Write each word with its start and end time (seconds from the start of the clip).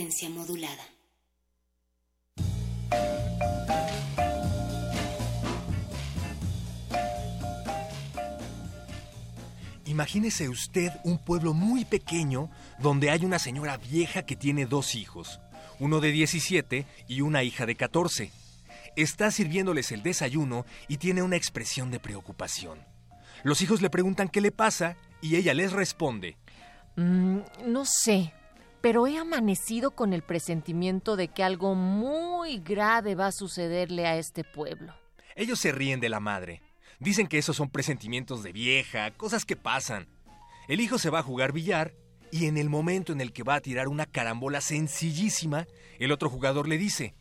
Resistencia 0.00 0.30
modulada. 0.30 0.82
Imagínese 9.84 10.48
usted 10.48 10.90
un 11.04 11.18
pueblo 11.18 11.52
muy 11.52 11.84
pequeño 11.84 12.50
donde 12.78 13.10
hay 13.10 13.26
una 13.26 13.38
señora 13.38 13.76
vieja 13.76 14.22
que 14.22 14.36
tiene 14.36 14.64
dos 14.64 14.94
hijos, 14.94 15.38
uno 15.78 16.00
de 16.00 16.12
17 16.12 16.86
y 17.06 17.20
una 17.20 17.42
hija 17.42 17.66
de 17.66 17.74
14. 17.74 18.32
Está 18.96 19.30
sirviéndoles 19.30 19.92
el 19.92 20.02
desayuno 20.02 20.64
y 20.88 20.96
tiene 20.96 21.22
una 21.22 21.36
expresión 21.36 21.90
de 21.90 22.00
preocupación. 22.00 22.78
Los 23.42 23.60
hijos 23.60 23.82
le 23.82 23.90
preguntan 23.90 24.30
qué 24.30 24.40
le 24.40 24.50
pasa 24.50 24.96
y 25.20 25.36
ella 25.36 25.52
les 25.52 25.72
responde. 25.72 26.38
Mm, 26.96 27.40
no 27.66 27.84
sé, 27.84 28.32
pero 28.80 29.06
he 29.06 29.18
amanecido 29.18 29.92
con 29.92 30.12
el 30.12 30.22
presentimiento 30.22 31.16
de 31.16 31.28
que 31.28 31.42
algo 31.42 31.74
muy 31.74 32.58
grave 32.58 33.14
va 33.14 33.26
a 33.26 33.32
sucederle 33.32 34.06
a 34.06 34.16
este 34.16 34.44
pueblo. 34.44 34.94
Ellos 35.36 35.58
se 35.58 35.72
ríen 35.72 36.00
de 36.00 36.08
la 36.08 36.20
madre. 36.20 36.62
Dicen 36.98 37.26
que 37.26 37.38
esos 37.38 37.56
son 37.56 37.70
presentimientos 37.70 38.42
de 38.42 38.52
vieja, 38.52 39.10
cosas 39.12 39.44
que 39.44 39.56
pasan. 39.56 40.08
El 40.68 40.80
hijo 40.80 40.98
se 40.98 41.10
va 41.10 41.20
a 41.20 41.22
jugar 41.22 41.52
billar 41.52 41.94
y 42.30 42.46
en 42.46 42.56
el 42.56 42.68
momento 42.68 43.12
en 43.12 43.20
el 43.20 43.32
que 43.32 43.42
va 43.42 43.56
a 43.56 43.60
tirar 43.60 43.88
una 43.88 44.06
carambola 44.06 44.60
sencillísima, 44.60 45.66
el 45.98 46.12
otro 46.12 46.30
jugador 46.30 46.68
le 46.68 46.78
dice, 46.78 47.14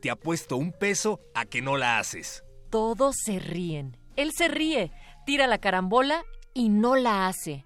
te 0.00 0.10
apuesto 0.10 0.56
un 0.56 0.72
peso 0.72 1.20
a 1.34 1.46
que 1.46 1.62
no 1.62 1.76
la 1.76 1.98
haces. 1.98 2.44
Todos 2.70 3.16
se 3.24 3.38
ríen. 3.38 3.96
Él 4.16 4.32
se 4.36 4.48
ríe, 4.48 4.92
tira 5.24 5.46
la 5.46 5.58
carambola 5.58 6.24
y 6.52 6.68
no 6.68 6.94
la 6.96 7.26
hace. 7.26 7.64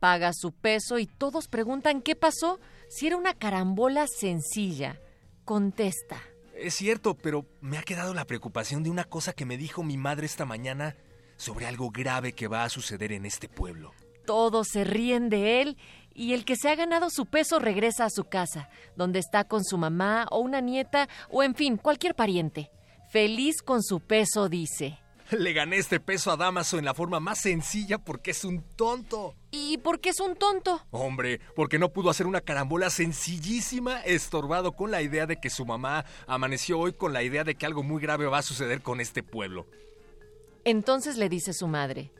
Paga 0.00 0.32
su 0.32 0.52
peso 0.52 0.98
y 0.98 1.06
todos 1.06 1.48
preguntan 1.48 2.02
qué 2.02 2.14
pasó 2.14 2.60
si 2.88 3.06
era 3.06 3.16
una 3.16 3.34
carambola 3.34 4.06
sencilla. 4.06 5.00
Contesta. 5.44 6.20
Es 6.54 6.74
cierto, 6.74 7.14
pero 7.14 7.46
me 7.60 7.78
ha 7.78 7.82
quedado 7.82 8.14
la 8.14 8.24
preocupación 8.24 8.82
de 8.82 8.90
una 8.90 9.04
cosa 9.04 9.32
que 9.32 9.44
me 9.44 9.56
dijo 9.56 9.82
mi 9.82 9.96
madre 9.96 10.26
esta 10.26 10.44
mañana 10.44 10.96
sobre 11.36 11.66
algo 11.66 11.90
grave 11.90 12.32
que 12.32 12.48
va 12.48 12.64
a 12.64 12.68
suceder 12.68 13.12
en 13.12 13.24
este 13.24 13.48
pueblo. 13.48 13.92
Todos 14.26 14.68
se 14.72 14.84
ríen 14.84 15.30
de 15.30 15.62
él 15.62 15.78
y 16.12 16.32
el 16.32 16.44
que 16.44 16.56
se 16.56 16.68
ha 16.68 16.74
ganado 16.74 17.10
su 17.10 17.26
peso 17.26 17.58
regresa 17.58 18.04
a 18.04 18.10
su 18.10 18.24
casa, 18.24 18.68
donde 18.96 19.20
está 19.20 19.44
con 19.44 19.64
su 19.64 19.78
mamá 19.78 20.26
o 20.30 20.40
una 20.40 20.60
nieta 20.60 21.08
o 21.30 21.42
en 21.42 21.54
fin, 21.54 21.76
cualquier 21.76 22.14
pariente. 22.14 22.70
Feliz 23.10 23.62
con 23.62 23.82
su 23.82 24.00
peso, 24.00 24.48
dice. 24.48 24.98
Le 25.38 25.52
gané 25.52 25.76
este 25.76 26.00
peso 26.00 26.30
a 26.30 26.36
Damaso 26.36 26.78
en 26.78 26.84
la 26.84 26.94
forma 26.94 27.20
más 27.20 27.40
sencilla 27.40 27.98
porque 27.98 28.30
es 28.30 28.44
un 28.44 28.62
tonto. 28.76 29.34
¿Y 29.50 29.78
por 29.78 30.00
qué 30.00 30.10
es 30.10 30.20
un 30.20 30.36
tonto? 30.36 30.80
Hombre, 30.90 31.40
porque 31.54 31.78
no 31.78 31.92
pudo 31.92 32.10
hacer 32.10 32.26
una 32.26 32.40
carambola 32.40 32.88
sencillísima, 32.88 34.00
estorbado 34.00 34.72
con 34.72 34.90
la 34.90 35.02
idea 35.02 35.26
de 35.26 35.36
que 35.36 35.50
su 35.50 35.66
mamá 35.66 36.04
amaneció 36.26 36.78
hoy 36.78 36.92
con 36.92 37.12
la 37.12 37.22
idea 37.22 37.44
de 37.44 37.54
que 37.54 37.66
algo 37.66 37.82
muy 37.82 38.00
grave 38.00 38.26
va 38.26 38.38
a 38.38 38.42
suceder 38.42 38.80
con 38.80 39.00
este 39.00 39.22
pueblo. 39.22 39.66
Entonces 40.64 41.16
le 41.16 41.28
dice 41.28 41.52
su 41.52 41.66
madre, 41.66 42.10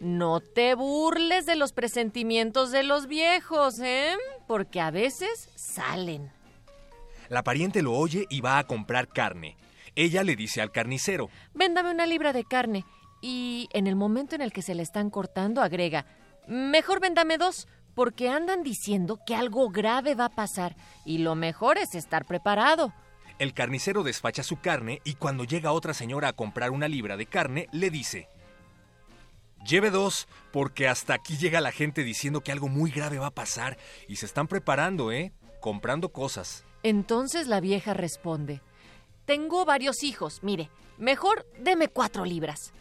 no 0.00 0.40
te 0.40 0.74
burles 0.74 1.46
de 1.46 1.56
los 1.56 1.72
presentimientos 1.72 2.70
de 2.70 2.82
los 2.84 3.06
viejos, 3.06 3.78
¿eh? 3.80 4.14
Porque 4.46 4.80
a 4.80 4.90
veces 4.90 5.50
salen. 5.56 6.32
La 7.28 7.42
pariente 7.42 7.82
lo 7.82 7.92
oye 7.92 8.26
y 8.30 8.40
va 8.40 8.58
a 8.58 8.66
comprar 8.66 9.08
carne. 9.08 9.56
Ella 9.96 10.24
le 10.24 10.36
dice 10.36 10.60
al 10.60 10.72
carnicero, 10.72 11.30
Véndame 11.54 11.90
una 11.90 12.06
libra 12.06 12.32
de 12.32 12.44
carne. 12.44 12.84
Y 13.20 13.68
en 13.72 13.86
el 13.86 13.96
momento 13.96 14.34
en 14.34 14.42
el 14.42 14.52
que 14.52 14.62
se 14.62 14.74
le 14.74 14.82
están 14.82 15.08
cortando, 15.08 15.62
agrega, 15.62 16.04
mejor 16.46 17.00
véndame 17.00 17.38
dos, 17.38 17.68
porque 17.94 18.28
andan 18.28 18.62
diciendo 18.62 19.20
que 19.26 19.34
algo 19.34 19.70
grave 19.70 20.14
va 20.14 20.26
a 20.26 20.34
pasar, 20.34 20.76
y 21.06 21.18
lo 21.18 21.34
mejor 21.34 21.78
es 21.78 21.94
estar 21.94 22.26
preparado. 22.26 22.92
El 23.38 23.54
carnicero 23.54 24.02
despacha 24.02 24.42
su 24.42 24.60
carne 24.60 25.00
y 25.04 25.14
cuando 25.14 25.44
llega 25.44 25.72
otra 25.72 25.94
señora 25.94 26.28
a 26.28 26.32
comprar 26.34 26.70
una 26.70 26.86
libra 26.86 27.16
de 27.16 27.26
carne, 27.26 27.68
le 27.72 27.90
dice, 27.90 28.28
Lleve 29.66 29.90
dos, 29.90 30.28
porque 30.52 30.88
hasta 30.88 31.14
aquí 31.14 31.38
llega 31.38 31.62
la 31.62 31.72
gente 31.72 32.04
diciendo 32.04 32.42
que 32.42 32.52
algo 32.52 32.68
muy 32.68 32.90
grave 32.90 33.18
va 33.18 33.28
a 33.28 33.34
pasar 33.34 33.78
y 34.06 34.16
se 34.16 34.26
están 34.26 34.46
preparando, 34.46 35.10
¿eh? 35.10 35.32
Comprando 35.60 36.10
cosas. 36.10 36.64
Entonces 36.82 37.46
la 37.46 37.60
vieja 37.60 37.94
responde, 37.94 38.60
Tengo 39.24 39.64
varios 39.64 40.02
hijos, 40.02 40.40
mire, 40.42 40.68
mejor 40.98 41.46
deme 41.58 41.88
cuatro 41.88 42.24
libras. 42.26 42.72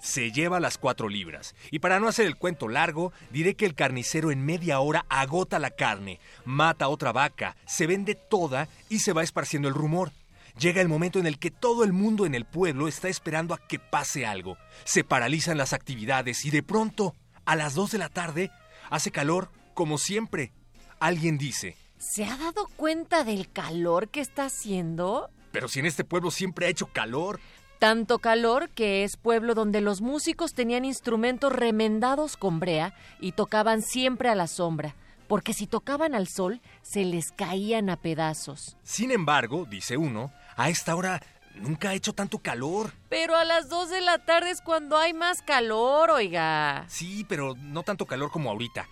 Se 0.00 0.30
lleva 0.30 0.60
las 0.60 0.78
cuatro 0.78 1.08
libras. 1.08 1.54
Y 1.70 1.78
para 1.78 2.00
no 2.00 2.08
hacer 2.08 2.26
el 2.26 2.36
cuento 2.36 2.68
largo, 2.68 3.12
diré 3.30 3.54
que 3.54 3.66
el 3.66 3.74
carnicero 3.74 4.30
en 4.30 4.44
media 4.44 4.80
hora 4.80 5.06
agota 5.08 5.58
la 5.58 5.70
carne, 5.70 6.20
mata 6.44 6.86
a 6.86 6.88
otra 6.88 7.12
vaca, 7.12 7.56
se 7.66 7.86
vende 7.86 8.14
toda 8.14 8.68
y 8.88 9.00
se 9.00 9.12
va 9.12 9.22
esparciendo 9.22 9.68
el 9.68 9.74
rumor. 9.74 10.12
Llega 10.58 10.82
el 10.82 10.88
momento 10.88 11.18
en 11.18 11.26
el 11.26 11.38
que 11.38 11.50
todo 11.50 11.84
el 11.84 11.92
mundo 11.92 12.26
en 12.26 12.34
el 12.34 12.44
pueblo 12.44 12.88
está 12.88 13.08
esperando 13.08 13.54
a 13.54 13.58
que 13.58 13.78
pase 13.78 14.26
algo. 14.26 14.58
Se 14.84 15.04
paralizan 15.04 15.56
las 15.56 15.72
actividades 15.72 16.44
y 16.44 16.50
de 16.50 16.62
pronto, 16.62 17.14
a 17.46 17.56
las 17.56 17.74
dos 17.74 17.92
de 17.92 17.98
la 17.98 18.08
tarde, 18.08 18.50
hace 18.90 19.10
calor 19.10 19.50
como 19.74 19.96
siempre. 19.96 20.52
Alguien 20.98 21.38
dice, 21.38 21.76
¿Se 21.98 22.24
ha 22.24 22.36
dado 22.36 22.66
cuenta 22.76 23.24
del 23.24 23.50
calor 23.50 24.08
que 24.08 24.20
está 24.20 24.46
haciendo? 24.46 25.30
Pero 25.52 25.68
si 25.68 25.80
en 25.80 25.86
este 25.86 26.04
pueblo 26.04 26.30
siempre 26.30 26.66
ha 26.66 26.70
hecho 26.70 26.86
calor. 26.86 27.40
Tanto 27.78 28.18
calor 28.18 28.68
que 28.68 29.04
es 29.04 29.16
pueblo 29.16 29.54
donde 29.54 29.80
los 29.80 30.00
músicos 30.02 30.52
tenían 30.52 30.84
instrumentos 30.84 31.52
remendados 31.52 32.36
con 32.36 32.60
brea 32.60 32.94
y 33.20 33.32
tocaban 33.32 33.80
siempre 33.82 34.28
a 34.28 34.34
la 34.34 34.46
sombra, 34.46 34.94
porque 35.28 35.54
si 35.54 35.66
tocaban 35.66 36.14
al 36.14 36.28
sol 36.28 36.60
se 36.82 37.04
les 37.04 37.32
caían 37.32 37.88
a 37.88 37.96
pedazos. 37.96 38.76
Sin 38.82 39.10
embargo, 39.10 39.66
dice 39.68 39.96
uno, 39.96 40.32
a 40.56 40.68
esta 40.68 40.94
hora 40.94 41.22
nunca 41.54 41.90
ha 41.90 41.94
hecho 41.94 42.12
tanto 42.12 42.38
calor. 42.38 42.92
Pero 43.08 43.34
a 43.34 43.44
las 43.44 43.68
dos 43.68 43.88
de 43.88 44.00
la 44.00 44.18
tarde 44.18 44.50
es 44.50 44.60
cuando 44.60 44.98
hay 44.98 45.14
más 45.14 45.40
calor, 45.42 46.10
oiga. 46.10 46.84
Sí, 46.88 47.24
pero 47.28 47.54
no 47.56 47.82
tanto 47.82 48.06
calor 48.06 48.30
como 48.30 48.50
ahorita. 48.50 48.86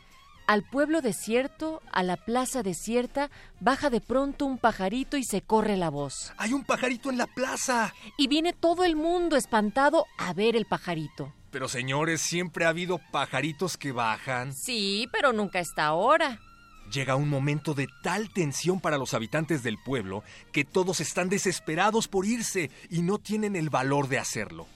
Al 0.49 0.63
pueblo 0.63 1.03
desierto, 1.03 1.83
a 1.93 2.03
la 2.03 2.17
plaza 2.17 2.63
desierta, 2.63 3.31
baja 3.61 3.91
de 3.91 4.01
pronto 4.01 4.47
un 4.47 4.57
pajarito 4.57 5.19
y 5.19 5.23
se 5.23 5.43
corre 5.43 5.77
la 5.77 5.91
voz. 5.91 6.33
Hay 6.39 6.55
un 6.55 6.65
pajarito 6.65 7.11
en 7.11 7.19
la 7.19 7.27
plaza. 7.27 7.93
Y 8.17 8.29
viene 8.29 8.55
todo 8.55 8.87
el 8.87 8.97
mundo 8.97 9.37
espantado 9.37 10.07
a 10.17 10.33
ver 10.33 10.57
el 10.57 10.65
pajarito. 10.65 11.35
Pero 11.51 11.69
señores, 11.69 12.23
siempre 12.23 12.65
ha 12.65 12.71
habido 12.71 12.99
pajaritos 13.13 13.77
que 13.77 13.93
bajan. 13.93 14.55
Sí, 14.55 15.07
pero 15.13 15.35
nunca 15.35 15.61
está 15.61 15.85
ahora. 15.85 16.41
Llega 16.91 17.15
un 17.15 17.29
momento 17.29 17.75
de 17.75 17.87
tal 18.03 18.31
tensión 18.33 18.81
para 18.81 18.97
los 18.97 19.13
habitantes 19.13 19.63
del 19.63 19.77
pueblo 19.77 20.25
que 20.51 20.65
todos 20.65 21.01
están 21.01 21.29
desesperados 21.29 22.09
por 22.09 22.25
irse 22.25 22.71
y 22.89 23.03
no 23.03 23.19
tienen 23.19 23.55
el 23.55 23.69
valor 23.69 24.09
de 24.09 24.19
hacerlo. 24.19 24.67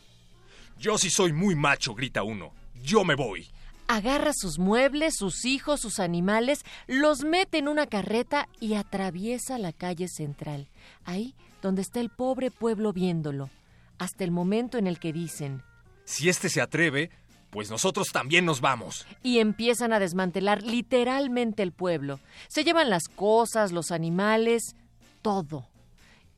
Yo 0.79 0.99
sí 0.99 1.09
soy 1.09 1.33
muy 1.33 1.55
macho, 1.55 1.95
grita 1.95 2.25
uno. 2.25 2.53
Yo 2.75 3.07
me 3.07 3.15
voy. 3.15 3.49
Agarra 3.93 4.33
sus 4.33 4.59
muebles, 4.59 5.17
sus 5.19 5.45
hijos, 5.45 5.83
sus 5.83 6.01
animales, 6.01 6.63
los 6.87 7.25
mete 7.25 7.59
en 7.59 7.69
una 7.69 7.87
carreta 7.87 8.49
y 8.59 8.73
atraviesa 8.73 9.59
la 9.59 9.75
calle 9.75 10.09
central, 10.09 10.71
ahí 11.05 11.35
donde 11.61 11.83
está 11.83 12.01
el 12.01 12.09
pobre 12.09 12.51
pueblo 12.51 12.95
viéndolo, 12.95 13.51
hasta 13.99 14.25
el 14.25 14.31
momento 14.31 14.79
en 14.79 14.87
el 14.87 14.99
que 14.99 15.13
dicen, 15.13 15.63
Si 16.07 16.31
este 16.31 16.49
se 16.49 16.63
atreve, 16.63 17.11
pues 17.51 17.71
nosotros 17.71 18.13
también 18.13 18.47
nos 18.47 18.63
vamos. 18.63 19.07
Y 19.23 19.41
empiezan 19.41 19.93
a 19.93 19.99
desmantelar 19.99 20.63
literalmente 20.63 21.63
el 21.63 21.73
pueblo. 21.73 22.19
Se 22.49 22.65
llevan 22.65 22.89
las 22.89 23.09
cosas, 23.09 23.73
los 23.73 23.91
animales, 23.91 24.75
todo. 25.21 25.69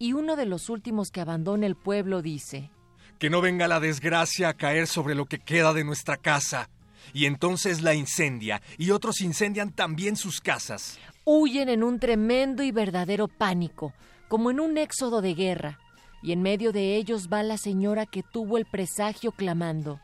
Y 0.01 0.13
uno 0.13 0.35
de 0.35 0.47
los 0.47 0.71
últimos 0.71 1.13
que 1.13 1.21
abandona 1.21 1.67
el 1.67 1.77
pueblo 1.77 2.21
dice, 2.21 2.73
Que 3.21 3.31
no 3.31 3.41
venga 3.41 3.69
la 3.69 3.79
desgracia 3.79 4.49
a 4.49 4.55
caer 4.55 4.89
sobre 4.89 5.15
lo 5.15 5.27
que 5.27 5.39
queda 5.39 5.73
de 5.73 5.85
nuestra 5.85 6.17
casa. 6.17 6.69
Y 7.13 7.27
entonces 7.27 7.83
la 7.83 7.95
incendia, 7.95 8.63
y 8.79 8.91
otros 8.91 9.21
incendian 9.21 9.73
también 9.73 10.17
sus 10.17 10.41
casas. 10.41 10.99
huyen 11.25 11.69
en 11.69 11.83
un 11.83 11.99
tremendo 11.99 12.63
y 12.63 12.71
verdadero 12.71 13.29
pánico, 13.29 13.93
como 14.29 14.51
en 14.51 14.61
un 14.61 14.77
éxodo 14.77 15.23
de 15.23 15.35
guerra. 15.35 15.79
Y 16.23 16.33
en 16.33 16.43
medio 16.43 16.73
de 16.73 16.97
ellos 16.97 17.29
va 17.33 17.43
la 17.43 17.59
señora 17.59 18.07
que 18.07 18.23
tuvo 18.23 18.59
el 18.59 18.65
presagio 18.65 19.33
clamando. 19.33 20.01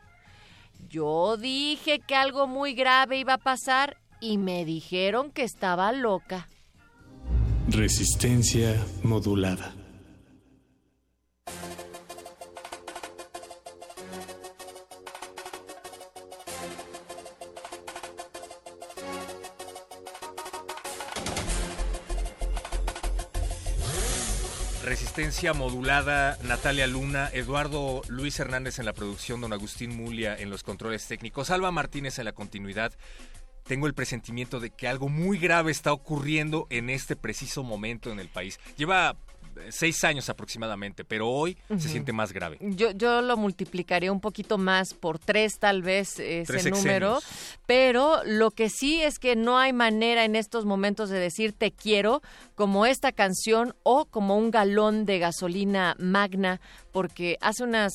Yo 0.89 1.37
dije 1.37 1.99
que 1.99 2.15
algo 2.15 2.47
muy 2.47 2.73
grave 2.73 3.17
iba 3.17 3.33
a 3.33 3.37
pasar 3.37 3.97
y 4.19 4.37
me 4.37 4.65
dijeron 4.65 5.31
que 5.31 5.43
estaba 5.43 5.91
loca. 5.91 6.47
Resistencia 7.67 8.83
modulada. 9.03 9.73
Resistencia 24.91 25.53
modulada, 25.53 26.37
Natalia 26.43 26.85
Luna, 26.85 27.29
Eduardo 27.31 28.01
Luis 28.09 28.37
Hernández 28.41 28.77
en 28.77 28.83
la 28.83 28.91
producción, 28.91 29.39
don 29.39 29.53
Agustín 29.53 29.95
Mulia 29.95 30.35
en 30.37 30.49
los 30.49 30.63
controles 30.63 31.07
técnicos, 31.07 31.49
Alba 31.49 31.71
Martínez 31.71 32.19
en 32.19 32.25
la 32.25 32.33
continuidad. 32.33 32.91
Tengo 33.63 33.87
el 33.87 33.93
presentimiento 33.93 34.59
de 34.59 34.69
que 34.69 34.89
algo 34.89 35.07
muy 35.07 35.37
grave 35.37 35.71
está 35.71 35.93
ocurriendo 35.93 36.67
en 36.69 36.89
este 36.89 37.15
preciso 37.15 37.63
momento 37.63 38.11
en 38.11 38.19
el 38.19 38.27
país. 38.27 38.59
Lleva 38.75 39.15
seis 39.69 40.03
años 40.03 40.29
aproximadamente, 40.29 41.03
pero 41.03 41.29
hoy 41.29 41.57
se 41.77 41.89
siente 41.89 42.13
más 42.13 42.33
grave. 42.33 42.57
Yo, 42.61 42.91
yo 42.91 43.21
lo 43.21 43.37
multiplicaría 43.37 44.11
un 44.11 44.21
poquito 44.21 44.57
más 44.57 44.93
por 44.93 45.19
tres 45.19 45.59
tal 45.59 45.81
vez 45.81 46.19
ese 46.19 46.45
Tres 46.45 46.69
número, 46.69 47.19
pero 47.65 48.21
lo 48.25 48.51
que 48.51 48.69
sí 48.69 49.01
es 49.01 49.19
que 49.19 49.35
no 49.35 49.57
hay 49.57 49.73
manera 49.73 50.25
en 50.25 50.35
estos 50.35 50.65
momentos 50.65 51.09
de 51.09 51.19
decir 51.19 51.53
te 51.53 51.71
quiero 51.71 52.21
como 52.55 52.85
esta 52.85 53.11
canción 53.11 53.75
o 53.83 54.05
como 54.05 54.37
un 54.37 54.51
galón 54.51 55.05
de 55.05 55.19
gasolina 55.19 55.95
magna, 55.99 56.61
porque 56.91 57.37
hace 57.41 57.63
unas 57.63 57.93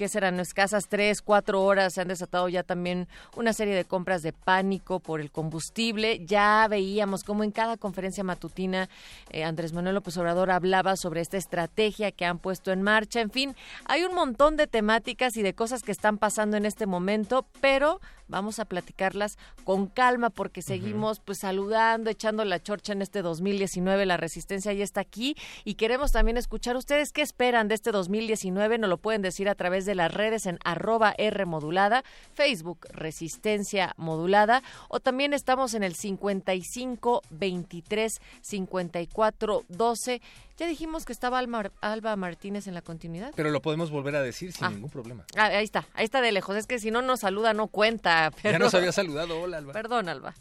que 0.00 0.08
serán 0.08 0.40
escasas 0.40 0.88
tres, 0.88 1.20
cuatro 1.20 1.62
horas, 1.62 1.92
se 1.92 2.00
han 2.00 2.08
desatado 2.08 2.48
ya 2.48 2.62
también 2.62 3.06
una 3.36 3.52
serie 3.52 3.74
de 3.74 3.84
compras 3.84 4.22
de 4.22 4.32
pánico 4.32 4.98
por 4.98 5.20
el 5.20 5.30
combustible. 5.30 6.24
Ya 6.24 6.66
veíamos 6.70 7.22
cómo 7.22 7.44
en 7.44 7.50
cada 7.50 7.76
conferencia 7.76 8.24
matutina 8.24 8.88
eh, 9.28 9.44
Andrés 9.44 9.74
Manuel 9.74 9.96
López 9.96 10.16
Obrador 10.16 10.52
hablaba 10.52 10.96
sobre 10.96 11.20
esta 11.20 11.36
estrategia 11.36 12.12
que 12.12 12.24
han 12.24 12.38
puesto 12.38 12.72
en 12.72 12.80
marcha. 12.80 13.20
En 13.20 13.30
fin, 13.30 13.54
hay 13.84 14.04
un 14.04 14.14
montón 14.14 14.56
de 14.56 14.66
temáticas 14.66 15.36
y 15.36 15.42
de 15.42 15.52
cosas 15.52 15.82
que 15.82 15.92
están 15.92 16.16
pasando 16.16 16.56
en 16.56 16.64
este 16.64 16.86
momento, 16.86 17.44
pero 17.60 18.00
vamos 18.30 18.58
a 18.58 18.64
platicarlas 18.64 19.36
con 19.64 19.86
calma 19.88 20.30
porque 20.30 20.62
seguimos 20.62 21.20
pues 21.20 21.38
saludando, 21.40 22.08
echando 22.10 22.44
la 22.44 22.62
chorcha 22.62 22.92
en 22.92 23.02
este 23.02 23.22
2019, 23.22 24.06
la 24.06 24.16
resistencia 24.16 24.72
ya 24.72 24.84
está 24.84 25.00
aquí 25.00 25.36
y 25.64 25.74
queremos 25.74 26.12
también 26.12 26.36
escuchar 26.36 26.76
ustedes 26.76 27.12
qué 27.12 27.22
esperan 27.22 27.68
de 27.68 27.74
este 27.74 27.92
2019, 27.92 28.78
nos 28.78 28.88
lo 28.88 28.96
pueden 28.96 29.22
decir 29.22 29.48
a 29.48 29.54
través 29.54 29.84
de 29.84 29.94
las 29.94 30.12
redes 30.12 30.46
en 30.46 30.58
arroba 30.64 31.14
R 31.18 31.44
modulada, 31.46 32.04
Facebook 32.34 32.86
Resistencia 32.90 33.92
Modulada 33.96 34.62
o 34.88 35.00
también 35.00 35.34
estamos 35.34 35.74
en 35.74 35.82
el 35.82 35.94
55 35.94 37.22
23 37.30 38.20
54 38.42 39.64
12. 39.68 40.22
Ya 40.58 40.66
dijimos 40.66 41.06
que 41.06 41.12
estaba 41.14 41.38
Alma- 41.38 41.70
Alba 41.80 42.14
Martínez 42.16 42.66
en 42.66 42.74
la 42.74 42.82
continuidad. 42.82 43.32
Pero 43.34 43.48
lo 43.50 43.62
podemos 43.62 43.90
volver 43.90 44.14
a 44.16 44.22
decir 44.22 44.52
sin 44.52 44.64
Ah. 44.66 44.70
ningún 44.70 44.90
problema. 44.90 45.24
Ah, 45.34 45.46
ahí 45.46 45.64
está, 45.64 45.88
ahí 45.94 46.04
está 46.04 46.20
de 46.20 46.32
lejos. 46.32 46.54
Es 46.54 46.66
que 46.66 46.78
si 46.78 46.90
no 46.90 47.00
nos 47.00 47.20
saluda 47.20 47.54
no 47.54 47.68
cuenta. 47.68 48.19
Ya 48.42 48.58
nos 48.58 48.74
había 48.74 48.92
saludado, 48.92 49.40
hola 49.40 49.58
Alba. 49.58 49.72
Perdón, 49.72 50.08
Alba. 50.08 50.34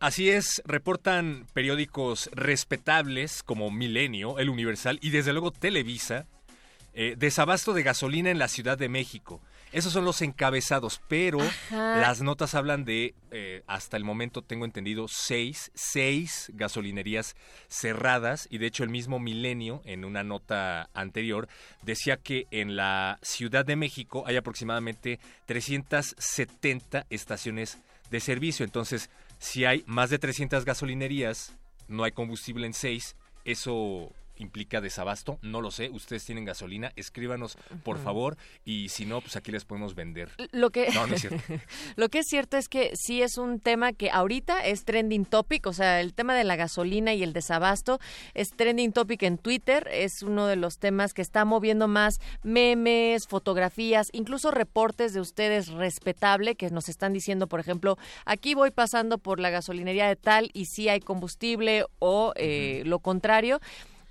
Así 0.00 0.28
es, 0.30 0.60
reportan 0.66 1.46
periódicos 1.52 2.28
respetables 2.32 3.42
como 3.42 3.70
Milenio, 3.70 4.38
El 4.38 4.50
Universal 4.50 4.98
y 5.00 5.10
desde 5.10 5.32
luego 5.32 5.50
Televisa, 5.50 6.26
eh, 6.92 7.14
desabasto 7.16 7.72
de 7.72 7.82
gasolina 7.84 8.30
en 8.30 8.38
la 8.38 8.48
Ciudad 8.48 8.76
de 8.76 8.88
México. 8.88 9.40
Esos 9.74 9.92
son 9.92 10.04
los 10.04 10.22
encabezados, 10.22 11.02
pero 11.08 11.40
Ajá. 11.40 11.96
las 11.96 12.22
notas 12.22 12.54
hablan 12.54 12.84
de, 12.84 13.16
eh, 13.32 13.64
hasta 13.66 13.96
el 13.96 14.04
momento 14.04 14.40
tengo 14.40 14.64
entendido, 14.64 15.08
seis, 15.08 15.72
seis 15.74 16.52
gasolinerías 16.54 17.34
cerradas 17.66 18.46
y 18.52 18.58
de 18.58 18.66
hecho 18.66 18.84
el 18.84 18.90
mismo 18.90 19.18
Milenio, 19.18 19.82
en 19.84 20.04
una 20.04 20.22
nota 20.22 20.90
anterior, 20.94 21.48
decía 21.82 22.18
que 22.18 22.46
en 22.52 22.76
la 22.76 23.18
Ciudad 23.22 23.64
de 23.64 23.74
México 23.74 24.22
hay 24.28 24.36
aproximadamente 24.36 25.18
370 25.46 27.06
estaciones 27.10 27.78
de 28.12 28.20
servicio. 28.20 28.64
Entonces, 28.64 29.10
si 29.40 29.64
hay 29.64 29.82
más 29.88 30.08
de 30.08 30.20
300 30.20 30.64
gasolinerías, 30.64 31.52
no 31.88 32.04
hay 32.04 32.12
combustible 32.12 32.64
en 32.68 32.74
seis, 32.74 33.16
eso 33.44 34.12
implica 34.44 34.80
desabasto, 34.80 35.38
no 35.42 35.60
lo 35.60 35.70
sé, 35.70 35.90
ustedes 35.90 36.24
tienen 36.24 36.44
gasolina, 36.44 36.92
escríbanos 36.96 37.58
por 37.82 37.98
favor 37.98 38.36
y 38.64 38.88
si 38.90 39.06
no, 39.06 39.20
pues 39.20 39.36
aquí 39.36 39.50
les 39.50 39.64
podemos 39.64 39.94
vender. 39.94 40.30
Lo 40.52 40.70
que, 40.70 40.90
No, 40.92 41.06
no 41.06 41.14
es 41.14 41.22
cierto. 41.22 41.42
lo 41.96 42.08
que 42.08 42.20
es 42.20 42.26
cierto 42.28 42.56
es 42.56 42.68
que 42.68 42.92
sí 42.94 43.22
es 43.22 43.36
un 43.36 43.60
tema 43.60 43.92
que 43.92 44.10
ahorita 44.10 44.64
es 44.64 44.84
trending 44.84 45.24
topic, 45.24 45.66
o 45.66 45.72
sea, 45.72 46.00
el 46.00 46.14
tema 46.14 46.34
de 46.34 46.44
la 46.44 46.56
gasolina 46.56 47.14
y 47.14 47.22
el 47.22 47.32
desabasto 47.32 47.98
es 48.34 48.50
trending 48.50 48.92
topic 48.92 49.22
en 49.22 49.38
Twitter, 49.38 49.88
es 49.90 50.22
uno 50.22 50.46
de 50.46 50.56
los 50.56 50.78
temas 50.78 51.12
que 51.12 51.22
está 51.22 51.44
moviendo 51.44 51.88
más 51.88 52.14
memes, 52.42 53.26
fotografías, 53.26 54.08
incluso 54.12 54.50
reportes 54.50 55.12
de 55.12 55.20
ustedes 55.20 55.68
respetable 55.68 56.54
que 56.54 56.70
nos 56.70 56.88
están 56.88 57.12
diciendo, 57.12 57.46
por 57.46 57.60
ejemplo, 57.60 57.98
aquí 58.24 58.54
voy 58.54 58.70
pasando 58.70 59.18
por 59.18 59.40
la 59.40 59.50
gasolinería 59.50 60.06
de 60.08 60.16
tal 60.16 60.50
y 60.52 60.66
sí 60.66 60.88
hay 60.88 61.00
combustible 61.00 61.86
o 61.98 62.32
eh, 62.36 62.82
lo 62.84 62.98
contrario. 62.98 63.60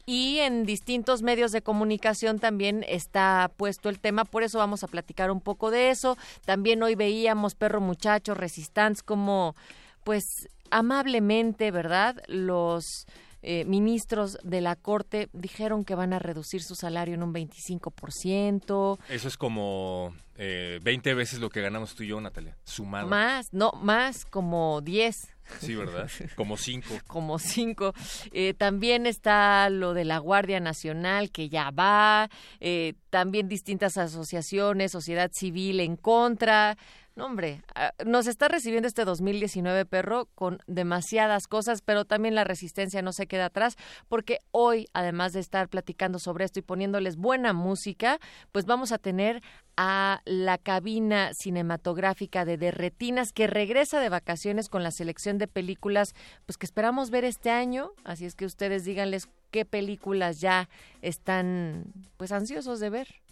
Y 0.05 0.39
en 0.39 0.65
distintos 0.65 1.21
medios 1.21 1.51
de 1.51 1.61
comunicación 1.61 2.39
también 2.39 2.83
está 2.87 3.49
puesto 3.55 3.87
el 3.87 3.99
tema, 3.99 4.25
por 4.25 4.43
eso 4.43 4.57
vamos 4.57 4.83
a 4.83 4.87
platicar 4.87 5.31
un 5.31 5.39
poco 5.39 5.71
de 5.71 5.91
eso. 5.91 6.17
También 6.45 6.83
hoy 6.83 6.95
veíamos 6.95 7.55
Perro 7.55 7.79
Muchacho, 7.79 8.33
Resistance, 8.33 9.01
como 9.03 9.55
pues 10.03 10.49
amablemente, 10.71 11.71
¿verdad? 11.71 12.21
Los 12.27 13.07
eh, 13.43 13.65
ministros 13.65 14.37
de 14.43 14.61
la 14.61 14.75
Corte 14.75 15.29
dijeron 15.33 15.83
que 15.83 15.95
van 15.95 16.13
a 16.13 16.19
reducir 16.19 16.63
su 16.63 16.75
salario 16.75 17.13
en 17.13 17.23
un 17.23 17.33
25%. 17.33 18.97
Eso 19.09 19.27
es 19.27 19.37
como 19.37 20.15
eh, 20.37 20.79
20 20.81 21.13
veces 21.13 21.39
lo 21.39 21.49
que 21.49 21.61
ganamos 21.61 21.93
tú 21.93 22.03
y 22.03 22.07
yo, 22.07 22.21
Natalia, 22.21 22.57
sumado. 22.63 23.07
Más, 23.07 23.53
no, 23.53 23.71
más 23.81 24.25
como 24.25 24.81
10. 24.81 25.27
Sí, 25.59 25.75
¿verdad? 25.75 26.09
Como 26.35 26.57
5. 26.57 26.87
como 27.07 27.37
cinco. 27.37 27.93
Eh, 28.31 28.53
también 28.53 29.05
está 29.05 29.69
lo 29.69 29.93
de 29.93 30.05
la 30.05 30.17
Guardia 30.17 30.59
Nacional, 30.59 31.31
que 31.31 31.49
ya 31.49 31.69
va. 31.71 32.29
eh, 32.59 32.93
también 33.09 33.47
distintas 33.47 33.97
asociaciones, 33.97 34.91
sociedad 34.91 35.29
civil 35.33 35.81
en 35.81 35.97
contra. 35.97 36.77
No, 37.15 37.27
hombre, 37.27 37.61
ah, 37.75 37.93
nos 38.05 38.25
está 38.25 38.47
recibiendo 38.47 38.87
este 38.87 39.05
2019, 39.05 39.85
perro, 39.85 40.27
con 40.33 40.57
demasiadas 40.65 41.45
cosas, 41.45 41.81
pero 41.81 42.05
también 42.05 42.33
la 42.33 42.43
resistencia 42.43 43.03
no 43.03 43.13
se 43.13 43.27
queda 43.27 43.45
atrás, 43.45 43.75
porque 44.07 44.39
hoy, 44.49 44.87
además 44.93 45.31
de 45.33 45.39
estar 45.39 45.69
platicando 45.69 46.17
sobre 46.17 46.45
esto 46.45 46.57
y 46.57 46.63
poniéndoles 46.63 47.17
buena 47.17 47.53
música, 47.53 48.19
pues 48.51 48.65
vamos 48.65 48.91
a 48.91 48.97
tener 48.97 49.43
a 49.77 50.21
la 50.25 50.57
cabina 50.57 51.33
cinematográfica 51.35 52.45
de 52.45 52.57
Derretinas 52.57 53.31
que 53.31 53.45
regresa 53.45 53.99
de 53.99 54.09
vacaciones 54.09 54.67
con 54.67 54.81
la 54.81 54.91
selección 54.91 55.37
de 55.37 55.47
películas 55.47 56.13
pues 56.45 56.57
que 56.57 56.65
esperamos 56.65 57.11
ver 57.11 57.25
este 57.25 57.51
año, 57.51 57.91
así 58.03 58.25
es 58.25 58.33
que 58.33 58.45
ustedes 58.45 58.85
díganles 58.85 59.29
qué 59.51 59.65
películas 59.65 60.41
ya 60.41 60.67
están 61.01 61.85
pues 62.17 62.31
ansiosos 62.31 62.79
de 62.79 62.89
ver. 62.89 63.22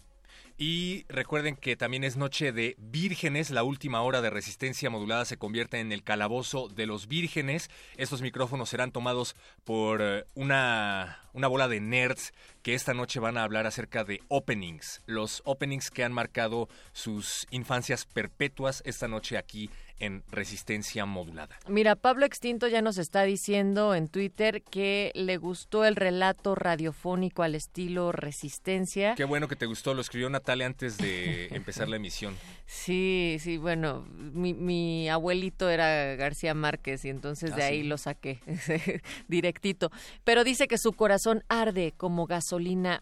Y 0.58 1.04
recuerden 1.08 1.56
que 1.56 1.76
también 1.76 2.04
es 2.04 2.16
noche 2.16 2.52
de 2.52 2.76
vírgenes. 2.78 3.50
La 3.50 3.64
última 3.64 4.02
hora 4.02 4.20
de 4.20 4.30
resistencia 4.30 4.90
modulada 4.90 5.24
se 5.24 5.36
convierte 5.36 5.80
en 5.80 5.92
el 5.92 6.02
calabozo 6.02 6.68
de 6.68 6.86
los 6.86 7.08
vírgenes. 7.08 7.70
Estos 7.96 8.22
micrófonos 8.22 8.68
serán 8.68 8.92
tomados 8.92 9.34
por 9.64 10.00
eh, 10.02 10.24
una, 10.34 11.20
una 11.32 11.48
bola 11.48 11.68
de 11.68 11.80
nerds 11.80 12.32
que 12.62 12.74
esta 12.74 12.94
noche 12.94 13.20
van 13.20 13.36
a 13.36 13.42
hablar 13.42 13.66
acerca 13.66 14.04
de 14.04 14.20
openings, 14.28 15.02
los 15.06 15.42
openings 15.44 15.90
que 15.90 16.04
han 16.04 16.12
marcado 16.12 16.68
sus 16.92 17.46
infancias 17.50 18.04
perpetuas 18.04 18.82
esta 18.86 19.08
noche 19.08 19.36
aquí 19.36 19.68
en 19.98 20.24
Resistencia 20.32 21.06
Modulada. 21.06 21.56
Mira, 21.68 21.94
Pablo 21.94 22.26
Extinto 22.26 22.66
ya 22.66 22.82
nos 22.82 22.98
está 22.98 23.22
diciendo 23.22 23.94
en 23.94 24.08
Twitter 24.08 24.62
que 24.62 25.12
le 25.14 25.36
gustó 25.36 25.84
el 25.84 25.94
relato 25.94 26.56
radiofónico 26.56 27.44
al 27.44 27.54
estilo 27.54 28.10
Resistencia. 28.10 29.14
Qué 29.14 29.22
bueno 29.24 29.46
que 29.46 29.54
te 29.54 29.66
gustó, 29.66 29.94
lo 29.94 30.00
escribió 30.00 30.28
Natalia 30.28 30.66
antes 30.66 30.98
de 30.98 31.46
empezar 31.52 31.88
la 31.88 31.96
emisión. 31.96 32.36
Sí, 32.66 33.36
sí, 33.40 33.58
bueno, 33.58 34.04
mi, 34.10 34.54
mi 34.54 35.08
abuelito 35.08 35.70
era 35.70 36.16
García 36.16 36.54
Márquez 36.54 37.04
y 37.04 37.08
entonces 37.10 37.54
de 37.54 37.62
Ah, 37.62 37.66
ahí 37.66 37.82
sí. 37.82 37.86
lo 37.86 37.96
saqué 37.98 38.40
directito. 39.28 39.92
Pero 40.24 40.42
dice 40.42 40.66
que 40.66 40.78
su 40.78 40.92
corazón 40.92 41.44
arde 41.48 41.92
como 41.96 42.26
gasolina 42.26 42.51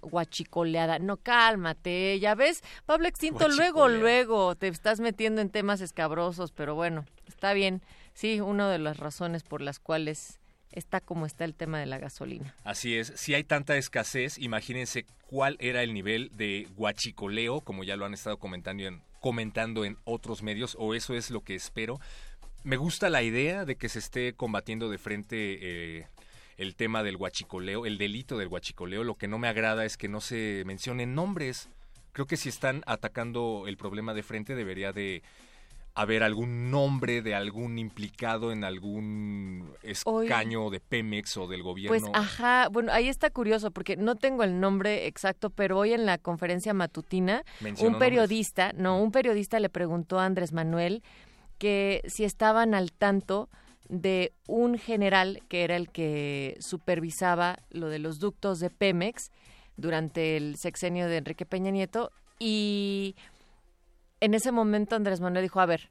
guachicoleada. 0.03 0.99
No, 0.99 1.17
cálmate, 1.17 2.19
ya 2.21 2.35
ves, 2.35 2.63
Pablo 2.87 3.09
Extinto 3.09 3.49
luego, 3.49 3.89
luego 3.89 4.55
te 4.55 4.69
estás 4.69 5.01
metiendo 5.01 5.41
en 5.41 5.51
temas 5.51 5.81
escabrosos, 5.81 6.53
pero 6.53 6.75
bueno, 6.75 7.05
está 7.27 7.53
bien. 7.53 7.83
Sí, 8.15 8.41
una 8.41 8.71
de 8.71 8.79
las 8.79 8.99
razones 8.99 9.45
por 9.45 9.63
las 9.63 9.79
cuales 9.79 10.41
está 10.73 11.01
como 11.01 11.27
está 11.27 11.45
el 11.45 11.55
tema 11.55 11.79
de 11.79 11.87
la 11.87 11.99
gasolina. 11.99 12.55
Así 12.65 12.97
es, 12.97 13.13
si 13.17 13.35
hay 13.35 13.45
tanta 13.45 13.77
escasez, 13.77 14.39
imagínense 14.39 15.07
cuál 15.27 15.57
era 15.61 15.83
el 15.83 15.95
nivel 15.95 16.31
de 16.35 16.69
guachicoleo, 16.77 17.61
como 17.61 17.85
ya 17.85 17.97
lo 17.97 18.05
han 18.05 18.15
estado 18.15 18.39
comentando 18.39 18.85
en, 18.85 19.03
comentando 19.21 19.85
en 19.85 19.97
otros 20.05 20.43
medios, 20.43 20.77
o 20.79 20.95
eso 20.95 21.15
es 21.15 21.31
lo 21.31 21.43
que 21.43 21.55
espero. 21.55 22.01
Me 22.63 22.77
gusta 22.77 23.09
la 23.09 23.23
idea 23.23 23.65
de 23.65 23.77
que 23.77 23.89
se 23.89 23.99
esté 23.99 24.35
combatiendo 24.35 24.91
de 24.91 24.99
frente 24.99 25.59
eh, 25.99 26.07
el 26.61 26.77
tema 26.77 27.03
del 27.03 27.17
guachicoleo, 27.17 27.87
el 27.87 27.97
delito 27.97 28.37
del 28.37 28.49
guachicoleo. 28.49 29.03
Lo 29.03 29.15
que 29.15 29.29
no 29.29 29.39
me 29.39 29.49
agrada 29.49 29.87
es 29.87 29.97
que 29.97 30.09
no 30.09 30.21
se 30.21 30.63
mencionen 30.67 31.15
nombres. 31.15 31.71
Creo 32.13 32.27
que 32.27 32.37
si 32.37 32.51
están 32.51 32.83
atacando 32.87 33.65
el 33.67 33.79
problema 33.79 34.13
de 34.13 34.23
frente 34.23 34.55
debería 34.55 34.93
de 34.93 35.23
haber 35.95 36.23
algún 36.23 36.71
nombre 36.71 37.23
de 37.23 37.35
algún 37.35 37.79
implicado 37.79 38.53
en 38.53 38.63
algún 38.65 39.71
Hoy- 40.05 40.27
escaño 40.27 40.69
de 40.69 40.81
Pemex 40.81 41.39
o 41.39 41.47
del 41.49 41.63
gobierno. 41.63 41.99
Pues 41.99 42.05
ajá, 42.13 42.69
bueno, 42.71 42.93
ahí 42.93 43.09
está 43.09 43.31
curioso 43.31 43.71
porque 43.71 43.97
no 43.97 44.17
tengo 44.17 44.43
el 44.45 44.61
nombre 44.61 45.07
exacto, 45.07 45.49
pero 45.49 45.79
hoy 45.79 45.95
en 45.95 46.05
la 46.05 46.19
conferencia 46.19 46.75
matutina 46.75 47.43
Mencionó 47.61 47.95
un 47.95 47.99
periodista, 47.99 48.73
no, 48.75 49.03
un 49.03 49.13
periodista 49.13 49.59
le 49.61 49.71
preguntó 49.71 50.21
a 50.21 50.27
Andrés 50.27 50.53
Manuel 50.53 51.03
que 51.57 52.03
si 52.07 52.25
estaban 52.25 52.75
al 52.75 52.93
tanto 52.93 53.49
de 53.91 54.33
un 54.47 54.79
general 54.79 55.43
que 55.49 55.65
era 55.65 55.77
el 55.77 55.91
que 55.91 56.57
supervisaba 56.61 57.59
lo 57.71 57.89
de 57.89 57.99
los 57.99 58.21
ductos 58.21 58.61
de 58.61 58.71
Pemex 58.71 59.31
durante 59.77 60.37
el 60.37 60.57
sexenio 60.57 61.09
de 61.09 61.17
Enrique 61.17 61.45
Peña 61.45 61.73
Nieto 61.73 62.13
y 62.39 63.17
en 64.21 64.35
ese 64.35 64.53
momento 64.53 64.95
Andrés 64.95 65.21
Manuel 65.21 65.43
dijo, 65.43 65.61
a 65.61 65.67
ver, 65.67 65.91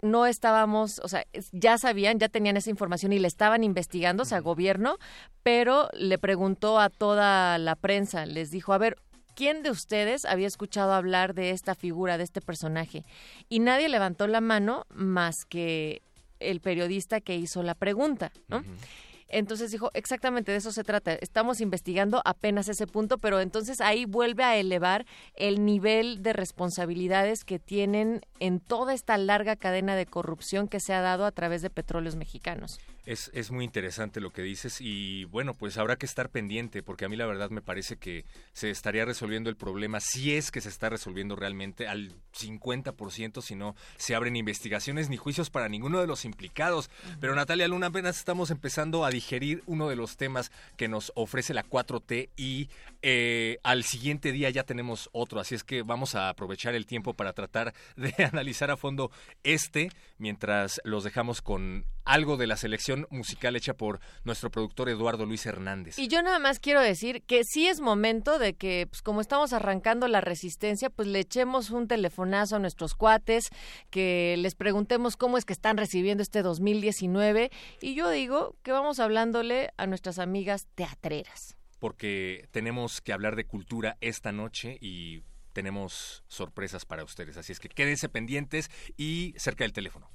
no 0.00 0.26
estábamos, 0.26 1.00
o 1.00 1.08
sea, 1.08 1.24
ya 1.52 1.76
sabían, 1.78 2.18
ya 2.18 2.28
tenían 2.28 2.56
esa 2.56 2.70
información 2.70 3.12
y 3.12 3.18
le 3.18 3.28
estaban 3.28 3.64
investigando, 3.64 4.22
o 4.22 4.26
sea, 4.26 4.40
gobierno, 4.40 4.98
pero 5.42 5.88
le 5.92 6.18
preguntó 6.18 6.78
a 6.78 6.90
toda 6.90 7.58
la 7.58 7.74
prensa, 7.74 8.26
les 8.26 8.50
dijo, 8.50 8.72
a 8.72 8.78
ver, 8.78 8.96
¿quién 9.34 9.62
de 9.62 9.70
ustedes 9.70 10.24
había 10.24 10.46
escuchado 10.46 10.92
hablar 10.92 11.34
de 11.34 11.50
esta 11.50 11.74
figura, 11.74 12.18
de 12.18 12.24
este 12.24 12.40
personaje? 12.40 13.04
Y 13.48 13.58
nadie 13.58 13.88
levantó 13.88 14.26
la 14.28 14.40
mano 14.40 14.84
más 14.90 15.44
que 15.44 16.02
el 16.40 16.60
periodista 16.60 17.20
que 17.20 17.36
hizo 17.36 17.62
la 17.62 17.74
pregunta, 17.74 18.32
¿no? 18.48 18.64
Entonces 19.28 19.70
dijo, 19.70 19.90
exactamente 19.94 20.52
de 20.52 20.58
eso 20.58 20.72
se 20.72 20.84
trata. 20.84 21.14
Estamos 21.14 21.60
investigando 21.60 22.22
apenas 22.24 22.68
ese 22.68 22.86
punto, 22.86 23.18
pero 23.18 23.40
entonces 23.40 23.80
ahí 23.80 24.04
vuelve 24.04 24.44
a 24.44 24.56
elevar 24.56 25.06
el 25.34 25.64
nivel 25.64 26.22
de 26.22 26.32
responsabilidades 26.32 27.44
que 27.44 27.58
tienen 27.58 28.20
en 28.38 28.60
toda 28.60 28.94
esta 28.94 29.18
larga 29.18 29.56
cadena 29.56 29.96
de 29.96 30.06
corrupción 30.06 30.68
que 30.68 30.80
se 30.80 30.94
ha 30.94 31.00
dado 31.00 31.24
a 31.24 31.32
través 31.32 31.62
de 31.62 31.70
petróleos 31.70 32.16
mexicanos. 32.16 32.78
Es, 33.04 33.30
es 33.34 33.52
muy 33.52 33.64
interesante 33.64 34.20
lo 34.20 34.32
que 34.32 34.42
dices 34.42 34.80
y 34.80 35.26
bueno, 35.26 35.54
pues 35.54 35.78
habrá 35.78 35.94
que 35.94 36.06
estar 36.06 36.28
pendiente 36.28 36.82
porque 36.82 37.04
a 37.04 37.08
mí 37.08 37.14
la 37.14 37.26
verdad 37.26 37.50
me 37.50 37.62
parece 37.62 37.98
que 37.98 38.24
se 38.52 38.70
estaría 38.70 39.04
resolviendo 39.04 39.48
el 39.48 39.56
problema, 39.56 40.00
si 40.00 40.34
es 40.34 40.50
que 40.50 40.60
se 40.60 40.68
está 40.68 40.88
resolviendo 40.88 41.36
realmente 41.36 41.86
al 41.86 42.14
50%, 42.36 43.42
si 43.42 43.54
no 43.54 43.76
se 43.96 44.16
abren 44.16 44.34
investigaciones 44.34 45.08
ni 45.08 45.16
juicios 45.16 45.50
para 45.50 45.68
ninguno 45.68 46.00
de 46.00 46.08
los 46.08 46.24
implicados. 46.24 46.90
Pero 47.20 47.34
Natalia 47.34 47.68
Luna, 47.68 47.88
apenas 47.88 48.18
estamos 48.18 48.50
empezando 48.50 49.04
a 49.04 49.10
digerir 49.16 49.62
uno 49.66 49.88
de 49.88 49.96
los 49.96 50.16
temas 50.16 50.52
que 50.76 50.88
nos 50.88 51.10
ofrece 51.14 51.54
la 51.54 51.64
4T 51.64 52.28
y 52.36 52.68
eh, 53.02 53.58
al 53.62 53.82
siguiente 53.82 54.30
día 54.30 54.50
ya 54.50 54.64
tenemos 54.64 55.08
otro, 55.12 55.40
así 55.40 55.54
es 55.54 55.64
que 55.64 55.82
vamos 55.82 56.14
a 56.14 56.28
aprovechar 56.28 56.74
el 56.74 56.86
tiempo 56.86 57.14
para 57.14 57.32
tratar 57.32 57.72
de 57.96 58.12
analizar 58.32 58.70
a 58.70 58.76
fondo 58.76 59.10
este 59.42 59.90
mientras 60.18 60.80
los 60.84 61.02
dejamos 61.04 61.40
con 61.40 61.86
algo 62.04 62.36
de 62.36 62.46
la 62.46 62.56
selección 62.56 63.06
musical 63.10 63.56
hecha 63.56 63.74
por 63.74 64.00
nuestro 64.24 64.50
productor 64.50 64.88
Eduardo 64.88 65.26
Luis 65.26 65.44
Hernández. 65.44 65.98
Y 65.98 66.08
yo 66.08 66.22
nada 66.22 66.38
más 66.38 66.60
quiero 66.60 66.80
decir 66.80 67.22
que 67.22 67.42
sí 67.44 67.66
es 67.66 67.80
momento 67.80 68.38
de 68.38 68.54
que, 68.54 68.86
pues 68.88 69.02
como 69.02 69.20
estamos 69.20 69.52
arrancando 69.52 70.06
la 70.06 70.20
resistencia, 70.20 70.88
pues 70.88 71.08
le 71.08 71.18
echemos 71.18 71.70
un 71.70 71.88
telefonazo 71.88 72.56
a 72.56 72.58
nuestros 72.60 72.94
cuates, 72.94 73.48
que 73.90 74.36
les 74.38 74.54
preguntemos 74.54 75.16
cómo 75.16 75.36
es 75.36 75.44
que 75.44 75.52
están 75.52 75.76
recibiendo 75.76 76.22
este 76.22 76.42
2019. 76.42 77.50
Y 77.80 77.94
yo 77.94 78.08
digo 78.08 78.54
que 78.62 78.70
vamos 78.70 79.00
hablándole 79.06 79.72
a 79.76 79.86
nuestras 79.86 80.18
amigas 80.18 80.66
teatreras. 80.74 81.56
porque 81.78 82.48
tenemos 82.52 83.00
que 83.02 83.12
hablar 83.12 83.36
de 83.36 83.44
cultura 83.44 83.98
esta 84.00 84.32
noche 84.32 84.78
y 84.80 85.22
tenemos 85.52 86.24
sorpresas 86.26 86.84
para 86.84 87.04
ustedes. 87.04 87.36
Así 87.36 87.52
es 87.52 87.60
que 87.60 87.68
quédense 87.68 88.08
pendientes 88.08 88.70
y 88.96 89.34
cerca 89.36 89.64
del 89.64 89.72
teléfono. 89.72 90.08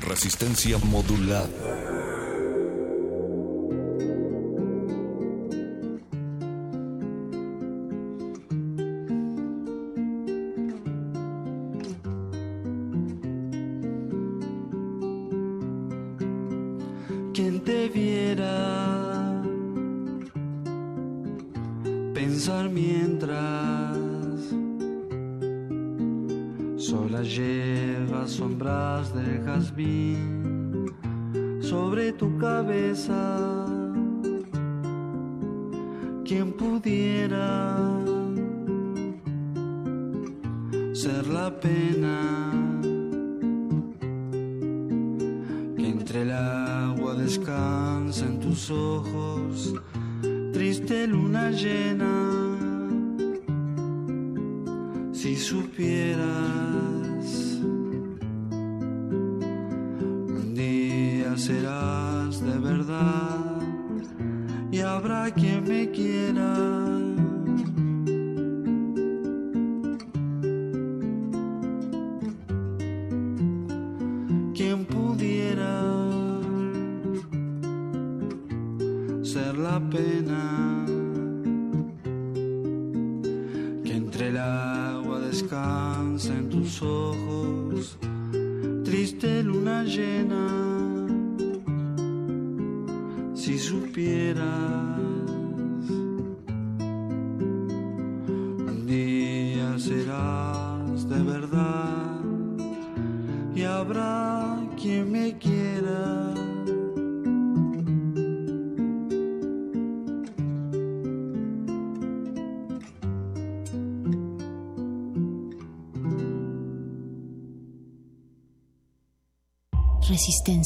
Resistencia 0.00 0.78
modulada. 0.78 2.15
Cabeza 32.96 33.66
quien 36.24 36.52
pudiera 36.52 37.86
ser 40.92 41.26
la 41.26 41.50
pena 41.60 42.50
que 45.76 45.88
entre 45.88 46.22
el 46.22 46.32
agua 46.32 47.14
descansa 47.14 48.24
en 48.24 48.40
tus 48.40 48.70
ojos, 48.70 49.74
triste 50.52 51.06
luna 51.06 51.50
llena. 51.50 52.15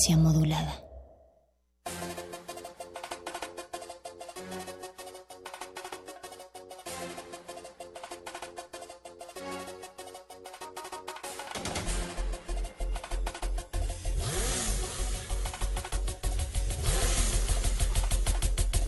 Modulada. 0.09 0.83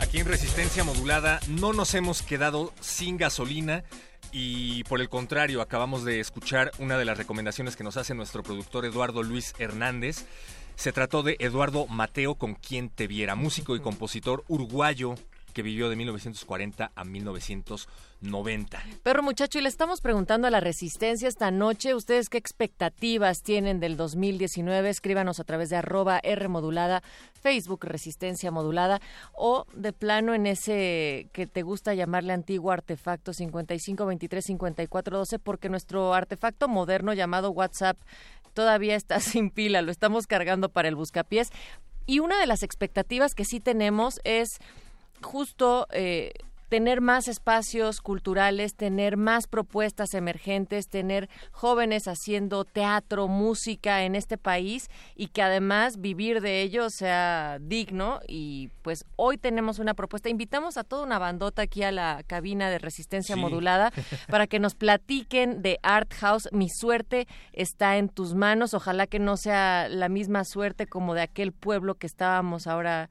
Aquí 0.00 0.19
en 0.19 0.26
Resistencia 0.26 0.83
Modulada 0.83 1.40
no 1.47 1.75
nos 1.75 1.95
hemos 1.95 2.23
quedado 2.23 2.73
sin 2.81 3.19
gasolina 3.19 3.85
y 4.33 4.85
por 4.85 5.02
el 5.02 5.11
contrario 5.11 5.61
acabamos 5.61 6.04
de 6.04 6.21
escuchar 6.21 6.73
una 6.78 6.97
de 6.97 7.04
las 7.04 7.19
recomendaciones 7.19 7.76
que 7.76 7.85
nos 7.85 7.99
hace 7.99 8.14
nuestro 8.14 8.42
productor 8.42 8.87
Eduardo 8.87 9.23
Luis 9.23 9.54
Hernández. 9.59 10.25
Se 10.76 10.93
trató 10.93 11.23
de 11.23 11.37
Eduardo 11.38 11.87
Mateo 11.87 12.35
con 12.35 12.55
quien 12.55 12.88
te 12.88 13.07
viera, 13.07 13.35
músico 13.35 13.76
y 13.76 13.81
compositor 13.81 14.45
uruguayo 14.49 15.14
que 15.52 15.62
vivió 15.62 15.88
de 15.88 15.97
1940 15.97 16.93
a 16.95 17.05
1990. 17.05 18.83
Perro 19.02 19.23
muchacho, 19.23 19.59
y 19.59 19.62
le 19.62 19.69
estamos 19.69 20.00
preguntando 20.00 20.47
a 20.47 20.50
la 20.50 20.61
Resistencia 20.61 21.29
esta 21.29 21.50
noche, 21.50 21.95
¿ustedes 21.95 22.29
qué 22.29 22.38
expectativas 22.38 23.43
tienen 23.43 23.81
del 23.81 23.97
2019? 23.97 24.88
Escríbanos 24.88 25.41
a 25.41 25.45
través 25.45 25.69
de 25.71 25.76
arroba 25.76 26.21
R 26.23 26.49
Facebook 27.41 27.85
Resistencia 27.85 28.50
modulada, 28.50 29.00
o 29.35 29.67
de 29.75 29.93
plano 29.93 30.35
en 30.35 30.47
ese 30.47 31.29
que 31.33 31.47
te 31.47 31.62
gusta 31.62 31.95
llamarle 31.95 32.33
antiguo 32.33 32.71
artefacto 32.71 33.33
55 33.33 34.07
23 34.07 34.45
54 34.45 35.19
12, 35.19 35.38
porque 35.38 35.69
nuestro 35.69 36.14
artefacto 36.14 36.69
moderno 36.69 37.12
llamado 37.12 37.50
WhatsApp 37.50 37.99
todavía 38.55 38.97
está 38.97 39.21
sin 39.21 39.51
pila, 39.51 39.83
lo 39.83 39.91
estamos 39.91 40.27
cargando 40.27 40.69
para 40.69 40.89
el 40.89 40.97
buscapiés. 40.97 41.51
Y 42.07 42.19
una 42.19 42.39
de 42.41 42.47
las 42.47 42.63
expectativas 42.63 43.35
que 43.35 43.45
sí 43.45 43.61
tenemos 43.61 44.21
es 44.25 44.59
justo 45.21 45.87
eh, 45.93 46.33
tener 46.73 47.02
más 47.02 47.29
espacios 47.29 48.00
culturales, 48.00 48.75
tener 48.76 49.19
más 49.19 49.47
propuestas 49.47 50.14
emergentes, 50.14 50.88
tener 50.88 51.29
jóvenes 51.50 52.05
haciendo 52.09 52.64
teatro, 52.64 53.29
música 53.29 54.05
en 54.05 54.14
este 54.14 54.38
país 54.38 54.88
y 55.14 55.26
que 55.26 55.43
además 55.43 56.00
vivir 56.00 56.41
de 56.41 56.62
ello 56.62 56.88
sea 56.88 57.59
digno. 57.61 58.21
Y 58.26 58.71
pues 58.81 59.05
hoy 59.17 59.37
tenemos 59.37 59.81
una 59.81 59.93
propuesta. 59.93 60.31
Invitamos 60.31 60.79
a 60.79 60.85
toda 60.85 61.05
una 61.05 61.19
bandota 61.19 61.61
aquí 61.61 61.83
a 61.83 61.93
la 61.93 62.23
cabina 62.26 62.71
de 62.71 62.79
resistencia 62.79 63.35
Sí. 63.35 63.41
modulada 63.43 63.93
para 64.31 64.47
que 64.47 64.59
nos 64.59 64.75
platiquen 64.75 65.61
de 65.61 65.79
Art 65.83 66.14
House. 66.14 66.49
Mi 66.52 66.71
suerte 66.71 67.29
está 67.52 67.99
en 67.99 68.09
tus 68.09 68.35
manos. 68.35 68.73
Ojalá 68.73 69.07
que 69.07 69.19
no 69.19 69.37
sea 69.37 69.91
la 69.91 70.09
misma 70.09 70.47
suerte 70.47 70.87
como 70.87 71.12
de 71.12 71.21
aquel 71.21 71.52
pueblo 71.52 71.97
que 71.97 72.07
estábamos 72.07 72.67
ahora 72.67 73.11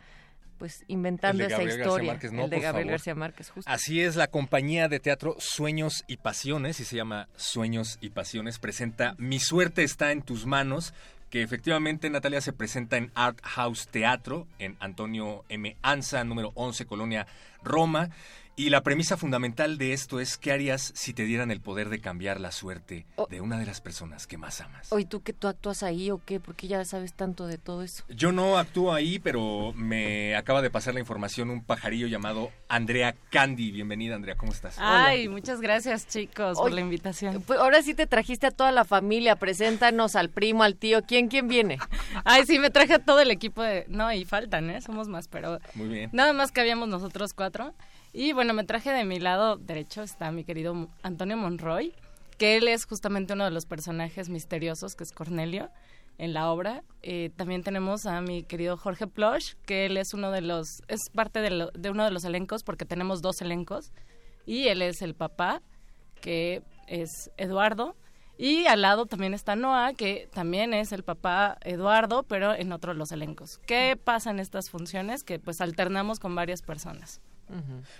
pues 0.61 0.85
inventando 0.87 1.43
esa 1.43 1.63
historia. 1.63 2.11
Márquez, 2.11 2.31
no, 2.31 2.43
el 2.43 2.51
de 2.51 2.59
Gabriel 2.59 2.85
favor. 2.85 2.91
García 2.91 3.15
Márquez, 3.15 3.49
justo. 3.49 3.71
Así 3.71 3.99
es, 3.99 4.15
la 4.15 4.27
compañía 4.27 4.87
de 4.89 4.99
teatro 4.99 5.35
Sueños 5.39 6.03
y 6.05 6.17
Pasiones, 6.17 6.79
y 6.79 6.85
se 6.85 6.95
llama 6.95 7.29
Sueños 7.35 7.97
y 7.99 8.11
Pasiones, 8.11 8.59
presenta 8.59 9.15
Mi 9.17 9.39
suerte 9.39 9.81
está 9.81 10.11
en 10.11 10.21
tus 10.21 10.45
manos, 10.45 10.93
que 11.31 11.41
efectivamente 11.41 12.11
Natalia 12.11 12.41
se 12.41 12.53
presenta 12.53 12.97
en 12.97 13.09
Art 13.15 13.39
House 13.41 13.87
Teatro, 13.87 14.45
en 14.59 14.77
Antonio 14.79 15.45
M. 15.49 15.77
Anza, 15.81 16.23
número 16.23 16.51
11, 16.53 16.85
Colonia 16.85 17.25
Roma. 17.63 18.11
Y 18.57 18.69
la 18.69 18.81
premisa 18.83 19.15
fundamental 19.17 19.77
de 19.77 19.93
esto 19.93 20.19
es 20.19 20.37
qué 20.37 20.51
harías 20.51 20.91
si 20.93 21.13
te 21.13 21.23
dieran 21.23 21.51
el 21.51 21.61
poder 21.61 21.89
de 21.89 21.99
cambiar 21.99 22.39
la 22.39 22.51
suerte 22.51 23.05
Oh. 23.15 23.25
de 23.27 23.39
una 23.41 23.57
de 23.57 23.65
las 23.65 23.81
personas 23.81 24.27
que 24.27 24.37
más 24.37 24.59
amas. 24.61 24.91
Oye, 24.91 25.05
¿tú 25.05 25.21
que 25.21 25.31
tú 25.33 25.47
actúas 25.47 25.83
ahí 25.83 26.11
o 26.11 26.21
qué? 26.23 26.39
Porque 26.39 26.67
ya 26.67 26.83
sabes 26.85 27.13
tanto 27.13 27.47
de 27.47 27.57
todo 27.57 27.81
eso. 27.81 28.03
Yo 28.09 28.31
no 28.31 28.57
actúo 28.57 28.93
ahí, 28.93 29.19
pero 29.19 29.73
me 29.73 30.35
acaba 30.35 30.61
de 30.61 30.69
pasar 30.69 30.93
la 30.93 30.99
información 30.99 31.49
un 31.49 31.63
pajarillo 31.63 32.07
llamado 32.07 32.51
Andrea 32.67 33.15
Candy. 33.31 33.71
Bienvenida, 33.71 34.15
Andrea, 34.15 34.35
¿cómo 34.35 34.51
estás? 34.51 34.75
Ay, 34.79 35.27
muchas 35.29 35.61
gracias 35.61 36.07
chicos 36.07 36.57
por 36.57 36.71
la 36.71 36.81
invitación. 36.81 37.41
Pues 37.41 37.57
ahora 37.59 37.81
sí 37.81 37.93
te 37.95 38.05
trajiste 38.05 38.47
a 38.47 38.51
toda 38.51 38.71
la 38.71 38.83
familia, 38.85 39.37
preséntanos 39.37 40.15
al 40.15 40.29
primo, 40.29 40.63
al 40.63 40.75
tío, 40.75 41.01
¿quién 41.03 41.29
quién 41.29 41.47
viene? 41.47 41.79
Ay, 42.25 42.45
sí, 42.45 42.59
me 42.59 42.69
traje 42.69 42.95
a 42.95 42.99
todo 42.99 43.21
el 43.21 43.31
equipo 43.31 43.63
de... 43.63 43.85
No, 43.87 44.11
y 44.13 44.25
faltan, 44.25 44.69
¿eh? 44.69 44.81
Somos 44.81 45.07
más, 45.07 45.27
pero 45.29 45.59
Muy 45.73 45.87
bien. 45.87 46.09
nada 46.13 46.33
más 46.33 46.51
que 46.51 46.61
habíamos 46.61 46.89
nosotros 46.89 47.33
cuatro. 47.33 47.73
Y 48.13 48.33
bueno, 48.33 48.53
me 48.53 48.63
traje 48.63 48.91
de 48.91 49.05
mi 49.05 49.19
lado 49.19 49.55
derecho, 49.57 50.03
está 50.03 50.31
mi 50.31 50.43
querido 50.43 50.89
Antonio 51.01 51.37
Monroy, 51.37 51.93
que 52.37 52.57
él 52.57 52.67
es 52.67 52.85
justamente 52.85 53.33
uno 53.33 53.45
de 53.45 53.51
los 53.51 53.65
personajes 53.65 54.29
misteriosos, 54.29 54.95
que 54.95 55.03
es 55.03 55.11
Cornelio, 55.11 55.69
en 56.17 56.33
la 56.33 56.51
obra. 56.51 56.83
Eh, 57.01 57.31
también 57.35 57.63
tenemos 57.63 58.05
a 58.05 58.19
mi 58.21 58.43
querido 58.43 58.77
Jorge 58.77 59.07
Plosh, 59.07 59.53
que 59.65 59.85
él 59.85 59.97
es 59.97 60.13
uno 60.13 60.31
de 60.31 60.41
los... 60.41 60.81
Es 60.87 60.99
parte 61.13 61.39
de, 61.39 61.69
de 61.73 61.89
uno 61.89 62.03
de 62.03 62.11
los 62.11 62.25
elencos, 62.25 62.63
porque 62.63 62.85
tenemos 62.85 63.21
dos 63.21 63.41
elencos. 63.41 63.91
Y 64.45 64.67
él 64.67 64.81
es 64.81 65.01
el 65.01 65.15
papá, 65.15 65.61
que 66.19 66.63
es 66.87 67.31
Eduardo. 67.37 67.95
Y 68.37 68.65
al 68.65 68.81
lado 68.81 69.05
también 69.05 69.33
está 69.33 69.55
Noah, 69.55 69.93
que 69.93 70.27
también 70.33 70.73
es 70.73 70.91
el 70.91 71.03
papá 71.03 71.57
Eduardo, 71.61 72.23
pero 72.23 72.53
en 72.53 72.71
otro 72.71 72.91
de 72.91 72.97
los 72.97 73.11
elencos. 73.11 73.59
¿Qué 73.67 73.97
pasa 74.03 74.31
en 74.31 74.39
estas 74.39 74.69
funciones? 74.69 75.23
Que 75.23 75.39
pues 75.39 75.61
alternamos 75.61 76.19
con 76.19 76.33
varias 76.33 76.61
personas. 76.61 77.21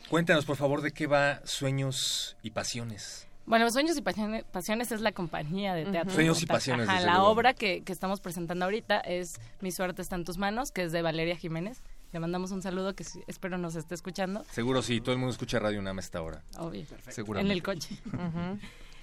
Cuéntanos, 0.10 0.45
por 0.45 0.56
favor, 0.56 0.82
de 0.82 0.91
qué 0.91 1.08
va 1.08 1.41
Sueños 1.45 2.38
y 2.41 2.51
Pasiones. 2.51 3.27
Bueno, 3.45 3.69
Sueños 3.71 3.97
y 3.97 4.01
Pasiones, 4.01 4.43
Pasiones 4.45 4.91
es 4.91 5.01
la 5.01 5.12
compañía 5.12 5.73
de 5.73 5.86
teatro. 5.86 6.13
Sueños 6.13 6.38
como 6.38 6.43
y. 6.43 6.47
Pasiones, 6.47 6.88
Ajá, 6.89 7.01
la 7.01 7.13
luego. 7.15 7.27
obra 7.30 7.54
que, 7.54 7.82
que 7.84 7.91
estamos 7.91 8.21
presentando 8.21 8.65
ahorita 8.65 8.99
es 8.99 9.39
Mi 9.62 9.71
suerte 9.71 10.01
está 10.01 10.15
en 10.15 10.23
tus 10.25 10.38
manos, 10.38 10.71
que 10.71 10.84
es 10.84 10.91
de 10.91 11.01
Valeria 11.01 11.36
Jiménez. 11.36 11.82
Le 12.13 12.19
mandamos 12.19 12.51
un 12.51 12.62
saludo 12.62 12.93
que 12.93 13.06
espero 13.27 13.58
nos 13.58 13.75
esté 13.75 13.95
escuchando. 13.95 14.43
Seguro 14.51 14.82
sí, 14.82 14.99
todo 14.99 15.13
el 15.13 15.17
mundo 15.19 15.32
escucha 15.32 15.60
Radio 15.60 15.80
UNAM 15.80 15.97
a 15.97 16.01
esta 16.01 16.21
hora. 16.21 16.43
Obvio. 16.58 16.86
Seguramente. 17.08 17.51
En 17.51 17.58
el 17.58 17.63
coche. 17.63 17.97
Ujú. 18.06 18.60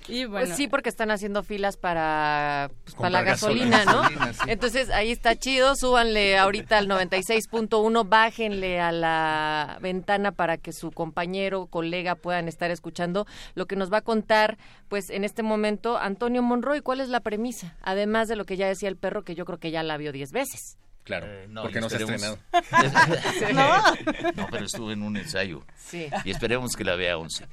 Y 0.08 0.24
bueno, 0.24 0.46
Pues 0.46 0.56
sí, 0.56 0.68
porque 0.68 0.88
están 0.88 1.10
haciendo 1.10 1.42
filas 1.42 1.76
para, 1.76 2.70
pues, 2.84 2.94
para 2.96 3.10
la 3.10 3.22
gasolina, 3.22 3.84
gasolina. 3.84 3.92
¿no? 3.92 4.02
Gasolina, 4.02 4.32
sí. 4.32 4.40
Entonces 4.50 4.90
ahí 4.90 5.10
está 5.10 5.36
chido, 5.36 5.76
súbanle 5.76 6.38
ahorita 6.38 6.78
al 6.78 6.88
96.1, 6.88 8.08
bájenle 8.08 8.80
a 8.80 8.90
la 8.90 9.78
ventana 9.80 10.32
para 10.32 10.56
que 10.56 10.72
su 10.72 10.90
compañero, 10.90 11.66
colega 11.66 12.14
puedan 12.14 12.48
estar 12.48 12.70
escuchando 12.70 13.26
lo 13.54 13.66
que 13.66 13.76
nos 13.76 13.92
va 13.92 13.98
a 13.98 14.02
contar, 14.02 14.58
pues 14.88 15.10
en 15.10 15.24
este 15.24 15.42
momento, 15.42 15.98
Antonio 15.98 16.42
Monroy, 16.42 16.80
¿cuál 16.80 17.00
es 17.00 17.08
la 17.08 17.20
premisa? 17.20 17.76
Además 17.82 18.28
de 18.28 18.36
lo 18.36 18.44
que 18.44 18.56
ya 18.56 18.66
decía 18.66 18.88
el 18.88 18.96
perro, 18.96 19.22
que 19.24 19.34
yo 19.34 19.44
creo 19.44 19.58
que 19.58 19.70
ya 19.70 19.82
la 19.82 19.96
vio 19.98 20.12
10 20.12 20.32
veces. 20.32 20.78
Claro, 21.04 21.26
Eh, 21.26 21.46
no, 21.48 21.62
porque 21.62 21.80
no 21.80 21.88
se 21.88 21.96
ha 21.96 22.00
estrenado. 22.00 22.38
no, 24.36 24.46
pero 24.50 24.64
estuve 24.66 24.92
en 24.92 25.02
un 25.02 25.16
ensayo. 25.16 25.64
Sí. 25.76 26.08
Y 26.24 26.30
esperemos 26.30 26.76
que 26.76 26.84
la 26.84 26.96
vea 26.96 27.16
11. 27.16 27.46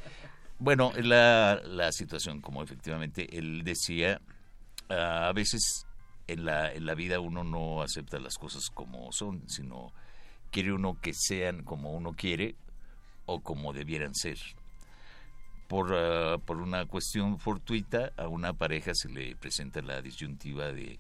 Bueno, 0.58 0.94
la, 0.96 1.62
la 1.66 1.92
situación, 1.92 2.40
como 2.40 2.64
efectivamente 2.64 3.38
él 3.38 3.64
decía, 3.64 4.22
ah, 4.90 5.28
a 5.28 5.34
veces 5.34 5.86
en 6.28 6.46
la, 6.46 6.72
en 6.72 6.86
la 6.86 6.96
vida 6.96 7.20
uno 7.20 7.44
no 7.44 7.82
acepta 7.82 8.20
las 8.20 8.38
cosas 8.38 8.70
como 8.74 9.12
son, 9.12 9.48
sino 9.50 9.92
quiere 10.52 10.72
uno 10.72 10.98
que 11.02 11.14
sean 11.14 11.64
como 11.64 11.92
uno 11.92 12.14
quiere 12.14 12.56
o 13.26 13.42
como 13.42 13.74
debieran 13.74 14.16
ser. 14.16 14.38
Por, 15.68 15.94
ah, 15.94 16.38
por 16.38 16.62
una 16.62 16.86
cuestión 16.86 17.38
fortuita, 17.38 18.14
a 18.16 18.30
una 18.30 18.54
pareja 18.54 18.92
se 18.94 19.10
le 19.10 19.36
presenta 19.36 19.82
la 19.82 20.02
disyuntiva 20.02 20.72
de, 20.72 21.00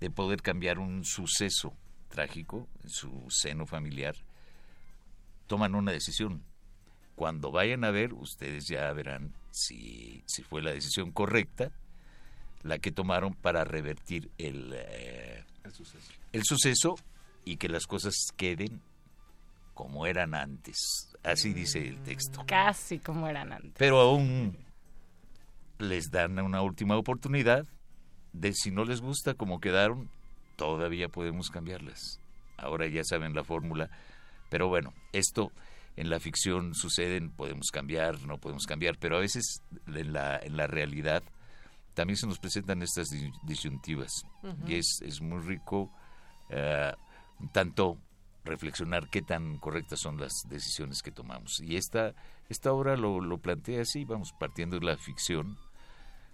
de 0.00 0.10
poder 0.10 0.42
cambiar 0.42 0.78
un 0.78 1.04
suceso 1.04 1.72
trágico 2.08 2.68
en 2.82 2.90
su 2.90 3.26
seno 3.30 3.66
familiar. 3.66 4.14
Toman 5.46 5.74
una 5.74 5.92
decisión. 5.92 6.44
Cuando 7.22 7.52
vayan 7.52 7.84
a 7.84 7.92
ver, 7.92 8.14
ustedes 8.14 8.66
ya 8.66 8.92
verán 8.92 9.32
si, 9.52 10.24
si 10.26 10.42
fue 10.42 10.60
la 10.60 10.72
decisión 10.72 11.12
correcta 11.12 11.70
la 12.64 12.80
que 12.80 12.90
tomaron 12.90 13.32
para 13.32 13.62
revertir 13.62 14.28
el, 14.38 14.72
eh, 14.74 15.44
el 16.32 16.42
suceso 16.42 16.96
y 17.44 17.58
que 17.58 17.68
las 17.68 17.86
cosas 17.86 18.16
queden 18.36 18.80
como 19.72 20.06
eran 20.06 20.34
antes. 20.34 21.14
Así 21.22 21.52
dice 21.52 21.86
el 21.86 22.02
texto. 22.02 22.42
casi 22.44 22.98
como 22.98 23.28
eran 23.28 23.52
antes. 23.52 23.74
Pero 23.78 24.00
aún 24.00 24.58
les 25.78 26.10
dan 26.10 26.40
una 26.40 26.60
última 26.60 26.96
oportunidad 26.96 27.64
de 28.32 28.52
si 28.52 28.72
no 28.72 28.84
les 28.84 29.00
gusta 29.00 29.34
como 29.34 29.60
quedaron, 29.60 30.10
todavía 30.56 31.08
podemos 31.08 31.50
cambiarlas. 31.50 32.18
Ahora 32.56 32.88
ya 32.88 33.04
saben 33.04 33.32
la 33.32 33.44
fórmula. 33.44 33.90
Pero 34.50 34.66
bueno, 34.66 34.92
esto 35.12 35.52
en 35.96 36.08
la 36.10 36.18
ficción 36.20 36.74
suceden, 36.74 37.30
podemos 37.30 37.70
cambiar, 37.70 38.20
no 38.22 38.38
podemos 38.38 38.66
cambiar, 38.66 38.98
pero 38.98 39.16
a 39.16 39.20
veces 39.20 39.62
en 39.86 40.12
la, 40.12 40.38
en 40.38 40.56
la 40.56 40.66
realidad 40.66 41.22
también 41.94 42.16
se 42.16 42.26
nos 42.26 42.38
presentan 42.38 42.82
estas 42.82 43.08
dis- 43.10 43.38
disyuntivas. 43.42 44.24
Y 44.66 44.76
es, 44.76 45.00
es 45.02 45.20
muy 45.20 45.40
rico 45.40 45.92
eh, 46.48 46.92
tanto 47.52 47.98
reflexionar 48.44 49.08
qué 49.08 49.22
tan 49.22 49.58
correctas 49.58 50.00
son 50.00 50.18
las 50.18 50.32
decisiones 50.48 51.02
que 51.02 51.12
tomamos. 51.12 51.60
Y 51.60 51.76
esta, 51.76 52.14
esta 52.48 52.72
obra 52.72 52.96
lo, 52.96 53.20
lo 53.20 53.38
plantea 53.38 53.82
así, 53.82 54.04
vamos, 54.04 54.32
partiendo 54.32 54.80
de 54.80 54.86
la 54.86 54.96
ficción, 54.96 55.58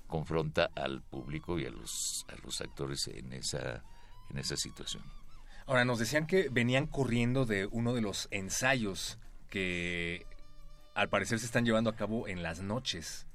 confronta 0.06 0.70
al 0.74 1.02
público 1.02 1.58
y 1.58 1.66
a 1.66 1.70
los, 1.70 2.24
a 2.28 2.36
los 2.44 2.60
actores 2.60 3.08
en 3.08 3.32
esa, 3.32 3.82
en 4.30 4.38
esa 4.38 4.56
situación. 4.56 5.02
Ahora, 5.66 5.84
nos 5.84 5.98
decían 5.98 6.26
que 6.26 6.48
venían 6.48 6.86
corriendo 6.86 7.44
de 7.44 7.66
uno 7.66 7.92
de 7.92 8.00
los 8.00 8.28
ensayos 8.30 9.18
que 9.50 10.26
al 10.94 11.08
parecer 11.08 11.38
se 11.38 11.46
están 11.46 11.64
llevando 11.64 11.90
a 11.90 11.96
cabo 11.96 12.28
en 12.28 12.42
las 12.42 12.60
noches. 12.60 13.26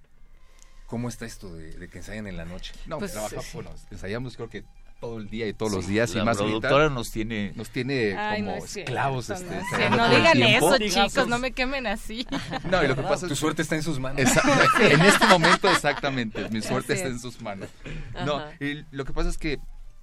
¿Cómo 0.88 1.10
está 1.10 1.26
esto 1.26 1.54
de, 1.56 1.72
de 1.72 1.88
que 1.90 2.00
ensayan 2.00 2.28
en 2.28 2.38
la 2.38 2.46
noche? 2.46 2.74
No, 2.86 3.00
Pues, 3.00 3.14
trabajamos, 3.14 3.46
sí. 3.46 3.52
bueno, 3.56 3.72
ensayamos 3.90 4.36
creo 4.36 4.50
que 4.50 4.64
todo 5.00 5.18
el 5.18 5.30
día 5.30 5.48
y 5.48 5.54
todos 5.54 5.72
los 5.74 5.86
Sí, 5.86 5.92
días 5.94 6.12
y 6.14 6.18
la 6.18 6.24
más 6.24 6.38
ahorita 6.38 6.60
productora 6.60 6.90
nos 6.90 7.12
tiene 7.12 7.52
nos 7.56 7.70
tiene 7.72 8.16
Ay, 8.18 8.42
como 8.42 8.52
no 8.56 8.64
es 8.64 8.70
cierto, 8.72 8.92
esclavos 8.92 9.28
no, 9.30 9.36
este, 9.36 9.90
no, 9.90 9.98
no 9.98 10.10
digan 10.10 10.44
eso, 10.44 10.78
Digamos. 10.78 11.12
chicos, 11.12 11.28
no 11.28 11.40
me 11.40 11.52
quemen 11.52 11.88
así. 11.88 12.26
No, 12.70 12.82
y 12.84 12.88
lo 12.88 12.96
que 12.96 13.02
pasa 13.02 13.28
Tu 13.28 13.34
es 13.34 13.40
suerte 13.40 13.64
está 13.64 13.76
en 13.76 13.84
sus 13.84 14.00
manos. 14.00 14.22
Esa- 14.22 14.42
en 14.82 15.02
este 15.02 15.26
momento 15.28 15.70
exactamente, 15.70 16.48
mi 16.50 16.62
suerte 16.62 16.94
Así 16.94 17.02
está 17.02 17.08
es. 17.10 17.14
en 17.16 17.20
sus 17.20 17.42
manos. 17.42 17.70
No, 18.26 18.42
y 18.62 18.86
lo 18.92 19.04
que 19.04 19.12
pasa 19.14 19.30
es 19.30 19.38
que 19.38 19.60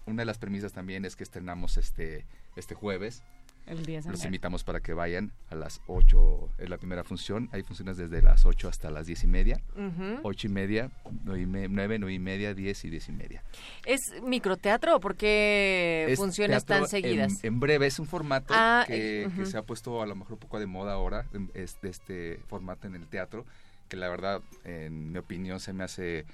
una 0.07 0.23
de 0.23 0.27
las 0.27 0.39
premisas 0.39 0.73
también 0.73 1.05
es 1.05 1.15
que 1.17 1.23
estrenamos 1.25 1.77
este 1.79 2.27
este 2.57 2.75
jueves. 2.75 3.23
El 3.67 3.87
día 3.87 4.01
Los 4.07 4.21
de 4.21 4.27
invitamos 4.27 4.65
para 4.65 4.81
que 4.81 4.93
vayan 4.95 5.33
a 5.49 5.55
las 5.55 5.81
8, 5.87 6.51
es 6.59 6.69
la 6.69 6.77
primera 6.79 7.05
función. 7.05 7.49
Hay 7.53 7.63
funciones 7.63 7.97
desde 7.97 8.21
las 8.21 8.45
8 8.45 8.69
hasta 8.69 8.91
las 8.91 9.07
10 9.07 9.25
y 9.25 9.27
media. 9.29 9.61
Ujú. 9.77 10.21
8 10.23 10.47
y 10.49 10.51
media, 10.51 10.91
9, 11.25 11.69
9 11.69 12.13
y 12.13 12.19
media, 12.19 12.53
10 12.55 12.85
y 12.85 12.91
10 12.91 13.09
y 13.09 13.13
media. 13.13 13.45
¿Es 13.85 14.01
microteatro 14.23 14.97
o 14.97 15.01
por 15.01 15.15
qué 15.17 16.07
Es 16.09 16.19
funciones 16.19 16.65
tan 16.65 16.89
seguidas? 16.89 17.45
En, 17.45 17.55
en 17.55 17.61
breve, 17.61 17.87
es 17.87 17.99
un 18.01 18.07
formato 18.07 18.53
Ah, 18.57 18.85
que, 18.87 19.23
eh, 19.23 19.29
que 19.35 19.43
ujú. 19.43 19.51
se 19.51 19.57
ha 19.57 19.63
puesto 19.63 20.03
a 20.03 20.07
lo 20.07 20.17
mejor 20.17 20.33
un 20.35 20.41
poco 20.41 20.59
de 20.59 20.67
moda 20.67 20.95
ahora, 20.95 21.27
es 21.55 21.81
de 21.81 21.91
este 21.91 22.41
formato 22.49 22.87
en 22.89 22.95
el 22.97 23.07
teatro, 23.07 23.47
que 23.89 23.97
la 23.97 24.09
verdad, 24.09 24.43
en 24.65 25.13
mi 25.13 25.19
opinión, 25.19 25.61
se 25.61 25.73
me 25.73 25.85
hace 25.85 26.25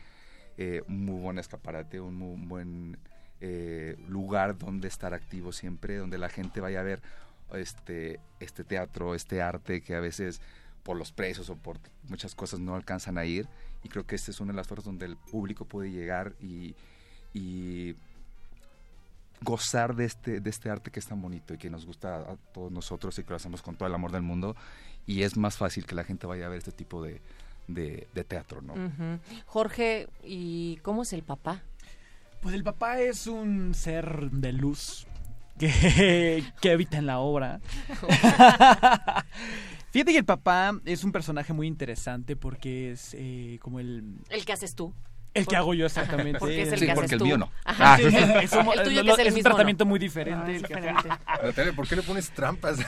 eh, 0.56 0.82
un 0.88 1.04
muy 1.04 1.20
buen 1.20 1.38
escaparate, 1.38 2.00
un 2.00 2.14
muy 2.16 2.46
buen 2.46 2.98
eh, 3.40 3.96
lugar 4.08 4.58
donde 4.58 4.88
estar 4.88 5.14
activo 5.14 5.52
siempre, 5.52 5.96
donde 5.96 6.18
la 6.18 6.28
gente 6.28 6.60
vaya 6.60 6.80
a 6.80 6.84
ver 6.84 7.02
este, 7.54 8.20
este 8.40 8.64
teatro, 8.64 9.14
este 9.14 9.42
arte 9.42 9.80
que 9.80 9.94
a 9.94 10.00
veces 10.00 10.40
por 10.82 10.96
los 10.96 11.12
precios 11.12 11.50
o 11.50 11.56
por 11.56 11.78
muchas 12.08 12.34
cosas 12.34 12.60
no 12.60 12.74
alcanzan 12.74 13.18
a 13.18 13.24
ir. 13.24 13.48
Y 13.82 13.88
creo 13.88 14.06
que 14.06 14.14
esta 14.14 14.30
es 14.30 14.40
una 14.40 14.52
de 14.52 14.56
las 14.56 14.66
formas 14.66 14.84
donde 14.84 15.06
el 15.06 15.16
público 15.16 15.64
puede 15.64 15.90
llegar 15.90 16.34
y, 16.40 16.74
y 17.34 17.96
gozar 19.42 19.94
de 19.94 20.04
este, 20.04 20.40
de 20.40 20.50
este 20.50 20.70
arte 20.70 20.90
que 20.90 21.00
es 21.00 21.06
tan 21.06 21.20
bonito 21.20 21.54
y 21.54 21.58
que 21.58 21.70
nos 21.70 21.86
gusta 21.86 22.18
a 22.18 22.36
todos 22.52 22.72
nosotros 22.72 23.18
y 23.18 23.22
que 23.22 23.30
lo 23.30 23.36
hacemos 23.36 23.62
con 23.62 23.76
todo 23.76 23.88
el 23.88 23.94
amor 23.94 24.12
del 24.12 24.22
mundo. 24.22 24.56
Y 25.06 25.22
es 25.22 25.36
más 25.36 25.56
fácil 25.56 25.86
que 25.86 25.94
la 25.94 26.04
gente 26.04 26.26
vaya 26.26 26.46
a 26.46 26.48
ver 26.48 26.58
este 26.58 26.72
tipo 26.72 27.02
de, 27.02 27.20
de, 27.68 28.08
de 28.14 28.24
teatro, 28.24 28.62
¿no? 28.62 28.74
Ujú. 28.74 29.20
Jorge, 29.46 30.08
¿y 30.24 30.76
cómo 30.78 31.02
es 31.02 31.12
el 31.12 31.22
papá? 31.22 31.62
Pues 32.40 32.54
el 32.54 32.62
papá 32.62 33.00
es 33.00 33.26
un 33.26 33.74
ser 33.74 34.30
de 34.30 34.52
luz 34.52 35.06
que, 35.58 36.44
que 36.60 36.70
habita 36.70 36.96
en 36.98 37.06
la 37.06 37.18
obra. 37.18 37.60
Fíjate 39.90 40.12
que 40.12 40.18
el 40.18 40.24
papá 40.24 40.72
es 40.84 41.02
un 41.04 41.12
personaje 41.12 41.52
muy 41.52 41.66
interesante 41.66 42.36
porque 42.36 42.92
es 42.92 43.14
eh, 43.18 43.58
como 43.62 43.80
el, 43.80 44.18
El 44.28 44.44
que 44.44 44.52
haces 44.52 44.74
tú. 44.74 44.92
el 45.32 45.44
que 45.44 45.50
Por- 45.50 45.56
hago 45.56 45.74
yo 45.74 45.86
exactamente. 45.86 46.38
Porque 46.38 46.62
es 46.62 46.72
el 46.72 46.78
Sí, 46.80 46.86
que 46.86 46.92
porque 46.92 47.04
haces 47.06 47.12
el 47.14 47.18
tú. 47.18 47.24
mío 47.24 47.38
no. 47.38 47.50
Ajá. 47.64 47.94
Ah. 47.94 47.96
Sí, 47.96 48.04
es 48.42 48.52
un, 48.52 48.68
El 48.72 48.82
tuyo 48.84 49.02
que 49.04 49.10
es 49.12 49.18
el 49.18 49.28
un 49.28 49.34
mismo, 49.34 49.48
tratamiento 49.50 49.84
¿no? 49.84 49.88
muy 49.88 49.98
diferente. 49.98 50.44
No, 50.44 50.50
es 50.50 50.56
el 50.62 50.68
que- 50.68 50.74
diferente. 50.74 51.08
Natalia, 51.42 51.72
¿por 51.72 51.88
qué 51.88 51.96
le 51.96 52.02
pones 52.02 52.30
trampas? 52.30 52.78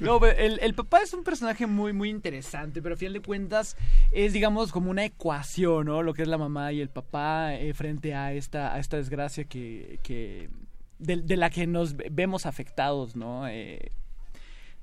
No, 0.00 0.24
el, 0.24 0.58
el 0.60 0.74
papá 0.74 1.00
es 1.02 1.12
un 1.14 1.24
personaje 1.24 1.66
muy, 1.66 1.92
muy 1.92 2.08
interesante, 2.10 2.82
pero 2.82 2.94
a 2.94 2.98
final 2.98 3.14
de 3.14 3.20
cuentas 3.20 3.76
es, 4.12 4.32
digamos, 4.32 4.72
como 4.72 4.90
una 4.90 5.04
ecuación, 5.04 5.86
¿no? 5.86 6.02
Lo 6.02 6.14
que 6.14 6.22
es 6.22 6.28
la 6.28 6.38
mamá 6.38 6.72
y 6.72 6.80
el 6.80 6.88
papá 6.88 7.54
eh, 7.54 7.72
frente 7.74 8.14
a 8.14 8.32
esta, 8.32 8.74
a 8.74 8.78
esta 8.78 8.96
desgracia 8.96 9.44
que, 9.44 9.98
que 10.02 10.48
de, 10.98 11.16
de 11.16 11.36
la 11.36 11.50
que 11.50 11.66
nos 11.66 11.96
ve- 11.96 12.08
vemos 12.10 12.46
afectados, 12.46 13.16
¿no? 13.16 13.46
Eh, 13.48 13.90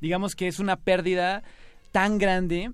digamos 0.02 0.36
que 0.36 0.48
es 0.48 0.60
una 0.60 0.76
pérdida 0.76 1.44
tan 1.92 2.18
grande 2.18 2.72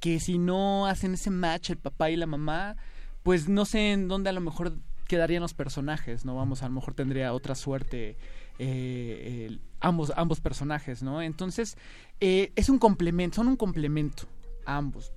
que 0.00 0.20
si 0.20 0.38
no 0.38 0.86
hacen 0.86 1.14
ese 1.14 1.30
match 1.30 1.70
el 1.70 1.78
papá 1.78 2.10
y 2.10 2.16
la 2.16 2.26
mamá, 2.26 2.76
pues 3.22 3.48
no 3.48 3.64
sé 3.64 3.92
en 3.92 4.08
dónde 4.08 4.30
a 4.30 4.32
lo 4.32 4.40
mejor 4.40 4.76
quedarían 5.08 5.42
los 5.42 5.54
personajes, 5.54 6.24
¿no? 6.24 6.34
Vamos, 6.36 6.62
a 6.62 6.68
lo 6.68 6.74
mejor 6.74 6.94
tendría 6.94 7.32
otra 7.32 7.54
suerte 7.54 8.16
eh, 8.58 9.46
el- 9.48 9.60
ambos, 9.80 10.12
ambos 10.16 10.40
personajes, 10.40 11.02
¿no? 11.02 11.20
Entonces, 11.22 11.76
eh, 12.20 12.52
es 12.56 12.68
un 12.68 12.78
complemento, 12.78 13.36
son 13.36 13.48
un 13.48 13.56
complemento 13.56 14.24
ambos. 14.66 15.12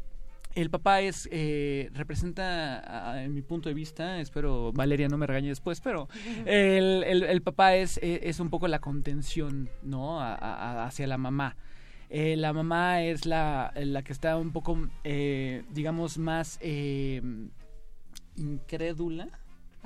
El 0.56 0.71
papá 0.71 1.02
es, 1.02 1.30
eh, 1.32 1.89
representa, 1.93 3.12
a- 3.12 3.23
en 3.23 3.34
mi 3.34 3.43
punto 3.43 3.69
de 3.69 3.76
vista, 3.76 4.19
espero 4.19 4.71
Valeria 4.73 5.08
no 5.08 5.17
me 5.17 5.28
regañe 5.28 5.50
después, 5.50 5.82
pero 5.82 6.10
el, 6.47 7.04
el- 7.04 7.23
el 7.23 7.41
papá 7.43 7.76
es, 7.76 8.00
es 8.02 8.39
un 8.39 8.50
poco 8.50 8.67
la 8.67 8.80
contención, 8.80 9.69
¿no? 9.84 10.19
A- 10.19 10.34
a- 10.36 10.86
hacia 10.88 11.06
la 11.08 11.17
mamá. 11.19 11.56
Eh, 12.10 12.38
la 12.38 12.54
mamá 12.54 13.04
es 13.04 13.26
la, 13.26 13.71
la 13.76 14.02
que 14.02 14.13
está 14.13 14.38
un 14.38 14.52
poco, 14.52 14.89
eh, 15.04 15.63
digamos, 15.71 16.17
más 16.17 16.58
eh, 16.62 17.21
incrédula. 18.36 19.28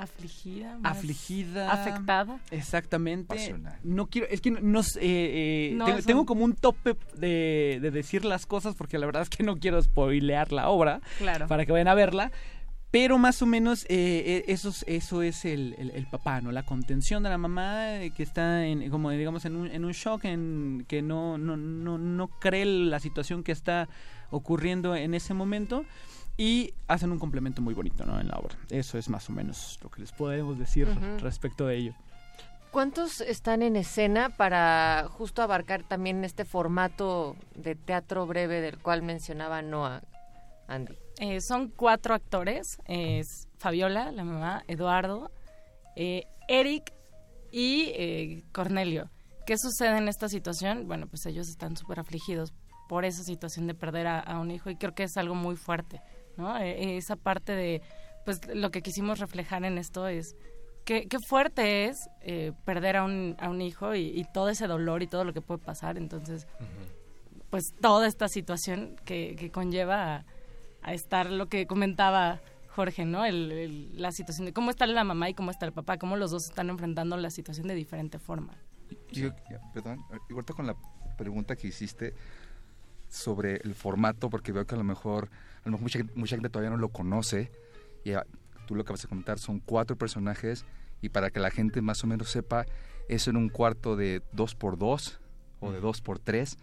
Afligida. 0.04 0.78
más 0.80 0.98
Afligida. 0.98 1.72
Afectada. 1.72 2.40
Exactamente. 2.52 3.28
Pasional. 3.36 3.78
No 3.84 4.08
quiero, 4.08 4.28
es 4.30 4.42
que 4.42 4.52
no, 4.52 4.80
eh, 4.82 4.84
eh, 5.00 5.74
No, 5.76 5.86
tengo, 5.86 5.98
son- 6.00 6.06
tengo 6.08 6.26
como 6.26 6.44
un 6.46 6.54
tope 6.54 6.96
de, 7.16 7.80
de 7.82 7.92
decir 7.92 8.26
las 8.26 8.46
cosas 8.46 8.76
porque 8.76 8.98
la 8.98 9.06
verdad 9.06 9.22
es 9.24 9.30
que 9.30 9.44
no 9.44 9.58
quiero 9.58 9.82
spoilear 9.82 10.52
la 10.52 10.70
obra 10.70 11.02
Claro. 11.18 11.48
para 11.48 11.66
que 11.66 11.72
vayan 11.72 11.88
a 11.88 11.94
verla. 11.96 12.32
Pero 12.92 13.18
más 13.18 13.42
o 13.42 13.46
menos 13.46 13.86
eh, 13.86 13.88
eh, 13.90 14.44
eso, 14.48 14.68
es- 14.68 14.84
eso 14.86 15.22
es 15.22 15.46
el, 15.46 15.76
el- 15.78 15.92
el 15.92 16.08
papá, 16.08 16.42
¿no? 16.42 16.52
La 16.52 16.64
contención 16.64 17.24
de 17.24 17.30
la 17.30 17.38
mamá 17.38 18.02
eh, 18.02 18.12
que 18.12 18.22
está 18.22 18.66
en, 18.66 18.90
como 18.90 19.12
digamos 19.12 19.46
en 19.46 19.56
un, 19.56 19.68
en 19.68 19.86
un 19.86 19.94
shock, 19.94 20.26
en 20.26 20.84
que 20.90 21.02
no, 21.02 21.38
no, 21.38 21.56
no, 21.56 21.98
no 21.98 22.28
cree 22.28 22.66
la 22.66 23.00
situación 23.00 23.44
que 23.44 23.54
está 23.54 23.88
ocurriendo 24.30 24.94
en 24.96 25.14
ese 25.14 25.34
momento 25.34 25.86
y 26.38 26.74
hacen 26.88 27.12
un 27.12 27.20
complemento 27.20 27.62
muy 27.62 27.74
bonito, 27.74 28.06
¿no? 28.06 28.20
En 28.20 28.28
la 28.28 28.38
obra. 28.38 28.56
Eso 28.70 28.98
es 28.98 29.10
más 29.10 29.30
o 29.30 29.34
menos 29.34 29.80
lo 29.84 29.90
que 29.90 30.02
les 30.02 30.12
podemos 30.12 30.58
decir 30.58 30.88
respecto 31.20 31.68
de 31.68 31.78
ello. 31.78 31.94
¿Cuántos 32.72 33.20
están 33.20 33.64
en 33.64 33.76
escena 33.76 34.30
para 34.30 35.08
justo 35.10 35.42
abarcar 35.42 35.84
también 35.84 36.24
este 36.24 36.46
formato 36.46 37.36
de 37.54 37.76
teatro 37.76 38.26
breve 38.26 38.62
del 38.62 38.80
cual 38.80 39.02
mencionaba 39.02 39.62
Noah, 39.62 40.02
Andy? 40.68 40.96
Eh, 41.20 41.42
son 41.42 41.68
cuatro 41.68 42.16
actores. 42.16 42.78
Es 42.86 43.50
Fabiola, 43.58 44.14
la 44.14 44.24
mamá, 44.24 44.64
Eduardo, 44.68 45.32
eh, 45.98 46.24
Eric 46.48 46.94
y 47.52 47.92
eh, 47.94 48.44
Cornelio. 48.54 49.10
¿Qué 49.46 49.58
sucede 49.58 49.98
en 49.98 50.08
esta 50.08 50.30
situación? 50.30 50.88
Bueno, 50.88 51.08
pues 51.08 51.26
ellos 51.26 51.50
están 51.50 51.76
súper 51.76 52.00
afligidos 52.00 52.54
por 52.88 53.04
esa 53.04 53.24
situación 53.24 53.68
de 53.68 53.74
perder 53.74 54.08
a, 54.08 54.20
a 54.20 54.40
un 54.40 54.50
hijo 54.50 54.70
y 54.70 54.78
creo 54.78 54.96
que 54.96 55.04
es 55.04 55.18
algo 55.18 55.36
muy 55.36 55.58
fuerte, 55.58 56.02
¿no? 56.42 56.58
Eh, 56.58 56.98
esa 56.98 57.16
parte 57.16 57.54
de, 57.54 57.82
pues 58.26 58.40
lo 58.54 58.70
que 58.72 58.82
quisimos 58.82 59.20
reflejar 59.20 59.64
en 59.64 59.78
esto 59.78 60.08
es 60.08 60.36
qué, 60.84 61.08
qué 61.08 61.18
fuerte 61.30 61.86
es 61.86 62.10
eh, 62.22 62.52
perder 62.66 62.98
a 62.98 63.04
un, 63.04 63.36
a 63.40 63.50
un 63.50 63.62
hijo 63.62 63.96
y, 63.96 64.08
y 64.08 64.26
todo 64.34 64.50
ese 64.50 64.68
dolor 64.68 65.02
y 65.04 65.08
todo 65.08 65.24
lo 65.24 65.32
que 65.34 65.42
puede 65.42 65.60
pasar. 65.64 65.98
Entonces, 65.98 66.46
pues 67.50 67.74
toda 67.82 68.08
esta 68.08 68.28
situación 68.28 68.96
que, 69.06 69.36
que 69.38 69.52
conlleva 69.52 70.16
a, 70.18 70.26
a 70.82 70.94
estar 70.94 71.30
lo 71.30 71.48
que 71.48 71.68
comentaba 71.68 72.40
Jorge, 72.70 73.04
¿no? 73.06 73.26
El- 73.26 73.52
el- 73.52 74.02
la 74.02 74.12
situación 74.12 74.46
de 74.46 74.54
cómo 74.54 74.72
está 74.72 74.86
la 74.88 75.04
mamá 75.04 75.30
y 75.30 75.34
cómo 75.34 75.52
está 75.52 75.66
el 75.66 75.74
papá, 75.74 75.98
cómo 75.98 76.16
los 76.16 76.32
dos 76.32 76.46
están 76.46 76.70
enfrentando 76.70 77.18
la 77.18 77.30
situación 77.30 77.68
de 77.68 77.76
diferente 77.76 78.18
forma. 78.20 78.54
Yo, 79.12 79.30
ya, 79.50 79.60
perdón, 79.74 80.00
ahorita 80.30 80.54
con 80.54 80.68
la 80.68 80.76
pregunta 81.18 81.56
que 81.58 81.68
hiciste 81.68 82.14
sobre 83.10 83.58
el 83.58 83.76
formato, 83.76 84.30
porque 84.30 84.54
veo 84.54 84.66
que 84.66 84.76
a 84.76 84.78
lo 84.78 84.86
mejor, 84.86 85.30
a 85.64 85.66
lo 85.66 85.72
mejor 85.72 85.82
mucha, 85.84 86.00
mucha 86.16 86.36
gente 86.36 86.50
todavía 86.50 86.70
no 86.72 86.78
lo 86.78 86.90
conoce, 86.90 87.52
y 88.04 88.14
ah, 88.14 88.26
tú 88.68 88.76
lo 88.76 88.84
que 88.84 88.94
vas 88.94 89.04
a 89.06 89.08
comentar 89.08 89.40
son 89.40 89.60
cuatro 89.60 89.96
personajes, 89.98 90.66
y 91.02 91.10
para 91.10 91.30
que 91.32 91.40
la 91.40 91.52
gente 91.52 91.82
más 91.82 92.04
o 92.04 92.08
menos 92.08 92.30
sepa, 92.30 92.66
es 93.10 93.28
en 93.28 93.36
un 93.38 93.50
cuarto 93.50 93.96
de 93.96 94.22
dos 94.32 94.56
por 94.56 94.78
dos 94.78 95.20
o 95.60 95.72
de 95.72 95.80
dos 95.80 96.02
por 96.02 96.20
tres, 96.20 96.58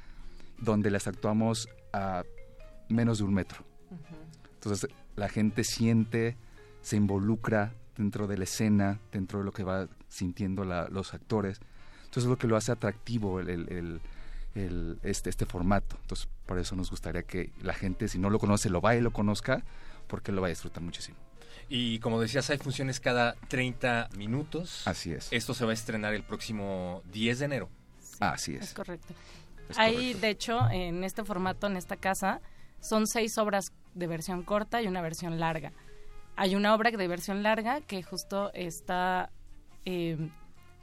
donde 0.58 0.90
las 0.90 1.06
actuamos 1.06 1.68
a 1.92 2.22
menos 2.88 3.18
de 3.18 3.24
un 3.24 3.34
metro. 3.34 3.64
Entonces 4.54 4.88
la 5.16 5.28
gente 5.28 5.64
siente, 5.64 6.36
se 6.82 6.96
involucra 6.96 7.72
dentro 7.96 8.26
de 8.26 8.38
la 8.38 8.44
escena, 8.44 9.00
dentro 9.12 9.40
de 9.40 9.44
lo 9.44 9.52
que 9.52 9.64
va 9.64 9.88
sintiendo 10.08 10.64
la- 10.64 10.88
los 10.88 11.14
actores. 11.14 11.60
Entonces 12.04 12.24
es 12.24 12.28
lo 12.30 12.38
que 12.38 12.46
lo 12.46 12.56
hace 12.56 12.72
atractivo 12.72 13.40
el, 13.40 13.48
el- 13.50 13.72
el- 13.72 14.00
el- 14.58 14.98
este, 15.02 15.30
este 15.30 15.46
formato. 15.46 15.96
Entonces 16.02 16.28
por 16.46 16.58
eso 16.58 16.74
nos 16.76 16.90
gustaría 16.90 17.22
que 17.22 17.52
la 17.62 17.74
gente, 17.74 18.08
si 18.08 18.18
no 18.18 18.30
lo 18.30 18.38
conoce, 18.38 18.70
lo 18.70 18.80
vaya 18.80 19.00
y 19.00 19.02
lo 19.02 19.12
conozca, 19.12 19.62
porque 20.06 20.32
lo 20.32 20.40
va 20.40 20.46
a 20.48 20.50
disfrutar 20.50 20.82
muchísimo. 20.82 21.16
Y 21.68 21.98
como 21.98 22.20
decías, 22.20 22.48
hay 22.50 22.58
funciones 22.58 22.98
cada 22.98 23.34
30 23.48 24.08
minutos. 24.16 24.86
Así 24.86 25.12
es. 25.12 25.28
Esto 25.32 25.52
se 25.54 25.64
va 25.64 25.72
a 25.72 25.74
estrenar 25.74 26.14
el 26.14 26.22
próximo 26.22 27.02
10 27.12 27.38
de 27.40 27.44
enero. 27.44 27.68
Así 28.20 28.54
Es 28.54 28.68
es. 28.68 28.74
correcto. 28.74 29.14
Es 29.68 29.76
Hay, 29.78 29.94
correcto. 29.94 30.20
de 30.20 30.30
hecho, 30.30 30.70
en 30.70 31.04
este 31.04 31.24
formato, 31.24 31.66
en 31.66 31.76
esta 31.76 31.96
casa, 31.96 32.40
son 32.80 33.06
seis 33.06 33.36
obras 33.36 33.66
de 33.94 34.06
versión 34.06 34.42
corta 34.44 34.80
y 34.82 34.86
una 34.86 35.02
versión 35.02 35.38
larga. 35.40 35.72
hay 36.36 36.54
una 36.54 36.72
obra 36.74 36.90
de 36.92 37.08
versión 37.08 37.42
larga 37.42 37.80
que 37.80 38.00
justo 38.04 38.52
está 38.54 39.28
eh, 39.84 40.30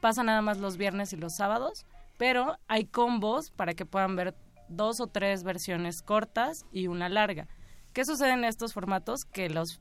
pasa 0.01 0.21
nada 0.21 0.41
más 0.41 0.57
los 0.57 0.75
viernes 0.75 1.13
y 1.13 1.15
los 1.17 1.33
sábados, 1.37 1.85
pero 2.17 2.57
hay 2.67 2.85
combos 2.85 3.51
para 3.51 3.73
que 3.73 3.85
puedan 3.85 4.15
ver 4.15 4.35
dos 4.67 4.99
o 4.99 5.07
tres 5.07 5.43
versiones 5.43 6.01
cortas 6.01 6.65
y 6.71 6.87
una 6.87 7.09
larga. 7.09 7.47
¿Qué 7.93 8.05
sucede 8.05 8.31
en 8.31 8.43
estos 8.43 8.73
formatos? 8.73 9.25
Que 9.25 9.49
los, 9.49 9.79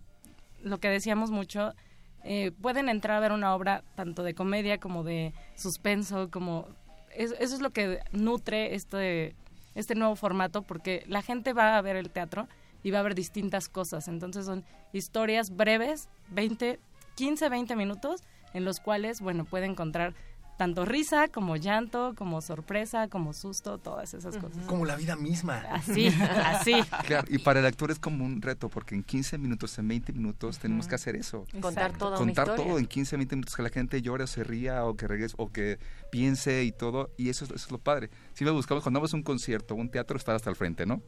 lo 0.62 0.78
que 0.78 0.88
decíamos 0.88 1.30
mucho, 1.30 1.72
eh, 2.22 2.52
pueden 2.52 2.88
entrar 2.88 3.16
a 3.16 3.20
ver 3.20 3.32
una 3.32 3.54
obra 3.54 3.82
tanto 3.96 4.22
de 4.22 4.34
comedia 4.34 4.78
como 4.78 5.04
de 5.04 5.34
suspenso, 5.56 6.30
como 6.30 6.66
eso 7.14 7.34
es 7.38 7.60
lo 7.60 7.70
que 7.70 8.00
nutre 8.12 8.74
este, 8.74 9.36
este 9.74 9.94
nuevo 9.94 10.16
formato, 10.16 10.62
porque 10.62 11.04
la 11.06 11.22
gente 11.22 11.52
va 11.52 11.76
a 11.76 11.82
ver 11.82 11.96
el 11.96 12.10
teatro 12.10 12.48
y 12.82 12.90
va 12.90 13.00
a 13.00 13.02
ver 13.02 13.14
distintas 13.14 13.68
cosas. 13.68 14.08
Entonces 14.08 14.46
son 14.46 14.64
historias 14.92 15.54
breves, 15.54 16.08
20, 16.30 16.80
15, 17.14 17.48
20 17.48 17.76
minutos, 17.76 18.22
en 18.52 18.64
los 18.64 18.80
cuales, 18.80 19.20
bueno, 19.20 19.44
puede 19.44 19.66
encontrar 19.66 20.14
tanto 20.56 20.84
risa 20.84 21.28
como 21.28 21.56
llanto, 21.56 22.14
como 22.16 22.40
sorpresa, 22.40 23.08
como 23.08 23.32
susto, 23.32 23.78
todas 23.78 24.14
esas 24.14 24.36
cosas. 24.36 24.64
Como 24.66 24.84
la 24.84 24.96
vida 24.96 25.16
misma. 25.16 25.58
Así, 25.70 26.06
así. 26.08 26.74
Claro, 27.06 27.26
y 27.30 27.38
para 27.38 27.60
el 27.60 27.66
actor 27.66 27.90
es 27.90 27.98
como 27.98 28.24
un 28.24 28.40
reto, 28.40 28.68
porque 28.68 28.94
en 28.94 29.02
15 29.02 29.38
minutos, 29.38 29.76
en 29.78 29.88
20 29.88 30.12
minutos 30.12 30.58
tenemos 30.58 30.86
que 30.86 30.94
hacer 30.94 31.16
eso. 31.16 31.44
Contar 31.60 31.96
toda 31.98 32.16
Contar 32.18 32.46
una 32.48 32.56
todo 32.56 32.78
en 32.78 32.86
15, 32.86 33.16
20 33.16 33.36
minutos, 33.36 33.56
que 33.56 33.62
la 33.62 33.68
gente 33.70 34.00
llore 34.02 34.24
o 34.24 34.26
se 34.26 34.44
ría 34.44 34.84
o 34.84 34.96
que 34.96 35.08
regrese 35.08 35.34
o 35.38 35.50
que 35.52 35.78
piense 36.10 36.62
y 36.64 36.72
todo, 36.72 37.10
y 37.16 37.28
eso, 37.30 37.44
es- 37.44 37.50
eso 37.50 37.66
es 37.66 37.70
lo 37.72 37.78
padre. 37.78 38.10
Si 38.34 38.44
me 38.44 38.50
buscamos, 38.52 38.82
cuando 38.84 39.00
vamos 39.00 39.12
a 39.12 39.16
un 39.16 39.22
concierto, 39.22 39.74
un 39.74 39.90
teatro, 39.90 40.16
estar 40.16 40.34
hasta 40.36 40.50
el 40.50 40.56
frente, 40.56 40.86
¿no? 40.86 41.02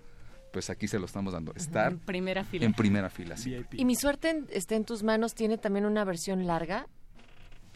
Pues 0.52 0.70
aquí 0.70 0.88
se 0.88 0.98
lo 0.98 1.06
estamos 1.06 1.32
dando, 1.34 1.52
estar 1.54 1.92
En 1.92 1.98
primera 1.98 2.44
fila. 2.44 2.64
en 2.66 2.72
primera 2.72 3.10
fila, 3.10 3.36
sí. 3.36 3.54
Y 3.72 3.84
mi 3.84 3.94
suerte 3.94 4.30
en- 4.30 4.46
está 4.50 4.74
en 4.74 4.84
tus 4.84 5.02
manos, 5.02 5.34
tiene 5.34 5.58
también 5.58 5.86
una 5.86 6.04
versión 6.04 6.46
larga. 6.46 6.86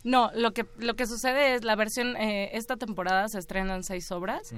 No, 0.02 0.30
lo 0.34 0.52
que, 0.52 0.66
lo 0.78 0.94
que 0.94 1.06
sucede 1.06 1.54
es 1.54 1.64
la 1.64 1.76
versión, 1.76 2.16
eh, 2.16 2.50
esta 2.54 2.76
temporada 2.76 3.28
se 3.28 3.38
estrenan 3.38 3.82
seis 3.84 4.10
obras 4.10 4.54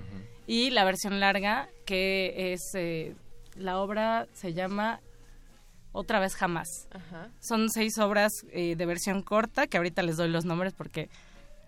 y 0.47 0.71
la 0.71 0.85
versión 0.85 1.19
larga, 1.19 1.69
que 1.85 2.53
es, 2.53 2.75
eh, 2.75 3.17
la 3.57 3.79
obra 3.79 4.29
se 4.33 4.55
llama 4.55 5.01
Otra 5.91 6.21
vez 6.21 6.37
jamás. 6.37 6.89
Ajá. 6.93 7.29
Son 7.41 7.69
seis 7.71 7.99
obras 7.99 8.47
eh, 8.53 8.77
de 8.77 8.87
versión 8.87 9.23
corta, 9.23 9.67
que 9.67 9.77
ahorita 9.77 10.03
les 10.03 10.17
doy 10.17 10.29
los 10.29 10.45
nombres 10.45 10.73
porque 10.75 11.11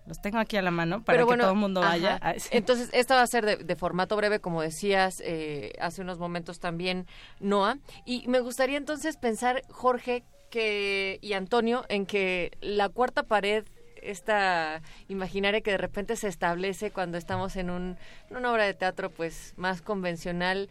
los 0.07 0.21
tengo 0.21 0.37
aquí 0.39 0.55
a 0.57 0.61
la 0.61 0.71
mano 0.71 1.03
para 1.03 1.17
Pero 1.17 1.27
que 1.27 1.37
todo 1.37 1.51
el 1.51 1.57
mundo 1.57 1.81
ajá. 1.81 1.89
vaya. 1.89 2.19
Ay, 2.21 2.39
sí. 2.39 2.49
Entonces, 2.51 2.89
esta 2.93 3.15
va 3.15 3.23
a 3.23 3.27
ser 3.27 3.45
de, 3.45 3.57
de 3.57 3.75
formato 3.75 4.15
breve, 4.15 4.39
como 4.39 4.61
decías 4.61 5.21
eh, 5.23 5.73
hace 5.79 6.01
unos 6.01 6.17
momentos 6.17 6.59
también, 6.59 7.07
Noah. 7.39 7.77
Y 8.05 8.27
me 8.27 8.39
gustaría 8.39 8.77
entonces 8.77 9.17
pensar, 9.17 9.63
Jorge 9.69 10.23
que 10.49 11.19
y 11.21 11.33
Antonio, 11.33 11.85
en 11.89 12.05
que 12.05 12.51
la 12.61 12.89
cuarta 12.89 13.23
pared, 13.23 13.63
esta 14.01 14.81
imaginaria 15.07 15.61
que 15.61 15.71
de 15.71 15.77
repente 15.77 16.15
se 16.15 16.27
establece 16.27 16.91
cuando 16.91 17.17
estamos 17.17 17.55
en, 17.55 17.69
un, 17.69 17.97
una 18.29 18.51
obra 18.51 18.65
de 18.65 18.73
teatro 18.73 19.09
pues 19.09 19.53
más 19.57 19.81
convencional, 19.81 20.69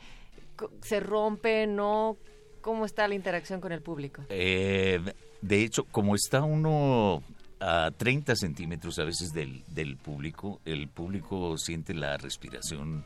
co- 0.56 0.70
se 0.82 1.00
rompe, 1.00 1.66
¿no? 1.66 2.16
¿Cómo 2.60 2.86
está 2.86 3.08
la 3.08 3.14
interacción 3.14 3.60
con 3.60 3.72
el 3.72 3.82
público? 3.82 4.22
Eh, 4.28 5.00
de 5.42 5.62
hecho, 5.62 5.84
como 5.84 6.14
está 6.14 6.42
uno 6.42 7.22
a 7.60 7.90
30 7.96 8.36
centímetros 8.36 8.98
a 8.98 9.04
veces 9.04 9.32
del, 9.34 9.64
del 9.68 9.96
público, 9.96 10.60
el 10.64 10.88
público 10.88 11.58
siente 11.58 11.92
la 11.92 12.16
respiración, 12.16 13.04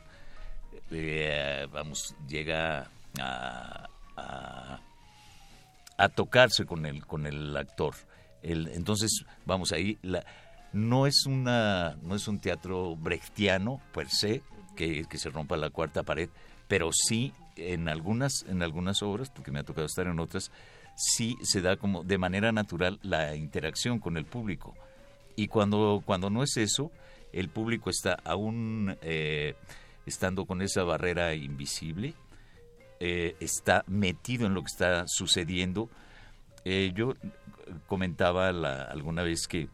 eh, 0.91 1.67
vamos, 1.71 2.15
llega 2.27 2.89
a, 3.19 3.89
a, 4.15 4.79
a 5.99 6.07
tocarse 6.07 6.65
con 6.65 6.85
el, 6.85 7.05
con 7.05 7.27
el 7.27 7.55
actor. 7.55 7.93
El, 8.41 8.69
entonces, 8.69 9.25
vamos, 9.45 9.73
ahí 9.73 9.97
la, 10.01 10.25
no 10.71 11.05
es 11.05 11.25
una 11.25 11.97
no 12.01 12.15
es 12.15 12.27
un 12.27 12.39
teatro 12.39 12.95
brechtiano 12.95 13.81
per 13.93 14.09
se 14.09 14.41
que, 14.75 15.03
que 15.05 15.17
se 15.17 15.29
rompa 15.29 15.57
la 15.57 15.69
cuarta 15.69 16.03
pared, 16.03 16.29
pero 16.69 16.91
sí 16.93 17.33
en 17.57 17.89
algunas 17.89 18.45
en 18.47 18.63
algunas 18.63 19.03
obras, 19.03 19.29
porque 19.29 19.51
me 19.51 19.59
ha 19.59 19.63
tocado 19.63 19.85
estar 19.85 20.07
en 20.07 20.19
otras, 20.19 20.51
sí 20.95 21.37
se 21.41 21.61
da 21.61 21.75
como 21.75 22.05
de 22.05 22.17
manera 22.17 22.53
natural 22.53 22.99
la 23.03 23.35
interacción 23.35 23.99
con 23.99 24.15
el 24.15 24.25
público. 24.25 24.75
Y 25.35 25.49
cuando 25.49 26.01
cuando 26.05 26.29
no 26.29 26.43
es 26.43 26.55
eso, 26.55 26.91
el 27.33 27.49
público 27.49 27.89
está 27.89 28.13
aún 28.23 28.97
eh, 29.01 29.55
estando 30.05 30.45
con 30.45 30.61
esa 30.61 30.83
barrera 30.83 31.33
invisible, 31.33 32.13
eh, 32.99 33.35
está 33.39 33.83
metido 33.87 34.45
en 34.47 34.53
lo 34.53 34.61
que 34.61 34.67
está 34.71 35.05
sucediendo. 35.07 35.89
Eh, 36.65 36.91
yo 36.95 37.13
comentaba 37.87 38.51
la- 38.51 38.83
alguna 38.83 39.23
vez 39.23 39.47
que 39.47 39.67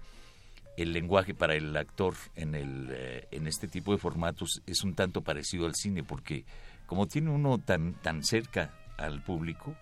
el 0.78 0.92
lenguaje 0.94 1.34
para 1.34 1.56
el 1.56 1.76
actor 1.78 2.16
en, 2.36 2.54
el, 2.56 2.90
eh, 2.92 3.28
en 3.32 3.48
este 3.48 3.68
tipo 3.68 3.92
de 3.94 3.98
formatos 3.98 4.62
es 4.68 4.84
un 4.84 4.94
tanto 4.94 5.22
parecido 5.22 5.66
al 5.66 5.76
cine, 5.76 6.04
porque 6.04 6.44
como 6.86 7.08
tiene 7.08 7.30
uno 7.30 7.58
tan, 7.58 7.94
tan 7.94 8.24
cerca 8.24 8.74
al 8.98 9.22
público, 9.22 9.76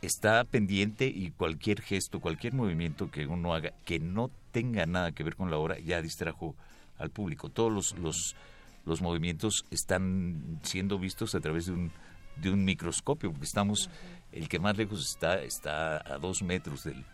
está 0.00 0.44
pendiente 0.44 1.06
y 1.06 1.30
cualquier 1.30 1.80
gesto, 1.80 2.20
cualquier 2.20 2.54
movimiento 2.54 3.10
que 3.10 3.26
uno 3.26 3.54
haga 3.54 3.72
que 3.84 3.98
no 3.98 4.30
tenga 4.50 4.86
nada 4.86 5.12
que 5.12 5.22
ver 5.24 5.36
con 5.36 5.50
la 5.50 5.58
obra 5.58 5.78
ya 5.78 6.02
distrajo 6.02 6.54
al 6.98 7.10
público. 7.10 7.48
Todos 7.48 7.72
los, 7.72 7.98
los, 7.98 8.36
los 8.84 9.00
movimientos 9.02 9.64
están 9.70 10.60
siendo 10.62 10.98
vistos 10.98 11.34
a 11.34 11.40
través 11.40 11.66
de 11.66 11.72
un, 11.72 11.92
de 12.36 12.50
un 12.50 12.64
microscopio, 12.64 13.30
porque 13.30 13.44
estamos, 13.44 13.90
el 14.32 14.48
que 14.48 14.58
más 14.58 14.76
lejos 14.76 15.08
está, 15.08 15.42
está 15.42 15.96
a 15.96 16.18
dos 16.18 16.42
metros 16.42 16.84
del, 16.84 17.04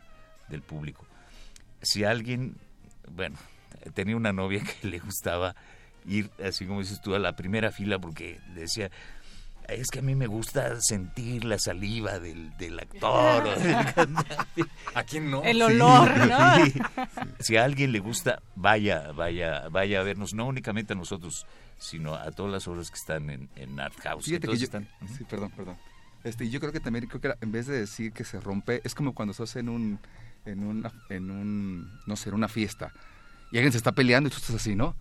del 0.49 0.63
público. 0.63 1.07
Si 1.83 2.05
alguien, 2.05 2.57
bueno, 3.11 3.37
tenía 3.95 4.17
una 4.17 4.33
novia 4.33 4.63
que 4.81 4.89
le 4.89 4.99
gustaba 4.99 5.55
ir, 6.07 6.31
así 6.43 6.67
como 6.67 6.81
dices 6.81 7.01
tú, 7.01 7.15
a 7.15 7.19
la 7.19 7.37
primera 7.37 7.71
fila 7.71 7.99
porque 7.99 8.41
decía, 8.55 8.91
es 9.69 9.89
que 9.89 9.99
a 9.99 10.03
mí 10.03 10.15
me 10.15 10.27
gusta 10.27 10.81
sentir 10.81 11.45
la 11.45 11.59
saliva 11.59 12.19
del, 12.19 12.57
del 12.57 12.79
actor 12.81 13.47
o 13.47 13.61
del 13.61 13.73
cantante. 13.95 14.65
¿A 14.95 15.05
quién 15.05 15.31
no? 15.31 15.43
El 15.45 15.61
olor, 15.63 16.17
¿no? 16.27 16.65
Sí. 16.65 16.75
Si 17.41 17.57
a 17.57 17.65
alguien 17.65 17.93
le 17.93 17.99
gusta, 18.01 18.41
vaya, 18.57 19.13
vaya, 19.13 19.69
vaya 19.69 20.01
a 20.01 20.03
vernos, 20.03 20.35
no 20.35 20.47
únicamente 20.47 20.95
a 20.95 20.97
nosotros, 20.97 21.47
sino 21.79 22.15
a 22.15 22.31
todas 22.33 22.51
las 22.53 22.67
obras 22.69 22.91
que 22.91 22.97
están 22.97 23.31
en, 23.31 23.49
en 23.57 23.79
Art 23.79 23.99
House. 24.03 24.25
Fíjate 24.25 24.41
que 24.41 24.47
todas 24.47 24.61
yo, 24.61 24.65
están- 24.65 24.89
sí, 25.17 25.25
perdón, 25.25 25.51
perdón. 25.51 25.77
Este, 26.25 26.45
y 26.47 26.51
yo 26.51 26.59
creo 26.61 26.73
que 26.73 26.81
también, 26.81 27.07
creo 27.07 27.21
que 27.21 27.35
en 27.41 27.53
vez 27.53 27.67
de 27.67 27.79
decir 27.79 28.13
que 28.13 28.25
se 28.25 28.41
rompe, 28.41 28.81
es 28.85 28.95
como 28.95 29.15
cuando 29.15 29.33
estás 29.33 29.55
en 29.57 29.69
un, 29.69 30.01
en 30.47 30.65
una, 30.65 30.91
en 31.11 31.31
un, 31.31 32.01
no 32.07 32.17
sé, 32.17 32.31
en 32.31 32.35
una 32.35 32.49
fiesta 32.49 32.93
y 33.53 33.57
alguien 33.59 33.71
se 33.73 33.79
está 33.79 33.93
peleando 33.93 34.29
y 34.29 34.31
tú 34.33 34.39
estás 34.39 34.57
así, 34.57 34.75
¿no? 34.75 34.97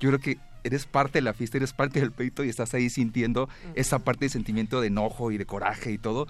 Yo 0.00 0.08
creo 0.08 0.18
que 0.20 0.38
eres 0.64 0.86
parte 0.86 1.18
de 1.18 1.22
la 1.22 1.32
fiesta, 1.32 1.56
eres 1.56 1.72
parte 1.72 2.00
del 2.00 2.12
peito 2.12 2.44
y 2.44 2.48
estás 2.48 2.74
ahí 2.74 2.90
sintiendo 2.90 3.48
esa 3.74 3.98
parte 3.98 4.26
de 4.26 4.28
sentimiento 4.28 4.80
de 4.80 4.88
enojo 4.88 5.30
y 5.30 5.38
de 5.38 5.46
coraje 5.46 5.92
y 5.92 5.98
todo. 5.98 6.26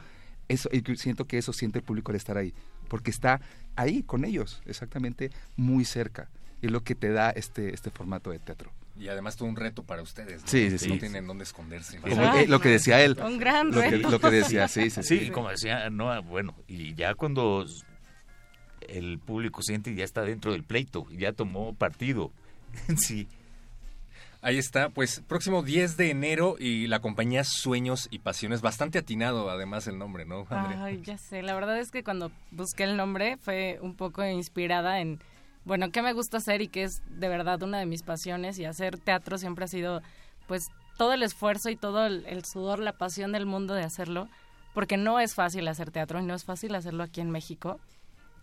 Eso, 0.49 0.69
y 0.73 0.83
yo 0.83 0.95
siento 0.97 1.27
que 1.27 1.39
eso 1.39 1.53
siente 1.53 1.79
el 1.79 1.85
público 1.85 2.11
al 2.13 2.17
estar 2.17 2.37
ahí, 2.37 2.53
porque 2.89 3.11
está 3.11 3.41
ahí 3.77 4.03
con 4.03 4.25
ellos, 4.25 4.63
exactamente 4.67 5.31
muy 5.57 5.85
cerca. 5.85 6.29
Y 6.61 6.67
es 6.67 6.73
lo 6.73 6.83
que 6.83 6.95
te 6.95 7.11
da 7.11 7.31
este, 7.31 7.75
este 7.75 7.91
formato 7.91 8.31
de 8.31 8.39
teatro. 8.39 8.71
Y 8.99 9.09
además 9.09 9.37
todo 9.37 9.49
un 9.49 9.57
reto 9.57 9.83
para 9.83 10.03
ustedes. 10.03 10.43
¿no? 10.43 10.49
Sí, 10.49 10.71
sí, 10.71 10.79
sí. 10.79 10.89
No 10.91 10.99
tienen 10.99 11.27
dónde 11.27 11.45
esconderse. 11.45 11.99
Como 11.99 12.15
eh, 12.35 12.47
lo 12.47 12.61
que 12.61 12.69
decía 12.69 13.03
él. 13.03 13.19
Un 13.25 13.39
gran 13.39 13.71
lo 13.71 13.81
que, 13.81 13.91
reto. 13.91 14.11
lo 14.11 14.21
que 14.21 14.31
decía, 14.31 14.69
sí, 14.69 14.91
sí, 14.91 15.03
Sí, 15.03 15.19
sí. 15.21 15.31
como 15.31 15.49
decía, 15.49 15.89
no, 15.91 16.23
bueno, 16.23 16.55
y 16.69 16.95
ya 16.95 17.15
cuando 17.15 17.65
el 18.89 19.19
público 19.19 19.63
siente 19.63 19.95
ya 19.95 20.05
está 20.05 20.23
dentro 20.23 20.53
del 20.53 20.63
pleito, 20.63 21.07
ya 21.11 21.33
tomó 21.33 21.75
partido. 21.75 22.31
sí. 22.97 23.29
Ahí 24.45 24.59
está, 24.59 24.89
pues 24.89 25.23
próximo 25.29 25.63
10 25.63 25.97
de 25.97 26.11
enero 26.11 26.57
y 26.59 26.89
la 26.89 26.99
compañía 26.99 27.45
Sueños 27.45 28.09
y 28.11 28.19
Pasiones, 28.19 28.61
bastante 28.61 28.99
atinado 28.99 29.49
además 29.49 29.87
el 29.87 29.99
nombre, 29.99 30.27
¿no, 30.27 30.45
Andrea? 30.51 30.83
Ay, 30.83 31.01
ya 31.05 31.17
sé. 31.17 31.43
La 31.43 31.55
verdad 31.55 31.79
es 31.79 31.93
que 31.93 32.03
cuando 32.03 32.33
busqué 32.51 32.83
el 32.83 32.97
nombre 32.97 33.37
fue 33.37 33.79
un 33.83 33.95
poco 33.95 34.25
inspirada 34.25 34.99
en, 34.99 35.21
bueno, 35.65 35.93
qué 35.93 36.03
me 36.03 36.13
gusta 36.13 36.39
hacer 36.39 36.61
y 36.61 36.67
que 36.67 36.83
es 36.83 37.03
de 37.09 37.29
verdad 37.29 37.63
una 37.63 37.79
de 37.79 37.87
mis 37.87 38.03
pasiones 38.03 38.59
y 38.59 38.65
hacer 38.65 38.99
teatro 38.99 39.39
siempre 39.39 39.67
ha 39.67 39.69
sido, 39.69 40.03
pues, 40.49 40.73
todo 40.99 41.13
el 41.13 41.23
esfuerzo 41.23 41.71
y 41.71 41.77
todo 41.77 42.05
el, 42.05 42.27
el 42.27 42.45
sudor, 42.45 42.81
la 42.81 42.95
pasión 42.95 43.31
del 43.31 43.47
mundo 43.47 43.75
de 43.75 43.85
hacerlo, 43.85 44.29
porque 44.75 44.97
no 44.97 45.21
es 45.21 45.37
fácil 45.37 45.69
hacer 45.69 45.93
teatro 45.93 46.19
y 46.19 46.25
no 46.25 46.35
es 46.35 46.45
fácil 46.45 46.75
hacerlo 46.75 47.05
aquí 47.05 47.21
en 47.21 47.31
México 47.31 47.79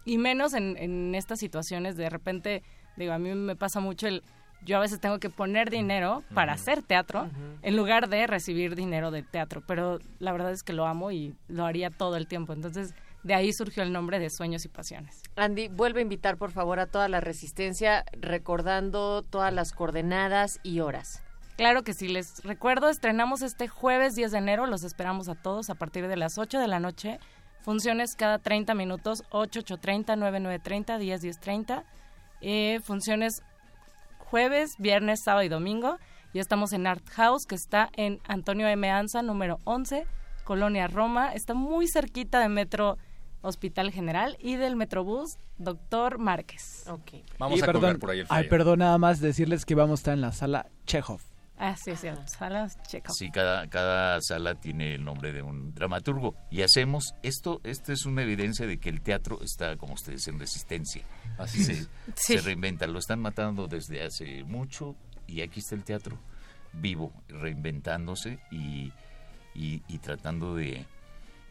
y 0.05 0.17
menos 0.17 0.53
en, 0.53 0.77
en 0.77 1.13
estas 1.13 1.39
situaciones 1.39 1.97
de 1.97 2.09
repente, 2.09 2.63
digo, 2.95 3.11
a 3.11 3.19
mí 3.19 3.35
me 3.35 3.57
pasa 3.57 3.81
mucho 3.81 4.07
el, 4.07 4.23
yo 4.63 4.77
a 4.77 4.79
veces 4.79 4.99
tengo 4.99 5.19
que 5.19 5.29
poner 5.29 5.69
dinero 5.69 6.23
para 6.33 6.53
hacer 6.53 6.81
teatro 6.81 7.29
en 7.61 7.75
lugar 7.75 8.09
de 8.09 8.27
recibir 8.27 8.75
dinero 8.75 9.11
del 9.11 9.25
teatro, 9.25 9.63
pero 9.65 9.99
la 10.19 10.31
verdad 10.31 10.51
es 10.51 10.63
que 10.63 10.73
lo 10.73 10.85
amo 10.85 11.11
y 11.11 11.35
lo 11.47 11.65
haría 11.65 11.89
todo 11.89 12.15
el 12.17 12.27
tiempo, 12.27 12.53
entonces 12.53 12.93
de 13.23 13.33
ahí 13.33 13.51
surgió 13.51 13.83
el 13.83 13.91
nombre 13.91 14.19
de 14.19 14.29
Sueños 14.29 14.65
y 14.65 14.69
Pasiones. 14.69 15.21
Andy, 15.35 15.67
vuelve 15.67 15.99
a 15.99 16.03
invitar 16.03 16.37
por 16.37 16.51
favor 16.51 16.79
a 16.79 16.87
toda 16.87 17.09
la 17.09 17.19
resistencia, 17.19 18.05
recordando 18.13 19.23
todas 19.23 19.53
las 19.53 19.73
coordenadas 19.73 20.59
y 20.63 20.79
horas. 20.79 21.21
Claro 21.57 21.83
que 21.83 21.93
sí, 21.93 22.07
les 22.07 22.41
recuerdo, 22.45 22.87
estrenamos 22.87 23.41
este 23.41 23.67
jueves 23.67 24.15
10 24.15 24.31
de 24.31 24.37
enero, 24.37 24.65
los 24.65 24.83
esperamos 24.83 25.27
a 25.27 25.35
todos 25.35 25.69
a 25.69 25.75
partir 25.75 26.07
de 26.07 26.15
las 26.15 26.37
8 26.37 26.57
de 26.57 26.67
la 26.67 26.79
noche. 26.79 27.19
Funciones 27.61 28.15
cada 28.15 28.39
30 28.39 28.73
minutos, 28.75 29.23
8, 29.31 29.59
8, 29.59 29.77
30, 29.77 30.15
9, 30.15 30.39
9, 30.39 30.59
30, 30.59 30.97
10, 30.97 31.21
10, 31.21 31.39
30. 31.41 31.83
Eh, 32.39 32.79
funciones 32.81 33.43
jueves, 34.29 34.75
viernes, 34.77 35.21
sábado 35.23 35.43
y 35.43 35.49
domingo. 35.49 35.97
Y 36.33 36.39
estamos 36.39 36.73
en 36.73 36.85
Art 36.85 37.07
House, 37.09 37.45
que 37.47 37.55
está 37.55 37.89
en 37.95 38.19
Antonio 38.27 38.67
M. 38.67 38.89
Anza, 38.89 39.23
número 39.23 39.57
11, 39.63 40.05
Colonia 40.43 40.87
Roma. 40.87 41.33
Está 41.33 41.55
muy 41.55 41.87
cerquita 41.87 42.39
de 42.39 42.49
Metro 42.49 42.97
Hospital 43.41 43.91
General 43.91 44.37
y 44.39 44.55
del 44.55 44.75
Metrobús 44.75 45.37
Doctor 45.57 46.19
Márquez. 46.19 46.85
Ok. 46.87 47.23
Vamos 47.39 47.59
Y 47.59 47.63
a 47.63 47.65
perdón, 47.65 47.97
por 47.97 48.11
ahí 48.11 48.19
el 48.19 48.27
Ay, 48.29 48.47
perdón, 48.47 48.79
nada 48.79 48.97
más 48.99 49.19
decirles 49.19 49.65
que 49.65 49.73
vamos 49.73 49.99
a 49.99 50.01
estar 50.01 50.13
en 50.13 50.21
la 50.21 50.31
sala 50.31 50.67
Chekhov. 50.85 51.21
Ah, 51.61 51.75
sí, 51.75 51.93
sí, 51.97 52.07
salas 52.25 52.81
checo. 52.83 53.13
Sí, 53.13 53.29
cada, 53.31 53.67
cada 53.67 54.21
sala 54.21 54.55
tiene 54.55 54.95
el 54.95 55.03
nombre 55.03 55.33
de 55.33 55.41
un 55.41 55.73
dramaturgo. 55.73 56.33
Y 56.49 56.61
hacemos 56.61 57.13
esto, 57.21 57.59
esto 57.65 57.91
es 57.91 58.05
una 58.05 58.23
evidencia 58.23 58.65
de 58.65 58.79
que 58.79 58.87
el 58.89 59.01
teatro 59.01 59.39
está, 59.43 59.75
como 59.75 59.93
ustedes, 59.95 60.25
en 60.29 60.39
resistencia. 60.39 61.03
Así 61.37 61.63
se. 61.65 61.75
Sí. 62.15 62.37
se 62.37 62.41
reinventa, 62.41 62.87
lo 62.87 62.97
están 62.99 63.19
matando 63.19 63.67
desde 63.67 64.01
hace 64.03 64.43
mucho 64.45 64.95
y 65.27 65.41
aquí 65.41 65.59
está 65.59 65.75
el 65.75 65.83
teatro 65.83 66.17
vivo, 66.71 67.11
reinventándose 67.27 68.39
y, 68.51 68.93
y, 69.53 69.83
y 69.87 69.97
tratando 69.99 70.55
de, 70.55 70.85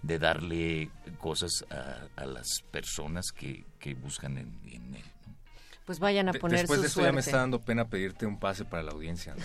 de 0.03 0.19
darle 0.19 0.91
cosas 1.19 1.67
a, 1.71 2.07
a 2.21 2.25
las 2.25 2.63
personas 2.71 3.31
que, 3.33 3.67
que 3.79 3.95
buscan 3.95 4.39
en, 4.39 4.59
en 4.65 4.95
él. 4.97 5.05
¿no? 5.27 5.35
Pues 5.85 5.99
vayan 5.99 6.29
a 6.29 6.33
De- 6.33 6.39
poner 6.39 6.61
Después 6.61 6.79
su 6.79 6.83
de 6.83 6.87
esto 6.89 7.01
suerte. 7.01 7.09
ya 7.11 7.15
me 7.15 7.21
está 7.21 7.37
dando 7.39 7.61
pena 7.61 7.89
pedirte 7.89 8.25
un 8.27 8.39
pase 8.39 8.65
para 8.65 8.83
la 8.83 8.93
audiencia. 8.93 9.35
¿no? 9.35 9.43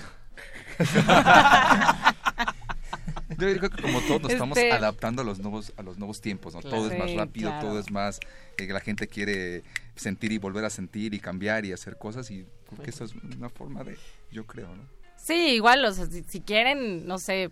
Yo 3.30 3.38
creo 3.58 3.60
que 3.70 3.82
como 3.82 4.00
todos 4.02 4.22
nos 4.22 4.32
estamos 4.32 4.58
Este- 4.58 4.72
adaptando 4.72 5.22
a 5.22 5.26
los 5.26 5.40
nuevos 5.40 5.74
a 5.76 5.82
los 5.82 5.98
nuevos 5.98 6.22
tiempos, 6.22 6.54
¿no? 6.54 6.62
Todo 6.62 6.92
es 6.92 6.98
más 6.98 7.14
rápido, 7.14 7.50
claro. 7.50 7.68
todo 7.68 7.80
es 7.80 7.90
más 7.92 8.20
eh, 8.58 8.68
la 8.68 8.80
gente 8.80 9.08
quiere 9.08 9.64
sentir 9.96 10.32
y 10.32 10.38
volver 10.38 10.66
a 10.66 10.70
sentir 10.70 11.14
y 11.14 11.20
cambiar 11.20 11.66
y 11.66 11.74
hacer 11.74 11.98
cosas 11.98 12.30
y 12.32 12.46
creo 12.70 12.84
que 12.84 12.90
eso 12.92 13.04
es 13.06 13.14
una 13.16 13.50
forma 13.50 13.84
de, 13.84 13.98
yo 14.32 14.46
creo, 14.46 14.68
¿no? 14.76 14.84
Sí, 15.18 15.34
igual, 15.56 15.84
o 15.86 15.92
sea, 15.94 16.06
si, 16.06 16.24
si 16.24 16.42
quieren, 16.42 17.08
no 17.08 17.18
sé, 17.18 17.50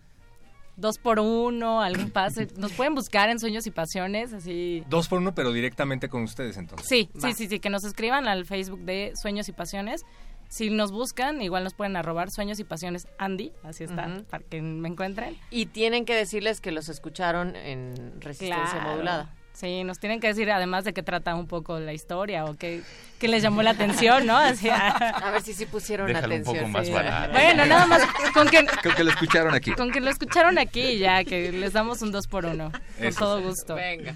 dos 0.75 0.97
por 0.97 1.19
uno, 1.19 1.81
algún 1.81 2.11
pase, 2.11 2.47
nos 2.57 2.73
pueden 2.73 2.93
buscar 2.93 3.29
en 3.29 3.39
Sueños 3.39 3.65
y 3.65 3.71
Pasiones, 3.71 4.33
así. 4.33 4.83
Dos 4.89 5.07
por 5.07 5.19
uno, 5.19 5.33
pero 5.33 5.51
directamente 5.51 6.09
con 6.09 6.23
ustedes 6.23 6.57
entonces. 6.57 6.87
Sí, 6.87 7.09
Va. 7.15 7.29
sí, 7.29 7.33
sí, 7.33 7.47
sí, 7.47 7.59
que 7.59 7.69
nos 7.69 7.83
escriban 7.85 8.27
al 8.27 8.45
Facebook 8.45 8.81
de 8.81 9.13
Sueños 9.15 9.49
y 9.49 9.53
Pasiones. 9.53 10.03
Si 10.51 10.69
nos 10.69 10.91
buscan, 10.91 11.41
igual 11.41 11.63
nos 11.63 11.73
pueden 11.73 11.95
arrobar 11.95 12.29
Sueños 12.29 12.59
y 12.59 12.65
Pasiones 12.65 13.07
Andy, 13.17 13.53
así 13.63 13.85
está, 13.85 14.07
Ujú. 14.07 14.23
para 14.25 14.43
que 14.43 14.61
me 14.61 14.89
encuentren. 14.89 15.37
Y 15.49 15.67
tienen 15.67 16.03
que 16.03 16.13
decirles 16.13 16.59
que 16.59 16.71
los 16.73 16.89
escucharon 16.89 17.55
en 17.55 17.93
Resistencia 18.19 18.73
Claro. 18.73 18.89
Modulada. 18.91 19.33
Sí, 19.53 19.85
nos 19.85 19.97
tienen 19.99 20.19
que 20.19 20.27
decir 20.27 20.51
además 20.51 20.83
de 20.83 20.91
qué 20.93 21.03
trata 21.03 21.35
un 21.35 21.47
poco 21.47 21.79
la 21.79 21.93
historia 21.93 22.43
o 22.45 22.55
qué, 22.57 22.81
qué 23.17 23.29
les 23.29 23.41
llamó 23.43 23.61
la 23.63 23.69
atención, 23.71 24.25
¿no? 24.25 24.35
Así, 24.37 24.67
A 24.69 25.29
ver 25.31 25.41
si 25.41 25.53
sí 25.53 25.65
pusieron 25.65 26.07
Déjalo 26.07 26.27
un 26.27 26.41
atención. 26.41 26.57
poco 26.57 26.67
más 26.69 26.85
sí. 26.87 26.91
barato. 26.93 27.31
Bueno, 27.31 27.65
nada 27.65 27.85
más 27.85 28.01
con 28.33 28.47
que, 28.49 28.65
Creo 28.81 28.95
que 28.95 29.03
lo 29.05 29.11
escucharon 29.11 29.53
aquí. 29.53 29.71
con 29.73 29.89
que 29.91 30.01
lo 30.01 30.09
escucharon 30.09 30.57
aquí 30.57 30.97
ya, 30.97 31.23
que 31.23 31.53
les 31.53 31.71
damos 31.73 32.01
un 32.01 32.11
dos 32.11 32.27
por 32.27 32.45
uno, 32.45 32.71
con 32.71 33.05
Eso 33.05 33.19
todo 33.19 33.41
gusto. 33.41 33.75
Venga. 33.75 34.15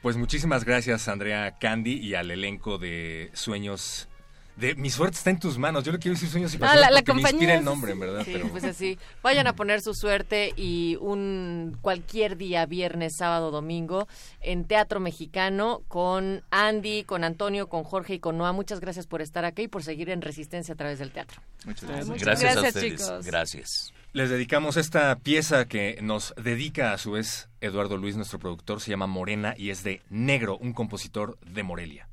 Pues 0.00 0.16
muchísimas 0.16 0.64
gracias, 0.64 1.06
Andrea 1.06 1.56
Candy, 1.60 1.92
y 1.98 2.14
al 2.16 2.32
elenco 2.32 2.78
de 2.78 3.30
Sueños. 3.34 4.08
De 4.56 4.74
Mi 4.74 4.90
suerte 4.90 5.16
está 5.16 5.30
en 5.30 5.40
tus 5.40 5.56
manos. 5.56 5.82
Yo 5.82 5.92
le 5.92 5.98
quiero 5.98 6.14
decir 6.14 6.28
Sueños 6.28 6.52
y 6.52 6.56
Ah, 6.58 6.60
Pasiones 6.60 6.80
la- 6.82 6.90
la 6.90 6.96
porque 7.00 7.12
me 7.14 7.22
compañía 7.22 7.32
inspira 7.40 7.54
el 7.58 7.64
nombre, 7.64 7.92
en 7.92 8.00
verdad. 8.00 8.22
Sí, 8.24 8.30
pero... 8.34 8.48
pues 8.48 8.64
así. 8.64 8.98
Vayan 9.22 9.46
a 9.46 9.54
poner 9.54 9.80
su 9.80 9.94
suerte 9.94 10.52
y 10.56 10.96
un 11.00 11.78
cualquier 11.80 12.36
día, 12.36 12.66
viernes, 12.66 13.16
sábado, 13.16 13.50
domingo, 13.50 14.06
en 14.40 14.64
Teatro 14.66 15.00
Mexicano 15.00 15.80
con 15.88 16.42
Andy, 16.50 17.04
con 17.04 17.24
Antonio, 17.24 17.68
con 17.68 17.82
Jorge 17.84 18.14
y 18.14 18.18
con 18.18 18.36
Noah. 18.36 18.52
Muchas 18.52 18.80
gracias 18.80 19.06
por 19.06 19.22
estar 19.22 19.44
aquí 19.46 19.62
y 19.62 19.68
por 19.68 19.82
seguir 19.82 20.10
en 20.10 20.20
Resistencia 20.20 20.74
a 20.74 20.76
través 20.76 20.98
del 20.98 21.12
teatro. 21.12 21.40
Muchas 21.64 21.84
gracias. 21.84 22.08
Muchas 22.08 22.22
Gracias, 22.40 22.56
a 22.56 22.60
ustedes. 22.68 22.90
chicos. 23.00 23.26
Gracias. 23.26 23.94
Les 24.12 24.28
dedicamos 24.28 24.76
esta 24.76 25.16
pieza 25.16 25.66
que 25.66 25.98
nos 26.02 26.34
dedica 26.36 26.92
a 26.92 26.98
su 26.98 27.12
vez 27.12 27.48
Eduardo 27.62 27.96
Luis, 27.96 28.16
nuestro 28.16 28.38
productor. 28.38 28.82
Se 28.82 28.90
llama 28.90 29.06
Morena 29.06 29.54
y 29.56 29.70
es 29.70 29.82
de 29.82 30.02
Negro, 30.10 30.58
un 30.58 30.74
compositor 30.74 31.38
de 31.46 31.62
Morelia. 31.62 32.06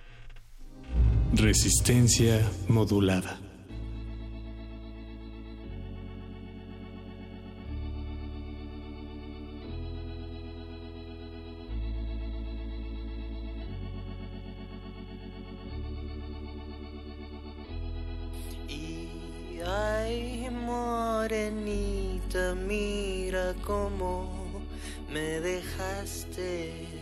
Resistencia 1.33 2.41
modulada. 2.67 3.39
Y 18.67 19.61
ay, 19.65 20.49
morenita, 20.51 22.55
mira 22.55 23.55
cómo 23.65 24.29
me 25.11 25.39
dejaste. 25.39 26.98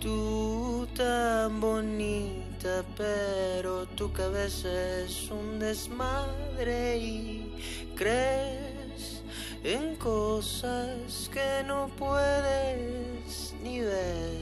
Tú 0.00 0.88
tan 0.96 1.60
bonita, 1.60 2.82
pero 2.96 3.84
tu 3.84 4.10
cabeza 4.10 4.68
es 5.02 5.30
un 5.30 5.58
desmadre 5.58 6.96
y 6.96 7.54
crees 7.94 9.22
en 9.62 9.96
cosas 9.96 11.28
que 11.30 11.62
no 11.66 11.90
puedes 11.98 13.54
ni 13.62 13.80
ver. 13.80 14.38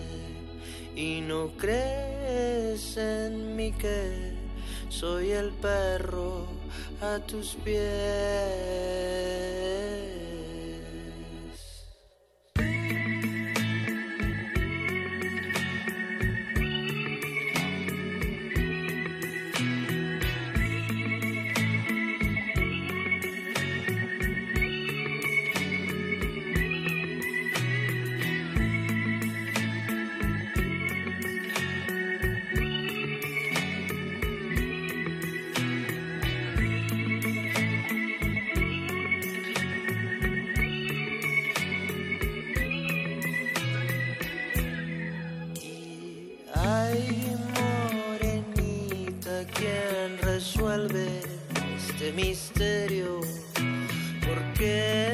Y 0.95 1.23
no 1.23 1.51
crees 1.59 2.97
en 2.97 3.57
mí 3.57 3.73
que 3.73 4.35
soy 4.89 5.33
el 5.33 5.51
perro 5.51 6.47
a 7.01 7.19
tus 7.19 7.57
pies. 7.65 7.89
Ay, 46.71 47.35
morenita, 47.95 49.43
¿quién 49.55 50.19
resuelve 50.21 51.23
este 51.79 52.13
misterio? 52.13 53.21
¿Por 54.21 54.39
qué 54.53 55.08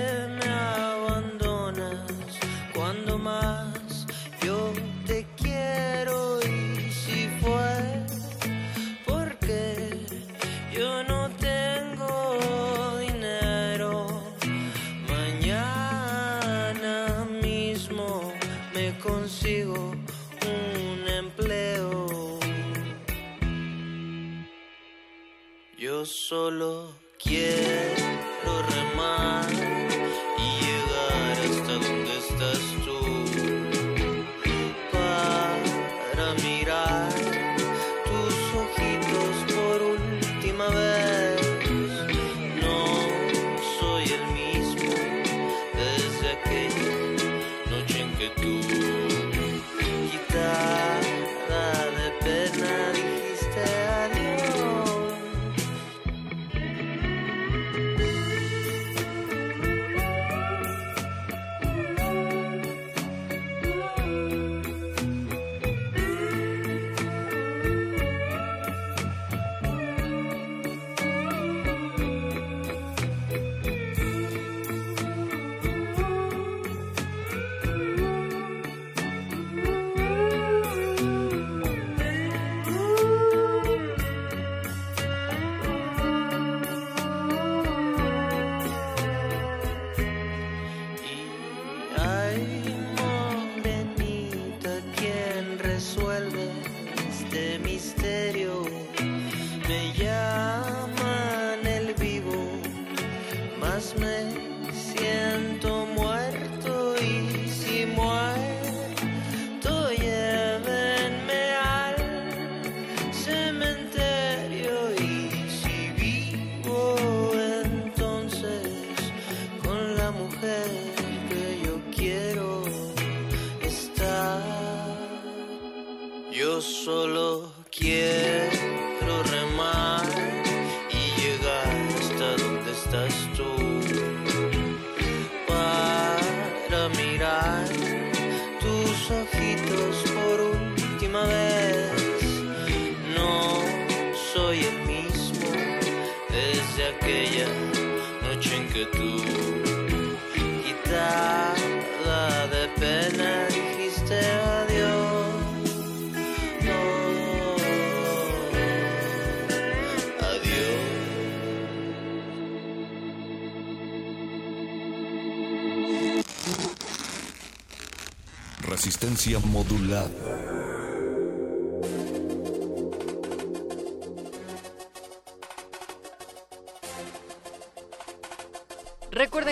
Resistencia 169.15 169.39
modulada. 169.47 170.54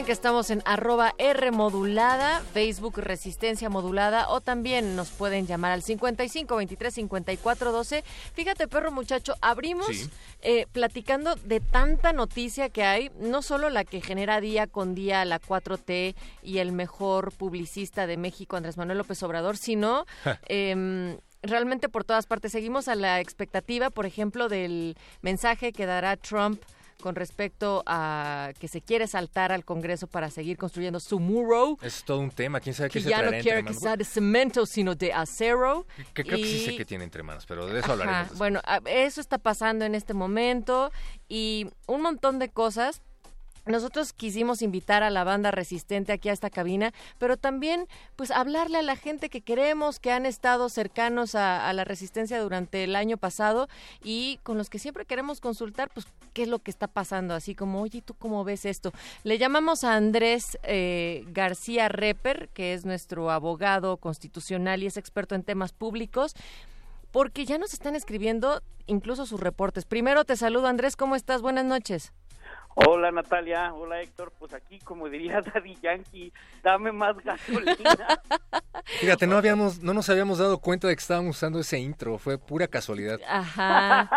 Recuerden 0.03 0.17
que 0.17 0.21
estamos 0.21 0.51
en 0.51 0.63
arroba 0.65 1.15
R 1.17 1.53
modulada, 1.53 2.41
Facebook 2.53 2.99
Resistencia 2.99 3.69
Modulada 3.71 4.29
o 4.31 4.41
también 4.41 4.97
nos 4.97 5.11
pueden 5.11 5.47
llamar 5.47 5.71
al 5.71 5.85
55 5.85 6.57
23 6.57 6.93
54 6.93 7.71
12. 7.71 8.03
Fíjate, 8.35 8.67
perro 8.67 8.91
muchacho, 8.91 9.35
abrimos 9.41 9.87
Sí. 9.87 10.11
eh, 10.41 10.67
platicando 10.73 11.37
de 11.37 11.61
tanta 11.61 12.13
noticia 12.13 12.69
que 12.69 12.83
hay, 12.83 13.13
no 13.21 13.43
solo 13.43 13.71
la 13.71 13.85
que 13.85 14.01
genera 14.01 14.41
día 14.41 14.67
con 14.67 14.97
día 14.97 15.25
la 15.25 15.39
4T 15.39 16.17
y 16.43 16.59
el 16.59 16.73
mejor 16.73 17.31
publicista 17.31 18.09
de 18.09 18.17
México, 18.17 18.57
Andrés 18.57 18.77
Manuel 18.77 18.99
López 18.99 19.23
Obrador, 19.23 19.57
sino 19.57 20.05
em, 20.49 21.17
realmente 21.43 21.89
por 21.89 22.03
todas 22.03 22.27
partes. 22.27 22.51
Seguimos 22.51 22.89
a 22.89 22.97
la 22.97 23.21
expectativa, 23.21 23.89
por 23.91 24.07
ejemplo, 24.07 24.49
del 24.49 24.97
mensaje 25.21 25.73
que 25.73 25.87
dará 25.87 26.17
Trump 26.17 26.61
con 27.03 27.15
respecto 27.15 27.83
a 27.85 28.53
que 28.59 28.69
se 28.69 28.81
quiere 28.81 29.07
saltar 29.07 29.53
al 29.53 29.65
Congreso 29.67 30.07
para 30.07 30.31
seguir 30.31 30.57
construyendo 30.57 31.01
su 31.01 31.21
muro, 31.21 31.77
Es 31.83 32.05
todo 32.05 32.21
un 32.21 32.31
tema. 32.31 32.61
¿Quién 32.61 32.75
sabe 32.75 32.89
qué 32.89 33.01
que 33.01 33.05
se 33.05 33.11
ya 33.11 33.19
no 33.19 33.29
traerá 33.29 33.43
quiere 33.43 33.65
que 33.65 33.75
sea 33.75 33.97
de 33.97 34.05
cemento, 34.05 34.65
sino 34.65 34.95
de 34.95 35.13
acero. 35.13 35.85
Que 36.15 36.25
creo 36.25 36.39
que 36.39 36.45
sí 36.45 36.57
Y- 36.63 36.65
sé 36.67 36.77
que 36.77 36.85
tiene 36.87 37.05
entre 37.05 37.23
manos, 37.23 37.45
pero 37.47 37.67
de 37.67 37.75
eso 37.81 37.85
Ajá, 37.85 37.93
hablaremos. 37.93 38.21
después. 38.21 38.39
Bueno, 38.39 38.61
eso 38.87 39.21
está 39.21 39.37
pasando 39.39 39.85
en 39.85 39.95
este 39.95 40.15
momento 40.15 40.91
y 41.29 41.69
un 41.87 42.01
montón 42.03 42.39
de 42.39 42.49
cosas. 42.49 43.03
Nosotros 43.65 44.13
quisimos 44.13 44.61
invitar 44.61 45.03
a 45.03 45.11
la 45.11 45.23
banda 45.23 45.53
resistente 45.53 46.13
aquí 46.13 46.29
a 46.29 46.33
esta 46.33 46.51
cabina, 46.51 46.93
pero 47.19 47.37
también 47.37 47.87
pues 48.17 48.33
hablarle 48.33 48.79
a 48.79 48.83
la 48.83 48.97
gente 48.97 49.29
que 49.29 49.41
queremos, 49.41 50.01
que 50.01 50.11
han 50.11 50.27
estado 50.27 50.69
cercanos 50.69 51.35
a, 51.37 51.73
la 51.73 51.85
resistencia 51.85 52.41
durante 52.41 52.85
el 52.85 52.97
año 52.97 53.17
pasado 53.17 53.69
y 54.03 54.41
con 54.43 54.59
los 54.59 54.69
que 54.69 54.79
siempre 54.79 55.07
queremos 55.07 55.41
consultar 55.41 55.91
pues 55.95 56.07
qué 56.33 56.43
es 56.43 56.49
lo 56.49 56.59
que 56.59 56.71
está 56.71 56.89
pasando, 56.89 57.35
así 57.35 57.55
como, 57.55 57.81
oye, 57.83 58.03
¿tú 58.03 58.15
cómo 58.15 58.43
ves 58.43 58.65
esto? 58.65 58.93
Le 59.23 59.39
llamamos 59.39 59.85
a 59.85 59.95
Andrés 59.95 60.59
eh, 60.65 61.25
García 61.29 61.89
Reper, 61.89 62.49
que 62.49 62.75
es 62.75 62.85
nuestro 62.85 63.31
abogado 63.31 63.97
constitucional 63.97 64.83
y 64.83 64.87
es 64.87 64.97
experto 64.97 65.35
en 65.35 65.45
temas 65.45 65.73
públicos 65.73 66.35
porque 67.13 67.45
ya 67.45 67.59
nos 67.59 67.75
están 67.75 67.95
escribiendo 67.95 68.63
incluso 68.87 69.27
sus 69.27 69.39
reportes. 69.39 69.85
Primero 69.85 70.25
te 70.25 70.37
saludo, 70.37 70.67
Andrés, 70.67 70.97
¿cómo 70.97 71.15
estás? 71.15 71.43
Buenas 71.43 71.65
noches. 71.65 72.13
Hola 72.75 73.11
Natalia, 73.11 73.73
hola 73.75 74.01
Héctor, 74.01 74.33
pues 74.39 74.55
aquí 74.55 74.79
como 74.79 75.09
diría 75.09 75.41
Daddy 75.55 75.77
Yankee, 75.83 76.33
dame 76.63 76.93
más 76.93 77.17
gasolina. 77.19 78.21
Fíjate, 79.01 79.27
no 79.27 79.37
habíamos, 79.37 79.81
no 79.81 79.93
nos 79.93 80.09
habíamos 80.09 80.39
dado 80.39 80.59
cuenta 80.59 80.89
de 80.89 80.97
que 80.97 81.01
estábamos 81.01 81.37
usando 81.37 81.61
ese 81.61 81.79
intro. 81.79 82.19
Fue 82.19 82.39
pura 82.39 82.69
casualidad. 82.69 83.21
Ajá. 83.29 84.09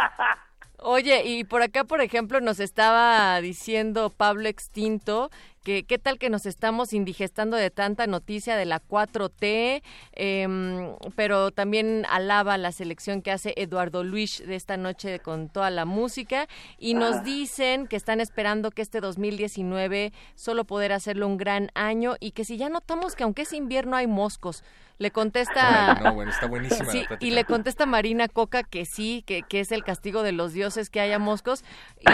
Oye, 0.77 1.23
y 1.25 1.43
por 1.43 1.61
acá, 1.63 1.83
por 1.83 2.01
ejemplo, 2.01 2.39
nos 2.41 2.59
estaba 2.59 3.39
diciendo 3.41 4.11
Pablo 4.11 4.47
Extinto 4.47 5.31
que 5.65 5.83
qué 5.83 5.97
tal 5.97 6.19
que 6.19 6.29
nos 6.29 6.45
estamos 6.45 6.93
indigestando 6.93 7.57
de 7.57 7.71
tanta 7.71 8.05
noticia 8.07 8.55
de 8.55 8.65
la 8.65 8.79
4T, 8.79 9.81
em, 10.13 10.95
pero 11.15 11.51
también 11.51 12.05
alaba 12.09 12.57
la 12.57 12.71
selección 12.71 13.21
que 13.23 13.31
hace 13.31 13.53
Eduardo 13.57 14.03
Luis 14.03 14.43
de 14.45 14.55
esta 14.55 14.77
noche 14.77 15.19
con 15.19 15.49
toda 15.49 15.71
la 15.71 15.83
música 15.85 16.47
y 16.77 16.93
nos 16.93 17.15
Ah. 17.17 17.21
dicen 17.23 17.87
que 17.87 17.95
están 17.95 18.21
esperando 18.21 18.69
que 18.71 18.83
este 18.83 19.01
2019 19.01 20.13
solo 20.35 20.65
poder 20.65 20.93
hacerlo 20.93 21.27
un 21.27 21.37
gran 21.37 21.71
año 21.73 22.15
y 22.19 22.31
que 22.31 22.45
si 22.45 22.57
ya 22.57 22.69
notamos 22.69 23.15
que 23.15 23.23
aunque 23.23 23.41
es 23.41 23.51
invierno 23.53 23.97
hay 23.97 24.07
moscos. 24.07 24.63
Le 24.97 25.11
contesta... 25.11 25.95
No, 26.01 26.13
bueno, 26.13 26.31
está 26.31 26.45
buenísima 26.47 26.89
Sí, 26.89 27.03
y 27.19 27.31
le 27.31 27.43
contesta 27.43 27.85
Marina 27.85 28.29
Coca 28.29 28.63
que 28.63 28.85
sí, 28.85 29.23
que, 29.27 29.41
que 29.43 29.59
es 29.59 29.73
el 29.73 29.83
castigo 29.83 30.23
de 30.23 30.31
los 30.31 30.53
dioses 30.53 30.89
que 30.89 31.01
haya 31.01 31.19
moscos. 31.19 31.65
Y 31.99 32.05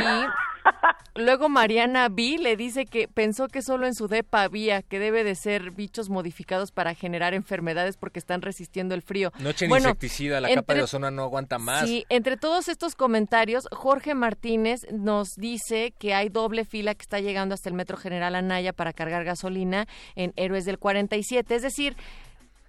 luego 1.16 1.49
Mariana 1.49 2.09
B 2.09 2.38
le 2.39 2.55
dice 2.55 2.86
que 2.86 3.07
pensó 3.07 3.47
que 3.47 3.62
solo 3.62 3.86
en 3.86 3.93
su 3.93 4.07
depa 4.07 4.43
había, 4.43 4.82
que 4.82 4.99
debe 4.99 5.24
de 5.24 5.36
ser 5.36 5.72
bichos 5.72 6.09
modificados 6.09 6.72
para 6.72 6.95
generar 6.95 7.34
enfermedades 7.34 7.97
porque 7.97 8.20
están 8.20 8.41
resistiendo 8.41 8.95
el 8.95 9.01
frío. 9.01 9.32
No 9.39 9.49
echen 9.49 9.70
Bueno, 9.70 9.89
insecticida, 9.89 10.41
la 10.41 10.53
capa 10.53 10.74
de 10.74 10.84
ozono 10.84 11.12
no 11.12 11.24
aguanta 11.24 11.57
más. 11.59 11.86
Sí, 11.86 12.05
entre 12.09 12.38
todos 12.38 12.68
estos 12.68 12.95
comentarios, 12.95 13.68
Jorge 13.72 14.16
Martínez 14.16 14.82
nos 14.91 15.36
dice 15.36 15.93
que 15.97 16.14
hay 16.14 16.30
doble 16.30 16.66
fila 16.66 16.95
que 16.95 17.03
está 17.03 17.20
llegando 17.20 17.53
hasta 17.53 17.70
el 17.70 17.76
Metro 17.76 17.97
General 17.97 18.36
Anaya 18.36 18.74
para 18.74 18.93
cargar 18.93 19.24
gasolina 19.24 19.88
en 20.16 20.34
Héroes 20.36 20.66
del 20.66 20.80
47. 20.80 21.55
Es 21.55 21.62
decir, 21.62 21.95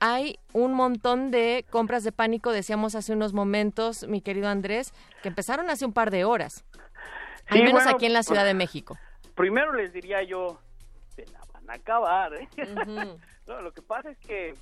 hay 0.04 0.40
un 0.52 0.74
montón 0.74 1.30
de 1.30 1.64
compras 1.70 2.02
de 2.02 2.10
pánico, 2.10 2.50
decíamos 2.50 2.96
hace 2.96 3.12
unos 3.12 3.32
momentos, 3.32 4.04
mi 4.08 4.20
querido 4.20 4.48
Andrés, 4.48 4.92
que 5.22 5.28
empezaron 5.28 5.70
hace 5.70 5.84
un 5.84 5.92
par 5.92 6.10
de 6.10 6.24
horas. 6.24 6.64
Al 7.52 7.58
Sí, 7.58 7.64
menos 7.64 7.82
bueno, 7.84 7.96
aquí 7.96 8.06
en 8.06 8.12
la 8.14 8.22
Ciudad 8.22 8.42
pues, 8.42 8.48
de 8.50 8.54
México. 8.54 8.98
Primero 9.34 9.72
les 9.72 9.92
diría 9.92 10.22
yo, 10.22 10.58
se 11.14 11.26
la 11.26 11.40
van 11.52 11.68
a 11.70 11.74
acabar. 11.74 12.34
¿eh? 12.34 12.48
No, 13.46 13.60
lo 13.60 13.72
que 13.72 13.82
pasa 13.82 14.08
es 14.10 14.18
que 14.18 14.54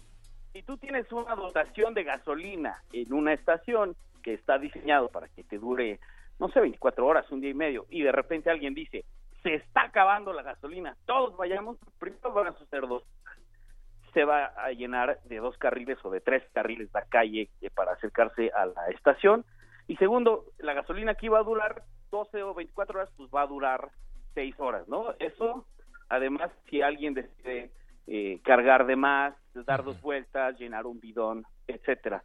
si 0.52 0.62
tú 0.62 0.78
tienes 0.78 1.12
una 1.12 1.34
dotación 1.34 1.92
de 1.92 2.02
gasolina 2.02 2.82
en 2.92 3.12
una 3.12 3.34
estación 3.34 3.94
que 4.22 4.32
está 4.32 4.58
diseñado 4.58 5.08
para 5.10 5.28
que 5.28 5.44
te 5.44 5.58
dure, 5.58 6.00
no 6.38 6.48
sé, 6.48 6.60
24 6.60 7.06
horas, 7.06 7.30
un 7.30 7.42
día 7.42 7.50
y 7.50 7.54
medio, 7.54 7.86
y 7.90 8.02
de 8.02 8.10
repente 8.10 8.50
alguien 8.50 8.72
dice, 8.72 9.04
se 9.42 9.54
está 9.54 9.82
acabando 9.82 10.32
la 10.32 10.42
gasolina, 10.42 10.96
todos 11.04 11.36
vayamos, 11.36 11.76
primero 11.98 12.32
van 12.32 12.48
a 12.48 12.58
suceder 12.58 12.88
dos. 12.88 13.04
Se 14.14 14.24
va 14.24 14.46
a 14.46 14.70
llenar 14.70 15.20
de 15.24 15.36
dos 15.36 15.56
carriles 15.58 15.98
o 16.04 16.10
de 16.10 16.20
tres 16.20 16.42
carriles 16.52 16.88
la 16.92 17.04
calle 17.04 17.50
eh, 17.60 17.70
para 17.70 17.92
acercarse 17.92 18.50
a 18.50 18.66
la 18.66 18.86
estación. 18.88 19.44
Y 19.86 19.96
segundo, 19.96 20.46
la 20.58 20.72
gasolina 20.72 21.14
que 21.14 21.26
iba 21.26 21.38
a 21.38 21.44
durar 21.44 21.84
12 22.10 22.42
o 22.42 22.54
24 22.54 22.98
horas, 22.98 23.10
pues 23.16 23.30
va 23.34 23.42
a 23.42 23.46
durar 23.46 23.90
6 24.34 24.54
horas, 24.58 24.88
¿no? 24.88 25.14
Eso, 25.18 25.66
además, 26.08 26.50
si 26.68 26.82
alguien 26.82 27.14
decide 27.14 27.70
eh, 28.06 28.40
cargar 28.44 28.86
de 28.86 28.96
más, 28.96 29.34
dar 29.54 29.84
dos 29.84 30.00
vueltas, 30.00 30.58
llenar 30.58 30.86
un 30.86 31.00
bidón, 31.00 31.44
etcétera. 31.66 32.22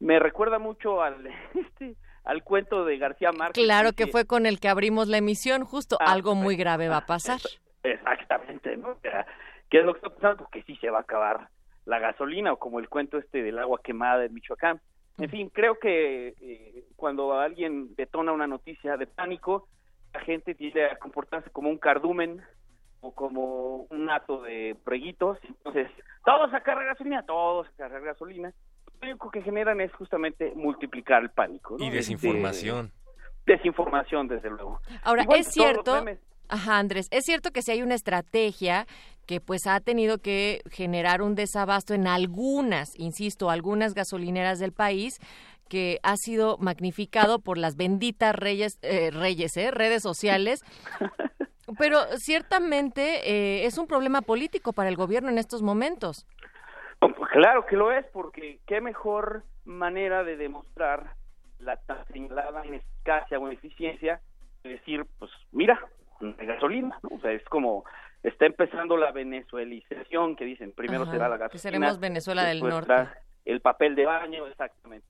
Me 0.00 0.18
recuerda 0.18 0.58
mucho 0.58 1.02
al 1.02 1.26
este, 1.54 1.96
al 2.24 2.42
cuento 2.42 2.84
de 2.84 2.98
García 2.98 3.32
Márquez. 3.32 3.64
Claro 3.64 3.92
que 3.92 4.06
fue 4.06 4.26
con 4.26 4.46
el 4.46 4.60
que 4.60 4.68
abrimos 4.68 5.08
la 5.08 5.18
emisión, 5.18 5.64
justo 5.64 5.96
Ah, 6.00 6.12
algo 6.12 6.34
muy 6.34 6.56
grave 6.56 6.88
va 6.88 6.98
a 6.98 7.06
pasar. 7.06 7.40
Exactamente, 7.82 8.76
¿no? 8.76 8.98
¿Qué 9.70 9.78
es 9.78 9.84
lo 9.84 9.94
que 9.94 9.98
está 9.98 10.10
pasando? 10.10 10.36
Porque 10.44 10.62
sí 10.62 10.76
se 10.76 10.90
va 10.90 10.98
a 10.98 11.02
acabar 11.02 11.48
la 11.84 11.98
gasolina, 11.98 12.52
o 12.52 12.58
como 12.58 12.78
el 12.78 12.88
cuento 12.88 13.18
este 13.18 13.42
del 13.42 13.58
agua 13.58 13.80
quemada 13.82 14.24
en 14.24 14.34
Michoacán. 14.34 14.80
En 15.18 15.28
fin, 15.30 15.50
creo 15.50 15.78
que 15.78 16.34
eh, 16.40 16.84
cuando 16.96 17.32
alguien 17.38 17.94
detona 17.96 18.32
una 18.32 18.46
noticia 18.46 18.96
de 18.96 19.06
pánico, 19.06 19.68
la 20.14 20.20
gente 20.20 20.54
tiende 20.54 20.86
a 20.86 20.98
comportarse 20.98 21.50
como 21.50 21.68
un 21.68 21.78
cardumen 21.78 22.40
o 23.00 23.14
como 23.14 23.86
un 23.90 24.10
hato 24.10 24.42
de 24.42 24.76
preguitos. 24.84 25.38
Entonces, 25.44 25.88
todos 26.24 26.52
a 26.54 26.60
cargar 26.60 26.86
gasolina, 26.86 27.24
todos 27.24 27.66
a 27.68 27.72
cargar 27.76 28.02
gasolina. 28.02 28.52
Lo 29.00 29.08
único 29.08 29.30
que 29.30 29.42
generan 29.42 29.80
es 29.80 29.92
justamente 29.94 30.52
multiplicar 30.54 31.22
el 31.22 31.30
pánico. 31.30 31.76
¿no? 31.76 31.84
Y 31.84 31.88
Este, 31.88 31.96
desinformación. 31.98 32.92
desinformación, 33.46 34.28
desde 34.28 34.50
luego. 34.50 34.80
Ahora, 35.02 35.22
Igual 35.24 35.40
es 35.40 35.48
cierto, 35.48 35.94
memes. 35.96 36.20
Ajá, 36.48 36.78
Andrés, 36.78 37.08
es 37.10 37.24
cierto 37.24 37.50
que 37.50 37.62
si 37.62 37.72
hay 37.72 37.82
una 37.82 37.94
estrategia 37.94 38.86
que 39.26 39.40
pues 39.40 39.66
ha 39.66 39.80
tenido 39.80 40.18
que 40.18 40.62
generar 40.70 41.22
un 41.22 41.34
desabasto 41.34 41.94
en 41.94 42.06
algunas, 42.06 42.98
insisto, 42.98 43.50
algunas 43.50 43.94
gasolineras 43.94 44.58
del 44.58 44.72
país 44.72 45.18
que 45.68 45.98
ha 46.02 46.16
sido 46.16 46.58
magnificado 46.58 47.38
por 47.38 47.56
las 47.56 47.76
benditas 47.76 48.34
reyes, 48.34 48.78
eh, 48.82 49.10
reyes, 49.10 49.56
¿eh? 49.56 49.70
redes 49.70 50.02
sociales. 50.02 50.62
Pero 51.78 51.98
ciertamente 52.18 53.30
eh, 53.30 53.64
es 53.64 53.78
un 53.78 53.86
problema 53.86 54.20
político 54.20 54.72
para 54.72 54.90
el 54.90 54.96
gobierno 54.96 55.30
en 55.30 55.38
estos 55.38 55.62
momentos. 55.62 56.26
Claro 57.32 57.64
que 57.64 57.76
lo 57.76 57.90
es, 57.90 58.04
porque 58.12 58.60
qué 58.66 58.82
mejor 58.82 59.44
manera 59.64 60.22
de 60.22 60.36
demostrar 60.36 61.14
la 61.58 61.76
tan 61.76 62.06
señalada 62.08 62.66
ineficacia 62.66 63.38
o 63.38 63.48
eficiencia 63.48 64.20
que 64.62 64.70
decir, 64.70 65.06
pues 65.18 65.30
mira, 65.50 65.80
de 66.22 66.46
gasolina, 66.46 66.98
¿no? 67.02 67.16
O 67.16 67.20
sea, 67.20 67.32
es 67.32 67.44
como 67.44 67.84
está 68.22 68.46
empezando 68.46 68.96
la 68.96 69.12
venezuelización 69.12 70.36
que 70.36 70.44
dicen, 70.44 70.72
primero 70.72 71.02
Ajá, 71.02 71.12
será 71.12 71.28
la 71.28 71.36
que 71.36 71.42
gasolina. 71.42 71.60
seremos 71.62 72.00
Venezuela 72.00 72.44
del 72.44 72.60
Norte. 72.60 72.94
El 73.44 73.60
papel 73.60 73.96
de 73.96 74.06
baño, 74.06 74.46
exactamente. 74.46 75.06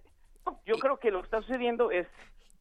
No, 0.46 0.58
Yo 0.64 0.76
creo 0.76 0.96
que 0.96 1.10
lo 1.10 1.20
que 1.20 1.26
está 1.26 1.42
sucediendo 1.42 1.90
es 1.90 2.06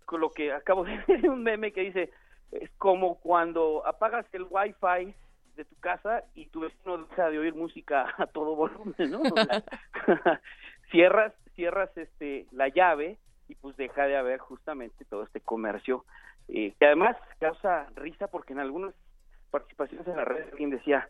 con 0.05 0.19
lo 0.19 0.31
que 0.31 0.51
acabo 0.51 0.83
de 0.83 0.97
ver 1.07 1.29
un 1.29 1.43
meme 1.43 1.71
que 1.71 1.81
dice, 1.81 2.11
es 2.51 2.69
como 2.77 3.19
cuando 3.19 3.85
apagas 3.85 4.25
el 4.33 4.45
wifi 4.49 5.15
de 5.55 5.65
tu 5.65 5.75
casa 5.79 6.23
y 6.35 6.47
tu 6.47 6.61
vecino 6.61 6.97
deja 6.97 7.29
de 7.29 7.39
oír 7.39 7.55
música 7.55 8.13
a 8.17 8.25
todo 8.27 8.55
volumen, 8.55 8.93
¿no? 9.09 9.21
O 9.21 9.35
sea, 9.35 9.63
cierras, 10.91 11.33
cierras 11.55 11.95
este 11.97 12.45
la 12.51 12.67
llave 12.67 13.17
y 13.47 13.55
pues 13.55 13.75
deja 13.77 14.07
de 14.07 14.17
haber 14.17 14.39
justamente 14.39 15.05
todo 15.05 15.23
este 15.23 15.41
comercio 15.41 16.05
eh, 16.47 16.73
que 16.79 16.85
además 16.85 17.15
causa 17.39 17.87
risa 17.95 18.27
porque 18.27 18.53
en 18.53 18.59
algunas 18.59 18.93
participaciones 19.49 20.07
en 20.07 20.15
la 20.15 20.25
red 20.25 20.49
alguien 20.51 20.69
decía 20.69 21.07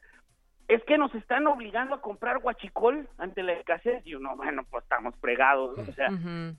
es 0.67 0.81
que 0.85 0.97
nos 0.97 1.13
están 1.15 1.47
obligando 1.47 1.95
a 1.95 2.01
comprar 2.01 2.39
guachicol 2.39 3.07
ante 3.17 3.43
la 3.43 3.53
escasez 3.53 4.05
y 4.05 4.15
uno 4.15 4.35
bueno 4.35 4.63
pues 4.69 4.83
estamos 4.83 5.15
fregados 5.17 5.77
o 5.77 5.91
sea 5.93 6.09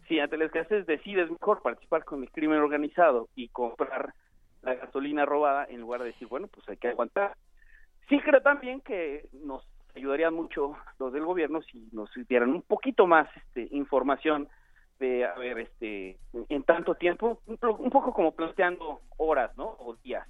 si 0.06 0.20
ante 0.20 0.36
la 0.36 0.44
escasez 0.44 0.86
decides 0.86 1.30
mejor 1.30 1.62
participar 1.62 2.04
con 2.04 2.22
el 2.22 2.30
crimen 2.30 2.58
organizado 2.58 3.28
y 3.34 3.48
comprar 3.48 4.12
la 4.62 4.74
gasolina 4.74 5.24
robada 5.24 5.64
en 5.64 5.80
lugar 5.80 6.00
de 6.00 6.08
decir 6.08 6.28
bueno 6.28 6.48
pues 6.48 6.68
hay 6.68 6.76
que 6.76 6.88
aguantar 6.88 7.36
sí 8.08 8.20
creo 8.20 8.42
también 8.42 8.80
que 8.80 9.28
nos 9.32 9.66
ayudaría 9.94 10.30
mucho 10.30 10.76
los 10.98 11.12
del 11.12 11.24
gobierno 11.24 11.62
si 11.62 11.88
nos 11.92 12.10
dieran 12.28 12.50
un 12.50 12.62
poquito 12.62 13.06
más 13.06 13.28
este, 13.36 13.68
información 13.74 14.48
de 14.98 15.24
a 15.24 15.34
ver 15.34 15.58
este 15.58 16.18
en 16.48 16.62
tanto 16.64 16.94
tiempo 16.94 17.40
un, 17.46 17.56
po- 17.58 17.74
un 17.76 17.90
poco 17.90 18.12
como 18.12 18.32
planteando 18.32 19.00
horas 19.16 19.56
no 19.56 19.76
o 19.80 19.96
días 19.96 20.26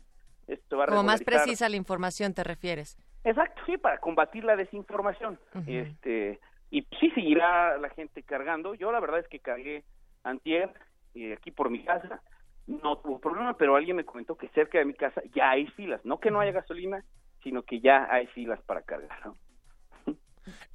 esto 0.46 0.76
va 0.76 0.84
a 0.84 0.86
Como 0.88 1.02
más 1.04 1.22
precisa 1.22 1.68
la 1.68 1.76
información, 1.76 2.34
¿te 2.34 2.42
refieres? 2.42 2.98
Exacto, 3.24 3.62
sí, 3.66 3.76
para 3.78 3.98
combatir 3.98 4.44
la 4.44 4.56
desinformación. 4.56 5.38
Este 5.66 6.40
y 6.70 6.82
sí 6.98 7.10
seguirá 7.10 7.76
la 7.78 7.90
gente 7.90 8.22
cargando. 8.22 8.74
Yo 8.74 8.90
la 8.90 8.98
verdad 9.00 9.20
es 9.20 9.28
que 9.28 9.38
cargué 9.38 9.84
antier 10.24 10.72
eh, 11.14 11.34
aquí 11.34 11.50
por 11.50 11.70
mi 11.70 11.84
casa, 11.84 12.22
no 12.66 12.98
tuvo 12.98 13.18
problema, 13.20 13.56
pero 13.56 13.76
alguien 13.76 13.96
me 13.96 14.04
comentó 14.04 14.36
que 14.36 14.48
cerca 14.48 14.78
de 14.78 14.84
mi 14.86 14.94
casa 14.94 15.22
ya 15.34 15.50
hay 15.50 15.66
filas, 15.68 16.04
no 16.04 16.18
que 16.18 16.30
no 16.30 16.40
haya 16.40 16.52
gasolina, 16.52 17.04
sino 17.42 17.62
que 17.62 17.80
ya 17.80 18.08
hay 18.10 18.26
filas 18.28 18.60
para 18.62 18.82
cargar. 18.82 19.26
¿no? 19.26 19.36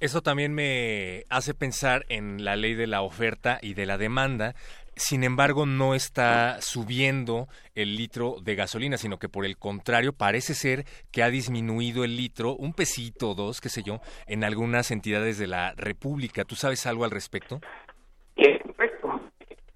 Eso 0.00 0.22
también 0.22 0.54
me 0.54 1.24
hace 1.28 1.54
pensar 1.54 2.04
en 2.08 2.44
la 2.44 2.56
ley 2.56 2.74
de 2.74 2.86
la 2.86 3.02
oferta 3.02 3.58
y 3.62 3.74
de 3.74 3.86
la 3.86 3.98
demanda. 3.98 4.54
Sin 4.96 5.22
embargo, 5.22 5.64
no 5.64 5.94
está 5.94 6.60
subiendo 6.60 7.46
el 7.76 7.96
litro 7.96 8.36
de 8.42 8.56
gasolina, 8.56 8.96
sino 8.96 9.18
que 9.18 9.28
por 9.28 9.44
el 9.44 9.56
contrario 9.56 10.12
parece 10.12 10.54
ser 10.54 10.86
que 11.12 11.22
ha 11.22 11.30
disminuido 11.30 12.02
el 12.02 12.16
litro, 12.16 12.56
un 12.56 12.72
pesito, 12.72 13.34
dos, 13.34 13.60
qué 13.60 13.68
sé 13.68 13.84
yo, 13.84 14.00
en 14.26 14.42
algunas 14.42 14.90
entidades 14.90 15.38
de 15.38 15.46
la 15.46 15.72
República. 15.76 16.44
¿Tú 16.44 16.56
sabes 16.56 16.84
algo 16.86 17.04
al 17.04 17.12
respecto? 17.12 17.60
Eh, 18.36 18.58
correcto. 18.64 19.20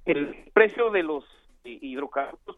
El 0.07 0.51
precio 0.53 0.91
de 0.91 1.05
los 1.05 1.25
hidrocarburos. 1.65 2.57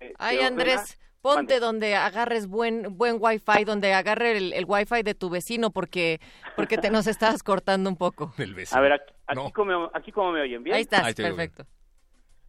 eh, 0.00 0.12
Ay, 0.18 0.40
Andrés, 0.40 0.98
ponte 1.22 1.60
donde 1.60 1.94
agarres 1.94 2.48
buen 2.48 2.98
buen 2.98 3.16
wifi, 3.18 3.64
donde 3.64 3.94
agarre 3.94 4.36
el, 4.36 4.52
el 4.52 4.64
wifi 4.66 5.02
de 5.02 5.14
tu 5.14 5.30
vecino, 5.30 5.70
porque 5.70 6.20
porque 6.56 6.76
te 6.76 6.90
nos 6.90 7.06
estás 7.06 7.42
cortando 7.42 7.88
un 7.88 7.96
poco. 7.96 8.34
Del 8.36 8.54
A 8.72 8.80
ver, 8.80 8.92
aquí, 8.92 9.14
aquí 9.26 9.52
como, 9.52 9.90
aquí 9.94 10.12
como 10.12 10.32
me 10.32 10.42
oyen 10.42 10.62
bien. 10.62 10.76
Ahí 10.76 10.82
estás, 10.82 11.14
perfecto. 11.14 11.64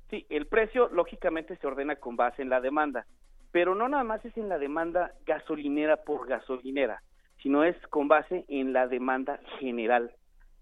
Sí, 0.09 0.26
el 0.30 0.47
precio 0.47 0.89
lógicamente 0.89 1.55
se 1.57 1.67
ordena 1.67 1.95
con 1.95 2.15
base 2.15 2.41
en 2.41 2.49
la 2.49 2.61
demanda, 2.61 3.05
pero 3.51 3.76
no 3.76 3.88
nada 3.88 4.03
más 4.03 4.24
es 4.26 4.36
en 4.38 4.49
la 4.49 4.57
demanda 4.57 5.13
gasolinera 5.26 5.97
por 5.97 6.28
gasolinera, 6.28 7.01
sino 7.41 7.63
es 7.63 7.76
con 7.88 8.07
base 8.07 8.45
en 8.47 8.74
la 8.74 8.88
demanda 8.88 9.39
general. 9.59 10.11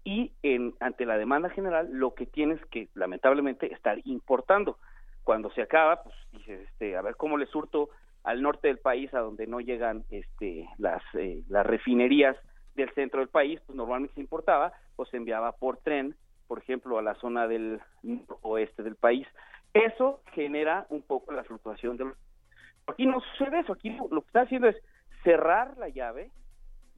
Y 0.04 0.32
en, 0.42 0.74
ante 0.80 1.06
la 1.06 1.16
demanda 1.16 1.48
general 1.50 1.88
lo 1.92 2.14
que 2.14 2.26
tienes 2.26 2.60
que 2.66 2.88
lamentablemente 2.94 3.72
estar 3.72 3.98
importando. 4.04 4.78
Cuando 5.22 5.52
se 5.52 5.62
acaba, 5.62 6.02
pues 6.02 6.16
dices, 6.32 6.68
este, 6.68 6.96
a 6.96 7.02
ver 7.02 7.14
cómo 7.16 7.38
le 7.38 7.46
surto 7.46 7.90
al 8.24 8.42
norte 8.42 8.68
del 8.68 8.78
país 8.78 9.12
a 9.14 9.20
donde 9.20 9.46
no 9.46 9.60
llegan 9.60 10.04
este, 10.10 10.68
las, 10.78 11.02
eh, 11.14 11.42
las 11.48 11.66
refinerías 11.66 12.36
del 12.74 12.90
centro 12.94 13.20
del 13.20 13.28
país, 13.28 13.60
pues 13.66 13.76
normalmente 13.76 14.14
se 14.14 14.20
importaba 14.20 14.72
o 14.96 15.04
se 15.04 15.16
enviaba 15.16 15.52
por 15.52 15.78
tren, 15.78 16.14
por 16.46 16.58
ejemplo, 16.58 16.98
a 16.98 17.02
la 17.02 17.14
zona 17.16 17.46
del 17.46 17.80
oeste 18.42 18.82
del 18.82 18.96
país. 18.96 19.26
Eso 19.74 20.20
genera 20.32 20.86
un 20.90 21.02
poco 21.02 21.32
la 21.32 21.44
fluctuación 21.44 21.96
de 21.96 22.04
los... 22.06 22.16
Aquí 22.86 23.06
no 23.06 23.20
sucede 23.20 23.60
eso, 23.60 23.72
aquí 23.72 23.90
lo, 23.90 24.20
que 24.20 24.26
está 24.26 24.42
haciendo 24.42 24.68
es 24.68 24.76
cerrar 25.22 25.76
la 25.78 25.88
llave 25.88 26.30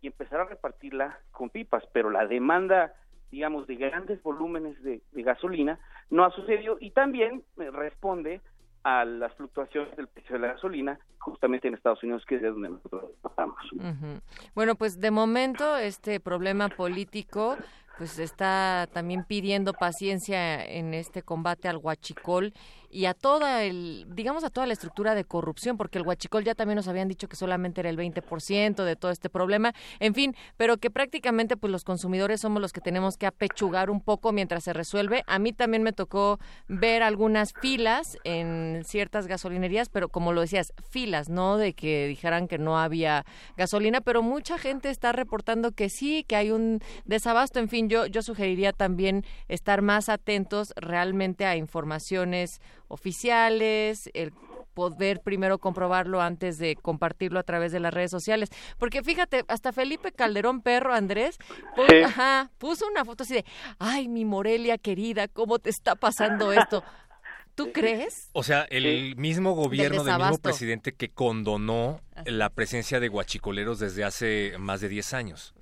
y 0.01 0.07
empezar 0.09 0.41
a 0.41 0.47
repartirla 0.47 1.19
con 1.31 1.51
pipas, 1.51 1.85
pero 1.93 2.11
la 2.11 2.27
demanda, 2.27 2.95
digamos, 3.31 3.67
de 3.67 3.77
grandes 3.77 4.23
volúmenes 4.23 4.83
de, 4.83 5.03
de 5.13 5.23
gasolina 5.23 5.79
no 6.11 6.25
ha 6.25 6.31
sucedido 6.31 6.79
y 6.81 6.91
también 6.91 7.43
eh, 7.59 7.71
responde 7.71 8.41
a 8.85 9.05
las 9.05 9.35
fluctuaciones 9.35 9.97
del 9.97 10.09
precio 10.09 10.35
de 10.35 10.41
la 10.41 10.53
gasolina 10.55 10.99
justamente 11.19 11.69
en 11.69 11.75
Estados 11.75 12.03
Unidos, 12.03 12.23
que 12.27 12.37
es 12.37 12.43
de 12.43 12.51
donde 12.51 12.69
nosotros 12.69 13.05
estamos. 13.25 13.57
Ujú. 13.73 14.21
Bueno, 14.55 14.75
pues 14.75 15.01
de 15.01 15.11
momento 15.11 15.77
este 15.77 16.21
problema 16.21 16.69
político 16.69 17.57
pues 17.97 18.19
está 18.19 18.89
también 18.93 19.25
pidiendo 19.25 19.73
paciencia 19.73 20.65
en 20.65 20.95
este 20.95 21.23
combate 21.23 21.69
al 21.69 21.77
huachicol 21.77 22.53
y 22.95 23.07
a 23.07 23.15
toda 23.15 23.65
el, 23.65 24.07
digamos 24.09 24.45
a 24.45 24.51
toda 24.51 24.67
la 24.67 24.73
estructura 24.73 25.15
de 25.17 25.25
corrupción, 25.25 25.77
porque 25.77 25.99
el 25.99 26.07
huachicol 26.07 26.45
ya 26.45 26.55
también 26.55 26.77
nos 26.77 26.87
habían 26.87 27.09
dicho 27.09 27.29
que 27.29 27.35
solamente 27.35 27.81
era 27.81 27.91
el 27.91 27.99
20% 27.99 28.85
de 28.85 28.97
todo 28.97 29.11
este 29.11 29.29
problema, 29.29 29.75
en 29.99 30.15
fin, 30.15 30.37
pero 30.57 30.77
que 30.77 30.91
prácticamente 30.91 31.57
pues 31.57 31.73
los 31.73 31.83
consumidores 31.83 32.41
somos 32.41 32.63
los 32.63 32.73
que 32.73 32.81
tenemos 32.81 33.17
que 33.17 33.27
apechugar 33.27 33.91
un 33.91 34.01
poco 34.01 34.31
mientras 34.31 34.63
se 34.63 34.73
resuelve. 34.73 35.25
A 35.27 35.41
mí 35.41 35.53
también 35.53 35.83
me 35.83 35.93
tocó 35.93 36.39
ver 36.69 37.03
algunas 37.03 37.53
filas 37.53 38.17
en 38.23 38.83
ciertas 38.85 39.27
gasolinerías, 39.27 39.89
pero 39.89 40.09
como 40.09 40.33
lo 40.33 40.43
decías, 40.43 40.73
filas, 40.89 41.29
no 41.29 41.57
de 41.57 41.75
que 41.75 42.07
dijeran 42.07 42.47
que 42.47 42.59
no 42.59 42.79
había 42.79 43.27
gasolina, 43.57 44.01
pero 44.03 44.23
mucha 44.23 44.57
gente 44.57 44.91
está 44.91 45.11
reportando 45.11 45.73
que 45.73 45.89
sí, 45.89 46.25
que 46.29 46.37
hay 46.37 46.53
un 46.53 46.81
desabasto, 47.05 47.59
en 47.59 47.69
fin, 47.69 47.89
yo 47.89 48.07
yo 48.07 48.23
sugeriría 48.23 48.73
también 48.73 49.25
estar 49.49 49.83
más 49.83 50.09
atentos 50.09 50.73
realmente 50.77 51.45
a 51.45 51.57
informaciones 51.57 52.61
oficiales, 52.95 54.11
el 54.15 54.33
poder 54.75 55.21
primero 55.21 55.59
comprobarlo 55.59 56.21
antes 56.21 56.59
de 56.59 56.75
compartirlo 56.75 57.39
a 57.39 57.45
través 57.45 57.71
de 57.71 57.79
las 57.79 57.95
redes 57.95 58.11
sociales. 58.11 58.49
Porque 58.77 59.03
fíjate, 59.05 59.45
hasta 59.47 59.73
Felipe 59.73 60.11
Calderón 60.11 60.63
Perro, 60.63 60.93
Andrés, 60.95 61.39
pu- 61.77 61.87
Sí. 61.89 62.03
ajá, 62.05 62.51
puso 62.59 62.87
una 62.89 63.05
foto 63.05 63.23
así 63.23 63.35
de, 63.35 63.45
ay, 63.79 64.09
mi 64.09 64.25
Morelia 64.25 64.77
querida, 64.79 65.29
¿cómo 65.29 65.61
te 65.61 65.71
está 65.71 65.95
pasando 65.95 66.53
esto? 66.53 66.83
¿Tú 67.55 67.73
crees? 67.73 68.31
O 68.33 68.43
sea, 68.43 68.67
el 68.71 69.17
mismo 69.17 69.53
gobierno 69.53 70.03
del 70.03 70.07
mismo 70.07 70.19
desabasto. 70.19 70.43
presidente 70.43 70.93
que 70.93 71.11
condonó 71.11 72.01
la 72.27 72.51
presencia 72.51 73.01
de 73.01 73.09
guachicoleros 73.09 73.79
desde 73.79 74.05
hace 74.05 74.55
más 74.59 74.81
de 74.81 74.89
10 74.89 75.15
años. 75.15 75.55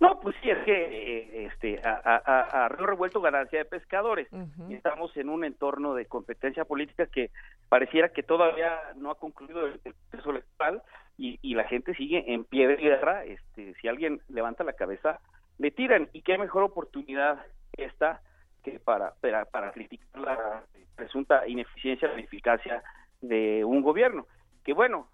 No, 0.00 0.20
pues 0.20 0.36
sí, 0.42 0.50
es 0.50 0.58
que 0.64 0.72
eh, 0.72 1.46
este, 1.46 1.80
a, 1.86 2.64
a, 2.64 2.68
río 2.68 2.86
revuelto 2.86 3.20
ganancia 3.20 3.58
de 3.58 3.64
pescadores. 3.64 4.28
Estamos 4.70 5.16
en 5.16 5.28
un 5.28 5.44
entorno 5.44 5.94
de 5.94 6.06
competencia 6.06 6.64
política 6.64 7.06
que 7.06 7.30
pareciera 7.68 8.10
que 8.10 8.22
todavía 8.22 8.78
no 8.96 9.10
ha 9.10 9.18
concluido 9.18 9.66
el, 9.66 9.80
el 9.84 9.94
proceso 10.10 10.30
electoral 10.30 10.82
y, 11.16 11.38
y 11.42 11.54
la 11.54 11.64
gente 11.64 11.94
sigue 11.94 12.34
en 12.34 12.44
pie 12.44 12.66
de 12.66 12.76
guerra. 12.76 13.24
Este, 13.24 13.74
si 13.80 13.88
alguien 13.88 14.20
levanta 14.28 14.64
la 14.64 14.74
cabeza, 14.74 15.20
le 15.58 15.70
tiran. 15.70 16.08
Y 16.12 16.22
qué 16.22 16.36
mejor 16.38 16.64
oportunidad 16.64 17.44
esta 17.76 18.20
que 18.64 18.80
para, 18.80 19.14
para, 19.20 19.44
para 19.44 19.70
criticar 19.72 20.20
la 20.20 20.62
presunta 20.96 21.46
ineficiencia, 21.46 22.08
la 22.08 22.14
ineficacia 22.14 22.82
de 23.20 23.64
un 23.64 23.82
gobierno. 23.82 24.26
Que 24.64 24.72
bueno, 24.72 25.08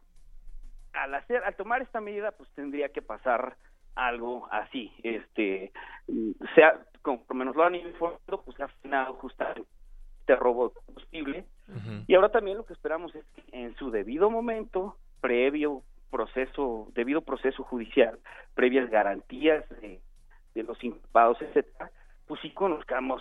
al 0.92 1.14
hacer, 1.14 1.42
al 1.44 1.57
tomar 1.57 1.82
esta 1.82 2.01
medida, 2.01 2.30
pues 2.32 2.48
tendría 2.55 2.88
que 2.90 3.03
pasar 3.03 3.57
algo 3.96 4.48
así, 4.51 4.92
este, 5.03 5.72
sea, 6.55 6.78
como 7.03 7.24
por 7.24 7.36
lo 7.36 7.64
han 7.64 7.74
informado, 7.74 8.42
pues 8.44 8.57
se 8.57 8.62
ha 8.62 8.68
frenado 8.68 9.14
justamente 9.14 9.68
este 10.20 10.36
robo 10.36 10.68
de 10.68 10.74
combustible, 10.86 11.44
y 12.07 12.14
ahora 12.14 12.30
también 12.30 12.57
lo 12.57 12.64
que 12.64 12.72
esperamos 12.72 13.14
es 13.14 13.24
que 13.34 13.42
en 13.53 13.74
su 13.76 13.90
debido 13.90 14.30
momento, 14.30 14.96
previo 15.20 15.82
proceso, 16.11 16.88
debido 16.94 17.22
proceso 17.22 17.62
judicial, 17.64 18.18
previas 18.55 18.88
garantías 18.90 19.68
de, 19.80 20.01
de 20.55 20.62
los 20.62 20.82
imputados, 20.82 21.40
etcétera, 21.42 21.90
pues 22.31 22.41
sí 22.43 22.51
conozcamos 22.53 23.20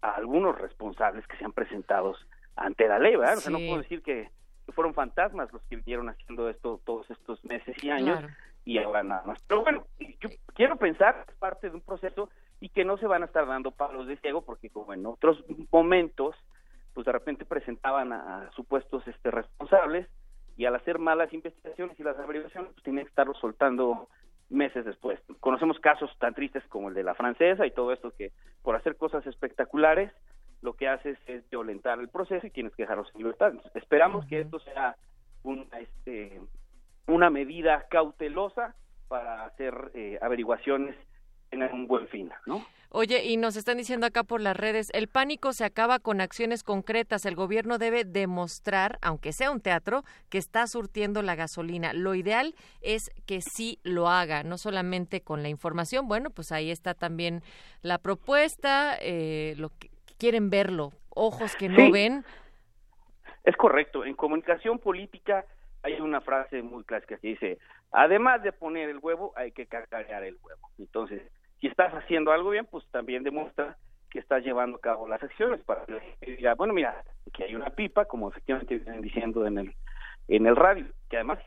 a 0.00 0.12
algunos 0.12 0.56
responsables 0.58 1.26
que 1.26 1.36
se 1.36 1.44
han 1.44 1.52
presentado 1.52 2.16
ante 2.56 2.88
la 2.88 2.98
ley, 2.98 3.14
¿verdad? 3.16 3.36
O 3.36 3.40
sea, 3.42 3.52
no 3.52 3.58
puedo 3.58 3.76
decir 3.82 4.00
que, 4.02 4.30
que 4.64 4.72
fueron 4.72 4.94
fantasmas 4.94 5.52
los 5.52 5.60
que 5.64 5.76
vinieron 5.76 6.08
haciendo 6.08 6.48
esto 6.48 6.80
todos 6.86 7.10
estos 7.10 7.44
meses 7.44 7.76
y 7.84 7.90
años, 7.90 8.18
Claro. 8.18 8.34
y 8.64 8.78
ahora 8.78 9.02
nada 9.02 9.24
más. 9.26 9.42
Pero 9.46 9.60
bueno, 9.62 9.84
yo 9.98 10.30
quiero 10.54 10.76
pensar 10.76 11.26
que 11.26 11.32
es 11.32 11.36
parte 11.36 11.68
de 11.68 11.74
un 11.76 11.82
proceso 11.82 12.30
y 12.60 12.70
que 12.70 12.82
no 12.82 12.96
se 12.96 13.06
van 13.06 13.20
a 13.24 13.26
estar 13.26 13.46
dando 13.46 13.72
palos 13.72 14.06
de 14.06 14.16
ciego 14.16 14.40
porque 14.40 14.70
como 14.70 14.94
en 14.94 15.04
otros 15.04 15.44
momentos, 15.70 16.34
pues 16.94 17.04
de 17.04 17.12
repente 17.12 17.44
presentaban 17.44 18.14
a, 18.14 18.44
a 18.44 18.50
supuestos 18.52 19.06
este, 19.06 19.30
responsables 19.30 20.08
y 20.56 20.64
al 20.64 20.76
hacer 20.76 20.98
malas 20.98 21.30
investigaciones 21.34 22.00
y 22.00 22.02
las 22.04 22.18
averiguaciones, 22.18 22.72
pues 22.72 22.84
tienen 22.84 23.04
que 23.04 23.10
estarlo 23.10 23.34
soltando 23.34 24.08
meses 24.50 24.84
después. 24.84 25.20
Conocemos 25.40 25.78
casos 25.78 26.10
tan 26.18 26.34
tristes 26.34 26.64
como 26.68 26.88
el 26.88 26.94
de 26.94 27.04
la 27.04 27.14
francesa 27.14 27.66
y 27.66 27.70
todo 27.70 27.92
esto 27.92 28.12
que 28.16 28.32
por 28.62 28.76
hacer 28.76 28.96
cosas 28.96 29.26
espectaculares 29.26 30.12
lo 30.62 30.74
que 30.74 30.88
haces 30.88 31.18
es 31.26 31.48
violentar 31.48 31.98
el 32.00 32.08
proceso 32.08 32.46
y 32.46 32.50
tienes 32.50 32.74
que 32.74 32.82
dejarlos 32.82 33.10
en 33.14 33.18
libertad. 33.18 33.54
Esperamos 33.74 34.26
que 34.26 34.40
esto 34.40 34.58
sea 34.60 34.96
una, 35.42 35.78
este, 35.78 36.40
una 37.06 37.30
medida 37.30 37.86
cautelosa 37.88 38.74
para 39.08 39.46
hacer 39.46 39.90
eh, 39.94 40.18
averiguaciones 40.20 40.96
en 41.50 41.62
un 41.62 41.86
buen 41.86 42.06
fin, 42.08 42.30
¿no? 42.46 42.64
Oye, 42.92 43.24
y 43.24 43.36
nos 43.36 43.54
están 43.54 43.76
diciendo 43.76 44.06
acá 44.06 44.24
por 44.24 44.40
las 44.40 44.56
redes, 44.56 44.90
el 44.94 45.06
pánico 45.06 45.52
se 45.52 45.64
acaba 45.64 46.00
con 46.00 46.20
acciones 46.20 46.64
concretas. 46.64 47.24
El 47.24 47.36
gobierno 47.36 47.78
debe 47.78 48.04
demostrar, 48.04 48.98
aunque 49.00 49.32
sea 49.32 49.52
un 49.52 49.60
teatro, 49.60 50.02
que 50.28 50.38
está 50.38 50.66
surtiendo 50.66 51.22
la 51.22 51.36
gasolina. 51.36 51.92
Lo 51.92 52.16
ideal 52.16 52.56
es 52.80 53.10
que 53.26 53.42
sí 53.42 53.78
lo 53.84 54.08
haga, 54.08 54.42
no 54.42 54.58
solamente 54.58 55.20
con 55.20 55.44
la 55.44 55.48
información. 55.48 56.08
Bueno, 56.08 56.30
pues 56.30 56.50
ahí 56.50 56.72
está 56.72 56.94
también 56.94 57.42
la 57.82 57.98
propuesta, 57.98 58.96
eh, 59.00 59.54
lo 59.56 59.68
que 59.78 59.88
quieren 60.18 60.50
verlo, 60.50 60.92
ojos 61.10 61.54
que 61.54 61.68
no 61.68 61.86
Sí. 61.86 61.90
ven. 61.92 62.24
Es 63.44 63.56
correcto. 63.56 64.04
En 64.04 64.14
comunicación 64.14 64.80
política 64.80 65.44
hay 65.84 66.00
una 66.00 66.20
frase 66.20 66.60
muy 66.62 66.82
clásica 66.82 67.16
que 67.18 67.28
dice, 67.28 67.58
además 67.92 68.42
de 68.42 68.50
poner 68.50 68.88
el 68.90 68.98
huevo, 68.98 69.32
hay 69.36 69.52
que 69.52 69.66
cacarear 69.66 70.24
el 70.24 70.36
huevo. 70.42 70.68
Entonces, 70.76 71.22
si 71.60 71.66
estás 71.66 71.92
haciendo 71.94 72.32
algo 72.32 72.50
bien, 72.50 72.66
pues 72.66 72.84
también 72.90 73.22
demuestra 73.22 73.76
que 74.10 74.18
estás 74.18 74.42
llevando 74.42 74.78
a 74.78 74.80
cabo 74.80 75.06
las 75.06 75.22
acciones 75.22 75.60
para 75.62 75.84
que 75.86 76.36
diga, 76.36 76.54
bueno, 76.54 76.72
mira, 76.72 77.04
que 77.32 77.44
hay 77.44 77.54
una 77.54 77.70
pipa, 77.70 78.06
como 78.06 78.30
efectivamente 78.30 78.78
vienen 78.78 79.02
diciendo 79.02 79.46
en 79.46 79.58
el 79.58 79.74
en 80.28 80.46
el 80.46 80.54
radio, 80.54 80.86
que 81.08 81.16
además 81.16 81.40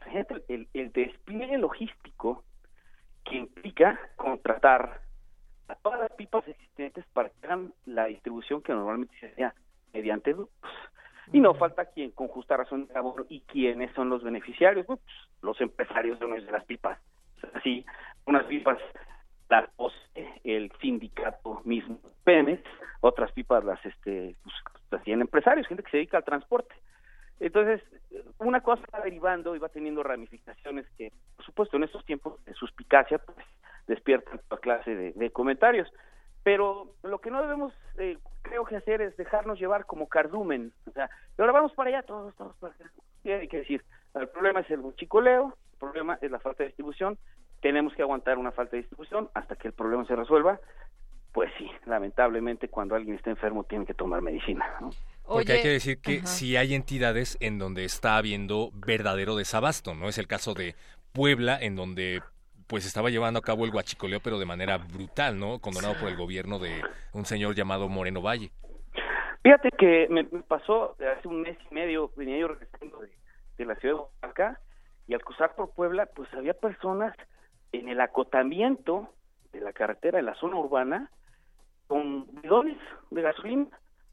el, 0.49 0.67
el 0.73 0.91
despliegue 0.91 1.57
logístico 1.57 2.43
que 3.23 3.37
implica 3.37 3.97
contratar 4.17 4.99
a 5.69 5.75
todas 5.75 6.01
las 6.01 6.11
pipas 6.11 6.45
existentes 6.47 7.05
para 7.13 7.29
que 7.29 7.45
hagan 7.45 7.73
la 7.85 8.05
distribución 8.05 8.61
que 8.61 8.73
normalmente 8.73 9.15
se 9.19 9.27
hacía 9.27 9.53
mediante 9.93 10.33
grupos. 10.33 10.69
Y 11.31 11.39
no 11.39 11.53
falta 11.53 11.85
quien 11.85 12.11
con 12.11 12.27
justa 12.27 12.57
razón 12.57 12.87
de 12.87 12.93
labor 12.93 13.25
y 13.29 13.39
quiénes 13.41 13.93
son 13.93 14.09
los 14.09 14.21
beneficiarios, 14.21 14.85
pues, 14.85 14.99
los 15.41 15.59
empresarios 15.61 16.19
dueños 16.19 16.45
de 16.45 16.51
las 16.51 16.65
pipas. 16.65 16.99
Así, 17.53 17.85
unas 18.25 18.43
pipas 18.45 18.77
las 19.49 19.69
posee 19.71 20.41
el 20.43 20.71
sindicato 20.81 21.61
mismo 21.63 21.99
Pemex, 22.23 22.63
otras 23.01 23.31
pipas 23.31 23.63
las 23.63 23.83
este 23.85 24.35
pues, 24.43 24.55
las 24.91 25.07
empresarios, 25.07 25.67
gente 25.67 25.83
que 25.83 25.91
se 25.91 25.97
dedica 25.97 26.17
al 26.17 26.23
transporte. 26.23 26.73
Entonces, 27.39 27.81
una 28.37 28.61
cosa 28.61 28.83
va 28.93 29.01
derivando 29.01 29.55
y 29.55 29.59
va 29.59 29.69
teniendo 29.69 30.03
ramificaciones 30.03 30.85
que, 30.97 31.11
por 31.35 31.45
supuesto, 31.45 31.77
en 31.77 31.83
estos 31.83 32.05
tiempos 32.05 32.43
de 32.45 32.53
suspicacia, 32.53 33.17
pues 33.17 33.37
despiertan 33.87 34.39
toda 34.47 34.61
clase 34.61 34.95
de, 34.95 35.11
de 35.13 35.31
comentarios. 35.31 35.91
Pero 36.43 36.95
lo 37.03 37.19
que 37.19 37.31
no 37.31 37.41
debemos, 37.41 37.73
eh, 37.97 38.17
creo 38.41 38.65
que 38.65 38.75
hacer 38.75 39.01
es 39.01 39.15
dejarnos 39.17 39.59
llevar 39.59 39.85
como 39.85 40.07
cardumen. 40.07 40.73
O 40.87 40.91
sea, 40.91 41.09
y 41.37 41.41
ahora 41.41 41.53
vamos 41.53 41.73
para 41.73 41.89
allá, 41.89 42.03
todos, 42.03 42.35
todos 42.35 42.55
para 42.57 42.73
allá. 42.75 42.91
Y 43.23 43.31
hay 43.31 43.47
que 43.47 43.59
decir, 43.59 43.83
el 44.13 44.27
problema 44.27 44.59
es 44.59 44.69
el 44.69 44.81
chicoleo, 44.95 45.57
el 45.73 45.79
problema 45.79 46.19
es 46.21 46.29
la 46.29 46.39
falta 46.39 46.63
de 46.63 46.67
distribución, 46.67 47.17
tenemos 47.63 47.93
que 47.95 48.01
aguantar 48.01 48.37
una 48.37 48.51
falta 48.51 48.71
de 48.75 48.81
distribución 48.81 49.29
hasta 49.33 49.55
que 49.55 49.69
el 49.69 49.73
problema 49.73 50.05
se 50.05 50.17
resuelva. 50.17 50.59
Pues 51.31 51.49
sí, 51.57 51.71
lamentablemente 51.85 52.67
cuando 52.67 52.93
alguien 52.93 53.15
está 53.15 53.31
enfermo 53.31 53.63
tiene 53.63 53.85
que 53.85 53.93
tomar 53.93 54.21
medicina. 54.21 54.65
¿no? 54.81 54.91
Porque 55.25 55.53
hay 55.53 55.61
que 55.63 55.69
decir 55.69 55.99
que 55.99 56.27
sí 56.27 56.57
hay 56.57 56.75
entidades 56.75 57.37
en 57.39 57.57
donde 57.57 57.85
está 57.85 58.17
habiendo 58.17 58.69
verdadero 58.73 59.35
desabasto, 59.35 59.95
¿no? 59.95 60.09
Es 60.09 60.17
el 60.17 60.27
caso 60.27 60.53
de 60.53 60.75
Puebla, 61.13 61.57
en 61.59 61.75
donde 61.75 62.21
pues 62.67 62.85
estaba 62.85 63.09
llevando 63.09 63.39
a 63.39 63.41
cabo 63.41 63.65
el 63.65 63.71
guachicoleo, 63.71 64.19
pero 64.19 64.39
de 64.39 64.45
manera 64.45 64.77
brutal, 64.77 65.39
¿no? 65.39 65.59
Condonado 65.59 65.95
por 65.99 66.09
el 66.09 66.17
gobierno 66.17 66.59
de 66.59 66.81
un 67.13 67.25
señor 67.25 67.55
llamado 67.55 67.87
Moreno 67.87 68.21
Valle. 68.21 68.51
Fíjate 69.41 69.69
que 69.71 70.07
me, 70.09 70.23
me 70.23 70.43
pasó 70.43 70.95
hace 71.17 71.27
un 71.27 71.41
mes 71.41 71.57
y 71.71 71.73
medio, 71.73 72.11
venía 72.17 72.37
yo 72.39 72.49
regresando 72.49 72.99
de, 72.99 73.09
de 73.57 73.65
la 73.65 73.75
ciudad 73.75 73.95
de 73.95 74.01
Oaxaca, 74.01 74.59
y 75.07 75.13
al 75.13 75.23
cruzar 75.23 75.55
por 75.55 75.73
Puebla, 75.73 76.07
pues 76.13 76.31
había 76.33 76.53
personas 76.53 77.15
en 77.73 77.89
el 77.89 77.99
acotamiento 77.99 79.09
de 79.51 79.59
la 79.61 79.73
carretera, 79.73 80.19
en 80.19 80.25
la 80.25 80.35
zona 80.35 80.55
urbana, 80.57 81.11
con 81.87 82.25
bidones 82.41 82.77
de 83.11 83.21
gasolina, 83.21 83.67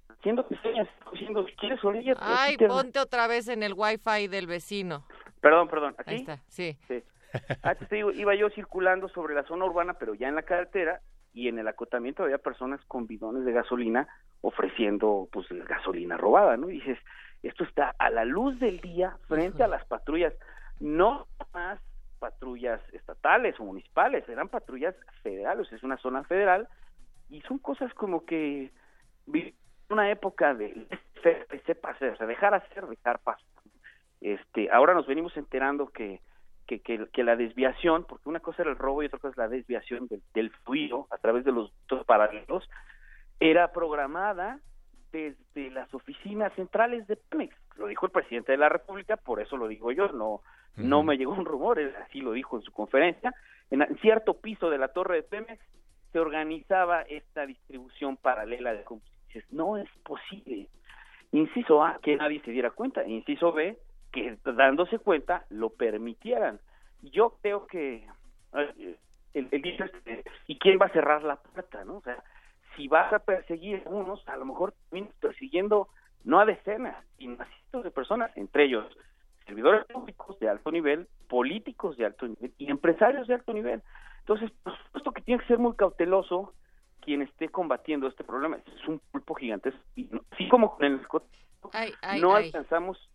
haciendo 0.08 0.46
señas, 0.62 0.88
diciendo, 1.12 1.46
si 1.46 1.52
quieres 1.56 1.82
orilla, 1.84 2.14
Ay, 2.18 2.56
te- 2.56 2.66
ponte 2.66 2.98
otra 2.98 3.26
vez 3.26 3.48
en 3.48 3.62
el 3.62 3.74
wifi 3.76 4.26
del 4.28 4.46
vecino. 4.46 5.06
Perdón, 5.40 5.68
perdón, 5.68 5.94
¿aquí? 5.98 6.10
Ahí 6.10 6.16
está, 6.16 6.38
sí. 6.48 6.76
Sí. 6.88 7.02
Ah, 7.62 7.74
te 7.76 7.94
digo, 7.94 8.10
iba 8.10 8.34
yo 8.34 8.50
circulando 8.50 9.08
sobre 9.08 9.34
la 9.34 9.44
zona 9.44 9.64
urbana, 9.64 9.94
pero 9.94 10.14
ya 10.14 10.28
en 10.28 10.34
la 10.34 10.42
carretera, 10.42 11.00
y 11.32 11.46
en 11.48 11.58
el 11.60 11.68
acotamiento 11.68 12.24
había 12.24 12.38
personas 12.38 12.80
con 12.86 13.06
bidones 13.06 13.44
de 13.44 13.52
gasolina 13.52 14.08
ofreciendo 14.40 15.28
pues 15.30 15.46
gasolina 15.68 16.16
robada, 16.16 16.56
¿no? 16.56 16.68
Y 16.70 16.74
dices, 16.80 16.98
esto 17.44 17.62
está 17.62 17.94
a 17.98 18.10
la 18.10 18.24
luz 18.24 18.58
del 18.58 18.80
día 18.80 19.16
frente 19.28 19.62
a 19.62 19.68
las 19.68 19.84
patrullas, 19.86 20.34
no 20.80 21.26
más 21.54 21.78
patrullas 22.20 22.80
estatales 22.92 23.58
o 23.58 23.64
municipales, 23.64 24.28
eran 24.28 24.48
patrullas 24.48 24.94
federales, 25.22 25.72
es 25.72 25.82
una 25.82 25.96
zona 25.96 26.22
federal, 26.22 26.68
y 27.28 27.40
son 27.42 27.58
cosas 27.58 27.92
como 27.94 28.24
que 28.24 28.70
una 29.88 30.10
época 30.10 30.54
de 30.54 30.86
dejar 32.26 32.54
hacer, 32.54 32.86
dejar 32.86 33.18
pasar. 33.18 33.44
Este, 34.20 34.70
ahora 34.70 34.94
nos 34.94 35.06
venimos 35.06 35.36
enterando 35.36 35.88
que, 35.88 36.20
que, 36.66 36.80
que, 36.80 37.08
que 37.08 37.24
la 37.24 37.36
desviación, 37.36 38.04
porque 38.04 38.28
una 38.28 38.40
cosa 38.40 38.62
era 38.62 38.70
el 38.70 38.78
robo 38.78 39.02
y 39.02 39.06
otra 39.06 39.18
cosa 39.18 39.32
es 39.32 39.38
la 39.38 39.48
desviación 39.48 40.06
del, 40.08 40.22
del 40.34 40.50
fluido 40.50 41.08
a 41.10 41.18
través 41.18 41.44
de 41.44 41.52
los 41.52 41.72
paralelos, 42.06 42.68
era 43.40 43.72
programada 43.72 44.60
desde 45.10 45.70
las 45.70 45.92
oficinas 45.94 46.52
centrales 46.54 47.06
de 47.06 47.16
Pemex. 47.16 47.56
Lo 47.80 47.86
dijo 47.86 48.04
el 48.04 48.12
presidente 48.12 48.52
de 48.52 48.58
la 48.58 48.68
República, 48.68 49.16
por 49.16 49.40
eso 49.40 49.56
lo 49.56 49.66
digo 49.66 49.90
yo, 49.90 50.08
no, 50.08 50.42
no 50.76 51.02
me 51.02 51.16
llegó 51.16 51.32
un 51.32 51.46
rumor, 51.46 51.78
él 51.78 51.94
así 52.06 52.20
lo 52.20 52.32
dijo 52.32 52.58
en 52.58 52.62
su 52.62 52.72
conferencia. 52.72 53.34
En 53.70 53.82
cierto 54.02 54.34
piso 54.34 54.68
de 54.68 54.76
la 54.76 54.88
torre 54.88 55.16
de 55.16 55.22
Pemex 55.22 55.64
se 56.12 56.20
organizaba 56.20 57.00
esta 57.02 57.46
distribución 57.46 58.18
paralela 58.18 58.74
de 58.74 58.84
combustibles. 58.84 59.50
No 59.50 59.78
es 59.78 59.88
posible. 60.04 60.68
Inciso 61.32 61.82
A, 61.82 61.98
que 62.02 62.16
nadie 62.16 62.42
se 62.42 62.50
diera 62.50 62.70
cuenta. 62.70 63.02
Inciso 63.06 63.50
B, 63.50 63.78
que 64.12 64.36
dándose 64.44 64.98
cuenta 64.98 65.46
lo 65.48 65.70
permitieran. 65.70 66.60
Yo 67.00 67.38
creo 67.40 67.66
que 67.66 68.06
el, 69.32 69.48
el 69.50 69.62
dicho 69.62 69.84
es 69.84 69.90
que, 70.04 70.22
¿y 70.48 70.58
quién 70.58 70.78
va 70.78 70.86
a 70.86 70.92
cerrar 70.92 71.22
la 71.22 71.36
puerta? 71.36 71.82
no? 71.84 71.96
O 71.96 72.02
sea, 72.02 72.22
si 72.76 72.88
vas 72.88 73.10
a 73.14 73.20
perseguir 73.20 73.84
a 73.86 73.88
unos, 73.88 74.28
a 74.28 74.36
lo 74.36 74.44
mejor 74.44 74.74
terminas 74.90 75.14
persiguiendo 75.20 75.88
no 76.24 76.40
a 76.40 76.44
decenas, 76.44 76.96
sino 77.18 77.42
a 77.42 77.46
cientos 77.46 77.84
de 77.84 77.90
personas, 77.90 78.30
entre 78.36 78.64
ellos 78.64 78.86
servidores 79.46 79.84
públicos 79.86 80.38
de 80.38 80.48
alto 80.48 80.70
nivel, 80.70 81.08
políticos 81.28 81.96
de 81.96 82.06
alto 82.06 82.26
nivel 82.28 82.52
y 82.58 82.70
empresarios 82.70 83.26
de 83.26 83.34
alto 83.34 83.52
nivel. 83.52 83.82
Entonces, 84.20 84.50
por 84.62 84.76
supuesto 84.84 85.12
que 85.12 85.22
tiene 85.22 85.40
que 85.40 85.48
ser 85.48 85.58
muy 85.58 85.74
cauteloso 85.74 86.54
quien 87.00 87.22
esté 87.22 87.48
combatiendo 87.48 88.06
este 88.06 88.22
problema. 88.22 88.58
Es 88.58 88.86
un 88.88 89.00
pulpo 89.10 89.34
gigante. 89.34 89.72
Y 89.96 90.04
no- 90.04 90.20
así 90.30 90.48
como 90.48 90.76
con 90.76 90.84
el 90.84 90.96
narcotráfico, 90.98 91.70
Ay, 91.72 91.92
ay, 92.02 92.20
no 92.20 92.34
ay. 92.36 92.44
alcanzamos, 92.46 93.10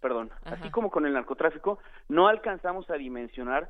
perdón, 0.00 0.30
Ajá. 0.44 0.56
así 0.56 0.70
como 0.70 0.90
con 0.90 1.06
el 1.06 1.12
narcotráfico, 1.12 1.78
no 2.08 2.26
alcanzamos 2.26 2.88
a 2.90 2.94
dimensionar 2.94 3.68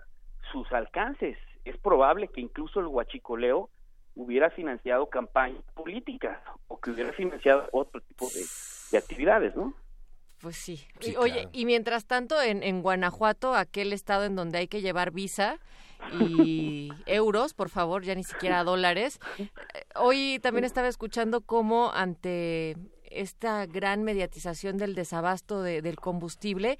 sus 0.52 0.70
alcances. 0.72 1.36
Es 1.64 1.76
probable 1.78 2.28
que 2.28 2.40
incluso 2.40 2.80
el 2.80 2.86
huachicoleo 2.86 3.68
hubiera 4.14 4.50
financiado 4.50 5.08
campañas 5.10 5.62
políticas 5.74 6.40
o 6.68 6.80
que 6.80 6.90
hubiera 6.92 7.12
financiado 7.12 7.68
otro 7.72 8.00
tipo 8.00 8.26
de, 8.26 8.42
de 8.90 8.98
actividades, 8.98 9.54
¿no? 9.56 9.74
Pues 10.40 10.56
sí. 10.56 10.86
Sí, 11.00 11.12
Y, 11.12 11.16
oye, 11.16 11.48
y 11.52 11.64
mientras 11.66 12.04
tanto, 12.06 12.40
en, 12.40 12.62
en 12.62 12.80
Guanajuato, 12.82 13.54
aquel 13.54 13.92
estado 13.92 14.24
en 14.24 14.36
donde 14.36 14.58
hay 14.58 14.68
que 14.68 14.80
llevar 14.80 15.10
visa 15.10 15.58
y 16.12 16.92
euros, 17.06 17.54
por 17.54 17.70
favor, 17.70 18.04
ya 18.04 18.14
ni 18.14 18.24
siquiera 18.24 18.62
dólares. 18.64 19.18
eh, 19.38 19.48
Hoy 19.96 20.38
también 20.42 20.64
estaba 20.64 20.88
escuchando 20.88 21.40
cómo 21.40 21.90
ante 21.92 22.76
esta 23.10 23.66
gran 23.66 24.04
mediatización 24.04 24.76
del 24.76 24.94
desabasto 24.94 25.62
de- 25.62 25.82
del 25.82 25.96
combustible, 25.96 26.78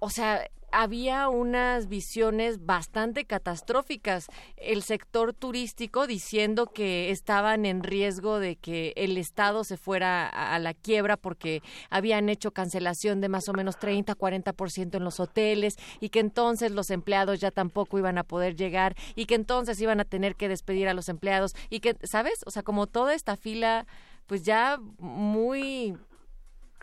o 0.00 0.10
sea, 0.10 0.48
había 0.70 1.28
unas 1.28 1.88
visiones 1.88 2.64
bastante 2.64 3.24
catastróficas. 3.24 4.26
El 4.56 4.82
sector 4.82 5.32
turístico 5.32 6.06
diciendo 6.06 6.66
que 6.66 7.10
estaban 7.10 7.64
en 7.66 7.82
riesgo 7.82 8.38
de 8.38 8.56
que 8.56 8.92
el 8.96 9.16
Estado 9.16 9.64
se 9.64 9.76
fuera 9.76 10.28
a, 10.28 10.58
la 10.58 10.74
quiebra 10.74 11.16
porque 11.16 11.62
habían 11.90 12.28
hecho 12.28 12.50
cancelación 12.52 13.20
de 13.20 13.28
más 13.28 13.48
o 13.48 13.52
menos 13.52 13.78
30, 13.78 14.14
40% 14.14 14.96
en 14.96 15.04
los 15.04 15.20
hoteles 15.20 15.76
y 16.00 16.10
que 16.10 16.20
entonces 16.20 16.72
los 16.72 16.90
empleados 16.90 17.40
ya 17.40 17.50
tampoco 17.50 17.98
iban 17.98 18.18
a 18.18 18.24
poder 18.24 18.56
llegar 18.56 18.94
y 19.14 19.26
que 19.26 19.34
entonces 19.34 19.80
iban 19.80 20.00
a 20.00 20.04
tener 20.04 20.36
que 20.36 20.48
despedir 20.48 20.88
a 20.88 20.94
los 20.94 21.08
empleados 21.08 21.54
y 21.70 21.80
que, 21.80 21.96
¿sabes? 22.02 22.40
O 22.46 22.50
sea, 22.50 22.62
como 22.62 22.86
toda 22.86 23.14
esta 23.14 23.36
fila, 23.36 23.86
pues 24.26 24.42
ya 24.42 24.78
muy, 24.98 25.96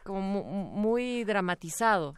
como 0.03 0.21
mu- 0.21 0.43
muy 0.43 1.23
dramatizado. 1.23 2.15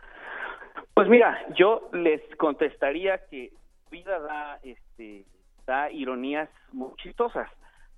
Pues 0.98 1.10
mira, 1.10 1.38
yo 1.54 1.91
les 1.93 2.24
contestaría 2.38 3.20
que 3.28 3.54
vida 3.91 4.18
da, 4.18 4.60
este, 4.64 5.26
da 5.68 5.91
ironías 5.91 6.50
muy 6.72 6.89
chistosas, 6.95 7.48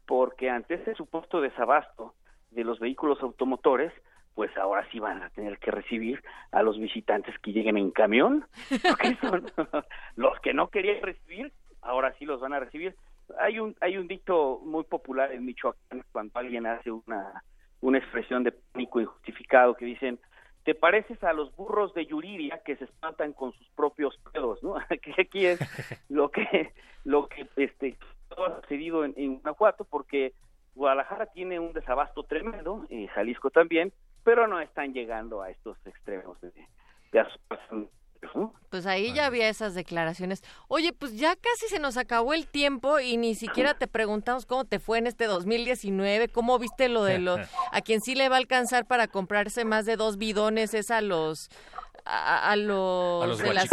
porque 0.05 0.49
ante 0.49 0.73
ese 0.73 0.95
supuesto 0.95 1.39
desabasto 1.39 2.13
de 2.51 2.65
los 2.65 2.77
vehículos 2.77 3.21
automotores, 3.21 3.93
pues 4.35 4.51
ahora 4.57 4.85
sí 4.91 4.99
van 4.99 5.23
a 5.23 5.29
tener 5.29 5.59
que 5.59 5.71
recibir 5.71 6.21
a 6.51 6.61
los 6.61 6.77
visitantes 6.77 7.39
que 7.39 7.53
lleguen 7.53 7.77
en 7.77 7.91
camión, 7.91 8.45
porque 8.89 9.15
son 9.21 9.45
los 10.17 10.37
que 10.41 10.53
no 10.53 10.67
querían 10.67 11.01
recibir, 11.01 11.53
ahora 11.81 12.13
sí 12.19 12.25
los 12.25 12.41
van 12.41 12.51
a 12.51 12.59
recibir. 12.59 12.97
Hay 13.39 13.59
un 13.59 13.77
hay 13.79 13.95
un 13.95 14.09
dicho 14.09 14.59
muy 14.65 14.83
popular 14.83 15.31
en 15.31 15.45
Michoacán 15.45 16.03
cuando 16.11 16.37
alguien 16.37 16.65
hace 16.65 16.91
una 16.91 17.43
una 17.79 17.97
expresión 17.97 18.43
de 18.43 18.51
pánico 18.51 18.99
injustificado 18.99 19.75
que 19.75 19.85
dicen 19.85 20.19
te 20.63 20.75
pareces 20.75 21.23
a 21.23 21.33
los 21.33 21.55
burros 21.55 21.93
de 21.93 22.05
Yuriria 22.05 22.61
que 22.63 22.75
se 22.75 22.85
espantan 22.85 23.33
con 23.33 23.53
sus 23.53 23.67
propios 23.69 24.17
pedos, 24.31 24.61
¿no? 24.63 24.75
que 25.01 25.21
aquí 25.21 25.45
es 25.45 25.59
lo 26.09 26.29
que 26.29 26.73
lo 27.05 27.27
que 27.27 27.47
este 27.55 27.97
ha 28.37 28.61
sucedido 28.61 29.05
en, 29.05 29.13
en 29.17 29.35
Guanajuato 29.35 29.85
porque 29.85 30.33
Guadalajara 30.75 31.25
tiene 31.27 31.59
un 31.59 31.73
desabasto 31.73 32.23
tremendo, 32.23 32.85
eh, 32.89 33.07
Jalisco 33.07 33.49
también, 33.49 33.91
pero 34.23 34.47
no 34.47 34.59
están 34.59 34.93
llegando 34.93 35.41
a 35.41 35.49
estos 35.49 35.77
extremos 35.85 36.39
de, 36.41 36.51
de 37.11 37.19
asuntos, 37.19 37.98
¿no? 38.35 38.53
Pues 38.69 38.85
ahí 38.85 39.13
ya 39.13 39.25
había 39.25 39.49
esas 39.49 39.73
declaraciones. 39.73 40.43
Oye, 40.67 40.93
pues 40.93 41.17
ya 41.17 41.35
casi 41.35 41.67
se 41.69 41.79
nos 41.79 41.97
acabó 41.97 42.33
el 42.33 42.47
tiempo 42.47 42.99
y 42.99 43.17
ni 43.17 43.35
siquiera 43.35 43.73
te 43.73 43.87
preguntamos 43.87 44.45
cómo 44.45 44.65
te 44.65 44.79
fue 44.79 44.99
en 44.99 45.07
este 45.07 45.25
2019, 45.25 46.29
cómo 46.29 46.59
viste 46.59 46.89
lo 46.89 47.03
de 47.03 47.19
lo 47.19 47.37
a 47.71 47.81
quien 47.81 48.01
sí 48.01 48.15
le 48.15 48.29
va 48.29 48.35
a 48.35 48.39
alcanzar 48.39 48.85
para 48.85 49.07
comprarse 49.07 49.65
más 49.65 49.85
de 49.85 49.95
dos 49.95 50.17
bidones 50.17 50.73
es 50.73 50.91
a 50.91 51.01
los 51.01 51.49
a, 52.05 52.51
a 52.51 52.55
los 52.55 53.23
A 53.23 53.27
los 53.27 53.39
de 53.39 53.53
las-. 53.53 53.69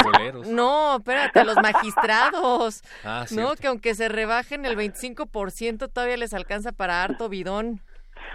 No, 0.49 0.97
espérate, 0.97 1.41
a 1.41 1.45
los 1.45 1.57
magistrados. 1.57 2.83
Ah, 3.05 3.21
no, 3.21 3.27
cierto. 3.27 3.55
que 3.61 3.67
aunque 3.69 3.95
se 3.95 4.09
rebajen 4.09 4.65
el 4.65 4.77
25% 4.77 5.93
todavía 5.93 6.17
les 6.17 6.35
alcanza 6.35 6.73
para 6.73 7.05
harto 7.05 7.29
bidón. 7.29 7.81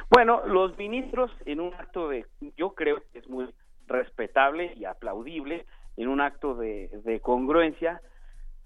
Bueno, 0.09 0.45
los 0.45 0.77
ministros 0.77 1.31
en 1.45 1.59
un 1.59 1.73
acto 1.73 2.09
de, 2.09 2.25
yo 2.57 2.73
creo 2.73 3.01
que 3.11 3.19
es 3.19 3.27
muy 3.27 3.53
respetable 3.87 4.73
y 4.77 4.85
aplaudible, 4.85 5.65
en 5.97 6.07
un 6.07 6.21
acto 6.21 6.55
de, 6.55 6.89
de 7.03 7.19
congruencia, 7.19 8.01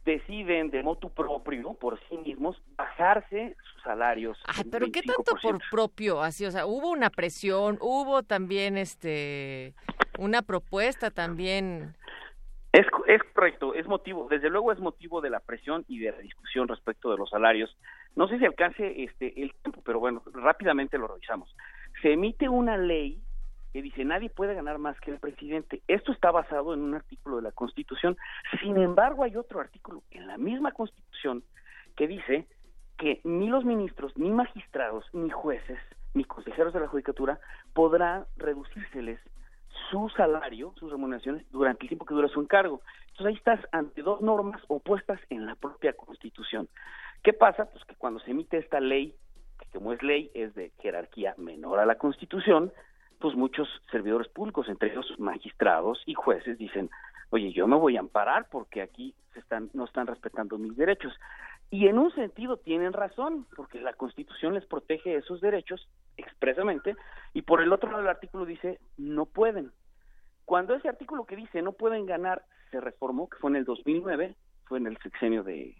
deciden 0.05 0.69
de 0.69 0.83
motu 0.83 1.09
propio, 1.09 1.73
por 1.73 1.99
sí 2.07 2.17
mismos, 2.17 2.61
bajarse 2.77 3.57
sus 3.71 3.83
salarios. 3.83 4.37
En 4.63 4.69
pero 4.69 4.85
qué 4.91 5.01
tanto 5.01 5.33
25%. 5.33 5.41
por 5.41 5.59
propio, 5.69 6.21
así, 6.21 6.45
o 6.45 6.51
sea, 6.51 6.65
hubo 6.65 6.91
una 6.91 7.09
presión, 7.09 7.77
hubo 7.81 8.23
también 8.23 8.77
este 8.77 9.73
una 10.19 10.43
propuesta 10.43 11.11
también. 11.11 11.95
Es, 12.71 12.85
es 13.07 13.23
correcto, 13.33 13.73
es 13.73 13.87
motivo, 13.87 14.27
desde 14.29 14.49
luego 14.49 14.71
es 14.71 14.79
motivo 14.79 15.21
de 15.21 15.29
la 15.29 15.39
presión 15.39 15.85
y 15.87 15.99
de 15.99 16.11
la 16.11 16.17
discusión 16.19 16.67
respecto 16.67 17.09
de 17.09 17.17
los 17.17 17.29
salarios. 17.29 17.75
No 18.15 18.27
sé 18.27 18.37
si 18.37 18.45
alcance 18.45 19.03
este 19.03 19.41
el 19.41 19.53
tiempo, 19.55 19.81
pero 19.83 19.99
bueno, 19.99 20.21
rápidamente 20.33 20.97
lo 20.97 21.07
revisamos. 21.07 21.53
Se 22.01 22.13
emite 22.13 22.47
una 22.47 22.77
ley 22.77 23.21
que 23.75 23.81
dice 23.81 24.05
nadie 24.05 24.29
puede 24.29 24.53
ganar 24.53 24.77
más 24.77 24.97
que 25.01 25.11
el 25.11 25.19
presidente. 25.19 25.81
Esto 25.89 26.13
está 26.13 26.31
basado 26.31 26.73
en 26.73 26.79
un 26.79 26.93
artículo 26.93 27.35
de 27.35 27.41
la 27.41 27.51
Constitución. 27.51 28.15
Sin 28.61 28.77
embargo, 28.77 29.23
hay 29.23 29.35
otro 29.35 29.59
artículo 29.59 30.01
en 30.11 30.27
la 30.27 30.37
misma 30.37 30.71
Constitución 30.71 31.43
que 31.97 32.07
dice 32.07 32.47
que 32.97 33.19
ni 33.25 33.49
los 33.49 33.65
ministros, 33.65 34.17
ni 34.17 34.29
magistrados, 34.29 35.03
ni 35.11 35.29
jueces, 35.29 35.77
ni 36.13 36.23
consejeros 36.23 36.73
de 36.73 36.79
la 36.79 36.87
judicatura 36.87 37.37
podrán 37.73 38.23
reducírseles 38.37 39.19
su 39.91 40.07
salario, 40.15 40.73
sus 40.79 40.89
remuneraciones 40.89 41.45
durante 41.51 41.83
el 41.83 41.89
tiempo 41.89 42.05
que 42.05 42.13
dura 42.13 42.29
su 42.29 42.39
encargo. 42.39 42.79
Entonces 43.09 43.25
ahí 43.25 43.33
estás 43.33 43.59
ante 43.73 44.03
dos 44.03 44.21
normas 44.21 44.61
opuestas 44.69 45.19
en 45.29 45.45
la 45.45 45.55
propia 45.55 45.91
Constitución. 45.91 46.69
¿Qué 47.23 47.33
pasa? 47.33 47.69
Pues 47.69 47.83
que 47.83 47.95
cuando 47.95 48.21
se 48.21 48.31
emite 48.31 48.57
esta 48.57 48.79
ley, 48.79 49.13
que 49.59 49.65
como 49.77 49.91
es 49.91 50.01
ley 50.01 50.31
es 50.33 50.55
de 50.55 50.71
jerarquía 50.79 51.35
menor 51.37 51.79
a 51.79 51.85
la 51.85 51.95
Constitución, 51.95 52.71
pues 53.19 53.35
muchos 53.35 53.67
servidores 53.91 54.27
públicos, 54.27 54.67
entre 54.69 54.91
ellos 54.91 55.07
magistrados 55.19 56.01
y 56.05 56.13
jueces, 56.13 56.57
dicen, 56.57 56.89
oye, 57.29 57.51
yo 57.51 57.67
me 57.67 57.75
voy 57.75 57.97
a 57.97 58.01
amparar 58.01 58.47
porque 58.49 58.81
aquí 58.81 59.13
se 59.33 59.39
están, 59.39 59.69
no 59.73 59.85
están 59.85 60.07
respetando 60.07 60.57
mis 60.57 60.75
derechos. 60.75 61.13
Y 61.71 61.87
en 61.87 61.97
un 61.97 62.13
sentido 62.13 62.57
tienen 62.57 62.93
razón, 62.93 63.47
porque 63.55 63.81
la 63.81 63.93
Constitución 63.93 64.53
les 64.53 64.65
protege 64.65 65.15
esos 65.15 65.41
derechos 65.41 65.89
expresamente, 66.17 66.95
y 67.33 67.41
por 67.41 67.61
el 67.61 67.73
otro 67.73 67.89
lado 67.89 68.03
el 68.03 68.09
artículo 68.09 68.45
dice, 68.45 68.79
no 68.97 69.25
pueden. 69.25 69.71
Cuando 70.45 70.75
ese 70.75 70.87
artículo 70.87 71.25
que 71.25 71.35
dice 71.35 71.61
no 71.61 71.73
pueden 71.73 72.05
ganar 72.05 72.43
se 72.71 72.79
reformó, 72.79 73.29
que 73.29 73.37
fue 73.37 73.49
en 73.49 73.57
el 73.57 73.65
2009, 73.65 74.35
fue 74.65 74.77
en 74.77 74.87
el 74.87 74.97
sexenio 74.99 75.43
de, 75.43 75.75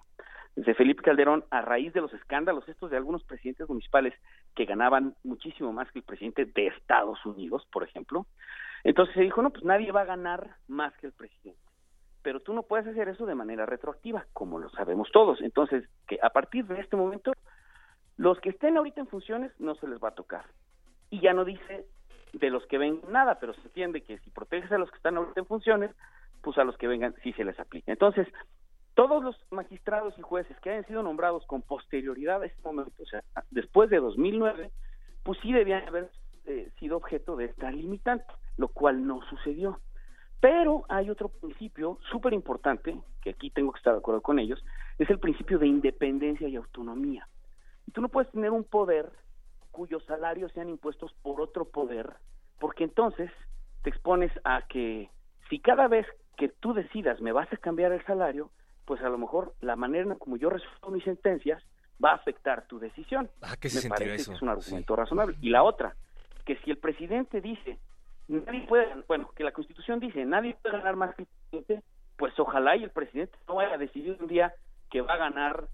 de 0.56 0.74
Felipe 0.74 1.04
Calderón, 1.04 1.44
a 1.50 1.62
raíz 1.62 1.92
de 1.94 2.02
los 2.02 2.14
escándalos 2.14 2.68
estos 2.70 2.90
de 2.90 2.98
algunos 2.98 3.24
presidentes 3.24 3.68
municipales 3.68 4.14
que 4.56 4.66
ganaban 4.66 5.16
muchísimo 5.24 5.74
más 5.74 5.92
que 5.92 6.00
el 6.00 6.06
presidente 6.06 6.46
de 6.46 6.68
Estados 6.68 7.24
Unidos, 7.26 7.68
por 7.72 7.84
ejemplo. 7.84 8.26
Entonces 8.84 9.16
se 9.16 9.22
dijo, 9.22 9.42
no, 9.42 9.50
pues 9.50 9.66
nadie 9.66 9.92
va 9.92 10.02
a 10.02 10.06
ganar 10.06 10.56
más 10.68 10.96
que 10.98 11.08
el 11.08 11.14
presidente. 11.14 11.60
Pero 12.22 12.40
tú 12.40 12.54
no 12.54 12.64
puedes 12.64 12.88
hacer 12.88 13.10
eso 13.10 13.26
de 13.26 13.36
manera 13.36 13.66
retroactiva, 13.66 14.26
como 14.34 14.60
lo 14.60 14.70
sabemos 14.70 15.10
todos. 15.12 15.42
Entonces, 15.42 15.88
que 16.08 16.18
a 16.22 16.30
partir 16.30 16.66
de 16.66 16.80
este 16.80 16.96
momento, 16.96 17.34
los 18.18 18.40
que 18.40 18.50
estén 18.50 18.78
ahorita 18.78 19.02
en 19.02 19.08
funciones 19.08 19.52
no 19.60 19.76
se 19.76 19.88
les 19.88 20.00
va 20.00 20.10
a 20.10 20.16
tocar. 20.16 20.46
Y 21.10 21.20
ya 21.20 21.34
no 21.34 21.46
dice 21.46 21.86
de 22.34 22.50
los 22.50 22.66
que 22.68 22.78
vengan 22.78 23.12
nada, 23.12 23.40
pero 23.40 23.54
se 23.54 23.62
entiende 23.62 24.02
que 24.02 24.18
si 24.20 24.30
proteges 24.30 24.72
a 24.72 24.78
los 24.78 24.90
que 24.90 24.98
están 24.98 25.18
ahorita 25.18 25.40
en 25.40 25.46
funciones, 25.46 25.92
pues 26.42 26.58
a 26.58 26.64
los 26.64 26.78
que 26.78 26.88
vengan 26.88 27.14
sí 27.24 27.34
se 27.34 27.44
les 27.44 27.60
aplica. 27.60 27.92
Entonces, 27.92 28.28
todos 28.96 29.22
los 29.22 29.36
magistrados 29.52 30.18
y 30.18 30.22
jueces 30.22 30.58
que 30.62 30.72
hayan 30.72 30.88
sido 30.88 31.04
nombrados 31.04 31.46
con 31.46 31.62
posterioridad 31.62 32.42
a 32.42 32.46
este 32.46 32.62
momento, 32.64 33.04
o 33.04 33.06
sea, 33.06 33.24
después 33.52 33.90
de 33.90 34.00
2009, 34.00 34.72
pues 35.24 35.38
sí 35.42 35.52
debían 35.52 35.88
haber 35.88 36.10
eh, 36.46 36.72
sido 36.80 36.98
objeto 36.98 37.36
de 37.36 37.46
esta 37.46 37.70
limitante, 37.72 38.26
lo 38.58 38.70
cual 38.70 39.06
no 39.06 39.22
sucedió. 39.30 39.80
Pero 40.40 40.86
hay 40.90 41.10
otro 41.10 41.30
principio 41.30 42.00
súper 42.10 42.34
importante, 42.34 42.98
que 43.22 43.32
aquí 43.32 43.50
tengo 43.50 43.74
que 43.74 43.80
estar 43.80 43.94
de 43.94 44.00
acuerdo 44.00 44.22
con 44.22 44.40
ellos, 44.40 44.64
es 44.98 45.10
el 45.10 45.20
principio 45.20 45.60
de 45.60 45.68
independencia 45.68 46.48
y 46.48 46.56
autonomía. 46.56 47.28
Tú 47.94 48.02
no 48.02 48.10
puedes 48.10 48.32
tener 48.32 48.52
un 48.52 48.64
poder 48.64 49.12
cuyos 49.72 50.06
salarios 50.06 50.54
sean 50.54 50.70
impuestos 50.70 51.14
por 51.22 51.42
otro 51.42 51.66
poder, 51.66 52.14
porque 52.60 52.86
entonces 52.86 53.30
te 53.84 53.90
expones 53.90 54.32
a 54.46 54.62
que 54.68 55.10
si 55.50 55.60
cada 55.60 55.90
vez 55.90 56.08
que 56.38 56.48
tú 56.48 56.74
decidas 56.74 57.20
me 57.20 57.34
vas 57.34 57.52
a 57.52 57.58
cambiar 57.58 57.92
el 57.92 58.06
salario, 58.06 58.52
pues 58.86 59.02
a 59.02 59.10
lo 59.10 59.18
mejor 59.18 59.54
la 59.62 59.76
manera 59.76 60.04
en 60.04 60.16
como 60.18 60.38
yo 60.38 60.50
resuelvo 60.50 60.92
mis 60.92 61.04
sentencias 61.04 61.64
va 62.04 62.12
a 62.12 62.16
afectar 62.16 62.68
tu 62.68 62.80
decisión. 62.80 63.30
Ah, 63.42 63.56
¿qué 63.60 63.70
se 63.70 63.88
Me 63.88 63.90
parece 63.90 64.16
eso? 64.16 64.32
que 64.32 64.38
es 64.38 64.42
un 64.42 64.50
argumento 64.50 64.96
razonable. 64.96 65.38
Y 65.42 65.50
la 65.50 65.64
otra, 65.64 65.96
que 66.46 66.58
si 66.58 66.72
el 66.72 66.78
presidente 66.78 67.42
dice, 67.42 67.80
nadie 68.28 68.66
puede, 68.68 68.88
bueno, 69.08 69.30
que 69.36 69.44
la 69.44 69.52
Constitución 69.52 70.00
dice, 70.00 70.26
nadie 70.26 70.58
puede 70.62 70.78
ganar 70.78 70.96
más 70.96 71.16
que 71.16 71.24
el 71.24 71.28
presidente, 71.28 71.88
pues 72.18 72.38
ojalá 72.40 72.76
y 72.76 72.84
el 72.84 72.92
presidente 72.92 73.38
no 73.48 73.56
vaya 73.56 73.76
a 73.76 73.78
decidir 73.78 74.18
un 74.20 74.28
día 74.28 74.54
que 74.90 75.02
va 75.02 75.14
a 75.14 75.18
ganar 75.18 75.68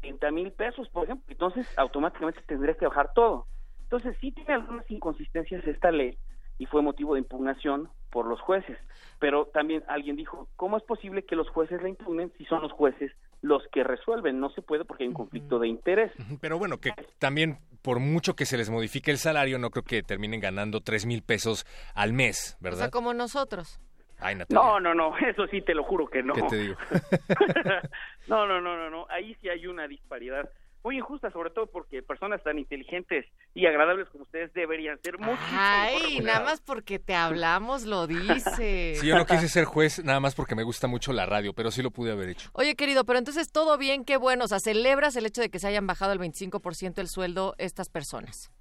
30 0.00 0.30
mil 0.30 0.52
pesos, 0.52 0.88
por 0.88 1.04
ejemplo, 1.04 1.26
entonces 1.28 1.66
automáticamente 1.78 2.40
tendría 2.46 2.74
que 2.74 2.86
bajar 2.86 3.12
todo. 3.12 3.46
Entonces 3.82 4.16
sí 4.20 4.32
tiene 4.32 4.54
algunas 4.54 4.90
inconsistencias 4.90 5.66
esta 5.66 5.90
ley 5.90 6.18
y 6.58 6.66
fue 6.66 6.82
motivo 6.82 7.14
de 7.14 7.20
impugnación 7.20 7.88
por 8.10 8.26
los 8.26 8.40
jueces. 8.40 8.78
Pero 9.18 9.46
también 9.46 9.82
alguien 9.88 10.16
dijo, 10.16 10.48
¿cómo 10.56 10.76
es 10.76 10.82
posible 10.82 11.24
que 11.24 11.36
los 11.36 11.48
jueces 11.48 11.82
la 11.82 11.88
impugnen 11.88 12.32
si 12.38 12.44
son 12.46 12.62
los 12.62 12.72
jueces 12.72 13.12
los 13.42 13.62
que 13.72 13.84
resuelven? 13.84 14.40
No 14.40 14.50
se 14.50 14.62
puede 14.62 14.84
porque 14.84 15.04
hay 15.04 15.08
un 15.08 15.14
conflicto 15.14 15.58
de 15.58 15.68
interés. 15.68 16.12
Pero 16.40 16.58
bueno, 16.58 16.78
que 16.78 16.92
también 17.18 17.58
por 17.82 17.98
mucho 18.00 18.34
que 18.34 18.46
se 18.46 18.56
les 18.56 18.68
modifique 18.70 19.10
el 19.10 19.18
salario, 19.18 19.58
no 19.58 19.70
creo 19.70 19.84
que 19.84 20.02
terminen 20.02 20.40
ganando 20.40 20.80
tres 20.80 21.06
mil 21.06 21.22
pesos 21.22 21.64
al 21.94 22.12
mes, 22.12 22.56
O 22.60 22.64
¿verdad? 22.64 22.78
sea, 22.78 22.90
como 22.90 23.14
nosotros. 23.14 23.80
Ay, 24.18 24.34
Natalia, 24.34 24.62
No, 24.62 24.80
no, 24.80 24.94
no, 24.94 25.16
eso 25.26 25.46
sí 25.48 25.60
te 25.62 25.74
lo 25.74 25.84
juro 25.84 26.08
que 26.08 26.22
no. 26.22 26.34
¿qué 26.34 26.42
te 26.42 26.56
digo? 26.56 26.76
no, 28.28 28.46
no, 28.46 28.60
no, 28.60 28.76
no, 28.76 28.90
no, 28.90 29.06
ahí 29.10 29.34
sí 29.40 29.48
hay 29.48 29.66
una 29.66 29.86
disparidad. 29.86 30.48
Muy 30.86 30.98
injusta, 30.98 31.32
sobre 31.32 31.50
todo 31.50 31.66
porque 31.66 32.00
personas 32.00 32.40
tan 32.44 32.60
inteligentes 32.60 33.26
y 33.54 33.66
agradables 33.66 34.08
como 34.10 34.22
ustedes 34.22 34.52
deberían 34.54 34.96
ser 35.02 35.18
mucho. 35.18 35.36
Ay, 35.50 36.20
nada 36.22 36.44
más 36.44 36.60
porque 36.60 37.00
te 37.00 37.12
hablamos 37.12 37.84
lo 37.84 38.06
dice. 38.06 38.46
Sí, 38.96 39.08
yo 39.08 39.16
no 39.16 39.26
quise 39.26 39.48
ser 39.48 39.64
juez 39.64 40.04
nada 40.04 40.20
más 40.20 40.36
porque 40.36 40.54
me 40.54 40.62
gusta 40.62 40.86
mucho 40.86 41.12
la 41.12 41.26
radio, 41.26 41.52
pero 41.52 41.72
sí 41.72 41.82
lo 41.82 41.90
pude 41.90 42.12
haber 42.12 42.28
hecho. 42.28 42.50
Oye, 42.52 42.76
querido, 42.76 43.04
pero 43.04 43.18
entonces 43.18 43.50
todo 43.50 43.76
bien, 43.76 44.04
qué 44.04 44.16
bueno. 44.16 44.44
O 44.44 44.48
sea, 44.48 44.60
celebras 44.60 45.16
el 45.16 45.26
hecho 45.26 45.40
de 45.40 45.50
que 45.50 45.58
se 45.58 45.66
hayan 45.66 45.88
bajado 45.88 46.12
el 46.12 46.20
25% 46.20 46.98
el 46.98 47.08
sueldo 47.08 47.54
estas 47.58 47.90
personas. 47.90 48.52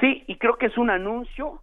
Sí, 0.00 0.22
y 0.28 0.38
creo 0.38 0.56
que 0.56 0.66
es 0.66 0.78
un 0.78 0.88
anuncio, 0.88 1.62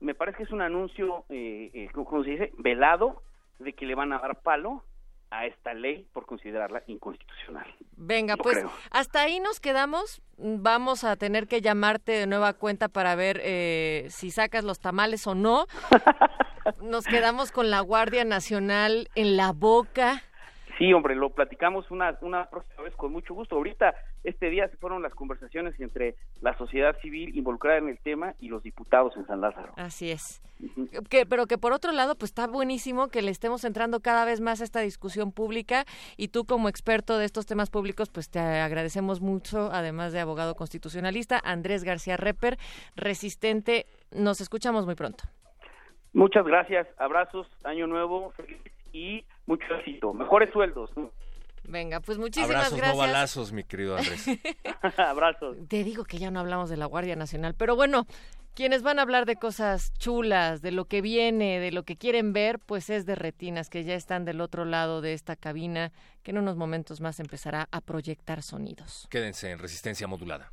me 0.00 0.14
parece 0.14 0.38
que 0.38 0.44
es 0.44 0.50
un 0.50 0.62
anuncio, 0.62 1.26
eh, 1.28 1.70
eh, 1.74 1.88
¿cómo 1.92 2.24
se 2.24 2.30
dice? 2.30 2.52
Velado, 2.56 3.22
de 3.58 3.74
que 3.74 3.84
le 3.84 3.94
van 3.94 4.14
a 4.14 4.18
dar 4.18 4.40
palo 4.40 4.82
a 5.30 5.46
esta 5.46 5.74
ley 5.74 6.06
por 6.12 6.26
considerarla 6.26 6.82
inconstitucional. 6.86 7.66
Venga, 7.96 8.36
pues 8.36 8.58
creo. 8.58 8.72
hasta 8.90 9.22
ahí 9.22 9.40
nos 9.40 9.60
quedamos. 9.60 10.22
Vamos 10.36 11.04
a 11.04 11.16
tener 11.16 11.48
que 11.48 11.60
llamarte 11.60 12.12
de 12.12 12.26
nueva 12.26 12.52
cuenta 12.52 12.88
para 12.88 13.14
ver 13.14 13.40
eh, 13.42 14.06
si 14.10 14.30
sacas 14.30 14.64
los 14.64 14.78
tamales 14.80 15.26
o 15.26 15.34
no. 15.34 15.66
Nos 16.82 17.06
quedamos 17.06 17.50
con 17.50 17.70
la 17.70 17.80
Guardia 17.80 18.24
Nacional 18.24 19.08
en 19.14 19.38
la 19.38 19.52
boca. 19.52 20.22
Sí, 20.78 20.92
hombre, 20.92 21.16
lo 21.16 21.30
platicamos 21.30 21.90
una, 21.90 22.16
una 22.20 22.48
próxima 22.48 22.84
vez 22.84 22.94
con 22.94 23.10
mucho 23.10 23.34
gusto. 23.34 23.56
Ahorita, 23.56 23.96
este 24.22 24.48
día 24.48 24.68
se 24.68 24.76
fueron 24.76 25.02
las 25.02 25.12
conversaciones 25.12 25.78
entre 25.80 26.14
la 26.40 26.56
sociedad 26.56 26.96
civil 27.00 27.36
involucrada 27.36 27.78
en 27.78 27.88
el 27.88 27.98
tema 27.98 28.34
y 28.38 28.48
los 28.48 28.62
diputados 28.62 29.16
en 29.16 29.26
San 29.26 29.40
Lázaro. 29.40 29.72
Así 29.76 30.12
es. 30.12 30.40
Que, 31.10 31.26
pero 31.26 31.46
que 31.46 31.58
por 31.58 31.72
otro 31.72 31.90
lado, 31.90 32.14
pues 32.14 32.30
está 32.30 32.46
buenísimo 32.46 33.08
que 33.08 33.22
le 33.22 33.32
estemos 33.32 33.64
entrando 33.64 33.98
cada 33.98 34.24
vez 34.24 34.40
más 34.40 34.60
a 34.60 34.64
esta 34.64 34.78
discusión 34.78 35.32
pública 35.32 35.84
y 36.16 36.28
tú 36.28 36.44
como 36.44 36.68
experto 36.68 37.18
de 37.18 37.24
estos 37.24 37.46
temas 37.46 37.70
públicos, 37.70 38.08
pues 38.08 38.30
te 38.30 38.38
agradecemos 38.38 39.20
mucho, 39.20 39.70
además 39.72 40.12
de 40.12 40.20
abogado 40.20 40.54
constitucionalista, 40.54 41.40
Andrés 41.42 41.82
García 41.82 42.16
Reper, 42.16 42.56
resistente. 42.94 43.86
Nos 44.12 44.40
escuchamos 44.40 44.86
muy 44.86 44.94
pronto. 44.94 45.24
Muchas 46.12 46.46
gracias, 46.46 46.86
abrazos, 46.98 47.48
año 47.64 47.88
nuevo, 47.88 48.30
feliz 48.30 48.60
y 48.92 49.24
mucho 49.48 49.74
éxito. 49.74 50.12
Mejores 50.12 50.52
sueldos. 50.52 50.90
¿no? 50.96 51.10
Venga, 51.64 52.00
pues 52.00 52.18
muchísimas 52.18 52.50
Abrazos, 52.50 52.78
gracias. 52.78 52.96
no 52.96 53.00
balazos, 53.00 53.52
mi 53.52 53.64
querido 53.64 53.96
Andrés. 53.96 54.26
abrazos. 54.98 55.56
Te 55.68 55.82
digo 55.82 56.04
que 56.04 56.18
ya 56.18 56.30
no 56.30 56.40
hablamos 56.40 56.70
de 56.70 56.76
la 56.76 56.86
Guardia 56.86 57.16
Nacional, 57.16 57.54
pero 57.54 57.76
bueno, 57.76 58.06
quienes 58.54 58.82
van 58.82 58.98
a 58.98 59.02
hablar 59.02 59.26
de 59.26 59.36
cosas 59.36 59.92
chulas, 59.98 60.62
de 60.62 60.72
lo 60.72 60.86
que 60.86 61.02
viene, 61.02 61.60
de 61.60 61.70
lo 61.70 61.82
que 61.82 61.96
quieren 61.96 62.32
ver, 62.32 62.58
pues 62.58 62.90
es 62.90 63.06
de 63.06 63.14
retinas, 63.14 63.68
que 63.70 63.84
ya 63.84 63.94
están 63.94 64.24
del 64.24 64.40
otro 64.40 64.64
lado 64.64 65.00
de 65.00 65.12
esta 65.12 65.36
cabina, 65.36 65.92
que 66.22 66.30
en 66.30 66.38
unos 66.38 66.56
momentos 66.56 67.00
más 67.00 67.20
empezará 67.20 67.68
a 67.70 67.80
proyectar 67.80 68.42
sonidos. 68.42 69.06
Quédense 69.10 69.50
en 69.50 69.58
resistencia 69.58 70.06
modulada. 70.06 70.52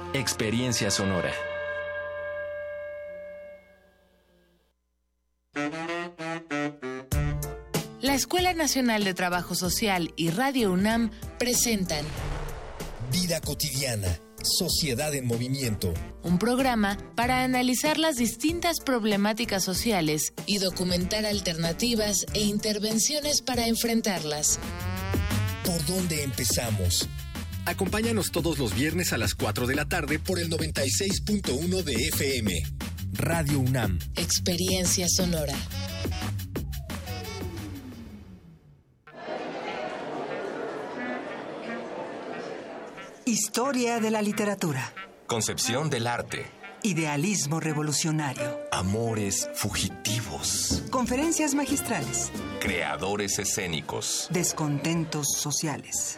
Experiencia 0.13 0.91
Sonora. 0.91 1.31
La 8.01 8.13
Escuela 8.13 8.53
Nacional 8.53 9.05
de 9.05 9.13
Trabajo 9.13 9.55
Social 9.55 10.11
y 10.17 10.29
Radio 10.31 10.73
UNAM 10.73 11.11
presentan 11.39 12.05
Vida 13.09 13.39
cotidiana, 13.39 14.19
sociedad 14.43 15.15
en 15.15 15.25
movimiento. 15.25 15.93
un 16.23 16.37
programa 16.39 16.97
para 17.15 17.45
analizar 17.45 17.97
las 17.97 18.17
distintas 18.17 18.81
problemáticas 18.81 19.63
sociales 19.63 20.33
y 20.45 20.57
documentar 20.57 21.25
alternativas 21.25 22.25
e 22.33 22.41
intervenciones 22.41 23.41
para 23.41 23.67
enfrentarlas. 23.67 24.59
¿Por 25.63 25.85
dónde 25.85 26.23
empezamos? 26.23 27.07
Acompáñanos 27.65 28.31
todos 28.31 28.57
los 28.57 28.73
viernes 28.73 29.13
a 29.13 29.17
las 29.17 29.35
4 29.35 29.67
de 29.67 29.75
la 29.75 29.85
tarde 29.85 30.19
Por 30.19 30.39
el 30.39 30.49
96.1 30.49 31.83
de 31.83 31.93
FM. 32.07 32.63
Radio 33.13 33.59
UNAM. 33.59 33.99
Experiencia 34.15 35.07
sonora. 35.07 35.53
Historia 43.25 43.99
de 43.99 44.11
la 44.11 44.21
literatura. 44.21 44.93
Concepción 45.27 45.89
del 45.89 46.07
arte. 46.07 46.45
Idealismo 46.83 47.59
revolucionario. 47.59 48.59
Amores 48.71 49.47
fugitivos. 49.53 50.83
Conferencias 50.89 51.53
magistrales. 51.53 52.31
Creadores 52.59 53.37
escénicos. 53.37 54.27
Descontentos 54.31 55.27
sociales. 55.37 56.17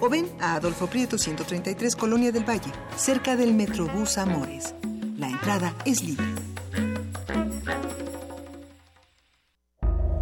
o 0.00 0.08
ven 0.08 0.30
a 0.40 0.54
Adolfo 0.54 0.86
Prieto 0.86 1.18
133 1.18 1.94
Colonia 1.96 2.32
del 2.32 2.48
Valle, 2.48 2.72
cerca 2.96 3.36
del 3.36 3.54
Metrobús 3.54 4.18
Amores. 4.18 4.74
La 5.16 5.28
entrada 5.28 5.74
es 5.84 6.02
libre. 6.02 6.26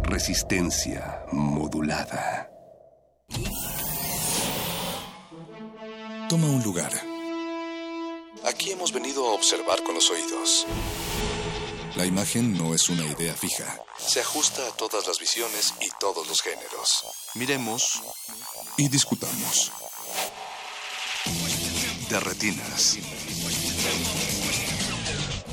Resistencia 0.03 1.23
modulada. 1.31 2.49
Toma 6.27 6.47
un 6.47 6.61
lugar. 6.63 6.91
Aquí 8.45 8.71
hemos 8.71 8.93
venido 8.93 9.27
a 9.27 9.33
observar 9.33 9.81
con 9.83 9.95
los 9.95 10.09
oídos. 10.11 10.67
La 11.95 12.05
imagen 12.05 12.57
no 12.57 12.73
es 12.73 12.87
una 12.89 13.03
idea 13.05 13.33
fija. 13.33 13.77
Se 13.97 14.21
ajusta 14.21 14.65
a 14.67 14.71
todas 14.71 15.05
las 15.07 15.19
visiones 15.19 15.73
y 15.81 15.89
todos 15.99 16.27
los 16.27 16.41
géneros. 16.41 17.05
Miremos 17.35 18.01
y 18.77 18.87
discutamos. 18.89 19.71
De 22.09 22.19
retinas. 22.19 22.97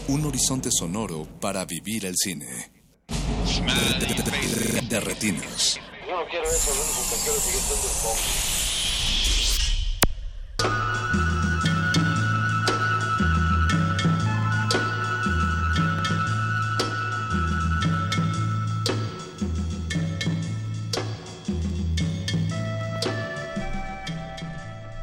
Un 0.08 0.24
horizonte 0.26 0.70
sonoro 0.70 1.26
para 1.40 1.64
vivir 1.64 2.06
el 2.06 2.14
cine. 2.16 2.72
De, 3.08 4.06
de- 4.06 4.14
de- 4.14 4.22
de- 4.22 4.80
de 4.82 5.00
retinas. 5.00 5.78
Yo 6.06 6.16
no 6.16 6.26
quiero 6.28 6.48
eso, 6.48 6.74
lo 6.74 6.82
único 6.82 7.02
que 7.10 7.16
quiero 7.22 7.36
es 7.38 7.42
seguir 7.44 7.60
siendo 7.62 7.88
el 7.88 7.94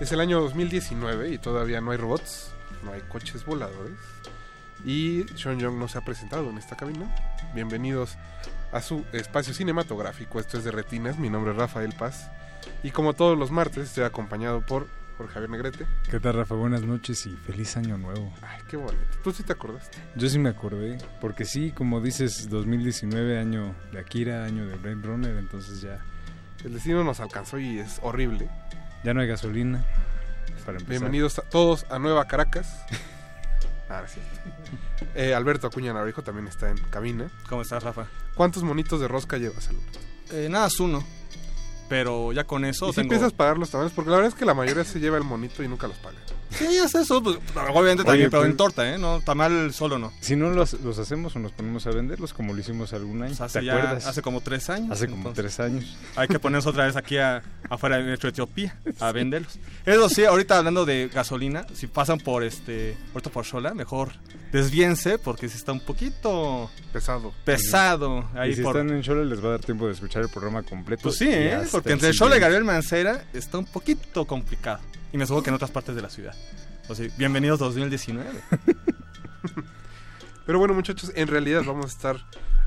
Es 0.03 0.11
el 0.11 0.19
año 0.19 0.41
2019 0.41 1.29
y 1.29 1.37
todavía 1.37 1.79
no 1.79 1.91
hay 1.91 1.97
robots, 1.97 2.51
no 2.83 2.91
hay 2.91 2.99
coches 3.03 3.45
voladores. 3.45 3.97
Y 4.83 5.23
Sean 5.37 5.61
Young 5.61 5.77
no 5.77 5.87
se 5.87 5.97
ha 5.97 6.01
presentado 6.01 6.49
en 6.49 6.57
esta 6.57 6.75
cabina. 6.75 7.09
Bienvenidos 7.55 8.17
a 8.73 8.81
su 8.81 9.05
espacio 9.13 9.53
cinematográfico. 9.53 10.41
Esto 10.41 10.57
es 10.57 10.65
de 10.65 10.71
Retinas. 10.71 11.17
Mi 11.17 11.29
nombre 11.29 11.53
es 11.53 11.57
Rafael 11.57 11.93
Paz. 11.97 12.29
Y 12.83 12.91
como 12.91 13.13
todos 13.13 13.39
los 13.39 13.49
martes, 13.49 13.87
estoy 13.87 14.03
acompañado 14.03 14.59
por, 14.59 14.87
por 15.17 15.29
Javier 15.29 15.51
Negrete. 15.51 15.85
¿Qué 16.11 16.19
tal, 16.19 16.33
Rafa? 16.33 16.55
Buenas 16.55 16.81
noches 16.81 17.25
y 17.25 17.29
feliz 17.37 17.77
año 17.77 17.97
nuevo. 17.97 18.29
Ay, 18.41 18.59
qué 18.69 18.75
bonito. 18.75 19.05
¿Tú 19.23 19.31
sí 19.31 19.43
te 19.43 19.53
acordaste? 19.53 19.97
Yo 20.17 20.27
sí 20.27 20.37
me 20.37 20.49
acordé, 20.49 20.97
porque 21.21 21.45
sí, 21.45 21.71
como 21.71 22.01
dices, 22.01 22.49
2019, 22.49 23.39
año 23.39 23.73
de 23.93 23.99
Akira, 23.99 24.43
año 24.43 24.65
de 24.67 24.75
Blade 24.75 25.01
Runner, 25.01 25.37
entonces 25.37 25.79
ya... 25.79 26.03
El 26.65 26.73
destino 26.73 27.05
nos 27.05 27.21
alcanzó 27.21 27.57
y 27.57 27.79
es 27.79 27.99
horrible. 28.01 28.49
Ya 29.03 29.13
no 29.13 29.21
hay 29.21 29.27
gasolina. 29.27 29.83
Para 30.65 30.77
empezar. 30.77 30.87
Bienvenidos 30.87 31.37
a 31.37 31.41
todos 31.41 31.85
a 31.89 31.99
Nueva 31.99 32.25
Caracas. 32.25 32.83
Ah, 33.89 34.01
sí. 34.07 34.19
Eh, 35.13 35.35
Alberto 35.35 35.67
Acuña 35.67 35.93
Navarijo 35.93 36.23
también 36.23 36.47
está 36.47 36.71
en 36.71 36.77
cabina. 36.89 37.29
¿Cómo 37.47 37.61
estás, 37.61 37.83
Rafa? 37.83 38.07
¿Cuántos 38.33 38.63
monitos 38.63 38.99
de 38.99 39.07
rosca 39.07 39.37
llevas, 39.37 39.67
Alberto? 39.67 39.99
Eh, 40.31 40.47
nada, 40.49 40.65
es 40.65 40.79
uno. 40.79 41.03
Pero 41.89 42.31
ya 42.31 42.45
con 42.45 42.65
eso 42.65 42.89
¿Y 42.89 42.93
si 42.93 43.01
empiezas 43.01 43.33
a 43.33 43.35
pagar 43.35 43.59
los 43.59 43.69
tamales? 43.69 43.93
Porque 43.93 44.09
la 44.09 44.15
verdad 44.15 44.31
es 44.31 44.39
que 44.39 44.45
la 44.45 44.55
mayoría 44.55 44.83
se 44.83 44.99
lleva 44.99 45.17
el 45.17 45.23
monito 45.23 45.61
y 45.61 45.67
nunca 45.67 45.87
los 45.87 45.97
paga. 45.97 46.17
Sí, 46.57 46.65
es 46.77 46.95
eso. 46.95 47.21
Pues, 47.21 47.37
obviamente 47.73 48.03
también, 48.03 48.29
pero 48.29 48.45
en 48.45 48.55
torta, 48.57 48.93
¿eh? 48.93 48.97
No, 48.97 49.21
tamal 49.21 49.73
solo 49.73 49.97
no. 49.99 50.11
Si 50.21 50.35
no 50.35 50.49
los, 50.49 50.73
los 50.81 50.97
hacemos 50.99 51.35
o 51.35 51.39
nos 51.39 51.51
ponemos 51.51 51.85
a 51.87 51.91
venderlos 51.91 52.33
como 52.33 52.53
lo 52.53 52.59
hicimos 52.59 52.93
algún 52.93 53.21
año. 53.23 53.29
Pues 53.35 53.41
hace 53.41 53.59
¿Te 53.59 53.65
ya- 53.65 53.73
acuerdas? 53.77 54.05
hace 54.07 54.21
como 54.21 54.41
tres 54.41 54.69
años. 54.69 54.91
Hace 54.91 55.07
como 55.07 55.31
tres 55.33 55.59
años. 55.59 55.97
Hay 56.15 56.27
que 56.27 56.39
ponernos 56.39 56.65
otra 56.65 56.85
vez 56.85 56.95
aquí 56.95 57.17
a- 57.17 57.41
afuera 57.69 57.97
de 57.97 58.03
nuestra 58.03 58.29
Etiopía 58.29 58.77
a 58.99 59.11
venderlos. 59.13 59.57
Eso 59.85 60.09
sí, 60.09 60.25
ahorita 60.25 60.57
hablando 60.57 60.85
de 60.85 61.09
gasolina, 61.13 61.65
si 61.73 61.87
pasan 61.87 62.19
por 62.19 62.43
este 62.43 62.95
Puerto 63.11 63.29
Porchola, 63.29 63.73
mejor 63.73 64.11
desvíense 64.51 65.17
porque 65.17 65.49
si 65.49 65.57
está 65.57 65.71
un 65.71 65.79
poquito 65.79 66.69
pesado. 66.91 67.33
Pesado. 67.43 68.29
Ahí 68.35 68.51
y 68.51 68.55
si 68.55 68.61
por... 68.61 68.77
están 68.77 68.95
en 68.95 69.01
Chola 69.01 69.23
les 69.23 69.43
va 69.43 69.47
a 69.47 69.51
dar 69.51 69.59
tiempo 69.61 69.87
de 69.87 69.93
escuchar 69.93 70.21
el 70.21 70.29
programa 70.29 70.61
completo. 70.63 71.01
Pues 71.03 71.15
sí, 71.17 71.27
¿eh? 71.29 71.59
porque 71.71 71.91
entre 71.93 72.11
Chola 72.11 72.37
y. 72.37 72.39
Gabriel 72.39 72.63
Mancera 72.63 73.23
está 73.33 73.57
un 73.57 73.65
poquito 73.65 74.25
complicado. 74.25 74.79
Y 75.13 75.17
me 75.17 75.27
supongo 75.27 75.43
que 75.43 75.49
en 75.51 75.55
otras 75.55 75.69
partes 75.69 75.95
de 75.95 76.01
la 76.01 76.09
ciudad. 76.09 76.35
O 76.89 76.95
sea, 76.95 77.07
bienvenidos 77.17 77.59
2019. 77.59 78.31
Pero 80.47 80.57
bueno, 80.57 80.73
muchachos, 80.73 81.11
en 81.13 81.27
realidad 81.27 81.61
vamos 81.63 81.85
a 81.85 81.89
estar 81.89 82.17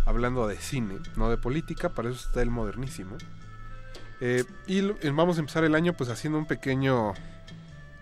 hablando 0.05 0.47
de 0.47 0.57
cine, 0.57 1.01
no 1.17 1.29
de 1.29 1.39
política, 1.39 1.89
para 1.89 2.09
eso 2.09 2.25
está 2.25 2.43
el 2.43 2.51
modernísimo. 2.51 3.17
Eh, 4.21 4.45
y 4.69 4.79
eh, 4.79 5.11
vamos 5.13 5.39
a 5.39 5.41
empezar 5.41 5.65
el 5.65 5.75
año 5.75 5.95
pues 5.95 6.09
haciendo 6.09 6.39
un 6.39 6.47
pequeño 6.47 7.15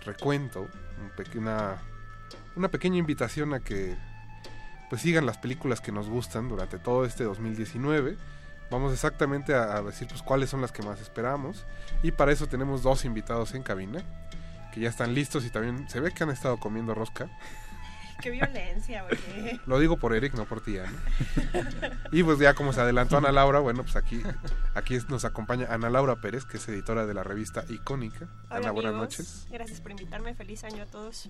recuento, 0.05 0.69
una 2.55 2.69
pequeña 2.71 2.99
invitación 2.99 3.55
a 3.55 3.61
que 3.61 3.97
pues 4.91 5.01
sigan 5.01 5.25
las 5.25 5.39
películas 5.39 5.81
que 5.81 5.91
nos 5.91 6.11
gustan 6.11 6.51
durante 6.51 6.79
todo 6.79 7.07
este 7.07 7.25
2019. 7.25 8.19
Vamos 8.75 8.93
exactamente 8.93 9.55
a, 9.55 9.77
a 9.77 9.83
decir 9.83 10.09
pues 10.09 10.21
cuáles 10.21 10.51
son 10.51 10.61
las 10.61 10.73
que 10.73 10.83
más 10.83 11.01
esperamos. 11.01 11.65
Y 12.03 12.11
para 12.11 12.33
eso 12.33 12.49
tenemos 12.49 12.83
dos 12.83 13.05
invitados 13.05 13.55
en 13.55 13.63
cabina, 13.63 14.03
que 14.73 14.81
ya 14.81 14.89
están 14.89 15.15
listos 15.15 15.45
y 15.45 15.51
también 15.51 15.89
se 15.89 16.01
ve 16.01 16.11
que 16.11 16.25
han 16.25 16.31
estado 16.31 16.59
comiendo 16.59 16.93
rosca. 16.93 17.29
Qué 18.21 18.31
violencia, 18.31 19.05
oye. 19.05 19.61
Lo 19.67 19.79
digo 19.79 19.97
por 19.97 20.15
Eric, 20.15 20.35
no 20.35 20.45
por 20.45 20.61
ti, 20.61 20.79
Ana. 20.79 20.93
Y 22.11 22.25
pues 22.25 22.39
ya 22.41 22.55
como 22.55 22.73
se 22.73 22.81
adelantó 22.81 23.17
Ana 23.17 23.31
Laura, 23.31 23.61
bueno, 23.61 23.83
pues 23.83 23.95
aquí, 23.95 24.23
aquí 24.75 24.99
nos 25.09 25.25
acompaña 25.25 25.67
Ana 25.71 25.89
Laura 25.89 26.17
Pérez, 26.17 26.45
que 26.45 26.57
es 26.57 26.69
editora 26.69 27.07
de 27.07 27.15
la 27.15 27.23
revista 27.23 27.65
Icónica. 27.69 28.29
Hola, 28.47 28.57
Ana, 28.57 28.71
buenas 28.73 28.91
amigos. 28.91 29.19
noches. 29.19 29.47
Gracias 29.51 29.81
por 29.81 29.93
invitarme. 29.93 30.35
Feliz 30.35 30.65
año 30.65 30.83
a 30.83 30.87
todos. 30.87 31.29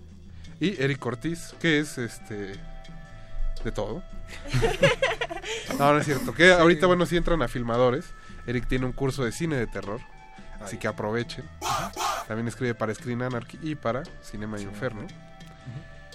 Y 0.60 0.80
Eric 0.82 1.04
Ortiz, 1.04 1.54
que 1.60 1.78
es 1.78 1.98
este 1.98 2.54
de 3.64 3.72
todo. 3.72 4.02
No, 5.78 5.92
no 5.92 5.98
es 5.98 6.06
cierto. 6.06 6.34
Que 6.34 6.52
ahorita, 6.52 6.86
bueno, 6.86 7.06
si 7.06 7.16
entran 7.16 7.42
a 7.42 7.48
filmadores, 7.48 8.06
Eric 8.46 8.66
tiene 8.66 8.86
un 8.86 8.92
curso 8.92 9.24
de 9.24 9.32
cine 9.32 9.56
de 9.56 9.66
terror. 9.66 10.00
Así 10.60 10.78
que 10.78 10.88
aprovechen. 10.88 11.44
También 12.26 12.48
escribe 12.48 12.74
para 12.74 12.94
Screen 12.94 13.22
Anarchy 13.22 13.58
y 13.62 13.74
para 13.74 14.02
Cinema 14.22 14.58
Inferno. 14.60 15.06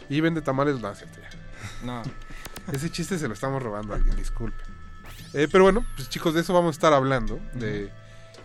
Y 0.09 0.21
vende 0.21 0.41
tamales, 0.41 0.79
no, 0.79 0.93
cierto, 0.95 1.19
ya. 1.21 1.85
No. 1.85 2.01
Ese 2.73 2.89
chiste 2.89 3.17
se 3.19 3.27
lo 3.27 3.33
estamos 3.33 3.61
robando 3.61 3.93
a 3.93 3.97
alguien, 3.97 4.15
disculpe. 4.15 4.61
Eh, 5.33 5.47
pero 5.51 5.63
bueno, 5.63 5.85
pues 5.95 6.09
chicos, 6.09 6.33
de 6.33 6.41
eso 6.41 6.53
vamos 6.53 6.69
a 6.69 6.77
estar 6.77 6.93
hablando, 6.93 7.39
de 7.53 7.91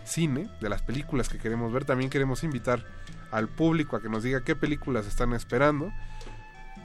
cine, 0.03 0.49
de 0.61 0.69
las 0.69 0.83
películas 0.83 1.29
que 1.29 1.39
queremos 1.39 1.73
ver. 1.73 1.85
También 1.85 2.09
queremos 2.09 2.43
invitar 2.43 2.85
al 3.31 3.47
público 3.47 3.95
a 3.95 4.01
que 4.01 4.09
nos 4.09 4.23
diga 4.23 4.43
qué 4.43 4.55
películas 4.55 5.07
están 5.07 5.33
esperando. 5.33 5.91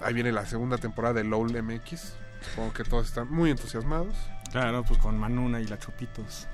Ahí 0.02 0.14
viene 0.14 0.32
la 0.32 0.46
segunda 0.46 0.78
temporada 0.78 1.14
de 1.14 1.24
LOL 1.24 1.62
MX. 1.62 2.14
Supongo 2.48 2.72
que 2.72 2.84
todos 2.84 3.06
están 3.06 3.30
muy 3.30 3.50
entusiasmados. 3.50 4.14
Claro, 4.50 4.82
pues 4.84 4.98
con 4.98 5.18
Manuna 5.18 5.60
y 5.60 5.66
la 5.66 5.78
Chupitos. 5.78 6.46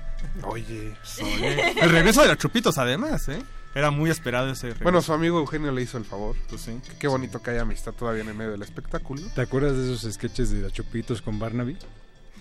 Oye. 0.43 0.95
Oye. 1.23 1.79
El 1.81 1.89
regreso 1.89 2.21
de 2.21 2.27
la 2.27 2.37
Chupitos, 2.37 2.77
además, 2.77 3.27
¿eh? 3.29 3.41
Era 3.75 3.91
muy 3.91 4.09
esperado 4.09 4.49
ese 4.49 4.67
regreso. 4.67 4.83
Bueno, 4.83 5.01
su 5.01 5.13
amigo 5.13 5.37
Eugenio 5.39 5.71
le 5.71 5.81
hizo 5.81 5.97
el 5.97 6.05
favor. 6.05 6.35
Pues 6.49 6.61
sí. 6.61 6.79
Que 6.87 6.95
Qué 6.97 7.07
bonito 7.07 7.41
que 7.41 7.51
haya 7.51 7.61
amistad 7.61 7.93
todavía 7.93 8.23
en 8.23 8.29
el 8.29 8.35
medio 8.35 8.51
del 8.51 8.63
espectáculo. 8.63 9.21
¿Te 9.35 9.41
acuerdas 9.41 9.75
de 9.77 9.93
esos 9.93 10.11
sketches 10.13 10.49
de 10.49 10.61
la 10.61 10.71
Chupitos 10.71 11.21
con 11.21 11.37
Barnaby? 11.37 11.77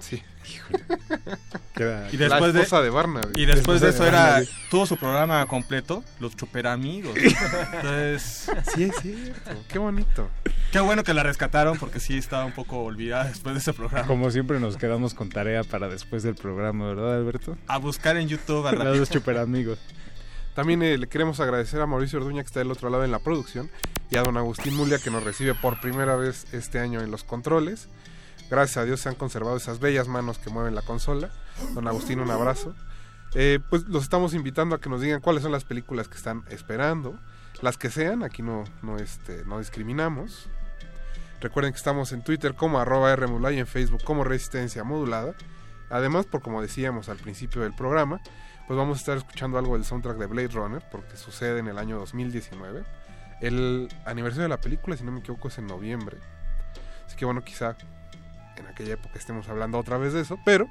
Sí. 0.01 0.22
Y 2.12 2.16
después 2.16 2.40
la 2.40 2.53
de, 2.53 2.62
esposa 2.62 2.82
de 2.82 2.88
Barnaby. 2.88 3.42
Y 3.42 3.44
después 3.44 3.82
de 3.82 3.90
eso 3.90 4.03
de 4.05 4.09
era 4.09 4.40
tuvo 4.70 4.86
su 4.86 4.97
programa 4.97 5.44
completo, 5.44 6.03
los 6.20 6.34
Chupera 6.34 6.72
Amigos. 6.72 7.14
Entonces, 7.16 8.51
Sí, 8.74 8.84
es 8.84 8.97
cierto. 9.03 9.51
Qué 9.68 9.78
bonito. 9.78 10.30
qué 10.72 10.80
bueno 10.80 11.05
que 11.05 11.12
la 11.12 11.22
rescataron 11.22 11.78
porque 11.78 12.01
sí 12.01 12.16
estaba 12.16 12.47
un 12.47 12.53
poco 12.53 12.78
olvidada 12.78 13.24
después 13.24 13.55
de 13.55 13.61
ese 13.61 13.74
programa. 13.74 14.07
Como 14.07 14.30
siempre 14.30 14.59
nos 14.59 14.78
quedamos 14.78 15.12
con 15.12 15.28
tarea 15.28 15.64
para 15.64 15.88
después 15.88 16.22
del 16.22 16.34
programa, 16.34 16.86
¿verdad, 16.86 17.16
Alberto? 17.16 17.59
A 17.66 17.76
buscar 17.76 18.16
en 18.16 18.28
YouTube 18.28 18.66
a 18.66 18.72
Los 18.72 18.99
dos 18.99 19.09
super 19.11 19.36
amigos. 19.36 19.78
También 20.55 20.82
eh, 20.82 20.97
le 20.97 21.07
queremos 21.07 21.38
agradecer 21.40 21.82
a 21.82 21.86
Mauricio 21.86 22.18
Orduña 22.18 22.42
que 22.42 22.47
está 22.47 22.61
del 22.61 22.70
otro 22.70 22.88
lado 22.88 23.05
en 23.05 23.12
la 23.12 23.18
producción 23.18 23.70
y 24.11 24.16
a 24.16 24.22
don 24.22 24.38
Agustín 24.38 24.74
Mulia 24.74 24.99
que 24.99 25.11
nos 25.11 25.22
recibe 25.22 25.55
por 25.55 25.80
primera 25.80 26.16
vez 26.16 26.47
este 26.53 26.78
año 26.78 27.03
en 27.03 27.11
los 27.11 27.24
controles. 27.24 27.88
Gracias 28.51 28.76
a 28.76 28.84
Dios 28.84 29.01
se 29.01 29.09
han 29.09 29.16
conservado 29.16 29.57
esas 29.57 29.80
bellas 29.80 30.07
manos 30.07 30.38
que 30.38 30.51
mueven 30.51 30.74
la 30.74 30.82
consola. 30.82 31.30
Don 31.74 31.88
Agustín, 31.88 32.20
un 32.20 32.30
abrazo. 32.30 32.74
Eh, 33.34 33.59
pues 33.68 33.88
los 33.88 34.05
estamos 34.05 34.34
invitando 34.34 34.76
a 34.76 34.80
que 34.80 34.88
nos 34.88 35.01
digan 35.01 35.20
cuáles 35.20 35.42
son 35.42 35.53
las 35.53 35.64
películas 35.64 36.09
que 36.09 36.16
están 36.16 36.44
esperando. 36.49 37.18
Las 37.61 37.76
que 37.76 37.90
sean, 37.90 38.22
aquí 38.22 38.42
no, 38.42 38.64
no, 38.82 38.99
este, 38.99 39.44
no 39.47 39.59
discriminamos. 39.59 40.49
Recuerden 41.40 41.72
que 41.72 41.78
estamos 41.78 42.12
en 42.12 42.22
Twitter 42.22 42.55
como 42.55 42.78
arroba 42.78 43.14
Rmulay 43.16 43.57
y 43.57 43.59
en 43.59 43.66
Facebook 43.66 44.03
como 44.05 44.24
Resistencia 44.24 44.84
Modulada. 44.84 45.34
Además, 45.90 46.26
por 46.26 46.40
como 46.40 46.62
decíamos 46.62 47.09
al 47.09 47.18
principio 47.18 47.62
del 47.62 47.74
programa, 47.74 48.20
pues 48.66 48.76
vamos 48.76 48.99
a 48.99 49.01
estar 49.01 49.16
escuchando 49.16 49.59
algo 49.59 49.74
del 49.74 49.84
soundtrack 49.84 50.18
de 50.18 50.26
Blade 50.26 50.49
Runner, 50.49 50.82
porque 50.90 51.16
sucede 51.16 51.59
en 51.59 51.68
el 51.68 51.78
año 51.78 51.99
2019. 51.99 52.84
El 53.40 53.88
aniversario 54.05 54.44
de 54.44 54.49
la 54.49 54.61
película, 54.61 54.97
si 54.97 55.05
no 55.05 55.12
me 55.12 55.20
equivoco, 55.20 55.49
es 55.49 55.59
en 55.59 55.66
noviembre. 55.66 56.18
Así 57.07 57.16
que 57.16 57.24
bueno, 57.24 57.44
quizá 57.44 57.76
en 58.57 58.66
aquella 58.66 58.94
época 58.94 59.18
estemos 59.18 59.48
hablando 59.48 59.78
otra 59.78 59.98
vez 59.98 60.12
de 60.12 60.20
eso, 60.20 60.38
pero 60.44 60.68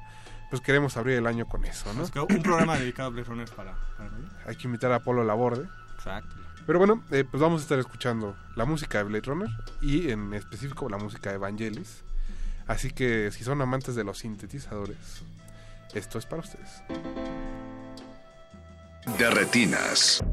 pues 0.50 0.62
queremos 0.62 0.96
abrir 0.96 1.16
el 1.16 1.26
año 1.26 1.46
con 1.46 1.64
eso, 1.64 1.92
¿no? 1.94 2.04
Un 2.28 2.42
programa 2.42 2.78
dedicado 2.78 3.08
a 3.08 3.10
Blade 3.10 3.28
Runner 3.28 3.50
para. 3.50 3.74
Hay 4.46 4.56
que 4.56 4.66
invitar 4.66 4.92
a 4.92 5.00
Polo 5.00 5.24
Laborde. 5.24 5.68
Exacto. 5.96 6.34
Pero 6.66 6.78
bueno, 6.78 7.02
eh, 7.10 7.24
pues 7.28 7.40
vamos 7.40 7.60
a 7.60 7.62
estar 7.62 7.78
escuchando 7.78 8.36
la 8.56 8.64
música 8.64 8.98
de 8.98 9.04
Blade 9.04 9.26
Runner 9.26 9.48
y 9.80 10.10
en 10.10 10.34
específico 10.34 10.88
la 10.88 10.98
música 10.98 11.30
de 11.30 11.36
Evangelis. 11.36 12.02
Así 12.66 12.90
que 12.90 13.30
si 13.30 13.44
son 13.44 13.62
amantes 13.62 13.94
de 13.94 14.02
los 14.02 14.18
sintetizadores, 14.18 15.22
esto 15.94 16.18
es 16.18 16.26
para 16.26 16.42
ustedes. 16.42 16.82
De 19.18 19.30
retinas. 19.30 20.24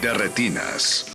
De 0.00 0.14
retinas. 0.14 1.12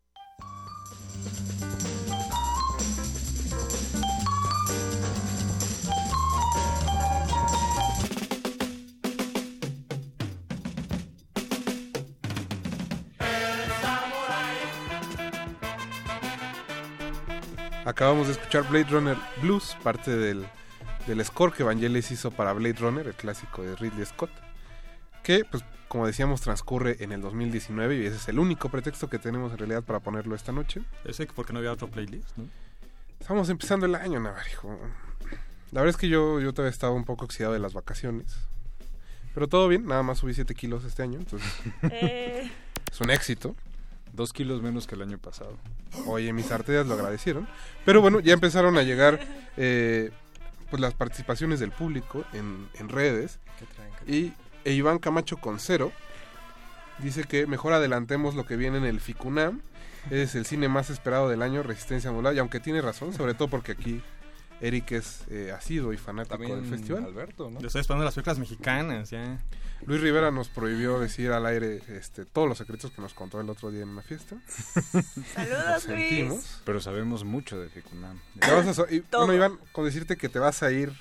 Acabamos 17.85 18.27
de 18.27 18.33
escuchar 18.33 18.67
Blade 18.69 18.85
Runner 18.89 19.17
Blues, 19.41 19.77
parte 19.81 20.15
del, 20.15 20.45
del 21.07 21.23
score 21.25 21.53
que 21.53 21.63
Vangelis 21.63 22.11
hizo 22.11 22.29
para 22.29 22.53
Blade 22.53 22.75
Runner, 22.79 23.07
el 23.07 23.13
clásico 23.13 23.63
de 23.63 23.75
Ridley 23.75 24.05
Scott, 24.05 24.31
que, 25.23 25.45
pues, 25.45 25.63
como 25.95 26.07
decíamos, 26.07 26.41
transcurre 26.41 26.97
en 26.99 27.13
el 27.13 27.21
2019 27.21 27.95
y 27.95 28.05
ese 28.05 28.17
es 28.17 28.27
el 28.27 28.37
único 28.37 28.67
pretexto 28.67 29.09
que 29.09 29.17
tenemos 29.17 29.53
en 29.53 29.59
realidad 29.59 29.81
para 29.81 30.01
ponerlo 30.01 30.35
esta 30.35 30.51
noche. 30.51 30.81
Ese 31.05 31.25
porque 31.25 31.53
no 31.53 31.59
había 31.59 31.71
otro 31.71 31.87
playlist, 31.87 32.35
¿no? 32.35 32.49
Estamos 33.17 33.47
empezando 33.47 33.85
el 33.85 33.95
año, 33.95 34.19
Navarijo. 34.19 34.77
La 35.71 35.79
verdad 35.79 35.91
es 35.91 35.95
que 35.95 36.09
yo, 36.09 36.41
yo 36.41 36.53
todavía 36.53 36.73
estaba 36.73 36.91
un 36.91 37.05
poco 37.05 37.23
oxidado 37.23 37.53
de 37.53 37.59
las 37.59 37.73
vacaciones. 37.73 38.35
Pero 39.33 39.47
todo 39.47 39.69
bien, 39.69 39.85
nada 39.85 40.03
más 40.03 40.17
subí 40.17 40.33
7 40.33 40.53
kilos 40.53 40.83
este 40.83 41.01
año, 41.01 41.17
entonces 41.17 41.49
Eh, 41.83 42.51
es 42.91 42.99
un 42.99 43.09
éxito. 43.09 43.55
Dos 44.11 44.33
kilos 44.33 44.61
menos 44.61 44.87
que 44.87 44.95
el 44.95 45.01
año 45.01 45.17
pasado. 45.17 45.57
Oye, 46.07 46.33
mis 46.33 46.51
arterias 46.51 46.85
lo 46.87 46.95
agradecieron. 46.95 47.47
Pero 47.85 48.01
bueno, 48.01 48.19
ya 48.19 48.33
empezaron 48.33 48.77
a 48.77 48.83
llegar 48.83 49.17
eh, 49.55 50.11
pues 50.69 50.81
las 50.81 50.93
participaciones 50.93 51.61
del 51.61 51.71
público 51.71 52.25
en, 52.33 52.67
en 52.73 52.89
redes. 52.89 53.39
Y 54.05 54.33
e 54.65 54.73
Iván 54.73 54.99
Camacho 54.99 55.37
con 55.37 55.59
cero 55.59 55.91
dice 56.99 57.23
que 57.23 57.47
mejor 57.47 57.73
adelantemos 57.73 58.35
lo 58.35 58.45
que 58.45 58.55
viene 58.57 58.77
en 58.77 58.85
el 58.85 58.99
FICUNAM. 58.99 59.61
Es 60.09 60.35
el 60.35 60.45
cine 60.45 60.67
más 60.67 60.89
esperado 60.89 61.29
del 61.29 61.41
año, 61.41 61.63
Resistencia 61.63 62.11
Modular. 62.11 62.35
Y 62.35 62.39
aunque 62.39 62.59
tiene 62.59 62.81
razón, 62.81 63.13
sobre 63.13 63.33
todo 63.33 63.47
porque 63.47 63.71
aquí 63.71 64.01
Eric 64.61 64.91
es 64.91 65.21
eh, 65.29 65.51
asiduo 65.51 65.93
y 65.93 65.97
fanático 65.97 66.37
También 66.37 66.61
del 66.61 66.69
festival. 66.69 67.05
Alberto, 67.05 67.49
¿no? 67.49 67.59
Yo 67.59 67.67
estoy 67.67 67.81
esperando 67.81 68.05
las 68.05 68.13
películas 68.13 68.37
mexicanas, 68.39 69.09
ya. 69.09 69.39
Luis 69.85 70.01
Rivera 70.01 70.31
nos 70.31 70.47
prohibió 70.47 70.99
decir 70.99 71.31
al 71.31 71.45
aire 71.47 71.81
este, 71.89 72.23
todos 72.25 72.47
los 72.47 72.57
secretos 72.57 72.91
que 72.91 73.01
nos 73.01 73.13
contó 73.13 73.41
el 73.41 73.49
otro 73.49 73.71
día 73.71 73.81
en 73.81 73.89
una 73.89 74.01
fiesta. 74.03 74.37
Saludos, 75.33 75.83
sentimos. 75.83 76.61
Pero 76.63 76.79
sabemos 76.79 77.23
mucho 77.23 77.59
de 77.59 77.67
Ficunam. 77.69 78.19
Te 78.39 78.51
vas 78.51 78.67
a 78.67 78.73
so- 78.73 78.87
y, 78.89 79.01
Todo. 79.01 79.25
bueno, 79.25 79.33
Iván, 79.33 79.59
con 79.73 79.85
decirte 79.85 80.17
que 80.17 80.29
te 80.29 80.39
vas 80.39 80.63
a 80.63 80.71
ir 80.71 80.93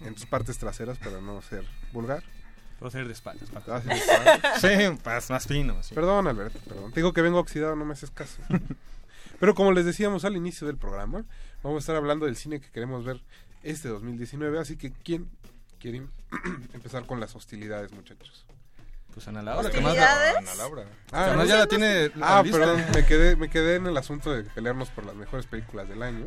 en 0.00 0.14
tus 0.14 0.24
partes 0.26 0.56
traseras 0.58 0.98
para 0.98 1.20
no 1.20 1.42
ser 1.42 1.64
vulgar. 1.92 2.22
Puedo 2.78 2.90
ser 2.90 3.06
de 3.06 3.12
espaldas. 3.12 3.48
Ir 3.48 3.88
de 3.88 3.94
espaldas. 3.94 4.60
Sí, 4.60 4.68
más, 5.04 5.30
más 5.30 5.46
fino. 5.46 5.82
sí. 5.82 5.94
Perdón, 5.94 6.26
Alberto, 6.28 6.58
perdón. 6.68 6.92
Te 6.92 7.00
digo 7.00 7.12
que 7.12 7.22
vengo 7.22 7.38
oxidado, 7.38 7.74
no 7.76 7.84
me 7.84 7.92
haces 7.94 8.10
caso. 8.10 8.42
Pero 9.40 9.54
como 9.54 9.72
les 9.72 9.84
decíamos 9.84 10.24
al 10.24 10.36
inicio 10.36 10.66
del 10.66 10.76
programa, 10.78 11.24
vamos 11.62 11.76
a 11.76 11.80
estar 11.80 11.96
hablando 11.96 12.26
del 12.26 12.36
cine 12.36 12.60
que 12.60 12.70
queremos 12.70 13.04
ver 13.04 13.20
este 13.62 13.88
2019. 13.88 14.58
Así 14.58 14.76
que, 14.76 14.92
¿quién 14.92 15.30
quiere 15.78 16.02
empezar 16.74 17.06
con 17.06 17.20
las 17.20 17.34
hostilidades, 17.34 17.92
muchachos? 17.92 18.46
Pues 19.12 19.28
Ana 19.28 19.42
Laura, 19.42 19.70
que 19.70 19.80
más 19.80 19.92
¿Hostilidades? 19.92 20.36
Ana 20.36 20.54
Laura. 20.56 20.84
Ah, 21.12 21.32
¿no? 21.34 21.44
ya 21.46 21.56
la 21.56 21.66
tiene 21.66 22.10
Ah, 22.20 22.42
lista. 22.44 22.58
perdón, 22.58 22.84
me 22.94 23.06
quedé, 23.06 23.36
me 23.36 23.48
quedé 23.48 23.76
en 23.76 23.86
el 23.86 23.96
asunto 23.96 24.30
de 24.30 24.42
pelearnos 24.42 24.90
por 24.90 25.06
las 25.06 25.14
mejores 25.14 25.46
películas 25.46 25.88
del 25.88 26.02
año. 26.02 26.26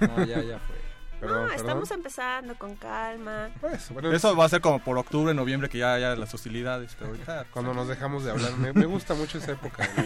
No, 0.00 0.24
ya, 0.24 0.40
ya 0.42 0.58
fue. 0.60 0.76
Perdón, 1.20 1.42
no, 1.42 1.48
perdón. 1.48 1.66
estamos 1.66 1.90
empezando 1.90 2.54
con 2.58 2.76
calma. 2.76 3.50
Pues, 3.60 3.90
bueno, 3.90 4.12
Eso 4.12 4.36
va 4.36 4.44
a 4.44 4.48
ser 4.48 4.60
como 4.60 4.78
por 4.78 4.96
octubre, 4.98 5.34
noviembre, 5.34 5.68
que 5.68 5.78
ya 5.78 5.94
haya 5.94 6.14
las 6.16 6.32
hostilidades. 6.34 6.94
Pero 6.98 7.10
ahorita. 7.10 7.46
Cuando 7.50 7.74
nos 7.74 7.88
dejamos 7.88 8.24
de 8.24 8.30
hablar, 8.30 8.52
me, 8.56 8.72
me 8.72 8.86
gusta 8.86 9.14
mucho 9.14 9.38
esa 9.38 9.52
época. 9.52 9.88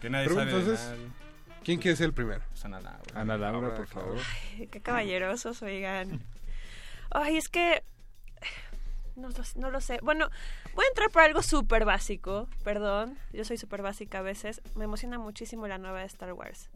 Que 0.00 0.10
nadie 0.10 0.24
Pero 0.26 0.34
sabe 0.40 0.50
de 0.52 0.58
entonces, 0.58 0.88
nadie. 0.88 1.08
¿Quién 1.64 1.78
quiere 1.78 1.96
ser 1.96 2.06
el 2.06 2.12
primero? 2.12 2.42
Pues 2.50 2.64
Ana 2.64 2.80
Laura. 2.80 3.00
Ana 3.14 3.36
Laura, 3.38 3.60
Laura, 3.68 3.76
por 3.76 3.86
favor. 3.86 4.16
Ay, 4.58 4.66
qué 4.66 4.80
caballerosos, 4.80 5.62
oigan. 5.62 6.20
Ay, 7.12 7.36
es 7.36 7.48
que... 7.48 7.84
No, 9.14 9.28
lo- 9.28 9.34
no 9.56 9.70
lo 9.70 9.80
sé. 9.80 10.00
Bueno, 10.02 10.28
voy 10.74 10.84
a 10.84 10.88
entrar 10.88 11.10
por 11.10 11.22
algo 11.22 11.40
súper 11.42 11.84
básico. 11.84 12.48
Perdón, 12.64 13.16
yo 13.32 13.44
soy 13.44 13.58
súper 13.58 13.82
básica 13.82 14.18
a 14.18 14.22
veces. 14.22 14.60
Me 14.74 14.84
emociona 14.84 15.18
muchísimo 15.20 15.68
la 15.68 15.78
nueva 15.78 16.00
de 16.00 16.06
Star 16.06 16.32
Wars. 16.32 16.68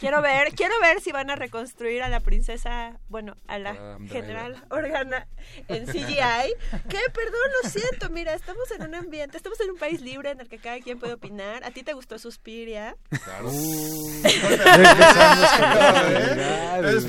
Quiero 0.00 0.20
ver, 0.22 0.52
quiero 0.54 0.74
ver 0.80 1.00
si 1.00 1.12
van 1.12 1.30
a 1.30 1.36
reconstruir 1.36 2.02
a 2.02 2.08
la 2.08 2.20
princesa, 2.20 2.98
bueno, 3.08 3.36
a 3.46 3.58
la 3.58 3.72
Driver. 3.74 4.08
general 4.08 4.64
Organa 4.70 5.26
en 5.68 5.86
CGI. 5.86 6.54
¿Qué? 6.88 6.98
Perdón, 7.12 7.50
lo 7.62 7.68
siento. 7.70 8.10
Mira, 8.10 8.34
estamos 8.34 8.70
en 8.72 8.82
un 8.82 8.94
ambiente, 8.94 9.36
estamos 9.36 9.60
en 9.60 9.70
un 9.70 9.76
país 9.78 10.00
libre 10.00 10.30
en 10.30 10.40
el 10.40 10.48
que 10.48 10.58
cada 10.58 10.80
quien 10.80 10.98
puede 10.98 11.12
opinar. 11.14 11.64
¿A 11.64 11.70
ti 11.70 11.82
te 11.82 11.92
gustó 11.92 12.18
Suspiria? 12.18 12.96
Claro. 13.24 13.50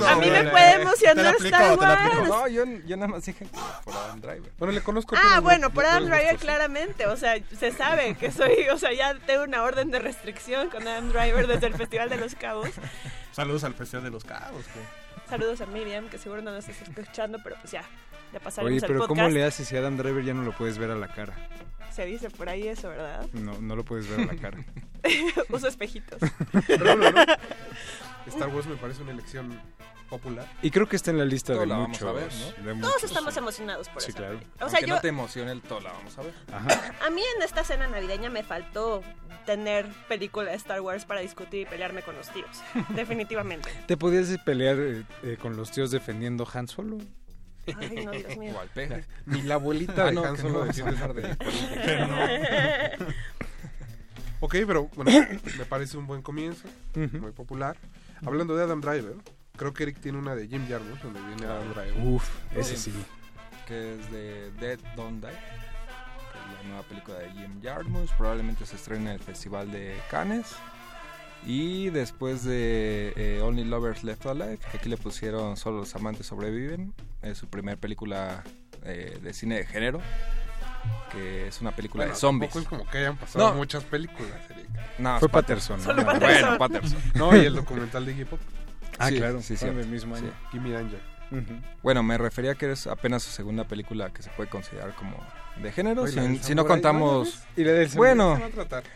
A 0.05 0.15
mí 0.17 0.29
me 0.29 0.43
puede 0.49 0.71
emocionar 0.73 1.35
Star 1.39 1.77
Wars. 1.77 2.27
No, 2.27 2.47
yo, 2.47 2.63
yo 2.85 2.95
nada 2.97 3.07
más 3.07 3.25
dije 3.25 3.45
que 3.45 3.49
por 3.83 3.93
Adam 3.95 4.21
Driver. 4.21 4.51
Bueno, 4.57 4.73
le 4.73 4.81
conozco. 4.81 5.15
Ah, 5.17 5.21
pero 5.29 5.41
bueno, 5.41 5.67
no- 5.69 5.73
por 5.73 5.85
Adam 5.85 6.05
Driver 6.05 6.37
claramente, 6.37 7.07
o 7.07 7.17
sea, 7.17 7.35
se 7.57 7.71
sabe 7.71 8.15
que 8.15 8.31
soy, 8.31 8.67
o 8.71 8.77
sea, 8.77 8.93
ya 8.93 9.15
tengo 9.25 9.43
una 9.43 9.63
orden 9.63 9.91
de 9.91 9.99
restricción 9.99 10.69
con 10.69 10.87
Adam 10.87 11.09
Driver 11.09 11.47
desde 11.47 11.67
el 11.67 11.75
Festival 11.75 12.09
de 12.09 12.17
los 12.17 12.35
Cabos. 12.35 12.54
Saludos 13.31 13.63
al 13.63 13.73
Festival 13.73 14.03
de 14.05 14.11
los 14.11 14.23
Cabos. 14.23 14.65
que- 14.65 15.29
Saludos 15.29 15.61
a 15.61 15.65
Miriam, 15.65 16.07
que 16.09 16.17
seguro 16.17 16.41
no 16.41 16.51
nos 16.51 16.67
está 16.67 16.83
escuchando, 16.85 17.39
pero 17.43 17.55
pues 17.59 17.71
ya, 17.71 17.83
ya 18.31 18.39
pasaremos 18.39 18.71
Oye, 18.71 18.81
pero 18.87 18.99
podcast. 18.99 19.19
¿cómo 19.19 19.29
le 19.29 19.43
haces 19.43 19.67
si 19.67 19.75
Adam 19.75 19.97
Driver 19.97 20.23
ya 20.23 20.33
no 20.33 20.43
lo 20.43 20.51
puedes 20.55 20.77
ver 20.77 20.91
a 20.91 20.95
la 20.95 21.07
cara? 21.07 21.33
Se 21.91 22.05
dice 22.05 22.29
por 22.29 22.49
ahí 22.49 22.67
eso, 22.67 22.89
¿verdad? 22.89 23.25
No, 23.33 23.57
no 23.59 23.75
lo 23.75 23.83
puedes 23.83 24.07
ver 24.09 24.19
a 24.19 24.33
la 24.33 24.35
cara. 24.39 24.57
Uso 25.49 25.67
espejitos. 25.67 26.19
Pero 26.67 26.95
no, 26.95 27.09
no. 27.11 27.21
Star 28.27 28.49
Wars 28.49 28.67
me 28.67 28.75
parece 28.75 29.01
una 29.01 29.11
elección 29.11 29.59
popular. 30.09 30.47
Y 30.61 30.71
creo 30.71 30.87
que 30.87 30.95
está 30.95 31.11
en 31.11 31.17
la 31.17 31.25
lista 31.25 31.53
de 31.53 31.65
la 31.65 31.75
muchos. 31.77 32.01
vamos 32.03 32.21
a 32.23 32.25
ver, 32.27 32.33
¿no? 32.33 32.45
de 32.73 32.81
Todos 32.81 32.93
muchos, 32.93 33.03
estamos 33.03 33.33
sí. 33.33 33.39
emocionados 33.39 33.89
por 33.89 34.01
Sí, 34.01 34.09
eso. 34.09 34.17
claro. 34.17 34.35
O 34.37 34.69
sea, 34.69 34.79
Aunque 34.79 34.87
yo, 34.87 34.95
no 34.95 35.01
te 35.01 35.07
emocione 35.09 35.51
el 35.51 35.61
todo, 35.61 35.79
la 35.81 35.91
vamos 35.93 36.17
a 36.17 36.21
ver. 36.23 36.33
Ajá. 36.53 36.93
a 37.05 37.09
mí 37.09 37.21
en 37.37 37.43
esta 37.43 37.63
cena 37.63 37.87
navideña 37.87 38.29
me 38.29 38.43
faltó 38.43 39.03
tener 39.45 39.85
película 40.07 40.49
de 40.51 40.57
Star 40.57 40.81
Wars 40.81 41.05
para 41.05 41.19
discutir 41.21 41.61
y 41.61 41.65
pelearme 41.65 42.01
con 42.01 42.15
los 42.15 42.29
tíos. 42.29 42.47
Definitivamente. 42.89 43.69
¿Te 43.87 43.97
podías 43.97 44.27
pelear 44.43 44.77
eh, 44.79 45.03
eh, 45.23 45.37
con 45.41 45.55
los 45.57 45.71
tíos 45.71 45.91
defendiendo 45.91 46.47
Han 46.53 46.67
Solo? 46.67 46.97
Ay, 47.67 48.05
no, 48.05 48.11
Dios 48.11 48.37
mío. 48.37 48.53
Ni 49.25 49.41
la 49.43 49.55
abuelita 49.55 50.03
Ah, 50.03 50.05
de 50.07 50.13
no, 50.13 50.23
Han 50.23 50.35
que 50.35 50.41
Solo 50.41 50.65
no, 50.65 50.87
hablar 50.87 51.13
de. 51.13 51.35
Ok, 54.39 54.55
pero 54.67 54.85
bueno, 54.95 55.11
me 55.57 55.65
parece 55.65 55.97
un 55.97 56.05
buen 56.07 56.21
comienzo, 56.21 56.67
muy 57.19 57.31
popular. 57.31 57.77
Hablando 58.25 58.55
de 58.55 58.63
Adam 58.63 58.81
Driver, 58.81 59.15
creo 59.57 59.73
que 59.73 59.83
Eric 59.83 59.99
tiene 59.99 60.17
una 60.17 60.35
de 60.35 60.47
Jim 60.47 60.67
Jarmusch 60.67 61.01
donde 61.01 61.19
viene 61.21 61.45
Adam 61.45 61.73
Driver. 61.73 61.93
Uf, 62.07 62.29
ese 62.55 62.77
sí. 62.77 62.93
Que 63.67 63.95
es 63.95 64.11
de 64.11 64.51
Dead 64.59 64.79
Don't 64.95 65.23
Die. 65.23 65.31
Que 65.31 66.39
es 66.39 66.57
la 66.63 66.63
nueva 66.69 66.83
película 66.83 67.17
de 67.19 67.29
Jim 67.31 67.61
Jarmusch. 67.63 68.11
Probablemente 68.17 68.65
se 68.65 68.75
estrena 68.75 69.09
en 69.11 69.15
el 69.15 69.23
Festival 69.23 69.71
de 69.71 69.95
Cannes. 70.11 70.47
Y 71.45 71.89
después 71.91 72.43
de 72.43 73.13
eh, 73.15 73.41
Only 73.43 73.65
Lovers 73.65 74.03
Left 74.03 74.25
Alive, 74.25 74.57
que 74.71 74.77
aquí 74.77 74.89
le 74.89 74.97
pusieron 74.97 75.57
Solo 75.57 75.79
los 75.79 75.95
amantes 75.95 76.25
sobreviven. 76.27 76.93
Es 77.21 77.37
su 77.37 77.47
primera 77.47 77.79
película 77.79 78.43
eh, 78.83 79.19
de 79.21 79.33
cine 79.33 79.57
de 79.57 79.65
género. 79.65 80.01
Que 81.11 81.47
es 81.47 81.61
una 81.61 81.75
película 81.75 82.03
Bueno, 82.03 82.13
de 82.15 82.19
zombies. 82.19 82.51
tampoco 82.51 82.63
es 82.75 82.79
como 82.79 82.91
que 82.91 82.97
hayan 82.99 83.17
pasado 83.17 83.49
No. 83.49 83.55
muchas 83.55 83.83
películas, 83.83 84.31
Eric. 84.49 84.67
No, 84.99 85.19
Fue 85.19 85.29
Patterson, 85.29 85.83
Bueno, 85.83 86.05
Patterson. 86.05 86.57
Patterson. 86.57 86.99
No, 87.15 87.35
y 87.35 87.45
el 87.45 87.55
documental 87.55 88.05
de 88.05 88.11
Iggy 88.11 88.25
Pop, 88.25 88.39
Ah, 88.97 89.09
Sí, 89.09 89.17
claro, 89.17 89.41
sí, 89.41 89.47
sí, 89.47 89.57
cierto. 89.57 89.79
del 89.79 89.87
mismo 89.87 90.15
año. 90.15 90.31
Danger. 90.53 91.15
Bueno, 91.81 92.03
me 92.03 92.17
refería 92.17 92.51
a 92.51 92.55
que 92.55 92.71
es 92.71 92.87
apenas 92.87 93.23
su 93.23 93.31
segunda 93.31 93.67
película 93.67 94.11
que 94.11 94.21
se 94.21 94.29
puede 94.31 94.49
considerar 94.49 94.95
como 94.95 95.17
de 95.61 95.71
género. 95.71 96.03
Oye, 96.03 96.15
la 96.15 96.43
Si, 96.43 96.55
no 96.55 96.65
contamos. 96.65 97.43
¿no? 97.55 97.61
Y 97.61 97.65
la 97.65 97.73
del 97.73 97.89
Bueno, 97.89 98.39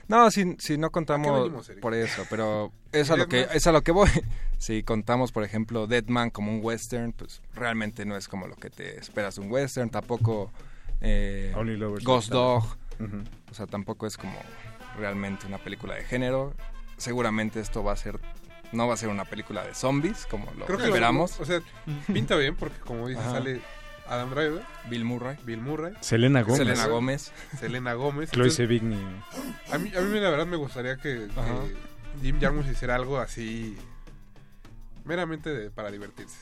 no, 0.07 0.31
si, 0.31 0.55
si 0.59 0.77
no 0.77 0.88
¿A 0.88 0.89
qué 0.89 0.93
contamos 0.93 1.43
venimos, 1.43 1.71
por 1.81 1.93
eso, 1.93 2.26
pero 2.30 2.71
es 2.91 3.09
a 3.11 3.17
lo 3.17 3.27
que 3.27 3.47
es 3.51 3.65
a 3.67 3.71
lo 3.71 3.81
que 3.81 3.91
voy. 3.91 4.09
Si 4.59 4.84
contamos, 4.84 5.31
por 5.31 5.45
ejemplo, 5.45 5.88
Deadman 5.88 6.31
como 6.31 6.51
un 6.51 6.59
western, 6.61 7.13
pues 7.13 7.41
realmente 7.53 8.03
no 8.03 8.17
es 8.17 8.27
como 8.27 8.45
lo 8.45 8.57
que 8.57 8.69
te 8.69 8.99
esperas 8.99 9.35
de 9.35 9.41
un 9.41 9.49
western. 9.49 9.89
Tampoco 9.89 10.51
eh, 10.99 11.53
Only 11.55 11.77
Lovers 11.77 12.03
Ghost 12.03 12.30
Dog, 12.30 12.65
o 13.49 13.53
sea, 13.53 13.67
tampoco 13.67 14.05
es 14.05 14.17
como 14.17 14.38
realmente 14.97 15.47
una 15.47 15.59
película 15.59 15.95
de 15.95 16.03
género. 16.03 16.53
Seguramente 16.97 17.61
esto 17.61 17.85
va 17.85 17.93
a 17.93 17.95
ser 17.95 18.19
no 18.71 18.87
va 18.87 18.93
a 18.93 18.97
ser 18.97 19.09
una 19.09 19.25
película 19.25 19.65
de 19.65 19.73
zombies 19.73 20.25
como 20.27 20.45
lo 20.57 20.65
Creo 20.65 20.77
que 20.77 20.83
lo- 20.83 20.89
esperamos. 20.89 21.39
o 21.39 21.45
sea, 21.45 21.61
pinta 22.07 22.35
bien 22.35 22.55
porque 22.55 22.79
como 22.79 23.07
dices, 23.07 23.23
Ajá. 23.23 23.33
sale 23.33 23.61
Adam 24.07 24.29
Driver, 24.31 24.63
Bill 24.89 25.05
Murray, 25.05 25.37
Bill 25.43 25.61
Murray, 25.61 25.93
Selena 26.01 26.41
Gómez. 26.41 26.57
Selena 26.57 26.87
Gómez. 26.87 27.31
Selena 27.59 27.93
Gómez. 27.93 28.31
Chloe 28.31 28.49
Sevigny. 28.51 28.97
a 29.71 29.77
mí, 29.77 29.91
a 29.95 30.01
mí 30.01 30.19
la 30.19 30.29
verdad 30.29 30.45
me 30.47 30.57
gustaría 30.57 30.97
que. 30.97 31.27
Jim 32.21 32.39
Jarmusch 32.41 32.67
hiciera 32.67 32.95
algo 32.95 33.19
así 33.19 33.77
meramente 35.05 35.49
de- 35.53 35.69
para 35.69 35.91
divertirse. 35.91 36.37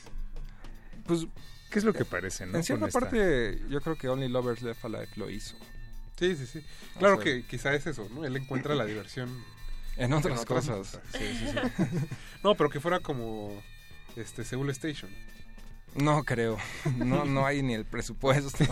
Pues 1.06 1.26
¿Qué 1.70 1.78
es 1.78 1.84
lo 1.84 1.92
que 1.92 2.04
parece, 2.06 2.46
no? 2.46 2.56
en 2.56 2.64
cierta 2.64 2.80
Con 2.80 2.88
esta- 2.88 3.00
parte, 3.00 3.60
yo 3.68 3.80
creo 3.82 3.96
que 3.96 4.08
Only 4.08 4.28
Lovers 4.28 4.62
Left 4.62 4.84
Alive 4.86 5.08
lo 5.16 5.28
hizo. 5.30 5.54
Sí, 6.18 6.34
sí, 6.36 6.46
sí. 6.46 6.64
Claro 6.98 7.16
sea- 7.16 7.24
que 7.24 7.44
quizá 7.44 7.74
es 7.74 7.86
eso, 7.86 8.08
¿no? 8.14 8.24
Él 8.24 8.34
encuentra 8.36 8.74
la 8.74 8.84
diversión 8.86 9.28
En 9.98 10.12
otras 10.12 10.44
cosas. 10.46 11.00
Sí, 11.12 11.18
sí, 11.38 11.46
sí. 11.48 12.06
no, 12.44 12.54
pero 12.54 12.70
que 12.70 12.80
fuera 12.80 13.00
como 13.00 13.52
este 14.16 14.44
Seoul 14.44 14.70
Station. 14.70 15.10
No 15.96 16.22
creo. 16.22 16.56
No, 16.98 17.24
no 17.24 17.46
hay 17.46 17.62
ni 17.62 17.74
el 17.74 17.84
presupuesto. 17.84 18.64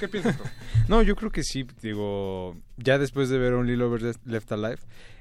¿Qué 0.00 0.08
piensas? 0.08 0.36
tú? 0.36 0.44
No, 0.88 1.02
yo 1.02 1.14
creo 1.14 1.30
que 1.30 1.42
sí, 1.42 1.66
digo, 1.82 2.56
ya 2.78 2.98
después 2.98 3.28
de 3.28 3.38
ver 3.38 3.52
Only 3.52 3.76
Lovers 3.76 4.02
Left- 4.04 4.24
Left 4.24 4.50
Alive, 4.52 4.78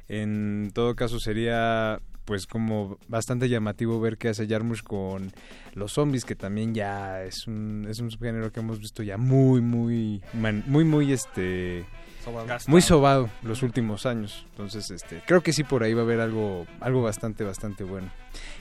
en 0.08 0.72
todo 0.74 0.96
caso 0.96 1.20
sería 1.20 2.00
pues 2.24 2.48
como 2.48 2.98
bastante 3.08 3.50
llamativo 3.50 4.00
ver 4.00 4.18
qué 4.18 4.30
hace 4.30 4.48
Jarmusch 4.48 4.82
con 4.82 5.32
los 5.76 5.92
zombies, 5.92 6.26
que 6.26 6.36
también 6.36 6.74
ya 6.74 7.22
es 7.24 7.46
un, 7.46 7.86
es 7.88 8.00
un 8.00 8.10
subgénero 8.10 8.52
que 8.52 8.62
hemos 8.62 8.80
visto 8.80 9.04
ya 9.04 9.18
muy, 9.18 9.62
muy, 9.62 10.24
man- 10.34 10.64
muy, 10.66 10.86
muy, 10.86 11.12
este, 11.14 11.86
Sobado. 12.26 12.48
muy 12.68 12.82
sobado 12.82 13.30
los 13.44 13.62
últimos 13.64 14.06
años. 14.06 14.46
Entonces, 14.52 14.90
este, 14.92 15.22
creo 15.26 15.42
que 15.42 15.54
sí 15.54 15.64
por 15.64 15.84
ahí 15.84 15.94
va 15.94 16.02
a 16.02 16.06
haber 16.06 16.20
algo, 16.20 16.66
algo 16.82 17.02
bastante, 17.04 17.44
bastante 17.44 17.84
bueno. 17.84 18.10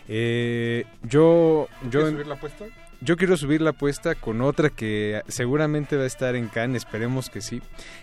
Eh, 0.08 0.84
yo, 1.02 1.66
yo, 1.84 1.90
¿Quieres 1.90 2.08
en- 2.08 2.14
subir 2.14 2.26
la 2.26 2.34
apuesta? 2.34 2.64
yo 3.00 3.16
quiero 3.16 3.36
subir 3.36 3.60
la 3.62 3.70
apuesta 3.70 4.14
con 4.14 4.40
otra 4.42 4.70
que 4.70 5.22
seguramente 5.28 5.96
va 5.96 6.04
a 6.04 6.06
estar 6.06 6.36
en 6.36 6.48
Cannes, 6.48 6.84
esperemos 6.84 7.30
que 7.30 7.40
sí, 7.40 7.60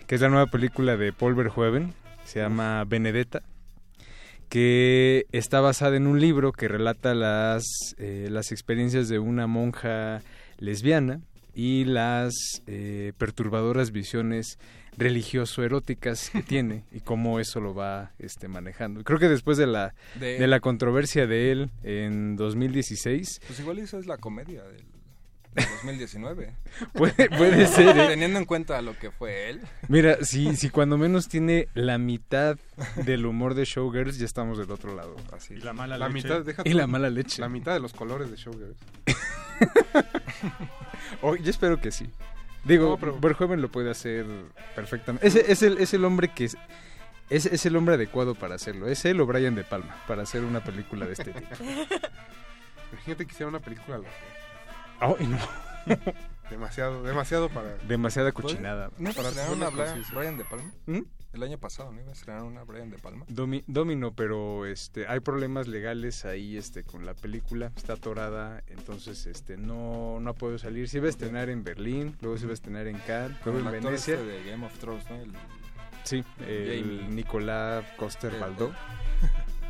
que 0.07 0.15
es 0.15 0.21
la 0.21 0.29
nueva 0.29 0.47
película 0.47 0.97
de 0.97 1.13
Paul 1.13 1.35
Verhoeven, 1.35 1.93
se 2.25 2.39
llama 2.39 2.83
Benedetta, 2.85 3.41
que 4.49 5.25
está 5.31 5.61
basada 5.61 5.95
en 5.95 6.07
un 6.07 6.19
libro 6.19 6.51
que 6.51 6.67
relata 6.67 7.13
las, 7.13 7.63
eh, 7.97 8.27
las 8.29 8.51
experiencias 8.51 9.07
de 9.07 9.19
una 9.19 9.47
monja 9.47 10.21
lesbiana 10.57 11.21
y 11.55 11.85
las 11.85 12.33
eh, 12.67 13.13
perturbadoras 13.17 13.91
visiones 13.91 14.59
religioso-eróticas 14.97 16.29
que 16.29 16.41
tiene 16.43 16.83
y 16.91 16.99
cómo 17.01 17.39
eso 17.39 17.59
lo 17.59 17.73
va 17.73 18.11
este, 18.19 18.47
manejando. 18.47 19.03
Creo 19.03 19.19
que 19.19 19.29
después 19.29 19.57
de 19.57 19.67
la, 19.67 19.93
De- 20.19 20.39
de 20.39 20.47
la 20.47 20.59
controversia 20.59 21.27
de 21.27 21.51
él 21.51 21.69
en 21.83 22.35
2016, 22.35 23.41
Pues 23.47 23.59
igual 23.59 23.79
eso 23.79 23.97
es 23.99 24.05
la 24.05 24.17
comedia 24.17 24.63
del, 24.63 24.83
del 25.55 25.65
2019. 25.83 26.53
Puede- 26.93 27.29
puede 27.29 27.67
ser, 27.67 27.97
¿eh? 27.97 28.07
Teniendo 28.07 28.39
en 28.39 28.45
cuenta 28.45 28.81
lo 28.81 28.97
que 28.97 29.11
fue 29.11 29.49
él. 29.49 29.61
Mira, 29.87 30.17
si, 30.23 30.55
si 30.57 30.69
cuando 30.69 30.97
menos 30.97 31.27
tiene 31.27 31.67
la 31.73 31.97
mitad 31.97 32.57
del 33.05 33.25
humor 33.25 33.53
de 33.55 33.65
Showgirls, 33.65 34.17
ya 34.17 34.25
estamos 34.25 34.57
del 34.57 34.71
otro 34.71 34.95
lado. 34.95 35.15
Así. 35.33 35.55
Y 35.55 35.57
la 35.61 35.73
mala 35.73 35.97
La 35.97 36.09
leche. 36.09 36.27
mitad, 36.29 36.65
Y 36.65 36.73
la 36.73 36.87
mala 36.87 37.09
leche. 37.09 37.41
La 37.41 37.49
mitad 37.49 37.73
de 37.73 37.79
los 37.79 37.93
colores 37.93 38.29
de 38.31 38.37
Showgirls. 38.37 38.77
Oh, 41.21 41.35
yo 41.35 41.49
espero 41.51 41.79
que 41.79 41.91
sí. 41.91 42.07
Digo, 42.63 42.97
No, 43.01 43.19
Verhoeven 43.19 43.61
lo 43.61 43.69
puede 43.69 43.89
hacer 43.91 44.25
perfectamente. 44.75 45.27
Es, 45.27 45.35
es, 45.35 45.61
el, 45.63 45.77
es 45.79 45.93
el 45.93 46.05
hombre 46.05 46.29
que 46.33 46.45
es, 46.45 46.57
es, 47.29 47.45
es 47.45 47.65
el 47.65 47.75
hombre 47.75 47.95
adecuado 47.95 48.35
para 48.35 48.55
hacerlo. 48.55 48.87
Es 48.87 49.03
él 49.05 49.19
o 49.21 49.25
Brian 49.25 49.55
De 49.55 49.63
Palma 49.63 49.95
para 50.07 50.23
hacer 50.23 50.43
una 50.43 50.63
película 50.63 51.05
de 51.05 51.13
este 51.13 51.33
tipo. 51.33 51.55
Imagínate 52.91 53.25
que 53.25 53.31
hiciera 53.31 53.49
una 53.49 53.59
película 53.59 53.97
dos. 53.97 54.07
Ay, 54.99 55.27
no. 55.27 55.37
Demasiado, 56.51 57.01
demasiado 57.03 57.47
para... 57.47 57.77
Demasiada 57.87 58.33
cochinada. 58.33 58.91
¿No 58.97 59.13
Para 59.13 59.29
hacerlo 59.29 59.53
una. 59.53 59.69
Brian 59.69 60.37
De 60.37 60.43
Palma? 60.43 60.69
¿Mm? 60.85 60.99
El 61.33 61.43
año 61.43 61.57
pasado, 61.57 61.91
¿no? 61.93 62.01
Iba 62.01 62.09
a 62.09 62.13
estrenar 62.13 62.43
una 62.43 62.63
Brian 62.63 62.89
De 62.89 62.97
Palma. 62.97 63.25
Domi- 63.29 63.63
Domino, 63.65 64.13
pero 64.13 64.65
este 64.65 65.07
hay 65.07 65.21
problemas 65.21 65.67
legales 65.67 66.25
ahí 66.25 66.57
este 66.57 66.83
con 66.83 67.05
la 67.05 67.13
película, 67.13 67.71
está 67.77 67.93
atorada, 67.93 68.63
entonces 68.67 69.25
este 69.27 69.55
no 69.55 70.19
no 70.19 70.33
puedo 70.33 70.57
salir. 70.57 70.89
Se 70.89 70.97
iba 70.97 71.07
a 71.07 71.09
estrenar 71.09 71.49
en 71.49 71.63
Berlín, 71.63 72.17
luego 72.21 72.37
se 72.37 72.43
iba 72.43 72.51
a 72.51 72.55
estrenar 72.55 72.87
en 72.87 72.97
Cannes, 72.99 73.37
luego 73.45 73.59
en 73.59 73.71
Venecia. 73.71 74.15
este 74.15 74.25
de 74.25 74.43
Game 74.51 74.65
of 74.65 74.77
Thrones, 74.79 75.09
¿no? 75.09 75.15
El- 75.21 75.31
Sí, 76.03 76.23
el 76.47 76.83
Jamie. 76.83 77.07
Nicolás 77.09 77.85
Coster 77.95 78.37
Baldó. 78.39 78.73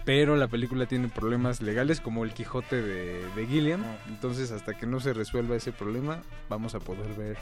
Pero 0.05 0.35
la 0.35 0.47
película 0.47 0.85
tiene 0.85 1.07
problemas 1.09 1.61
legales 1.61 2.01
como 2.01 2.23
el 2.23 2.33
Quijote 2.33 2.81
de, 2.81 3.25
de 3.35 3.47
Gilliam. 3.47 3.83
Ah. 3.83 3.97
Entonces, 4.07 4.51
hasta 4.51 4.73
que 4.73 4.85
no 4.85 4.99
se 4.99 5.13
resuelva 5.13 5.55
ese 5.55 5.71
problema, 5.71 6.21
vamos 6.49 6.75
a 6.75 6.79
poder 6.79 7.13
ver 7.15 7.37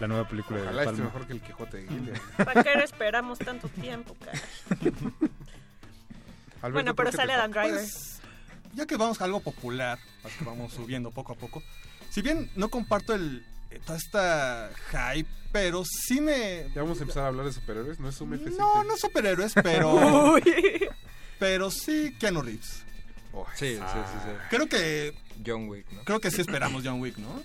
la 0.00 0.06
nueva 0.06 0.28
película 0.28 0.60
Ojalá 0.60 0.80
de 0.82 0.86
De 0.86 0.92
esté 0.92 1.02
Palma. 1.02 1.04
mejor 1.12 1.26
que 1.26 1.32
el 1.32 1.40
Quijote 1.40 1.76
de 1.78 1.88
Gilliam. 1.88 2.16
¿Para 2.36 2.62
qué 2.62 2.72
esperamos 2.84 3.38
tanto 3.38 3.68
tiempo, 3.68 4.16
cara? 4.24 4.38
Alberto, 6.62 6.72
Bueno, 6.72 6.94
¿por 6.94 7.06
pero 7.06 7.16
sale 7.16 7.32
Adam 7.32 7.50
Driver. 7.50 7.70
Pues, 7.72 8.20
ya 8.74 8.86
que 8.86 8.96
vamos 8.96 9.20
a 9.20 9.24
algo 9.24 9.40
popular, 9.40 9.98
que 10.38 10.44
vamos 10.44 10.72
subiendo 10.72 11.10
poco 11.10 11.32
a 11.32 11.36
poco. 11.36 11.62
Si 12.10 12.22
bien 12.22 12.50
no 12.56 12.68
comparto 12.68 13.14
el 13.14 13.44
eh, 13.70 13.80
toda 13.84 13.98
esta 13.98 14.70
hype, 14.90 15.28
pero 15.52 15.82
sí 15.84 16.20
me... 16.20 16.68
Ya 16.74 16.82
vamos 16.82 16.98
a 16.98 17.02
empezar 17.02 17.24
a 17.24 17.26
hablar 17.28 17.46
de 17.46 17.52
superhéroes, 17.52 17.98
¿no 18.00 18.08
es 18.08 18.20
un 18.20 18.32
F7? 18.32 18.56
No, 18.56 18.82
no 18.84 18.96
superhéroes, 18.96 19.52
pero... 19.62 19.92
Uy. 20.34 20.42
Pero 21.38 21.70
sí 21.70 22.14
Keanu 22.18 22.42
Reeves. 22.42 22.82
Oh, 23.32 23.46
Sí, 23.54 23.74
sí, 23.76 23.80
sí, 23.82 24.18
sí. 24.24 24.30
Creo 24.50 24.68
que 24.68 25.12
John 25.44 25.68
Wick, 25.68 25.90
¿no? 25.92 26.04
creo 26.04 26.20
que 26.20 26.30
sí 26.30 26.40
esperamos 26.40 26.82
John 26.84 27.00
Wick, 27.00 27.16
¿no? 27.18 27.42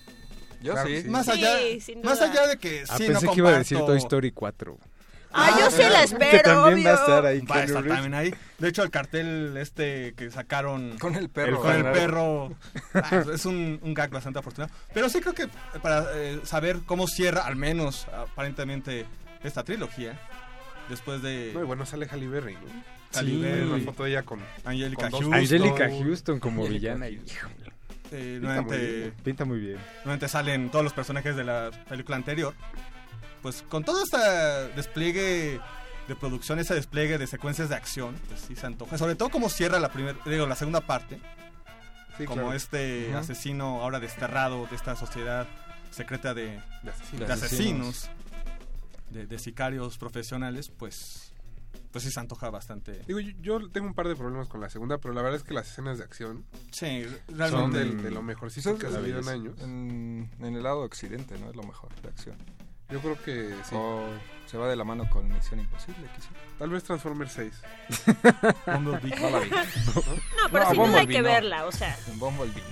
Yo 0.61 0.73
Claro 0.73 0.87
sí. 0.89 1.03
Más 1.09 1.25
Sí, 1.25 1.31
allá, 1.31 1.57
más 2.03 2.21
allá 2.21 2.47
de 2.47 2.57
que 2.57 2.83
Ah, 2.89 2.97
sí 2.97 3.07
pensé 3.07 3.25
no 3.25 3.31
que 3.33 3.37
iba 3.39 3.49
a 3.49 3.57
decir 3.59 3.79
Toy 3.79 3.97
Story 3.97 4.31
4. 4.31 4.77
Ah, 5.31 5.55
yo 5.59 5.69
sí 5.71 5.83
la 5.83 6.03
espero, 6.03 6.31
que 6.31 6.39
también 6.39 6.85
va 6.87 6.91
a 6.91 6.93
estar 6.95 7.25
ahí. 7.25 7.39
Va 7.41 7.43
a 7.43 7.47
Keanu 7.47 7.65
estar 7.67 7.83
Reeves. 7.83 7.97
también 8.01 8.13
ahí. 8.13 8.35
De 8.57 8.67
hecho, 8.67 8.83
el 8.83 8.89
cartel 8.91 9.55
este 9.57 10.13
que 10.15 10.29
sacaron 10.31 10.97
Con 10.99 11.15
el 11.15 11.29
perro. 11.29 11.61
con 11.61 11.75
el 11.75 11.83
perro 11.91 12.55
ah, 12.95 13.23
es 13.33 13.45
un, 13.45 13.79
un 13.81 13.93
gag 13.93 14.09
bastante 14.11 14.39
afortunado. 14.39 14.73
Pero 14.93 15.07
sí 15.09 15.21
creo 15.21 15.33
que 15.33 15.47
para 15.81 16.07
eh, 16.15 16.39
saber 16.43 16.79
cómo 16.85 17.07
cierra, 17.07 17.45
al 17.45 17.55
menos 17.55 18.07
aparentemente, 18.07 19.05
esta 19.43 19.63
trilogía, 19.63 20.19
después 20.89 21.21
de 21.21 21.51
No, 21.53 21.61
y 21.61 21.65
bueno, 21.65 21.85
sale 21.85 22.07
Halle 22.07 22.27
Berry, 22.27 22.53
¿no? 22.55 22.98
Halle 23.13 23.31
Sí. 23.31 23.69
Una 23.69 23.83
foto 23.85 24.03
de 24.03 24.09
ella 24.11 24.23
con... 24.23 24.39
Dos 24.39 24.47
Houston, 24.63 25.33
Angelica 25.33 25.89
Houston 25.89 26.39
como 26.39 26.67
villana. 26.67 27.09
Híjole, 27.09 27.53
eh, 28.11 28.39
Pinta 28.39 28.39
muy 28.39 28.39
nuevamente, 28.39 28.77
bien. 28.87 29.13
Pinta 29.23 29.45
muy 29.45 29.59
bien. 29.59 29.77
nuevamente 30.03 30.27
salen 30.27 30.69
todos 30.69 30.83
los 30.83 30.93
personajes 30.93 31.35
de 31.35 31.43
la 31.43 31.71
película 31.87 32.17
anterior. 32.17 32.53
Pues 33.41 33.63
con 33.63 33.83
todo 33.83 34.03
este 34.03 34.17
despliegue 34.75 35.59
de 36.07 36.15
producción, 36.15 36.59
ese 36.59 36.73
despliegue 36.73 37.17
de 37.17 37.27
secuencias 37.27 37.69
de 37.69 37.75
acción, 37.75 38.15
pues 38.27 38.41
sí 38.41 38.55
se 38.55 38.65
antoja. 38.65 38.97
Sobre 38.97 39.15
todo 39.15 39.29
como 39.29 39.49
cierra 39.49 39.79
la 39.79 39.91
primera, 39.91 40.17
digo, 40.25 40.45
la 40.47 40.55
segunda 40.55 40.81
parte. 40.81 41.19
Sí, 42.17 42.25
como 42.25 42.41
claro. 42.41 42.53
este 42.53 43.13
asesino 43.15 43.81
ahora 43.81 43.99
desterrado 43.99 44.65
de 44.69 44.75
esta 44.75 44.95
sociedad 44.97 45.47
secreta 45.91 46.33
de, 46.33 46.59
De 46.83 46.91
asesinos. 46.91 47.19
de 47.19 47.25
De 47.27 47.33
asesinos, 47.33 47.87
asesinos. 47.87 48.09
de, 49.11 49.25
de 49.27 49.39
sicarios 49.39 49.97
profesionales, 49.97 50.69
pues, 50.75 51.28
pues 51.91 52.03
sí 52.03 52.11
se 52.11 52.19
antoja 52.19 52.49
bastante. 52.49 53.01
Digo, 53.07 53.19
yo, 53.19 53.31
yo 53.59 53.69
tengo 53.71 53.87
un 53.87 53.93
par 53.93 54.07
de 54.07 54.15
problemas 54.15 54.47
con 54.47 54.61
la 54.61 54.69
segunda, 54.69 54.97
pero 54.99 55.13
la 55.13 55.21
verdad 55.21 55.37
es 55.37 55.43
que 55.43 55.53
las 55.53 55.67
escenas 55.69 55.97
de 55.97 56.03
acción 56.03 56.45
Sí, 56.71 57.03
son 57.27 57.37
realmente. 57.37 57.79
del- 57.79 58.03
de 58.03 58.11
lo 58.11 58.21
mejorcito 58.21 58.77
que 58.77 58.87
ha 58.87 58.89
la 58.91 58.99
habido 58.99 59.19
en 59.19 59.27
años. 59.29 59.59
En, 59.61 60.29
en 60.39 60.55
el 60.55 60.63
lado 60.63 60.81
occidente, 60.81 61.37
¿no? 61.39 61.49
Es 61.49 61.55
lo 61.55 61.63
mejor 61.63 61.93
de 62.01 62.09
acción. 62.09 62.35
Yo 62.89 62.99
creo 63.01 63.21
que 63.21 63.53
sí. 63.65 63.75
O 63.75 64.03
se 64.47 64.57
va 64.57 64.67
de 64.67 64.75
la 64.75 64.83
mano 64.83 65.07
con 65.11 65.27
Misión 65.31 65.59
Imposible, 65.59 66.07
quizá. 66.15 66.29
Tal 66.57 66.71
vez 66.71 66.83
Transformers 66.83 67.31
6. 67.33 67.53
Bumblebee. 68.65 69.19
No 69.21 69.29
la 69.29 69.39
vi. 69.41 69.49
No, 69.51 69.61
pero 70.51 70.63
No, 70.65 70.71
sin 70.71 70.83
duda 70.85 70.99
hay 71.01 71.07
que 71.07 71.21
no. 71.21 71.27
verla, 71.27 71.65
o 71.67 71.71
sea. 71.71 71.95
Bumblebee. 72.15 72.63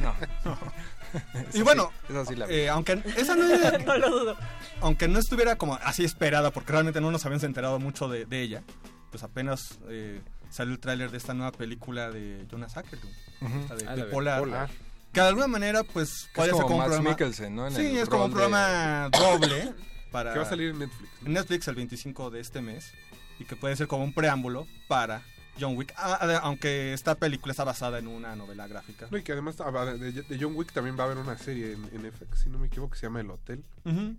No. 0.00 0.14
no. 0.44 0.58
Y 1.54 1.62
bueno, 1.62 1.90
sí 2.28 2.34
la 2.36 2.46
eh, 2.48 2.68
aunque 2.68 3.02
esa 3.16 3.34
no, 3.36 3.44
era- 3.48 3.78
no 3.86 3.96
lo 3.98 4.10
dudo. 4.10 4.36
aunque 4.80 5.08
no 5.08 5.18
estuviera 5.18 5.56
como 5.56 5.74
así 5.82 6.04
esperada, 6.04 6.50
porque 6.50 6.72
realmente 6.72 7.00
no 7.00 7.10
nos 7.10 7.24
habíamos 7.24 7.44
enterado 7.44 7.78
mucho 7.78 8.08
de, 8.08 8.24
de 8.26 8.42
ella, 8.42 8.62
pues 9.10 9.22
apenas 9.22 9.78
eh, 9.88 10.20
salió 10.50 10.72
el 10.74 10.80
tráiler 10.80 11.10
de 11.10 11.18
esta 11.18 11.34
nueva 11.34 11.52
película 11.52 12.10
de 12.10 12.46
Jonas 12.50 12.76
Ackerlund, 12.76 13.14
Ujú. 13.40 13.58
esta 13.60 13.74
de 13.76 14.02
Ah, 14.02 14.06
Polar. 14.10 14.68
que 15.12 15.20
de 15.20 15.26
alguna 15.28 15.46
manera 15.46 15.82
pues 15.84 16.28
podría 16.34 16.54
ser 16.54 16.62
como 16.64 16.78
un 16.78 16.84
programa... 16.84 17.70
Sí, 17.70 17.98
es 17.98 18.08
como 18.08 18.24
un 18.26 18.32
programa 18.32 19.08
doble 19.12 19.72
para 20.10 20.32
Que 20.32 20.38
va 20.40 20.44
a 20.44 20.48
salir 20.48 20.70
en 20.70 20.78
Netflix. 20.80 21.10
¿no? 21.22 21.26
en 21.28 21.32
Netflix 21.34 21.68
el 21.68 21.74
25 21.76 22.30
de 22.30 22.40
este 22.40 22.60
mes 22.62 22.92
y 23.38 23.44
que 23.44 23.56
puede 23.56 23.74
ser 23.76 23.86
como 23.88 24.04
un 24.04 24.12
preámbulo 24.12 24.66
para 24.88 25.22
John 25.60 25.76
Wick, 25.76 25.92
Ah, 25.96 26.18
ah, 26.20 26.40
aunque 26.42 26.92
esta 26.92 27.14
película 27.14 27.52
está 27.52 27.64
basada 27.64 27.98
en 27.98 28.08
una 28.08 28.34
novela 28.36 28.66
gráfica. 28.66 29.06
No, 29.10 29.16
y 29.18 29.22
que 29.22 29.32
además 29.32 29.56
ah, 29.60 29.70
de, 29.84 30.12
de 30.12 30.38
John 30.40 30.54
Wick 30.56 30.72
también 30.72 30.96
va 30.98 31.02
a 31.02 31.06
haber 31.06 31.18
una 31.18 31.36
serie 31.38 31.72
en, 31.72 31.84
en 31.92 32.12
FX, 32.12 32.40
si 32.40 32.50
no 32.50 32.58
me 32.58 32.66
equivoco, 32.66 32.92
que 32.92 32.98
se 32.98 33.06
llama 33.06 33.20
El 33.20 33.30
Hotel. 33.30 33.64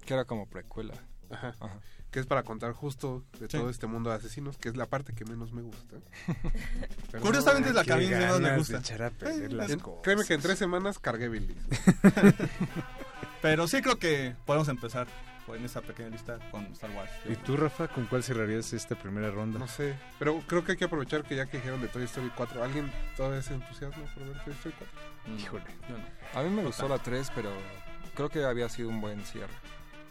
Que 0.05 0.13
era 0.13 0.25
como 0.25 0.47
precuela. 0.47 0.93
Ajá. 1.29 1.55
Ajá. 1.59 1.79
Que 2.11 2.19
es 2.21 2.27
para 2.27 2.43
contar 2.43 2.71
justo 2.71 3.25
de 3.39 3.47
Sí. 3.49 3.57
todo 3.57 3.69
este 3.69 3.87
mundo 3.87 4.09
de 4.09 4.15
asesinos, 4.15 4.57
que 4.57 4.69
es 4.69 4.77
la 4.77 4.85
parte 4.85 5.13
que 5.13 5.25
menos 5.25 5.51
me 5.51 5.61
gusta. 5.63 5.97
Pero 7.11 7.23
Curiosamente 7.23 7.69
es 7.69 7.75
la 7.75 7.83
que 7.83 7.91
a 7.91 7.97
mí 7.97 8.07
menos 8.07 8.39
me 8.39 8.57
gusta. 8.57 8.73
de 8.75 8.79
echar 8.79 9.03
a 9.03 9.09
perder 9.09 9.51
Eh, 9.51 9.53
las 9.53 9.69
en- 9.71 9.79
cosas. 9.79 9.99
créeme 10.03 10.23
que 10.23 10.33
en 10.35 10.41
tres 10.41 10.57
semanas 10.57 10.97
cargué 10.99 11.27
Billy. 11.27 11.55
Pero 13.41 13.67
sí 13.67 13.81
creo 13.81 13.99
que 13.99 14.35
podemos 14.45 14.67
empezar 14.69 15.07
en 15.53 15.63
esta 15.65 15.81
pequeña 15.81 16.09
lista 16.09 16.39
con 16.49 16.65
Star 16.67 16.89
Wars. 16.91 17.11
¿Y 17.29 17.35
tú, 17.35 17.55
Rafa, 17.55 17.87
con 17.87 18.05
cuál 18.07 18.23
cerrarías 18.23 18.73
esta 18.73 18.95
primera 18.95 19.29
ronda? 19.29 19.59
No 19.59 19.67
sé, 19.67 19.95
pero 20.17 20.41
creo 20.47 20.63
que 20.63 20.71
hay 20.71 20.77
que 20.77 20.85
aprovechar 20.85 21.23
que 21.23 21.35
ya 21.35 21.45
que 21.45 21.57
dijeron 21.57 21.81
de 21.81 21.87
Toy 21.87 22.03
Story 22.03 22.31
4, 22.35 22.63
¿alguien 22.63 22.91
todavía 23.15 23.41
se 23.41 23.53
entusiasma 23.53 24.03
por 24.13 24.25
ver 24.25 24.43
Toy 24.43 24.53
Story 24.53 24.75
4? 25.25 25.37
Híjole. 25.37 25.63
Yo 25.89 25.97
no. 25.97 26.39
A 26.39 26.43
mí 26.43 26.49
me 26.49 26.63
gustó 26.63 26.87
la 26.87 26.97
3, 26.97 27.31
pero 27.35 27.51
creo 28.15 28.29
que 28.29 28.43
había 28.43 28.69
sido 28.69 28.89
un 28.89 29.01
buen 29.01 29.23
cierre. 29.25 29.53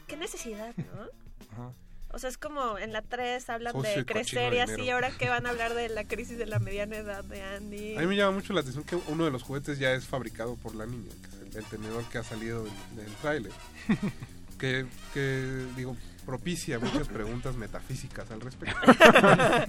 Qué 0.06 0.16
necesidad, 0.16 0.74
¿no? 0.76 1.52
Ajá. 1.52 1.72
O 2.10 2.18
sea, 2.20 2.30
es 2.30 2.38
como 2.38 2.78
en 2.78 2.92
la 2.92 3.02
3 3.02 3.50
hablan 3.50 3.72
Socio 3.72 3.96
de 3.96 4.04
crecer 4.04 4.54
y 4.54 4.60
así, 4.60 4.76
dinero. 4.76 4.94
ahora 4.94 5.10
que 5.10 5.28
van 5.28 5.46
a 5.46 5.50
hablar 5.50 5.74
de 5.74 5.88
la 5.88 6.04
crisis 6.08 6.38
de 6.38 6.46
la 6.46 6.60
mediana 6.60 6.96
edad 6.96 7.24
de 7.24 7.42
Andy. 7.42 7.96
A 7.96 8.00
mí 8.02 8.06
me 8.06 8.14
llama 8.16 8.36
mucho 8.36 8.52
la 8.52 8.60
atención 8.60 8.84
que 8.84 8.94
uno 8.94 9.24
de 9.24 9.32
los 9.32 9.42
juguetes 9.42 9.80
ya 9.80 9.92
es 9.92 10.06
fabricado 10.06 10.54
por 10.54 10.76
la 10.76 10.86
niña, 10.86 11.10
que 11.22 11.26
es 11.48 11.54
el, 11.56 11.64
el 11.64 11.64
tenedor 11.64 12.04
que 12.04 12.18
ha 12.18 12.22
salido 12.22 12.62
del, 12.62 12.72
del 12.94 13.12
tráiler. 13.16 13.52
que, 14.54 14.86
que, 15.12 15.66
digo, 15.76 15.96
propicia 16.26 16.78
muchas 16.78 17.08
preguntas 17.08 17.56
metafísicas 17.56 18.30
al 18.30 18.40
respecto. 18.40 18.76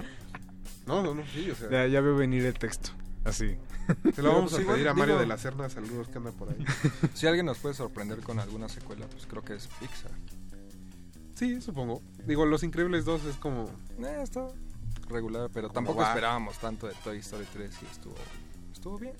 no, 0.86 1.02
no, 1.02 1.14
no, 1.14 1.22
sí, 1.32 1.50
o 1.50 1.54
sea, 1.54 1.70
Ya, 1.70 1.86
ya 1.86 2.00
veo 2.00 2.16
venir 2.16 2.44
el 2.46 2.54
texto. 2.54 2.90
Así. 3.24 3.56
se 4.14 4.22
lo 4.22 4.32
vamos 4.32 4.54
a 4.54 4.60
igual, 4.60 4.76
pedir 4.76 4.88
a 4.88 4.94
Mario 4.94 5.14
digo- 5.14 5.20
de 5.22 5.26
la 5.26 5.36
Serna, 5.38 5.68
saludos 5.68 6.08
que 6.08 6.18
anda 6.18 6.30
por 6.32 6.48
ahí. 6.50 6.64
Si 7.14 7.26
alguien 7.26 7.46
nos 7.46 7.58
puede 7.58 7.74
sorprender 7.74 8.20
con 8.20 8.38
alguna 8.38 8.68
secuela, 8.68 9.06
pues 9.08 9.26
creo 9.26 9.42
que 9.44 9.54
es 9.56 9.66
Pixar. 9.80 10.12
Sí, 11.34 11.60
supongo. 11.60 12.02
Digo, 12.24 12.46
Los 12.46 12.62
Increíbles 12.62 13.04
2 13.04 13.24
es 13.26 13.36
como... 13.36 13.64
Eh, 13.98 14.20
está 14.22 14.46
regular, 15.08 15.50
pero 15.52 15.68
¿Cómo 15.68 15.74
tampoco 15.74 16.00
va? 16.00 16.08
esperábamos 16.08 16.56
tanto 16.58 16.86
de 16.86 16.94
Toy 17.04 17.18
Story 17.18 17.46
3 17.52 17.70
y 17.82 17.86
estuvo, 17.92 18.14
estuvo 18.72 18.98
bien. 18.98 19.12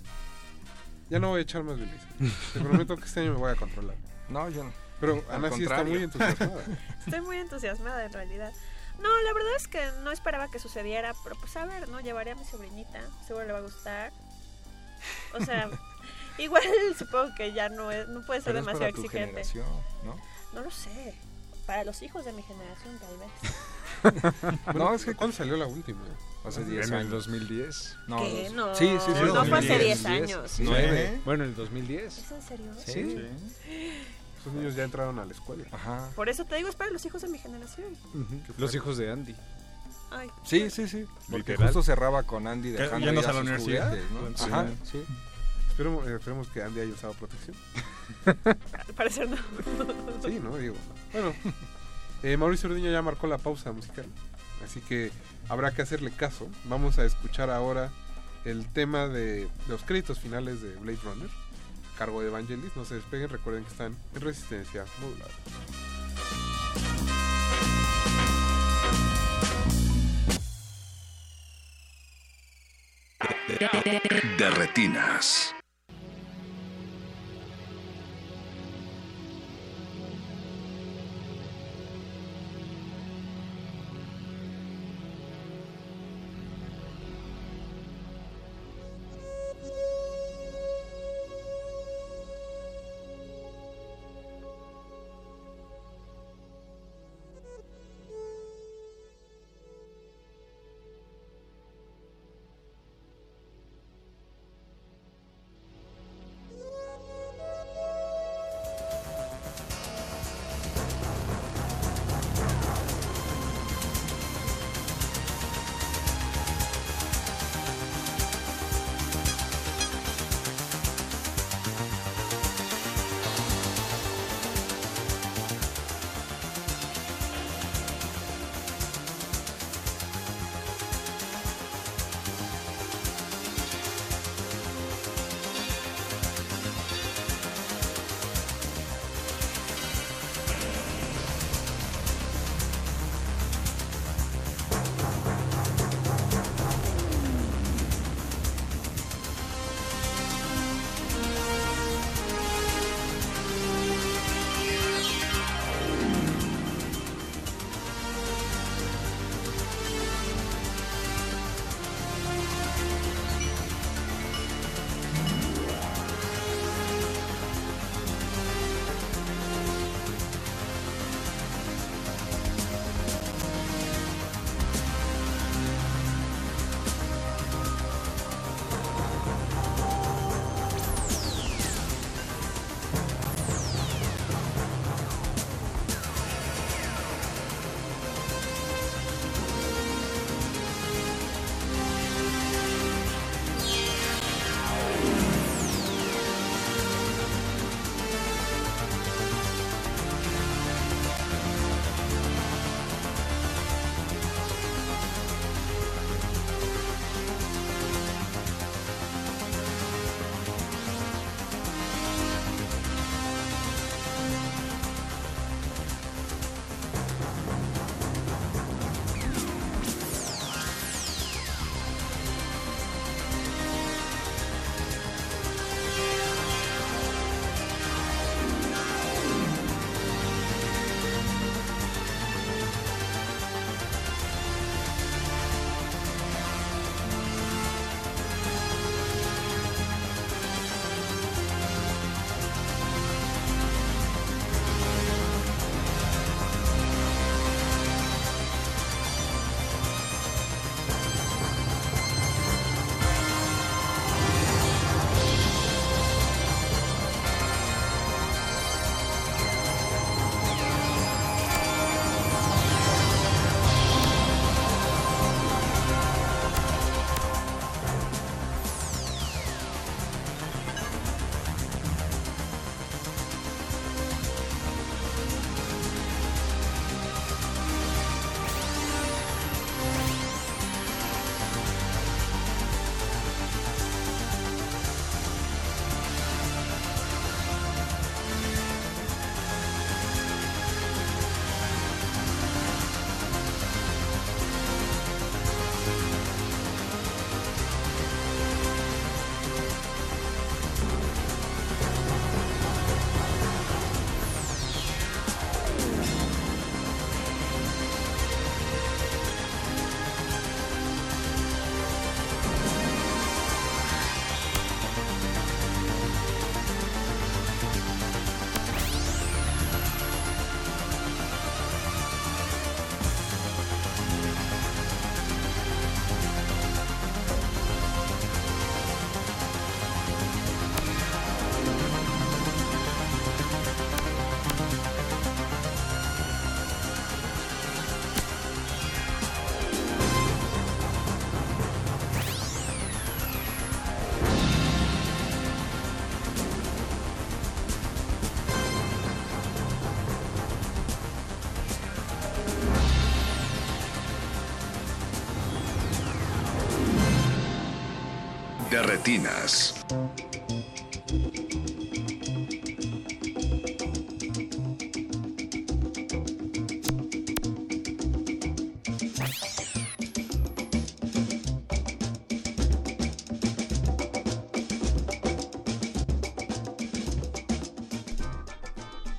Ya 1.10 1.18
no 1.20 1.28
voy 1.30 1.40
a 1.40 1.42
echar 1.42 1.62
más 1.62 1.76
bilis. 1.78 2.32
Te 2.54 2.60
prometo 2.60 2.96
que 2.96 3.04
este 3.04 3.20
año 3.20 3.32
me 3.34 3.38
voy 3.38 3.52
a 3.52 3.56
controlar. 3.56 3.96
No, 4.28 4.48
yo 4.50 4.64
no. 4.64 4.72
Pero 5.00 5.22
Ana 5.30 5.50
sí 5.52 5.62
está 5.64 5.84
muy 5.84 6.02
entusiasmada. 6.02 6.64
Estoy 7.06 7.20
muy 7.20 7.36
entusiasmada 7.38 8.04
en 8.04 8.12
realidad. 8.12 8.52
No, 9.00 9.08
la 9.22 9.32
verdad 9.34 9.52
es 9.56 9.68
que 9.68 9.80
no 10.02 10.10
esperaba 10.10 10.50
que 10.50 10.58
sucediera, 10.58 11.14
pero 11.22 11.36
pues 11.38 11.54
a 11.56 11.66
ver, 11.66 11.88
¿no? 11.90 12.00
Llevaré 12.00 12.30
a 12.30 12.34
mi 12.34 12.44
sobrinita, 12.44 12.98
seguro 13.26 13.44
le 13.46 13.52
va 13.52 13.58
a 13.58 13.62
gustar. 13.62 14.10
O 15.38 15.44
sea, 15.44 15.68
igual 16.38 16.62
supongo 16.98 17.34
que 17.34 17.52
ya 17.52 17.68
no 17.68 17.90
es, 17.92 18.08
no 18.08 18.22
puede 18.24 18.40
ser 18.40 18.54
Pero 18.54 18.60
es 18.60 18.64
para 18.64 18.78
demasiado 18.78 18.94
tu 18.94 19.02
exigente. 19.04 19.44
generación, 19.44 19.66
¿no? 20.04 20.16
No 20.54 20.60
lo 20.62 20.70
sé. 20.70 21.14
Para 21.66 21.84
los 21.84 22.00
hijos 22.02 22.24
de 22.24 22.32
mi 22.32 22.42
generación, 22.42 22.96
tal 22.98 23.18
vez. 23.18 24.32
Bueno, 24.32 24.58
No, 24.90 24.94
es 24.94 25.04
que- 25.04 25.14
¿Cuándo 25.14 25.36
salió 25.36 25.56
la 25.56 25.66
última? 25.66 26.00
Hace 26.44 26.60
En 26.62 26.70
10 26.70 26.86
el 26.86 26.94
años. 26.94 27.10
2010. 27.10 27.96
No, 28.06 28.18
¿Qué? 28.18 28.44
dos- 28.44 28.52
No. 28.52 28.74
Sí, 28.76 28.96
sí, 29.04 29.12
sí. 29.14 29.22
No 29.34 29.44
fue 29.44 29.58
hace 29.58 29.78
10 29.78 30.06
años. 30.06 30.56
Nueve. 30.60 31.20
Bueno, 31.24 31.42
en 31.44 31.50
el 31.50 31.56
2010. 31.56 32.16
¿Es 32.18 32.30
en 32.32 32.40
serio? 32.42 32.72
Sí. 32.86 33.16
Esos 34.46 34.54
niños 34.54 34.76
ya 34.76 34.84
entraron 34.84 35.18
a 35.18 35.24
la 35.24 35.32
escuela. 35.32 35.64
Ajá. 35.72 36.08
Por 36.14 36.28
eso 36.28 36.44
te 36.44 36.54
digo, 36.56 36.68
es 36.68 36.76
para 36.76 36.90
los 36.90 37.04
hijos 37.04 37.20
de 37.22 37.28
mi 37.28 37.38
generación. 37.38 37.86
Los 38.58 38.74
hijos 38.76 38.96
de 38.96 39.10
Andy. 39.10 39.34
Ay. 40.12 40.30
Sí, 40.44 40.70
sí, 40.70 40.86
sí. 40.88 41.04
Porque 41.28 41.52
Literal. 41.52 41.64
justo 41.66 41.82
cerraba 41.82 42.22
con 42.22 42.46
Andy 42.46 42.70
dejando 42.70 43.12
ir 43.12 43.18
a 43.26 43.32
la 43.32 43.40
universidad. 43.40 43.88
juguetes, 43.88 44.10
¿no? 44.12 44.38
Sí. 44.38 44.44
Ajá, 44.52 44.66
sí. 44.84 45.02
Esperemos, 45.68 46.06
esperemos 46.06 46.48
que 46.48 46.62
Andy 46.62 46.80
haya 46.80 46.92
usado 46.94 47.12
protección. 47.14 47.56
Al 48.24 48.94
parecer 48.94 49.28
no. 49.28 49.36
Sí, 50.24 50.38
¿no? 50.42 50.56
Digo. 50.56 50.76
Bueno, 51.12 51.34
eh, 52.22 52.36
Mauricio 52.36 52.68
Ordiña 52.70 52.90
ya 52.92 53.02
marcó 53.02 53.26
la 53.26 53.38
pausa 53.38 53.72
musical. 53.72 54.06
Así 54.64 54.80
que 54.80 55.10
habrá 55.48 55.72
que 55.72 55.82
hacerle 55.82 56.12
caso. 56.12 56.48
Vamos 56.66 56.98
a 56.98 57.04
escuchar 57.04 57.50
ahora 57.50 57.90
el 58.44 58.64
tema 58.68 59.08
de, 59.08 59.40
de 59.42 59.48
los 59.68 59.82
créditos 59.82 60.20
finales 60.20 60.62
de 60.62 60.76
Blade 60.76 60.98
Runner. 61.02 61.28
Cargo 61.98 62.20
de 62.20 62.28
Evangelis. 62.28 62.76
No 62.76 62.84
se 62.84 62.96
despeguen. 62.96 63.28
Recuerden 63.28 63.64
que 63.64 63.70
están 63.70 63.96
en 64.14 64.20
resistencia 64.20 64.84
modulada. 65.00 65.30
De 74.38 74.50
retinas. 74.50 75.55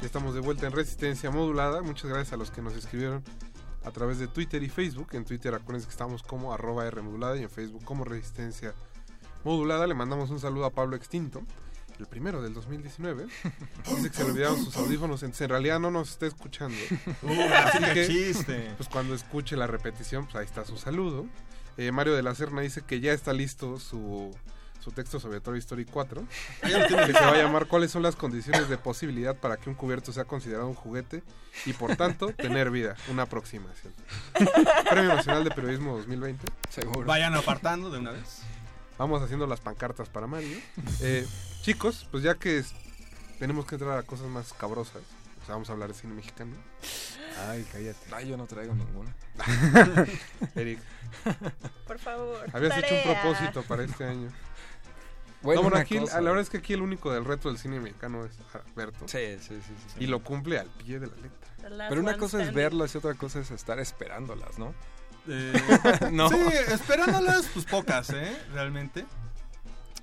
Estamos 0.02 0.34
de 0.34 0.42
vuelta 0.42 0.68
en 0.68 0.74
Resistencia 0.74 1.32
Modulada. 1.32 1.82
Muchas 1.82 2.10
gracias 2.10 2.34
a 2.34 2.36
los 2.36 2.52
que 2.52 2.62
nos 2.62 2.76
escribieron 2.76 3.24
a 3.86 3.92
través 3.92 4.20
de 4.20 4.28
Twitter 4.28 4.62
y 4.64 4.68
Facebook. 4.68 5.12
En 5.14 5.24
Twitter 5.24 5.56
acuérdense 5.56 5.88
que 5.88 5.92
estamos 5.92 6.24
como 6.24 6.54
arroba 6.54 6.86
R 6.86 7.02
modulada 7.02 7.38
y 7.38 7.44
en 7.44 7.50
Facebook 7.50 7.86
como 7.86 8.04
Resistencia 8.04 8.72
Modulada. 8.72 8.87
Le 9.48 9.94
mandamos 9.94 10.30
un 10.30 10.42
saludo 10.42 10.66
a 10.66 10.72
Pablo 10.72 10.98
Extinto, 10.98 11.42
el 12.00 12.06
primero 12.06 12.42
del 12.42 12.54
2019. 12.54 13.28
Dice 13.88 14.10
que 14.10 14.18
se 14.18 14.26
le 14.26 14.32
olvidaron 14.32 14.62
sus 14.62 14.76
audífonos, 14.76 15.24
entonces 15.24 15.46
en 15.46 15.50
realidad 15.52 15.80
no 15.80 15.90
nos 15.90 16.10
está 16.10 16.28
escuchando. 16.28 16.76
Uh, 17.24 17.54
así 17.54 17.84
que 17.94 18.08
chiste. 18.08 18.74
Pues 18.76 18.90
cuando 18.90 19.16
escuche 19.16 19.56
la 19.56 19.66
repetición, 19.66 20.26
pues 20.26 20.36
ahí 20.36 20.46
está 20.46 20.66
su 20.66 20.78
saludo. 20.78 21.26
Eh, 21.78 21.94
Mario 21.94 22.14
de 22.14 22.24
la 22.24 22.36
Serna 22.36 22.60
dice 22.60 22.82
que 22.82 23.00
ya 23.00 23.14
está 23.14 23.32
listo 23.32 23.80
su, 23.80 24.36
su 24.82 24.92
texto 24.92 25.18
sobre 25.18 25.40
Toy 25.40 25.60
Story 25.60 25.86
4. 25.86 26.24
Ah, 26.62 26.70
ya 26.70 26.80
lo 26.80 26.88
tiene 26.88 27.06
que 27.08 27.14
se 27.14 27.20
va 27.20 27.32
a 27.32 27.38
llamar 27.38 27.68
¿Cuáles 27.68 27.90
son 27.90 28.04
las 28.04 28.18
condiciones 28.18 28.68
de 28.68 28.78
posibilidad 28.78 29.34
para 29.34 29.56
que 29.56 29.70
un 29.70 29.76
cubierto 29.76 30.12
sea 30.12 30.26
considerado 30.26 30.68
un 30.68 30.76
juguete 30.76 31.24
y 31.66 31.72
por 31.72 31.96
tanto 31.96 32.28
tener 32.36 32.70
vida? 32.70 32.98
Una 33.10 33.24
aproximación. 33.24 33.94
Premio 34.90 35.16
Nacional 35.16 35.46
de 35.46 35.52
Periodismo 35.52 35.96
2020. 35.96 36.46
Seguro. 36.70 37.08
Vayan 37.08 37.34
apartando 37.34 37.90
de 37.90 38.00
una 38.00 38.12
vez. 38.12 38.44
Vamos 38.98 39.22
haciendo 39.22 39.46
las 39.48 39.60
pancartas 39.60 40.10
para 40.10 40.28
Mario. 40.28 40.58
Eh, 41.02 41.26
chicos, 41.62 42.08
pues 42.12 42.24
ya 42.24 42.36
que 42.36 42.58
es- 42.58 42.74
tenemos 43.40 43.66
que 43.66 43.76
entrar 43.76 43.98
a 43.98 44.04
cosas 44.04 44.28
más 44.28 44.54
cabrosas, 44.54 45.02
o 45.42 45.46
sea, 45.46 45.56
vamos 45.56 45.70
a 45.70 45.74
hablar 45.74 45.90
de 45.90 45.96
cine 45.96 46.14
mexicano. 46.16 46.56
Ay, 47.50 47.66
cállate. 47.72 48.00
Ay, 48.12 48.30
yo 48.30 48.38
no 48.38 48.48
traigo 48.48 48.74
ninguna. 48.74 49.16
Eric, 50.56 50.80
Por 51.86 52.00
favor. 52.00 52.48
habías 52.52 52.78
hecho 52.80 52.96
un 52.96 53.04
propósito 53.04 53.62
para 53.64 53.84
este 53.84 54.06
año. 54.06 54.32
Bueno, 55.44 55.62
no, 55.62 55.70
bueno, 55.70 55.76
una 55.76 55.80
aquí, 55.84 56.00
cosa. 56.00 56.16
la 56.20 56.30
verdad 56.32 56.42
es 56.42 56.50
que 56.50 56.58
aquí 56.58 56.74
el 56.74 56.82
único 56.82 57.14
del 57.14 57.24
reto 57.24 57.50
del 57.50 57.60
cine 57.60 57.80
mexicano 57.80 58.26
es 58.26 58.32
Alberto. 58.56 59.08
Sí, 59.08 59.38
sí, 59.40 59.60
sí, 59.66 59.74
sí. 59.94 60.04
Y 60.04 60.08
lo 60.08 60.24
cumple 60.24 60.58
al 60.58 60.68
pie 60.68 61.00
de 61.00 61.06
la 61.08 61.16
letra. 61.16 61.88
Pero 61.90 62.02
una 62.02 62.18
cosa 62.18 62.42
es 62.42 62.52
verlas 62.54 62.96
y 62.96 62.98
otra 62.98 63.14
cosa 63.14 63.40
es 63.40 63.52
estar 63.52 63.78
esperándolas, 63.80 64.58
¿no? 64.58 64.74
Eh, 65.28 65.54
No. 66.12 66.30
Sí, 66.30 66.36
esperándolas, 66.72 67.46
pues 67.54 67.66
pocas, 67.66 68.10
¿eh? 68.12 68.36
Realmente. 68.54 69.06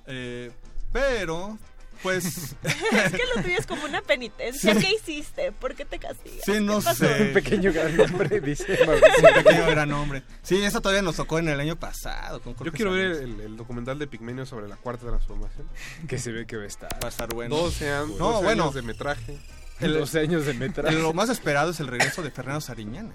Eh, 0.07 0.51
pero, 0.93 1.57
pues. 2.03 2.25
es 2.63 3.11
que 3.11 3.23
lo 3.35 3.41
tuyo 3.41 3.57
es 3.57 3.65
como 3.65 3.83
una 3.85 4.01
penitencia. 4.01 4.75
¿Qué 4.75 4.93
hiciste? 4.93 5.51
¿Por 5.51 5.75
qué 5.75 5.83
te 5.85 5.97
castigas? 5.99 6.41
Sí, 6.45 6.59
no 6.61 6.79
sé. 6.81 7.23
Un 7.27 7.33
pequeño 7.33 7.73
gran 7.73 7.99
hombre, 7.99 8.39
dice 8.39 8.77
Un 8.81 8.87
Mauricio. 8.87 9.33
pequeño 9.43 9.65
gran 9.67 9.91
hombre. 9.93 10.23
Sí, 10.43 10.63
eso 10.63 10.79
todavía 10.81 11.01
nos 11.01 11.15
tocó 11.15 11.39
en 11.39 11.49
el 11.49 11.59
año 11.59 11.75
pasado. 11.75 12.41
Con 12.41 12.55
Yo 12.63 12.71
quiero 12.71 12.91
ver 12.91 13.11
el, 13.23 13.41
el 13.41 13.57
documental 13.57 13.97
de 13.99 14.07
Pigmenio 14.07 14.45
sobre 14.45 14.67
la 14.67 14.75
cuarta 14.77 15.07
transformación. 15.07 15.67
Que 16.07 16.17
se 16.19 16.31
ve 16.31 16.45
que 16.45 16.55
va 16.57 16.63
a 16.63 16.67
estar. 16.67 16.93
Va 17.03 17.07
a 17.07 17.09
estar 17.09 17.33
bueno. 17.33 17.55
12, 17.55 17.91
an- 17.91 18.09
No, 18.17 18.31
12 18.33 18.43
bueno. 18.43 18.63
años 18.63 18.75
de 18.75 18.81
metraje. 18.83 19.37
El- 19.81 19.93
12 19.95 20.19
años 20.19 20.45
de 20.45 20.53
metraje. 20.53 20.95
Lo 20.95 21.11
más 21.13 21.29
esperado 21.29 21.71
es 21.71 21.79
el 21.81 21.87
regreso 21.87 22.21
de 22.21 22.31
Fernando 22.31 22.61
Sariñana. 22.61 23.13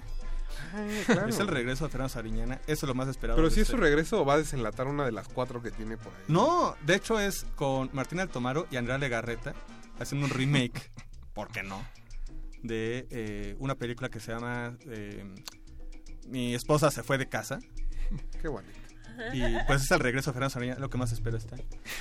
Claro. 1.05 1.27
Es 1.27 1.39
el 1.39 1.47
regreso 1.47 1.85
de 1.85 1.91
Fernando 1.91 2.13
Sariñana. 2.13 2.55
Eso 2.67 2.85
es 2.85 2.87
lo 2.87 2.93
más 2.93 3.07
esperado. 3.07 3.37
Pero 3.37 3.49
si 3.49 3.61
es 3.61 3.67
su 3.67 3.77
regreso, 3.77 4.25
va 4.25 4.35
a 4.35 4.37
desenlatar 4.37 4.87
una 4.87 5.05
de 5.05 5.11
las 5.11 5.27
cuatro 5.27 5.61
que 5.61 5.71
tiene 5.71 5.97
por 5.97 6.13
ahí. 6.13 6.23
No, 6.27 6.75
de 6.85 6.95
hecho 6.95 7.19
es 7.19 7.45
con 7.55 7.89
Martín 7.93 8.19
Altomaro 8.19 8.67
y 8.71 8.77
Andrea 8.77 8.97
Legarreta 8.97 9.53
haciendo 9.99 10.27
un 10.27 10.33
remake, 10.33 10.91
¿por 11.33 11.49
qué 11.49 11.63
no? 11.63 11.83
De 12.63 13.07
eh, 13.09 13.55
una 13.59 13.75
película 13.75 14.09
que 14.09 14.19
se 14.19 14.31
llama 14.31 14.77
eh, 14.87 15.25
Mi 16.27 16.53
esposa 16.53 16.91
se 16.91 17.03
fue 17.03 17.17
de 17.17 17.27
casa. 17.27 17.59
Qué 18.41 18.47
bonito. 18.47 18.79
Y 19.33 19.41
pues 19.67 19.83
es 19.83 19.91
el 19.91 19.99
regreso 19.99 20.31
de 20.31 20.33
Fernando 20.33 20.53
Sariñana, 20.53 20.79
lo 20.79 20.89
que 20.89 20.97
más 20.97 21.11
espero 21.11 21.37
está. 21.37 21.57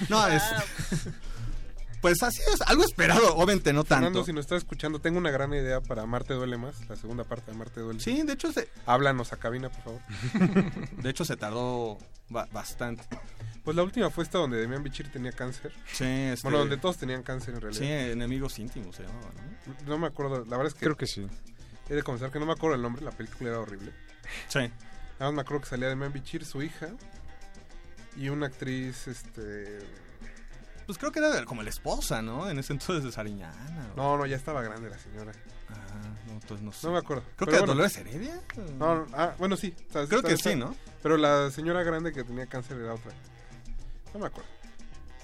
No, 0.08 0.26
es... 0.28 0.42
Pues 2.00 2.22
así 2.22 2.40
es, 2.52 2.60
algo 2.62 2.82
esperado, 2.82 3.34
obviamente 3.36 3.72
no 3.72 3.84
tanto. 3.84 4.04
Fernando, 4.06 4.24
si 4.24 4.32
nos 4.32 4.44
estás 4.46 4.58
escuchando, 4.58 5.00
tengo 5.00 5.18
una 5.18 5.30
gran 5.30 5.52
idea 5.52 5.80
para 5.80 6.06
Marte 6.06 6.32
Duele 6.34 6.56
Más, 6.56 6.88
la 6.88 6.96
segunda 6.96 7.24
parte 7.24 7.50
de 7.52 7.58
Marte 7.58 7.80
Duele 7.80 8.00
Sí, 8.00 8.22
de 8.22 8.32
hecho 8.32 8.52
se, 8.52 8.68
Háblanos 8.86 9.32
a 9.32 9.36
cabina, 9.36 9.68
por 9.68 9.82
favor. 9.82 10.00
de 11.02 11.10
hecho 11.10 11.24
se 11.26 11.36
tardó 11.36 11.98
ba- 12.30 12.48
bastante. 12.52 13.04
Pues 13.64 13.76
la 13.76 13.82
última 13.82 14.08
fue 14.08 14.24
esta 14.24 14.38
donde 14.38 14.56
Demian 14.56 14.82
Bichir 14.82 15.12
tenía 15.12 15.32
cáncer. 15.32 15.72
Sí, 15.92 16.04
este- 16.06 16.42
Bueno, 16.44 16.58
donde 16.60 16.78
todos 16.78 16.96
tenían 16.96 17.22
cáncer 17.22 17.54
en 17.54 17.60
realidad. 17.60 17.80
Sí, 17.82 17.86
enemigos 18.12 18.58
íntimos 18.58 18.96
se 18.96 19.02
llamaba, 19.02 19.28
¿no? 19.66 19.74
No 19.86 19.98
me 19.98 20.06
acuerdo, 20.06 20.38
la 20.46 20.56
verdad 20.56 20.68
es 20.68 20.74
que... 20.74 20.80
Creo 20.86 20.96
que 20.96 21.06
sí. 21.06 21.26
He 21.90 21.94
de 21.94 22.02
confesar 22.02 22.30
que 22.32 22.38
no 22.38 22.46
me 22.46 22.52
acuerdo 22.52 22.76
el 22.76 22.82
nombre, 22.82 23.04
la 23.04 23.10
película 23.10 23.50
era 23.50 23.60
horrible. 23.60 23.92
Sí. 24.48 24.60
Nada 24.60 24.70
más 25.30 25.32
me 25.34 25.40
acuerdo 25.42 25.62
que 25.64 25.68
salía 25.68 25.88
Demian 25.88 26.12
Bichir, 26.14 26.46
su 26.46 26.62
hija, 26.62 26.88
y 28.16 28.30
una 28.30 28.46
actriz, 28.46 29.06
este... 29.06 29.80
Pues 30.90 30.98
creo 30.98 31.12
que 31.12 31.20
era 31.20 31.44
como 31.44 31.62
la 31.62 31.70
esposa, 31.70 32.20
¿no? 32.20 32.50
En 32.50 32.58
ese 32.58 32.72
entonces 32.72 33.04
de 33.04 33.12
Sariñana. 33.12 33.54
o- 33.94 33.96
No, 33.96 34.16
no, 34.18 34.26
ya 34.26 34.34
estaba 34.34 34.60
grande 34.60 34.90
la 34.90 34.98
señora. 34.98 35.30
Ah, 35.68 35.74
no, 36.26 36.32
entonces 36.32 36.64
no 36.64 36.72
sé. 36.72 36.84
No 36.88 36.94
me 36.94 36.98
acuerdo. 36.98 37.22
Creo 37.36 37.46
Pero 37.46 37.50
que 37.52 37.58
bueno. 37.58 37.72
Dolores 37.74 37.96
Heredia. 37.96 38.40
No, 38.76 38.96
no, 38.96 39.06
ah, 39.16 39.34
bueno, 39.38 39.56
sí. 39.56 39.72
o 39.88 39.92
sea, 39.92 40.06
Creo 40.08 40.20
que 40.24 40.36
sí, 40.36 40.56
¿no? 40.56 40.74
Pero 41.00 41.16
la 41.16 41.48
señora 41.52 41.84
grande 41.84 42.12
que 42.12 42.24
tenía 42.24 42.46
cáncer 42.46 42.76
era 42.78 42.94
otra. 42.94 43.12
No 44.12 44.18
me 44.18 44.26
acuerdo. 44.26 44.50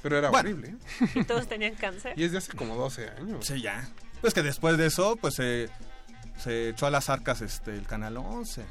Pero 0.05 0.19
era 0.19 0.31
Bueno. 0.31 0.51
horrible. 0.51 0.69
¿eh? 1.01 1.09
¿Y 1.17 1.25
todos 1.25 1.49
tenían 1.49 1.75
cáncer? 1.75 2.13
Y 2.17 2.23
es 2.23 2.31
de 2.31 2.39
hace 2.39 2.53
como 2.53 2.77
12 2.77 3.11
años. 3.11 3.45
Sí, 3.45 3.61
ya. 3.61 3.89
Pues 4.21 4.33
que 4.35 4.45
después 4.45 4.79
de 4.79 4.87
eso, 4.87 5.17
pues 5.17 5.35
se 5.35 5.69
se 6.39 6.69
echó 6.69 6.87
a 6.87 6.91
las 6.91 7.09
arcas 7.11 7.41
este 7.41 7.75
el 7.75 7.87
Canal 7.89 8.19
11. 8.19 8.63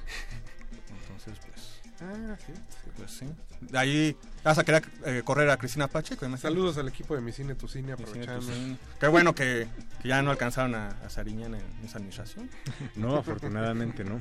Ah, 2.01 2.35
sí. 2.45 2.53
sí. 2.53 2.89
pues 2.97 3.11
sí. 3.11 3.26
De 3.61 3.77
ahí 3.77 4.17
vas 4.43 4.57
a 4.57 4.63
querer 4.63 4.84
eh, 5.05 5.22
correr 5.23 5.49
a 5.49 5.57
Cristina 5.57 5.88
Pacheco. 5.88 6.26
imagínate. 6.26 6.41
Saludos 6.53 6.77
al 6.77 6.88
equipo 6.88 7.15
de 7.15 7.22
Mi 7.22 7.31
Cine, 7.31 7.55
Tu 7.55 7.67
Cine, 7.67 7.95
Mi 7.95 8.05
cine, 8.05 8.26
tu 8.26 8.31
aprovechando. 8.31 8.53
cine. 8.53 8.77
Qué 8.99 9.07
bueno 9.07 9.34
que, 9.34 9.67
que 10.01 10.07
ya 10.09 10.22
no 10.22 10.31
alcanzaron 10.31 10.76
a, 10.76 10.89
a 11.05 11.09
Sariñana 11.09 11.57
en 11.57 11.85
esa 11.85 11.97
administración. 11.97 12.49
No, 12.95 13.15
afortunadamente 13.17 14.03
no. 14.03 14.19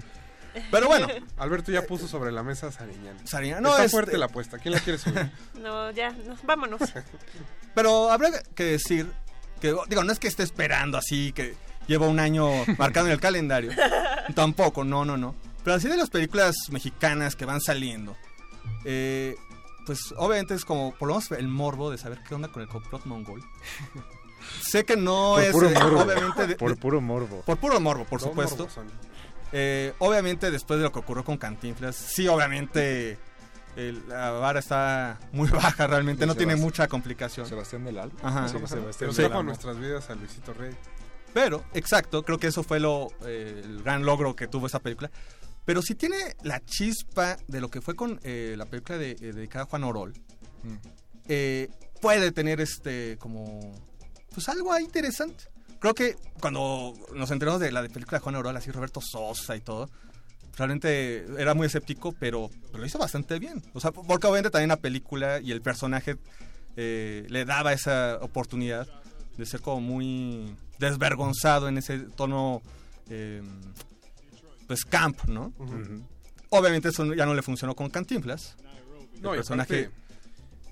Pero 0.70 0.86
bueno, 0.86 1.08
Alberto 1.36 1.72
ya 1.72 1.82
puso 1.82 2.06
sobre 2.06 2.30
la 2.30 2.42
mesa 2.44 2.70
Sariñana. 2.70 3.18
Sariñana, 3.24 3.60
no, 3.60 3.70
Está 3.70 3.84
este- 3.86 3.90
fuerte 3.96 4.18
la 4.18 4.26
apuesta. 4.26 4.58
¿Quién 4.58 4.74
la 4.74 4.80
quiere 4.80 4.98
subir? 4.98 5.30
No, 5.60 5.90
ya, 5.90 6.10
nos, 6.12 6.42
vámonos. 6.44 6.80
Pero 7.74 8.10
habrá 8.12 8.30
que 8.54 8.64
decir 8.64 9.10
que, 9.60 9.74
digo, 9.88 10.04
no 10.04 10.12
es 10.12 10.18
que 10.20 10.28
esté 10.28 10.42
esperando 10.44 10.96
así, 10.96 11.32
que 11.32 11.56
lleva 11.88 12.06
un 12.06 12.20
año 12.20 12.48
marcado 12.78 13.06
en 13.06 13.12
el 13.12 13.20
calendario. 13.20 13.72
Tampoco, 14.34 14.84
no, 14.84 15.04
no, 15.04 15.16
no. 15.16 15.34
Pero 15.64 15.76
así 15.76 15.88
de 15.88 15.96
las 15.96 16.10
películas 16.10 16.54
mexicanas 16.70 17.34
que 17.36 17.44
van 17.46 17.60
saliendo, 17.60 18.14
eh, 18.84 19.34
pues 19.86 20.14
obviamente 20.16 20.54
es 20.54 20.64
como, 20.64 20.94
por 20.94 21.08
lo 21.08 21.14
menos 21.14 21.30
el 21.32 21.48
morbo 21.48 21.90
de 21.90 21.98
saber 21.98 22.22
qué 22.28 22.34
onda 22.34 22.48
con 22.48 22.62
el 22.62 22.68
complot 22.68 23.04
mongol. 23.06 23.42
sé 24.62 24.84
que 24.84 24.96
no 24.96 25.32
Por 25.34 25.42
es, 25.42 25.52
puro 25.52 25.68
eh, 25.70 25.74
morbo. 25.74 26.00
obviamente... 26.02 26.46
de- 26.46 26.56
Por 26.56 26.76
puro 26.78 27.00
morbo. 27.00 27.40
por 27.42 27.56
puro 27.58 27.80
morbo, 27.80 28.04
por 28.04 28.20
supuesto. 28.20 28.68
Eh, 29.52 29.94
obviamente 30.00 30.50
después 30.50 30.78
de 30.78 30.84
lo 30.84 30.92
que 30.92 30.98
ocurrió 30.98 31.24
con 31.24 31.36
Cantinflas, 31.38 31.94
sí, 31.96 32.26
obviamente 32.28 33.18
el- 33.76 34.06
la 34.08 34.32
vara 34.32 34.58
está 34.60 35.18
muy 35.32 35.48
baja 35.50 35.86
realmente, 35.86 36.26
no 36.26 36.34
tiene 36.34 36.56
mucha 36.56 36.88
complicación. 36.88 37.46
Sebastián 37.46 37.84
del 37.84 37.98
Alba. 37.98 38.14
Ajá. 38.22 38.48
Sí, 38.48 38.54
Sebastián 38.54 38.84
Pero 38.98 39.12
Sí. 39.12 39.44
nuestras 39.44 39.78
vidas 39.78 40.10
a 40.10 40.14
Luisito 40.14 40.52
Rey. 40.54 40.74
Pero, 41.32 41.64
exacto, 41.74 42.22
creo 42.22 42.38
que 42.38 42.46
eso 42.48 42.62
fue 42.62 42.78
lo, 42.80 43.08
eh, 43.26 43.60
el 43.64 43.82
gran 43.82 44.04
logro 44.04 44.36
que 44.36 44.46
tuvo 44.46 44.66
esa 44.68 44.78
película. 44.78 45.10
Pero 45.64 45.80
sí 45.82 45.94
tiene 45.94 46.16
la 46.42 46.60
chispa 46.64 47.36
de 47.48 47.60
lo 47.60 47.70
que 47.70 47.80
fue 47.80 47.94
con 47.94 48.20
eh, 48.22 48.54
la 48.56 48.66
película 48.66 48.98
de, 48.98 49.12
eh, 49.12 49.32
dedicada 49.32 49.64
a 49.64 49.66
Juan 49.66 49.84
Orol. 49.84 50.12
Mm. 50.62 50.76
Eh, 51.28 51.68
puede 52.00 52.32
tener 52.32 52.60
este 52.60 53.16
como 53.18 53.72
pues 54.32 54.48
algo 54.48 54.72
ahí 54.72 54.84
interesante. 54.84 55.44
Creo 55.78 55.94
que 55.94 56.16
cuando 56.40 56.94
nos 57.14 57.30
enteramos 57.30 57.60
de 57.60 57.72
la 57.72 57.82
de 57.82 57.90
película 57.90 58.18
de 58.18 58.22
Juan 58.22 58.36
Orol, 58.36 58.56
así 58.56 58.70
Roberto 58.70 59.00
Sosa 59.00 59.56
y 59.56 59.60
todo, 59.60 59.88
realmente 60.56 61.24
era 61.38 61.54
muy 61.54 61.66
escéptico, 61.66 62.12
pero, 62.12 62.50
pero 62.66 62.78
lo 62.78 62.86
hizo 62.86 62.98
bastante 62.98 63.38
bien. 63.38 63.62
O 63.74 63.80
sea, 63.80 63.92
porque 63.92 64.26
obviamente 64.26 64.50
también 64.50 64.68
la 64.68 64.76
película 64.76 65.40
y 65.40 65.52
el 65.52 65.62
personaje 65.62 66.16
le 66.76 67.44
daba 67.44 67.72
esa 67.72 68.18
oportunidad 68.20 68.88
de 69.36 69.46
ser 69.46 69.60
como 69.60 69.80
muy 69.80 70.56
desvergonzado 70.78 71.68
en 71.68 71.78
ese 71.78 72.00
tono 72.00 72.62
pues 74.66 74.84
camp, 74.84 75.24
¿no? 75.24 75.52
Obviamente 76.50 76.88
eso 76.88 77.12
ya 77.14 77.26
no 77.26 77.34
le 77.34 77.42
funcionó 77.42 77.74
con 77.74 77.90
Cantinflas. 77.90 78.56
No, 79.20 79.30
el 79.32 79.36
y 79.36 79.38
personaje 79.38 79.90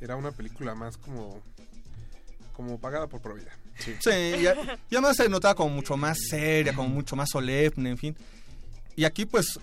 era 0.01 0.17
una 0.17 0.33
película 0.33 0.75
más 0.75 0.97
como 0.97 1.41
como 2.53 2.79
pagada 2.79 3.07
por 3.07 3.21
probidad. 3.23 3.53
Sí, 3.79 4.11
y, 4.11 4.47
a- 4.47 4.55
y 4.91 4.95
además 4.95 5.17
se 5.17 5.29
notaba 5.29 5.55
como 5.55 5.71
mucho 5.75 5.97
más 5.97 6.19
seria, 6.29 6.75
como 6.75 6.89
mucho 6.91 7.17
más 7.17 7.31
solemne, 7.31 7.91
en 7.91 7.99
fin. 7.99 8.17
Y 8.95 9.05
aquí 9.05 9.25
pues 9.25 9.59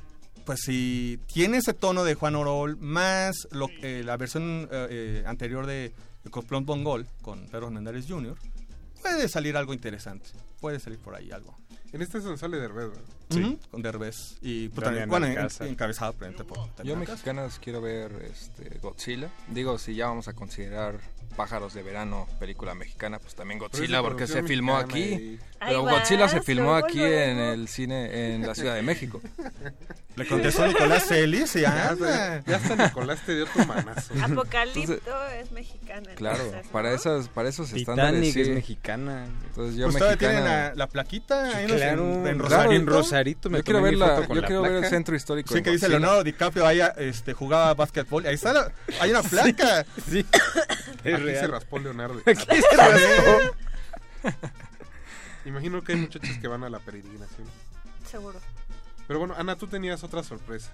pues 0.45 0.61
si 0.65 1.19
tiene 1.31 1.57
ese 1.57 1.73
tono 1.75 2.03
de 2.03 2.15
Juan 2.15 2.35
Orol 2.35 2.75
más 2.77 3.47
lo, 3.51 3.67
eh, 3.83 4.01
la 4.03 4.17
versión 4.17 4.67
eh, 4.71 4.87
eh, 4.89 5.23
anterior 5.27 5.67
de, 5.67 5.93
de 6.23 6.29
Coplón 6.31 6.65
Bongol 6.65 7.05
con 7.21 7.45
Pedro 7.45 7.67
Hernández 7.67 8.05
Jr., 8.07 8.35
puede 9.01 9.29
salir 9.29 9.55
algo 9.55 9.73
interesante. 9.75 10.31
Puede 10.59 10.79
salir 10.79 10.97
por 10.97 11.13
ahí 11.15 11.29
algo. 11.31 11.55
En 11.91 12.01
este 12.01 12.19
es 12.19 12.23
donde 12.23 12.37
sale 12.37 12.59
Derbez, 12.59 12.89
¿verdad? 12.89 13.03
Sí. 13.29 13.59
Con 13.71 13.81
Derbez. 13.81 14.37
Y 14.41 14.69
pues, 14.69 14.85
también, 14.85 15.09
bueno, 15.09 15.27
encabezado 15.27 16.13
por 16.13 16.59
Yo 16.83 16.95
mexicanas 16.95 17.59
quiero 17.59 17.81
ver 17.81 18.11
este 18.31 18.77
Godzilla. 18.79 19.29
Digo, 19.47 19.77
si 19.77 19.95
ya 19.95 20.07
vamos 20.07 20.27
a 20.27 20.33
considerar 20.33 20.99
Pájaros 21.39 21.73
de 21.73 21.83
Verano, 21.83 22.27
película 22.37 22.75
mexicana, 22.75 23.17
pues 23.17 23.33
también 23.33 23.61
es 23.63 23.69
Godzilla, 23.71 24.01
porque 24.01 24.27
se 24.27 24.43
filmó 24.43 24.75
aquí. 24.75 24.99
y- 24.99 25.39
Pero 25.57 25.83
Godzilla 25.83 26.27
se 26.27 26.41
filmó 26.41 26.75
aquí 26.75 27.01
en 27.01 27.37
el 27.39 27.69
cine 27.69 28.33
en 28.35 28.45
la 28.45 28.53
Ciudad 28.55 28.75
de 28.75 28.81
México. 28.81 29.21
Le 30.17 30.27
contestó 30.27 30.67
Nicolás 30.67 31.05
Celis 31.07 31.55
y 31.55 31.61
Ya, 31.61 31.89
anda. 31.91 32.35
hasta- 32.39 32.51
ya 32.51 32.57
hasta 32.57 32.75
Nicolás 32.75 33.19
te 33.25 33.35
dio 33.35 33.45
tu 33.45 33.59
manazo. 33.65 34.13
Apocalipto 34.21 35.27
es 35.39 35.51
mexicana. 35.53 36.09
Claro, 36.15 36.43
para 36.73 36.89
¿no? 36.89 36.95
esos, 36.95 37.29
para 37.29 37.47
esos 37.47 37.71
estándares. 37.71 38.19
Titanic 38.21 38.35
es 38.37 38.47
sí. 38.47 38.53
mexicana. 38.53 39.25
Entonces 39.47 39.75
yo 39.77 39.85
Pues 39.85 39.95
mexicana. 39.95 40.17
tienen 40.17 40.43
la, 40.43 40.75
la 40.75 40.87
plaquita 40.87 41.57
ahí 41.57 41.63
en, 41.63 41.69
claro, 41.77 42.03
en, 42.03 42.09
en 42.09 42.21
claro, 42.23 42.39
Rosarito. 42.43 42.73
en 42.75 42.87
Rosarito 42.87 43.49
me 43.49 43.57
Yo 43.59 43.63
quiero 43.63 43.81
ver 43.81 43.93
la- 43.95 44.27
yo 44.27 44.33
la 44.35 44.45
quiero 44.45 44.61
ver 44.63 44.71
el 44.73 44.85
centro 44.89 45.15
histórico. 45.15 45.53
Sí, 45.55 45.61
que 45.61 45.71
dice. 45.71 45.87
Leonardo 45.87 46.21
DiCaprio 46.21 46.65
ahí 46.67 46.81
este, 46.97 47.31
jugaba 47.31 47.73
básquetbol. 47.75 48.25
Ahí 48.25 48.35
está, 48.35 48.51
la- 48.51 48.71
hay 48.99 49.11
una 49.11 49.23
placa. 49.29 49.85
Sí, 50.09 50.25
es 51.05 51.19
Aquí 51.29 51.35
se 51.39 51.47
real. 51.47 51.51
raspó 51.51 51.79
Leonardo. 51.79 52.21
Aquí 52.25 52.45
se 52.61 52.77
raspó. 52.77 53.55
Imagino 55.45 55.81
que 55.83 55.93
hay 55.93 55.97
muchachos 55.99 56.37
que 56.41 56.47
van 56.47 56.63
a 56.63 56.69
la 56.69 56.79
peregrinación. 56.79 57.47
Seguro. 58.09 58.39
Pero 59.07 59.19
bueno, 59.19 59.35
Ana, 59.37 59.55
tú 59.55 59.67
tenías 59.67 60.03
otra 60.03 60.23
sorpresa. 60.23 60.71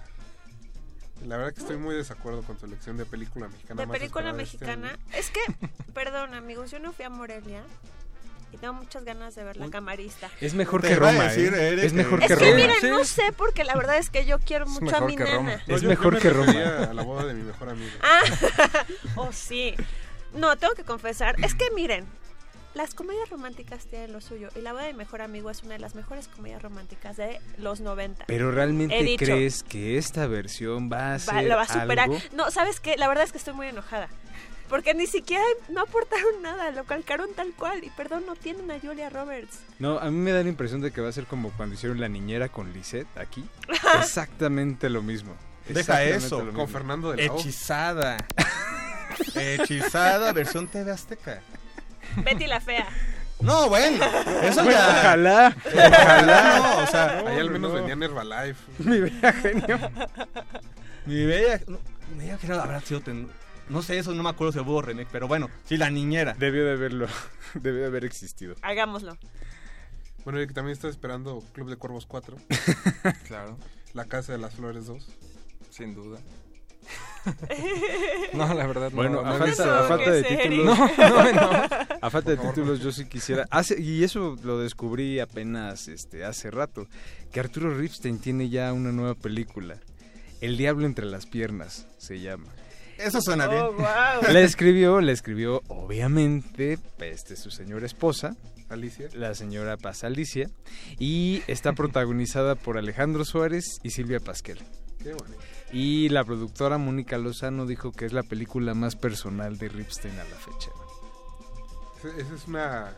La 1.24 1.36
verdad 1.38 1.54
que 1.54 1.60
estoy 1.60 1.76
muy 1.78 1.92
de 1.92 1.98
desacuerdo 1.98 2.42
con 2.42 2.56
tu 2.56 2.66
elección 2.66 2.96
de 2.98 3.06
película 3.06 3.48
mexicana. 3.48 3.80
De 3.80 3.86
más 3.86 3.96
película 3.98 4.26
este 4.30 4.36
mexicana. 4.36 4.98
Es 5.14 5.30
que, 5.30 5.40
perdón, 5.94 6.34
amigos, 6.34 6.70
yo 6.70 6.78
no 6.78 6.92
fui 6.92 7.04
a 7.04 7.10
Morelia. 7.10 7.62
Y 8.52 8.58
tengo 8.58 8.74
muchas 8.74 9.04
ganas 9.04 9.34
de 9.34 9.42
ver 9.42 9.56
la 9.56 9.68
camarista. 9.70 10.30
Es 10.40 10.54
mejor 10.54 10.80
Te 10.82 10.88
que 10.88 10.96
Roma, 10.96 11.24
decir, 11.24 11.52
¿eh? 11.54 11.84
Es 11.84 11.92
mejor 11.92 12.22
Es 12.22 12.28
que 12.28 12.36
que 12.36 12.44
Roma. 12.44 12.56
miren, 12.56 12.76
Sí. 12.80 12.88
no 12.90 13.04
sé 13.04 13.32
porque 13.36 13.64
la 13.64 13.74
verdad 13.74 13.96
es 13.98 14.08
que 14.08 14.24
yo 14.24 14.38
quiero 14.38 14.66
mucho 14.66 14.84
a 14.94 15.00
mejor 15.00 15.06
mi 15.06 15.16
que 15.16 15.24
Roma. 15.24 15.50
nena. 15.50 15.62
No, 15.66 15.76
Es 15.76 15.82
yo- 15.82 15.88
mejor 15.88 16.04
yo 16.04 16.10
me 16.12 16.20
que 16.20 16.30
Roma. 16.30 16.84
a 16.90 16.94
la 16.94 17.02
boda 17.02 17.24
de 17.24 17.34
mi 17.34 17.42
mejor 17.42 17.70
amigo. 17.70 17.90
Ah, 18.02 18.20
oh 19.16 19.32
sí. 19.32 19.74
No, 20.34 20.56
tengo 20.56 20.74
que 20.74 20.84
confesar. 20.84 21.36
Es 21.42 21.54
que 21.54 21.64
miren, 21.74 22.04
las 22.74 22.94
comedias 22.94 23.30
románticas 23.30 23.86
tienen 23.86 24.12
lo 24.12 24.20
suyo. 24.20 24.48
Y 24.54 24.60
la 24.60 24.72
boda 24.72 24.84
de 24.84 24.92
mi 24.92 24.98
mejor 24.98 25.22
amigo 25.22 25.50
es 25.50 25.62
una 25.62 25.74
de 25.74 25.78
las 25.80 25.94
mejores 25.94 26.28
comedias 26.28 26.60
románticas 26.62 27.16
de 27.16 27.40
los 27.58 27.80
90. 27.80 28.24
Pero 28.26 28.50
realmente 28.50 29.02
dicho. 29.02 29.24
crees 29.24 29.62
que 29.62 29.96
esta 29.96 30.26
versión 30.26 30.90
va 30.92 31.08
a 31.08 31.12
Va- 31.12 31.18
ser 31.18 31.44
lo 31.44 31.56
va 31.56 31.62
a 31.62 31.66
superar. 31.68 32.10
algo? 32.10 32.18
No, 32.34 32.50
¿sabes 32.50 32.80
qué? 32.80 32.96
La 32.98 33.08
verdad 33.08 33.24
es 33.24 33.32
que 33.32 33.38
estoy 33.38 33.54
muy 33.54 33.68
enojada. 33.68 34.08
Porque 34.68 34.94
ni 34.94 35.06
siquiera 35.06 35.44
no 35.68 35.82
aportaron 35.82 36.42
nada, 36.42 36.72
lo 36.72 36.82
calcaron 36.84 37.28
tal 37.36 37.52
cual. 37.52 37.84
Y 37.84 37.90
perdón, 37.90 38.24
no 38.26 38.34
tienen 38.34 38.68
a 38.72 38.80
Julia 38.80 39.08
Roberts. 39.10 39.60
No, 39.78 39.98
a 40.00 40.10
mí 40.10 40.16
me 40.18 40.32
da 40.32 40.42
la 40.42 40.48
impresión 40.48 40.80
de 40.80 40.90
que 40.90 41.00
va 41.00 41.08
a 41.08 41.12
ser 41.12 41.26
como 41.26 41.52
cuando 41.52 41.76
hicieron 41.76 42.00
La 42.00 42.08
Niñera 42.08 42.48
con 42.48 42.72
Lisette 42.72 43.06
aquí. 43.16 43.44
Exactamente 44.00 44.90
lo 44.90 45.02
mismo. 45.02 45.34
Deja 45.68 46.02
eso. 46.04 46.38
lo 46.40 46.44
mismo. 46.46 46.58
Con 46.60 46.68
Fernando 46.68 47.12
de 47.12 47.26
la 47.26 47.32
O. 47.32 47.38
Hechizada. 47.38 48.16
Hechizada 49.34 50.32
versión 50.32 50.66
TV 50.68 50.90
Azteca. 50.92 51.40
Betty 52.24 52.46
la 52.46 52.60
fea. 52.60 52.86
No, 53.40 53.68
bueno, 53.68 54.02
eso 54.42 54.64
Bueno, 54.64 54.70
ya. 54.78 54.98
Ojalá. 55.00 55.56
Ojalá, 55.66 56.58
no, 56.58 56.78
o 56.78 56.86
sea, 56.86 57.18
Ahí 57.26 57.38
al 57.38 57.50
menos 57.50 57.70
no. 57.70 57.76
vendían 57.76 58.02
Herbalife. 58.02 58.54
Mi 58.78 58.98
bella 59.00 59.32
genio. 59.34 59.78
mi 61.04 61.24
bella. 61.26 61.60
No, 61.66 61.78
mi 62.14 62.18
bella 62.24 62.38
genio 62.38 62.60
habrá 62.62 62.80
sido. 62.80 63.00
ten- 63.00 63.28
no 63.68 63.82
sé, 63.82 63.98
eso 63.98 64.14
no 64.14 64.22
me 64.22 64.30
acuerdo 64.30 64.52
si 64.52 64.58
hubo 64.60 64.80
remake, 64.80 65.08
pero 65.12 65.26
bueno, 65.28 65.50
sí, 65.64 65.76
la 65.76 65.90
niñera. 65.90 66.34
Debió 66.38 66.64
de 66.64 66.72
haberlo. 66.72 67.08
Debió 67.54 67.80
de 67.82 67.86
haber 67.88 68.04
existido. 68.04 68.54
Hagámoslo. 68.62 69.18
Bueno, 70.24 70.40
y 70.40 70.46
también 70.46 70.72
está 70.72 70.88
esperando 70.88 71.42
Club 71.52 71.68
de 71.70 71.76
Cuervos 71.76 72.06
4. 72.06 72.36
Claro, 73.28 73.58
La 73.92 74.06
Casa 74.06 74.32
de 74.32 74.38
las 74.38 74.54
Flores 74.54 74.86
2. 74.86 75.04
sin 75.70 75.94
duda. 75.94 76.18
No, 78.34 78.52
la 78.54 78.66
verdad 78.66 78.90
no. 78.90 78.96
Bueno, 78.96 79.22
no 79.22 79.28
a 79.28 79.32
falta, 79.32 79.44
visto- 79.46 79.74
a 79.74 79.82
falta 79.88 80.10
de 80.10 80.22
títulos. 80.22 80.78
No, 80.98 81.32
no, 81.32 81.32
no. 81.32 81.62
A 82.00 82.10
falta 82.10 82.30
de 82.30 82.36
títulos, 82.36 82.80
yo 82.80 82.92
sí 82.92 83.06
quisiera. 83.06 83.46
Hace, 83.50 83.80
y 83.80 84.04
eso 84.04 84.36
lo 84.42 84.58
descubrí 84.60 85.18
apenas 85.20 85.88
este, 85.88 86.24
hace 86.24 86.50
rato. 86.50 86.86
Que 87.32 87.40
Arturo 87.40 87.76
Ripstein 87.76 88.18
tiene 88.20 88.48
ya 88.48 88.72
una 88.72 88.92
nueva 88.92 89.14
película. 89.14 89.78
El 90.40 90.56
Diablo 90.56 90.86
entre 90.86 91.06
las 91.06 91.26
piernas 91.26 91.86
se 91.98 92.20
llama. 92.20 92.46
Eso 92.98 93.20
suena 93.20 93.46
bien. 93.48 93.62
Oh, 93.62 93.72
wow. 93.72 94.32
La 94.32 94.40
escribió, 94.40 95.00
la 95.00 95.12
escribió, 95.12 95.62
obviamente, 95.68 96.78
este, 97.00 97.36
su 97.36 97.50
señora 97.50 97.84
esposa, 97.86 98.36
Alicia. 98.70 99.08
la 99.14 99.34
señora 99.34 99.76
Paz 99.76 100.04
Alicia. 100.04 100.48
Y 100.98 101.42
está 101.46 101.72
protagonizada 101.72 102.54
por 102.54 102.78
Alejandro 102.78 103.24
Suárez 103.24 103.64
y 103.82 103.90
Silvia 103.90 104.20
Pasquel. 104.20 104.58
Qué 105.02 105.12
bonito. 105.12 105.40
Y 105.78 106.08
la 106.08 106.24
productora 106.24 106.78
Mónica 106.78 107.18
Lozano 107.18 107.66
dijo 107.66 107.92
que 107.92 108.06
es 108.06 108.14
la 108.14 108.22
película 108.22 108.72
más 108.72 108.96
personal 108.96 109.58
de 109.58 109.68
Ripstein 109.68 110.18
a 110.18 110.24
la 110.24 110.36
fecha. 110.36 110.70
Esa 112.16 112.34
es 112.34 112.46
una 112.48 112.94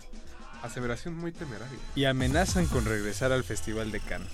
aseveración 0.62 1.16
muy 1.16 1.32
temeraria. 1.32 1.76
Y 1.96 2.04
amenazan 2.04 2.66
con 2.66 2.84
regresar 2.84 3.32
al 3.32 3.42
Festival 3.42 3.90
de 3.90 3.98
Cannes. 3.98 4.30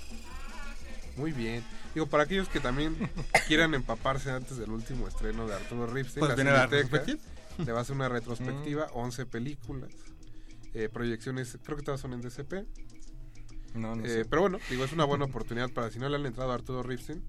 Muy 1.17 1.33
bien. 1.33 1.65
Digo, 1.95 2.07
para 2.07 2.25
aquellos 2.25 2.49
que 2.51 2.61
también 2.61 2.95
quieran 3.49 3.73
empaparse 3.73 4.31
antes 4.31 4.59
del 4.59 4.71
último 4.73 5.09
estreno 5.09 5.47
de 5.47 5.55
Arturo 5.55 5.87
Ripstein, 5.87 6.21
Pues 6.21 6.29
la 6.29 6.35
viene 6.35 6.51
la 6.53 6.69
Cineteca 6.69 6.99
retrospectiva. 6.99 7.65
le 7.65 7.73
va 7.73 7.79
a 7.79 7.83
hacer 7.83 7.97
una 7.97 8.09
retrospectiva, 8.11 8.87
11 8.93 9.25
películas, 9.25 9.91
eh, 10.75 10.91
proyecciones, 10.93 11.57
creo 11.65 11.79
que 11.79 11.83
todas 11.83 11.99
son 12.01 12.13
en 12.13 12.21
DCP. 12.21 12.67
No, 13.75 13.97
no 13.97 14.05
Eh, 14.05 14.09
sé. 14.09 14.25
pero 14.27 14.43
bueno, 14.43 14.59
digo, 14.69 14.85
es 14.85 14.93
una 14.93 15.05
buena 15.05 15.25
oportunidad 15.25 15.71
para 15.71 15.91
si 15.91 15.99
no 15.99 16.11
le 16.11 16.17
han 16.17 16.27
entrado 16.27 16.51
a 16.53 16.55
Arturo 16.57 16.83
Ripstein, 16.83 17.25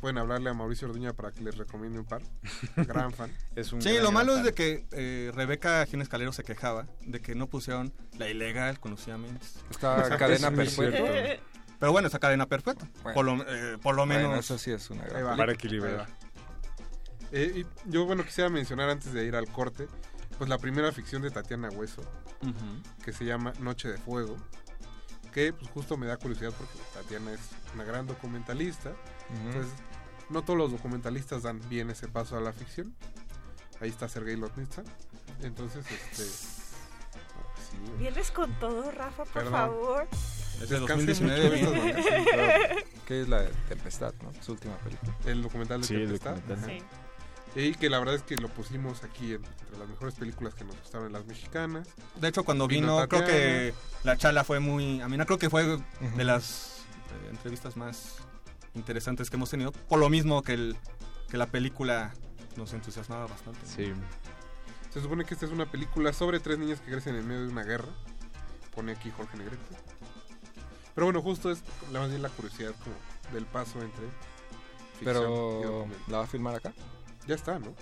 pueden 0.00 0.18
hablarle 0.18 0.50
a 0.50 0.54
Mauricio 0.54 0.88
Orduña 0.88 1.12
para 1.12 1.30
que 1.30 1.42
les 1.42 1.56
recomiende 1.56 1.98
un 1.98 2.04
par. 2.06 2.22
Gran 2.76 3.12
fan. 3.12 3.30
Es 3.54 3.72
un 3.72 3.82
Sí, 3.82 3.90
gran, 3.92 4.02
lo 4.04 4.12
malo 4.12 4.36
es 4.36 4.42
de 4.44 4.54
que 4.54 4.86
eh, 4.92 5.30
Rebeca 5.34 5.84
Gines 5.86 6.08
Calero 6.08 6.32
se 6.32 6.42
quejaba 6.42 6.86
de 7.02 7.20
que 7.20 7.34
no 7.34 7.46
pusieron 7.46 7.92
la 8.18 8.28
ilegal 8.28 8.80
con 8.80 8.92
Lucía 8.92 9.16
Méndez. 9.18 9.56
Está 9.70 10.16
cadena 10.16 10.50
perpetua. 10.50 11.08
Pero 11.78 11.92
bueno, 11.92 12.08
esa 12.08 12.18
cadena 12.18 12.46
perpetua. 12.46 12.88
Bueno. 13.02 13.14
Por, 13.14 13.24
lo, 13.24 13.44
eh, 13.48 13.78
por 13.82 13.94
lo 13.94 14.04
Bueno, 14.06 14.28
menos. 14.30 14.44
eso 14.44 14.58
sí 14.58 14.70
es 14.70 14.90
una 14.90 15.04
gran. 15.04 15.36
Para 15.36 15.52
equilibrar. 15.52 16.06
Eh, 17.32 17.64
y 17.64 17.90
yo, 17.90 18.04
bueno, 18.06 18.24
quisiera 18.24 18.50
mencionar 18.50 18.90
antes 18.90 19.12
de 19.12 19.24
ir 19.24 19.36
al 19.36 19.46
corte, 19.48 19.86
pues 20.36 20.50
la 20.50 20.58
primera 20.58 20.90
ficción 20.92 21.22
de 21.22 21.30
Tatiana 21.30 21.68
Hueso, 21.70 22.02
que 23.04 23.12
se 23.12 23.24
llama 23.24 23.52
Noche 23.60 23.88
de 23.88 23.98
Fuego, 23.98 24.36
que 25.30 25.52
pues 25.52 25.70
justo 25.70 25.96
me 25.96 26.06
da 26.06 26.16
curiosidad 26.16 26.52
porque 26.56 26.74
Tatiana 26.94 27.32
es 27.32 27.40
una 27.74 27.84
gran 27.84 28.06
documentalista, 28.06 28.90
Ujú. 28.90 29.48
entonces 29.48 29.72
no 30.28 30.42
todos 30.42 30.58
los 30.58 30.70
documentalistas 30.72 31.42
dan 31.42 31.60
bien 31.68 31.90
ese 31.90 32.08
paso 32.08 32.36
a 32.36 32.40
la 32.40 32.52
ficción. 32.52 32.94
Ahí 33.80 33.88
está 33.90 34.08
Sergei 34.08 34.36
Lotnitsa. 34.36 34.82
Entonces, 35.42 35.84
este... 35.90 36.22
no, 36.22 37.86
sí. 37.88 37.98
Vienes 37.98 38.30
con 38.30 38.52
todo, 38.60 38.90
Rafa, 38.90 39.24
por 39.24 39.32
Perdón. 39.32 39.52
favor. 39.52 40.08
Es 40.62 40.68
de 40.68 40.78
Descansen 40.78 41.06
2019 41.06 41.56
mucho 41.56 41.72
vacaciones. 41.72 42.84
Que 43.06 43.22
es 43.22 43.28
la 43.28 43.40
de 43.42 43.48
Tempestad, 43.68 44.14
¿no? 44.22 44.32
Su 44.42 44.52
última 44.52 44.76
película. 44.78 45.16
El 45.24 45.42
documental 45.42 45.80
de 45.80 45.86
Sí, 45.86 45.94
el 45.94 46.04
Tempestad. 46.20 46.36
documental. 46.36 46.70
Ajá. 46.76 47.09
Sí. 47.54 47.60
Y 47.60 47.74
que 47.74 47.90
la 47.90 47.98
verdad 47.98 48.14
es 48.14 48.22
que 48.22 48.36
lo 48.36 48.48
pusimos 48.48 49.02
aquí 49.02 49.34
en- 49.34 49.44
entre 49.44 49.78
las 49.78 49.88
mejores 49.88 50.14
películas 50.14 50.54
que 50.54 50.64
nos 50.64 50.76
gustaron 50.78 51.08
en 51.08 51.12
las 51.14 51.26
mexicanas. 51.26 51.88
De 52.20 52.28
hecho, 52.28 52.44
cuando 52.44 52.66
Vino 52.68 52.96
vino, 52.96 53.08
creo 53.08 53.24
que 53.26 53.74
la 54.04 54.16
charla 54.16 54.44
fue 54.44 54.60
muy 54.60 55.00
amena. 55.00 55.26
Creo 55.26 55.38
que 55.38 55.50
fue 55.50 55.64
de 55.64 56.24
las 56.24 56.84
eh, 57.24 57.28
entrevistas 57.30 57.76
más 57.76 58.16
interesantes 58.74 59.30
que 59.30 59.36
hemos 59.36 59.50
tenido. 59.50 59.72
Por 59.72 59.98
lo 59.98 60.08
mismo 60.08 60.42
que, 60.42 60.52
el, 60.54 60.76
que 61.28 61.36
la 61.36 61.46
película 61.46 62.12
nos 62.56 62.72
entusiasmaba 62.72 63.26
bastante. 63.26 63.60
Sí. 63.66 63.92
Se 64.92 65.00
supone 65.00 65.24
que 65.24 65.34
esta 65.34 65.46
es 65.46 65.52
una 65.52 65.70
película 65.70 66.12
sobre 66.12 66.38
tres 66.40 66.58
niñas 66.58 66.80
que 66.80 66.90
crecen 66.92 67.14
en 67.16 67.26
medio 67.26 67.42
de 67.42 67.48
una 67.48 67.64
guerra. 67.64 67.88
Pone 68.74 68.92
aquí 68.92 69.10
Jorge 69.10 69.36
Negrete. 69.36 69.62
Pero 70.94 71.06
bueno, 71.06 71.22
justo 71.22 71.50
es 71.50 71.62
la 71.92 72.00
más 72.00 72.10
bien 72.10 72.22
la 72.22 72.28
curiosidad 72.28 72.72
como 72.82 72.94
del 73.34 73.44
paso 73.46 73.80
entre 73.80 74.04
ficción 74.98 75.00
y 75.00 75.04
Pero. 75.04 75.86
¿la 76.08 76.18
va 76.18 76.24
a 76.24 76.26
filmar 76.26 76.54
acá? 76.56 76.72
Ya 77.30 77.36
está, 77.36 77.60
¿no? 77.60 77.72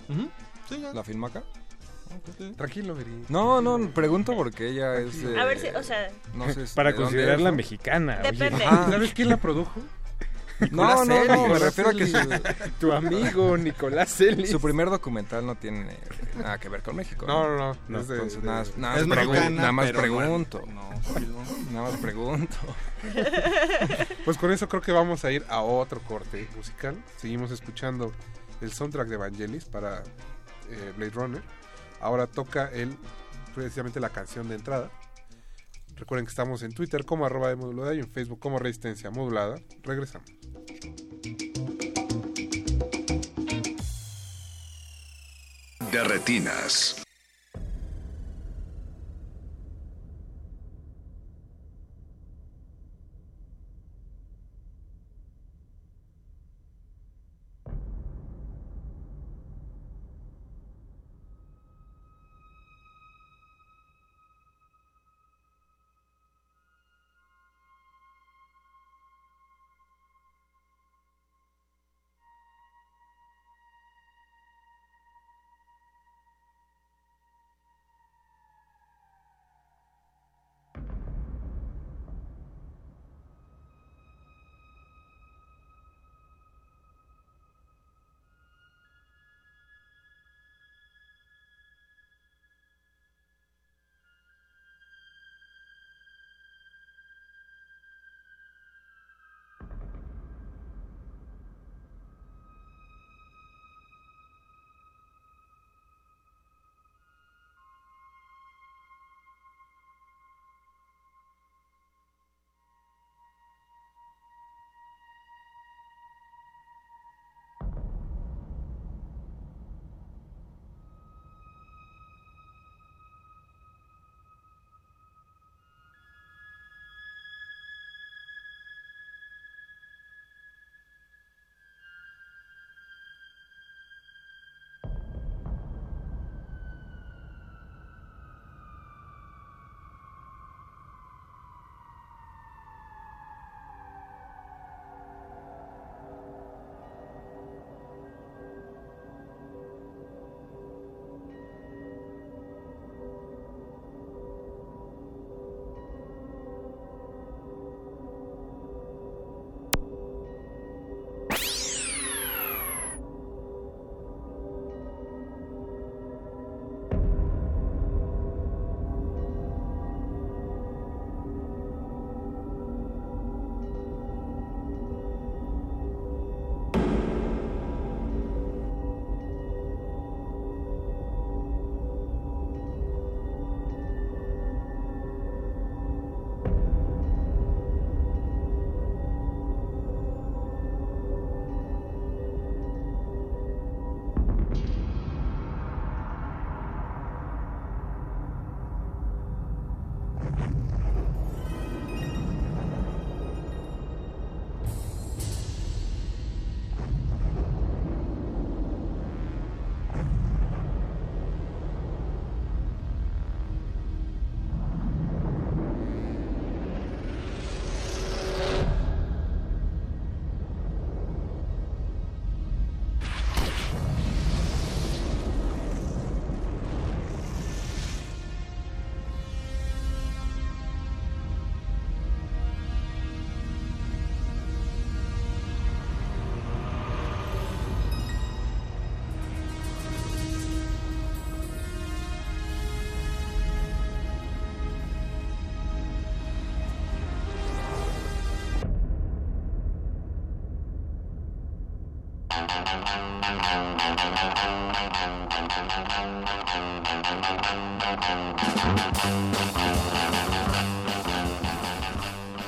Sí, 0.69 0.79
ya. 0.79 0.93
¿La 0.93 1.03
filma 1.03 1.25
acá? 1.29 1.41
Tranquilo, 2.55 2.93
Veri. 2.93 3.25
No, 3.29 3.61
no, 3.63 3.89
pregunto 3.91 4.35
porque 4.35 4.67
ella 4.69 4.95
es 4.97 5.23
de... 5.23 5.39
A 5.39 5.45
ver 5.45 5.57
si, 5.57 5.67
o 5.69 5.81
sea, 5.81 6.07
No 6.35 6.45
sé 6.53 6.67
si- 6.67 6.75
Para 6.75 6.93
considerarla 6.95 7.51
mexicana. 7.51 8.17
Depende. 8.17 8.63
Ah, 8.63 8.87
¿Sabes 8.91 9.11
quién 9.15 9.29
la 9.29 9.37
produjo? 9.37 9.79
No, 10.71 11.03
no, 11.03 11.23
no, 11.25 11.47
me 11.47 11.53
Nicolás 11.53 11.61
refiero 11.61 11.89
a 11.89 11.93
que 11.93 12.05
su, 12.05 12.17
Tu 12.79 12.91
amigo 12.91 13.57
Nicolás 13.57 14.13
Celis. 14.13 14.51
su 14.51 14.59
primer 14.59 14.89
documental 14.91 15.45
no 15.47 15.55
tiene 15.55 15.97
nada 16.37 16.59
que 16.59 16.69
ver 16.69 16.83
con 16.83 16.95
México. 16.95 17.25
No, 17.25 17.47
no, 17.47 17.57
no. 17.57 17.77
No, 17.87 17.99
es 18.01 18.07
de- 18.07 18.15
entonces, 18.15 18.41
de- 18.41 18.47
nada, 18.47 18.65
más, 18.77 19.07
mexicana, 19.07 19.49
nada 19.49 19.71
más 19.71 19.91
pregunto. 19.91 20.61
no- 20.67 20.89
nada 21.71 21.89
más 21.89 21.99
pregunto. 21.99 22.55
Pues 24.25 24.37
con 24.37 24.51
eso 24.51 24.67
creo 24.69 24.81
que 24.81 24.91
vamos 24.91 25.23
a 25.25 25.31
ir 25.31 25.45
a 25.49 25.61
otro 25.61 26.01
corte 26.01 26.47
musical. 26.55 26.95
Seguimos 27.17 27.51
escuchando 27.51 28.11
el 28.61 28.71
soundtrack 28.71 29.07
de 29.07 29.17
Vangelis 29.17 29.65
para 29.65 30.03
eh, 30.69 30.93
Blade 30.97 31.11
Runner. 31.11 31.43
Ahora 32.01 32.27
toca 32.27 32.67
el 32.67 32.97
precisamente 33.53 33.99
la 33.99 34.09
canción 34.09 34.47
de 34.47 34.55
entrada. 34.55 34.91
Recuerden 35.95 36.25
que 36.25 36.29
estamos 36.29 36.63
en 36.63 36.71
Twitter 36.71 37.03
como 37.03 37.25
arroba 37.25 37.49
de 37.49 37.57
modulada 37.57 37.93
y 37.93 37.99
en 37.99 38.09
Facebook 38.09 38.39
como 38.39 38.57
Resistencia 38.57 39.11
Modulada. 39.11 39.59
Regresamos. 39.83 40.29
De 45.91 46.03
retinas. 46.03 47.03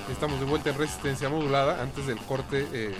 Estamos 0.10 0.40
de 0.40 0.45
vuelta 0.45 0.69
en 0.69 0.78
Resistencia 0.78 1.30
Modulada. 1.30 1.82
Antes 1.82 2.06
del 2.06 2.19
corte, 2.19 2.68
eh, 2.73 2.95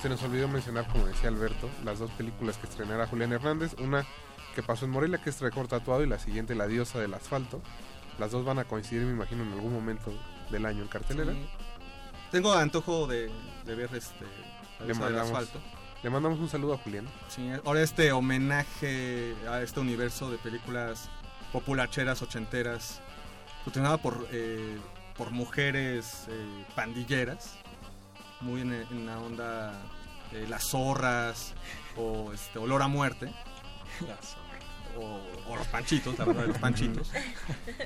se 0.00 0.08
nos 0.08 0.22
olvidó 0.22 0.46
mencionar, 0.46 0.86
como 0.86 1.06
decía 1.06 1.28
Alberto, 1.28 1.68
las 1.84 1.98
dos 1.98 2.10
películas 2.12 2.58
que 2.58 2.68
estrenará 2.68 3.08
Julián 3.08 3.32
Hernández. 3.32 3.74
Una 3.80 4.06
que 4.54 4.62
pasó 4.62 4.84
en 4.84 4.92
Morelia, 4.92 5.18
que 5.18 5.30
es 5.30 5.40
Record 5.40 5.68
Tatuado, 5.68 6.04
y 6.04 6.06
la 6.06 6.20
siguiente, 6.20 6.54
La 6.54 6.68
Diosa 6.68 7.00
del 7.00 7.12
Asfalto. 7.14 7.60
Las 8.20 8.30
dos 8.30 8.44
van 8.44 8.60
a 8.60 8.64
coincidir, 8.64 9.04
me 9.04 9.12
imagino, 9.12 9.42
en 9.42 9.52
algún 9.52 9.72
momento 9.72 10.12
del 10.50 10.64
año 10.64 10.82
en 10.82 10.88
cartelera. 10.88 11.32
Sí. 11.32 11.48
Tengo 12.30 12.52
antojo 12.52 13.08
de, 13.08 13.30
de 13.64 13.74
ver 13.74 13.90
este 13.94 14.24
La 14.78 14.86
Diosa 14.86 15.06
del 15.06 15.18
asfalto. 15.18 15.60
Le 16.02 16.10
mandamos 16.10 16.38
un 16.38 16.48
saludo 16.48 16.74
a 16.74 16.78
Julián. 16.78 17.06
Sí, 17.28 17.50
ahora 17.64 17.82
este 17.82 18.12
homenaje 18.12 19.34
a 19.48 19.60
este 19.62 19.80
universo 19.80 20.30
de 20.30 20.38
películas 20.38 21.10
populacheras, 21.52 22.22
ochenteras, 22.22 23.00
protagonizada 23.64 23.98
por, 23.98 24.26
eh, 24.32 24.78
por 25.16 25.30
mujeres 25.30 26.26
eh, 26.28 26.64
pandilleras, 26.74 27.56
muy 28.40 28.62
en, 28.62 28.72
en 28.72 29.06
la 29.06 29.18
onda 29.18 29.72
de 30.32 30.48
las 30.48 30.64
zorras 30.64 31.54
o 31.96 32.32
este, 32.32 32.58
olor 32.58 32.82
a 32.82 32.88
muerte. 32.88 33.32
O, 34.96 35.20
o 35.52 35.56
Los 35.56 35.66
Panchitos, 35.68 36.18
la 36.18 36.24
verdad 36.24 36.42
de 36.42 36.48
Los 36.48 36.58
Panchitos. 36.58 37.10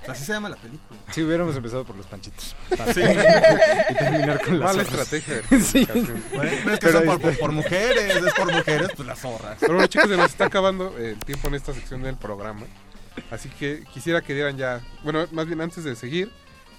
Así 0.09 0.24
se 0.24 0.32
llama 0.32 0.48
la 0.51 0.56
película. 0.56 1.01
Sí, 1.12 1.22
hubiéramos 1.22 1.56
empezado 1.56 1.85
por 1.85 1.97
los 1.97 2.06
panchitos. 2.06 2.55
Sí. 2.93 3.01
y 3.01 3.94
terminar 3.94 4.40
con 4.43 4.59
las 4.60 4.74
Mala 4.74 4.85
zorras. 4.85 5.12
estrategia 5.12 5.35
de 5.48 5.60
Sí. 5.64 5.86
comunicación. 5.86 6.24
Bueno, 6.35 6.51
pero 6.62 6.74
es 6.74 6.81
que 6.81 6.86
Pero 6.86 6.93
son 6.93 7.02
ahí 7.02 7.06
por, 7.09 7.20
por- 7.20 7.39
por 7.39 7.52
mujeres, 7.52 8.16
es 8.16 8.35
por 8.35 8.52
mujeres, 8.52 8.89
pues 8.97 9.09
las 9.09 9.18
zorras. 9.20 9.56
Pero 9.60 9.74
bueno, 9.74 9.86
chicos, 9.86 10.09
se 10.09 10.16
nos 10.16 10.31
está 10.31 10.47
acabando 10.47 10.97
el 10.98 11.18
tiempo 11.20 11.48
en 11.48 11.55
esta 11.55 11.72
sección 11.72 12.02
del 12.02 12.16
programa. 12.16 12.66
Así 13.31 13.48
que 13.48 13.85
quisiera 13.94 14.20
que 14.22 14.35
dieran 14.35 14.56
ya. 14.56 14.81
Bueno, 15.02 15.26
más 15.32 15.47
bien 15.47 15.60
antes 15.60 15.85
de 15.85 15.94
seguir, 15.97 16.31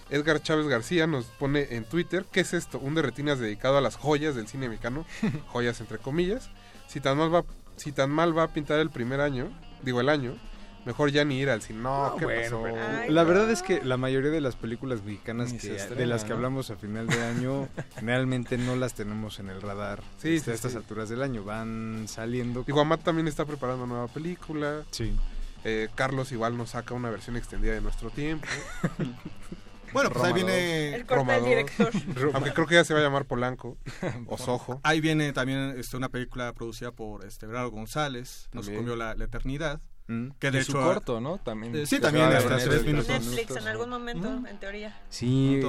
Edgar 0.10 0.42
Chávez 0.44 0.68
García 0.68 1.08
nos 1.08 1.26
pone 1.26 1.68
en 1.72 1.86
Twitter: 1.86 2.26
¿Qué 2.32 2.42
es 2.42 2.54
esto? 2.54 2.78
Un 2.78 2.94
de 2.94 3.02
retinas 3.02 3.40
dedicado 3.40 3.78
a 3.78 3.82
las 3.82 3.96
joyas 3.96 4.36
del 4.36 4.48
cine 4.48 4.68
mexicano. 4.70 5.06
joyas 5.48 5.80
entre 5.80 5.98
comillas. 5.98 6.50
Si 6.88 7.00
tan 7.00 7.18
mal 7.18 7.34
va, 7.34 7.44
si 7.78 7.92
tan 7.92 8.12
mal 8.12 8.38
va 8.38 8.44
a 8.44 8.48
pintar 8.50 8.80
el 8.80 8.90
primer 8.92 9.22
año, 9.22 9.50
digo 9.86 10.02
el 10.02 10.10
año, 10.10 10.36
mejor 10.86 11.12
ya 11.12 11.24
ni 11.24 11.40
ir 11.40 11.50
al 11.50 11.62
cine. 11.62 11.80
No, 11.80 12.10
No, 12.10 12.16
¿qué 12.18 12.26
bueno, 12.26 12.62
pasó? 12.62 12.64
pero 12.64 13.12
la 13.14 13.24
verdad 13.24 13.50
es 13.50 13.62
que 13.62 13.82
la 13.84 13.96
mayoría 13.98 14.32
de 14.32 14.42
las 14.42 14.56
películas 14.56 15.04
mexicanas 15.04 15.54
que- 15.54 15.76
estrena, 15.76 15.96
de 15.96 16.06
las 16.06 16.24
que 16.24 16.30
¿no? 16.32 16.36
hablamos 16.36 16.70
a 16.72 16.76
final 16.76 17.08
de 17.08 17.24
año 17.24 17.70
generalmente 17.96 18.58
no 18.58 18.76
las 18.76 18.94
tenemos 18.94 19.40
en 19.40 19.50
el 19.50 19.62
radar 19.62 20.02
Sí, 20.18 20.36
este, 20.36 20.46
sí, 20.46 20.52
a 20.52 20.54
estas 20.56 20.72
sí. 20.74 20.78
alturas 20.78 21.08
del 21.10 21.22
año. 21.24 21.44
Van 21.44 22.06
saliendo. 22.08 22.64
Y 22.68 22.72
Guamat 22.72 23.02
también 23.04 23.28
está 23.28 23.46
preparando 23.46 23.86
nueva 23.88 24.08
película. 24.10 24.84
Sí. 24.92 25.14
Eh, 25.64 25.88
Carlos 25.96 26.32
igual 26.32 26.56
nos 26.58 26.72
saca 26.72 26.94
una 26.94 27.10
versión 27.10 27.38
extendida 27.38 27.74
de 27.74 27.82
nuestro 27.82 28.10
tiempo. 28.12 28.46
Bueno, 29.96 30.10
pues 30.12 30.24
ahí 30.26 30.32
Roma 30.34 30.46
viene- 30.46 30.86
dos, 30.92 30.94
El 31.00 31.06
corte 31.06 31.16
Roma 31.16 31.34
del 31.34 31.46
director. 31.46 31.92
Aunque 32.36 32.54
creo 32.54 32.68
que 32.68 32.76
ya 32.76 32.84
se 32.84 32.94
va 32.94 33.00
a 33.00 33.04
llamar 33.04 33.26
Polanco 33.26 33.78
o 34.28 34.38
Sojo. 34.38 34.80
Ahí 34.84 35.02
viene 35.02 35.34
también 35.34 35.74
este, 35.78 35.98
una 35.98 36.10
película 36.10 36.54
producida 36.54 36.92
por 36.92 37.26
este 37.26 37.48
Bernardo 37.48 37.72
González, 37.72 38.50
Nos 38.54 38.66
También. 38.66 38.84
comió 38.84 38.96
la, 38.96 39.16
la 39.16 39.26
eternidad. 39.26 39.82
Mm. 40.08 40.30
Que 40.38 40.52
de 40.52 40.60
Y 40.60 40.64
su 40.64 40.74
hecho 40.74 40.82
corto, 40.84 41.20
¿no? 41.20 41.40
También. 41.40 41.76
Eh, 41.76 41.88
sí, 41.88 42.00
también 42.00 42.30
ver 42.30 42.44
tres 42.44 42.68
en 42.68 42.86
minutos. 42.86 43.08
Netflix 43.10 43.56
en 43.56 43.68
algún 43.68 43.90
momento, 43.90 44.28
en 44.48 44.60
teoría. 44.60 44.96
Sí. 45.10 45.60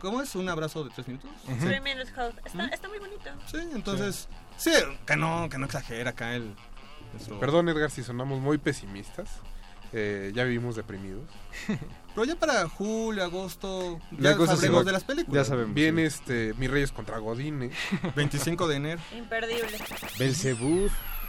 ¿Cómo 0.00 0.20
es? 0.20 0.34
¿Un 0.34 0.50
abrazo 0.50 0.84
de 0.84 0.90
tres 0.94 1.08
minutos? 1.08 1.30
Three 1.60 1.80
Minute 1.80 2.10
Hold. 2.20 2.34
Está, 2.44 2.66
está 2.66 2.88
muy 2.90 2.98
bonito. 2.98 3.30
Sí, 3.46 3.56
entonces, 3.72 4.28
sí, 4.58 4.70
que 5.06 5.16
no, 5.16 5.48
que 5.48 5.56
no 5.56 5.64
exagera 5.64 6.10
acá 6.10 6.34
el... 6.34 6.54
nuestro- 7.14 7.40
Perdón, 7.40 7.70
Edgar, 7.70 7.90
si 7.90 8.02
sonamos 8.02 8.38
muy 8.38 8.58
pesimistas. 8.58 9.30
Eh, 9.94 10.30
ya 10.34 10.44
vivimos 10.44 10.76
deprimidos. 10.76 11.24
Pero 12.16 12.24
ya 12.24 12.34
para 12.34 12.66
julio, 12.68 13.22
agosto, 13.22 14.00
La 14.18 14.30
ya 14.32 14.36
cosa 14.38 14.54
es 14.54 14.58
sabremos 14.60 14.84
de 14.86 14.92
las 14.92 15.04
películas. 15.04 15.52
Viene 15.74 16.06
este 16.06 16.54
Mi 16.56 16.66
Reyes 16.66 16.90
contra 16.90 17.18
Godine. 17.18 17.70
25 18.16 18.66
de 18.68 18.76
enero. 18.76 19.00
Imperdible. 19.16 19.78
Belcebú. 20.18 20.88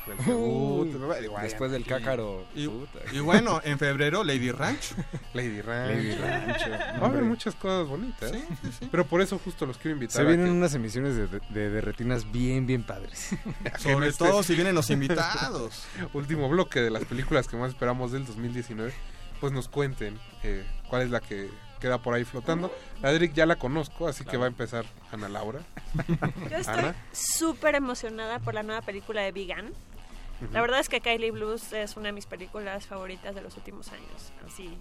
Ay, 0.09 1.27
Después 1.43 1.69
del 1.69 1.85
cácaro. 1.85 2.45
Y, 2.55 2.69
y 3.11 3.19
bueno, 3.19 3.59
en 3.65 3.77
febrero, 3.77 4.23
Lady 4.23 4.51
Ranch. 4.51 4.93
Lady 5.34 5.59
Ranch. 5.61 5.95
Lady 5.97 6.11
Ranch, 6.15 6.61
Va 7.01 7.07
a 7.07 7.09
haber 7.09 7.23
muchas 7.23 7.53
cosas 7.55 7.85
bonitas. 7.88 8.31
Sí, 8.31 8.41
sí, 8.64 8.69
sí. 8.80 8.88
Pero 8.89 9.05
por 9.05 9.19
eso 9.22 9.38
justo 9.43 9.65
los 9.65 9.77
quiero 9.77 9.95
invitar. 9.95 10.15
Se 10.15 10.23
vienen 10.23 10.45
que- 10.45 10.51
unas 10.53 10.73
emisiones 10.73 11.18
de, 11.18 11.27
de, 11.49 11.69
de 11.69 11.81
retinas 11.81 12.31
bien, 12.31 12.65
bien 12.65 12.84
padres. 12.84 13.31
Sobre 13.80 14.07
este 14.07 14.23
todo 14.23 14.43
si 14.43 14.55
vienen 14.55 14.76
los 14.76 14.89
invitados. 14.89 15.84
último 16.14 16.47
bloque 16.47 16.80
de 16.80 16.89
las 16.89 17.03
películas 17.03 17.49
que 17.49 17.57
más 17.57 17.72
esperamos 17.72 18.14
del 18.14 18.26
2019, 18.26 18.93
pues 19.39 19.53
nos 19.53 19.68
cuenten 19.69 20.19
eh, 20.43 20.65
cuál 20.89 21.03
es 21.03 21.09
la 21.09 21.19
que 21.19 21.49
queda 21.80 21.99
por 21.99 22.14
ahí 22.14 22.23
flotando. 22.26 22.72
La 23.01 23.09
de 23.09 23.18
Eric 23.18 23.34
ya 23.34 23.45
la 23.45 23.55
conozco, 23.57 24.07
así 24.07 24.26
que 24.26 24.38
va 24.38 24.45
a 24.45 24.47
empezar 24.47 24.85
Ana 25.11 25.30
Laura. 25.30 25.61
Yo 26.49 26.57
estoy 26.57 26.80
Ana. 26.80 26.95
súper 27.11 27.76
emocionada 27.76 28.39
por 28.39 28.53
la 28.53 28.64
nueva 28.64 28.81
película 28.81 29.22
de 29.22 29.31
Vegan. 29.31 29.73
La 30.51 30.61
verdad 30.61 30.80
es 30.80 30.88
que 30.88 31.01
Kylie 31.01 31.31
Blues 31.31 31.73
es 31.73 31.97
una 31.97 32.07
de 32.07 32.11
mis 32.14 32.27
películas 32.27 32.85
favoritas 32.85 33.34
de 33.34 33.41
los 33.41 33.57
últimos 33.57 33.91
años. 33.91 34.31
Así 34.45 34.77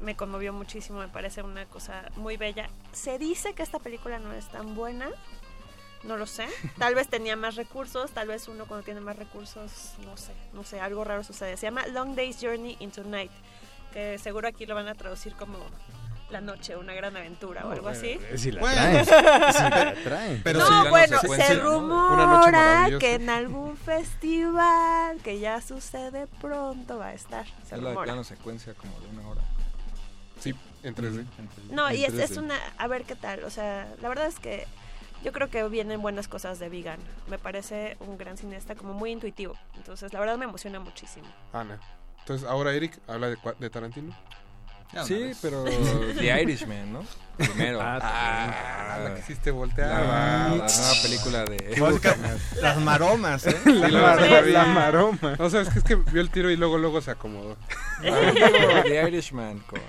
me 0.00 0.16
conmovió 0.16 0.52
muchísimo, 0.52 1.00
me 1.00 1.08
parece 1.08 1.42
una 1.42 1.66
cosa 1.66 2.04
muy 2.16 2.36
bella. 2.36 2.68
Se 2.92 3.18
dice 3.18 3.54
que 3.54 3.62
esta 3.62 3.78
película 3.78 4.18
no 4.18 4.32
es 4.32 4.48
tan 4.48 4.74
buena, 4.74 5.08
no 6.04 6.16
lo 6.16 6.26
sé. 6.26 6.46
Tal 6.78 6.94
vez 6.94 7.08
tenía 7.08 7.36
más 7.36 7.56
recursos, 7.56 8.10
tal 8.12 8.28
vez 8.28 8.48
uno 8.48 8.66
cuando 8.66 8.84
tiene 8.84 9.00
más 9.00 9.16
recursos, 9.16 9.94
no 10.04 10.16
sé, 10.16 10.32
no 10.52 10.64
sé, 10.64 10.80
algo 10.80 11.04
raro 11.04 11.24
sucede. 11.24 11.56
Se 11.56 11.66
llama 11.66 11.86
Long 11.88 12.14
Day's 12.14 12.38
Journey 12.40 12.76
into 12.80 13.02
Night, 13.04 13.32
que 13.92 14.18
seguro 14.18 14.48
aquí 14.48 14.66
lo 14.66 14.74
van 14.74 14.88
a 14.88 14.94
traducir 14.94 15.34
como 15.34 15.58
La 16.30 16.40
Noche, 16.40 16.76
una 16.76 16.94
gran 16.94 17.16
aventura 17.16 17.66
o 17.66 17.70
algo 17.72 17.88
así. 17.88 18.18
Si 18.36 18.50
la 18.52 18.60
Bueno. 18.60 19.04
traen. 19.04 19.04
Si 19.04 19.60
la 19.62 19.94
traen. 20.04 20.40
Pero 20.42 20.58
no, 20.60 20.88
bueno, 20.90 21.18
se 21.20 21.54
rumora 21.60 22.88
que 22.98 23.14
en 23.14 23.28
algún 23.30 23.76
festival 24.46 25.18
que 25.22 25.38
ya 25.40 25.60
sucede 25.60 26.26
pronto 26.40 26.98
va 26.98 27.08
a 27.08 27.14
estar. 27.14 27.46
Se 27.46 27.52
Es 27.62 27.70
la 27.72 27.76
de 27.76 27.82
rumora. 27.90 28.04
plano 28.04 28.24
secuencia 28.24 28.74
como 28.74 28.98
de 29.00 29.06
una 29.08 29.28
hora. 29.28 29.40
Sí, 30.40 30.54
en 30.82 30.94
3D. 30.94 31.24
No, 31.70 31.92
y 31.92 32.04
es, 32.04 32.14
es 32.14 32.32
3D. 32.36 32.42
una... 32.44 32.56
A 32.78 32.86
ver 32.88 33.04
qué 33.04 33.14
tal. 33.14 33.44
O 33.44 33.50
sea, 33.50 33.86
la 34.00 34.08
verdad 34.08 34.26
es 34.26 34.38
que 34.40 34.66
yo 35.22 35.30
creo 35.32 35.48
que 35.50 35.62
vienen 35.68 36.02
buenas 36.02 36.26
cosas 36.28 36.58
de 36.58 36.68
Vegan. 36.68 36.98
Me 37.28 37.38
parece 37.38 37.96
un 38.00 38.18
gran 38.18 38.36
cineasta 38.36 38.74
como 38.74 38.92
muy 38.94 39.12
intuitivo. 39.12 39.54
Entonces, 39.76 40.12
la 40.12 40.18
verdad 40.18 40.36
me 40.38 40.46
emociona 40.46 40.80
muchísimo. 40.80 41.26
Ana. 41.52 41.78
Entonces 42.22 42.48
ahora 42.48 42.72
Eric 42.72 42.98
habla 43.08 43.28
de, 43.58 43.70
Tarantino. 43.70 44.16
Sí, 45.04 45.14
vez. 45.14 45.38
pero 45.40 45.64
The 46.18 46.42
Irishman, 46.42 46.92
¿no? 46.92 47.04
Primero. 47.36 47.80
Ah, 47.80 47.98
Ah, 48.02 48.98
la 49.04 49.14
quisiste 49.14 49.50
la, 49.50 49.56
voltear. 49.56 49.88
la 49.90 50.48
nueva 50.50 50.68
película 51.02 51.44
de... 51.44 51.76
Las 52.60 52.78
maromas, 52.78 53.46
¿eh? 53.46 53.56
Sí, 53.64 53.72
la 53.72 53.88
La, 53.88 54.14
verdad, 54.16 54.46
la 54.46 54.64
maroma. 54.66 55.36
No, 55.38 55.48
sabes 55.48 55.70
que 55.70 55.78
es 55.78 55.84
que 55.84 55.94
vio 55.96 56.20
el 56.20 56.30
tiro 56.30 56.50
y 56.50 56.56
luego 56.56 56.76
luego 56.78 57.00
se 57.00 57.10
acomodó. 57.10 57.56
Ah, 58.04 58.82
The 58.84 59.08
Irishman 59.08 59.60
con 59.60 59.80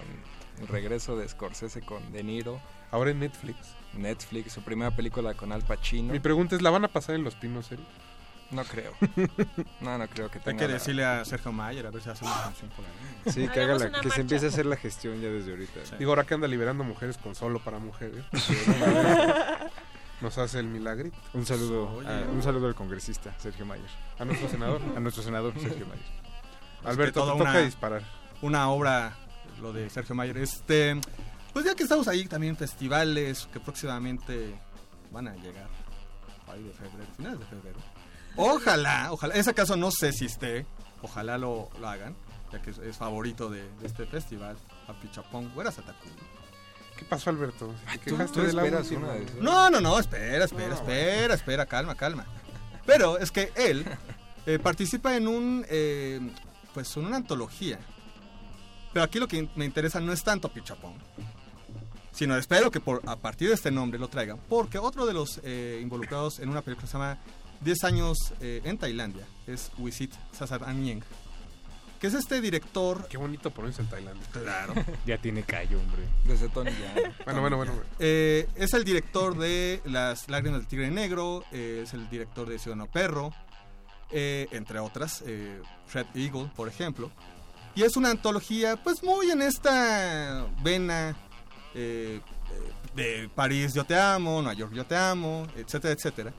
el 0.61 0.67
regreso 0.67 1.17
de 1.17 1.27
Scorsese 1.27 1.81
con 1.81 2.11
De 2.13 2.23
Niro. 2.23 2.61
Ahora 2.91 3.11
en 3.11 3.19
Netflix. 3.19 3.57
Netflix, 3.93 4.53
su 4.53 4.61
primera 4.63 4.91
película 4.91 5.33
con 5.33 5.51
Al 5.51 5.63
Pacino. 5.63 6.13
Mi 6.13 6.19
pregunta 6.19 6.55
es, 6.55 6.61
¿la 6.61 6.69
van 6.69 6.85
a 6.85 6.87
pasar 6.87 7.15
en 7.15 7.23
Los 7.23 7.35
Pinos, 7.35 7.71
Eric? 7.71 7.85
No 8.53 8.63
creo. 8.63 8.93
No, 9.81 9.97
no 9.97 10.07
creo 10.07 10.29
que 10.29 10.37
Hay 10.39 10.43
tenga... 10.43 10.59
que 10.59 10.67
la- 10.67 10.73
decirle 10.75 11.05
a 11.05 11.25
Sergio 11.25 11.51
Mayer 11.51 11.87
a 11.87 11.91
ver 11.91 12.01
si 12.03 12.09
hace 12.09 12.23
una 12.23 12.41
canción 12.43 12.69
por 12.71 12.85
ahí. 12.85 13.31
Sí, 13.33 13.47
que, 13.49 13.61
haga 13.61 13.75
la- 13.75 13.99
que 14.01 14.09
se 14.09 14.21
empiece 14.21 14.45
a 14.45 14.49
hacer 14.49 14.65
la 14.65 14.75
gestión 14.77 15.19
ya 15.21 15.29
desde 15.29 15.51
ahorita. 15.51 15.79
Digo, 15.97 16.11
ahora 16.11 16.23
que 16.23 16.33
anda 16.35 16.47
liberando 16.47 16.83
mujeres 16.83 17.17
con 17.17 17.33
solo 17.35 17.59
para 17.59 17.79
mujeres. 17.79 18.23
Nos 20.21 20.37
hace 20.37 20.59
el 20.59 20.67
milagrito. 20.67 21.17
Un 21.33 21.45
saludo, 21.45 21.91
Oye. 21.95 22.07
a- 22.07 22.29
un 22.31 22.41
saludo 22.43 22.67
al 22.67 22.75
congresista 22.75 23.33
Sergio 23.39 23.65
Mayer. 23.65 23.89
A 24.19 24.25
nuestro 24.25 24.47
senador. 24.49 24.81
A 24.95 24.99
nuestro 24.99 25.23
senador 25.23 25.53
Sergio 25.59 25.85
Mayer. 25.87 26.05
Alberto, 26.85 27.25
toca 27.25 27.33
una- 27.43 27.59
disparar. 27.59 28.03
Una 28.41 28.69
obra, 28.69 29.15
lo 29.61 29.73
de 29.73 29.89
Sergio 29.89 30.15
Mayer. 30.15 30.37
Este, 30.37 30.99
pues 31.53 31.65
ya 31.65 31.75
que 31.75 31.83
estamos 31.83 32.07
ahí, 32.07 32.25
también 32.27 32.55
festivales 32.55 33.47
que 33.51 33.59
próximamente 33.59 34.53
van 35.11 35.27
a 35.27 35.35
llegar. 35.35 35.67
Ahí 36.51 36.61
de 36.63 36.71
febrero, 36.71 37.07
finales 37.17 37.39
de 37.39 37.45
febrero. 37.45 37.79
Ojalá, 38.35 39.11
ojalá. 39.11 39.33
En 39.35 39.41
ese 39.41 39.53
caso 39.53 39.75
no 39.75 39.91
sé 39.91 40.11
si 40.11 40.25
esté. 40.25 40.65
Ojalá 41.01 41.37
lo, 41.37 41.69
lo 41.79 41.87
hagan, 41.87 42.15
ya 42.51 42.61
que 42.61 42.71
es, 42.71 42.77
es 42.77 42.97
favorito 42.97 43.49
de, 43.49 43.63
de 43.79 43.87
este 43.87 44.05
festival. 44.05 44.57
Apichapón, 44.87 45.51
Güeras 45.53 45.77
Atacú. 45.79 46.09
¿Qué 46.97 47.05
pasó, 47.05 47.29
Alberto? 47.29 47.73
¿Te 48.03 48.11
¿Tú, 48.11 48.17
de 48.41 48.53
la 48.53 48.63
una 48.63 48.79
de 49.13 49.23
esas? 49.23 49.35
No, 49.35 49.69
no, 49.69 49.81
no, 49.81 49.99
espera, 49.99 50.45
espera, 50.45 50.75
espera, 50.75 51.33
espera, 51.33 51.65
calma, 51.65 51.95
calma. 51.95 52.25
Pero 52.85 53.17
es 53.17 53.31
que 53.31 53.51
él 53.55 53.85
eh, 54.45 54.59
participa 54.59 55.15
en 55.15 55.27
un, 55.27 55.65
eh, 55.69 56.19
pues, 56.73 56.95
en 56.97 57.05
una 57.05 57.17
antología. 57.17 57.79
Pero 58.93 59.03
aquí 59.03 59.19
lo 59.19 59.27
que 59.27 59.49
me 59.55 59.65
interesa 59.65 59.99
no 59.99 60.13
es 60.13 60.23
tanto 60.23 60.49
Pichapón, 60.49 60.93
sino 62.11 62.37
espero 62.37 62.69
que 62.69 62.79
por, 62.79 63.01
a 63.07 63.15
partir 63.15 63.47
de 63.47 63.55
este 63.55 63.71
nombre 63.71 63.99
lo 63.99 64.07
traigan, 64.07 64.37
porque 64.47 64.77
otro 64.77 65.07
de 65.07 65.13
los 65.13 65.41
eh, 65.43 65.79
involucrados 65.81 66.37
en 66.37 66.49
una 66.49 66.61
película 66.61 66.85
se 66.87 66.93
llama 66.93 67.17
10 67.63 67.83
años 67.83 68.17
eh, 68.41 68.61
en 68.63 68.77
Tailandia, 68.77 69.25
es 69.47 69.71
Wisit 69.77 70.13
Sasaranyeng, 70.31 71.03
que 72.03 72.07
es 72.07 72.15
este 72.15 72.41
director... 72.41 73.07
Qué 73.07 73.15
bonito 73.15 73.49
ponerse 73.49 73.81
en 73.81 73.87
Tailandia. 73.87 74.27
Claro. 74.33 74.73
Ya 75.05 75.17
tiene 75.19 75.43
callo, 75.43 75.79
hombre. 75.79 76.03
Desde 76.25 76.49
Tony 76.49 76.71
ya. 76.71 77.15
Bueno, 77.23 77.39
bueno, 77.39 77.55
bueno. 77.55 77.71
Eh, 77.97 78.45
es 78.55 78.73
el 78.73 78.83
director 78.83 79.37
de 79.37 79.81
Las 79.85 80.27
Lágrimas 80.27 80.59
del 80.59 80.67
Tigre 80.67 80.91
Negro, 80.91 81.45
eh, 81.53 81.83
es 81.83 81.93
el 81.93 82.09
director 82.09 82.49
de 82.49 82.59
Ciudadano 82.59 82.91
Perro, 82.91 83.31
eh, 84.11 84.49
entre 84.51 84.79
otras, 84.79 85.23
eh, 85.25 85.61
Red 85.93 86.07
Eagle, 86.13 86.51
por 86.57 86.67
ejemplo. 86.67 87.09
Y 87.73 87.83
es 87.83 87.95
una 87.95 88.11
antología, 88.11 88.75
pues 88.75 89.01
muy 89.01 89.31
en 89.31 89.41
esta 89.41 90.45
vena 90.61 91.15
de 91.73 93.29
París 93.33 93.73
yo 93.73 93.85
te 93.85 93.97
amo, 93.97 94.41
Nueva 94.41 94.53
York 94.53 94.73
yo 94.73 94.85
te 94.85 94.97
amo, 94.97 95.47
etcétera, 95.55 95.93
etcétera. 95.93 96.33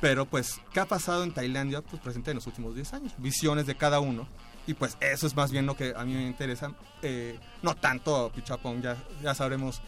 Pero 0.00 0.26
pues, 0.26 0.60
¿qué 0.72 0.80
ha 0.80 0.86
pasado 0.86 1.24
en 1.24 1.32
Tailandia? 1.32 1.82
Pues 1.82 2.02
presente 2.02 2.30
en 2.30 2.36
los 2.36 2.46
últimos 2.46 2.74
10 2.74 2.92
años, 2.94 3.12
visiones 3.18 3.66
de 3.66 3.74
cada 3.76 4.00
uno. 4.00 4.26
Y 4.66 4.74
pues 4.74 4.96
eso 5.00 5.26
es 5.26 5.36
más 5.36 5.50
bien 5.50 5.64
lo 5.64 5.76
que 5.76 5.94
a 5.96 6.04
mí 6.04 6.14
me 6.14 6.26
interesa. 6.26 6.72
eh, 7.02 7.38
no 7.62 7.74
tanto 7.76 8.30
Pichapón, 8.34 8.82
ya, 8.82 8.96
ya 9.22 9.34
sabremos 9.34 9.80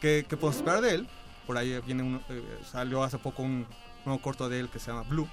qué, 0.00 0.24
qué 0.28 0.36
podemos 0.36 0.56
esperar 0.56 0.80
de 0.80 0.94
él. 0.94 1.08
Por 1.46 1.58
ahí 1.58 1.80
viene 1.84 2.02
uno, 2.02 2.20
eh, 2.28 2.60
salió 2.70 3.02
hace 3.02 3.18
poco 3.18 3.42
un 3.42 3.66
nuevo 4.04 4.22
corto 4.22 4.48
de 4.48 4.60
él 4.60 4.68
que 4.68 4.78
se 4.78 4.90
llama 4.90 5.02
Blue. 5.02 5.28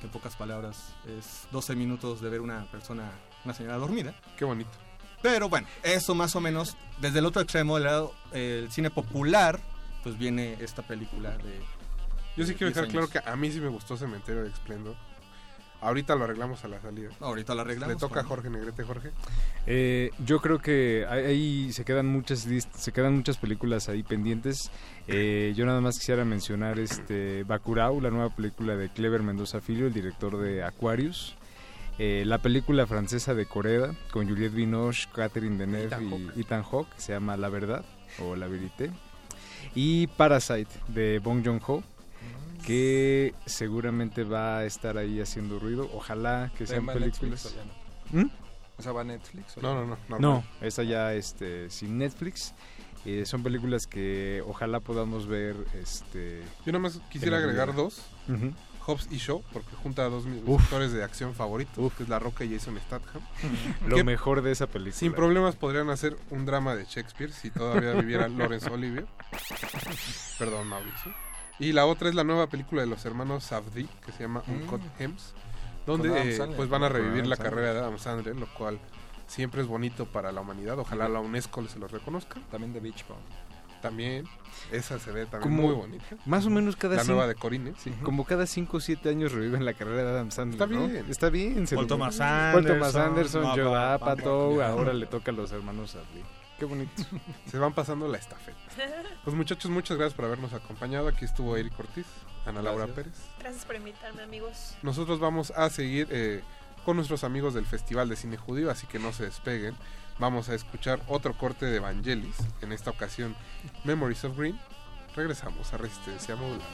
Que 0.00 0.06
en 0.06 0.12
pocas 0.12 0.36
palabras 0.36 0.94
es 1.06 1.46
12 1.52 1.74
minutos 1.74 2.20
de 2.20 2.30
ver 2.30 2.40
una 2.40 2.64
persona 2.70 3.10
una 3.44 3.54
señora 3.54 3.76
dormida. 3.76 4.14
Qué 4.36 4.44
bonito. 4.44 4.70
Pero 5.22 5.48
bueno, 5.48 5.66
eso 5.82 6.14
más 6.14 6.36
o 6.36 6.40
menos, 6.40 6.76
desde 7.00 7.20
el 7.20 7.26
otro 7.26 7.42
extremo, 7.42 7.76
del 7.76 7.84
lado 7.84 8.14
el 8.32 8.70
cine 8.70 8.90
popular, 8.90 9.58
pues 10.02 10.18
viene 10.18 10.56
esta 10.60 10.82
película 10.82 11.30
de... 11.38 11.60
Yo 12.36 12.44
sí 12.46 12.54
quiero 12.54 12.72
10 12.72 12.74
dejar 12.74 12.88
claro 12.88 13.08
que 13.08 13.18
a 13.28 13.36
mí 13.36 13.50
sí 13.50 13.60
me 13.60 13.68
gustó 13.68 13.96
Cementerio 13.96 14.42
de 14.42 14.48
Esplendor. 14.50 14.94
Ahorita 15.80 16.16
lo 16.16 16.24
arreglamos 16.24 16.64
a 16.64 16.68
la 16.68 16.80
salida. 16.80 17.10
Ahorita 17.20 17.54
lo 17.54 17.60
arreglamos. 17.60 17.94
Le 17.94 18.00
toca 18.00 18.20
a. 18.20 18.24
Jorge 18.24 18.48
Negrete, 18.48 18.82
Jorge. 18.82 19.10
Eh, 19.66 20.10
yo 20.24 20.40
creo 20.40 20.58
que 20.58 21.06
ahí- 21.08 21.70
se 21.72 21.84
quedan 21.84 22.06
muchas 22.06 22.46
se 22.74 22.92
quedan 22.92 23.14
muchas 23.14 23.36
películas 23.36 23.88
ahí 23.88 24.02
pendientes. 24.02 24.70
Eh, 25.06 25.52
yo 25.54 25.66
nada 25.66 25.80
más 25.82 25.98
quisiera 25.98 26.24
mencionar 26.24 26.78
este 26.78 27.44
Bacurau, 27.44 28.00
la 28.00 28.10
nueva 28.10 28.34
película 28.34 28.74
de 28.74 28.88
Clever 28.88 29.22
Mendoza 29.22 29.60
Filho, 29.60 29.86
el 29.86 29.92
director 29.92 30.38
de 30.38 30.64
Aquarius. 30.64 31.36
Eh, 31.98 32.24
la 32.26 32.38
película 32.38 32.86
francesa 32.86 33.34
de 33.34 33.46
Corea 33.46 33.94
con 34.12 34.28
Juliette 34.28 34.54
Binoche, 34.54 35.08
Catherine 35.14 35.56
Deneuve 35.58 35.96
y 36.36 36.40
Ethan 36.40 36.62
Hawke, 36.62 36.88
se 36.96 37.12
llama 37.12 37.36
La 37.36 37.48
Verdad 37.50 37.84
o 38.18 38.34
La 38.34 38.48
Vérité. 38.48 38.90
Y 39.74 40.06
Parasite 40.06 40.70
de 40.88 41.20
Bong 41.20 41.44
Joon-ho, 41.44 41.82
que 42.66 43.32
seguramente 43.46 44.24
va 44.24 44.58
a 44.58 44.64
estar 44.64 44.98
ahí 44.98 45.20
haciendo 45.20 45.58
ruido. 45.58 45.88
Ojalá 45.94 46.50
que 46.58 46.66
sean 46.66 46.86
¿Va 46.86 46.92
a 46.92 46.96
Netflix 46.96 47.18
películas. 47.44 47.54
o 48.12 48.16
no? 48.16 48.22
¿Mm? 48.24 48.30
O 48.78 48.82
sea, 48.82 48.92
¿va 48.92 49.00
a 49.00 49.04
Netflix? 49.04 49.56
o 49.56 49.62
No, 49.62 49.74
no, 49.74 49.86
no. 49.86 49.96
normal. 50.08 50.20
No, 50.20 50.44
esa 50.60 50.82
ya 50.82 51.14
este, 51.14 51.70
sin 51.70 51.96
Netflix. 51.98 52.54
Eh, 53.04 53.24
son 53.24 53.42
películas 53.44 53.86
que 53.86 54.42
ojalá 54.46 54.80
podamos 54.80 55.26
ver. 55.28 55.54
Este, 55.80 56.42
Yo 56.66 56.72
nada 56.72 56.80
más 56.80 57.00
quisiera 57.08 57.38
agregar 57.38 57.72
vida. 57.72 57.82
dos. 57.82 58.02
Ujú. 58.28 58.52
Hobbs 58.84 59.08
y 59.10 59.16
Shaw, 59.16 59.42
porque 59.52 59.74
junta 59.82 60.02
a 60.04 60.08
dos 60.08 60.24
de 60.24 60.30
mis 60.30 60.42
Uf. 60.46 60.62
actores 60.62 60.92
de 60.92 61.02
acción 61.02 61.34
favoritos, 61.34 61.92
que 61.94 62.04
es 62.04 62.08
La 62.08 62.20
Roca 62.20 62.44
y 62.44 62.52
Jason 62.54 62.78
Statham. 62.86 63.20
Lo 63.88 64.04
mejor 64.04 64.42
de 64.42 64.52
esa 64.52 64.68
película. 64.68 64.94
Sin 64.96 65.12
problemas 65.12 65.56
podrían 65.56 65.90
hacer 65.90 66.16
un 66.30 66.46
drama 66.46 66.76
de 66.76 66.84
Shakespeare 66.84 67.32
si 67.32 67.50
todavía 67.50 67.94
viviera 67.94 68.28
Laurence 68.28 68.68
Olivier. 68.70 69.06
Perdón, 70.38 70.68
Mauricio. 70.68 71.12
Y 71.58 71.72
la 71.72 71.86
otra 71.86 72.08
es 72.08 72.14
la 72.14 72.24
nueva 72.24 72.48
película 72.48 72.82
de 72.82 72.86
los 72.88 73.04
hermanos 73.04 73.44
Safdie, 73.44 73.88
que 74.04 74.12
se 74.12 74.24
llama 74.24 74.42
Uncut 74.46 74.82
Hems, 74.98 75.32
donde 75.86 76.08
eh, 76.30 76.36
Sandler. 76.36 76.56
pues 76.56 76.68
van 76.68 76.82
a 76.82 76.88
revivir 76.88 77.26
la 77.26 77.36
Sandler. 77.36 77.52
carrera 77.54 77.72
de 77.74 77.78
Adam 77.80 77.98
Sandler, 77.98 78.36
lo 78.36 78.46
cual 78.54 78.78
siempre 79.26 79.62
es 79.62 79.66
bonito 79.66 80.04
para 80.06 80.32
la 80.32 80.40
humanidad. 80.42 80.78
Ojalá 80.78 81.08
la 81.08 81.20
UNESCO 81.20 81.66
se 81.66 81.78
lo 81.78 81.88
reconozca. 81.88 82.40
También 82.50 82.72
de 82.72 82.80
Beach 82.80 83.06
Bomb. 83.08 83.18
También, 83.82 84.24
esa 84.72 84.98
se 84.98 85.12
ve 85.12 85.26
también 85.26 85.42
Como 85.54 85.62
muy 85.68 85.74
bonita. 85.74 86.04
Más 86.24 86.44
o 86.46 86.50
menos 86.50 86.76
cada 86.76 86.96
La 86.96 87.02
cin- 87.04 87.08
nueva 87.08 87.26
de 87.28 87.34
Corine. 87.36 87.72
Sí, 87.78 87.90
Como 88.02 88.24
cada 88.24 88.46
5 88.46 88.78
o 88.78 88.80
7 88.80 89.08
años 89.10 89.32
reviven 89.32 89.64
la 89.64 89.74
carrera 89.74 90.02
de 90.02 90.10
Adam 90.10 90.30
Sandler. 90.30 90.60
Está 90.62 90.74
¿no? 90.80 90.88
bien. 90.88 91.06
Está 91.08 91.28
bien. 91.30 91.66
se 91.66 91.76
Paul 91.76 91.86
Thomas 91.86 92.16
Paul 92.16 92.66
Thomas 92.66 92.96
Anderson, 92.96 93.44
Anderson, 93.46 93.64
Joe 93.66 93.76
Apatow, 93.94 94.60
ahora 94.62 94.92
le 94.92 95.06
toca 95.06 95.30
a 95.30 95.34
los 95.34 95.52
hermanos 95.52 95.92
Safdie. 95.92 96.24
Qué 96.58 96.64
bonito. 96.64 97.02
Se 97.50 97.58
van 97.58 97.72
pasando 97.72 98.08
la 98.08 98.18
estafeta. 98.18 98.58
Pues 99.24 99.36
muchachos, 99.36 99.70
muchas 99.70 99.96
gracias 99.98 100.14
por 100.14 100.24
habernos 100.24 100.52
acompañado. 100.52 101.08
Aquí 101.08 101.24
estuvo 101.24 101.56
Eric 101.56 101.78
Ortiz, 101.78 102.06
Ana 102.46 102.62
Laura 102.62 102.86
Gracias. 102.86 102.96
Pérez. 102.96 103.18
Gracias 103.38 103.64
por 103.64 103.76
invitarme, 103.76 104.22
amigos. 104.22 104.76
Nosotros 104.82 105.20
vamos 105.20 105.50
a 105.50 105.68
seguir 105.70 106.08
eh, 106.10 106.42
con 106.84 106.96
nuestros 106.96 107.24
amigos 107.24 107.54
del 107.54 107.66
Festival 107.66 108.08
de 108.08 108.16
Cine 108.16 108.36
Judío, 108.36 108.70
así 108.70 108.86
que 108.86 108.98
no 108.98 109.12
se 109.12 109.24
despeguen. 109.24 109.76
Vamos 110.18 110.48
a 110.48 110.54
escuchar 110.54 111.02
otro 111.08 111.36
corte 111.36 111.66
de 111.66 111.76
Evangelis, 111.76 112.36
en 112.62 112.72
esta 112.72 112.90
ocasión 112.90 113.36
Memories 113.84 114.24
of 114.24 114.38
Green. 114.38 114.58
Regresamos 115.14 115.72
a 115.74 115.76
Resistencia 115.76 116.36
Modulada. 116.36 116.64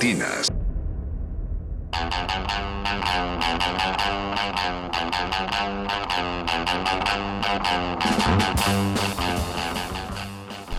De 0.00 0.06
retinas. 0.06 0.48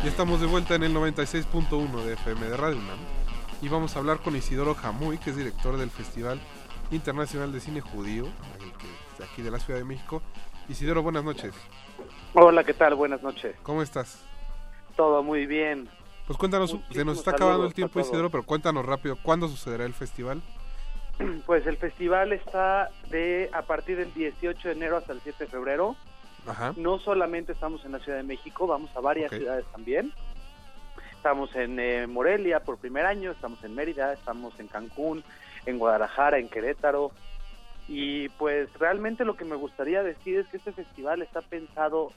Ya 0.03 0.09
estamos 0.09 0.41
de 0.41 0.47
vuelta 0.47 0.75
en 0.75 0.83
el 0.83 0.95
96.1 0.95 2.03
de 2.03 2.13
FM 2.13 2.47
de 2.47 2.57
Radio 2.57 2.77
UNAM 2.77 2.97
y 3.61 3.69
vamos 3.69 3.95
a 3.95 3.99
hablar 3.99 4.19
con 4.19 4.35
Isidoro 4.35 4.73
Jamuy, 4.73 5.19
que 5.19 5.29
es 5.29 5.37
director 5.37 5.77
del 5.77 5.91
Festival 5.91 6.39
Internacional 6.89 7.51
de 7.51 7.59
Cine 7.59 7.81
Judío, 7.81 8.25
el 8.25 8.71
que 8.73 8.87
es 8.87 9.19
de 9.19 9.25
aquí 9.25 9.43
de 9.43 9.51
la 9.51 9.59
Ciudad 9.59 9.79
de 9.79 9.85
México. 9.85 10.23
Isidoro, 10.67 11.03
buenas 11.03 11.23
noches. 11.23 11.53
Hola, 12.33 12.63
¿qué 12.63 12.73
tal? 12.73 12.95
Buenas 12.95 13.21
noches. 13.21 13.55
¿Cómo 13.61 13.83
estás? 13.83 14.25
Todo 14.95 15.21
muy 15.21 15.45
bien. 15.45 15.87
Pues 16.27 16.37
cuéntanos, 16.37 16.75
se 16.91 17.05
nos 17.05 17.17
está 17.17 17.31
acabando 17.31 17.65
el 17.65 17.73
tiempo. 17.73 17.99
Isidoro, 17.99 18.29
pero 18.29 18.43
cuéntanos 18.43 18.85
rápido, 18.85 19.17
¿cuándo 19.21 19.47
sucederá 19.47 19.85
el 19.85 19.93
festival? 19.93 20.41
Pues 21.45 21.67
el 21.67 21.77
festival 21.77 22.33
está 22.33 22.89
de 23.09 23.49
a 23.53 23.61
partir 23.61 23.97
del 23.97 24.11
18 24.13 24.69
de 24.69 24.73
enero 24.73 24.97
hasta 24.97 25.13
el 25.13 25.21
7 25.21 25.43
de 25.43 25.49
febrero. 25.51 25.95
Ajá. 26.47 26.73
No 26.77 26.97
solamente 26.97 27.51
estamos 27.51 27.85
en 27.85 27.91
la 27.91 27.99
Ciudad 27.99 28.17
de 28.17 28.23
México, 28.23 28.65
vamos 28.65 28.89
a 28.95 29.01
varias 29.01 29.29
ciudades 29.29 29.65
también. 29.71 30.11
Estamos 31.11 31.55
en 31.55 31.79
eh, 31.79 32.07
Morelia 32.07 32.61
por 32.61 32.79
primer 32.79 33.05
año, 33.05 33.29
estamos 33.29 33.63
en 33.63 33.75
Mérida, 33.75 34.13
estamos 34.13 34.59
en 34.59 34.67
Cancún, 34.67 35.23
en 35.67 35.77
Guadalajara, 35.77 36.39
en 36.39 36.49
Querétaro. 36.49 37.11
Y 37.87 38.29
pues 38.29 38.73
realmente 38.79 39.25
lo 39.25 39.35
que 39.35 39.45
me 39.45 39.55
gustaría 39.55 40.01
decir 40.01 40.39
es 40.39 40.47
que 40.47 40.57
este 40.57 40.71
festival 40.71 41.21
está 41.21 41.41
pensado 41.41 42.11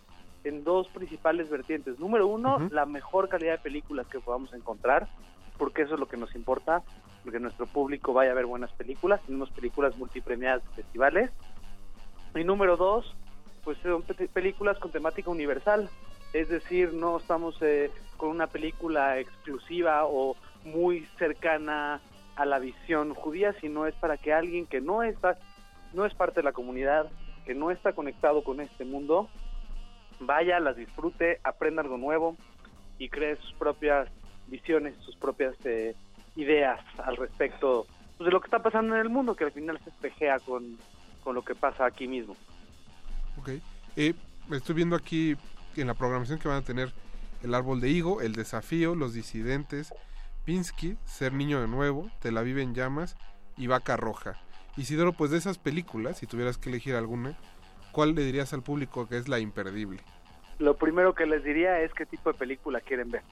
en 0.45 0.63
dos 0.63 0.89
principales 0.89 1.49
vertientes. 1.51 1.99
Número 1.99 2.27
uno, 2.27 2.57
Ujú. 2.57 2.69
la 2.75 2.87
mejor 2.87 3.29
calidad 3.29 3.53
de 3.53 3.59
películas 3.59 4.07
que 4.07 4.21
podamos 4.21 4.53
encontrar, 4.53 5.09
porque 5.59 5.83
eso 5.83 5.95
es 5.95 6.01
lo 6.01 6.07
que 6.07 6.17
nos 6.17 6.35
importa, 6.35 6.83
porque 7.23 7.41
nuestro 7.41 7.67
público 7.67 8.13
vaya 8.13 8.31
a 8.33 8.35
ver 8.35 8.47
buenas 8.47 8.73
películas. 8.73 9.21
Tenemos 9.25 9.51
películas 9.51 9.97
multipremiadas 9.97 10.63
de 10.65 10.83
festivales. 10.83 11.31
Y 12.35 12.45
número 12.45 12.77
dos, 12.77 13.17
pues 13.65 13.79
son 13.79 14.03
pe- 14.03 14.29
películas 14.29 14.79
con 14.79 14.91
temática 14.91 15.31
universal. 15.31 15.89
Es 16.33 16.49
decir, 16.49 16.93
no 16.93 17.17
estamos 17.17 17.57
eh, 17.63 17.91
con 18.17 18.29
una 18.31 18.49
película 18.49 19.19
exclusiva 19.19 20.05
o 20.07 20.37
muy 20.65 21.07
cercana 21.19 22.01
a 22.37 22.45
la 22.45 22.59
visión 22.59 23.15
judía, 23.15 23.55
sino 23.61 23.87
es 23.87 23.95
para 23.95 24.17
que 24.19 24.33
alguien 24.33 24.67
que 24.67 24.81
no 24.81 25.03
está, 25.05 25.39
no 25.93 26.05
es 26.05 26.13
parte 26.15 26.41
de 26.41 26.45
la 26.45 26.53
comunidad, 26.53 27.07
que 27.47 27.55
no 27.55 27.71
está 27.71 27.93
conectado 27.93 28.43
con 28.43 28.61
este 28.61 28.85
mundo, 28.85 29.29
vaya, 30.21 30.61
las 30.61 30.77
disfrute, 30.77 31.41
aprenda 31.45 31.83
algo 31.83 31.99
nuevo 31.99 32.37
y 32.99 33.09
cree 33.09 33.37
sus 33.37 33.53
propias 33.55 34.09
visiones, 34.47 34.95
sus 35.05 35.17
propias 35.17 35.55
eh, 35.65 35.95
ideas 36.37 36.81
al 36.99 37.17
respecto 37.17 37.87
pues, 38.17 38.27
de 38.27 38.33
lo 38.33 38.41
que 38.41 38.47
está 38.47 38.63
pasando 38.63 38.95
en 38.95 39.01
el 39.01 39.09
mundo, 39.09 39.35
que 39.35 39.45
al 39.45 39.53
final 39.53 39.81
se 39.83 39.91
espejea 39.91 40.39
con, 40.41 40.79
con 41.23 41.35
lo 41.35 41.43
que 41.43 41.55
pasa 41.55 41.87
aquí 41.87 42.07
mismo. 42.07 42.37
Ok. 43.39 43.51
Eh, 43.97 44.15
estoy 44.51 44.75
viendo 44.75 44.97
aquí 44.97 45.37
en 45.77 45.87
la 45.87 45.95
programación 45.95 46.39
que 46.39 46.49
van 46.49 46.59
a 46.59 46.65
tener 46.65 46.93
El 47.43 47.55
Árbol 47.55 47.81
de 47.81 47.91
Higo, 47.91 48.21
El 48.21 48.35
Desafío, 48.35 48.95
Los 48.95 49.15
Disidentes, 49.15 49.93
Pinsky, 50.45 50.97
Ser 51.05 51.33
Niño 51.33 51.61
de 51.61 51.69
Nuevo, 51.69 52.11
Tel 52.21 52.37
Aviv 52.37 52.59
en 52.59 52.75
Llamas 52.75 53.17
y 53.57 53.67
Vaca 53.67 53.97
Roja. 53.97 54.41
Isidoro, 54.77 55.13
pues 55.13 55.31
de 55.31 55.39
esas 55.39 55.59
películas, 55.59 56.19
si 56.19 56.27
tuvieras 56.27 56.59
que 56.59 56.69
elegir 56.69 56.97
alguna, 56.97 57.39
¿cuál 57.95 58.15
le 58.15 58.23
dirías 58.25 58.53
al 58.53 58.63
público 58.63 59.09
que 59.09 59.17
es 59.17 59.29
la 59.29 59.39
imperdible? 59.39 60.01
Lo 60.59 60.77
primero 60.77 61.15
que 61.15 61.25
les 61.25 61.43
diría 61.43 61.81
es 61.81 61.93
qué 61.95 62.05
tipo 62.05 62.31
de 62.31 62.39
película 62.39 62.81
quieren 62.83 63.11
ver. 63.11 63.23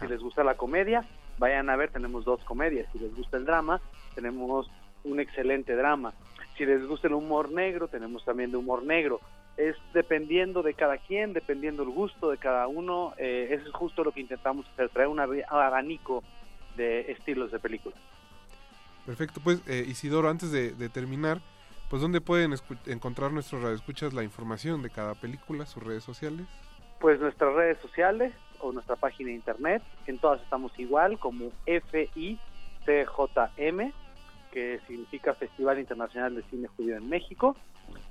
Si 0.00 0.06
les 0.06 0.20
gusta 0.20 0.44
la 0.44 0.54
comedia, 0.56 1.04
vayan 1.38 1.68
a 1.68 1.74
ver, 1.76 1.90
tenemos 1.90 2.24
dos 2.24 2.44
comedias. 2.44 2.86
Si 2.92 2.98
les 3.00 3.12
gusta 3.16 3.36
el 3.38 3.44
drama, 3.44 3.80
tenemos 4.14 4.70
un 5.02 5.18
excelente 5.18 5.74
drama. 5.74 6.14
Si 6.56 6.64
les 6.64 6.86
gusta 6.86 7.08
el 7.08 7.14
humor 7.14 7.50
negro, 7.50 7.88
tenemos 7.88 8.24
también 8.24 8.50
de 8.52 8.56
humor 8.58 8.84
negro. 8.84 9.20
Es 9.56 9.74
dependiendo 9.92 10.62
de 10.62 10.74
cada 10.74 10.96
quien, 10.98 11.32
dependiendo 11.32 11.84
del 11.84 11.92
gusto 11.92 12.30
de 12.30 12.38
cada 12.38 12.68
uno. 12.68 13.14
eh, 13.18 13.48
eso 13.50 13.66
es 13.66 13.72
justo 13.74 14.04
lo 14.04 14.12
que 14.12 14.20
intentamos 14.20 14.66
hacer, 14.68 14.90
traer 14.90 15.08
un 15.08 15.18
ab- 15.18 15.44
abanico 15.48 16.22
de 16.76 17.10
estilos 17.12 17.50
de 17.50 17.58
películas. 17.58 17.98
Perfecto, 19.04 19.40
pues 19.42 19.60
eh, 19.66 19.84
Isidoro, 19.88 20.28
antes 20.28 20.52
de, 20.52 20.72
de 20.72 20.88
terminar, 20.88 21.40
pues 21.90 22.00
¿dónde 22.00 22.20
pueden 22.20 22.54
encontrar 22.86 23.32
nuestros 23.32 23.62
radioescuchas 23.62 24.14
la 24.14 24.22
información 24.22 24.80
de 24.80 24.90
cada 24.90 25.16
película, 25.16 25.66
sus 25.66 25.82
redes 25.82 26.04
sociales? 26.04 26.46
Pues 27.00 27.18
nuestras 27.20 27.52
redes 27.52 27.78
sociales 27.82 28.32
o 28.60 28.70
nuestra 28.70 28.94
página 28.94 29.30
de 29.30 29.34
internet, 29.34 29.82
en 30.06 30.18
todas 30.18 30.40
estamos 30.40 30.70
igual 30.78 31.18
como 31.18 31.50
FICJM, 31.66 32.38
que 34.52 34.80
significa 34.86 35.34
Festival 35.34 35.80
Internacional 35.80 36.36
de 36.36 36.44
Cine 36.44 36.68
Judío 36.68 36.96
en 36.96 37.08
México, 37.08 37.56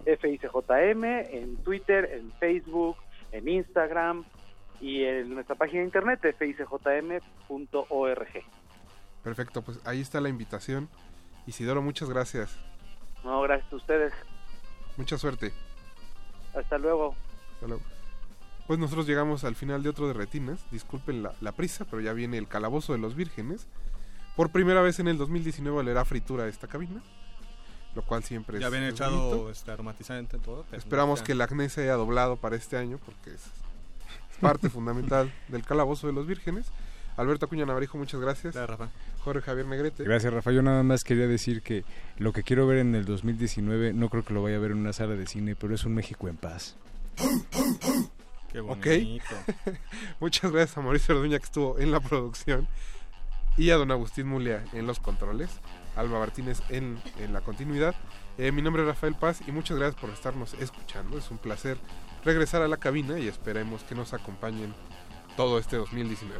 FICJM 0.03 1.03
en 1.05 1.55
Twitter, 1.63 2.09
en 2.11 2.33
Facebook, 2.33 2.97
en 3.31 3.47
Instagram 3.47 4.25
y 4.81 5.05
en 5.05 5.33
nuestra 5.33 5.55
página 5.55 5.79
de 5.79 5.85
internet 5.85 6.19
ficjm.org. 6.37 8.27
Perfecto, 9.23 9.61
pues 9.61 9.79
ahí 9.85 10.01
está 10.01 10.19
la 10.19 10.27
invitación. 10.27 10.89
Isidoro, 11.47 11.81
muchas 11.81 12.09
gracias. 12.09 12.59
No, 13.23 13.41
gracias 13.41 13.71
a 13.71 13.75
ustedes. 13.75 14.13
Mucha 14.97 15.17
suerte. 15.17 15.53
Hasta 16.55 16.77
luego. 16.77 17.15
Hasta 17.55 17.67
luego. 17.67 17.83
Pues 18.67 18.79
nosotros 18.79 19.07
llegamos 19.07 19.43
al 19.43 19.55
final 19.55 19.81
de 19.81 19.89
otro 19.89 20.07
de 20.07 20.13
Retinas. 20.13 20.65
Disculpen 20.71 21.23
la, 21.23 21.33
la 21.41 21.53
prisa, 21.53 21.85
pero 21.85 22.01
ya 22.01 22.13
viene 22.13 22.37
el 22.37 22.47
Calabozo 22.47 22.93
de 22.93 22.99
los 22.99 23.15
Vírgenes. 23.15 23.67
Por 24.35 24.51
primera 24.51 24.81
vez 24.81 24.99
en 24.99 25.07
el 25.07 25.17
2019 25.17 25.83
le 25.83 25.91
hará 25.91 26.05
fritura 26.05 26.43
a 26.43 26.47
esta 26.47 26.67
cabina. 26.67 27.01
Lo 27.95 28.03
cual 28.03 28.23
siempre 28.23 28.59
Ya 28.59 28.67
es, 28.67 28.73
habían 28.73 28.83
es 28.83 28.93
echado 28.93 29.49
este 29.49 29.71
aromatizante 29.71 30.37
y 30.37 30.39
todo. 30.39 30.65
Esperamos 30.71 31.21
que 31.21 31.31
el 31.31 31.41
acné 31.41 31.69
se 31.69 31.81
haya 31.81 31.95
doblado 31.95 32.37
para 32.37 32.55
este 32.55 32.77
año 32.77 32.99
porque 33.03 33.31
es, 33.31 33.43
es 33.43 34.37
parte 34.39 34.69
fundamental 34.69 35.33
del 35.47 35.63
Calabozo 35.63 36.07
de 36.07 36.13
los 36.13 36.27
Vírgenes. 36.27 36.67
Alberto 37.19 37.45
Acuña 37.47 37.65
Navarijo, 37.65 37.97
muchas 37.97 38.19
gracias. 38.21 38.55
Jorge 39.23 39.41
Javier 39.41 39.65
Negrete. 39.67 40.03
Gracias, 40.03 40.33
Rafa. 40.33 40.51
Yo 40.51 40.61
nada 40.61 40.83
más 40.83 41.03
quería 41.03 41.27
decir 41.27 41.61
que 41.61 41.83
lo 42.17 42.31
que 42.31 42.43
quiero 42.43 42.65
ver 42.65 42.77
en 42.79 42.95
el 42.95 43.03
2019 43.05 43.93
no 43.93 44.09
creo 44.09 44.23
que 44.23 44.33
lo 44.33 44.41
vaya 44.41 44.55
a 44.55 44.59
ver 44.59 44.71
en 44.71 44.77
una 44.77 44.93
sala 44.93 45.15
de 45.15 45.27
cine, 45.27 45.55
pero 45.55 45.75
es 45.75 45.83
un 45.83 45.93
México 45.95 46.27
en 46.29 46.37
paz. 46.37 46.75
Qué 48.51 48.61
Ok. 48.61 48.69
bonito. 48.85 49.25
Muchas 50.19 50.51
gracias 50.51 50.77
a 50.77 50.81
Mauricio 50.81 51.15
Orduña 51.15 51.37
que 51.39 51.45
estuvo 51.45 51.77
en 51.77 51.91
la 51.91 51.99
producción 51.99 52.67
y 53.57 53.69
a 53.71 53.75
don 53.75 53.91
Agustín 53.91 54.27
Mulia 54.27 54.63
en 54.73 54.87
los 54.87 54.99
controles, 54.99 55.49
Alba 55.97 56.19
Martínez 56.19 56.61
en, 56.69 56.97
en 57.19 57.33
la 57.33 57.41
continuidad. 57.41 57.93
Eh, 58.37 58.53
mi 58.53 58.61
nombre 58.61 58.83
es 58.83 58.87
Rafael 58.87 59.15
Paz 59.15 59.41
y 59.45 59.51
muchas 59.51 59.77
gracias 59.77 59.99
por 59.99 60.09
estarnos 60.11 60.53
escuchando. 60.53 61.17
Es 61.17 61.29
un 61.29 61.37
placer 61.37 61.77
regresar 62.23 62.61
a 62.61 62.69
la 62.69 62.77
cabina 62.77 63.19
y 63.19 63.27
esperemos 63.27 63.83
que 63.83 63.95
nos 63.95 64.13
acompañen 64.13 64.73
todo 65.35 65.59
este 65.59 65.75
2019. 65.75 66.39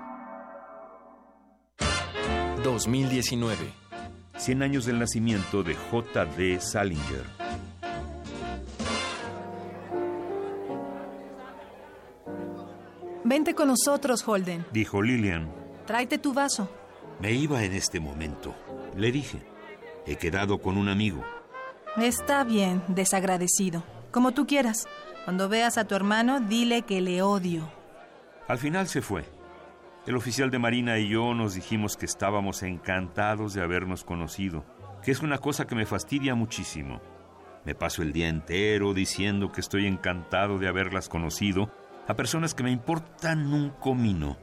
2019. 2.63 3.57
100 4.37 4.63
años 4.63 4.85
del 4.85 4.99
nacimiento 4.99 5.63
de 5.63 5.75
J.D. 5.75 6.59
Salinger. 6.59 7.25
Vente 13.23 13.55
con 13.55 13.67
nosotros, 13.67 14.27
Holden, 14.27 14.65
dijo 14.71 15.01
Lillian. 15.01 15.49
Tráete 15.85 16.17
tu 16.17 16.33
vaso. 16.33 16.69
Me 17.19 17.31
iba 17.31 17.63
en 17.63 17.73
este 17.73 17.99
momento. 17.99 18.53
Le 18.95 19.11
dije, 19.11 19.41
he 20.05 20.15
quedado 20.17 20.59
con 20.59 20.77
un 20.77 20.89
amigo. 20.89 21.23
Está 21.97 22.43
bien, 22.43 22.83
desagradecido. 22.87 23.83
Como 24.11 24.31
tú 24.31 24.47
quieras. 24.47 24.87
Cuando 25.23 25.49
veas 25.49 25.77
a 25.77 25.85
tu 25.85 25.95
hermano, 25.95 26.39
dile 26.39 26.81
que 26.81 26.99
le 26.99 27.21
odio. 27.21 27.69
Al 28.47 28.57
final 28.57 28.87
se 28.87 29.01
fue. 29.01 29.23
El 30.07 30.15
oficial 30.15 30.49
de 30.49 30.57
Marina 30.57 30.97
y 30.97 31.09
yo 31.09 31.35
nos 31.35 31.53
dijimos 31.53 31.95
que 31.95 32.07
estábamos 32.07 32.63
encantados 32.63 33.53
de 33.53 33.61
habernos 33.61 34.03
conocido, 34.03 34.65
que 35.03 35.11
es 35.11 35.21
una 35.21 35.37
cosa 35.37 35.67
que 35.67 35.75
me 35.75 35.85
fastidia 35.85 36.33
muchísimo. 36.33 36.99
Me 37.65 37.75
paso 37.75 38.01
el 38.01 38.11
día 38.11 38.27
entero 38.27 38.95
diciendo 38.95 39.51
que 39.51 39.61
estoy 39.61 39.85
encantado 39.85 40.57
de 40.57 40.67
haberlas 40.67 41.07
conocido 41.07 41.71
a 42.07 42.15
personas 42.15 42.55
que 42.55 42.63
me 42.63 42.71
importan 42.71 43.53
un 43.53 43.69
comino. 43.69 44.37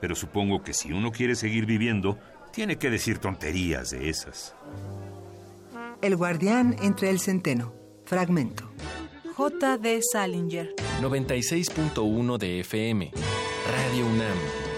Pero 0.00 0.14
supongo 0.14 0.62
que 0.62 0.72
si 0.72 0.92
uno 0.92 1.10
quiere 1.10 1.34
seguir 1.34 1.66
viviendo, 1.66 2.18
tiene 2.52 2.76
que 2.76 2.88
decir 2.88 3.18
tonterías 3.18 3.90
de 3.90 4.08
esas. 4.08 4.54
El 6.00 6.14
guardián 6.14 6.76
entre 6.80 7.10
el 7.10 7.18
centeno. 7.18 7.74
Fragmento. 8.04 8.70
J. 9.34 9.78
D. 9.78 10.00
Salinger. 10.12 10.74
96.1 11.00 12.38
de 12.38 12.60
FM. 12.60 13.10
Radio 13.66 14.06
UNAM. 14.06 14.61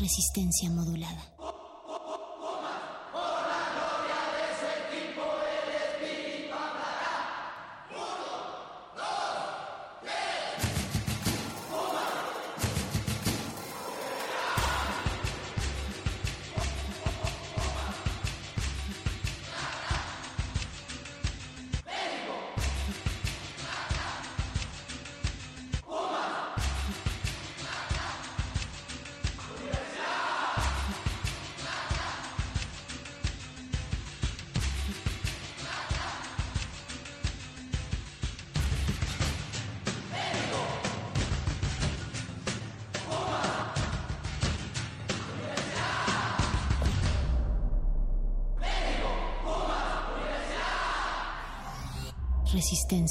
Resistencia 0.00 0.70
modulada. 0.70 1.22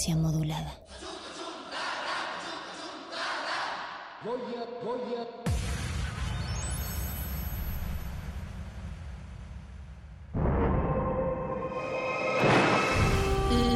Modulada. 0.10 0.74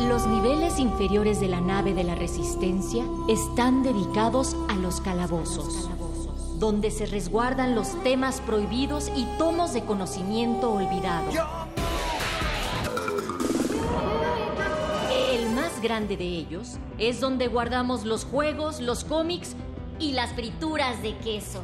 Los 0.07 0.25
niveles 0.25 0.79
inferiores 0.79 1.39
de 1.39 1.47
la 1.47 1.61
nave 1.61 1.93
de 1.93 2.03
la 2.03 2.15
Resistencia 2.15 3.03
están 3.27 3.83
dedicados 3.83 4.55
a 4.67 4.75
los 4.75 5.01
calabozos, 5.01 5.89
donde 6.57 6.89
se 6.89 7.05
resguardan 7.05 7.75
los 7.75 8.01
temas 8.01 8.41
prohibidos 8.41 9.11
y 9.15 9.25
tomos 9.37 9.73
de 9.73 9.85
conocimiento 9.85 10.71
olvidado. 10.71 11.64
Más 15.75 15.81
grande 15.81 16.15
de 16.15 16.25
ellos 16.25 16.77
es 16.97 17.19
donde 17.19 17.47
guardamos 17.47 18.05
los 18.05 18.23
juegos, 18.23 18.79
los 18.79 19.03
cómics 19.03 19.55
y 19.99 20.13
las 20.13 20.33
frituras 20.33 21.01
de 21.01 21.17
queso. 21.17 21.61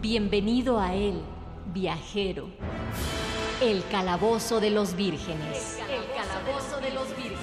Bienvenido 0.00 0.80
a 0.80 0.94
él, 0.94 1.20
viajero. 1.66 2.48
El 3.60 3.84
calabozo 3.88 4.58
de 4.58 4.70
los 4.70 4.96
vírgenes. 4.96 5.78
El 5.88 6.04
calabozo 6.16 6.80
de 6.80 6.90
los 6.90 7.08
vírgenes. 7.16 7.33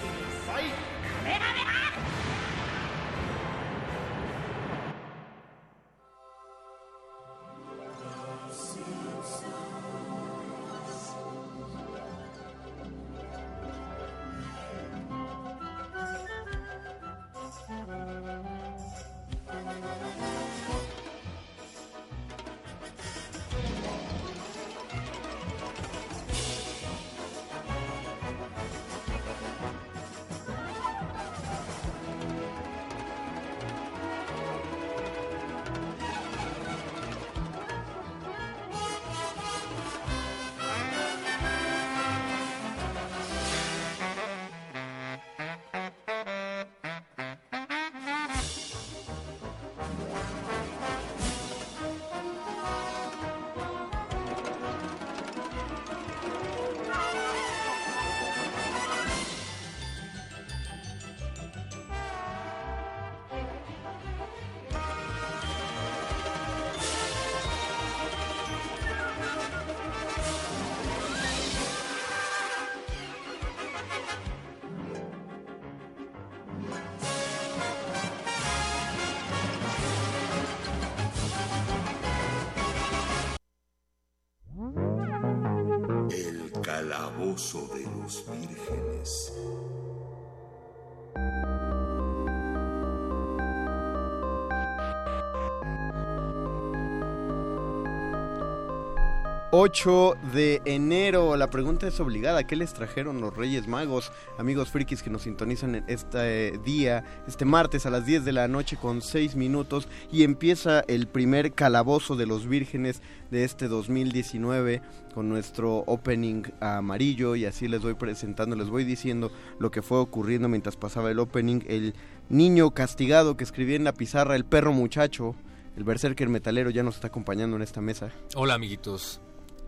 ...8 99.54 100.16
de 100.32 100.62
enero. 100.64 101.36
La 101.36 101.50
pregunta 101.50 101.86
es 101.86 102.00
obligada. 102.00 102.48
¿Qué 102.48 102.56
les 102.56 102.74
trajeron 102.74 103.20
los 103.20 103.36
Reyes 103.36 103.68
Magos? 103.68 104.14
Amigos 104.38 104.70
frikis 104.70 105.04
que 105.04 105.10
nos 105.10 105.24
sintonizan 105.24 105.76
en 105.76 105.84
este 105.90 106.58
día, 106.60 107.04
este 107.28 107.44
martes 107.44 107.86
a 107.86 107.90
las 107.90 108.06
10 108.06 108.24
de 108.24 108.32
la 108.32 108.48
noche 108.48 108.78
con 108.78 109.02
6 109.02 109.36
minutos. 109.36 109.90
Y 110.10 110.24
empieza 110.24 110.86
el 110.88 111.06
primer 111.06 111.52
calabozo 111.52 112.16
de 112.16 112.28
los 112.28 112.48
vírgenes 112.48 113.02
de 113.30 113.44
este 113.44 113.68
2019 113.68 114.82
con 115.14 115.28
nuestro 115.28 115.80
opening 115.80 116.44
amarillo. 116.62 117.36
Y 117.36 117.44
así 117.44 117.68
les 117.68 117.82
voy 117.82 117.96
presentando, 117.96 118.56
les 118.56 118.70
voy 118.70 118.86
diciendo 118.86 119.34
lo 119.60 119.70
que 119.70 119.82
fue 119.82 119.98
ocurriendo 119.98 120.48
mientras 120.48 120.78
pasaba 120.78 121.12
el 121.12 121.20
opening. 121.20 121.60
El 121.68 121.94
niño 122.30 122.72
castigado 122.72 123.36
que 123.36 123.44
escribía 123.44 123.76
en 123.76 123.84
la 123.84 123.94
pizarra, 123.94 124.38
el 124.38 124.46
perro 124.46 124.72
muchacho. 124.72 125.36
El 125.76 125.84
berserker 125.84 126.30
metalero 126.30 126.70
ya 126.70 126.84
nos 126.84 126.96
está 126.96 127.08
acompañando 127.08 127.58
en 127.58 127.64
esta 127.64 127.82
mesa. 127.82 128.12
Hola 128.36 128.54
amiguitos. 128.54 129.20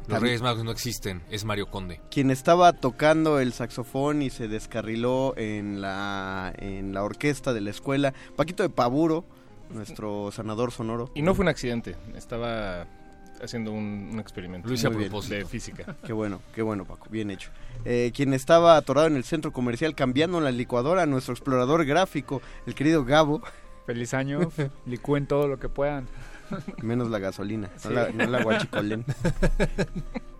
Los 0.07 0.21
Reyes 0.21 0.41
Magos 0.41 0.63
no 0.63 0.71
existen, 0.71 1.21
es 1.29 1.45
Mario 1.45 1.67
Conde. 1.67 2.01
quien 2.11 2.29
estaba 2.31 2.73
tocando 2.73 3.39
el 3.39 3.53
saxofón 3.53 4.21
y 4.21 4.29
se 4.29 4.47
descarriló 4.47 5.33
en 5.37 5.81
la, 5.81 6.53
en 6.57 6.93
la 6.93 7.03
orquesta 7.03 7.53
de 7.53 7.61
la 7.61 7.69
escuela, 7.69 8.13
Paquito 8.35 8.63
de 8.63 8.69
Paburo, 8.69 9.23
nuestro 9.69 10.31
sanador 10.31 10.71
sonoro. 10.71 11.09
Y 11.15 11.21
no 11.21 11.33
fue 11.35 11.43
un 11.43 11.49
accidente, 11.49 11.95
estaba 12.15 12.85
haciendo 13.41 13.71
un, 13.71 14.09
un 14.13 14.19
experimento 14.19 14.71
hice 14.71 14.87
a 14.87 14.91
propósito. 14.91 15.35
de 15.35 15.45
física. 15.45 15.95
Qué 16.05 16.13
bueno, 16.13 16.41
qué 16.55 16.61
bueno 16.61 16.85
Paco, 16.85 17.07
bien 17.09 17.29
hecho. 17.29 17.49
Eh, 17.85 18.11
quien 18.15 18.33
estaba 18.33 18.77
atorado 18.77 19.07
en 19.07 19.15
el 19.15 19.23
centro 19.23 19.51
comercial 19.51 19.95
cambiando 19.95 20.39
la 20.39 20.51
licuadora, 20.51 21.05
nuestro 21.05 21.33
explorador 21.33 21.85
gráfico, 21.85 22.41
el 22.65 22.75
querido 22.75 23.03
Gabo. 23.03 23.41
Feliz 23.85 24.13
año, 24.13 24.39
licúen 24.85 25.27
todo 25.27 25.47
lo 25.47 25.59
que 25.59 25.67
puedan. 25.69 26.07
Menos 26.81 27.09
la 27.09 27.19
gasolina, 27.19 27.69
Sí. 27.77 27.89
no, 27.89 27.93
la, 27.95 28.09
no 28.11 28.25
la 28.27 28.43
guachicolén. 28.43 29.05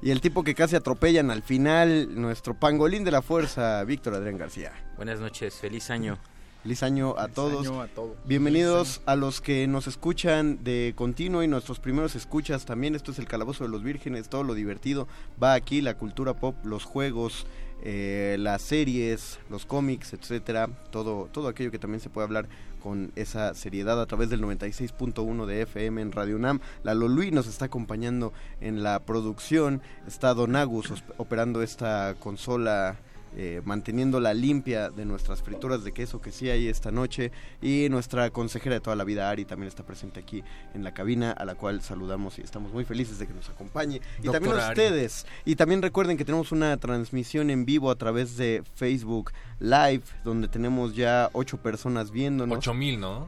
y 0.01 0.11
el 0.11 0.21
tipo 0.21 0.43
que 0.43 0.55
casi 0.55 0.75
atropellan 0.75 1.31
al 1.31 1.43
final, 1.43 2.19
nuestro 2.19 2.53
pangolín 2.53 3.03
de 3.03 3.11
la 3.11 3.21
fuerza, 3.21 3.83
Víctor 3.83 4.15
Adrián 4.15 4.37
García. 4.37 4.71
Buenas 4.97 5.19
noches, 5.19 5.55
feliz 5.55 5.89
año. 5.89 6.17
Feliz 6.63 6.81
año 6.81 7.15
a 7.17 7.27
todos. 7.27 7.67
año 7.67 7.81
a 7.81 7.87
todos. 7.87 8.15
Bienvenidos 8.25 9.01
a 9.05 9.17
los 9.17 9.41
que 9.41 9.67
nos 9.67 9.87
escuchan 9.87 10.63
de 10.63 10.93
continuo 10.95 11.43
y 11.43 11.47
nuestros 11.49 11.79
primeros 11.81 12.15
escuchas 12.15 12.63
también. 12.65 12.95
Esto 12.95 13.11
es 13.11 13.19
el 13.19 13.27
Calabozo 13.27 13.65
de 13.65 13.69
los 13.69 13.83
Vírgenes, 13.83 14.29
todo 14.29 14.43
lo 14.43 14.53
divertido. 14.53 15.07
Va 15.41 15.55
aquí 15.55 15.81
la 15.81 15.95
cultura 15.97 16.33
pop, 16.35 16.55
los 16.63 16.85
juegos, 16.85 17.45
eh, 17.83 18.37
las 18.39 18.61
series, 18.61 19.39
los 19.49 19.65
cómics, 19.65 20.13
etcétera. 20.13 20.69
Todo, 20.89 21.27
todo 21.33 21.49
aquello 21.49 21.69
que 21.69 21.79
también 21.79 21.99
se 21.99 22.09
puede 22.09 22.23
hablar 22.27 22.47
con 22.83 23.13
esa 23.15 23.53
seriedad 23.53 24.01
a 24.01 24.05
través 24.05 24.29
del 24.29 24.41
96.1 24.41 25.45
de 25.45 25.61
FM 25.61 26.01
en 26.01 26.11
Radio 26.11 26.35
UNAM. 26.35 26.59
La 26.83 26.93
Lolui 26.93 27.31
nos 27.31 27.47
está 27.47 27.65
acompañando 27.65 28.33
en 28.59 28.83
la 28.83 28.99
producción. 28.99 29.81
Está 30.05 30.33
Don 30.33 30.57
Agus 30.57 30.91
operando 31.17 31.61
esta 31.61 32.15
consola 32.19 32.97
eh, 33.35 33.61
manteniéndola 33.65 34.33
limpia 34.33 34.89
de 34.89 35.05
nuestras 35.05 35.41
frituras 35.41 35.83
de 35.83 35.91
queso 35.91 36.21
que 36.21 36.31
sí 36.31 36.49
hay 36.49 36.67
esta 36.67 36.91
noche 36.91 37.31
y 37.61 37.87
nuestra 37.89 38.29
consejera 38.29 38.75
de 38.75 38.81
toda 38.81 38.95
la 38.95 39.03
vida 39.03 39.29
Ari 39.29 39.45
también 39.45 39.67
está 39.67 39.83
presente 39.83 40.19
aquí 40.19 40.43
en 40.73 40.83
la 40.83 40.93
cabina 40.93 41.31
a 41.31 41.45
la 41.45 41.55
cual 41.55 41.81
saludamos 41.81 42.37
y 42.39 42.41
estamos 42.41 42.71
muy 42.73 42.85
felices 42.85 43.17
de 43.19 43.27
que 43.27 43.33
nos 43.33 43.49
acompañe 43.49 44.01
y 44.21 44.29
también 44.29 44.55
Ari. 44.55 44.69
ustedes 44.69 45.25
y 45.45 45.55
también 45.55 45.81
recuerden 45.81 46.17
que 46.17 46.25
tenemos 46.25 46.51
una 46.51 46.77
transmisión 46.77 47.49
en 47.49 47.65
vivo 47.65 47.89
a 47.89 47.95
través 47.95 48.37
de 48.37 48.63
Facebook 48.75 49.31
Live 49.59 50.03
donde 50.23 50.47
tenemos 50.47 50.95
ya 50.95 51.29
ocho 51.33 51.57
personas 51.57 52.11
viéndonos 52.11 52.57
Ocho 52.57 52.73
mil, 52.73 52.99
¿no? 52.99 53.27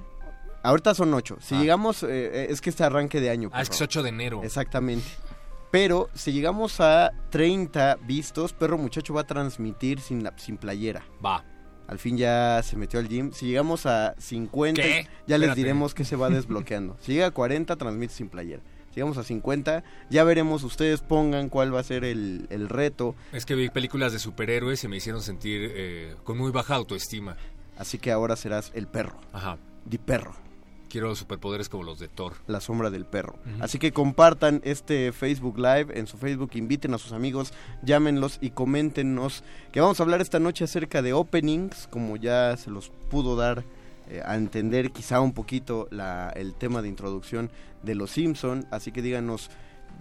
ahorita 0.64 0.95
son 0.95 1.14
ocho 1.14 1.38
si 1.41 1.56
Ah. 1.56 1.60
llegamos 1.60 2.03
eh, 2.03 2.07
eh, 2.10 2.48
es 2.49 2.60
que 2.61 2.69
este 2.69 2.84
arranque 2.84 3.22
de 3.22 3.30
año 3.30 3.49
Ah, 3.53 3.61
es 3.61 3.69
que 3.69 3.73
es 3.76 3.80
perro. 3.80 3.86
8 3.90 4.03
de 4.03 4.10
enero. 4.10 4.41
Exactamente. 4.44 5.06
Pero 5.76 6.10
si 6.14 6.31
llegamos 6.31 6.80
a 6.80 7.11
30 7.31 7.97
vistos, 8.07 8.53
Perro 8.53 8.77
Muchacho 8.77 9.14
va 9.14 9.22
a 9.22 9.27
transmitir 9.27 9.99
sin, 9.99 10.23
la, 10.23 10.34
sin 10.38 10.56
playera. 10.56 11.03
Va. 11.23 11.43
Al 11.89 11.99
fin 11.99 12.18
ya 12.18 12.61
se 12.64 12.77
metió 12.77 12.97
al 12.97 13.10
gym. 13.10 13.34
Si 13.34 13.45
llegamos 13.47 13.85
a 13.85 14.15
50, 14.18 14.81
¿Qué? 14.81 15.06
ya 15.27 15.38
les 15.38 15.49
Espérate. 15.49 15.56
diremos 15.60 15.93
que 15.93 16.06
se 16.06 16.15
va 16.15 16.30
desbloqueando. 16.30 16.95
si 17.02 17.11
llega 17.11 17.26
a 17.26 17.31
40, 17.31 17.76
transmite 17.76 18.14
sin 18.14 18.30
playera. 18.30 18.61
Si 18.91 18.95
llegamos 18.95 19.18
a 19.18 19.26
50, 19.26 19.84
ya 20.10 20.23
veremos. 20.23 20.64
Ustedes 20.64 21.02
pongan 21.02 21.49
cuál 21.49 21.76
va 21.76 21.81
a 21.81 21.84
ser 21.84 22.06
el, 22.06 22.47
el 22.52 22.69
reto. 22.69 23.14
Es 23.34 23.45
que 23.45 23.56
vi 23.56 23.68
películas 23.69 24.14
de 24.14 24.19
superhéroes 24.19 24.81
y 24.85 24.88
me 24.88 24.95
hicieron 24.95 25.22
sentir 25.22 25.73
eh, 25.76 26.15
con 26.23 26.38
muy 26.38 26.52
baja 26.52 26.76
autoestima. 26.76 27.35
Así 27.77 27.97
que 27.97 28.14
ahora 28.14 28.38
serás 28.38 28.72
el 28.76 28.88
perro. 28.88 29.19
Ajá. 29.34 29.57
Di 29.84 29.97
perro. 29.97 30.35
Quiero 30.89 31.15
superpoderes 31.15 31.69
como 31.69 31.83
los 31.83 31.99
de 31.99 32.07
Thor. 32.07 32.33
La 32.47 32.61
sombra 32.61 32.89
del 32.89 33.05
perro. 33.05 33.35
Así 33.59 33.79
que 33.79 33.91
compartan 33.91 34.61
este 34.63 35.11
Facebook 35.11 35.57
Live 35.57 35.87
en 35.97 36.07
su 36.07 36.17
Facebook, 36.17 36.51
inviten 36.53 36.93
a 36.93 36.97
sus 36.97 37.11
amigos, 37.11 37.53
llámenlos 37.83 38.37
y 38.41 38.51
coméntenos 38.51 39.43
que 39.71 39.81
vamos 39.81 39.99
a 39.99 40.03
hablar 40.03 40.21
esta 40.21 40.39
noche 40.39 40.63
acerca 40.63 41.01
de 41.01 41.13
openings, 41.13 41.87
como 41.87 42.15
ya 42.17 42.55
se 42.57 42.69
los 42.69 42.91
pudo 43.09 43.35
dar 43.35 43.63
eh, 44.09 44.21
a 44.23 44.35
entender 44.35 44.91
quizá 44.91 45.19
un 45.19 45.33
poquito 45.33 45.87
la, 45.89 46.29
el 46.29 46.53
tema 46.53 46.81
de 46.81 46.89
introducción 46.89 47.49
de 47.83 47.95
Los 47.95 48.11
Simpson. 48.11 48.65
Así 48.71 48.91
que 48.91 49.01
díganos 49.01 49.49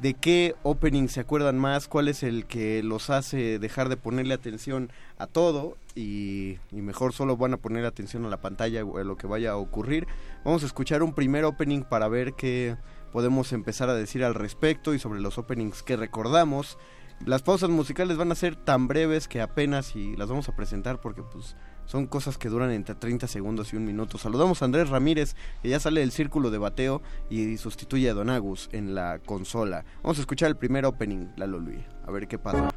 de 0.00 0.14
qué 0.14 0.54
opening 0.62 1.08
se 1.08 1.20
acuerdan 1.20 1.58
más, 1.58 1.88
cuál 1.88 2.08
es 2.08 2.22
el 2.22 2.46
que 2.46 2.82
los 2.82 3.10
hace 3.10 3.58
dejar 3.58 3.88
de 3.88 3.96
ponerle 3.96 4.34
atención 4.34 4.90
a 5.18 5.26
todo 5.26 5.76
y, 5.94 6.58
y 6.72 6.82
mejor 6.82 7.12
solo 7.12 7.36
van 7.36 7.54
a 7.54 7.58
poner 7.58 7.84
atención 7.84 8.24
a 8.24 8.28
la 8.28 8.40
pantalla 8.40 8.84
o 8.84 8.98
a 8.98 9.04
lo 9.04 9.16
que 9.16 9.26
vaya 9.26 9.52
a 9.52 9.56
ocurrir. 9.56 10.06
Vamos 10.44 10.62
a 10.62 10.66
escuchar 10.66 11.02
un 11.02 11.14
primer 11.14 11.44
opening 11.44 11.82
para 11.82 12.08
ver 12.08 12.34
qué 12.34 12.76
podemos 13.12 13.52
empezar 13.52 13.88
a 13.88 13.94
decir 13.94 14.24
al 14.24 14.34
respecto 14.34 14.92
y 14.92 14.98
sobre 14.98 15.20
los 15.20 15.38
openings 15.38 15.82
que 15.82 15.96
recordamos. 15.96 16.78
Las 17.24 17.42
pausas 17.42 17.70
musicales 17.70 18.16
van 18.16 18.32
a 18.32 18.34
ser 18.34 18.56
tan 18.56 18.88
breves 18.88 19.28
que 19.28 19.40
apenas 19.40 19.96
y 19.96 20.16
las 20.16 20.28
vamos 20.28 20.48
a 20.48 20.56
presentar 20.56 21.00
porque 21.00 21.22
pues 21.22 21.56
son 21.86 22.06
cosas 22.06 22.38
que 22.38 22.48
duran 22.48 22.70
entre 22.70 22.94
30 22.94 23.26
segundos 23.26 23.72
y 23.72 23.76
un 23.76 23.84
minuto. 23.84 24.18
Saludamos 24.18 24.62
a 24.62 24.64
Andrés 24.64 24.88
Ramírez, 24.88 25.34
que 25.62 25.68
ya 25.68 25.80
sale 25.80 26.00
del 26.00 26.12
círculo 26.12 26.50
de 26.50 26.58
bateo 26.58 27.02
y 27.30 27.56
sustituye 27.56 28.10
a 28.10 28.14
Don 28.14 28.30
Agus 28.30 28.68
en 28.72 28.94
la 28.94 29.18
consola. 29.18 29.84
Vamos 30.02 30.18
a 30.18 30.20
escuchar 30.20 30.48
el 30.48 30.56
primer 30.56 30.84
opening, 30.84 31.28
Lalo 31.36 31.58
Luis. 31.58 31.80
A 32.06 32.10
ver 32.10 32.26
qué 32.28 32.38
pasa. 32.38 32.70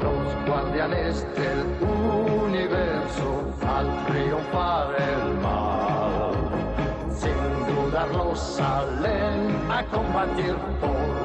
Los 0.00 0.46
guardianes 0.46 1.26
del 1.34 1.88
universo 1.88 3.44
al 3.66 4.06
triunfar 4.06 4.94
el 5.00 5.34
mal, 5.40 6.32
sin 7.12 7.74
dudarlo 7.74 8.36
salen 8.36 9.70
a 9.70 9.84
combatir 9.86 10.54
por 10.80 11.23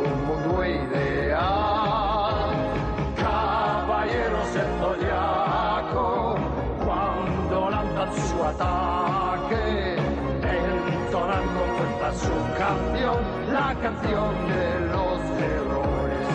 ataque, 8.50 9.96
entonando 10.42 11.62
contra 11.78 12.14
su 12.14 12.36
canción 12.58 13.18
la 13.52 13.76
canción 13.82 14.32
de 14.48 14.66
los 14.94 15.20
héroes 15.40 16.30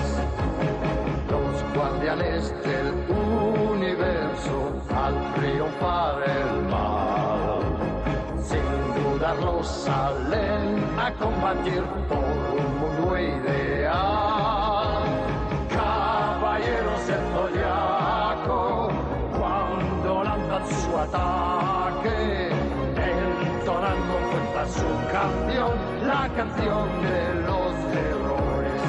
los 1.30 1.74
guardianes 1.74 2.54
del 2.62 2.88
universo 3.10 4.56
al 4.94 5.14
triunfar 5.34 6.22
el 6.38 6.62
mal. 6.70 7.62
Sin 8.42 8.68
dudarlo 9.02 9.62
salen 9.64 10.84
a 10.98 11.12
combatir 11.14 11.82
por 12.08 12.18
un 12.18 12.68
mundo 12.80 13.18
ideal. 13.18 15.02
Caballeros 15.68 17.06
del 17.08 17.24
zodiaco, 17.32 18.88
cuando 19.36 20.24
lanzan 20.24 20.64
su 20.68 20.96
ataque, 20.96 21.53
su 24.68 24.86
canción, 25.12 25.72
la 26.06 26.28
canción 26.34 26.88
de 27.02 27.34
los 27.46 27.74
héroes 27.94 28.82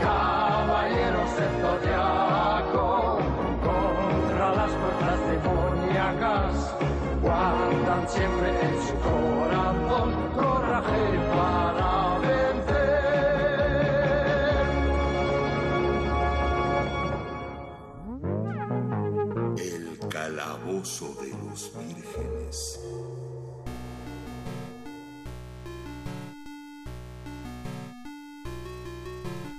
caballeros 0.00 1.30
del 1.36 1.52
zodiaco 1.60 3.18
contra 3.62 4.46
las 4.54 4.70
fuerzas 4.70 5.18
demoníacas 5.28 6.54
guardan 7.22 8.08
siempre 8.08 8.48
en 8.48 8.76
su 8.86 8.94
corazón 9.08 10.08
coraje 10.34 11.04
para 11.36 12.18
vencer 12.18 12.98
El 19.58 20.08
calabozo 20.08 21.06
de 21.20 21.30
los 21.44 21.60
vírgenes. 21.76 22.80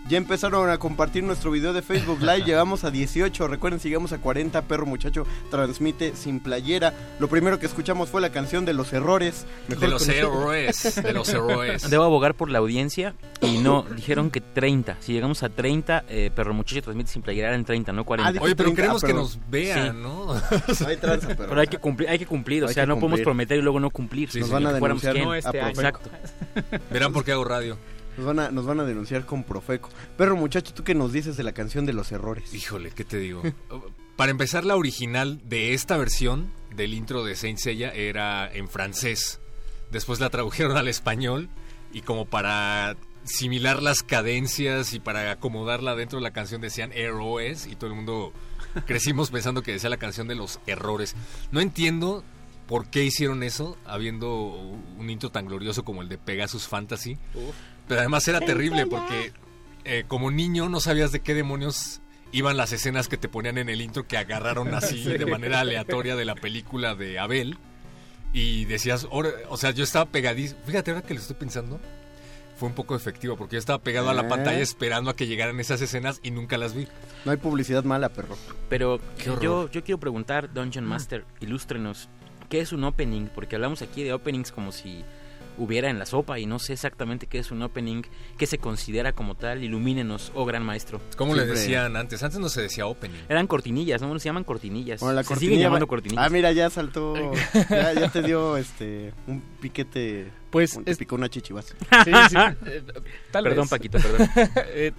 Ya 0.09 0.17
empezaron 0.17 0.71
a 0.71 0.79
compartir 0.79 1.23
nuestro 1.23 1.51
video 1.51 1.71
de 1.71 1.83
Facebook 1.83 2.19
Live. 2.19 2.43
Llegamos 2.45 2.83
a 2.83 2.89
18. 2.89 3.47
Recuerden, 3.47 3.79
si 3.79 3.89
llegamos 3.89 4.11
a 4.11 4.17
40. 4.17 4.63
Perro 4.63 4.87
Muchacho 4.87 5.27
transmite 5.51 6.15
sin 6.15 6.39
playera. 6.39 6.95
Lo 7.19 7.27
primero 7.27 7.59
que 7.59 7.67
escuchamos 7.67 8.09
fue 8.09 8.19
la 8.19 8.31
canción 8.31 8.65
de 8.65 8.73
los 8.73 8.91
errores. 8.91 9.45
Mejor 9.67 9.81
De 9.83 9.87
los 9.87 10.07
errores, 10.07 10.95
de 11.03 11.13
los 11.13 11.29
errores. 11.29 11.87
Debo 11.91 12.05
abogar 12.05 12.33
por 12.33 12.49
la 12.49 12.57
audiencia 12.57 13.13
y 13.39 13.59
no, 13.59 13.85
dijeron 13.95 14.31
que 14.31 14.41
30. 14.41 14.97
Si 14.99 15.13
llegamos 15.13 15.43
a 15.43 15.49
30, 15.49 16.05
eh, 16.09 16.31
Perro 16.33 16.55
Muchacho 16.55 16.81
transmite 16.81 17.11
sin 17.11 17.21
playera 17.21 17.53
en 17.53 17.63
30, 17.63 17.93
no 17.93 18.03
40. 18.03 18.41
Oye, 18.41 18.55
pero 18.55 18.73
queremos 18.73 19.03
que 19.03 19.13
nos 19.13 19.37
vean, 19.47 20.01
¿no? 20.01 20.33
hay 20.87 20.97
tranza, 20.97 21.27
pero- 21.37 21.49
Pero 21.49 21.61
hay 21.61 21.67
que 21.67 21.77
cumplir, 21.77 22.09
hay 22.09 22.17
que 22.17 22.25
cumplir, 22.25 22.63
o 22.63 22.67
sea, 22.69 22.87
no 22.87 22.99
podemos 22.99 23.19
prometer 23.21 23.59
y 23.59 23.61
luego 23.61 23.79
no 23.79 23.91
cumplir. 23.91 24.31
Sí, 24.31 24.39
Nos 24.39 24.47
sí. 24.47 24.53
van 24.55 24.65
a 24.65 24.73
denunciar. 24.73 25.15
No, 25.19 25.35
este 25.35 25.61
año. 25.61 25.73
Profeco. 25.75 25.99
Verán 26.89 27.13
por 27.13 27.23
qué 27.23 27.31
hago 27.33 27.43
radio. 27.43 27.77
Nos 28.19 28.25
van, 28.25 28.39
a, 28.39 28.51
nos 28.51 28.65
van 28.65 28.81
a 28.81 28.83
denunciar 28.83 29.25
con 29.25 29.45
Profeco. 29.45 29.89
Perro 30.17 30.35
Muchacho, 30.35 30.73
¿tú 30.73 30.83
qué 30.83 30.93
nos 30.93 31.13
dices 31.13 31.37
de 31.37 31.43
la 31.43 31.53
canción 31.53 31.85
de 31.85 31.93
los 31.93 32.11
errores? 32.11 32.53
Híjole, 32.53 32.91
¿qué 32.91 33.05
te 33.05 33.17
digo? 33.17 33.41
Para 34.17 34.31
empezar, 34.31 34.65
la 34.65 34.75
original 34.75 35.39
de 35.47 35.73
esta 35.73 35.95
versión 35.95 36.51
del 36.75 36.93
intro 36.93 37.23
de 37.23 37.37
Saint 37.37 37.59
Seiya 37.59 37.91
era 37.91 38.51
en 38.53 38.67
francés. 38.67 39.39
Después 39.89 40.19
la 40.19 40.29
tradujeron 40.29 40.75
al 40.75 40.89
español 40.89 41.47
y 41.93 42.01
como 42.01 42.25
para 42.25 42.97
similar 43.23 43.81
las 43.81 44.03
cadencias 44.03 44.93
y 44.93 44.99
para 44.99 45.31
acomodarla 45.31 45.95
dentro 45.95 46.19
de 46.19 46.23
la 46.23 46.31
canción 46.31 46.59
decían 46.59 46.91
errores 46.93 47.67
y 47.67 47.77
todo 47.77 47.89
el 47.89 47.95
mundo 47.95 48.33
crecimos 48.85 49.29
pensando 49.31 49.61
que 49.61 49.71
decía 49.71 49.89
la 49.89 49.95
canción 49.95 50.27
de 50.27 50.35
los 50.35 50.59
errores. 50.67 51.15
No 51.53 51.61
entiendo 51.61 52.25
por 52.69 52.91
qué 52.91 53.03
hicieron 53.03 53.41
eso 53.41 53.77
habiendo 53.83 54.53
un 54.53 55.09
intro 55.09 55.31
tan 55.31 55.47
glorioso 55.47 55.83
como 55.83 56.03
el 56.03 56.07
de 56.07 56.19
Pegasus 56.19 56.67
Fantasy. 56.67 57.17
Pero 57.89 57.99
además 57.99 58.25
era 58.29 58.39
terrible 58.39 58.85
porque 58.85 59.33
eh, 59.83 60.05
como 60.07 60.31
niño 60.31 60.69
no 60.69 60.79
sabías 60.79 61.11
de 61.11 61.19
qué 61.19 61.33
demonios 61.33 61.99
iban 62.31 62.55
las 62.55 62.71
escenas 62.71 63.07
que 63.09 63.17
te 63.17 63.27
ponían 63.27 63.57
en 63.57 63.67
el 63.67 63.81
intro 63.81 64.07
que 64.07 64.15
agarraron 64.17 64.73
así 64.73 65.03
Sí. 65.03 65.17
de 65.17 65.25
manera 65.25 65.59
aleatoria 65.61 66.15
de 66.15 66.23
la 66.23 66.35
película 66.35 66.95
de 66.95 67.19
Abel. 67.19 67.57
Y 68.31 68.65
decías, 68.65 69.07
o 69.09 69.57
sea, 69.57 69.71
yo 69.71 69.83
estaba 69.83 70.05
pegadísimo. 70.05 70.59
Fíjate, 70.65 70.91
ahora 70.91 71.01
que 71.03 71.15
lo 71.15 71.19
estoy 71.19 71.35
pensando, 71.35 71.79
fue 72.57 72.69
un 72.69 72.75
poco 72.75 72.95
efectivo 72.95 73.35
porque 73.35 73.55
yo 73.55 73.59
estaba 73.59 73.79
pegado 73.81 74.09
a 74.11 74.13
la 74.13 74.21
Eh. 74.21 74.29
pantalla 74.29 74.59
esperando 74.59 75.09
a 75.09 75.15
que 75.15 75.25
llegaran 75.25 75.59
esas 75.59 75.81
escenas 75.81 76.19
y 76.21 76.29
nunca 76.29 76.57
las 76.59 76.75
vi. 76.75 76.87
No 77.25 77.31
hay 77.31 77.37
publicidad 77.37 77.83
mala, 77.83 78.09
perro. 78.09 78.37
Pero 78.69 78.99
yo, 79.41 79.67
yo 79.71 79.83
quiero 79.83 79.99
preguntar, 79.99 80.53
Dungeon 80.53 80.85
Master, 80.85 81.25
ilústrenos, 81.39 82.07
¿qué 82.49 82.59
es 82.59 82.71
un 82.71 82.83
opening? 82.83 83.29
Porque 83.33 83.55
hablamos 83.55 83.81
aquí 83.81 84.03
de 84.03 84.13
openings 84.13 84.51
como 84.51 84.71
si 84.71 85.03
hubiera 85.59 85.89
en 85.89 85.99
la 85.99 86.05
sopa 86.07 86.39
y 86.39 86.45
no 86.47 86.57
sé 86.57 86.73
exactamente 86.73 87.27
qué 87.27 87.37
es 87.37 87.51
un 87.51 87.61
opening, 87.61 88.01
qué 88.37 88.47
se 88.47 88.57
considera 88.57 89.11
como 89.11 89.35
tal, 89.35 89.63
ilumínenos, 89.63 90.31
oh 90.33 90.45
gran 90.45 90.63
maestro. 90.65 90.99
¿Cómo 91.17 91.35
le 91.35 91.45
decían 91.45 91.95
antes? 91.95 92.23
Antes 92.23 92.39
no 92.39 92.49
se 92.49 92.61
decía 92.63 92.87
opening. 92.87 93.19
Eran 93.29 93.45
cortinillas, 93.45 94.01
¿no? 94.01 94.17
Se 94.19 94.25
llaman 94.29 94.43
cortinillas. 94.43 94.99
Bueno, 95.01 95.13
la 95.15 95.23
se 95.23 95.27
cortinilla 95.27 95.49
siguen 95.51 95.65
va- 95.65 95.67
llamando 95.67 95.87
cortinillas. 95.87 96.25
Ah, 96.25 96.29
mira, 96.29 96.51
ya 96.51 96.69
saltó. 96.69 97.13
ya, 97.69 97.93
ya 97.93 98.09
te 98.09 98.21
dio 98.23 98.57
este 98.57 99.13
un 99.27 99.41
piquete. 99.61 100.31
Pues 100.49 100.73
un- 100.75 100.85
te 100.85 100.95
picó 100.95 101.15
una 101.15 101.29
chichivas. 101.29 101.67
Sí, 102.05 102.11
sí. 102.29 102.35
eh, 102.65 102.81
tal 103.31 103.43
Perdón, 103.43 103.63
vez. 103.65 103.69
Paquito, 103.69 103.99
perdón. 103.99 104.27
Eh, 104.73 104.91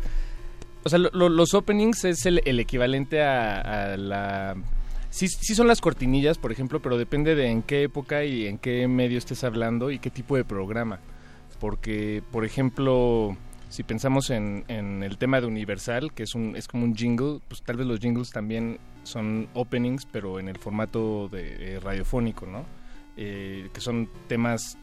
o 0.84 0.88
sea, 0.88 0.98
lo- 0.98 1.10
lo- 1.12 1.28
los 1.28 1.52
openings 1.54 2.04
es 2.04 2.24
el, 2.26 2.40
el 2.44 2.58
equivalente 2.60 3.22
a, 3.22 3.92
a 3.92 3.96
la... 3.96 4.56
Sí, 5.10 5.26
sí 5.28 5.54
son 5.56 5.66
las 5.66 5.80
cortinillas, 5.80 6.38
por 6.38 6.52
ejemplo, 6.52 6.80
pero 6.80 6.96
depende 6.96 7.34
de 7.34 7.48
en 7.48 7.62
qué 7.62 7.82
época 7.82 8.24
y 8.24 8.46
en 8.46 8.58
qué 8.58 8.86
medio 8.86 9.18
estés 9.18 9.42
hablando 9.42 9.90
y 9.90 9.98
qué 9.98 10.08
tipo 10.08 10.36
de 10.36 10.44
programa. 10.44 11.00
Porque, 11.58 12.22
por 12.30 12.44
ejemplo, 12.44 13.36
si 13.68 13.82
pensamos 13.82 14.30
en, 14.30 14.64
en 14.68 15.02
el 15.02 15.18
tema 15.18 15.40
de 15.40 15.48
Universal, 15.48 16.12
que 16.14 16.22
es, 16.22 16.34
un, 16.34 16.56
es 16.56 16.68
como 16.68 16.84
un 16.84 16.96
jingle, 16.96 17.40
pues 17.48 17.60
tal 17.62 17.76
vez 17.76 17.86
los 17.86 17.98
jingles 17.98 18.30
también 18.30 18.78
son 19.02 19.48
openings, 19.54 20.06
pero 20.06 20.38
en 20.38 20.48
el 20.48 20.58
formato 20.58 21.28
de, 21.28 21.74
eh, 21.74 21.80
radiofónico, 21.80 22.46
¿no? 22.46 22.64
Eh, 23.16 23.68
que 23.74 23.80
son 23.80 24.08
temas 24.28 24.78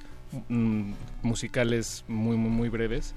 mm, 0.49 0.91
musicales 1.23 2.03
muy, 2.09 2.35
muy, 2.35 2.51
muy 2.51 2.69
breves. 2.69 3.15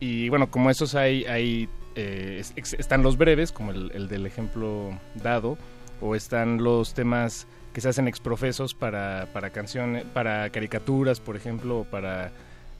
Y 0.00 0.28
bueno, 0.28 0.50
como 0.50 0.70
esos 0.70 0.96
hay, 0.96 1.24
hay 1.24 1.68
eh, 1.94 2.42
están 2.56 3.02
los 3.02 3.16
breves, 3.16 3.52
como 3.52 3.70
el 3.70 4.08
del 4.08 4.26
ejemplo 4.26 4.90
dado, 5.14 5.56
o 6.00 6.14
están 6.14 6.62
los 6.62 6.94
temas 6.94 7.46
que 7.72 7.80
se 7.80 7.88
hacen 7.88 8.08
exprofesos 8.08 8.74
para, 8.74 9.28
para 9.32 9.50
canciones, 9.50 10.04
para 10.04 10.50
caricaturas, 10.50 11.20
por 11.20 11.36
ejemplo, 11.36 11.80
o 11.80 11.84
para 11.84 12.32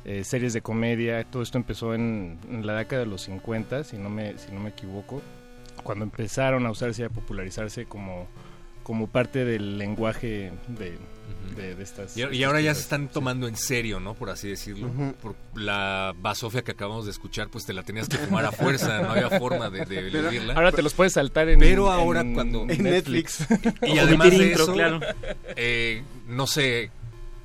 eh, 0.05 0.25
series 0.25 0.53
de 0.53 0.63
comedia. 0.63 1.25
Todo 1.25 1.43
esto 1.43 1.59
empezó 1.59 1.95
en, 1.95 2.39
en 2.51 2.67
la 2.67 2.77
década 2.77 3.03
de 3.03 3.09
los 3.09 3.23
50, 3.23 3.85
si 3.85 3.99
no 3.99 4.11
me, 4.11 4.39
si 4.39 4.51
no 4.53 4.61
me 4.61 4.71
equivoco, 4.71 5.23
cuando 5.83 6.05
empezaron 6.05 6.67
a 6.67 6.71
usarse 6.71 7.03
y 7.03 7.05
a 7.05 7.11
popularizarse 7.11 7.87
como, 7.87 8.27
como 8.89 9.07
parte 9.07 9.45
del 9.45 9.77
lenguaje 9.77 10.51
de, 10.69 10.97
de, 11.55 11.75
de 11.75 11.83
estas... 11.83 12.17
Y, 12.17 12.23
y 12.25 12.43
ahora 12.43 12.63
ya 12.63 12.75
se 12.75 12.81
están 12.81 13.09
tomando 13.09 13.47
en 13.47 13.55
serio, 13.57 14.01
¿no? 14.01 14.15
Por 14.15 14.31
así 14.31 14.49
decirlo. 14.49 14.87
Ujú. 14.89 15.13
Por 15.21 15.35
la 15.55 16.15
basofia 16.19 16.63
que 16.65 16.71
acabamos 16.73 17.05
de 17.05 17.11
escuchar, 17.11 17.49
pues 17.51 17.67
te 17.67 17.75
la 17.75 17.83
tenías 17.83 18.09
que 18.09 18.17
fumar 18.17 18.47
a 18.47 18.51
fuerza, 18.53 19.03
no 19.03 19.11
había 19.11 19.29
forma 19.39 19.69
de, 19.69 19.85
de 19.85 20.11
Pero 20.11 20.31
ahora 20.55 20.73
te 20.73 20.81
los 20.81 20.95
puedes 20.95 21.13
saltar 21.13 21.51
en- 21.51 21.61
Pero 21.61 21.91
ahora 21.93 22.23
en 22.23 22.33
cuando... 22.33 22.65
Netflix. 22.65 23.47
y 23.83 23.99
O 23.99 24.01
además 24.03 24.31
de 24.31 24.47
intro, 24.49 24.63
eso, 24.65 24.73
claro. 24.73 25.01
eh, 25.57 26.03
no 26.27 26.47
sé, 26.47 26.91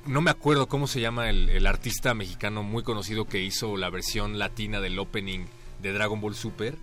no 0.06 0.22
me 0.22 0.30
acuerdo 0.30 0.66
cómo 0.66 0.86
se 0.86 1.02
llama 1.02 1.28
el, 1.28 1.50
el 1.50 1.66
artista 1.66 2.14
mexicano 2.14 2.62
muy 2.62 2.82
conocido 2.82 3.26
que 3.26 3.42
hizo 3.42 3.76
la 3.76 3.90
versión 3.90 4.38
latina 4.38 4.80
del 4.80 4.98
opening 4.98 5.44
de 5.82 5.92
Dragon 5.92 6.22
Ball 6.22 6.34
Super 6.34 6.74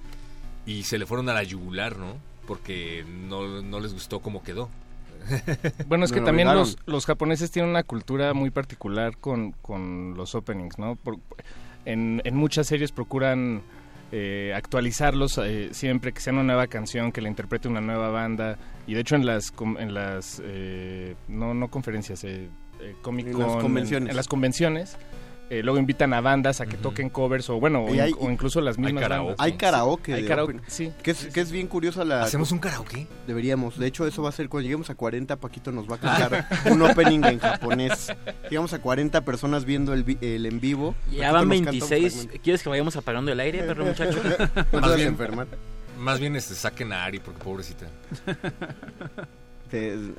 y 0.68 0.84
se 0.84 1.00
le 1.00 1.08
fueron 1.08 1.28
a 1.30 1.34
la 1.34 1.42
yugular, 1.42 1.98
¿no? 1.98 2.30
Porque 2.52 3.06
no, 3.08 3.62
no 3.62 3.80
les 3.80 3.94
gustó 3.94 4.20
cómo 4.20 4.44
quedó. 4.44 4.68
Bueno, 5.88 6.04
es 6.04 6.12
que 6.12 6.20
también 6.20 6.50
los, 6.54 6.78
los 6.86 7.06
japoneses 7.06 7.50
tienen 7.50 7.70
una 7.72 7.84
cultura 7.84 8.34
muy 8.34 8.50
particular 8.50 9.16
con, 9.16 9.54
con 9.62 10.16
los 10.18 10.36
openings, 10.36 10.78
¿no? 10.78 10.98
Por- 10.98 11.16
en, 11.86 12.22
en 12.26 12.36
muchas 12.36 12.68
series 12.68 12.92
procuran 12.92 13.62
eh, 14.12 14.52
actualizarlos 14.54 15.38
eh, 15.38 15.70
siempre 15.72 16.12
que 16.12 16.20
sea 16.20 16.34
una 16.34 16.44
nueva 16.44 16.68
canción, 16.68 17.14
que 17.14 17.22
la 17.22 17.30
interprete 17.30 17.70
una 17.70 17.80
nueva 17.80 18.10
banda. 18.10 18.58
Y 18.86 18.96
de 18.96 19.00
hecho 19.00 19.16
en 19.16 19.26
las, 19.26 19.52
com- 19.52 19.78
en 19.80 19.94
las 19.94 20.42
eh, 20.44 21.16
no, 21.30 21.54
no 21.54 21.70
conferencias, 21.70 22.26
eh, 22.26 22.50
eh, 22.82 22.96
Comic 23.02 23.28
En 23.28 23.34
Con, 23.34 23.48
las 23.48 23.56
convenciones. 23.64 24.10
en 24.10 24.16
las 24.18 24.28
convenciones, 24.28 24.98
eh, 25.52 25.62
luego 25.64 25.78
invitan 25.78 26.14
a 26.14 26.22
bandas 26.22 26.62
a 26.62 26.66
que 26.66 26.78
toquen 26.78 27.10
covers 27.10 27.50
o 27.50 27.60
bueno, 27.60 27.84
o, 27.84 27.94
Y 27.94 28.00
hay- 28.00 28.14
o 28.18 28.32
incluso 28.32 28.62
las 28.62 28.78
mismas 28.78 29.10
bandas. 29.10 29.36
Hay 29.38 29.54
karaoke. 29.58 30.14
Hay 30.14 30.26
karaoke, 30.26 30.62
sí. 30.68 30.94
Que 31.04 31.12
es, 31.12 31.26
que 31.26 31.42
es 31.42 31.52
bien 31.52 31.68
curiosa 31.68 32.06
la... 32.06 32.24
¿Hacemos 32.24 32.54
un 32.54 32.60
karaoke? 32.60 33.06
Deberíamos. 33.28 33.78
De 33.78 33.86
hecho, 33.86 34.08
eso 34.08 34.24
va 34.24 34.30
a 34.30 34.32
ser 34.32 34.48
cuando 34.48 34.64
lleguemos 34.64 34.90
a 34.90 34.96
40, 34.96 35.36
Paquito 35.36 35.74
nos 35.74 35.92
va 35.92 35.96
a 35.96 36.00
cantar 36.00 36.48
un 36.72 36.82
opening 36.84 37.22
en 37.26 37.40
japonés. 37.40 38.14
Llegamos 38.50 38.72
a 38.72 38.80
40 38.82 39.26
personas 39.26 39.66
viendo 39.66 39.94
el, 39.94 40.06
en 40.22 40.60
vivo. 40.62 40.96
Ya 41.12 41.34
van 41.34 41.50
nos 41.50 41.58
canta 41.58 41.72
un 41.72 41.80
26. 41.90 42.14
fragmento. 42.14 42.42
¿Quieres 42.44 42.64
que 42.64 42.70
vayamos 42.70 42.96
apagando 42.96 43.30
el 43.34 43.40
aire, 43.42 43.64
perro 43.68 43.86
muchacho? 43.86 44.20
No 44.72 44.96
te 44.96 45.04
enfermar. 45.04 45.48
Más 46.00 46.18
bien 46.22 46.38
este, 46.38 46.56
saquen 46.56 46.94
a 46.94 47.04
Ari, 47.04 47.20
porque 47.20 47.44
pobrecita. 47.44 47.88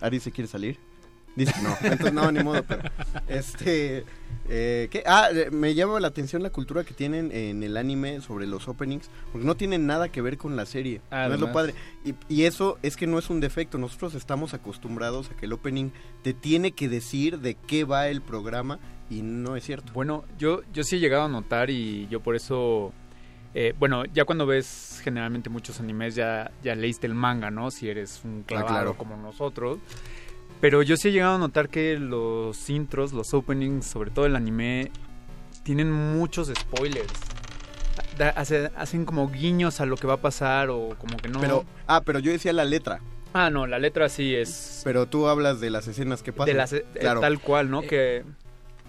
¿Ari 0.02 0.20
se 0.20 0.30
quiere 0.30 0.46
salir? 0.46 0.91
Dice 1.34 1.54
no, 1.62 1.76
entonces 1.82 2.12
no, 2.12 2.30
ni 2.30 2.42
modo, 2.42 2.62
pero... 2.62 2.82
Este... 3.28 4.04
Eh, 4.48 4.88
¿qué? 4.90 5.04
Ah, 5.06 5.28
eh, 5.32 5.50
me 5.52 5.72
llama 5.74 6.00
la 6.00 6.08
atención 6.08 6.42
la 6.42 6.50
cultura 6.50 6.82
que 6.82 6.94
tienen 6.94 7.30
en 7.32 7.62
el 7.62 7.76
anime 7.76 8.20
sobre 8.20 8.46
los 8.46 8.66
openings, 8.66 9.08
porque 9.30 9.46
no 9.46 9.54
tienen 9.54 9.86
nada 9.86 10.08
que 10.10 10.20
ver 10.20 10.36
con 10.36 10.56
la 10.56 10.66
serie. 10.66 11.00
no 11.10 11.16
es 11.22 11.28
lo 11.28 11.46
Además. 11.46 11.52
padre. 11.52 11.74
Y, 12.04 12.14
y 12.28 12.44
eso 12.44 12.76
es 12.82 12.96
que 12.96 13.06
no 13.06 13.18
es 13.20 13.30
un 13.30 13.38
defecto. 13.40 13.78
Nosotros 13.78 14.14
estamos 14.14 14.52
acostumbrados 14.52 15.30
a 15.30 15.36
que 15.36 15.46
el 15.46 15.52
opening 15.52 15.90
te 16.22 16.34
tiene 16.34 16.72
que 16.72 16.88
decir 16.88 17.38
de 17.38 17.54
qué 17.54 17.84
va 17.84 18.08
el 18.08 18.20
programa 18.20 18.80
y 19.08 19.22
no 19.22 19.54
es 19.54 19.64
cierto. 19.64 19.92
Bueno, 19.92 20.24
yo, 20.38 20.62
yo 20.72 20.82
sí 20.82 20.96
he 20.96 20.98
llegado 20.98 21.22
a 21.24 21.28
notar 21.28 21.70
y 21.70 22.08
yo 22.08 22.20
por 22.20 22.34
eso... 22.34 22.92
eh, 23.54 23.74
bueno, 23.78 24.04
ya 24.06 24.24
cuando 24.24 24.44
ves 24.44 25.00
generalmente 25.04 25.50
muchos 25.50 25.78
animes 25.78 26.16
ya, 26.16 26.50
ya 26.64 26.74
leíste 26.74 27.06
el 27.06 27.14
manga, 27.14 27.50
¿no? 27.52 27.70
Si 27.70 27.88
eres 27.88 28.20
un 28.24 28.42
clavado 28.42 28.68
claro. 28.68 28.96
como 28.96 29.16
nosotros. 29.16 29.78
Pero 30.62 30.80
yo 30.82 30.96
sí 30.96 31.08
he 31.08 31.12
llegado 31.12 31.34
a 31.34 31.38
notar 31.38 31.68
que 31.68 31.98
los 31.98 32.70
intros, 32.70 33.12
los 33.12 33.34
openings, 33.34 33.84
sobre 33.84 34.10
todo 34.12 34.24
el 34.26 34.34
anime, 34.36 34.90
tienen 35.64 35.92
muchos 35.92 36.50
spoilers. 36.56 37.12
Da- 38.16 38.30
hace- 38.30 38.70
hacen 38.76 39.04
como 39.04 39.28
guiños 39.28 39.80
a 39.80 39.86
lo 39.86 39.96
que 39.96 40.06
va 40.06 40.14
a 40.14 40.20
pasar 40.20 40.70
o 40.70 40.90
como 40.98 41.16
que 41.18 41.28
no... 41.28 41.40
Pero, 41.40 41.64
ah, 41.86 42.00
pero 42.04 42.20
yo 42.20 42.30
decía 42.32 42.52
la 42.54 42.64
letra. 42.64 43.00
Ah, 43.34 43.50
no, 43.50 43.66
la 43.66 43.78
letra 43.78 44.08
sí 44.08 44.34
es... 44.34 44.82
Pero 44.84 45.06
tú 45.06 45.26
hablas 45.26 45.60
de 45.60 45.68
las 45.70 45.88
escenas 45.88 46.22
que 46.22 46.32
pasan. 46.32 46.46
De 46.46 46.54
las, 46.54 46.72
eh, 46.72 46.84
Claro. 46.98 47.20
tal 47.20 47.40
cual, 47.40 47.68
¿no? 47.70 47.82
que... 47.82 48.24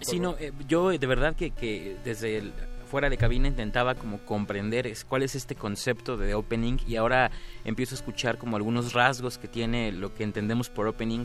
Sí, 0.00 0.20
no, 0.20 0.36
eh, 0.38 0.52
yo 0.68 0.90
de 0.90 1.06
verdad 1.06 1.34
que, 1.34 1.50
que 1.50 1.96
desde 2.04 2.36
el- 2.38 2.52
fuera 2.88 3.10
de 3.10 3.16
cabina 3.16 3.48
intentaba 3.48 3.96
como 3.96 4.18
comprender 4.20 4.86
es- 4.86 5.04
cuál 5.04 5.24
es 5.24 5.34
este 5.34 5.56
concepto 5.56 6.16
de 6.16 6.34
opening 6.34 6.76
y 6.86 6.94
ahora 6.96 7.32
empiezo 7.64 7.94
a 7.94 7.98
escuchar 7.98 8.38
como 8.38 8.54
algunos 8.56 8.92
rasgos 8.92 9.38
que 9.38 9.48
tiene 9.48 9.90
lo 9.90 10.14
que 10.14 10.22
entendemos 10.22 10.70
por 10.70 10.86
opening 10.86 11.24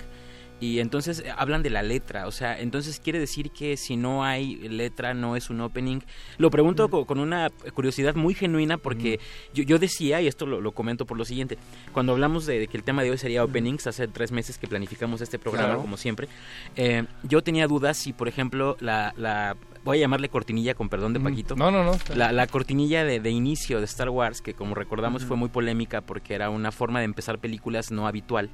Y 0.61 0.79
entonces 0.79 1.19
eh, 1.25 1.31
hablan 1.37 1.63
de 1.63 1.69
la 1.69 1.81
letra, 1.83 2.27
o 2.27 2.31
sea, 2.31 2.59
entonces 2.59 2.99
quiere 2.99 3.17
decir 3.19 3.51
que 3.51 3.77
si 3.77 3.95
no 3.95 4.25
hay 4.25 4.55
letra 4.57 5.13
no 5.13 5.35
es 5.37 5.49
un 5.49 5.61
opening. 5.61 5.99
Lo 6.37 6.49
pregunto 6.51 6.89
co- 6.89 7.05
con 7.05 7.19
una 7.19 7.49
curiosidad 7.73 8.15
muy 8.15 8.33
genuina 8.33 8.77
porque 8.77 9.19
yo, 9.53 9.63
yo 9.63 9.79
decía, 9.79 10.21
y 10.21 10.27
esto 10.27 10.45
lo, 10.45 10.59
lo 10.59 10.73
comento 10.73 11.05
por 11.05 11.17
lo 11.17 11.23
siguiente, 11.23 11.57
cuando 11.93 12.11
hablamos 12.11 12.45
de, 12.45 12.59
de 12.59 12.67
que 12.67 12.75
el 12.77 12.83
tema 12.83 13.03
de 13.03 13.11
hoy 13.11 13.17
sería 13.17 13.43
openings, 13.43 13.87
hace 13.87 14.07
tres 14.09 14.31
meses 14.33 14.57
que 14.57 14.67
planificamos 14.67 15.21
este 15.21 15.39
programa, 15.39 15.67
Claro. 15.69 15.81
como 15.81 15.95
siempre, 15.97 16.27
eh, 16.75 17.05
yo 17.23 17.41
tenía 17.41 17.67
dudas 17.67 17.95
si, 17.97 18.11
por 18.11 18.27
ejemplo, 18.27 18.75
la, 18.81 19.13
la 19.17 19.55
voy 19.85 19.97
a 19.97 20.01
llamarle 20.01 20.27
cortinilla 20.27 20.73
con 20.75 20.89
perdón 20.89 21.13
de 21.13 21.21
Paquito. 21.21 21.55
No, 21.55 21.71
no, 21.71 21.83
no. 21.85 21.93
La, 22.15 22.33
la 22.33 22.47
cortinilla 22.47 23.05
de, 23.05 23.21
de 23.21 23.29
inicio 23.29 23.79
de 23.79 23.85
Star 23.85 24.09
Wars, 24.09 24.41
que 24.41 24.53
como 24.53 24.75
recordamos 24.75 25.23
fue 25.23 25.37
muy 25.37 25.47
polémica 25.47 26.01
porque 26.01 26.33
era 26.33 26.49
una 26.49 26.73
forma 26.73 26.99
de 26.99 27.05
empezar 27.05 27.39
películas 27.39 27.89
no 27.91 28.05
habitual. 28.07 28.49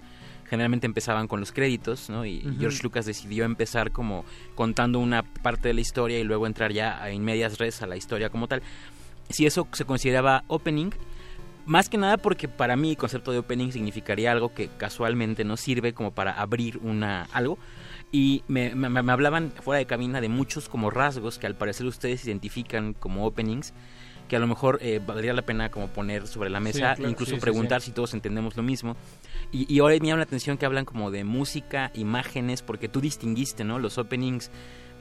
Generalmente 0.50 0.86
empezaban 0.86 1.28
con 1.28 1.40
los 1.40 1.52
créditos, 1.52 2.10
¿no? 2.10 2.26
Y. 2.26 2.42
George 2.60 2.80
Lucas 2.84 3.06
decidió 3.06 3.46
empezar 3.46 3.92
como 3.92 4.26
contando 4.56 5.00
una 5.00 5.24
parte 5.24 5.70
de 5.70 5.74
la 5.74 5.82
historia 5.82 6.20
y 6.20 6.24
luego 6.24 6.46
entrar 6.48 6.72
ya 6.72 7.02
a- 7.02 7.10
en 7.10 7.24
medias 7.24 7.58
res 7.58 7.82
a 7.82 7.88
la 7.88 7.96
historia 7.98 8.30
como 8.30 8.48
tal. 8.48 8.62
Si 9.30 9.46
eso 9.46 9.68
se 9.74 9.86
consideraba 9.86 10.44
opening, 10.48 10.92
más 11.66 11.90
que 11.90 11.98
nada 11.98 12.18
porque 12.18 12.48
para 12.48 12.76
mí 12.76 12.92
el 12.92 12.98
concepto 12.98 13.32
de 13.32 13.40
opening 13.40 13.72
significaría 13.72 14.32
algo 14.32 14.54
que 14.54 14.70
casualmente 14.78 15.44
no 15.44 15.58
sirve 15.58 15.94
como 15.94 16.12
para 16.12 16.32
abrir 16.40 16.78
una 16.84 17.24
algo 17.34 17.58
y 18.12 18.44
me, 18.48 18.76
me- 18.76 18.90
me 18.90 19.12
hablaban 19.12 19.52
fuera 19.52 19.80
de 19.80 19.88
cabina 19.88 20.22
de 20.22 20.30
muchos 20.30 20.70
como 20.70 20.92
rasgos 20.92 21.40
que 21.40 21.48
al 21.48 21.56
parecer 21.56 21.88
ustedes 21.88 22.24
identifican 22.26 22.94
como 22.94 23.26
openings 23.26 23.74
que 24.28 24.36
a 24.36 24.40
lo 24.40 24.48
mejor 24.48 24.80
eh, 24.82 25.00
valdría 25.06 25.34
la 25.34 25.44
pena 25.44 25.70
como 25.70 25.88
poner 25.90 26.28
sobre 26.28 26.50
la 26.50 26.60
mesa 26.60 26.96
claro, 26.96 27.10
incluso 27.10 27.36
sí, 27.36 27.42
preguntar 27.42 27.82
sí. 27.82 27.88
si 27.88 27.92
todos 27.92 28.14
entendemos 28.14 28.56
lo 28.58 28.64
mismo. 28.64 28.96
Y, 29.52 29.72
y 29.74 29.80
ahora 29.80 29.96
me 30.00 30.08
llama 30.08 30.18
la 30.18 30.24
atención 30.24 30.58
que 30.58 30.66
hablan 30.66 30.86
como 30.86 31.12
de 31.12 31.24
música 31.24 31.92
imágenes 31.94 32.62
porque 32.62 32.90
tú 32.90 33.02
distinguiste 33.02 33.64
no 33.64 33.80
los 33.80 33.98
openings 33.98 34.52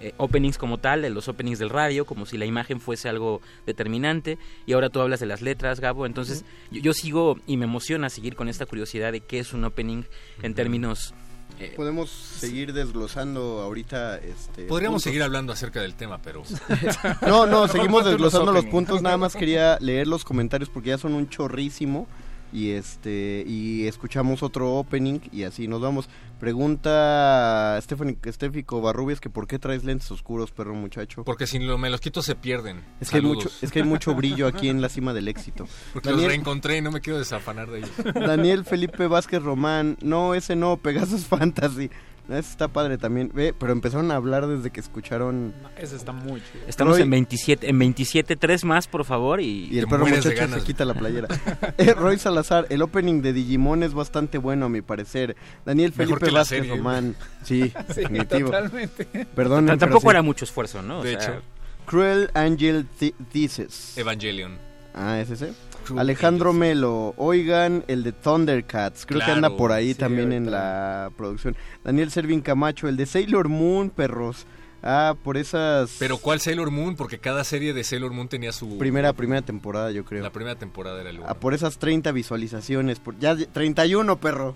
eh, 0.01 0.13
openings 0.17 0.59
como 0.59 0.79
tal, 0.79 1.03
de 1.03 1.11
los 1.11 1.29
openings 1.29 1.59
del 1.59 1.71
radio, 1.71 2.05
como 2.05 2.27
si 2.27 2.37
la 2.37 2.45
imagen 2.45 2.81
fuese 2.81 3.09
algo 3.09 3.41
determinante, 3.65 4.39
y 4.67 4.73
ahora 4.73 4.91
tú 4.91 5.01
hablas 5.01 5.21
de 5.21 5.27
las 5.27 5.41
letras, 5.41 5.81
Gabo, 5.81 6.05
entonces 6.05 6.45
yo, 6.71 6.81
yo 6.81 6.93
sigo 6.93 7.39
y 7.47 7.57
me 7.57 7.65
emociona 7.65 8.11
seguir 8.11 8.35
con 8.35 8.49
esta 8.49 8.67
curiosidad 8.67 9.13
de 9.13 9.21
qué 9.21 9.39
es 9.39 9.53
un 9.53 9.65
opening 9.65 10.03
en 10.43 10.55
términos... 10.55 11.15
eh, 11.61 11.73
Podemos 11.77 12.11
seguir 12.11 12.73
desglosando 12.73 13.61
ahorita 13.63 14.19
este 14.19 14.65
Podríamos 14.65 14.97
puntos. 14.97 15.03
seguir 15.05 15.23
hablando 15.23 15.53
acerca 15.53 15.81
del 15.81 15.95
tema, 15.95 16.19
pero... 16.23 16.43
No, 17.27 17.47
no, 17.47 17.69
seguimos 17.69 18.03
Los 18.05 18.13
desglosando 18.13 18.53
los 18.53 18.65
puntos, 18.67 19.03
nada 19.03 19.17
más 19.17 19.35
quería 19.37 19.79
leer 19.81 20.07
los 20.07 20.25
comentarios 20.25 20.69
porque 20.69 20.91
ya 20.91 20.99
son 20.99 21.15
un 21.15 21.29
chorrísimo 21.29 22.07
y 22.55 22.71
este 22.71 23.45
y 23.47 23.87
escuchamos 23.89 24.43
otro 24.45 24.75
opening 24.77 25.19
y 25.33 25.43
así 25.43 25.69
nos 25.69 25.81
vamos. 25.83 26.09
Pregunta 26.39 27.79
Stephanie 27.83 28.17
Estéfico 28.25 28.81
Barrubias 28.81 29.21
que 29.21 29.29
por 29.29 29.47
qué 29.47 29.59
traes 29.59 29.85
lentes 29.85 30.11
oscuros, 30.11 30.51
perro 30.53 30.75
muchacho. 30.75 31.25
Porque 31.25 31.47
si 31.47 31.59
lo- 31.59 31.77
me 31.79 31.91
los 31.91 32.01
quito 32.01 32.23
se 32.23 32.35
pierden. 32.35 32.83
Es 33.01 33.11
que, 33.11 33.17
hay 33.17 33.23
mucho, 33.23 33.51
es 33.61 33.71
que 33.73 33.81
hay 33.81 33.85
mucho 33.85 34.15
brillo 34.17 34.47
aquí 34.47 34.69
en 34.69 34.81
la 34.81 34.89
cima 34.89 35.13
del 35.13 35.29
éxito. 35.29 35.67
Porque 35.93 36.11
los 36.11 36.23
reencontré 36.25 36.79
y 36.79 36.81
no 36.81 36.91
me 36.93 37.01
quiero 37.01 37.19
desafanar 37.19 37.71
de 37.71 37.79
ellos. 37.79 37.91
Daniel 38.15 38.65
Felipe 38.65 39.07
Vázquez 39.09 39.43
Román, 39.43 39.97
no, 40.03 40.35
ese 40.35 40.55
no, 40.57 40.77
Pegasus 40.77 41.27
Fantasy. 41.27 41.91
Ese 42.29 42.39
está 42.51 42.69
padre 42.69 42.97
también. 42.97 43.31
Ve, 43.35 43.55
pero 43.59 43.73
empezaron 43.73 44.11
a 44.11 44.17
hablar 44.17 44.47
desde 44.47 44.71
que 44.71 44.81
escucharon. 44.81 45.53
Ese 45.77 45.95
está 45.97 46.13
muy 46.13 46.41
chido. 46.41 46.65
Estamos 46.67 46.95
Roy- 46.97 47.03
en 47.03 47.11
27, 47.11 47.69
en 47.69 47.79
27, 47.79 48.37
tres 48.37 48.65
más, 48.65 48.87
por 48.89 49.05
favor, 49.05 49.41
y... 49.43 49.69
Y 49.71 49.79
el 49.79 49.87
perro 49.87 50.07
muchacho 50.07 50.31
se 50.49 50.63
quita 50.65 50.85
la 50.87 50.95
playera. 50.95 51.29
Eh, 51.77 51.93
Roy 51.93 52.19
Salazar, 52.19 52.67
el 52.71 52.81
opening 52.83 53.21
de 53.21 53.33
Digimon 53.35 53.83
es 53.83 53.93
bastante 53.95 54.39
bueno 54.39 54.67
a 54.67 54.69
mi 54.71 54.81
parecer. 54.81 55.37
Daniel 55.67 55.93
Mejor 55.97 56.19
Felipe 56.21 56.35
Vázquez 56.35 56.59
serie. 56.61 56.77
Román. 56.77 57.15
Sí, 57.45 57.73
Sí, 57.89 58.01
definitivo. 58.01 58.51
totalmente. 58.51 59.05
Perdón. 59.35 59.67
T- 59.67 59.77
tampoco 59.77 60.11
era 60.11 60.23
mucho 60.23 60.45
esfuerzo, 60.47 60.81
¿no? 60.83 61.01
O 61.01 61.03
De 61.03 61.11
sea- 61.13 61.21
hecho. 61.23 61.43
Cruel 61.85 62.31
Angel 62.33 62.87
Thesis. 63.33 63.99
Evangelion. 63.99 64.57
Ah, 64.95 65.21
¿es 65.21 65.29
ese? 65.31 65.53
Alejandro 65.97 66.53
Melo, 66.53 67.15
oigan 67.17 67.85
el 67.89 68.03
de 68.03 68.13
Thundercats, 68.13 69.07
creo 69.07 69.21
que 69.21 69.31
anda 69.31 69.57
por 69.57 69.73
ahí 69.73 69.93
Sí, 69.93 69.99
también 69.99 70.33
en 70.33 70.51
la 70.51 71.11
producción. 71.17 71.57
Daniel 71.85 72.11
Servin 72.11 72.41
Camacho, 72.41 72.89
el 72.89 72.97
de 72.97 73.07
Sailor 73.07 73.49
Moon, 73.49 73.91
perros. 73.91 74.47
Ah, 74.87 75.17
por 75.25 75.39
esas... 75.39 75.97
Pero 75.99 76.19
¿cuál 76.19 76.41
Sailor 76.41 76.71
Moon? 76.71 76.95
Porque 76.95 77.19
cada 77.19 77.43
serie 77.45 77.73
de 77.73 77.85
Sailor 77.85 78.13
Moon 78.13 78.29
tenía 78.29 78.53
su... 78.53 78.77
Primera, 78.77 79.15
primera 79.15 79.41
temporada, 79.41 79.91
yo 79.91 80.05
creo. 80.05 80.23
La 80.23 80.31
primera 80.31 80.57
temporada 80.59 81.01
era 81.01 81.09
el 81.09 81.21
Ah, 81.27 81.35
por 81.35 81.55
esas 81.55 81.79
30 81.79 82.13
visualizaciones. 82.13 83.01
Por, 83.01 83.19
ya 83.19 83.35
31, 83.35 84.21
perro. 84.21 84.55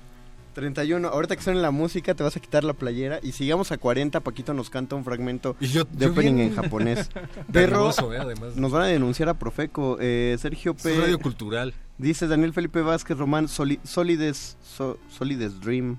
31. 0.55 1.09
Ahorita 1.09 1.37
que 1.37 1.43
suene 1.43 1.61
la 1.61 1.71
música 1.71 2.15
te 2.15 2.23
vas 2.23 2.37
a 2.37 2.41
quitar 2.41 2.65
la 2.65 2.73
playera 2.75 3.21
y 3.23 3.33
sigamos 3.33 3.73
a 3.73 3.79
40, 3.79 4.21
Paquito 4.21 4.55
nos 4.55 4.71
canta 4.71 4.97
un 4.97 5.05
fragmento 5.05 5.57
Y 5.61 5.69
yo- 5.69 5.85
de 5.85 6.07
yo 6.07 6.13
opening 6.13 6.35
bien 6.37 6.49
en 6.51 6.55
japonés. 6.57 7.11
Nervioso, 7.53 8.13
eh, 8.15 8.35
nos 8.57 8.73
van 8.73 8.83
a 8.83 8.87
denunciar 8.87 9.29
a 9.29 9.35
Profeco. 9.35 9.97
Eh, 10.01 10.37
Sergio 10.39 10.75
P. 10.75 10.93
Es 10.93 11.01
radio 11.01 11.19
cultural. 11.19 11.75
Dice 11.99 12.27
Daniel 12.29 12.53
Felipe 12.53 12.81
Vázquez 12.81 13.19
Román, 13.19 13.49
Soli- 13.49 13.81
Solides, 13.85 14.57
so- 14.63 14.99
Solides 15.09 15.61
Dream. 15.61 15.99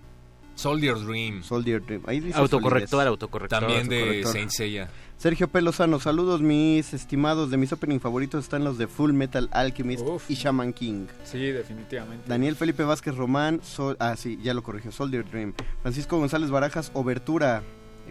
Soldier 0.60 0.96
Dream. 1.00 1.42
Soldier 1.44 1.82
Dream. 1.86 2.02
Ahí 2.06 2.20
dice 2.20 2.38
Autocorrector, 2.38 3.08
autocorrector. 3.08 3.60
También 3.60 3.88
de 3.88 3.98
Autocorrector. 4.00 4.32
Saint 4.34 4.52
Seiya. 4.52 4.90
Sergio 5.18 5.48
P. 5.48 5.62
Lozano, 5.62 6.00
saludos 6.00 6.42
mis 6.42 6.94
estimados. 6.94 7.50
De 7.50 7.58
mis 7.58 7.72
opening 7.72 8.00
favoritos 8.00 8.44
están 8.44 8.64
los 8.64 8.78
de 8.78 8.88
Full 8.88 9.12
Metal 9.14 9.50
Alchemist 9.52 10.04
y 10.30 10.36
Shaman 10.36 10.74
King. 10.74 11.08
Sí, 11.24 11.40
definitivamente. 11.52 12.26
Daniel 12.28 12.56
Felipe 12.56 12.84
Vázquez 12.84 13.16
Román, 13.16 13.62
Sol- 13.64 13.98
ah 14.00 14.16
sí, 14.18 14.38
ya 14.42 14.54
lo 14.54 14.64
corrigió, 14.64 14.92
Soldier 14.92 15.30
Dream. 15.30 15.54
Francisco 15.82 16.18
González 16.18 16.50
Barajas, 16.52 16.92
Obertura. 16.94 17.64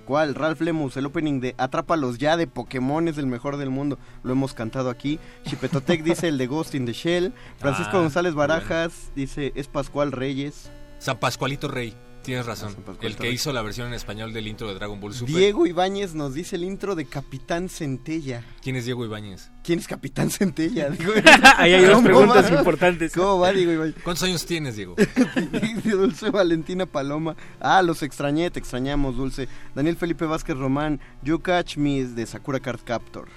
¿Cuál? 0.04 0.36
Ralph 0.36 0.60
Lemus, 0.60 0.96
el 0.96 1.06
opening 1.06 1.40
de 1.40 1.54
Atrápalos 1.58 2.18
ya 2.18 2.36
de 2.36 2.46
Pokémon 2.46 3.08
es 3.08 3.18
el 3.18 3.26
mejor 3.26 3.56
del 3.56 3.70
mundo. 3.70 3.98
Lo 4.22 4.30
hemos 4.32 4.54
cantado 4.54 4.90
aquí. 4.90 5.18
Chipetotec 5.44 6.02
dice 6.04 6.28
el 6.28 6.38
de 6.38 6.46
Ghost 6.46 6.74
in 6.76 6.86
the 6.86 6.92
Shell. 6.92 7.32
Francisco 7.58 7.96
Ah, 7.96 8.00
González 8.02 8.34
bueno. 8.34 8.54
Barajas 8.54 9.10
dice 9.16 9.52
es 9.56 9.66
Pascual 9.66 10.12
Reyes. 10.12 10.70
San 11.00 11.18
Pascualito 11.18 11.66
Rey. 11.68 11.94
Tienes 12.28 12.44
razón. 12.44 12.76
El 13.00 13.16
que 13.16 13.30
hizo 13.30 13.54
la 13.54 13.62
versión 13.62 13.88
en 13.88 13.94
español 13.94 14.34
del 14.34 14.48
intro 14.48 14.68
de 14.68 14.74
Dragon 14.74 15.00
Ball 15.00 15.14
Super. 15.14 15.34
Diego 15.34 15.66
Ibáñez 15.66 16.12
nos 16.12 16.34
dice 16.34 16.56
el 16.56 16.64
intro 16.64 16.94
de 16.94 17.06
Capitán 17.06 17.70
Centella. 17.70 18.44
¿Quién 18.60 18.76
es 18.76 18.84
Diego 18.84 19.02
Ibáñez? 19.02 19.50
¿Quién 19.64 19.78
es 19.78 19.88
Capitán 19.88 20.30
Centella? 20.30 20.90
Digo, 20.98 21.14
Ahí 21.56 21.72
hay 21.72 21.86
dos 21.86 21.94
¿cómo 21.94 22.04
preguntas 22.04 22.52
va? 22.52 22.58
importantes. 22.58 23.14
¿Cómo 23.14 23.38
va, 23.38 23.50
Diego 23.50 23.72
Ibáñez? 23.72 23.94
¿Cuántos 24.04 24.24
años 24.24 24.44
tienes, 24.44 24.76
Diego? 24.76 24.94
Dulce 25.84 26.28
Valentina 26.28 26.84
Paloma. 26.84 27.34
Ah, 27.60 27.80
los 27.80 28.02
extrañé, 28.02 28.50
te 28.50 28.58
extrañamos, 28.58 29.16
Dulce. 29.16 29.48
Daniel 29.74 29.96
Felipe 29.96 30.26
Vázquez 30.26 30.58
Román. 30.58 31.00
You 31.22 31.40
Catch 31.40 31.78
Me 31.78 32.04
de 32.04 32.26
Sakura 32.26 32.60
Card 32.60 32.80
Captor. 32.84 33.28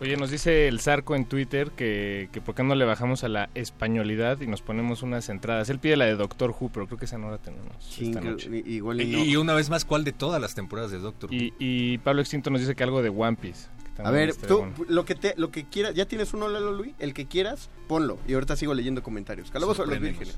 Oye, 0.00 0.16
nos 0.18 0.30
dice 0.30 0.68
el 0.68 0.78
Zarco 0.80 1.14
en 1.16 1.24
Twitter 1.24 1.70
que, 1.70 2.28
que 2.30 2.42
por 2.42 2.54
qué 2.54 2.62
no 2.62 2.74
le 2.74 2.84
bajamos 2.84 3.24
a 3.24 3.28
la 3.28 3.48
españolidad 3.54 4.38
y 4.42 4.46
nos 4.46 4.60
ponemos 4.60 5.02
unas 5.02 5.28
entradas. 5.30 5.70
Él 5.70 5.78
pide 5.78 5.96
la 5.96 6.04
de 6.04 6.16
Doctor 6.16 6.50
Who, 6.58 6.68
pero 6.70 6.86
creo 6.86 6.98
que 6.98 7.06
esa 7.06 7.16
no 7.16 7.30
la 7.30 7.38
tenemos 7.38 7.72
Sí, 7.80 8.08
esta 8.10 8.20
noche. 8.20 8.50
igual 8.66 9.00
y, 9.00 9.14
y 9.30 9.36
una 9.36 9.54
vez 9.54 9.70
más, 9.70 9.86
¿cuál 9.86 10.04
de 10.04 10.12
todas 10.12 10.38
las 10.40 10.54
temporadas 10.54 10.90
de 10.90 10.98
Doctor 10.98 11.30
Who? 11.30 11.36
Y, 11.36 11.54
y 11.58 11.98
Pablo 11.98 12.20
Extinto 12.20 12.50
nos 12.50 12.60
dice 12.60 12.74
que 12.74 12.82
algo 12.84 13.00
de 13.00 13.08
One 13.08 13.38
Piece. 13.40 13.68
A 14.04 14.10
ver, 14.10 14.34
tú, 14.36 14.58
bueno. 14.58 14.74
lo 14.88 15.06
que 15.06 15.14
te, 15.14 15.32
lo 15.38 15.50
que 15.50 15.64
quieras, 15.64 15.94
ya 15.94 16.04
tienes 16.04 16.34
uno, 16.34 16.48
Lalo 16.48 16.72
Luis, 16.72 16.92
el 16.98 17.14
que 17.14 17.24
quieras, 17.24 17.70
ponlo. 17.88 18.18
Y 18.28 18.34
ahorita 18.34 18.54
sigo 18.54 18.74
leyendo 18.74 19.02
comentarios. 19.02 19.50
Calabozo 19.50 19.84
de 19.86 19.92
los 19.92 20.00
vírgenes. 20.00 20.36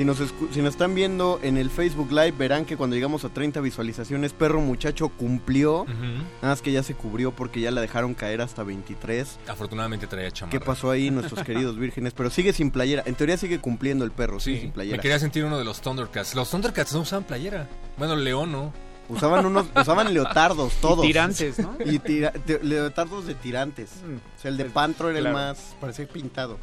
Si 0.00 0.06
nos, 0.06 0.18
escu- 0.18 0.50
si 0.50 0.62
nos 0.62 0.70
están 0.70 0.94
viendo 0.94 1.38
en 1.42 1.58
el 1.58 1.68
Facebook 1.68 2.10
Live, 2.10 2.32
verán 2.32 2.64
que 2.64 2.78
cuando 2.78 2.96
llegamos 2.96 3.26
a 3.26 3.28
30 3.28 3.60
visualizaciones, 3.60 4.32
Perro 4.32 4.62
Muchacho 4.62 5.10
cumplió. 5.10 5.84
Nada 5.84 6.24
más 6.54 6.62
que 6.62 6.72
ya 6.72 6.82
se 6.82 6.94
cubrió 6.94 7.32
porque 7.32 7.60
ya 7.60 7.70
la 7.70 7.82
dejaron 7.82 8.14
caer 8.14 8.40
hasta 8.40 8.62
23. 8.62 9.38
Afortunadamente 9.46 10.06
traía 10.06 10.30
chamarra. 10.30 10.58
¿Qué 10.58 10.64
pasó 10.64 10.90
ahí, 10.90 11.10
nuestros 11.10 11.44
queridos 11.44 11.76
vírgenes? 11.78 12.14
Pero 12.14 12.30
sigue 12.30 12.54
sin 12.54 12.70
playera. 12.70 13.02
En 13.04 13.14
teoría 13.14 13.36
sigue 13.36 13.58
cumpliendo 13.60 14.06
el 14.06 14.10
perro, 14.10 14.40
sigue 14.40 14.62
sin 14.62 14.70
playera. 14.72 14.96
Me 14.96 15.02
quería 15.02 15.18
sentir 15.18 15.44
uno 15.44 15.58
de 15.58 15.66
los 15.66 15.82
Thundercats. 15.82 16.34
Los 16.34 16.50
Thundercats 16.50 16.94
no 16.94 17.00
usaban 17.00 17.24
playera. 17.24 17.68
Bueno, 17.98 18.16
León 18.16 18.52
no. 18.52 18.72
Usaban 19.10 19.44
unos, 19.44 19.66
usaban 19.78 20.14
leotardos 20.14 20.72
todos. 20.80 21.04
Y 21.04 21.08
tirantes, 21.08 21.58
¿no? 21.58 21.76
Y 21.84 21.98
tira- 21.98 22.32
te- 22.32 22.64
leotardos 22.64 23.26
de 23.26 23.34
tirantes. 23.34 23.90
O 24.38 24.40
sea, 24.40 24.50
el 24.50 24.56
de 24.56 24.64
Pantro 24.64 25.10
era 25.10 25.18
el 25.18 25.30
más, 25.30 25.76
parecía 25.78 26.08
pintado. 26.08 26.56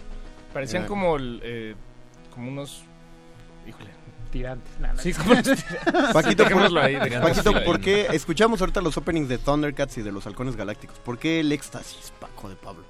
Parecían 0.53 0.82
Era- 0.82 0.88
como, 0.90 1.17
el, 1.17 1.40
eh, 1.43 1.75
como 2.33 2.49
unos... 2.49 2.83
Híjole. 3.67 3.89
Tirantes. 4.31 4.71
No, 4.79 4.93
no. 4.93 4.99
Sí, 4.99 5.13
como 5.13 5.33
los 5.35 5.47
Paquito, 6.13 6.43
¿por, 6.43 6.49
Dejémoslo 6.53 6.81
ahí, 6.81 6.97
Paquito. 6.97 7.63
¿por 7.63 7.79
qué 7.79 8.07
escuchamos 8.11 8.59
ahorita 8.61 8.81
los 8.81 8.97
openings 8.97 9.29
de 9.29 9.37
Thundercats 9.37 9.97
y 9.97 10.01
de 10.01 10.11
los 10.11 10.25
Halcones 10.27 10.55
Galácticos? 10.55 10.99
¿Por 10.99 11.17
qué 11.17 11.39
el 11.39 11.51
éxtasis, 11.51 12.11
Paco 12.19 12.49
de 12.49 12.55
Pablo? 12.55 12.83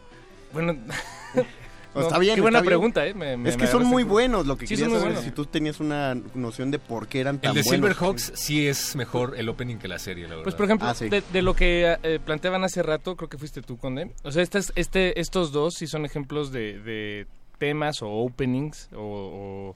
Bueno, 0.51 0.73
no, 1.95 2.01
está 2.01 2.17
bien. 2.17 2.35
qué 2.35 2.41
buena 2.41 2.57
está 2.59 2.61
bien. 2.64 2.69
pregunta, 2.69 3.06
¿eh? 3.06 3.14
Me- 3.14 3.38
me- 3.38 3.49
es 3.49 3.56
me 3.56 3.61
que 3.61 3.67
son 3.67 3.83
muy 3.85 4.01
en- 4.01 4.09
buenos 4.09 4.47
lo 4.47 4.57
que 4.57 4.65
Sí, 4.65 4.73
quería 4.75 4.88
saber. 4.88 5.01
buenos. 5.03 5.23
Si 5.23 5.31
tú 5.31 5.45
tenías 5.45 5.80
una 5.80 6.15
noción 6.33 6.72
de 6.72 6.80
por 6.80 7.07
qué 7.07 7.19
eran 7.19 7.39
tan 7.39 7.49
El 7.56 7.64
de 7.64 7.69
buenos. 7.69 7.88
Silverhawks 7.89 8.31
sí 8.35 8.67
es 8.67 8.95
mejor 8.95 9.35
el 9.38 9.47
opening 9.49 9.77
que 9.77 9.88
la 9.88 9.99
serie, 9.99 10.23
la 10.23 10.30
verdad. 10.31 10.43
Pues 10.43 10.56
por 10.56 10.65
ejemplo, 10.65 10.88
Ah, 10.88 10.95
sí. 10.95 11.07
de, 11.09 11.22
de 11.31 11.41
lo 11.43 11.53
que 11.53 11.97
eh, 12.01 12.19
planteaban 12.23 12.64
hace 12.64 12.81
rato, 12.81 13.15
creo 13.15 13.30
que 13.30 13.38
fuiste 13.38 13.61
tú, 13.61 13.77
Conde. 13.77 14.11
O 14.23 14.31
sea, 14.31 14.41
estas, 14.41 14.72
este, 14.75 15.19
estos 15.19 15.51
dos 15.51 15.75
sí 15.75 15.85
son 15.85 16.03
ejemplos 16.06 16.51
de, 16.51 16.80
de 16.80 17.27
temas 17.59 18.01
o 18.01 18.09
openings 18.09 18.89
o, 18.95 18.99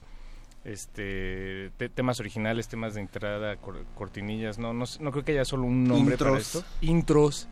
este 0.64 1.70
te- 1.76 1.88
temas 1.88 2.20
originales, 2.20 2.68
temas 2.68 2.94
de 2.94 3.00
entrada, 3.00 3.56
cor- 3.56 3.84
cortinillas. 3.94 4.58
No, 4.58 4.72
no, 4.72 4.84
no 5.00 5.10
creo 5.12 5.24
que 5.24 5.32
haya 5.32 5.44
solo 5.44 5.64
un 5.64 5.84
nombre 5.84 6.16
para 6.16 6.38
esto. 6.38 6.64
Intros. 6.80 7.48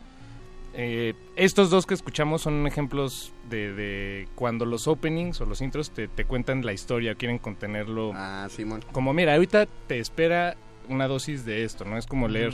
Eh, 0.72 1.14
estos 1.34 1.68
dos 1.70 1.84
que 1.84 1.94
escuchamos 1.94 2.42
son 2.42 2.64
ejemplos 2.66 3.32
de, 3.48 3.72
de 3.72 4.28
cuando 4.36 4.64
los 4.64 4.86
openings 4.86 5.40
o 5.40 5.44
los 5.46 5.60
intros 5.62 5.90
te, 5.90 6.06
te 6.06 6.24
cuentan 6.24 6.64
la 6.64 6.72
historia, 6.72 7.16
quieren 7.16 7.38
contenerlo. 7.38 8.12
Ah, 8.14 8.46
Simón. 8.48 8.84
Como 8.92 9.12
mira, 9.12 9.34
ahorita 9.34 9.66
te 9.88 9.98
espera 9.98 10.56
una 10.88 11.08
dosis 11.08 11.44
de 11.44 11.64
esto, 11.64 11.84
¿no? 11.84 11.98
Es 11.98 12.06
como 12.06 12.28
leer 12.28 12.52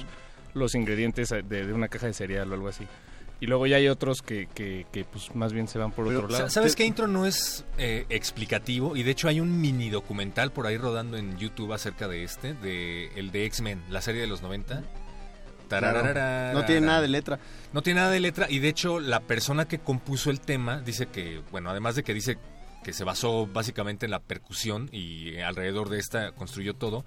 los 0.55 0.75
ingredientes 0.75 1.29
de, 1.29 1.43
de 1.43 1.73
una 1.75 1.89
caja 1.89 2.07
de 2.07 2.15
cereal 2.15 2.51
o 2.51 2.55
algo 2.55 2.69
así. 2.69 2.85
Y 3.39 3.47
luego 3.47 3.67
ya 3.67 3.77
hay 3.77 3.89
otros 3.89 4.23
que, 4.23 4.49
que, 4.55 4.87
que, 4.91 5.05
pues 5.05 5.35
más 5.35 5.53
bien 5.53 5.69
se 5.69 5.79
van 5.79 5.93
por 5.93 6.07
otro 6.09 6.27
lado. 6.29 6.45
Sa- 6.45 6.51
¿Sabes 6.51 6.75
qué 6.75 6.87
intro 6.87 7.07
no 7.07 7.27
es 7.27 7.65
eh, 7.77 8.07
explicativo? 8.09 8.97
Y 8.97 9.03
de 9.03 9.11
hecho 9.11 9.29
hay 9.29 9.41
un 9.41 9.61
mini 9.61 9.91
documental 9.91 10.53
por 10.53 10.67
ahí 10.67 10.79
rodando 10.79 11.19
en 11.19 11.37
YouTube 11.37 11.73
acerca 11.75 12.09
de 12.09 12.25
este, 12.25 12.55
de 12.55 13.09
el 13.17 13.31
de 13.33 13.45
X-Men, 13.45 13.83
la 13.91 14.01
serie 14.01 14.23
de 14.23 14.27
los 14.27 14.41
90. 14.41 14.83
Tarararara. 15.69 16.53
No 16.53 16.65
tiene 16.65 16.87
nada 16.87 17.01
de 17.01 17.09
letra. 17.09 17.39
No 17.73 17.83
tiene 17.83 18.01
nada 18.01 18.13
de 18.13 18.21
letra 18.21 18.47
y 18.49 18.61
de 18.61 18.69
hecho 18.69 19.01
la 19.01 19.21
persona 19.21 19.67
que 19.67 19.79
compuso 19.81 20.31
el 20.31 20.41
tema 20.41 20.81
dice 20.81 21.07
que, 21.07 21.43
bueno, 21.51 21.71
además 21.71 21.97
de 21.97 22.05
que 22.05 22.15
dice 22.15 22.39
que 22.85 22.93
se 22.93 23.03
basó 23.05 23.47
básicamente 23.49 24.07
en 24.07 24.13
la 24.13 24.21
percusión 24.21 24.89
y 24.93 25.39
alrededor 25.39 25.89
de 25.89 25.99
esta 25.99 26.31
construyó 26.33 26.75
todo, 26.75 27.05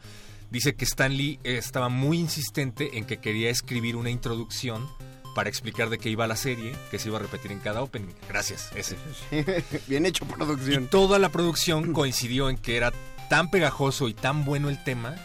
dice 0.51 0.75
que 0.75 0.83
Stan 0.83 1.15
Lee 1.15 1.39
eh, 1.45 1.57
estaba 1.57 1.87
muy 1.87 2.19
insistente 2.19 2.97
en 2.97 3.05
que 3.05 3.17
quería 3.17 3.49
escribir 3.49 3.95
una 3.95 4.09
introducción 4.09 4.87
para 5.35 5.49
explicar 5.49 5.89
de 5.89 5.97
qué 5.99 6.09
iba 6.09 6.27
la 6.27 6.35
serie, 6.35 6.73
que 6.91 6.99
se 6.99 7.09
iba 7.09 7.17
a 7.17 7.21
repetir 7.21 7.51
en 7.51 7.59
cada 7.59 7.81
opening. 7.81 8.13
Gracias, 8.27 8.71
ese. 8.75 8.97
Bien 9.87 10.05
hecho 10.05 10.25
Y 10.25 10.33
producción. 10.33 10.87
toda 10.87 11.19
la 11.19 11.29
producción 11.29 11.93
coincidió 11.93 12.49
en 12.49 12.57
que 12.57 12.77
era 12.77 12.91
tan 13.29 13.49
pegajoso 13.51 14.07
y 14.09 14.13
tan 14.13 14.43
bueno 14.45 14.69
el 14.69 14.83
tema 14.83 15.15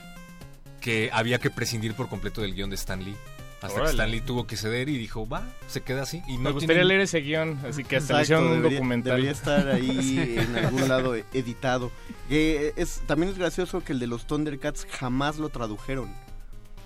que 0.80 1.10
había 1.12 1.38
que 1.38 1.50
prescindir 1.50 1.94
por 1.94 2.08
completo 2.08 2.42
del 2.42 2.54
guion 2.54 2.70
de 2.70 2.76
Stan 2.76 3.02
Lee. 3.02 3.16
Hasta 3.62 3.80
que 3.82 3.90
Stan 3.92 4.10
Lee 4.10 4.20
tuvo 4.20 4.46
que 4.46 4.58
ceder 4.58 4.90
y 4.90 4.98
dijo, 4.98 5.26
va, 5.26 5.42
se 5.68 5.80
queda 5.80 6.02
así. 6.02 6.20
Y 6.28 6.36
Me 6.36 6.50
gustaría 6.50 6.74
tiene- 6.82 6.84
leer 6.84 7.00
ese 7.00 7.20
guion, 7.22 7.58
así 7.66 7.82
que 7.82 7.96
hasta 7.96 8.12
le 8.14 8.20
Exacto, 8.20 8.22
hicieron 8.22 8.44
un 8.48 8.50
debería, 8.56 8.78
documental. 8.78 9.10
debería 9.12 9.30
estar 9.30 9.68
ahí 9.68 10.34
en 10.38 10.56
algún 10.58 10.86
lado 10.86 11.14
editado. 11.14 11.90
Eh, 12.28 12.74
es, 12.76 13.00
también 13.06 13.32
es 13.32 13.38
gracioso 13.38 13.82
que 13.82 13.92
el 13.94 14.00
de 14.00 14.06
los 14.06 14.26
Thundercats 14.26 14.86
jamás 14.90 15.38
lo 15.38 15.48
tradujeron. 15.48 16.12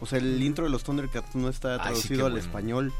O 0.01 0.07
sea, 0.07 0.21
el 0.21 0.41
intro 0.41 0.67
de 0.67 0.71
los 0.71 0.85
Thundercats 0.85 1.35
no 1.35 1.49
está 1.49 1.73
Ay, 1.75 1.79
sí, 1.79 1.83
traducido 1.85 2.27
al 2.27 2.33
bueno. 2.33 2.47
español. 2.47 2.93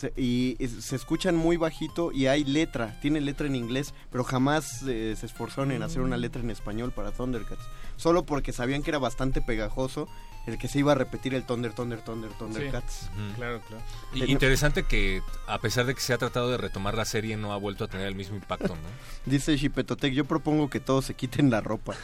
Se- 0.00 0.12
y 0.16 0.56
se 0.80 0.96
escuchan 0.96 1.36
muy 1.36 1.58
bajito 1.58 2.10
y 2.10 2.26
hay 2.26 2.42
letra, 2.44 2.98
tiene 3.02 3.20
letra 3.20 3.46
en 3.46 3.54
inglés, 3.54 3.92
pero 4.10 4.24
jamás 4.24 4.82
eh, 4.88 5.14
se 5.18 5.26
esforzaron 5.26 5.72
en 5.72 5.82
hacer 5.82 6.00
una 6.00 6.16
letra 6.16 6.40
en 6.40 6.50
español 6.50 6.90
para 6.92 7.12
Thundercats. 7.12 7.62
Solo 7.96 8.24
porque 8.24 8.52
sabían 8.54 8.82
que 8.82 8.90
era 8.90 8.98
bastante 8.98 9.42
pegajoso 9.42 10.08
el 10.46 10.56
que 10.56 10.68
se 10.68 10.78
iba 10.78 10.92
a 10.92 10.94
repetir 10.94 11.34
el 11.34 11.44
Thunder, 11.44 11.74
Thunder, 11.74 12.00
Thunder, 12.02 12.30
Thundercats. 12.32 13.10
Claro, 13.36 13.60
claro. 13.68 13.82
Y 14.14 14.20
Ten- 14.20 14.30
interesante 14.30 14.84
que 14.84 15.20
a 15.46 15.58
pesar 15.60 15.84
de 15.84 15.94
que 15.94 16.00
se 16.00 16.14
ha 16.14 16.18
tratado 16.18 16.50
de 16.50 16.56
retomar 16.56 16.94
la 16.94 17.04
serie 17.04 17.36
no 17.36 17.52
ha 17.52 17.58
vuelto 17.58 17.84
a 17.84 17.88
tener 17.88 18.06
el 18.06 18.14
mismo 18.14 18.36
impacto, 18.36 18.68
¿no? 18.68 18.80
Dice 19.30 19.54
Chipetotec, 19.58 20.14
yo 20.14 20.24
propongo 20.24 20.70
que 20.70 20.80
todos 20.80 21.04
se 21.04 21.12
quiten 21.14 21.50
la 21.50 21.60
ropa. 21.60 21.94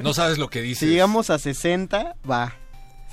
No 0.00 0.12
sabes 0.12 0.38
lo 0.38 0.48
que 0.50 0.60
Si 0.62 0.66
dices. 0.66 0.88
llegamos 0.90 1.30
a 1.30 1.38
60, 1.38 2.16
va. 2.28 2.56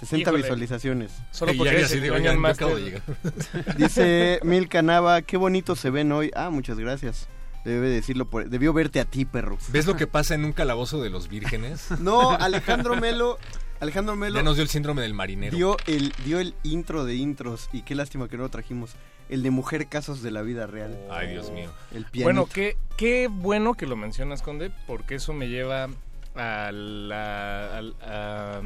60 0.02 0.18
Híjole. 0.18 0.38
visualizaciones. 0.44 1.12
Solo 1.32 1.54
porque 1.58 1.74
ya, 1.74 1.80
ya 1.82 1.88
sí 1.88 2.00
digo, 2.00 2.18
ya, 2.18 2.34
yo 2.34 2.40
Master. 2.40 2.66
acabo 2.68 2.80
de 2.80 2.84
llegar. 2.86 3.02
Dice 3.78 4.40
Milka 4.44 4.82
Nava, 4.82 5.22
qué 5.22 5.38
bonito 5.38 5.76
se 5.76 5.90
ven 5.90 6.12
hoy. 6.12 6.32
Ah, 6.36 6.50
muchas 6.50 6.78
gracias. 6.78 7.28
Debe 7.64 7.90
decirlo 7.90 8.26
por... 8.26 8.50
Debió 8.50 8.74
verte 8.74 9.00
a 9.00 9.06
ti, 9.06 9.24
perro. 9.26 9.58
¿Ves 9.70 9.86
lo 9.86 9.96
que 9.96 10.08
pasa 10.08 10.34
en 10.36 10.44
un 10.46 10.52
calabozo 10.52 11.02
de 11.02 11.10
los 11.12 11.30
vírgenes? 11.30 11.88
No, 12.00 12.32
Alejandro 12.32 12.96
Melo... 12.96 13.38
Alejandro 13.80 14.16
Melo 14.16 14.36
Ya 14.36 14.44
nos 14.44 14.56
dio 14.58 14.64
el 14.64 14.70
síndrome 14.70 15.02
del 15.02 15.14
marinero. 15.16 15.56
dio 15.58 15.78
el, 15.88 16.14
dio 16.26 16.40
el 16.40 16.54
intro 16.64 17.04
de 17.06 17.16
intros 17.16 17.68
y 17.74 17.82
qué 17.82 17.96
lástima 17.96 18.28
que 18.28 18.38
no 18.38 18.44
lo 18.44 18.50
trajimos. 18.50 18.92
El 19.30 19.42
de 19.44 19.50
Mujer 19.50 19.88
Casos 19.88 20.22
de 20.22 20.30
la 20.32 20.42
Vida 20.44 20.68
Real. 20.68 20.98
Ay, 21.10 21.30
Dios 21.30 21.52
mío. 21.52 21.72
El 21.94 22.06
pianito. 22.06 22.24
Bueno, 22.26 22.46
qué, 22.52 22.78
qué 22.98 23.28
bueno 23.28 23.74
que 23.76 23.86
lo 23.88 23.96
mencionas, 23.96 24.42
Conde, 24.42 24.72
porque 24.88 25.16
eso 25.16 25.34
me 25.34 25.48
lleva 25.48 25.88
a 26.36 26.72
la... 26.72 27.80
a- 28.02 28.62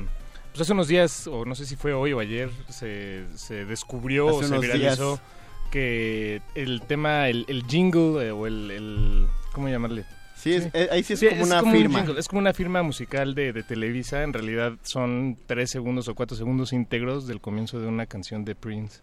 pues 0.55 0.61
hace 0.61 0.71
unos 0.73 0.87
días, 0.87 1.27
o 1.27 1.43
no 1.43 1.53
sé 1.53 1.65
si 1.65 1.75
fue 1.75 1.91
hoy 1.93 2.13
o 2.13 2.19
ayer, 2.21 2.49
se, 2.69 3.25
se 3.35 3.65
descubrió 3.65 4.29
Hace 4.29 4.45
o 4.45 4.47
se 4.47 4.59
viralizó 4.59 5.09
días. 5.17 5.21
que 5.69 6.41
el 6.55 6.81
tema, 6.83 7.27
el, 7.27 7.43
el 7.49 7.63
jingle 7.67 8.25
eh, 8.27 8.31
o 8.31 8.47
el, 8.47 8.71
el- 8.71 9.27
¿cómo 9.51 9.67
llamarle? 9.67 10.05
Sí, 10.37 10.53
es- 10.53 10.69
eh, 10.73 10.87
ahí 10.91 11.03
sí 11.03 11.13
es 11.13 11.23
como 11.25 11.43
una 11.43 11.61
un 11.61 11.71
firma. 11.73 11.99
jingle, 11.99 12.19
es 12.19 12.27
como 12.29 12.39
una 12.39 12.53
firma 12.53 12.83
musical 12.83 13.35
de, 13.35 13.51
de 13.51 13.63
Televisa. 13.63 14.23
En 14.23 14.31
realidad 14.31 14.73
son 14.83 15.37
tres 15.45 15.71
segundos 15.71 16.07
o 16.07 16.15
cuatro 16.15 16.37
segundos 16.37 16.71
íntegros 16.71 17.27
del 17.27 17.41
comienzo 17.41 17.79
de 17.81 17.87
una 17.87 18.05
canción 18.05 18.45
de 18.45 18.55
Prince. 18.55 19.01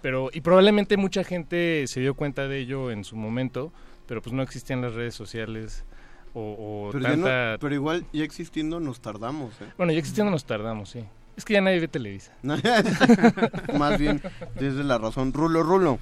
Pero, 0.00 0.30
y 0.32 0.40
probablemente 0.40 0.96
mucha 0.96 1.24
gente 1.24 1.84
se 1.88 2.00
dio 2.00 2.14
cuenta 2.14 2.48
de 2.48 2.58
ello 2.60 2.90
en 2.90 3.04
su 3.04 3.16
momento, 3.16 3.70
pero 4.06 4.22
pues 4.22 4.32
no 4.32 4.42
existían 4.42 4.80
las 4.80 4.94
redes 4.94 5.14
sociales 5.14 5.84
o, 6.38 6.88
o 6.88 6.92
Pero, 6.92 7.02
ya 7.02 7.16
no- 7.16 7.24
tanta... 7.26 7.56
pero 7.60 7.74
igual, 7.74 8.04
ya 8.12 8.24
existiendo, 8.24 8.78
nos 8.78 9.00
tardamos. 9.00 9.52
¿eh? 9.62 9.72
Bueno, 9.78 9.92
ya 9.92 9.98
existiendo 9.98 10.30
nos 10.30 10.44
tardamos, 10.44 10.90
sí. 10.90 11.04
Es 11.36 11.44
que 11.44 11.54
ya 11.54 11.60
nadie 11.60 11.80
ve 11.80 11.88
Televisa. 11.88 12.32
Más 13.78 13.98
bien, 13.98 14.22
desde 14.58 14.84
la 14.84 14.98
razón. 14.98 15.32
Rulo, 15.32 15.62
Rulo, 15.62 15.98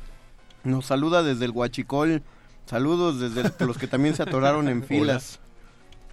nos 0.65 0.87
saluda 0.87 1.23
desde 1.23 1.45
el 1.45 1.51
Huachicol. 1.53 2.23
Saludos 2.67 3.21
desde 3.21 3.43
el- 3.43 3.67
los 3.67 3.79
que 3.79 3.87
también 3.87 4.15
se 4.15 4.23
atoraron 4.23 4.69
en 4.69 4.83
filas. 4.85 5.41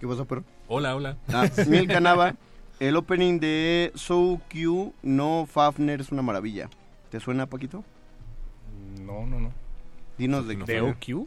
¿Qué 0.00 0.06
pasó, 0.06 0.24
perro? 0.24 0.44
Hola, 0.68 0.94
hola. 0.96 1.16
Ah, 1.32 1.48
Mil 1.68 1.86
Canava, 1.88 2.34
el 2.80 2.96
opening 2.96 3.38
de 3.40 3.92
So 3.94 4.40
Q, 4.52 4.92
no 5.02 5.46
Fafner, 5.50 6.00
es 6.00 6.10
una 6.12 6.22
maravilla. 6.22 6.68
¿Te 7.10 7.20
suena, 7.20 7.46
Paquito? 7.46 7.84
No, 9.00 9.26
no, 9.26 9.38
no. 9.40 9.52
Dinos 10.18 10.46
de, 10.46 10.56
¿De 10.56 10.80
OQ? 10.80 11.26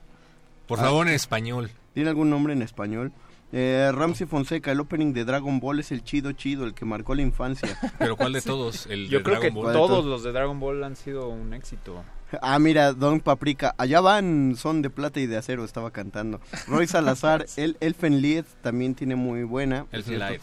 Por 0.68 0.80
favor, 0.80 1.08
en 1.08 1.14
español. 1.14 1.69
¿Tiene 1.94 2.10
algún 2.10 2.30
nombre 2.30 2.53
en 2.53 2.61
español? 2.61 3.11
Eh, 3.52 3.90
Ramsey 3.94 4.27
Fonseca, 4.27 4.72
el 4.72 4.80
opening 4.80 5.14
de 5.14 5.24
Dragon 5.24 5.60
Ball 5.60 5.80
es 5.80 5.92
el 5.92 6.03
chido 6.03 6.32
chido, 6.34 6.66
el 6.66 6.74
que 6.74 6.84
marcó 6.84 7.16
la 7.16 7.22
infancia. 7.22 7.77
¿Pero 8.00 8.18
cuál 8.18 8.34
de 8.34 8.42
todos? 8.44 8.85
¿El 8.88 9.08
Yo 9.08 9.19
de 9.19 9.24
creo 9.24 9.40
que 9.40 9.48
Dragon 9.52 9.64
Ball? 9.64 9.74
todos 9.74 10.06
los 10.06 10.24
de 10.24 10.32
Dragon 10.32 10.60
Ball 10.60 10.84
han 10.84 10.95
sido 10.95 11.30
un 11.30 11.53
éxito. 11.53 12.03
Ah, 12.42 12.58
mira, 12.60 12.92
Don 12.92 13.19
Paprika, 13.22 13.74
allá 13.77 14.02
van, 14.02 14.56
son 14.58 14.82
de 14.82 14.90
plata 14.90 15.19
y 15.19 15.27
de 15.27 15.38
acero, 15.38 15.64
estaba 15.64 15.92
cantando. 15.92 16.42
Roy 16.68 16.88
Salazar, 16.88 17.45
el 17.56 17.77
Elfen 17.80 18.22
Lied 18.22 18.45
también 18.61 18.95
tiene 18.95 19.16
muy 19.16 19.44
buena. 19.44 19.85
Elfen. 19.92 20.19
Lied. 20.19 20.42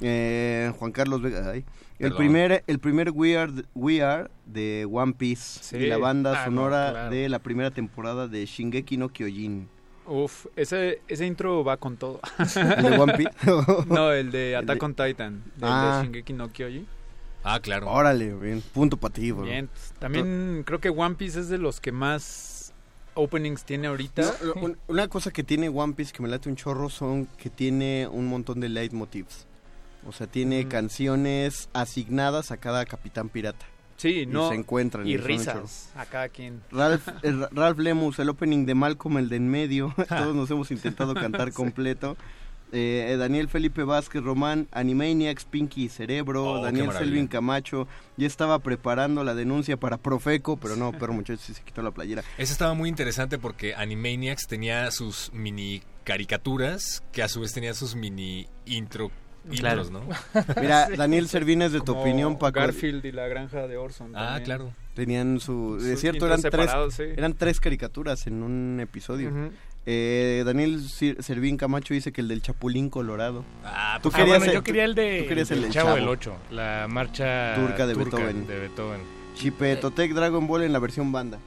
Eh, 0.00 0.72
Juan 0.78 0.92
Carlos 0.92 1.20
Vega, 1.22 1.50
ay. 1.50 1.64
El 1.98 2.14
primer, 2.14 2.64
el 2.66 2.78
primer 2.78 3.10
We 3.10 3.36
Are, 3.36 3.52
We 3.74 4.02
Are 4.02 4.30
de 4.46 4.88
One 4.90 5.12
Piece 5.12 5.60
Sí. 5.62 5.76
y 5.76 5.86
la 5.86 5.98
banda 5.98 6.32
Ah, 6.32 6.38
no, 6.48 6.56
sonora 6.62 6.90
claro. 6.92 7.10
de 7.10 7.28
la 7.28 7.38
primera 7.40 7.70
temporada 7.70 8.26
de 8.26 8.46
Shingeki 8.46 8.96
no 8.96 9.10
Kyojin. 9.10 9.68
Uf, 10.06 10.46
ese, 10.56 11.02
ese 11.08 11.26
intro 11.26 11.62
va 11.62 11.76
con 11.76 11.96
todo. 11.98 12.20
¿El 12.38 12.82
de 12.82 12.98
One 12.98 13.12
Piece? 13.18 13.30
no, 13.86 14.12
el 14.12 14.30
de 14.30 14.52
El 14.54 14.56
Attack 14.64 14.78
de- 14.80 14.84
on 14.86 14.94
Titan, 14.94 15.42
el 15.58 15.62
Ah. 15.64 15.98
de 16.00 16.04
Shingeki 16.06 16.32
no 16.32 16.48
Kyojin. 16.50 16.86
Ah, 17.44 17.60
claro. 17.60 17.90
Órale, 17.90 18.34
bien, 18.34 18.62
punto 18.72 18.96
para 18.96 19.12
ti, 19.14 19.30
bro. 19.32 19.42
Bien, 19.44 19.68
pues, 19.68 19.92
también 19.98 20.62
creo 20.66 20.78
que 20.80 20.88
One 20.90 21.14
Piece 21.16 21.40
es 21.40 21.48
de 21.50 21.58
los 21.58 21.80
que 21.80 21.92
más 21.92 22.72
openings 23.14 23.64
tiene 23.64 23.88
ahorita. 23.88 24.22
No, 24.56 24.74
una 24.88 25.08
cosa 25.08 25.30
que 25.30 25.42
tiene 25.44 25.68
One 25.68 25.92
Piece 25.92 26.12
que 26.12 26.22
me 26.22 26.28
late 26.30 26.48
un 26.48 26.56
chorro 26.56 26.88
son 26.88 27.26
que 27.36 27.50
tiene 27.50 28.08
un 28.10 28.26
montón 28.26 28.60
de 28.60 28.68
leitmotivs. 28.70 29.46
O 30.06 30.12
sea, 30.12 30.26
tiene 30.26 30.64
Mm. 30.64 30.68
canciones 30.68 31.68
asignadas 31.72 32.50
a 32.50 32.56
cada 32.56 32.84
capitán 32.86 33.28
pirata. 33.28 33.66
Sí, 33.96 34.20
Y 34.20 34.26
no. 34.26 34.48
se 34.48 34.54
encuentran. 34.54 35.06
Y 35.06 35.18
risas 35.18 35.90
a 35.94 36.06
cada 36.06 36.28
quien. 36.30 36.62
Ralph, 36.70 37.06
el 37.22 37.46
Ralph 37.50 37.78
Lemus, 37.78 38.18
el 38.18 38.30
opening 38.30 38.64
de 38.64 38.74
Malcolm, 38.74 39.18
el 39.18 39.28
de 39.28 39.36
en 39.36 39.48
medio. 39.48 39.94
Todos 40.08 40.34
nos 40.34 40.50
hemos 40.50 40.70
intentado 40.70 41.12
cantar 41.14 41.52
completo. 41.52 42.16
Eh, 42.72 43.16
Daniel 43.18 43.48
Felipe 43.48 43.82
Vázquez 43.82 44.22
Román, 44.22 44.68
Animaniacs, 44.70 45.44
Pinky 45.44 45.86
y 45.86 45.88
Cerebro, 45.88 46.44
Oh, 46.52 46.62
Daniel. 46.62 46.92
Selvin 46.92 47.26
Camacho. 47.26 47.88
Ya 48.16 48.28
estaba 48.28 48.60
preparando 48.60 49.24
la 49.24 49.34
denuncia 49.34 49.76
para 49.76 49.96
Profeco, 49.96 50.56
pero 50.56 50.76
no, 50.76 50.92
pero 50.92 51.12
muchachos, 51.12 51.44
sí 51.44 51.52
se 51.52 51.62
quitó 51.62 51.82
la 51.82 51.90
playera. 51.90 52.22
Ese 52.38 52.52
estaba 52.52 52.72
muy 52.74 52.88
interesante 52.88 53.38
porque 53.38 53.74
Animaniacs 53.74 54.46
tenía 54.46 54.88
sus 54.92 55.32
mini 55.34 55.82
caricaturas 56.04 57.02
que 57.12 57.22
a 57.24 57.28
su 57.28 57.40
vez 57.40 57.52
tenían 57.52 57.74
sus 57.74 57.96
mini 57.96 58.46
intro 58.66 59.10
Claro. 59.58 59.84
¿no? 59.90 60.00
Mira, 60.60 60.86
Sí. 60.88 60.96
Daniel 60.96 61.28
Servines, 61.28 61.72
de 61.72 61.78
tu 61.80 61.86
Como 61.86 62.00
opinión, 62.02 62.38
Paco. 62.38 62.60
Garfield 62.60 63.04
y 63.04 63.12
la 63.12 63.26
granja 63.28 63.66
de 63.66 63.76
Orson. 63.76 64.12
Ah, 64.14 64.26
también. 64.26 64.44
claro. 64.44 64.72
Tenían 64.94 65.40
su... 65.40 65.78
Es 65.82 66.00
cierto, 66.00 66.26
eran 66.26 66.42
tres, 66.42 66.70
sí. 66.90 67.04
eran 67.16 67.34
tres 67.34 67.58
caricaturas 67.60 68.26
en 68.26 68.42
un 68.42 68.78
episodio. 68.80 69.30
Ujú. 69.30 69.50
Eh, 69.86 70.42
Daniel 70.44 70.82
Servín 70.88 71.56
Camacho 71.56 71.94
dice 71.94 72.12
que 72.12 72.20
el 72.20 72.28
del 72.28 72.42
Chapulín 72.42 72.90
Colorado. 72.90 73.44
Ah, 73.64 73.98
Tú 74.02 74.10
Ah, 74.12 74.16
querías 74.18 74.38
bueno, 74.38 74.52
el- 74.52 74.58
yo 74.58 74.62
quería 74.62 74.84
el 74.84 74.94
de, 74.94 75.22
tú 75.22 75.28
querías 75.28 75.50
el 75.50 75.56
del 75.56 75.62
del 75.64 75.72
Chavo, 75.72 75.86
Chavo. 75.88 75.96
del 75.96 76.08
8, 76.08 76.36
la 76.50 76.86
marcha 76.88 77.54
Turca 77.54 77.86
de 77.86 77.94
Beethoven. 77.94 78.46
de 78.46 78.58
Beethoven. 78.60 79.00
Chipetotec 79.36 80.12
Dragon 80.12 80.46
Ball 80.46 80.64
en 80.64 80.72
la 80.74 80.78
versión 80.80 81.10
banda. 81.12 81.38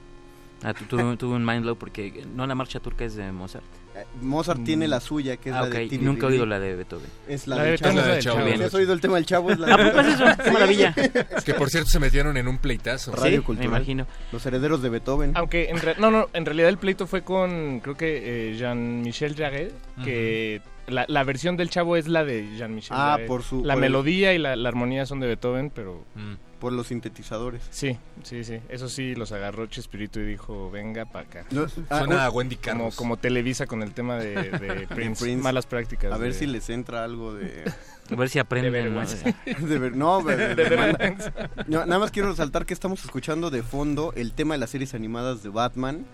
Ah, 0.64 0.74
tu- 0.74 0.84
tuve, 0.86 1.16
tuve 1.16 1.36
un 1.36 1.44
mind 1.44 1.62
blow 1.62 1.76
porque 1.76 2.24
no 2.34 2.44
la 2.46 2.54
marcha 2.56 2.80
turca 2.80 3.04
es 3.04 3.14
de 3.14 3.30
Mozart. 3.30 3.64
Eh, 3.96 4.04
Mozart 4.20 4.64
tiene 4.64 4.88
la 4.88 4.98
suya, 5.00 5.36
que 5.36 5.50
es 5.50 5.54
Ah, 5.54 5.60
la 5.62 5.68
ok. 5.68 5.74
de 5.74 5.86
Tiri 5.88 6.04
Nunca 6.04 6.26
he 6.26 6.30
oído 6.30 6.46
la 6.46 6.58
de 6.58 6.74
Beethoven. 6.74 7.06
Es 7.28 7.46
la, 7.46 7.56
La 7.56 7.62
del 7.62 7.72
de 7.72 7.78
Chavo. 7.78 7.94
Beethoven 7.94 8.02
es 8.02 8.08
la 8.08 8.14
del 8.14 8.22
Chavo. 8.24 8.56
¿Sí 8.58 8.62
¿Has 8.64 8.74
oído 8.74 8.92
el 8.92 9.00
tema 9.00 9.14
del 9.16 9.26
Chavo? 9.26 9.50
Es 9.52 9.58
la 9.60 9.74
Ah, 9.74 9.90
pues 9.94 10.06
eso, 10.08 10.24
qué 10.44 10.50
maravilla. 10.50 10.94
Es 11.36 11.44
que 11.44 11.54
por 11.54 11.70
cierto 11.70 11.90
se 11.90 12.00
metieron 12.00 12.36
en 12.36 12.48
un 12.48 12.58
pleitazo. 12.58 13.12
Radio 13.12 13.38
Sí, 13.40 13.44
Cultural. 13.44 13.70
me 13.70 13.76
imagino. 13.76 14.06
Los 14.32 14.44
herederos 14.46 14.82
de 14.82 14.88
Beethoven. 14.88 15.32
Aunque 15.36 15.68
en, 15.70 15.80
re- 15.80 15.94
no, 15.98 16.10
no, 16.10 16.28
en 16.32 16.44
realidad 16.44 16.68
el 16.70 16.78
pleito 16.78 17.06
fue 17.06 17.22
con, 17.22 17.78
creo 17.80 17.96
que 17.96 18.50
eh, 18.50 18.56
Jean-Michel 18.56 19.36
Jarre, 19.36 19.70
que 20.04 20.60
la, 20.88 21.04
la 21.08 21.24
versión 21.24 21.56
del 21.56 21.70
Chavo 21.70 21.96
es 21.96 22.08
la 22.08 22.24
de 22.24 22.56
Jean-Michel 22.56 22.96
Ah, 22.98 23.12
Jarre. 23.12 23.26
por 23.26 23.42
su- 23.42 23.64
La 23.64 23.74
por 23.74 23.84
el- 23.84 23.90
melodía 23.90 24.34
y 24.34 24.38
la, 24.38 24.56
la 24.56 24.68
armonía 24.68 25.06
son 25.06 25.20
de 25.20 25.26
Beethoven, 25.28 25.70
pero 25.70 26.04
Mm. 26.14 26.34
Por 26.60 26.72
los 26.72 26.86
sintetizadores. 26.86 27.60
sí, 27.70 27.98
sí, 28.22 28.42
sí. 28.42 28.58
Eso 28.70 28.88
sí, 28.88 29.14
los 29.14 29.32
agarró 29.32 29.66
Chespirito 29.66 30.18
y 30.18 30.24
dijo, 30.24 30.70
venga 30.70 31.04
para 31.04 31.26
acá. 31.26 31.44
No, 31.50 31.66
ah, 31.90 31.98
Suena 31.98 32.24
a 32.24 32.30
Wendy 32.30 32.56
Como, 32.56 32.64
Carlos. 32.64 32.96
como 32.96 33.16
Televisa 33.18 33.66
con 33.66 33.82
el 33.82 33.92
tema 33.92 34.16
de, 34.16 34.34
de 34.34 34.86
Prince, 34.88 35.22
Prince. 35.22 35.42
malas 35.42 35.66
prácticas. 35.66 36.10
a 36.12 36.16
ver 36.16 36.32
de- 36.32 36.38
si 36.38 36.46
les 36.46 36.70
entra 36.70 37.04
algo 37.04 37.34
de... 37.34 37.64
A 38.10 38.14
ver 38.16 38.28
si 38.30 38.38
aprenden. 38.38 38.72
De 38.72 38.82
¿no? 38.90 38.96
vergüenza. 38.96 39.34
de 39.66 39.78
ver- 39.78 39.96
no, 39.96 40.22
de- 40.22 40.36
de- 40.36 40.54
De 40.54 40.64
de- 40.70 40.76
vergüenza. 40.76 41.32
No, 41.66 41.84
nada 41.86 41.98
más 41.98 42.10
quiero 42.10 42.28
resaltar 42.30 42.64
que 42.66 42.72
estamos 42.74 43.02
escuchando 43.04 43.50
de 43.50 43.62
fondo 43.62 44.12
el 44.16 44.32
tema 44.32 44.54
de 44.54 44.58
las 44.58 44.70
series 44.70 44.94
animadas 44.94 45.42
de 45.42 45.48
Batman 45.50 46.06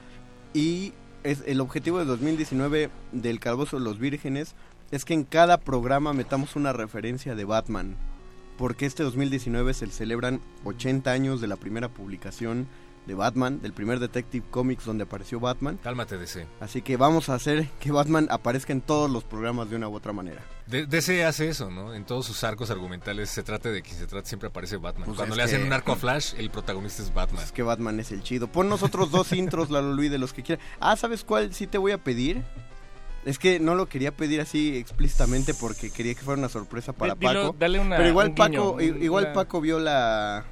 y 0.54 0.92
es 1.24 1.42
el 1.46 1.60
objetivo 1.60 1.98
de 1.98 2.04
2019 2.04 2.90
del 3.12 3.40
Calvoso 3.40 3.78
los 3.78 3.98
Vírgenes 3.98 4.54
es 4.90 5.04
que 5.04 5.14
en 5.14 5.24
cada 5.24 5.58
programa 5.58 6.12
metamos 6.12 6.56
una 6.56 6.72
referencia 6.72 7.34
de 7.34 7.44
Batman. 7.44 7.96
Porque 8.58 8.86
este 8.86 9.02
2019 9.02 9.72
se 9.74 9.86
celebran 9.86 10.40
80 10.64 11.10
años 11.10 11.40
de 11.40 11.46
la 11.46 11.56
primera 11.56 11.88
publicación 11.88 12.66
de 13.10 13.16
Batman, 13.16 13.60
del 13.60 13.72
primer 13.72 13.98
Detective 13.98 14.46
Comics 14.50 14.84
donde 14.84 15.02
apareció 15.02 15.40
Batman. 15.40 15.78
Cálmate, 15.82 16.16
DC. 16.16 16.46
Así 16.60 16.80
que 16.80 16.96
vamos 16.96 17.28
a 17.28 17.34
hacer 17.34 17.68
que 17.80 17.90
Batman 17.90 18.28
aparezca 18.30 18.72
en 18.72 18.80
todos 18.80 19.10
los 19.10 19.24
programas 19.24 19.68
de 19.68 19.74
una 19.76 19.88
u 19.88 19.94
otra 19.96 20.12
manera. 20.12 20.42
DC 20.68 21.24
hace 21.24 21.48
eso, 21.48 21.68
¿no? 21.70 21.92
En 21.92 22.04
todos 22.04 22.24
sus 22.26 22.44
arcos 22.44 22.70
argumentales 22.70 23.28
se 23.30 23.42
trate 23.42 23.72
de 23.72 23.82
quien 23.82 23.96
se 23.98 24.06
trate, 24.06 24.28
siempre 24.28 24.48
aparece 24.48 24.76
Batman. 24.76 25.06
Pues 25.06 25.16
Cuando 25.16 25.34
le 25.34 25.42
hacen 25.42 25.62
que- 25.62 25.66
un 25.66 25.72
arco 25.72 25.90
a 25.90 25.96
Flash, 25.96 26.34
el 26.38 26.50
protagonista 26.50 27.02
es 27.02 27.12
Batman. 27.12 27.42
Es 27.42 27.50
que 27.50 27.64
Batman 27.64 27.98
es 27.98 28.12
el 28.12 28.22
chido. 28.22 28.46
Pon 28.46 28.68
nosotros 28.68 29.10
dos 29.10 29.32
intros, 29.32 29.70
Lalo 29.70 29.92
Luis, 29.92 30.12
de 30.12 30.18
los 30.18 30.32
que 30.32 30.44
quieras. 30.44 30.64
Ah, 30.78 30.94
¿sabes 30.96 31.24
cuál 31.24 31.52
sí 31.52 31.66
te 31.66 31.78
voy 31.78 31.90
a 31.90 31.98
pedir? 31.98 32.44
Es 33.24 33.38
que 33.38 33.58
no 33.60 33.74
lo 33.74 33.86
quería 33.86 34.12
pedir 34.16 34.40
así 34.40 34.76
explícitamente 34.78 35.52
porque 35.52 35.90
quería 35.90 36.14
que 36.14 36.20
fuera 36.22 36.38
una 36.38 36.48
sorpresa 36.48 36.92
para 36.92 37.14
Di- 37.14 37.26
dilo, 37.26 37.42
Paco. 37.48 37.56
dale 37.58 37.80
una- 37.80 37.96
Pero 37.96 38.08
igual 38.08 38.28
un 38.28 38.34
Paco, 38.36 38.76
guiño, 38.76 38.96
igual 39.02 39.24
una- 39.24 39.32
Paco 39.34 39.60
vio 39.60 39.78
la 39.80 40.44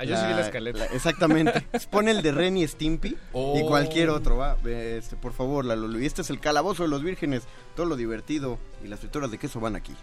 Ah, 0.00 0.04
yo 0.04 0.16
sí 0.16 0.26
vi 0.26 0.32
la 0.32 0.40
escaleta. 0.40 0.86
exactamente. 0.86 1.60
Pon 1.90 2.08
el 2.08 2.22
de 2.22 2.32
Ren 2.32 2.56
y 2.56 2.66
Stimpy 2.66 3.08
y 3.10 3.16
Oh. 3.32 3.66
cualquier 3.68 4.08
otro, 4.10 4.38
va. 4.38 4.56
Este, 4.64 5.14
por 5.16 5.32
favor, 5.34 5.64
Lalo 5.66 5.88
Luis. 5.88 6.06
Este 6.06 6.22
es 6.22 6.30
el 6.30 6.40
calabozo 6.40 6.84
de 6.84 6.88
los 6.88 7.02
vírgenes. 7.02 7.42
Todo 7.76 7.84
lo 7.86 7.96
divertido 7.96 8.58
y 8.82 8.88
las 8.88 9.00
frituras 9.00 9.30
de 9.30 9.36
queso 9.38 9.60
van 9.60 9.76
aquí. 9.76 9.94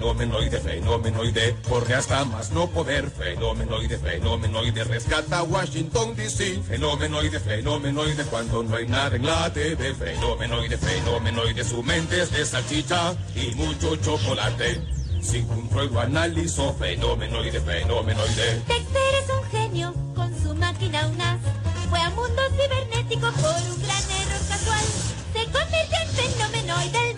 Fenomenoide, 0.00 0.58
fenomenoide, 0.60 1.56
corre 1.68 1.94
hasta 1.94 2.24
más 2.24 2.50
no 2.52 2.66
poder, 2.68 3.10
fenomenoide, 3.10 3.98
fenomenoide, 3.98 4.84
rescata 4.84 5.42
Washington 5.42 6.16
DC, 6.16 6.62
fenomenoide, 6.62 7.38
fenomenoide, 7.38 8.24
cuando 8.24 8.62
no 8.62 8.76
hay 8.76 8.86
nada 8.88 9.14
en 9.16 9.26
la 9.26 9.52
TV, 9.52 9.94
fenomenoide, 9.94 10.78
fenomenoide, 10.78 11.64
su 11.64 11.82
mente 11.82 12.22
es 12.22 12.32
de 12.32 12.46
salchicha 12.46 13.14
y 13.34 13.54
mucho 13.56 13.94
chocolate. 13.96 14.80
Sin 15.20 15.46
control 15.46 15.92
lo 15.92 16.00
analizo, 16.00 16.74
fenomenoide, 16.78 17.60
fenomenoide. 17.60 18.62
Dexter 18.66 19.14
es 19.22 19.28
un 19.28 19.50
genio 19.50 19.94
con 20.14 20.42
su 20.42 20.54
máquina 20.54 21.06
UNAS. 21.08 21.40
Fue 21.90 22.00
a 22.00 22.08
mundos 22.10 22.46
cibernéticos 22.56 23.34
por 23.34 23.54
un 23.70 23.82
gran 23.82 24.02
error 24.22 24.48
casual. 24.48 24.84
Se 25.34 25.44
convirtió 25.44 25.98
en 26.00 26.32
fenomenoide, 26.32 27.09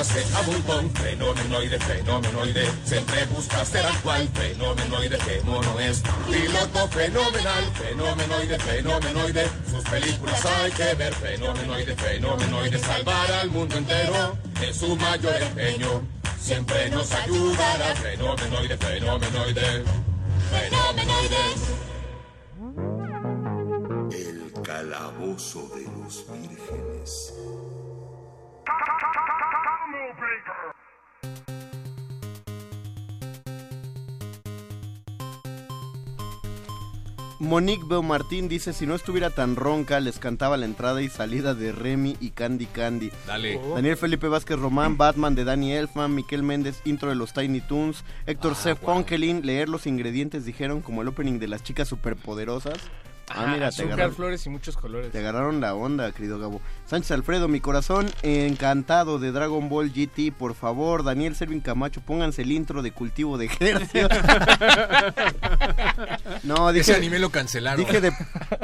a 0.00 0.04
fenomenoide, 0.04 1.78
fenomenoide. 1.78 2.66
Siempre 2.84 3.24
busca 3.26 3.64
ser 3.64 3.84
actual, 3.84 4.26
fenomenoide, 4.28 5.18
qué 5.18 5.42
mono 5.44 5.78
es. 5.78 6.02
Piloto 6.26 6.88
fenomenal, 6.88 7.64
fenomenoide, 7.74 8.58
fenomenoide. 8.58 9.48
Sus 9.70 9.84
películas 9.84 10.46
hay 10.46 10.70
que 10.72 10.94
ver, 10.94 11.14
fenomenoide, 11.14 11.94
fenomenoide. 11.96 12.78
Salvar 12.78 13.30
al 13.30 13.50
mundo 13.50 13.76
entero 13.76 14.38
es 14.62 14.76
su 14.76 14.96
mayor 14.96 15.34
empeño. 15.42 16.02
Siempre 16.40 16.88
nos 16.88 17.12
ayudará, 17.12 17.94
fenomenoide, 17.96 18.78
fenomenoide. 18.78 19.84
Fenomenoide. 20.50 21.44
El 24.12 24.52
calabozo 24.62 25.68
de 25.74 25.82
los 25.82 26.24
vírgenes. 26.26 27.34
Monique 37.38 37.84
Beaumartín 37.88 38.48
dice, 38.50 38.74
si 38.74 38.86
no 38.86 38.94
estuviera 38.94 39.30
tan 39.30 39.56
ronca, 39.56 39.98
les 39.98 40.18
cantaba 40.18 40.58
la 40.58 40.66
entrada 40.66 41.00
y 41.00 41.08
salida 41.08 41.54
de 41.54 41.72
Remy 41.72 42.18
y 42.20 42.30
Candy 42.32 42.66
Candy. 42.66 43.10
Dale. 43.26 43.56
Oh. 43.64 43.76
Daniel 43.76 43.96
Felipe 43.96 44.28
Vázquez 44.28 44.58
Román, 44.58 44.98
Batman 44.98 45.34
de 45.34 45.44
Danny 45.44 45.72
Elfman, 45.72 46.14
Miquel 46.14 46.42
Méndez, 46.42 46.82
intro 46.84 47.08
de 47.08 47.14
los 47.14 47.32
Tiny 47.32 47.62
Toons, 47.62 48.04
Héctor 48.26 48.52
Ah, 48.52 48.60
C. 48.62 48.72
wow. 48.74 49.06
Leer 49.42 49.70
los 49.70 49.86
ingredientes, 49.86 50.44
dijeron, 50.44 50.82
como 50.82 51.00
el 51.00 51.08
opening 51.08 51.38
de 51.38 51.48
las 51.48 51.62
chicas 51.62 51.88
superpoderosas. 51.88 52.76
Ah, 53.32 53.54
te 53.58 53.64
azúcar, 53.64 53.92
agarraron, 53.92 54.14
flores 54.14 54.46
y 54.46 54.50
muchos 54.50 54.76
colores. 54.76 55.12
te 55.12 55.18
agarraron 55.18 55.60
la 55.60 55.74
onda, 55.74 56.10
querido 56.12 56.38
Gabo. 56.38 56.60
Sánchez 56.86 57.12
Alfredo, 57.12 57.48
mi 57.48 57.60
corazón 57.60 58.10
encantado 58.22 59.18
de 59.18 59.32
Dragon 59.32 59.68
Ball 59.68 59.92
GT, 59.92 60.32
por 60.36 60.54
favor. 60.54 61.04
Daniel 61.04 61.36
Servin 61.36 61.60
Camacho, 61.60 62.00
pónganse 62.00 62.42
el 62.42 62.52
intro 62.52 62.82
de 62.82 62.92
cultivo 62.92 63.38
de 63.38 63.46
ejercicios. 63.46 64.10
no, 66.42 66.72
dije, 66.72 66.92
Ese 66.92 66.96
anime 66.96 67.18
lo 67.18 67.30
cancelaron. 67.30 67.84
Dije, 67.84 68.00
de- 68.00 68.12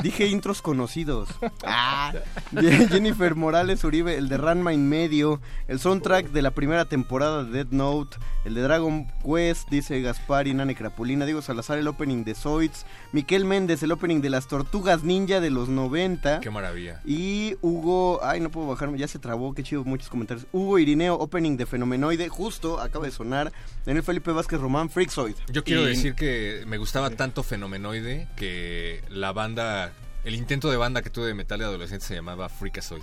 dije 0.03 0.27
intros 0.27 0.63
conocidos. 0.63 1.29
Ah, 1.65 2.13
Jennifer 2.53 3.35
Morales 3.35 3.85
Uribe, 3.85 4.17
el 4.17 4.29
de 4.29 4.37
Ranma 4.37 4.73
en 4.73 4.89
medio, 4.89 5.41
el 5.69 5.79
soundtrack 5.79 6.29
de 6.31 6.43
la 6.43 6.51
primera 6.51 6.85
temporada 6.87 7.45
de 7.45 7.51
Dead 7.65 7.67
Note, 7.71 8.17
el 8.45 8.55
de 8.55 8.63
Dragon 8.63 9.07
Quest, 9.25 9.69
dice 9.71 10.01
Gaspar 10.01 10.47
y 10.49 10.55
Nane 10.55 10.75
Crapulina, 10.75 11.25
Diego 11.25 11.43
Salazar, 11.43 11.79
el 11.79 11.89
opening 11.89 12.25
de 12.25 12.35
Zoids, 12.35 12.87
Miquel 13.13 13.45
Méndez, 13.45 13.83
el 13.83 13.93
opening 13.93 14.21
de 14.21 14.31
las 14.31 14.49
Tortugas 14.57 15.05
Ninja 15.05 15.41
de 15.41 15.51
los 15.51 15.69
90. 15.69 16.41
Qué 16.41 16.49
maravilla. 16.51 17.01
Y 17.05 17.57
Hugo, 17.61 18.21
ay, 18.23 18.41
no 18.41 18.51
puedo 18.51 18.69
bajarme, 18.69 18.97
ya 18.99 19.07
se 19.07 19.19
trabó, 19.19 19.53
qué 19.55 19.63
chido, 19.63 19.85
muchos 19.85 20.09
comentarios. 20.09 20.47
Hugo 20.53 20.79
Irineo, 20.79 21.15
opening 21.17 21.57
de 21.59 21.67
Fenomenoide, 21.67 22.29
justo 22.29 22.81
acaba 22.81 23.05
de 23.05 23.11
sonar. 23.13 23.53
Daniel 23.85 24.03
Felipe 24.03 24.33
Vázquez 24.33 24.59
Román, 24.61 24.89
Freakzoid. 24.89 25.35
Yo 25.53 25.63
quiero 25.63 25.83
Y- 25.83 25.89
decir 25.89 26.15
que 26.15 26.65
me 26.67 26.79
gustaba 26.79 27.11
tanto 27.11 27.43
Fenomenoide 27.43 28.29
que 28.37 29.03
la 29.11 29.33
banda, 29.33 29.93
el 30.25 30.35
intento 30.35 30.71
de 30.71 30.77
banda 30.79 31.03
que 31.03 31.11
tuve 31.11 31.27
de 31.27 31.35
metal 31.35 31.59
de 31.59 31.67
adolescente 31.67 32.05
se 32.07 32.15
llamaba 32.15 32.49
Freakazoid. 32.49 33.03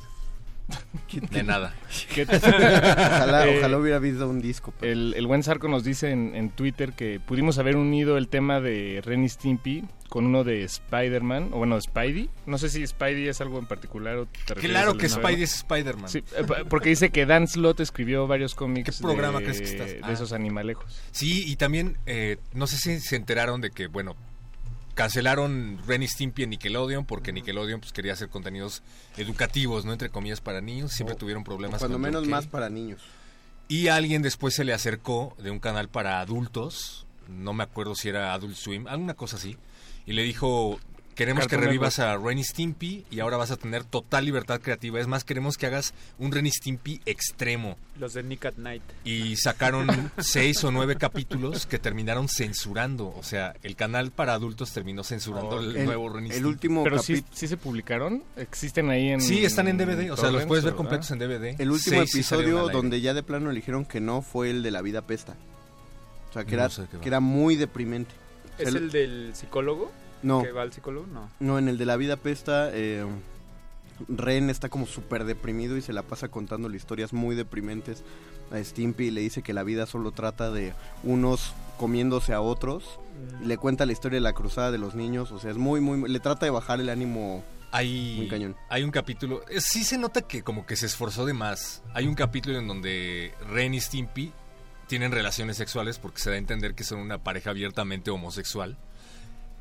De 1.31 1.43
nada. 1.43 1.75
¿Qué 2.13 2.23
Ojalá, 2.23 3.47
Eh, 3.47 3.57
ojalá 3.59 3.77
hubiera 3.77 3.97
habido 3.97 4.27
un 4.29 4.41
disco. 4.41 4.73
pero- 4.79 4.91
El, 4.91 5.13
el 5.15 5.27
buen 5.27 5.43
Sarco 5.43 5.67
nos 5.67 5.83
dice 5.83 6.09
en, 6.11 6.35
en 6.35 6.49
Twitter 6.49 6.93
que 6.93 7.19
pudimos 7.19 7.57
haber 7.59 7.75
unido 7.75 8.17
el 8.17 8.27
tema 8.27 8.59
de 8.59 9.01
Ren 9.03 9.23
y 9.23 9.29
Stimpy 9.29 9.83
con 10.09 10.25
uno 10.27 10.43
de 10.43 10.63
Spider-Man, 10.63 11.49
o 11.53 11.57
bueno, 11.57 11.75
de 11.75 11.81
Spidey. 11.81 12.29
No 12.45 12.57
sé 12.57 12.69
si 12.69 12.85
Spidey 12.85 13.27
es 13.27 13.41
algo 13.41 13.57
en 13.59 13.65
particular 13.65 14.15
o 14.17 14.25
te 14.27 14.53
Claro 14.55 14.93
que 14.95 15.03
de 15.03 15.09
Spidey 15.09 15.43
es 15.43 15.55
Spider-Man. 15.55 16.07
Sí, 16.09 16.19
eh, 16.37 16.45
porque 16.69 16.89
dice 16.89 17.09
que 17.09 17.25
Dan 17.25 17.47
Slott 17.47 17.79
escribió 17.79 18.27
varios 18.27 18.53
cómics 18.55 18.97
¿Qué 18.97 19.03
programa 19.03 19.39
de, 19.39 19.45
crees 19.45 19.59
que 19.61 19.67
estás? 19.67 19.87
de 19.87 19.99
Ah. 20.03 20.11
esos 20.11 20.31
animalejos. 20.33 21.01
Sí, 21.11 21.43
y 21.47 21.55
también, 21.55 21.97
eh, 22.05 22.37
no 22.53 22.67
sé 22.67 22.77
si 22.77 22.99
se 22.99 23.15
enteraron 23.15 23.59
de 23.61 23.71
que, 23.71 23.87
bueno, 23.87 24.15
cancelaron 24.93 25.79
Ren 25.87 26.03
y 26.03 26.07
Stimpy 26.07 26.43
en 26.43 26.51
Nickelodeon 26.51 27.05
porque 27.05 27.31
Nickelodeon 27.33 27.79
pues 27.79 27.93
quería 27.93 28.13
hacer 28.13 28.29
contenidos 28.29 28.83
educativos, 29.17 29.85
¿no? 29.85 29.93
Entre 29.93 30.09
comillas, 30.09 30.41
para 30.41 30.61
niños. 30.61 30.91
Siempre 30.93 31.15
O- 31.15 31.17
tuvieron 31.17 31.43
problemas 31.43 31.79
Cuando 31.79 31.99
menos 31.99 32.27
más 32.27 32.47
para 32.47 32.69
niños. 32.69 33.01
Y 33.67 33.87
alguien 33.87 34.21
después 34.21 34.53
se 34.53 34.63
le 34.63 34.73
acercó 34.73 35.35
de 35.39 35.49
un 35.49 35.59
canal 35.59 35.87
para 35.89 36.19
adultos, 36.19 37.05
no 37.29 37.53
me 37.53 37.63
acuerdo 37.63 37.95
si 37.95 38.09
era 38.09 38.33
Adult 38.33 38.55
Swim, 38.55 38.87
alguna 38.87 39.13
cosa 39.13 39.37
así, 39.37 39.57
y 40.05 40.13
le 40.13 40.23
dijo, 40.23 40.79
queremos 41.15 41.47
que 41.47 41.57
revivas 41.57 41.99
a 41.99 42.17
Ren 42.17 42.37
y 42.39 42.43
Stimpy 42.43 43.05
y 43.11 43.19
ahora 43.19 43.37
vas 43.37 43.51
a 43.51 43.57
tener 43.57 43.83
total 43.83 44.25
libertad 44.25 44.59
creativa. 44.61 44.99
Es 44.99 45.07
más, 45.07 45.23
queremos 45.23 45.57
que 45.57 45.65
hagas 45.67 45.93
un 46.19 46.31
Ren 46.31 46.45
y 46.45 46.51
Stimpy 46.51 47.01
extremo. 47.05 47.77
Los 47.99 48.13
de 48.13 48.23
Nick 48.23 48.45
at 48.45 48.55
Night. 48.57 48.81
Y 49.05 49.35
sacaron 49.35 49.87
seis 50.19 50.63
o 50.63 50.71
nueve 50.71 50.95
capítulos 50.97 51.65
que 51.65 51.79
terminaron 51.79 52.27
censurando. 52.29 53.13
O 53.17 53.23
sea, 53.23 53.53
el 53.63 53.75
canal 53.75 54.11
para 54.11 54.33
adultos 54.33 54.71
terminó 54.71 55.03
censurando 55.03 55.59
el, 55.59 55.75
El- 55.75 55.85
nuevo 55.85 56.09
Ren 56.09 56.25
y 56.25 56.29
el 56.29 56.33
Stimpy. 56.33 56.49
último 56.49 56.83
Pero 56.83 56.99
sí, 56.99 57.23
sí 57.33 57.47
se 57.47 57.57
publicaron, 57.57 58.23
existen 58.35 58.89
ahí 58.89 59.09
en... 59.09 59.21
Sí, 59.21 59.45
están 59.45 59.67
en 59.67 59.77
DVD, 59.77 60.11
o 60.11 60.17
sea, 60.17 60.31
los 60.31 60.45
puedes 60.45 60.63
ver 60.63 60.73
¿verdad? 60.73 60.77
completos 60.77 61.11
en 61.11 61.19
DVD. 61.19 61.55
El 61.61 61.71
último 61.71 61.97
Seis 61.99 62.13
episodio 62.15 62.69
donde 62.69 63.01
ya 63.01 63.13
de 63.13 63.23
plano 63.23 63.49
eligieron 63.51 63.85
que 63.85 63.99
no 63.99 64.21
fue 64.21 64.49
el 64.49 64.63
de 64.63 64.71
la 64.71 64.81
vida 64.81 65.01
pesta. 65.01 65.35
O 66.29 66.33
sea, 66.33 66.45
que, 66.45 66.55
No 66.57 66.63
era, 66.65 66.69
que 67.01 67.07
era 67.07 67.19
muy 67.19 67.55
deprimente. 67.55 68.11
¿Es 68.57 68.67
El- 68.69 68.75
el 68.77 68.91
del 68.91 69.31
psicólogo? 69.35 69.91
No. 70.23 70.41
¿Que 70.41 70.51
va 70.51 70.63
al 70.63 70.73
psicólogo? 70.73 71.05
No. 71.07 71.29
No, 71.39 71.59
en 71.59 71.67
el 71.67 71.77
de 71.77 71.85
la 71.85 71.97
vida 71.97 72.15
pesta, 72.15 72.69
eh, 72.73 73.05
Ren 74.07 74.49
está 74.49 74.69
como 74.69 74.85
súper 74.85 75.25
deprimido 75.25 75.77
y 75.77 75.81
se 75.81 75.93
la 75.93 76.01
pasa 76.03 76.29
contando 76.29 76.73
historias 76.73 77.13
muy 77.13 77.35
deprimentes 77.35 78.03
a 78.51 78.63
Stimpy 78.63 79.07
y 79.07 79.11
le 79.11 79.21
dice 79.21 79.41
que 79.41 79.53
la 79.53 79.63
vida 79.63 79.85
solo 79.85 80.11
trata 80.11 80.51
de 80.51 80.73
unos 81.03 81.53
comiéndose 81.77 82.33
a 82.33 82.41
otros. 82.41 82.99
Y 83.41 83.45
le 83.45 83.57
cuenta 83.57 83.85
la 83.85 83.91
historia 83.91 84.17
de 84.17 84.21
la 84.23 84.33
cruzada 84.33 84.71
de 84.71 84.77
los 84.77 84.95
niños. 84.95 85.31
O 85.31 85.39
sea, 85.39 85.51
es 85.51 85.57
muy, 85.57 85.81
muy. 85.81 86.09
Le 86.09 86.19
trata 86.19 86.45
de 86.45 86.51
bajar 86.51 86.79
el 86.79 86.89
ánimo 86.89 87.43
Hay, 87.71 88.15
muy 88.17 88.27
cañón. 88.27 88.55
hay 88.69 88.83
un 88.83 88.91
capítulo, 88.91 89.43
eh, 89.49 89.61
sí 89.61 89.83
se 89.83 89.97
nota 89.97 90.21
que 90.21 90.43
como 90.43 90.65
que 90.65 90.75
se 90.75 90.85
esforzó 90.85 91.25
de 91.25 91.33
más. 91.33 91.83
Hay 91.93 92.07
un 92.07 92.15
capítulo 92.15 92.57
en 92.57 92.67
donde 92.67 93.33
Ren 93.49 93.73
y 93.73 93.81
Stimpy 93.81 94.31
tienen 94.87 95.11
relaciones 95.11 95.57
sexuales 95.57 95.99
porque 95.99 96.19
se 96.19 96.29
da 96.29 96.35
a 96.35 96.39
entender 96.39 96.75
que 96.75 96.83
son 96.83 96.99
una 96.99 97.23
pareja 97.23 97.51
abiertamente 97.51 98.11
homosexual 98.11 98.77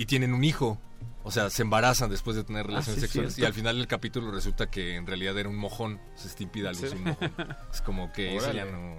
y 0.03 0.07
tienen 0.07 0.35
un 0.35 0.45
hijo. 0.45 0.79
O 1.25 1.31
sea, 1.31 1.51
se 1.51 1.63
embarazan 1.63 2.11
después 2.11 2.37
de 2.37 2.43
tener 2.43 2.67
relaciones 2.67 2.97
sí, 2.97 3.07
sexuales 3.07 3.39
y 3.39 3.45
al 3.45 3.55
final 3.55 3.79
del 3.79 3.87
capítulo 3.87 4.33
resulta 4.33 4.69
que 4.69 4.97
en 4.97 5.07
realidad 5.07 5.39
era 5.39 5.49
un 5.49 5.57
mojón. 5.57 6.01
O 6.15 6.19
sea, 6.19 6.29
Stimpy 6.31 6.61
da 6.63 6.71
a 6.71 6.73
luz 6.73 6.91
Sí. 6.91 6.97
un 6.97 7.05
mojón. 7.05 7.31
Es 7.73 7.81
como 7.81 8.13
que 8.13 8.37
eso 8.37 8.53
ya 8.53 8.65
no... 8.65 8.97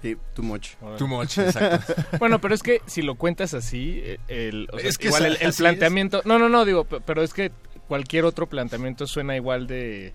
Sí, 0.00 0.16
too 0.34 0.42
much. 0.44 0.76
Too 0.96 1.08
much, 1.08 1.38
exacto. 1.38 1.92
Bueno, 2.20 2.40
pero 2.40 2.54
es 2.54 2.62
que 2.62 2.80
si 2.86 3.02
lo 3.02 3.16
cuentas 3.16 3.52
así, 3.52 4.00
eh, 4.02 4.18
el, 4.28 4.68
o 4.72 4.78
sea, 4.78 4.88
Es 4.88 4.96
que 4.96 5.08
igual 5.08 5.26
el, 5.26 5.36
el 5.40 5.48
así 5.48 5.58
planteamiento... 5.62 6.22
No, 6.24 6.38
no, 6.38 6.48
no, 6.48 6.64
digo, 6.64 6.84
pe- 6.84 7.00
pero 7.00 7.22
es 7.22 7.34
que 7.34 7.50
cualquier 7.88 8.24
otro 8.24 8.48
planteamiento 8.48 9.06
suena 9.08 9.34
igual 9.36 9.66
de... 9.66 10.14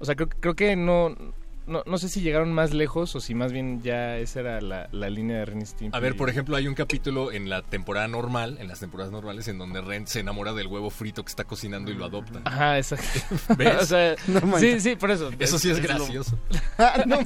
O 0.00 0.04
sea, 0.06 0.14
creo, 0.16 0.28
creo 0.28 0.54
que 0.56 0.74
no, 0.74 1.14
no... 1.66 1.82
No 1.86 1.98
sé 1.98 2.08
si 2.08 2.20
llegaron 2.20 2.52
más 2.52 2.74
lejos 2.74 3.14
o 3.14 3.20
si 3.20 3.34
más 3.34 3.52
bien 3.52 3.82
ya 3.82 4.18
esa 4.18 4.40
era 4.40 4.60
la, 4.60 4.88
la 4.92 5.10
línea 5.10 5.38
de 5.38 5.44
Ren 5.44 5.62
y 5.62 5.66
Stimpy. 5.66 5.96
A 5.96 6.00
ver, 6.00 6.16
por 6.16 6.28
ejemplo, 6.28 6.56
hay 6.56 6.66
un 6.68 6.74
capítulo 6.74 7.32
en 7.32 7.48
la 7.48 7.62
temporada 7.62 8.08
normal, 8.08 8.56
en 8.60 8.68
las 8.68 8.80
temporadas 8.80 9.12
normales, 9.12 9.48
en 9.48 9.58
donde 9.58 9.80
Ren 9.80 10.06
se 10.06 10.20
enamora 10.20 10.52
del 10.52 10.66
huevo 10.66 10.90
frito 10.90 11.24
que 11.24 11.30
está 11.30 11.44
cocinando 11.44 11.90
y 11.90 11.94
lo 11.94 12.04
adopta. 12.04 12.40
Ajá, 12.44 12.78
exacto. 12.78 13.06
¿Ves? 13.56 13.76
o 13.82 13.86
sea, 13.86 14.16
No 14.26 14.58
sí, 14.58 14.80
sí, 14.80 14.96
por 14.96 15.10
eso. 15.10 15.30
Eso 15.38 15.58
sí 15.58 15.70
es, 15.70 15.80
gracioso. 15.80 16.38
no. 17.06 17.18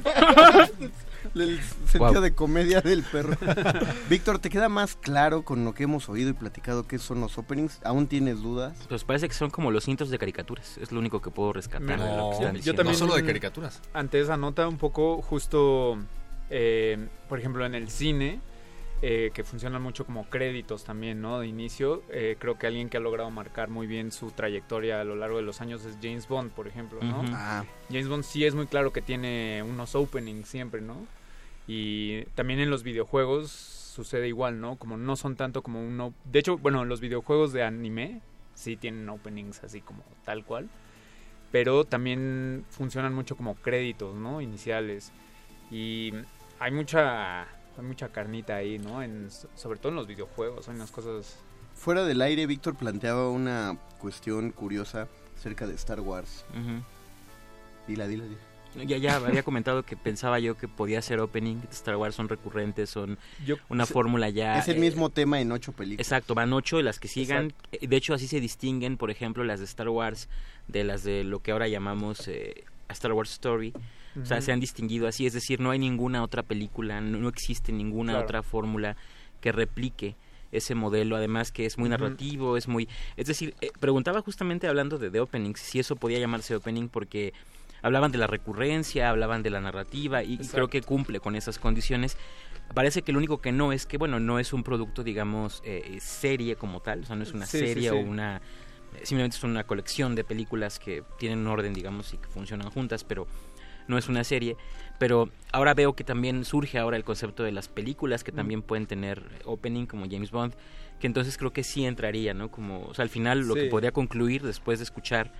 El 1.35 1.59
sentido 1.87 2.11
Wow. 2.13 2.21
de 2.21 2.33
comedia 2.33 2.81
del 2.81 3.03
perro. 3.03 3.35
Víctor, 4.09 4.39
¿te 4.39 4.49
queda 4.49 4.69
más 4.69 4.95
claro 4.95 5.43
con 5.43 5.63
lo 5.65 5.73
que 5.73 5.83
hemos 5.83 6.09
oído 6.09 6.29
y 6.29 6.33
platicado 6.33 6.87
qué 6.87 6.97
son 6.99 7.21
los 7.21 7.37
openings? 7.37 7.79
¿Aún 7.83 8.07
tienes 8.07 8.41
dudas? 8.41 8.77
Pues 8.89 9.03
parece 9.03 9.27
que 9.27 9.33
son 9.33 9.49
como 9.49 9.71
los 9.71 9.87
intros 9.87 10.09
de 10.09 10.17
caricaturas. 10.17 10.77
Es 10.77 10.91
lo 10.91 10.99
único 10.99 11.21
que 11.21 11.29
puedo 11.31 11.53
rescatar. 11.53 11.99
de 11.99 12.17
lo 12.17 12.29
que 12.31 12.35
están 12.45 12.55
yo 12.57 12.73
también 12.75 12.93
No 12.93 12.99
solo 12.99 13.15
de 13.15 13.23
caricaturas. 13.25 13.81
Ante 13.93 14.19
esa 14.19 14.37
nota 14.37 14.67
un 14.67 14.77
poco 14.77 15.21
justo, 15.21 15.97
eh, 16.49 17.07
por 17.29 17.39
ejemplo, 17.39 17.65
en 17.65 17.75
el 17.75 17.89
cine, 17.89 18.39
eh, 19.01 19.31
que 19.33 19.43
funcionan 19.43 19.81
mucho 19.81 20.05
como 20.05 20.25
créditos 20.29 20.83
también, 20.83 21.21
¿no? 21.21 21.39
De 21.39 21.47
inicio, 21.47 22.03
eh, 22.09 22.35
creo 22.39 22.57
que 22.59 22.67
alguien 22.67 22.89
que 22.89 22.97
ha 22.97 22.99
logrado 22.99 23.29
marcar 23.31 23.69
muy 23.69 23.87
bien 23.87 24.11
su 24.11 24.31
trayectoria 24.31 25.01
a 25.01 25.03
lo 25.03 25.15
largo 25.15 25.37
de 25.37 25.43
los 25.43 25.59
años 25.61 25.83
es 25.85 25.97
James 26.01 26.27
Bond, 26.27 26.51
por 26.51 26.67
ejemplo, 26.67 26.99
¿no? 27.01 27.23
Ah. 27.33 27.63
James 27.89 28.07
Bond 28.07 28.23
sí 28.23 28.45
es 28.45 28.53
muy 28.53 28.67
claro 28.67 28.93
que 28.93 29.01
tiene 29.01 29.63
unos 29.67 29.95
openings 29.95 30.47
siempre, 30.47 30.81
¿no? 30.81 31.07
Y 31.67 32.23
también 32.35 32.59
en 32.59 32.69
los 32.69 32.83
videojuegos 32.83 33.49
sucede 33.51 34.27
igual, 34.27 34.59
¿no? 34.61 34.75
Como 34.77 34.97
no 34.97 35.15
son 35.15 35.35
tanto 35.35 35.61
como 35.63 35.85
un... 35.85 35.99
op- 35.99 36.13
De 36.25 36.39
hecho, 36.39 36.57
bueno, 36.57 36.85
los 36.85 37.01
videojuegos 37.01 37.53
de 37.53 37.63
anime 37.63 38.21
sí 38.55 38.77
tienen 38.77 39.09
openings 39.09 39.63
así 39.63 39.81
como 39.81 40.03
tal 40.25 40.43
cual. 40.45 40.69
Pero 41.51 41.83
también 41.85 42.65
funcionan 42.69 43.13
mucho 43.13 43.35
como 43.35 43.55
créditos, 43.55 44.15
¿no? 44.15 44.41
Iniciales. 44.41 45.11
Y 45.69 46.13
hay 46.59 46.71
mucha... 46.71 47.47
Hay 47.81 47.87
mucha 47.87 48.09
carnita 48.09 48.57
ahí, 48.57 48.77
¿no? 48.77 49.01
En, 49.01 49.29
sobre 49.55 49.79
todo 49.79 49.89
en 49.89 49.95
los 49.95 50.05
videojuegos, 50.05 50.69
hay 50.69 50.75
unas 50.75 50.91
cosas... 50.91 51.39
Fuera 51.73 52.03
del 52.03 52.21
aire, 52.21 52.45
Víctor 52.45 52.75
planteaba 52.75 53.27
una 53.31 53.75
cuestión 53.97 54.51
curiosa 54.51 55.07
acerca 55.35 55.65
de 55.65 55.73
Star 55.73 55.99
Wars. 55.99 56.45
Dila, 57.87 58.07
dila, 58.07 58.25
dila. 58.25 58.85
Ya, 58.85 58.97
ya 58.97 59.15
había 59.15 59.41
comentado 59.41 59.81
que 59.83 59.97
pensaba 59.97 60.37
yo 60.39 60.55
que 60.55 60.67
podía 60.67 61.01
ser 61.01 61.19
opening. 61.21 61.57
Star 61.71 61.95
Wars 61.97 62.13
son 62.13 62.29
recurrentes, 62.29 62.91
son 62.91 63.17
Yo- 63.45 63.55
una 63.67 63.87
fórmula 63.87 64.29
ya. 64.29 64.59
es 64.59 64.67
el 64.67 64.77
eh, 64.77 64.79
mismo 64.79 65.09
tema 65.09 65.41
en 65.41 65.51
ocho 65.51 65.71
películas. 65.71 66.05
Exacto, 66.07 66.35
van 66.35 66.53
ocho 66.53 66.79
y 66.79 66.83
las 66.83 66.99
que 66.99 67.07
sigan. 67.07 67.51
eh, 67.71 67.87
De 67.87 67.95
hecho, 67.95 68.13
así 68.13 68.27
se 68.27 68.39
distinguen, 68.39 68.95
por 68.97 69.09
ejemplo, 69.09 69.43
las 69.43 69.59
de 69.59 69.65
Star 69.65 69.89
Wars 69.89 70.29
de 70.67 70.83
las 70.83 71.03
de 71.03 71.23
lo 71.23 71.41
que 71.41 71.51
ahora 71.51 71.67
llamamos 71.67 72.27
eh, 72.27 72.63
Star 72.89 73.11
Wars 73.13 73.31
Story. 73.31 73.73
O 74.21 74.25
sea, 74.25 74.41
se 74.41 74.51
han 74.51 74.59
distinguido 74.59 75.07
así, 75.07 75.25
es 75.25 75.33
decir, 75.33 75.59
no 75.59 75.71
hay 75.71 75.79
ninguna 75.79 76.23
otra 76.23 76.43
película, 76.43 76.99
no, 77.01 77.17
no 77.19 77.29
existe 77.29 77.71
ninguna 77.71 78.13
Claro. 78.13 78.25
otra 78.25 78.43
fórmula 78.43 78.97
que 79.39 79.51
replique 79.51 80.15
ese 80.51 80.75
modelo, 80.75 81.15
además 81.15 81.51
que 81.51 81.65
es 81.65 81.77
muy 81.77 81.87
narrativo, 81.87 82.57
es 82.57 82.67
muy... 82.67 82.89
Es 83.15 83.27
decir, 83.27 83.55
eh, 83.61 83.71
preguntaba 83.79 84.21
justamente 84.21 84.67
hablando 84.67 84.97
de, 84.97 85.09
de 85.09 85.19
openings, 85.21 85.61
si 85.61 85.79
eso 85.79 85.95
podía 85.95 86.19
llamarse 86.19 86.53
opening 86.55 86.89
porque 86.89 87.33
hablaban 87.81 88.11
de 88.11 88.17
la 88.17 88.27
recurrencia, 88.27 89.09
hablaban 89.09 89.43
de 89.43 89.49
la 89.49 89.61
narrativa 89.61 90.23
y, 90.23 90.33
y 90.33 90.37
creo 90.47 90.67
que 90.67 90.81
cumple 90.81 91.19
con 91.21 91.35
esas 91.37 91.57
condiciones. 91.57 92.17
Parece 92.75 93.01
que 93.01 93.11
lo 93.13 93.17
único 93.17 93.39
que 93.39 93.51
no 93.53 93.71
es 93.71 93.85
que, 93.85 93.97
bueno, 93.97 94.19
no 94.19 94.39
es 94.39 94.51
un 94.53 94.63
producto, 94.63 95.03
digamos, 95.03 95.61
eh, 95.65 95.97
serie 96.01 96.57
como 96.57 96.81
tal, 96.81 97.01
o 97.01 97.05
sea, 97.05 97.15
no 97.15 97.23
es 97.23 97.33
una 97.33 97.45
Sí, 97.45 97.59
serie 97.59 97.89
sí. 97.89 97.95
o 97.95 97.97
una... 97.99 98.37
eh, 98.37 98.41
Simplemente 99.03 99.37
es 99.37 99.43
una 99.43 99.63
colección 99.63 100.15
de 100.15 100.23
películas 100.25 100.79
que 100.79 101.01
tienen 101.17 101.39
un 101.39 101.47
orden, 101.47 101.73
digamos, 101.73 102.13
y 102.13 102.17
que 102.17 102.27
funcionan 102.27 102.69
juntas, 102.69 103.03
pero 103.05 103.25
no 103.91 103.97
es 103.99 104.09
una 104.09 104.23
serie. 104.23 104.57
Pero 104.97 105.29
ahora 105.51 105.73
veo 105.75 105.93
que 105.93 106.03
también 106.03 106.43
surge 106.45 106.79
ahora 106.79 106.97
el 106.97 107.03
concepto 107.03 107.43
de 107.43 107.51
las 107.51 107.67
películas 107.67 108.23
que 108.23 108.31
también 108.31 108.61
pueden 108.63 108.87
tener 108.87 109.21
opening 109.45 109.85
como 109.85 110.05
James 110.09 110.31
Bond, 110.31 110.53
que 110.99 111.05
entonces 111.07 111.37
creo 111.37 111.51
que 111.53 111.63
sí 111.63 111.85
entraría, 111.85 112.33
¿no? 112.33 112.49
Como, 112.49 112.85
o 112.87 112.93
sea, 112.93 113.03
al 113.03 113.09
final 113.09 113.41
lo 113.47 113.53
que 113.55 113.69
podría 113.69 113.91
concluir 113.91 114.41
después 114.43 114.79
de 114.79 114.83
escuchar 114.83 115.31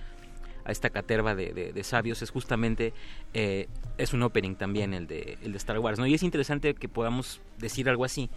a 0.64 0.70
esta 0.70 0.90
caterva 0.90 1.34
de, 1.34 1.52
de- 1.52 1.72
de 1.72 1.82
sabios 1.84 2.22
es 2.22 2.30
justamente 2.30 2.92
eh, 3.34 3.66
es 3.98 4.12
un 4.12 4.22
opening 4.22 4.54
también 4.54 4.94
el 4.94 5.08
de 5.08 5.36
el 5.42 5.50
de 5.50 5.58
Star 5.58 5.76
Wars 5.80 5.98
no 5.98 6.06
y 6.06 6.14
es 6.14 6.22
interesante 6.22 6.74
que 6.74 6.88
podamos 6.88 7.40
decir 7.58 7.88
algo 7.88 8.04
así 8.04 8.30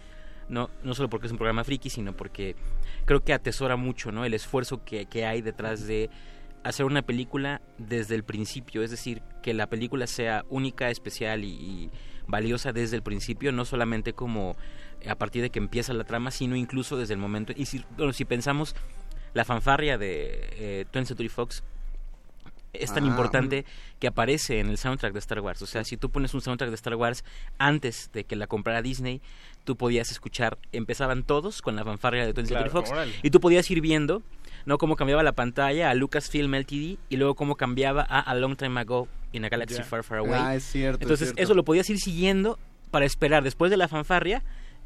no 0.48 0.68
no 0.82 0.94
solo 0.94 1.08
porque 1.08 1.26
es 1.26 1.32
un 1.32 1.38
programa 1.38 1.62
friki 1.62 1.88
sino 1.88 2.16
porque 2.16 2.56
creo 3.04 3.22
que 3.22 3.32
atesora 3.32 3.76
mucho 3.76 4.10
no 4.10 4.24
el 4.24 4.34
esfuerzo 4.34 4.84
que, 4.84 5.06
que 5.06 5.24
hay 5.24 5.40
detrás 5.40 5.86
de 5.86 6.10
hacer 6.68 6.86
una 6.86 7.02
película 7.02 7.60
desde 7.78 8.14
el 8.14 8.24
principio 8.24 8.82
es 8.82 8.90
decir 8.90 9.22
que 9.42 9.54
la 9.54 9.68
película 9.68 10.06
sea 10.06 10.44
única 10.48 10.90
especial 10.90 11.44
y, 11.44 11.48
y 11.48 11.90
valiosa 12.26 12.72
desde 12.72 12.96
el 12.96 13.02
principio 13.02 13.52
no 13.52 13.64
solamente 13.64 14.12
como 14.12 14.56
a 15.08 15.14
partir 15.14 15.42
de 15.42 15.50
que 15.50 15.58
empieza 15.58 15.92
la 15.92 16.04
trama 16.04 16.30
sino 16.30 16.56
incluso 16.56 16.96
desde 16.96 17.14
el 17.14 17.20
momento 17.20 17.52
y 17.56 17.66
si 17.66 17.84
bueno, 17.96 18.12
si 18.12 18.24
pensamos 18.24 18.74
la 19.34 19.44
fanfarria 19.44 19.98
de 19.98 20.48
eh, 20.52 20.86
20th 20.92 21.04
Century 21.06 21.28
Fox 21.28 21.62
es 22.72 22.92
tan 22.92 23.04
Ah. 23.04 23.06
importante 23.06 23.64
que 23.98 24.06
aparece 24.06 24.60
en 24.60 24.68
el 24.68 24.76
soundtrack 24.76 25.14
de 25.14 25.18
Star 25.20 25.40
Wars. 25.40 25.62
O 25.62 25.66
sea, 25.66 25.82
si 25.82 25.96
tú 25.96 26.10
pones 26.10 26.34
un 26.34 26.42
soundtrack 26.42 26.68
de 26.68 26.74
Star 26.74 26.94
Wars 26.96 27.24
antes 27.56 28.10
de 28.12 28.24
que 28.24 28.36
la 28.36 28.46
comprara 28.48 28.82
Disney, 28.82 29.22
tú 29.64 29.76
podías 29.76 30.10
escuchar, 30.10 30.58
empezaban 30.72 31.22
todos 31.22 31.62
con 31.62 31.74
la 31.74 31.84
fanfarria 31.84 32.26
de 32.26 32.32
20th 32.34 32.36
Century 32.48 32.54
Claro, 32.56 32.70
Fox 32.72 32.90
órale. 32.90 33.12
y 33.22 33.30
tú 33.30 33.40
podías 33.40 33.70
ir 33.70 33.80
viendo, 33.80 34.22
¿no? 34.66 34.76
Cómo 34.78 34.96
cambiaba 34.96 35.22
la 35.22 35.32
pantalla 35.32 35.88
a 35.90 35.94
Lucasfilm 35.94 36.54
LTD 36.54 36.98
y 37.08 37.16
luego 37.16 37.34
cómo 37.34 37.56
cambiaba 37.56 38.02
a 38.02 38.20
A 38.20 38.34
Long 38.34 38.56
Time 38.56 38.78
Ago 38.80 39.08
in 39.32 39.44
a 39.44 39.48
Galaxy. 39.48 39.82
Far 39.82 40.04
Far 40.04 40.18
Away. 40.18 40.32
Ah, 40.40 40.54
es 40.54 40.64
cierto, 40.64 40.98
es 40.98 41.02
Entonces, 41.02 41.28
cierto. 41.28 41.42
eso 41.42 41.54
lo 41.54 41.64
podías 41.64 41.88
ir 41.88 41.98
siguiendo 41.98 42.58
para 42.90 43.06
esperar 43.06 43.42
después 43.42 43.70
de 43.70 43.76
la 43.78 43.88
fanfarria 43.88 44.42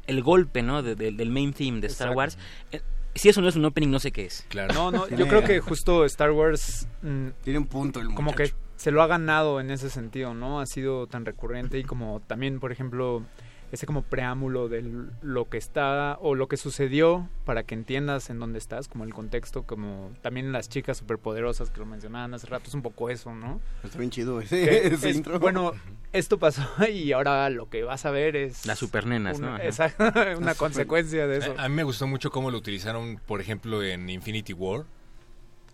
el 0.07 0.23
golpe, 0.23 0.61
¿no? 0.63 0.81
De- 0.81 0.95
de- 0.95 1.11
del 1.11 1.29
main 1.29 1.53
theme 1.53 1.81
de 1.81 1.87
Star 1.87 2.07
Exacto. 2.07 2.17
Wars. 2.17 2.37
Eh, 2.71 2.81
Si 3.13 3.27
eso 3.27 3.41
no 3.41 3.49
es 3.49 3.57
un 3.57 3.65
opening, 3.65 3.89
no 3.89 3.99
sé 3.99 4.13
qué 4.13 4.23
es. 4.25 4.45
No, 4.73 4.89
no, 4.89 5.09
yo 5.09 5.27
creo 5.27 5.43
que 5.43 5.59
justo 5.59 6.05
Star 6.05 6.31
Wars... 6.31 6.87
mm, 7.01 7.27
Tiene 7.43 7.59
un 7.59 7.67
punto 7.67 7.99
el 7.99 8.07
Como 8.13 8.31
que 8.33 8.43
muchacho. 8.43 8.57
se 8.77 8.89
lo 8.91 9.01
ha 9.01 9.07
ganado 9.07 9.59
en 9.59 9.69
ese 9.69 9.89
sentido, 9.89 10.33
¿no? 10.33 10.61
Ha 10.61 10.65
sido 10.65 11.07
tan 11.07 11.25
recurrente 11.25 11.77
y 11.77 11.83
como 11.83 12.21
también, 12.21 12.61
por 12.61 12.71
ejemplo, 12.71 13.23
ese 13.71 13.85
como 13.85 14.01
preámbulo 14.01 14.67
de 14.67 14.83
lo 15.21 15.47
que 15.49 15.57
está 15.57 16.17
o 16.21 16.35
lo 16.35 16.47
que 16.47 16.57
sucedió 16.57 17.29
para 17.45 17.63
que 17.63 17.73
entiendas 17.73 18.29
en 18.29 18.39
dónde 18.39 18.59
estás, 18.59 18.87
como 18.89 19.03
el 19.05 19.13
contexto, 19.13 19.63
como 19.63 20.11
también 20.21 20.51
las 20.51 20.67
chicas 20.69 20.97
superpoderosas 20.97 21.69
que 21.69 21.79
lo 21.79 21.85
mencionaban 21.85 22.33
hace 22.33 22.47
rato, 22.47 22.65
es 22.67 22.73
un 22.73 22.81
poco 22.81 23.09
eso, 23.09 23.33
¿no? 23.33 23.61
Está 23.83 23.97
bien 23.97 24.11
chido 24.11 24.41
ese, 24.41 24.65
Que 24.65 24.87
ese 24.87 25.09
es- 25.09 25.15
intro. 25.15 25.39
Bueno, 25.39 25.71
esto 26.11 26.37
pasó 26.37 26.61
y 26.91 27.13
ahora 27.13 27.49
lo 27.49 27.69
que 27.69 27.83
vas 27.83 28.05
a 28.05 28.11
ver 28.11 28.35
es... 28.35 28.65
Las 28.65 28.79
supernenas, 28.79 29.37
una- 29.39 29.47
¿no? 29.51 29.55
Ajá. 29.55 29.65
Exacto, 29.65 30.03
una 30.37 30.55
consecuencia 30.55 31.25
de 31.27 31.37
eso. 31.37 31.55
A, 31.57 31.63
a 31.65 31.69
mí 31.69 31.75
me 31.75 31.83
gustó 31.83 32.07
mucho 32.07 32.29
cómo 32.29 32.51
lo 32.51 32.57
utilizaron, 32.57 33.19
por 33.25 33.39
ejemplo, 33.39 33.81
en 33.83 34.09
Infinity 34.09 34.53
War. 34.53 34.83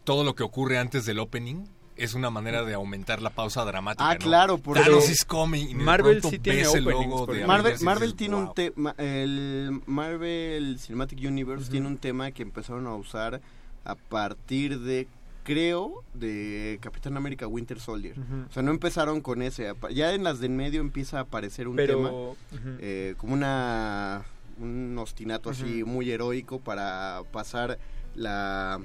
Todo 0.03 0.23
lo 0.23 0.35
que 0.35 0.43
ocurre 0.43 0.77
antes 0.77 1.05
del 1.05 1.19
opening 1.19 1.65
es 1.97 2.13
una 2.13 2.29
manera 2.29 2.63
de 2.63 2.73
aumentar 2.73 3.21
la 3.21 3.29
pausa 3.31 3.65
dramática. 3.65 4.09
Ah, 4.09 4.13
¿no? 4.13 4.19
claro, 4.19 4.57
porque 4.57 4.81
Thanos 4.81 5.09
is 5.09 5.25
coming. 5.25 5.75
Marvel 5.75 6.21
sí 6.21 6.39
tiene 6.39 6.61
el 6.61 6.83
logo 6.83 7.25
por 7.25 7.35
de. 7.35 7.45
Marvel, 7.45 7.73
Avengers 7.73 7.81
y 7.81 7.85
Marvel 7.85 8.09
dices, 8.11 8.17
tiene 8.17 8.35
un 8.35 8.53
tema, 8.53 8.95
el 8.97 9.81
Marvel 9.85 10.79
Cinematic 10.79 11.19
Universe 11.19 11.69
tiene 11.71 11.87
un 11.87 11.97
tema 11.97 12.31
que 12.31 12.43
empezaron 12.43 12.87
a 12.87 12.95
usar 12.95 13.41
a 13.83 13.95
partir 13.95 14.79
de, 14.79 15.07
creo, 15.43 16.03
de 16.13 16.77
Capitán 16.81 17.17
América 17.17 17.47
Winter 17.47 17.79
Soldier. 17.79 18.15
O 18.49 18.53
sea, 18.53 18.63
no 18.63 18.71
empezaron 18.71 19.21
con 19.21 19.41
ese. 19.41 19.73
Ya 19.93 20.13
en 20.13 20.23
las 20.23 20.39
de 20.39 20.47
en 20.47 20.57
medio 20.57 20.81
empieza 20.81 21.17
a 21.19 21.21
aparecer 21.21 21.67
un 21.67 21.75
Pero- 21.75 22.35
tema 22.51 22.77
eh, 22.79 23.15
como 23.17 23.33
una 23.33 24.23
un 24.59 24.97
ostinato 24.97 25.51
así 25.51 25.83
muy 25.83 26.09
heroico 26.09 26.59
para 26.59 27.21
pasar 27.31 27.77
la 28.15 28.79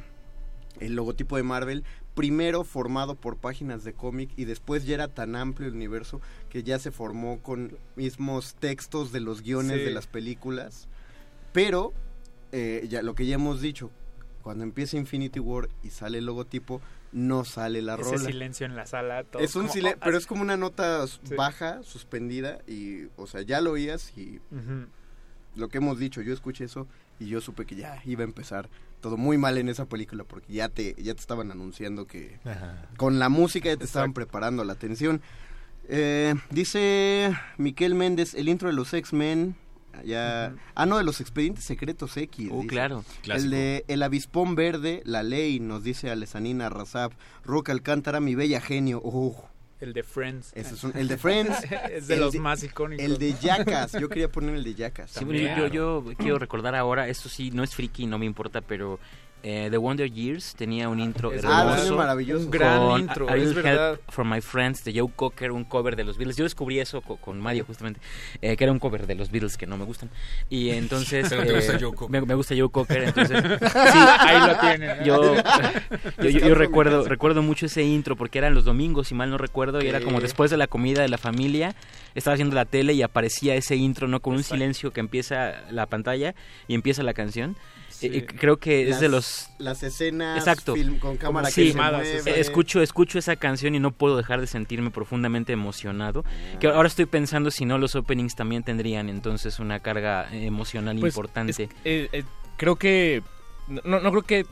el 0.81 0.94
logotipo 0.94 1.36
de 1.36 1.42
Marvel 1.42 1.84
primero 2.15 2.65
formado 2.65 3.15
por 3.15 3.36
páginas 3.39 3.84
de 3.84 3.94
cómic 3.94 4.31
y 4.36 4.44
después 4.44 4.84
ya 4.84 4.94
era 4.94 5.08
tan 5.08 5.34
amplio 5.36 5.68
el 5.68 5.74
universo 5.74 6.20
que 6.50 6.62
ya 6.62 6.78
se 6.78 6.91
formó 6.91 7.41
con 7.42 7.78
mismos 7.97 8.55
textos 8.57 9.12
de 9.12 9.20
los 9.20 9.42
guiones 9.42 9.78
Sí. 9.78 9.84
de 9.84 9.91
las 9.92 10.07
películas 10.07 10.89
pero 11.52 11.92
eh, 12.52 12.86
ya 12.91 13.02
lo 13.02 13.15
que 13.15 13.24
ya 13.26 13.36
hemos 13.36 13.60
dicho 13.62 13.91
cuando 14.42 14.65
empieza 14.65 14.97
Infinity 14.97 15.39
War 15.41 15.68
y 15.82 15.91
sale 15.91 16.18
el 16.18 16.26
logotipo 16.26 16.81
no 17.12 17.44
sale 17.44 17.81
la 17.82 17.94
Ese 17.94 18.02
rola 18.02 18.18
silencio 18.24 18.66
en 18.66 18.74
la 18.76 18.86
sala. 18.86 19.24
todo 19.24 19.42
es 19.42 19.55
un 19.57 19.62
como- 19.62 19.73
silencio 19.73 19.99
oh, 20.00 20.05
pero 20.05 20.18
es 20.18 20.26
como 20.26 20.42
una 20.42 20.57
nota 20.57 21.07
Sí. 21.07 21.34
baja 21.36 21.82
suspendida 21.82 22.58
y 22.66 23.05
o 23.16 23.26
sea 23.26 23.41
ya 23.42 23.60
lo 23.62 23.73
oías 23.73 24.12
y 24.18 24.41
lo 25.55 25.68
que 25.68 25.78
hemos 25.78 25.99
dicho, 25.99 26.23
yo 26.23 26.32
escuché 26.32 26.65
eso 26.65 26.86
y 27.20 27.26
yo 27.26 27.41
supe 27.41 27.66
que 27.66 27.76
ya 27.76 28.00
iba 28.07 28.23
a 28.23 28.24
empezar 28.24 28.68
todo 29.02 29.18
muy 29.18 29.36
mal 29.36 29.58
en 29.58 29.68
esa 29.68 29.84
película 29.84 30.24
porque 30.24 30.50
ya 30.55 30.70
te 30.70 30.94
ya 30.94 31.12
te 31.12 31.20
estaban 31.20 31.50
anunciando 31.50 32.06
que 32.06 32.39
Ajá. 32.44 32.89
con 32.97 33.18
la 33.18 33.28
música 33.28 33.68
ya 33.68 33.76
te 33.76 33.84
estaban 33.84 34.14
preparando 34.14 34.64
la 34.64 34.72
atención. 34.72 35.20
Eh, 35.89 36.34
dice 36.48 37.36
Miquel 37.58 37.94
Méndez, 37.94 38.32
el 38.34 38.48
intro 38.48 38.68
de 38.68 38.74
los 38.74 38.94
X-Men, 38.94 39.56
ya, 40.05 40.55
ah 40.74 40.86
no, 40.86 40.97
de 40.97 41.05
los 41.05 41.20
expedientes 41.20 41.64
secretos 41.64 42.16
X. 42.16 42.48
Uh, 42.50 42.62
dice. 42.62 42.68
claro. 42.68 43.05
El 43.24 43.50
de 43.50 43.84
El 43.89 44.02
avispón 44.02 44.55
verde, 44.55 45.02
la 45.05 45.22
ley, 45.22 45.60
nos 45.60 45.82
dice 45.82 46.10
Alesanina 46.10 46.70
Razab, 46.70 47.12
Roca 47.44 47.72
Alcántara, 47.72 48.20
mi 48.20 48.34
bella 48.34 48.60
genio. 48.60 49.02
Uh, 49.02 49.34
El 49.83 49.93
de 49.93 50.02
Friends. 50.05 50.52
ese 50.55 50.75
es 50.75 50.85
un- 50.85 50.97
el 50.97 51.09
de 51.09 51.17
Friends. 51.19 51.59
es 51.93 52.07
de 52.07 52.15
el 52.15 52.20
los 52.20 52.33
de- 52.33 52.39
más 52.41 52.62
icónicos. 52.62 53.05
El 53.05 53.19
de 53.19 53.33
Jackass, 53.35 53.93
yo 54.01 54.09
quería 54.09 54.31
poner 54.31 54.55
el 54.55 54.62
de 54.65 54.75
Jackass. 54.75 55.11
Sí, 55.11 55.25
bueno, 55.25 55.41
yo, 55.57 55.67
yo, 55.67 56.05
yo 56.11 56.17
quiero 56.17 56.39
recordar 56.39 56.75
ahora, 56.77 57.09
esto 57.09 57.28
sí, 57.28 57.51
no 57.51 57.65
es 57.65 57.75
friki, 57.75 58.07
no 58.07 58.17
me 58.19 58.27
importa, 58.27 58.61
pero 58.61 59.01
eh, 59.43 59.69
The 59.71 59.77
Wonder 59.77 60.11
Years 60.11 60.55
tenía 60.57 60.89
un 60.89 61.01
intro 61.01 61.33
Es- 61.33 61.43
hermoso. 61.45 61.59
Ah, 61.69 61.79
es 61.83 61.91
maravilloso. 61.91 62.45
Un 62.45 62.51
gran 62.51 62.79
con 62.79 63.01
intro, 63.01 63.29
A- 63.29 63.33
A 63.33 63.37
es 63.37 63.55
verdad. 63.55 63.91
Help 63.93 64.01
for 64.11 64.25
My 64.25 64.41
Friends 64.41 64.85
de 64.85 64.99
Joe 64.99 65.11
Cocker, 65.15 65.51
un 65.53 65.65
cover 65.65 65.97
de 65.97 66.05
los 66.05 66.17
Beatles. 66.17 66.37
Yo 66.37 66.45
descubrí 66.45 66.79
eso 66.81 67.01
co- 67.01 67.17
con, 67.17 67.41
Mario 67.41 67.65
justamente, 67.65 68.01
eh, 68.41 68.57
que 68.57 68.65
era 68.65 68.73
un 68.73 68.79
cover 68.79 69.07
de 69.07 69.15
los 69.15 69.31
Beatles 69.31 69.57
que 69.57 69.67
no 69.67 69.77
me 69.77 69.85
gustan. 69.85 70.11
Y 70.49 70.71
entonces... 70.71 71.27
Pero 71.31 71.45
te 71.45 71.53
gusta 71.55 71.75
eh, 71.75 71.79
Joe 71.81 71.95
Cocker. 71.95 72.11
Me, 72.21 72.27
me 72.27 72.35
gusta 72.35 72.55
Joe 72.57 72.71
Cocker, 72.71 73.03
entonces... 73.09 73.45
Ahí 74.21 74.47
lo 74.49 74.57
tienen. 74.59 75.05
Yo, 75.05 75.35
yo, 75.35 75.43
yo- 76.23 76.29
yo 76.31 76.47
mi 76.47 76.55
recuerdo, 76.55 77.05
recuerdo 77.09 77.43
mucho 77.43 77.67
ese 77.67 77.83
intro 77.83 78.17
porque 78.17 78.39
eran 78.39 78.55
los 78.55 78.65
domingos, 78.65 79.09
si 79.09 79.15
mal 79.15 79.31
no 79.31 79.39
recuerdo, 79.39 79.83
y 79.83 79.89
era 79.89 80.01
como 80.01 80.19
Sí. 80.19 80.23
después 80.23 80.51
de 80.51 80.57
la 80.57 80.67
comida 80.67 81.03
de 81.03 81.09
la 81.09 81.19
familia, 81.19 81.75
estaba 82.15 82.35
haciendo 82.35 82.55
la 82.55 82.65
tele 82.65 82.93
y 82.93 83.03
aparecía 83.03 83.55
ese 83.55 83.77
intro, 83.77 84.07
¿no? 84.09 84.21
Con 84.21 84.35
un 84.35 84.43
silencio 84.43 84.93
que 84.93 85.01
empieza 85.01 85.62
la 85.71 85.87
pantalla 85.87 86.35
y 86.69 86.75
empieza 86.75 87.03
la 87.03 87.15
canción. 87.15 87.57
Sí. 88.02 88.18
Eh, 88.18 88.26
creo 88.26 88.58
que 88.58 88.89
es 88.90 89.00
de 89.00 89.08
los... 89.08 89.48
Las 89.58 89.82
escenas 89.82 90.39
Exacto. 90.39 90.74
film- 90.74 90.98
con 90.98 91.16
cámara 91.16 91.48
Sí, 91.50 91.66
que 91.66 91.72
se 91.72 91.76
mueve. 91.78 92.18
eh, 92.18 92.40
escucho, 92.40 92.82
escucho 92.82 93.18
esa 93.18 93.36
canción 93.36 93.74
y 93.74 93.81
no 93.81 93.90
puedo 93.92 94.16
dejar 94.16 94.40
de 94.40 94.47
sentirme 94.47 94.90
profundamente 94.90 95.52
emocionado. 95.52 96.24
Que 96.60 96.66
ahora 96.68 96.89
estoy 96.89 97.06
pensando 97.06 97.50
si 97.50 97.64
no 97.64 97.78
los 97.78 97.94
openings 97.94 98.34
también 98.36 98.62
tendrían 98.62 99.08
entonces 99.08 99.58
una 99.58 99.81
carga 99.81 100.28
emocional 100.32 100.98
Pues, 100.98 101.12
importante. 101.14 101.50
es- 101.52 101.70
eh, 101.84 102.08
eh, 102.12 102.24
creo 102.56 102.76
que 102.76 103.22
no, 103.68 104.00
no 104.00 104.10
creo 104.10 104.22
que 104.22 104.47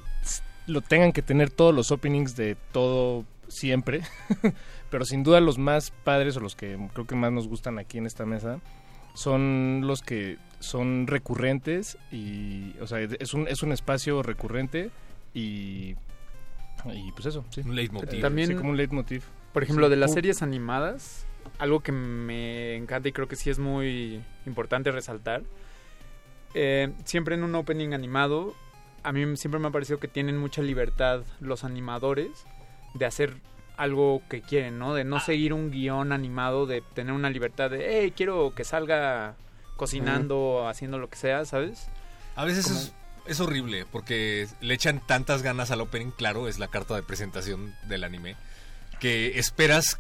lo 0.66 0.80
tengan 0.80 1.12
que 1.12 1.22
tener 1.22 1.50
todos 1.50 1.74
los 1.74 1.90
openings 1.90 2.36
de 2.36 2.56
todo 2.72 3.24
siempre, 3.48 4.02
pero 4.90 5.04
sin 5.04 5.24
duda 5.24 5.40
los 5.40 5.58
más 5.58 5.90
padres 5.90 6.36
o 6.36 6.40
los 6.40 6.54
que 6.54 6.78
creo 6.94 7.06
que 7.06 7.16
más 7.16 7.32
nos 7.32 7.48
gustan 7.48 7.78
aquí 7.80 7.98
en 7.98 8.06
esta 8.06 8.24
mesa 8.24 8.60
son 9.14 9.82
los 9.84 10.02
que 10.02 10.38
son 10.60 11.06
recurrentes 11.08 11.98
y 12.12 12.74
o 12.80 12.86
sea 12.86 13.00
es 13.00 13.34
un 13.34 13.48
es 13.48 13.62
un 13.62 13.72
espacio 13.72 14.22
recurrente 14.22 14.90
y 15.34 15.97
y 16.94 17.12
pues 17.12 17.26
eso 17.26 17.44
sí 17.50 17.60
Un 17.64 17.74
leitmotiv. 17.74 18.20
También- 18.22 18.48
Sí, 18.48 18.55
como 18.55 18.70
un 18.70 18.76
leitmotiv 18.76 19.22
Por 19.52 19.62
ejemplo, 19.64 19.86
Sí. 19.86 19.90
de 19.90 19.97
las 19.97 20.12
Uh, 20.12 20.14
series 20.14 20.42
animadas, 20.42 21.26
algo 21.58 21.80
que 21.80 21.92
me 21.92 22.76
encanta 22.76 23.08
y 23.08 23.12
creo 23.12 23.26
que 23.28 23.36
sí 23.36 23.50
es 23.50 23.58
muy 23.58 24.22
importante 24.47 24.90
resaltar, 24.92 25.42
eh, 26.55 26.92
siempre 27.05 27.34
en 27.34 27.42
un 27.44 27.55
opening 27.55 27.92
animado, 27.92 28.55
a 29.02 29.12
mí 29.12 29.36
siempre 29.36 29.58
me 29.60 29.68
ha 29.68 29.70
parecido 29.70 29.98
que 29.98 30.08
tienen 30.08 30.36
mucha 30.39 30.62
libertad 30.62 31.22
los 31.40 31.64
animadores 31.64 32.47
de 32.94 33.06
hacer 33.06 33.34
algo 33.76 34.22
que 34.28 34.40
quieren, 34.42 34.78
¿no? 34.78 34.94
De 34.94 35.05
no 35.05 35.20
seguir 35.20 35.52
un 35.52 35.70
guion 35.70 36.12
animado, 36.12 36.66
de 36.66 36.82
tener 36.94 37.12
una 37.12 37.30
libertad 37.30 37.70
de, 37.70 37.86
hey, 38.02 38.12
quiero 38.16 38.52
que 38.55 38.64
salga 38.64 39.34
cocinando, 39.81 40.68
haciendo 40.68 40.99
lo 40.99 41.09
que 41.09 41.17
sea, 41.17 41.44
¿sabes? 41.44 41.86
A 42.36 42.44
veces 42.44 42.67
Como- 42.67 42.78
es, 42.78 42.92
es 43.26 43.41
horrible 43.41 43.86
porque 43.91 44.47
le 44.60 44.75
echan 44.75 45.00
tantas 45.07 45.42
ganas 45.42 45.70
al 45.70 45.81
opening, 45.81 46.10
claro, 46.10 46.49
es 46.49 46.59
la 46.59 46.68
carta 46.68 46.94
de 46.94 47.02
presentación 47.02 47.75
del 47.89 48.05
anime, 48.05 48.36
que 49.00 49.39
esperas 49.39 49.99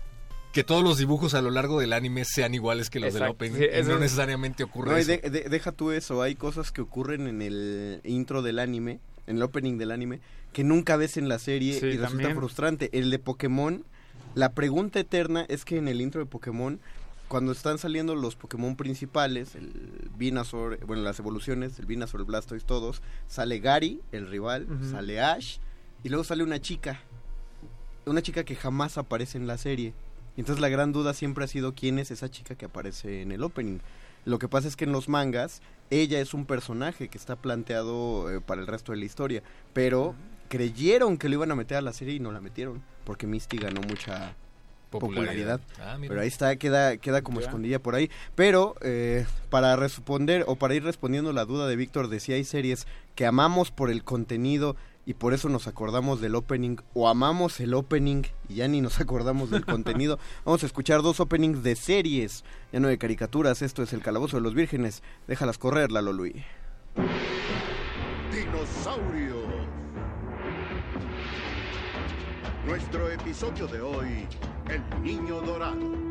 que 0.52 0.64
todos 0.64 0.82
los 0.82 0.98
dibujos 0.98 1.34
a 1.34 1.42
lo 1.42 1.50
largo 1.50 1.80
del 1.80 1.92
anime 1.92 2.24
sean 2.24 2.54
iguales 2.54 2.90
que 2.90 3.00
los 3.00 3.14
del 3.14 3.22
opening. 3.24 3.56
sí, 3.56 3.62
y 3.62 3.76
eso 3.76 3.88
no 3.90 3.94
es- 3.96 4.00
necesariamente 4.00 4.64
ocurre 4.64 4.90
No, 4.90 4.96
eso. 4.96 5.08
de- 5.12 5.30
de- 5.30 5.48
deja 5.48 5.72
tú 5.72 5.92
eso, 5.92 6.22
hay 6.22 6.34
cosas 6.34 6.72
que 6.72 6.80
ocurren 6.80 7.26
en 7.28 7.40
el 7.40 8.00
intro 8.04 8.42
del 8.42 8.58
anime, 8.58 9.00
en 9.26 9.36
el 9.36 9.42
opening 9.42 9.78
del 9.78 9.92
anime, 9.92 10.20
que 10.52 10.64
nunca 10.64 10.96
ves 10.96 11.16
en 11.16 11.28
la 11.28 11.38
serie 11.38 11.74
Sí, 11.78 11.86
y 11.86 11.90
resulta 11.92 12.08
también. 12.08 12.34
frustrante. 12.36 12.90
El 12.92 13.10
de 13.10 13.20
Pokémon, 13.20 13.84
la 14.34 14.52
pregunta 14.52 14.98
eterna 14.98 15.46
es 15.48 15.64
que 15.64 15.76
en 15.78 15.86
el 15.86 16.00
intro 16.00 16.20
de 16.20 16.26
Pokémon, 16.26 16.80
cuando 17.30 17.52
están 17.52 17.78
saliendo 17.78 18.16
los 18.16 18.34
Pokémon 18.34 18.74
principales, 18.74 19.54
el 19.54 20.10
Venusaur, 20.18 20.84
bueno, 20.84 21.04
las 21.04 21.20
evoluciones, 21.20 21.78
el 21.78 21.86
Venusaur, 21.86 22.22
el 22.22 22.26
Blastoise, 22.26 22.66
todos, 22.66 23.02
sale 23.28 23.60
Gary, 23.60 24.00
el 24.10 24.26
rival, 24.26 24.66
sale 24.90 25.20
Ash, 25.20 25.58
y 26.02 26.08
luego 26.08 26.24
sale 26.24 26.42
una 26.42 26.60
chica, 26.60 27.00
una 28.04 28.20
chica 28.20 28.42
que 28.42 28.56
jamás 28.56 28.98
aparece 28.98 29.38
en 29.38 29.46
la 29.46 29.58
serie. 29.58 29.94
Y 30.36 30.40
Entonces 30.40 30.60
la 30.60 30.68
gran 30.70 30.90
duda 30.90 31.14
siempre 31.14 31.44
ha 31.44 31.46
sido 31.46 31.72
quién 31.72 32.00
es 32.00 32.10
esa 32.10 32.28
chica 32.32 32.56
que 32.56 32.64
aparece 32.64 33.22
en 33.22 33.30
el 33.30 33.44
opening. 33.44 33.78
Lo 34.24 34.40
que 34.40 34.48
pasa 34.48 34.66
es 34.66 34.74
que 34.74 34.86
en 34.86 34.90
los 34.90 35.08
mangas 35.08 35.62
ella 35.90 36.18
es 36.18 36.34
un 36.34 36.46
personaje 36.46 37.06
que 37.06 37.18
está 37.18 37.36
planteado 37.36 38.28
eh, 38.28 38.40
para 38.40 38.60
el 38.60 38.66
resto 38.66 38.90
de 38.90 38.98
la 38.98 39.04
historia, 39.04 39.44
pero 39.72 40.16
creyeron 40.48 41.16
que 41.16 41.28
lo 41.28 41.36
iban 41.36 41.52
a 41.52 41.54
meter 41.54 41.76
a 41.76 41.80
la 41.80 41.92
serie 41.92 42.14
y 42.14 42.18
no 42.18 42.32
la 42.32 42.40
metieron, 42.40 42.82
porque 43.04 43.28
Misty 43.28 43.56
ganó 43.56 43.82
mucha 43.82 44.34
popularidad. 44.90 45.60
Popularidad. 45.60 45.60
Ah, 45.80 45.96
pero 46.00 46.20
ahí 46.20 46.28
está, 46.28 46.54
queda, 46.56 46.96
queda 46.98 47.22
como 47.22 47.40
Ya. 47.40 47.46
escondida 47.46 47.78
por 47.78 47.94
ahí. 47.94 48.10
Pero 48.34 48.74
eh, 48.82 49.24
para 49.48 49.76
responder 49.76 50.44
o 50.46 50.56
para 50.56 50.74
ir 50.74 50.84
respondiendo 50.84 51.32
la 51.32 51.44
duda 51.44 51.66
de 51.66 51.76
Víctor 51.76 52.08
de 52.08 52.20
si 52.20 52.32
hay 52.32 52.44
series 52.44 52.86
que 53.14 53.26
amamos 53.26 53.70
por 53.70 53.90
el 53.90 54.04
contenido 54.04 54.76
y 55.06 55.14
por 55.14 55.32
eso 55.32 55.48
nos 55.48 55.66
acordamos 55.66 56.20
del 56.20 56.34
opening 56.34 56.76
o 56.92 57.08
amamos 57.08 57.58
el 57.60 57.72
opening 57.74 58.22
y 58.48 58.56
ya 58.56 58.68
ni 58.68 58.80
nos 58.80 59.00
acordamos 59.00 59.50
del 59.50 59.64
contenido. 59.64 60.18
Vamos 60.44 60.62
a 60.62 60.66
escuchar 60.66 61.02
dos 61.02 61.20
openings 61.20 61.62
de 61.62 61.74
series, 61.76 62.44
ya 62.72 62.80
no 62.80 62.88
de 62.88 62.98
caricaturas. 62.98 63.62
Esto 63.62 63.82
es 63.82 63.92
El 63.92 64.02
Calabozo 64.02 64.36
de 64.36 64.42
los 64.42 64.54
Vírgenes. 64.54 65.02
Déjalas 65.26 65.58
correr, 65.58 65.90
Lalo 65.90 66.12
Luis. 66.12 66.36
Dinosaurios. 68.32 69.49
Nuestro 72.66 73.10
episodio 73.10 73.66
de 73.66 73.80
hoy, 73.80 74.26
El 74.68 75.02
Niño 75.02 75.40
Dorado. 75.40 76.10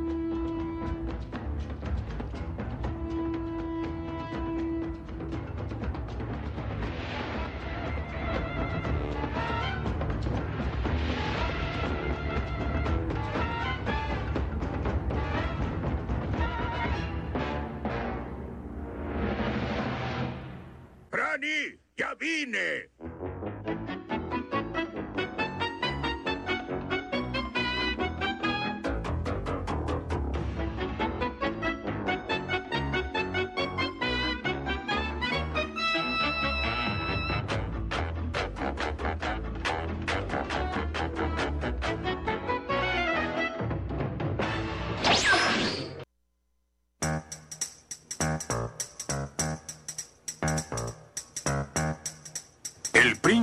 ¡Ya 21.95 22.15
vine! 22.15 22.89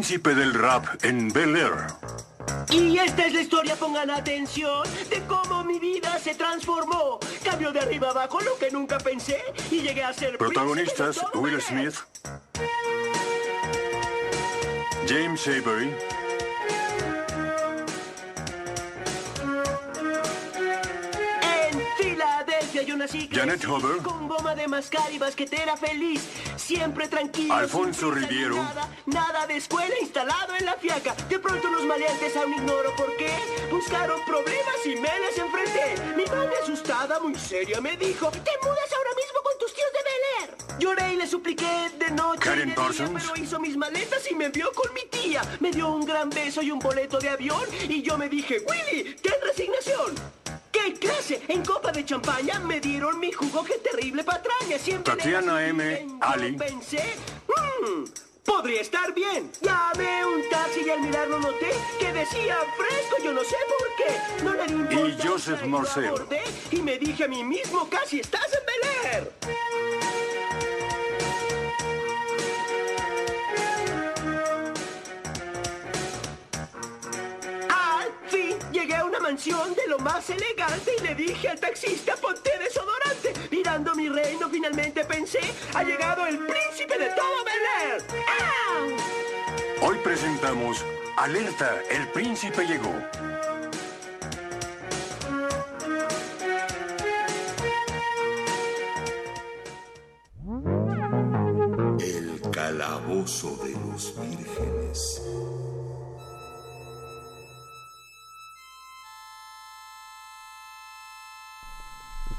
Príncipe 0.06 0.36
del 0.36 0.54
rap 0.54 0.86
en 1.02 1.32
Bel 1.32 1.56
Air. 1.56 1.86
Y 2.70 2.96
esta 2.96 3.26
es 3.26 3.34
la 3.34 3.40
historia, 3.40 3.74
pongan 3.74 4.08
atención, 4.08 4.84
de 5.10 5.20
cómo 5.26 5.64
mi 5.64 5.80
vida 5.80 6.16
se 6.20 6.36
transformó. 6.36 7.18
Cambio 7.42 7.72
de 7.72 7.80
arriba 7.80 8.10
abajo 8.10 8.40
lo 8.40 8.56
que 8.56 8.70
nunca 8.70 8.98
pensé 8.98 9.42
y 9.68 9.80
llegué 9.80 10.04
a 10.04 10.12
ser 10.12 10.38
Protagonistas 10.38 11.20
Will. 11.34 11.60
Smith, 11.60 11.96
James 15.08 15.44
Avery, 15.48 15.90
Janet 23.32 23.64
Hoover. 23.64 24.02
con 24.02 24.28
goma 24.28 24.54
de 24.54 24.68
mascar 24.68 25.12
y 25.12 25.18
basquetera 25.18 25.76
feliz, 25.76 26.28
siempre 26.66 27.06
tranquilo. 27.06 27.54
Alfonso 27.54 28.10
Riviero. 28.10 28.56
Nada, 28.56 28.88
nada 29.06 29.46
de 29.46 29.56
escuela 29.56 29.94
instalado 30.00 30.56
en 30.58 30.66
la 30.66 30.74
fiaca. 30.74 31.14
De 31.28 31.38
pronto 31.38 31.70
los 31.70 31.84
maleantes 31.84 32.36
aún 32.36 32.54
ignoro 32.54 32.94
por 32.96 33.16
qué 33.16 33.30
buscaron 33.70 34.20
problemas 34.26 34.74
y 34.84 34.96
me 34.96 35.20
les 35.20 35.38
enfrenté. 35.38 35.94
Mi 36.16 36.24
madre 36.24 36.54
asustada, 36.60 37.20
muy 37.20 37.36
seria, 37.36 37.80
me 37.80 37.96
dijo: 37.96 38.30
Te 38.30 38.50
mudas 38.62 38.92
ahora 38.96 39.10
mismo 39.14 39.38
con 39.44 39.58
tus 39.60 39.74
tíos 39.74 39.88
de 39.92 40.00
Bel 40.08 40.24
Air. 40.40 40.78
Lloré 40.80 41.12
y 41.14 41.16
le 41.16 41.26
supliqué 41.28 41.90
de 41.98 42.10
noche. 42.10 42.40
Karen 42.40 42.66
día, 42.66 42.74
Parsons. 42.74 43.10
pero 43.14 43.42
hizo 43.42 43.60
mis 43.60 43.76
maletas 43.76 44.28
y 44.28 44.34
me 44.34 44.46
envió 44.46 44.72
con 44.72 44.92
mi 44.92 45.04
tía. 45.06 45.42
Me 45.60 45.70
dio 45.70 45.88
un 45.88 46.04
gran 46.04 46.30
beso 46.30 46.62
y 46.62 46.72
un 46.72 46.80
boleto 46.80 47.18
de 47.20 47.28
avión. 47.28 47.62
Y 47.88 48.02
yo 48.02 48.18
me 48.18 48.28
dije: 48.28 48.64
Willy, 48.68 49.14
ten 49.22 49.34
resignación. 49.44 50.14
¡Qué 50.72 50.94
clase! 50.94 51.42
En 51.48 51.64
copa 51.64 51.90
de 51.92 52.04
champaña 52.04 52.58
me 52.60 52.80
dieron 52.80 53.18
mi 53.18 53.32
jugo, 53.32 53.64
qué 53.64 53.78
terrible 53.78 54.24
patraña. 54.24 54.78
Siempre 54.78 55.14
Tatiana 55.16 55.66
M. 55.66 56.06
Ali. 56.20 56.52
Pensé, 56.52 57.14
"Mm, 57.48 58.04
podría 58.44 58.80
estar 58.80 59.12
bien. 59.14 59.50
Llamé 59.60 60.24
un 60.26 60.48
taxi 60.48 60.80
y 60.86 60.90
al 60.90 61.00
mirarlo 61.00 61.38
noté 61.40 61.70
que 61.98 62.12
decía 62.12 62.58
fresco, 62.76 63.16
yo 63.24 63.32
no 63.32 63.42
sé 63.42 63.56
por 63.78 63.88
qué. 63.96 64.44
No 64.44 64.52
le 64.54 65.12
di 65.16 65.22
Joseph 65.22 65.60
y 65.64 65.68
Marcel. 65.68 66.06
abordé 66.06 66.42
Y 66.70 66.76
me 66.82 66.98
dije 66.98 67.24
a 67.24 67.28
mí 67.28 67.42
mismo, 67.42 67.88
casi 67.88 68.20
estás 68.20 68.46
en 68.52 68.66
Bel 68.66 69.12
Air. 69.12 69.32
Mansión 79.26 79.74
de 79.74 79.88
lo 79.88 79.98
más 79.98 80.30
elegante 80.30 80.92
y 80.96 81.02
le 81.02 81.14
dije 81.16 81.48
al 81.48 81.58
taxista, 81.58 82.14
ponte 82.14 82.50
desodorante. 82.60 83.32
Mirando 83.50 83.92
mi 83.96 84.08
reino, 84.08 84.48
finalmente 84.48 85.04
pensé, 85.04 85.40
ha 85.74 85.82
llegado 85.82 86.26
el 86.26 86.38
príncipe 86.38 86.96
de 86.96 87.06
todo 87.06 87.44
Bel 87.44 87.90
Air. 87.90 88.04
¡Ah! 88.28 89.82
Hoy 89.82 89.98
presentamos 90.04 90.84
Alerta, 91.16 91.74
el 91.90 92.06
príncipe 92.12 92.66
llegó. 92.66 92.94
El 101.98 102.40
calabozo 102.52 103.56
de 103.64 103.72
los 103.72 104.14
vírgenes. 104.20 105.22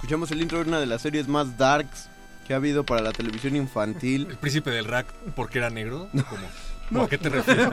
Escuchamos 0.08 0.32
el 0.32 0.42
intro 0.42 0.60
de 0.60 0.70
una 0.70 0.80
de 0.80 0.86
las 0.86 1.02
series 1.02 1.28
más 1.28 1.58
darks 1.58 2.08
que 2.48 2.54
ha 2.54 2.56
habido 2.56 2.86
para 2.86 3.02
la 3.02 3.12
televisión 3.12 3.58
infantil. 3.58 4.28
¿El 4.30 4.38
príncipe 4.38 4.72
del 4.72 4.86
rack 4.86 5.06
porque 5.36 5.58
era 5.58 5.70
negro? 5.70 6.08
¿Cómo? 6.12 6.48
No. 6.90 7.02
¿A 7.02 7.10
qué 7.10 7.18
te 7.18 7.28
refieres? 7.28 7.68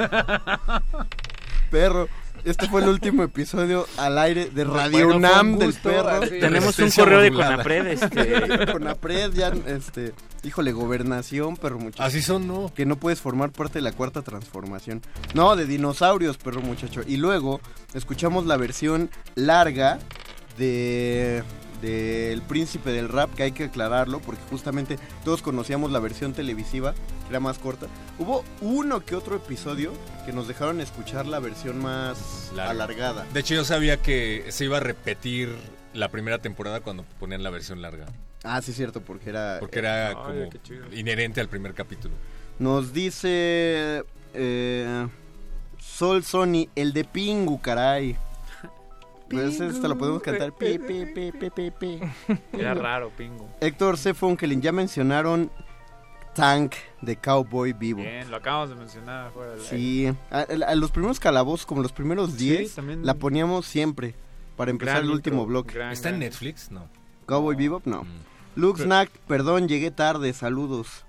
Perro, 1.70 2.08
este 2.44 2.66
fue 2.66 2.82
el 2.82 2.88
último 2.88 3.22
episodio 3.22 3.86
al 3.96 4.18
aire 4.18 4.50
de 4.50 4.64
Radio 4.64 5.06
Bueno, 5.06 5.16
UNAM 5.18 5.52
un 5.52 5.58
del 5.60 5.74
perro. 5.74 6.22
Tenemos 6.22 6.76
un 6.80 6.90
correo 6.90 7.20
de 7.20 7.30
Conapred, 7.30 7.86
este. 8.02 8.72
Conapred, 8.72 9.32
ya, 9.32 9.52
este, 9.68 10.12
híjole, 10.42 10.72
gobernación, 10.72 11.56
perro 11.56 11.78
muchacho. 11.78 12.02
Así 12.02 12.20
son, 12.20 12.48
¿no? 12.48 12.74
Que 12.74 12.84
no 12.84 12.96
puedes 12.96 13.20
formar 13.20 13.52
parte 13.52 13.74
de 13.74 13.82
la 13.82 13.92
cuarta 13.92 14.22
transformación. 14.22 15.02
No, 15.34 15.54
de 15.54 15.66
dinosaurios, 15.66 16.36
perro 16.38 16.62
muchacho. 16.62 17.02
Y 17.06 17.16
luego 17.16 17.60
escuchamos 17.94 18.44
la 18.46 18.56
versión 18.56 19.08
larga 19.36 20.00
de 20.58 21.44
del 21.80 22.42
príncipe 22.42 22.90
del 22.90 23.08
rap, 23.08 23.34
que 23.34 23.44
hay 23.44 23.52
que 23.52 23.64
aclararlo, 23.64 24.20
porque 24.20 24.42
justamente 24.50 24.98
todos 25.24 25.42
conocíamos 25.42 25.90
la 25.92 25.98
versión 25.98 26.32
televisiva, 26.32 26.94
que 26.94 27.30
era 27.30 27.40
más 27.40 27.58
corta. 27.58 27.86
Hubo 28.18 28.44
uno 28.60 29.04
que 29.04 29.14
otro 29.16 29.36
episodio 29.36 29.92
que 30.24 30.32
nos 30.32 30.48
dejaron 30.48 30.80
escuchar 30.80 31.26
la 31.26 31.40
versión 31.40 31.80
más 31.80 32.50
Larga. 32.54 32.70
alargada. 32.70 33.26
De 33.32 33.40
hecho, 33.40 33.54
yo 33.54 33.64
sabía 33.64 33.98
que 33.98 34.46
se 34.48 34.64
iba 34.64 34.78
a 34.78 34.80
repetir 34.80 35.54
la 35.92 36.08
primera 36.08 36.38
temporada 36.38 36.80
cuando 36.80 37.04
ponían 37.20 37.42
la 37.42 37.50
versión 37.50 37.80
larga. 37.82 38.06
Ah, 38.42 38.60
sí, 38.60 38.72
es 38.72 38.76
cierto, 38.76 39.00
porque 39.00 39.30
era... 39.30 39.58
Porque 39.60 39.78
era 39.78 40.12
como 40.14 40.50
inherente 40.92 41.40
al 41.40 41.48
primer 41.48 41.72
capítulo. 41.72 42.14
Nos 42.58 42.92
dice 42.92 44.04
eh, 44.34 45.06
Sol 45.78 46.24
Sony, 46.24 46.68
el 46.74 46.92
de 46.92 47.04
Pingu, 47.04 47.60
caray. 47.60 48.16
Pues 49.30 49.60
esta 49.60 49.88
lo 49.88 49.96
podemos 49.98 50.22
cantar. 50.22 50.52
Pi, 50.52 50.78
pi, 50.78 51.06
pi, 51.06 51.32
pi, 51.32 51.50
pi, 51.50 51.70
pi. 51.70 52.00
Era 52.52 52.74
raro, 52.74 53.10
pingo. 53.10 53.48
Héctor 53.60 53.96
C. 53.98 54.14
Funkelin, 54.14 54.60
ya 54.60 54.70
mencionaron 54.70 55.50
Tank 56.34 56.74
de 57.00 57.16
Cowboy 57.16 57.72
Vivo. 57.72 58.02
Bien, 58.02 58.30
lo 58.30 58.36
acabamos 58.36 58.68
de 58.70 58.74
mencionar 58.76 59.30
fuera 59.32 59.52
del 59.52 59.60
Sí, 59.60 60.12
a, 60.30 60.40
a 60.40 60.74
los 60.74 60.90
primeros 60.90 61.18
calabozos, 61.20 61.64
como 61.66 61.80
los 61.82 61.92
primeros 61.92 62.36
10, 62.36 62.74
también. 62.74 63.06
la 63.06 63.14
poníamos 63.14 63.66
siempre 63.66 64.14
para 64.56 64.70
empezar 64.70 64.96
Gran 64.96 65.06
el 65.06 65.10
último 65.12 65.36
intro, 65.42 65.46
bloque. 65.48 65.74
gran, 65.74 65.92
¿Está 65.92 66.10
en 66.10 66.18
Netflix? 66.20 66.70
No. 66.70 66.88
Cowboy 67.26 67.56
Bebop, 67.56 67.86
no. 67.86 68.04
Luke 68.56 68.82
Snack, 68.82 69.10
perdón, 69.26 69.66
llegué 69.68 69.90
tarde, 69.90 70.32
saludos. 70.32 71.04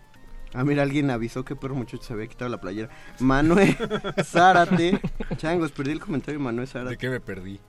Ah, 0.54 0.64
mira, 0.64 0.84
alguien 0.84 1.12
avisó 1.12 1.44
que 1.44 1.56
perro 1.56 1.76
muchacho 1.76 2.02
se 2.04 2.14
había 2.14 2.28
quitado 2.28 2.50
la 2.50 2.62
playera. 2.62 2.90
Manuel 3.20 3.76
Zárate. 4.24 5.02
Changos, 5.36 5.72
perdí 5.74 5.92
el 5.92 6.00
comentario 6.00 6.40
de 6.40 6.44
Manuel 6.46 6.68
Zárate. 6.68 6.92
¿De 6.92 6.98
qué 6.98 7.10
me 7.10 7.20
perdí? 7.20 7.60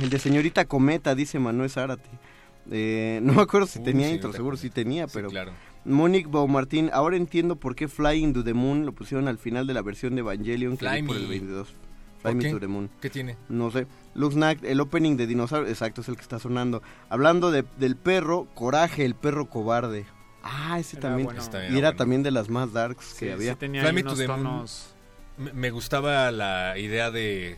El 0.00 0.10
de 0.10 0.18
señorita 0.18 0.64
Cometa, 0.64 1.14
dice 1.14 1.38
Manuel 1.38 1.70
Zárate. 1.70 2.08
Eh, 2.70 3.20
no 3.22 3.32
me 3.34 3.42
acuerdo 3.42 3.66
si 3.66 3.80
tenía 3.82 4.10
intro, 4.10 4.32
seguro 4.32 4.56
sí 4.56 4.70
tenía, 4.70 5.06
Sí, 5.06 5.12
pero... 5.14 5.28
claro. 5.30 5.52
Monique 5.84 6.28
Baumartín, 6.28 6.90
ahora 6.92 7.16
entiendo 7.16 7.56
por 7.56 7.74
qué 7.74 7.88
Flying 7.88 8.34
to 8.34 8.44
the 8.44 8.52
Moon 8.52 8.84
lo 8.84 8.92
pusieron 8.92 9.28
al 9.28 9.38
final 9.38 9.66
de 9.66 9.72
la 9.72 9.80
versión 9.80 10.14
de 10.14 10.20
Evangelion 10.20 10.76
que 10.76 10.86
Fly 10.86 11.02
por 11.04 11.16
Me. 11.16 11.22
el 11.22 11.28
22. 11.28 11.68
¿Por 12.22 12.32
Fly 12.32 12.34
Me 12.34 12.50
to 12.50 12.60
the 12.60 12.66
Moon. 12.66 12.90
¿Qué 13.00 13.08
tiene? 13.08 13.36
No 13.48 13.70
sé. 13.70 13.86
Luxnack, 14.14 14.62
el 14.62 14.78
opening 14.80 15.16
de 15.16 15.26
Dinosaurio, 15.26 15.68
exacto, 15.70 16.02
es 16.02 16.08
el 16.08 16.16
que 16.16 16.22
está 16.22 16.38
sonando. 16.38 16.82
Hablando 17.08 17.50
de, 17.50 17.64
del 17.78 17.96
perro, 17.96 18.46
Coraje, 18.54 19.06
el 19.06 19.14
perro 19.14 19.48
cobarde. 19.48 20.04
Ah, 20.42 20.78
ese 20.78 20.96
Era 20.98 21.08
también. 21.08 21.24
bueno. 21.26 21.40
Está 21.40 21.58
y 21.58 21.60
bien, 21.68 21.76
era 21.78 21.88
bueno. 21.88 21.98
también 21.98 22.22
de 22.22 22.30
las 22.30 22.50
más 22.50 22.72
darks 22.74 23.04
Sí, 23.06 23.24
que 23.26 23.32
había. 23.32 23.52
sí 23.54 23.58
tenía 23.58 23.80
Fly 23.80 23.88
ahí 23.88 23.94
Me 23.94 24.02
to 24.02 24.16
the 24.16 24.28
Moon. 24.28 24.42
tonos. 24.42 24.94
Me 25.54 25.70
gustaba 25.70 26.30
la 26.30 26.76
idea 26.78 27.10
de 27.10 27.56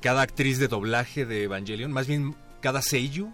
cada 0.00 0.22
actriz 0.22 0.58
de 0.58 0.68
doblaje 0.68 1.24
de 1.26 1.44
Evangelion, 1.44 1.92
más 1.92 2.06
bien 2.06 2.34
cada 2.60 2.82
seiyuu 2.82 3.32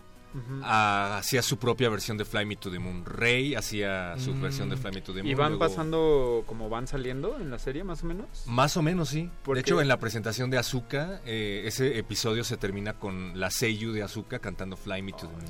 ah, 0.63 1.17
hacía 1.19 1.43
su 1.43 1.59
propia 1.59 1.89
versión 1.89 2.17
de 2.17 2.25
Fly 2.25 2.47
Me 2.47 2.55
to 2.57 2.71
the 2.71 2.79
Moon. 2.79 3.05
Rey 3.05 3.57
hacía 3.57 4.15
su 4.19 4.33
Mm. 4.33 4.41
versión 4.43 4.71
de 4.71 4.77
Fly 4.77 4.93
Me 4.93 5.01
to 5.01 5.13
the 5.13 5.23
Moon. 5.23 5.31
Y 5.31 5.35
van 5.35 5.53
luego- 5.53 5.67
pasando 5.67 6.45
como 6.47 6.69
van 6.69 6.87
saliendo 6.87 7.37
en 7.41 7.51
la 7.51 7.59
serie, 7.59 7.83
más 7.83 8.05
o 8.05 8.07
menos. 8.07 8.27
Más 8.47 8.77
o 8.77 8.83
menos, 8.83 9.09
sí. 9.09 9.29
De 9.53 9.61
hecho, 9.61 9.81
en 9.81 9.89
la 9.89 9.99
presentación 9.99 10.49
de 10.51 10.59
Azuka, 10.59 11.21
eh, 11.27 11.63
ese 11.67 11.99
episodio 11.99 12.45
se 12.45 12.57
termina 12.57 12.93
con 12.95 13.39
la 13.41 13.51
Seiyu 13.51 13.93
de 13.93 14.05
Azuka 14.05 14.39
cantando 14.39 14.77
Fly 14.77 15.03
Me 15.03 15.13
to 15.13 15.27
the 15.27 15.27
Moon. 15.27 15.45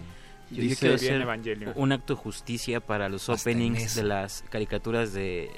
Yo, 0.51 0.63
Dice 0.63 0.77
quiero 0.81 0.95
bien 0.99 1.13
hacer 1.13 1.23
Evangelion. 1.23 1.73
un 1.77 1.93
acto 1.93 2.15
de 2.15 2.21
justicia 2.21 2.81
para 2.81 3.09
los 3.09 3.29
Hasta 3.29 3.35
openings 3.51 3.95
de 3.95 4.03
las 4.03 4.45
caricaturas 4.51 5.13
de 5.13 5.49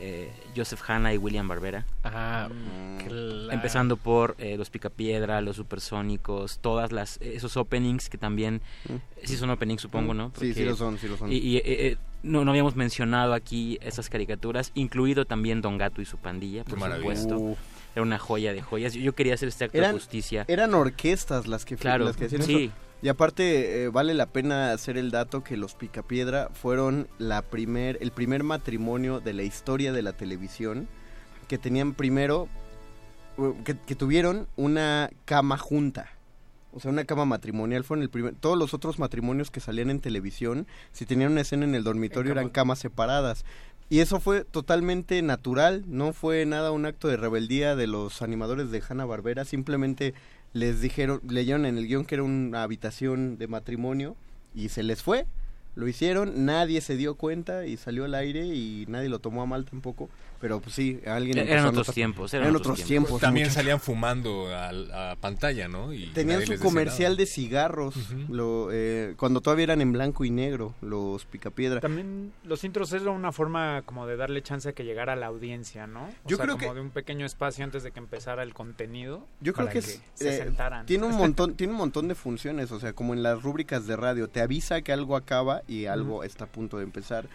eh, 0.00 0.32
Joseph 0.56 0.80
Hanna 0.88 1.14
y 1.14 1.18
William 1.18 1.46
Barbera. 1.48 1.86
Ah, 2.02 2.48
Mm. 2.50 2.98
claro. 3.06 3.50
Empezando 3.52 3.96
por 3.96 4.34
eh, 4.38 4.56
los 4.56 4.70
Picapiedra, 4.70 5.40
los 5.40 5.56
Supersónicos, 5.56 6.58
todas 6.58 6.92
las 6.92 7.18
esos 7.20 7.56
openings 7.56 8.08
que 8.08 8.18
también 8.18 8.60
sí 9.22 9.36
son 9.36 9.50
openings 9.50 9.82
supongo, 9.82 10.14
¿no? 10.14 10.28
Mm. 10.28 10.32
Sí, 10.38 10.46
sí 10.48 10.52
Porque- 10.54 10.64
lo 10.70 10.76
son, 10.76 10.98
sí 10.98 11.08
lo 11.08 11.16
son. 11.16 11.32
Y, 11.32 11.36
y, 11.36 11.56
eh, 11.58 11.62
eh, 11.66 11.96
no, 12.22 12.44
no 12.44 12.50
habíamos 12.50 12.74
mencionado 12.76 13.34
aquí 13.34 13.78
esas 13.82 14.08
caricaturas, 14.08 14.72
incluido 14.74 15.24
también 15.26 15.60
Don 15.62 15.78
Gato 15.78 16.00
y 16.02 16.04
su 16.06 16.16
pandilla, 16.18 16.64
por 16.64 16.78
maravilla. 16.78 17.16
supuesto. 17.16 17.56
Era 17.94 18.02
una 18.02 18.18
joya 18.18 18.52
de 18.52 18.60
joyas. 18.60 18.94
Yo, 18.94 19.00
yo 19.02 19.14
quería 19.14 19.34
hacer 19.34 19.48
este 19.48 19.64
acto 19.66 19.78
Eran- 19.78 19.92
de 19.92 20.00
justicia. 20.00 20.44
Eran 20.48 20.74
orquestas 20.74 21.46
las 21.46 21.64
que, 21.64 21.76
Claro, 21.76 22.04
las 22.06 22.16
que 22.16 22.24
hacían 22.24 22.42
sí. 22.42 22.64
eso. 22.64 22.74
Y 23.04 23.10
aparte, 23.10 23.84
eh, 23.84 23.88
vale 23.90 24.14
la 24.14 24.24
pena 24.24 24.72
hacer 24.72 24.96
el 24.96 25.10
dato 25.10 25.44
que 25.44 25.58
los 25.58 25.74
Picapiedra 25.74 26.48
fueron 26.54 27.06
la 27.18 27.42
primer, 27.42 27.98
el 28.00 28.12
primer 28.12 28.44
matrimonio 28.44 29.20
de 29.20 29.34
la 29.34 29.42
historia 29.42 29.92
de 29.92 30.00
la 30.00 30.14
televisión 30.14 30.88
que 31.46 31.58
tenían 31.58 31.92
primero, 31.92 32.48
que, 33.66 33.76
que 33.76 33.94
tuvieron 33.94 34.48
una 34.56 35.10
cama 35.26 35.58
junta. 35.58 36.08
O 36.72 36.80
sea, 36.80 36.90
una 36.90 37.04
cama 37.04 37.26
matrimonial 37.26 37.84
fueron 37.84 38.04
el 38.04 38.08
primer... 38.08 38.36
Todos 38.36 38.56
los 38.56 38.72
otros 38.72 38.98
matrimonios 38.98 39.50
que 39.50 39.60
salían 39.60 39.90
en 39.90 40.00
televisión, 40.00 40.66
si 40.92 41.04
tenían 41.04 41.32
una 41.32 41.42
escena 41.42 41.66
en 41.66 41.74
el 41.74 41.84
dormitorio, 41.84 42.32
En 42.32 42.38
eran 42.38 42.48
camas 42.48 42.78
separadas. 42.78 43.44
Y 43.90 44.00
eso 44.00 44.18
fue 44.18 44.44
totalmente 44.44 45.20
natural, 45.20 45.84
no 45.86 46.14
fue 46.14 46.46
nada 46.46 46.70
un 46.70 46.86
acto 46.86 47.08
de 47.08 47.18
rebeldía 47.18 47.76
de 47.76 47.86
los 47.86 48.22
animadores 48.22 48.70
de 48.70 48.82
Hanna 48.88 49.04
Barbera, 49.04 49.44
simplemente 49.44 50.14
les 50.54 50.80
dijeron, 50.80 51.20
leyeron 51.28 51.66
en 51.66 51.76
el 51.76 51.86
guion 51.86 52.06
que 52.06 52.14
era 52.14 52.24
una 52.24 52.62
habitación 52.62 53.36
de 53.36 53.48
matrimonio 53.48 54.16
y 54.54 54.70
se 54.70 54.84
les 54.84 55.02
fue, 55.02 55.26
lo 55.74 55.88
hicieron, 55.88 56.46
nadie 56.46 56.80
se 56.80 56.96
dio 56.96 57.16
cuenta 57.16 57.66
y 57.66 57.76
salió 57.76 58.04
al 58.04 58.14
aire 58.14 58.46
y 58.46 58.86
nadie 58.88 59.08
lo 59.08 59.18
tomó 59.18 59.42
a 59.42 59.46
mal 59.46 59.64
tampoco, 59.64 60.08
pero 60.44 60.60
pues 60.60 60.74
sí, 60.74 61.00
alguien 61.06 61.38
Eran 61.38 61.48
empezó 61.48 61.66
a 61.66 61.70
otros 61.70 61.86
notar- 61.88 61.94
tiempos, 61.94 62.34
eran 62.34 62.44
eran 62.44 62.56
otros 62.56 62.72
otros 62.74 62.86
tiempos. 62.86 63.08
tiempos. 63.08 63.20
También 63.22 63.50
salían 63.50 63.80
fumando 63.80 64.54
al- 64.54 64.92
a, 64.92 65.16
pantalla, 65.18 65.68
¿no? 65.68 65.94
Y 65.94 66.08
Tenían 66.08 66.44
su 66.44 66.58
comercial 66.58 67.12
nada. 67.12 67.20
de 67.20 67.26
cigarros, 67.26 67.94
lo, 68.28 68.68
eh, 68.70 69.14
cuando 69.16 69.40
todavía 69.40 69.62
eran 69.64 69.80
en 69.80 69.92
blanco 69.92 70.22
y 70.26 70.30
negro, 70.30 70.74
los 70.82 71.24
picapiedra. 71.24 71.80
También 71.80 72.30
los 72.44 72.62
intros 72.62 72.92
era 72.92 73.10
una 73.10 73.32
forma 73.32 73.80
como 73.86 74.06
de 74.06 74.18
darle 74.18 74.42
chance 74.42 74.68
a 74.68 74.72
que 74.74 74.84
llegara 74.84 75.14
a 75.14 75.16
la 75.16 75.28
audiencia, 75.28 75.86
¿no? 75.86 76.04
O 76.04 76.28
Yo 76.28 76.36
sea, 76.36 76.44
creo 76.44 76.58
como 76.58 76.68
que- 76.72 76.74
de 76.74 76.80
un 76.82 76.90
pequeño 76.90 77.24
espacio 77.24 77.64
antes 77.64 77.82
de 77.82 77.90
que 77.90 78.00
empezara 78.00 78.42
el 78.42 78.52
contenido. 78.52 79.26
Yo 79.40 79.54
creo 79.54 79.64
para 79.68 79.72
que, 79.72 79.78
es, 79.78 80.02
se 80.12 80.28
eh, 80.28 80.44
sentaran. 80.44 80.84
tiene 80.84 81.06
un 81.06 81.16
montón 81.16 81.54
tiene 81.54 81.72
un 81.72 81.78
montón 81.78 82.06
de 82.06 82.14
funciones, 82.14 82.70
o 82.70 82.80
sea, 82.80 82.92
como 82.92 83.14
en 83.14 83.22
las 83.22 83.42
rúbricas 83.42 83.86
de 83.86 83.96
radio, 83.96 84.28
te 84.28 84.42
avisa 84.42 84.82
que 84.82 84.92
algo 84.92 85.16
acaba 85.16 85.62
y 85.66 85.86
algo 85.86 86.22
está 86.22 86.44
a 86.44 86.48
punto 86.48 86.76
de 86.76 86.84
empezar. 86.84 87.28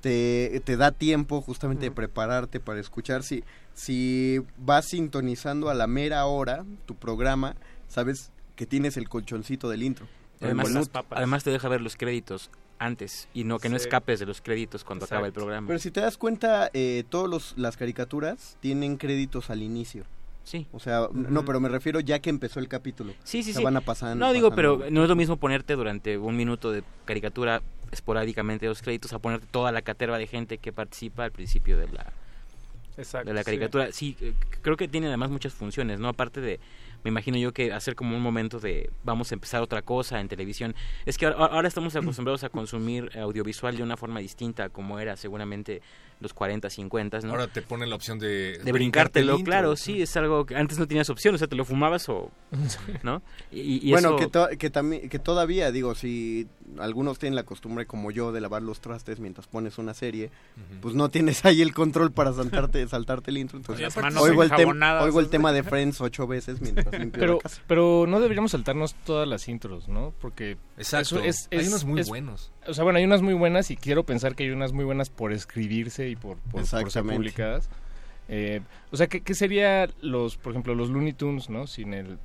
Te, 0.00 0.62
te 0.64 0.76
da 0.76 0.92
tiempo 0.92 1.40
justamente 1.42 1.84
de 1.86 1.90
prepararte 1.90 2.60
para 2.60 2.80
escuchar. 2.80 3.22
Si, 3.22 3.44
si 3.74 4.40
vas 4.56 4.86
sintonizando 4.86 5.68
a 5.68 5.74
la 5.74 5.86
mera 5.86 6.24
hora 6.26 6.64
tu 6.86 6.94
programa, 6.94 7.56
sabes 7.88 8.32
que 8.56 8.66
tienes 8.66 8.96
el 8.96 9.08
colchoncito 9.08 9.68
del 9.68 9.82
intro. 9.82 10.06
Además, 10.40 10.90
además 11.10 11.44
te 11.44 11.50
deja 11.50 11.68
ver 11.68 11.82
los 11.82 11.96
créditos 11.96 12.50
antes 12.78 13.28
y 13.34 13.44
no 13.44 13.58
que 13.58 13.68
no 13.68 13.76
escapes 13.76 14.18
de 14.18 14.26
los 14.26 14.40
créditos 14.40 14.84
cuando 14.84 15.04
acaba 15.04 15.26
el 15.26 15.32
programa. 15.32 15.66
Pero 15.66 15.78
si 15.78 15.90
te 15.90 16.00
das 16.00 16.16
cuenta, 16.16 16.70
eh, 16.72 17.04
todas 17.08 17.54
las 17.56 17.76
caricaturas 17.76 18.56
tienen 18.60 18.96
créditos 18.96 19.50
al 19.50 19.62
inicio. 19.62 20.04
Sí. 20.44 20.66
O 20.72 20.80
sea, 20.80 21.08
no, 21.12 21.44
pero 21.44 21.60
me 21.60 21.68
refiero 21.68 22.00
ya 22.00 22.18
que 22.18 22.30
empezó 22.30 22.58
el 22.58 22.68
capítulo. 22.68 23.12
Sí, 23.22 23.42
sí, 23.42 23.50
O 23.50 23.52
sea, 23.52 23.60
sí. 23.60 23.64
van 23.64 23.76
a 23.76 23.82
pasar. 23.82 24.16
no 24.16 24.32
digo, 24.32 24.50
pero 24.52 24.82
no 24.90 25.02
es 25.02 25.08
lo 25.08 25.14
mismo 25.14 25.36
ponerte 25.36 25.76
durante 25.76 26.16
un 26.16 26.34
minuto 26.36 26.72
de 26.72 26.82
caricatura 27.04 27.62
esporádicamente 27.90 28.66
los 28.66 28.82
créditos 28.82 29.12
a 29.12 29.18
ponerte 29.18 29.46
toda 29.50 29.72
la 29.72 29.82
caterva 29.82 30.18
de 30.18 30.26
gente 30.26 30.58
que 30.58 30.72
participa 30.72 31.24
al 31.24 31.32
principio 31.32 31.78
de 31.78 31.88
la 31.88 32.12
Exacto, 32.96 33.28
de 33.28 33.34
la 33.34 33.44
caricatura. 33.44 33.92
Sí, 33.92 34.16
eh, 34.20 34.34
creo 34.62 34.76
que 34.76 34.88
tiene 34.88 35.06
además 35.06 35.30
muchas 35.30 35.54
funciones, 35.54 36.00
¿no? 36.00 36.08
Aparte 36.08 36.40
de, 36.40 36.60
me 37.02 37.08
imagino 37.08 37.38
yo 37.38 37.52
que 37.52 37.72
hacer 37.72 37.94
como 37.94 38.16
un 38.16 38.22
momento 38.22 38.60
de 38.60 38.90
vamos 39.04 39.30
a 39.32 39.34
empezar 39.34 39.62
otra 39.62 39.82
cosa 39.82 40.20
en 40.20 40.28
televisión. 40.28 40.74
Es 41.06 41.16
que 41.16 41.26
ahora, 41.26 41.46
ahora 41.46 41.68
estamos 41.68 41.96
acostumbrados 41.96 42.44
a 42.44 42.48
consumir 42.48 43.10
audiovisual 43.18 43.76
de 43.76 43.82
una 43.82 43.96
forma 43.96 44.20
distinta 44.20 44.68
como 44.68 44.98
era 44.98 45.16
seguramente 45.16 45.82
los 46.20 46.34
40, 46.34 46.68
50, 46.70 47.20
¿no? 47.20 47.30
Ahora 47.30 47.46
te 47.48 47.62
ponen 47.62 47.88
la 47.90 47.96
opción 47.96 48.18
de... 48.18 48.58
de 48.62 48.72
brincártelo, 48.72 49.32
intro. 49.38 49.44
claro, 49.44 49.76
sí, 49.76 50.02
es 50.02 50.14
algo 50.16 50.44
que 50.46 50.54
antes 50.54 50.78
no 50.78 50.86
tenías 50.86 51.08
opción, 51.10 51.34
o 51.34 51.38
sea, 51.38 51.48
te 51.48 51.56
lo 51.56 51.64
fumabas 51.64 52.08
o, 52.10 52.30
¿no? 53.02 53.22
Y, 53.50 53.86
y 53.88 53.90
bueno, 53.92 54.10
eso- 54.10 54.16
que, 54.18 54.26
to- 54.26 54.48
que, 54.58 54.70
también, 54.70 55.08
que 55.08 55.18
todavía, 55.18 55.72
digo, 55.72 55.94
si 55.94 56.46
algunos 56.78 57.18
tienen 57.18 57.34
la 57.36 57.42
costumbre 57.44 57.86
como 57.86 58.10
yo 58.10 58.32
de 58.32 58.40
lavar 58.40 58.62
los 58.62 58.80
trastes 58.80 59.18
mientras 59.18 59.46
pones 59.46 59.78
una 59.78 59.94
serie, 59.94 60.30
pues 60.82 60.94
no 60.94 61.08
tienes 61.08 61.44
ahí 61.44 61.62
el 61.62 61.72
control 61.74 62.12
para 62.12 62.32
saltarte, 62.32 62.86
saltarte 62.88 63.30
el 63.30 63.38
intro. 63.38 63.56
Entonces, 63.58 63.82
Las 63.82 63.96
manos 63.96 64.22
oigo, 64.22 64.42
el, 64.42 64.50
tem- 64.50 64.54
enjabonadas. 64.60 65.04
oigo 65.04 65.20
el 65.20 65.28
tema 65.30 65.52
de 65.52 65.62
Friends 65.70 66.00
ocho 66.00 66.26
veces 66.26 66.60
mientras 66.60 66.92
limpio 66.92 67.18
Pero, 67.20 67.34
la 67.34 67.40
casa. 67.40 67.62
pero 67.66 68.04
no 68.06 68.20
deberíamos 68.20 68.50
saltarnos 68.52 68.94
todas 69.06 69.26
las 69.26 69.48
intros, 69.48 69.88
¿no? 69.88 70.12
Porque 70.20 70.58
Exacto. 70.76 71.18
es, 71.20 71.48
Hay 71.50 71.66
unos 71.66 71.84
muy 71.84 72.00
es- 72.02 72.08
buenos. 72.08 72.52
O 72.70 72.74
sea, 72.74 72.84
bueno, 72.84 72.98
hay 72.98 73.04
unas 73.04 73.20
muy 73.22 73.34
buenas 73.34 73.70
y 73.70 73.76
quiero 73.76 74.04
pensar 74.04 74.34
que 74.34 74.44
hay 74.44 74.50
unas 74.50 74.72
muy 74.72 74.84
buenas 74.84 75.10
por 75.10 75.32
escribirse 75.32 76.08
y 76.08 76.16
por, 76.16 76.36
por, 76.38 76.52
por 76.52 76.66
ser 76.66 76.80
Exactamente. 76.80 77.16
publicadas. 77.16 77.68
Eh, 78.28 78.60
o 78.92 78.96
sea, 78.96 79.08
¿qué, 79.08 79.20
qué 79.22 79.34
sería 79.34 79.88
los, 80.00 80.36
por 80.36 80.52
ejemplo, 80.52 80.74
los 80.74 80.88
Looney 80.88 81.12
Tunes, 81.12 81.50
¿no? 81.50 81.66
Sin 81.66 81.92
el... 81.94 82.18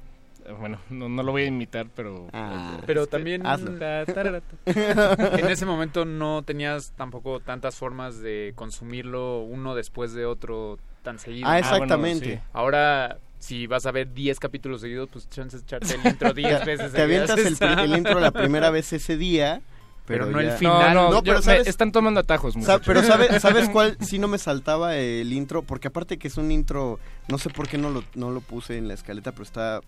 Bueno, 0.59 0.77
no, 0.91 1.09
no 1.09 1.23
lo 1.23 1.31
voy 1.31 1.41
a 1.41 1.45
imitar, 1.47 1.87
pero... 1.95 2.27
Ah, 2.31 2.77
Pero 2.85 3.03
este, 3.03 3.17
también 3.17 3.41
en 4.65 5.47
ese 5.49 5.65
momento 5.65 6.05
no 6.05 6.43
tenías 6.43 6.93
tampoco 6.95 7.39
tantas 7.39 7.75
formas 7.75 8.19
de 8.21 8.53
consumirlo 8.55 9.41
uno 9.41 9.73
después 9.73 10.13
de 10.13 10.25
otro 10.27 10.77
tan 11.01 11.17
seguido. 11.17 11.47
Ah, 11.49 11.57
exactamente. 11.57 12.25
bueno, 12.27 12.41
sí. 12.43 12.49
Ahora, 12.53 13.17
si 13.39 13.65
vas 13.65 13.87
a 13.87 13.91
ver 13.91 14.13
10 14.13 14.39
capítulos 14.39 14.81
seguidos, 14.81 15.09
pues 15.11 15.27
chances 15.29 15.63
echarte 15.63 15.95
el 15.95 16.05
intro 16.05 16.31
10 16.33 16.59
Te- 16.59 16.65
veces. 16.65 16.93
Te 16.93 17.01
avientas 17.01 17.39
el 17.39 17.97
intro 17.97 18.19
la 18.19 18.29
primera 18.31 18.69
vez 18.71 18.93
ese 18.93 19.17
día, 19.17 19.61
pero, 20.05 20.25
Pero 20.25 20.31
no 20.37 20.39
el 20.39 20.51
final. 20.51 20.93
No, 20.93 21.03
no, 21.03 21.09
No, 21.09 21.15
yo- 21.17 21.23
pero 21.23 21.37
me- 21.37 21.41
sabes- 21.43 21.67
están 21.67 21.91
tomando 21.91 22.19
atajos, 22.19 22.53
Sa- 22.53 22.59
muchachos. 22.59 22.83
pero 22.85 23.01
¿sabes, 23.03 23.29
¿sabes 23.41 23.69
cuál 23.69 23.97
sí 24.01 24.19
no 24.19 24.27
me 24.27 24.37
saltaba 24.37 24.95
el 24.95 25.31
intro? 25.33 25.63
Porque 25.63 25.87
aparte 25.87 26.17
que 26.17 26.27
es 26.27 26.37
un 26.37 26.51
intro, 26.51 26.99
no 27.27 27.37
sé 27.37 27.49
por 27.49 27.67
qué 27.67 27.77
no 27.77 27.89
lo, 27.89 28.03
no 28.15 28.31
lo 28.31 28.41
puse 28.41 28.77
en 28.77 28.87
la 28.87 28.93
escaleta, 28.93 29.31
pero 29.31 29.43
está 29.43 29.81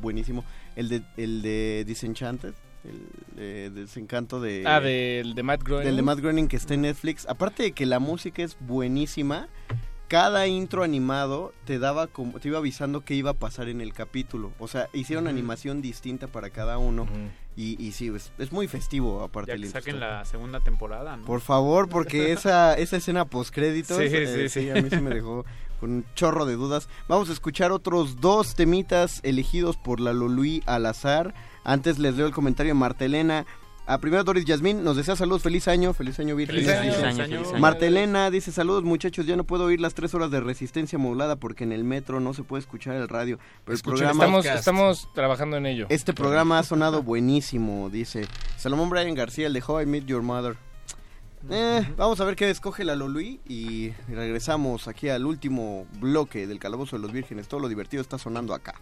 buenísimo. 0.00 0.44
El 0.76 0.88
de, 0.88 1.02
el 1.16 1.42
de 1.42 1.84
Disenchanted, 1.86 2.54
el 2.84 3.36
de 3.36 3.70
Desencanto 3.70 4.40
de... 4.40 4.62
Ah, 4.66 4.78
del 4.80 5.34
de 5.34 5.42
Matt 5.42 5.62
Groening. 5.62 5.86
Del 5.86 5.96
de 5.96 6.02
Matt 6.02 6.18
Groening 6.20 6.48
que 6.48 6.56
está 6.56 6.74
en 6.74 6.82
Netflix. 6.82 7.26
Aparte 7.28 7.62
de 7.62 7.72
que 7.72 7.86
la 7.86 7.98
música 7.98 8.42
es 8.42 8.56
buenísima, 8.60 9.48
cada 10.08 10.46
intro 10.46 10.82
animado 10.82 11.52
te 11.64 11.78
daba 11.78 12.06
como, 12.06 12.38
te 12.38 12.48
iba 12.48 12.58
avisando 12.58 13.00
qué 13.04 13.14
iba 13.14 13.30
a 13.30 13.34
pasar 13.34 13.68
en 13.68 13.80
el 13.80 13.92
capítulo. 13.92 14.52
O 14.58 14.68
sea, 14.68 14.88
hicieron 14.92 15.26
animación 15.28 15.80
distinta 15.82 16.26
para 16.28 16.50
cada 16.50 16.78
uno. 16.78 17.06
y, 17.56 17.82
y 17.84 17.92
sí, 17.92 18.08
es, 18.14 18.32
es 18.38 18.52
muy 18.52 18.66
festivo 18.68 19.22
aparte 19.22 19.52
Ya 19.52 19.58
que 19.62 19.68
saquen 19.68 20.00
la 20.00 20.24
segunda 20.24 20.60
temporada, 20.60 21.16
¿no? 21.16 21.24
por 21.24 21.40
favor, 21.40 21.88
porque 21.88 22.32
esa, 22.32 22.74
esa 22.74 22.96
escena 22.96 23.24
postcréditos, 23.24 23.96
Sí, 23.96 24.08
sí, 24.08 24.16
eh, 24.16 24.48
sí. 24.48 24.70
a 24.70 24.74
mí 24.74 24.88
sí 24.90 25.00
me 25.00 25.10
dejó 25.14 25.44
con 25.80 25.90
un 25.92 26.04
chorro 26.14 26.46
de 26.46 26.54
dudas. 26.54 26.88
Vamos 27.08 27.28
a 27.30 27.32
escuchar 27.32 27.72
otros 27.72 28.20
dos 28.20 28.54
temitas 28.54 29.20
elegidos 29.22 29.76
por 29.76 30.00
la 30.00 30.12
Lolui 30.12 30.62
al 30.66 30.86
azar. 30.86 31.34
Antes 31.64 31.98
les 31.98 32.16
leo 32.16 32.26
el 32.26 32.32
comentario 32.32 32.70
de 32.74 32.78
Martelena. 32.78 33.46
A 33.86 33.98
primero 33.98 34.24
Doris 34.24 34.46
Yasmín 34.46 34.82
nos 34.82 34.96
desea 34.96 35.14
saludos, 35.14 35.42
feliz 35.42 35.68
año, 35.68 35.92
feliz 35.92 36.18
año 36.18 36.36
Virgen. 36.36 36.56
Feliz 36.56 36.70
año, 36.70 36.92
feliz 36.92 37.04
año, 37.04 37.36
feliz 37.36 37.48
año. 37.50 37.58
Martelena 37.58 38.30
dice 38.30 38.50
saludos 38.50 38.82
muchachos, 38.82 39.26
ya 39.26 39.36
no 39.36 39.44
puedo 39.44 39.64
oír 39.64 39.78
las 39.78 39.92
tres 39.92 40.14
horas 40.14 40.30
de 40.30 40.40
resistencia 40.40 40.98
modulada 40.98 41.36
porque 41.36 41.64
en 41.64 41.72
el 41.72 41.84
metro 41.84 42.18
no 42.18 42.32
se 42.32 42.44
puede 42.44 42.60
escuchar 42.60 42.94
el 42.96 43.08
radio. 43.08 43.38
Pero 43.66 43.76
el 43.76 43.82
programa 43.82 44.12
estamos, 44.12 44.46
estamos 44.46 45.08
trabajando 45.12 45.58
en 45.58 45.66
ello. 45.66 45.86
este 45.90 46.14
programa 46.14 46.58
ha 46.58 46.62
sonado 46.62 47.02
buenísimo, 47.02 47.90
dice 47.90 48.26
Salomón 48.56 48.88
Brian 48.88 49.14
García, 49.14 49.48
el 49.48 49.52
de 49.52 49.62
How 49.66 49.82
I 49.82 49.86
Met 49.86 50.06
Your 50.06 50.22
Mother. 50.22 50.56
Eh, 51.50 51.86
vamos 51.98 52.18
a 52.22 52.24
ver 52.24 52.36
qué 52.36 52.48
escoge 52.48 52.84
la 52.84 52.96
Lolui 52.96 53.38
y 53.46 53.90
regresamos 54.08 54.88
aquí 54.88 55.10
al 55.10 55.26
último 55.26 55.86
bloque 56.00 56.46
del 56.46 56.58
Calabozo 56.58 56.96
de 56.96 57.02
los 57.02 57.12
Vírgenes. 57.12 57.48
Todo 57.48 57.60
lo 57.60 57.68
divertido 57.68 58.00
está 58.00 58.16
sonando 58.16 58.54
acá. 58.54 58.76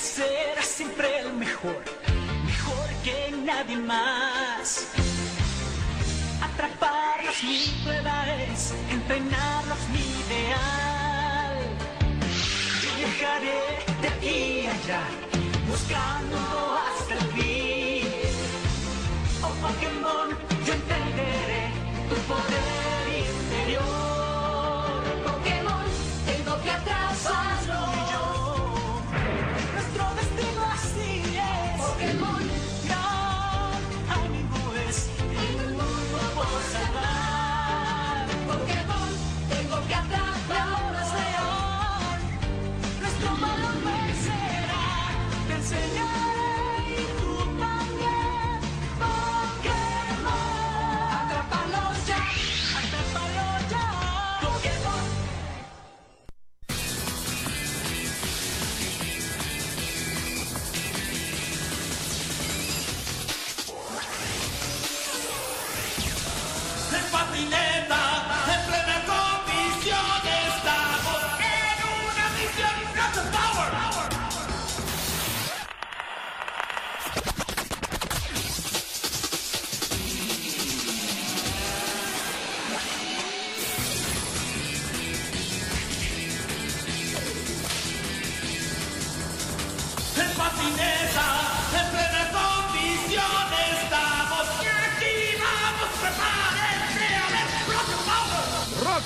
Que 0.00 0.62
siempre 0.62 1.20
el 1.20 1.32
mejor, 1.32 1.82
mejor 2.46 2.88
que 3.02 3.34
nadie 3.44 3.76
más. 3.78 4.86
Atraparlos 6.40 7.42
mi 7.42 7.82
prueba 7.82 8.24
es, 8.52 8.74
entrenarlos 8.92 9.78
mi 9.92 10.04
ideal. 10.22 11.58
Y 12.84 12.98
viajaré 12.98 13.60
de 14.02 14.08
aquí 14.08 14.66
allá, 14.68 15.02
buscando 15.68 16.38
hasta 16.78 17.14
el 17.14 17.32
fin. 17.32 18.08
Oh 19.42 19.54
Pokémon, 19.62 20.47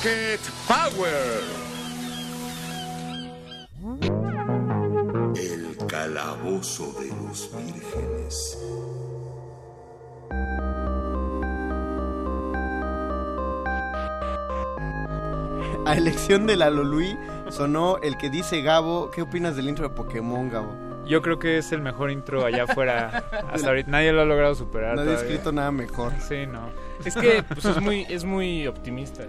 Rocket 0.02 0.40
Power. 0.66 1.42
El 5.36 5.76
calabozo 5.86 6.92
de 7.00 7.06
los 7.08 7.48
vírgenes. 7.54 8.58
A 15.86 15.94
elección 15.96 16.48
de 16.48 16.56
la 16.56 16.70
Lolui 16.70 17.16
sonó 17.50 17.98
el 17.98 18.16
que 18.16 18.28
dice 18.28 18.60
Gabo. 18.62 19.12
¿Qué 19.12 19.22
opinas 19.22 19.54
del 19.54 19.68
intro 19.68 19.88
de 19.88 19.94
Pokémon, 19.94 20.50
Gabo? 20.50 20.74
Yo 21.06 21.22
creo 21.22 21.38
que 21.38 21.58
es 21.58 21.70
el 21.70 21.80
mejor 21.80 22.10
intro 22.10 22.44
allá 22.44 22.64
afuera. 22.64 23.22
Hasta 23.52 23.68
ahorita 23.68 23.88
nadie 23.90 24.12
lo 24.12 24.22
ha 24.22 24.24
logrado 24.24 24.56
superar. 24.56 24.96
Nadie 24.96 25.12
ha 25.12 25.14
todavía. 25.14 25.30
escrito 25.30 25.52
nada 25.52 25.70
mejor. 25.70 26.12
Sí, 26.20 26.44
no. 26.46 26.70
Es 27.04 27.14
que 27.14 27.44
pues, 27.44 27.64
es, 27.64 27.80
muy, 27.80 28.04
es 28.08 28.24
muy 28.24 28.66
optimista. 28.66 29.22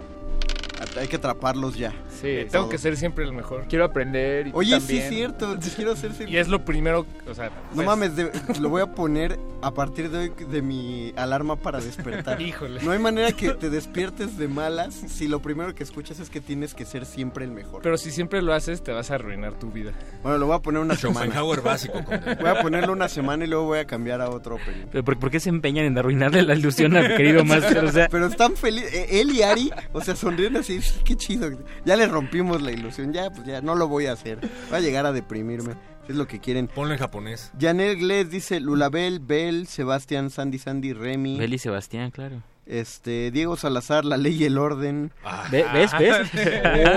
Hay 0.98 1.08
que 1.08 1.16
atraparlos 1.16 1.76
ya. 1.76 1.92
Sí, 2.20 2.46
Tengo 2.50 2.68
que 2.68 2.78
ser 2.78 2.96
siempre 2.96 3.24
el 3.24 3.32
mejor. 3.32 3.66
Quiero 3.68 3.84
aprender. 3.84 4.48
Y 4.48 4.50
Oye, 4.54 4.80
sí 4.80 4.86
también. 4.86 5.02
es 5.02 5.08
cierto, 5.08 5.56
quiero 5.76 5.96
ser 5.96 6.12
Y 6.28 6.36
es 6.36 6.48
lo 6.48 6.64
primero, 6.64 7.06
o 7.28 7.34
sea... 7.34 7.46
No 7.46 7.76
pues, 7.76 7.86
mames, 7.86 8.16
de- 8.16 8.30
lo 8.60 8.68
voy 8.68 8.82
a 8.82 8.86
poner 8.86 9.38
a 9.62 9.72
partir 9.72 10.10
de 10.10 10.18
hoy 10.18 10.32
de 10.50 10.62
mi 10.62 11.12
alarma 11.16 11.56
para 11.56 11.80
despertar. 11.80 12.40
Híjole. 12.42 12.82
No 12.82 12.92
hay 12.92 12.98
manera 12.98 13.32
que 13.32 13.50
te 13.50 13.70
despiertes 13.70 14.36
de 14.38 14.48
malas 14.48 14.94
si 14.94 15.28
lo 15.28 15.40
primero 15.40 15.74
que 15.74 15.82
escuchas 15.82 16.20
es 16.20 16.30
que 16.30 16.40
tienes 16.40 16.74
que 16.74 16.84
ser 16.84 17.06
siempre 17.06 17.44
el 17.44 17.50
mejor. 17.50 17.82
Pero 17.82 17.96
si 17.96 18.10
siempre 18.10 18.42
lo 18.42 18.52
haces, 18.52 18.82
te 18.82 18.92
vas 18.92 19.10
a 19.10 19.14
arruinar 19.16 19.54
tu 19.54 19.70
vida. 19.70 19.92
Bueno, 20.22 20.38
lo 20.38 20.46
voy 20.46 20.56
a 20.56 20.60
poner 20.60 20.80
una 20.82 20.96
semana. 20.96 21.42
Básico. 21.62 22.00
Voy 22.40 22.48
a 22.48 22.60
ponerlo 22.60 22.92
una 22.92 23.08
semana 23.08 23.44
y 23.44 23.48
luego 23.48 23.64
voy 23.66 23.78
a 23.78 23.86
cambiar 23.86 24.20
a 24.20 24.28
otro 24.28 24.56
opening. 24.56 24.86
Pero 24.90 25.04
¿por, 25.04 25.18
por 25.18 25.30
qué 25.30 25.40
se 25.40 25.48
empeñan 25.48 25.84
en 25.86 25.96
arruinarle 25.98 26.42
la 26.42 26.54
ilusión 26.54 26.96
al 26.96 27.16
querido 27.16 27.44
Master? 27.44 27.84
O 27.84 27.92
sea, 27.92 28.08
Pero 28.08 28.26
están 28.26 28.56
felices. 28.56 29.06
Él 29.10 29.30
y 29.30 29.42
Ari, 29.42 29.70
o 29.92 30.00
sea, 30.00 30.14
sonriendo 30.16 30.60
así. 30.60 30.73
"Sí, 30.82 31.00
Qué 31.04 31.16
chido. 31.16 31.50
Ya 31.84 31.96
le 31.96 32.06
rompimos 32.06 32.60
la 32.62 32.72
ilusión. 32.72 33.12
Ya, 33.12 33.30
pues 33.30 33.46
ya, 33.46 33.60
no 33.60 33.74
lo 33.74 33.88
voy 33.88 34.06
a 34.06 34.12
hacer. 34.12 34.38
Va 34.72 34.78
a 34.78 34.80
llegar 34.80 35.06
a 35.06 35.12
deprimirme. 35.12 35.74
Es 36.08 36.16
lo 36.16 36.26
que 36.26 36.38
quieren. 36.38 36.68
Ponlo 36.68 36.92
en 36.92 36.98
japonés. 37.00 37.50
Janel 37.58 37.96
Glez 37.98 38.28
dice 38.30 38.60
Lulabel, 38.60 39.20
Bel, 39.20 39.66
Sebastián, 39.66 40.28
Sandy, 40.30 40.58
Sandy, 40.58 40.92
Remy. 40.92 41.38
Beli 41.38 41.58
Sebastián, 41.58 42.10
claro. 42.10 42.42
Este, 42.66 43.30
Diego 43.30 43.56
Salazar, 43.58 44.06
La 44.06 44.16
Ley 44.16 44.34
y 44.42 44.44
el 44.44 44.56
Orden. 44.56 45.12
Ve- 45.50 45.66
¿Ves? 45.74 45.90
¿Ves? 45.98 46.30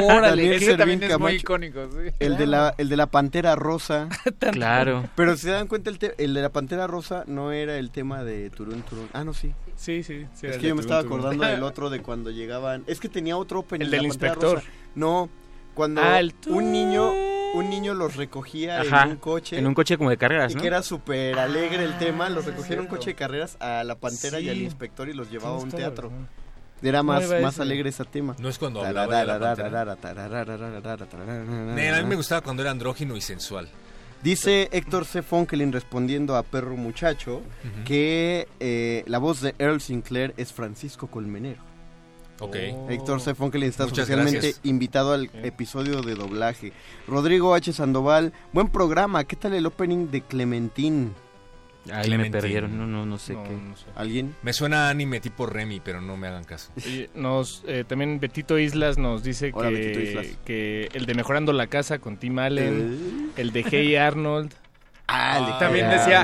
Órale, 0.01 0.55
ese 0.55 0.77
también 0.77 1.03
es 1.03 1.19
muy 1.19 1.33
icónico, 1.33 1.89
sí. 1.91 2.09
El 2.19 2.37
de 2.37 2.47
la 2.47 2.73
el 2.77 2.87
de 2.89 2.95
la 2.97 3.07
Pantera 3.07 3.55
Rosa. 3.55 4.07
Claro. 4.51 5.03
Pero 5.15 5.35
si 5.35 5.43
se 5.43 5.51
dan 5.51 5.67
cuenta 5.67 5.89
el, 5.89 5.99
te- 5.99 6.15
el 6.23 6.33
de 6.33 6.41
la 6.41 6.49
Pantera 6.49 6.87
Rosa 6.87 7.23
no 7.27 7.51
era 7.51 7.77
el 7.77 7.91
tema 7.91 8.23
de 8.23 8.49
Turun 8.49 8.81
Turun. 8.83 9.09
Ah, 9.13 9.23
no, 9.25 9.33
sí. 9.33 9.53
Sí, 9.77 10.03
sí. 10.03 10.25
sí, 10.33 10.47
es 10.47 10.57
que 10.57 10.67
yo 10.67 10.75
me 10.75 10.81
estaba 10.81 10.99
acordando 10.99 11.45
del 11.45 11.63
otro 11.63 11.89
de 11.89 12.01
cuando 12.01 12.31
llegaban. 12.31 12.83
Es 12.87 12.99
que 12.99 13.07
tenía 13.07 13.37
otro 13.37 13.59
opening. 13.59 13.85
El 13.85 13.91
de 13.91 13.97
del 13.97 14.05
inspector. 14.07 14.55
Rosa. 14.55 14.67
No, 14.95 15.29
cuando 15.73 16.01
Ah, 16.03 16.19
el 16.19 16.33
un 16.47 16.71
niño 16.71 17.13
un 17.53 17.69
niño 17.69 17.93
los 17.93 18.17
recogía 18.17 18.81
Ajá, 18.81 19.03
en 19.03 19.11
un 19.11 19.17
coche. 19.17 19.57
en 19.57 19.65
un 19.65 19.73
coche 19.73 19.97
como 19.97 20.09
de 20.09 20.17
carreras, 20.17 20.51
Y 20.51 20.55
¿no? 20.55 20.61
que 20.61 20.67
era 20.67 20.81
súper 20.83 21.39
alegre 21.39 21.83
el 21.85 21.97
tema. 21.97 22.29
Los 22.29 22.45
Ah, 22.45 22.49
recogía 22.49 22.73
en 22.75 22.81
un 22.81 22.87
coche 22.87 23.11
de 23.11 23.15
carreras 23.15 23.55
a 23.61 23.83
la 23.85 23.95
Pantera 23.95 24.39
y 24.39 24.49
al 24.49 24.57
inspector 24.57 25.07
y 25.07 25.13
los 25.13 25.31
llevaba 25.31 25.55
a 25.55 25.59
un 25.59 25.71
teatro. 25.71 26.11
Era 26.81 27.01
más, 27.03 27.23
más 27.41 27.59
alegre 27.59 27.89
ese 27.89 28.03
tema. 28.05 28.35
No 28.37 28.49
es 28.49 28.57
cuando 28.59 28.83
hablaba 28.83 29.19
de 29.19 29.25
la 29.25 29.95
Nel, 31.75 31.93
a 31.93 32.01
mí 32.01 32.07
me 32.09 32.15
gustaba 32.15 32.41
cuando 32.41 32.61
era 32.61 32.71
andrógino 32.71 33.15
y 33.15 33.21
sensual. 33.21 33.67
Dice 34.23 34.69
Héctor 34.71 35.05
C. 35.05 35.21
Fonkelin 35.21 35.71
respondiendo 35.71 36.35
a 36.35 36.43
Perro 36.43 36.75
Muchacho 36.75 37.41
que 37.85 38.47
eh, 38.59 39.03
la 39.07 39.19
voz 39.19 39.41
de 39.41 39.55
Earl 39.59 39.79
Sinclair 39.79 40.33
es 40.37 40.51
Francisco 40.51 41.07
Colmenero. 41.07 41.61
Ok. 42.39 42.55
Héctor 42.89 43.21
C. 43.21 43.35
Fonkelin 43.35 43.69
está 43.69 43.85
especialmente 43.85 44.55
invitado 44.63 45.13
al 45.13 45.29
episodio 45.43 46.01
de 46.01 46.15
doblaje. 46.15 46.73
Rodrigo 47.07 47.55
H. 47.55 47.73
Sandoval, 47.73 48.33
buen 48.53 48.69
programa. 48.69 49.23
¿Qué 49.23 49.35
tal 49.35 49.53
el 49.53 49.65
opening 49.65 50.09
de 50.11 50.21
Clementín? 50.21 51.13
Ahí 51.91 52.17
me 52.17 52.29
perdieron, 52.29 52.77
no, 52.77 52.85
no, 52.87 53.05
no 53.05 53.17
sé 53.17 53.33
No, 53.33 53.43
qué. 53.43 53.49
no 53.51 53.75
sé. 53.77 53.85
¿Alguien? 53.95 54.35
Me 54.43 54.53
suena 54.53 54.87
a 54.87 54.89
anime 54.89 55.19
tipo 55.19 55.45
Remy, 55.45 55.79
pero 55.79 56.01
no 56.01 56.17
me 56.17 56.27
hagan 56.27 56.43
caso. 56.43 56.71
Y 56.77 57.07
nos, 57.15 57.63
eh, 57.67 57.83
también 57.87 58.19
Betito 58.19 58.57
Islas 58.59 58.97
nos 58.97 59.23
dice 59.23 59.51
Hola, 59.53 59.69
que, 59.69 60.03
Islas. 60.03 60.27
que 60.45 60.89
el 60.93 61.05
de 61.05 61.13
Mejorando 61.15 61.53
la 61.53 61.67
Casa 61.67 61.99
con 61.99 62.17
Tim 62.17 62.39
Allen, 62.39 63.31
el 63.37 63.51
de 63.51 63.63
Hey 63.69 63.95
Arnold. 63.95 64.53
Ah, 65.09 65.37
el 65.39 65.45
de 65.45 65.51
también 65.59 65.85
Hey 65.89 65.97
decía, 65.99 66.21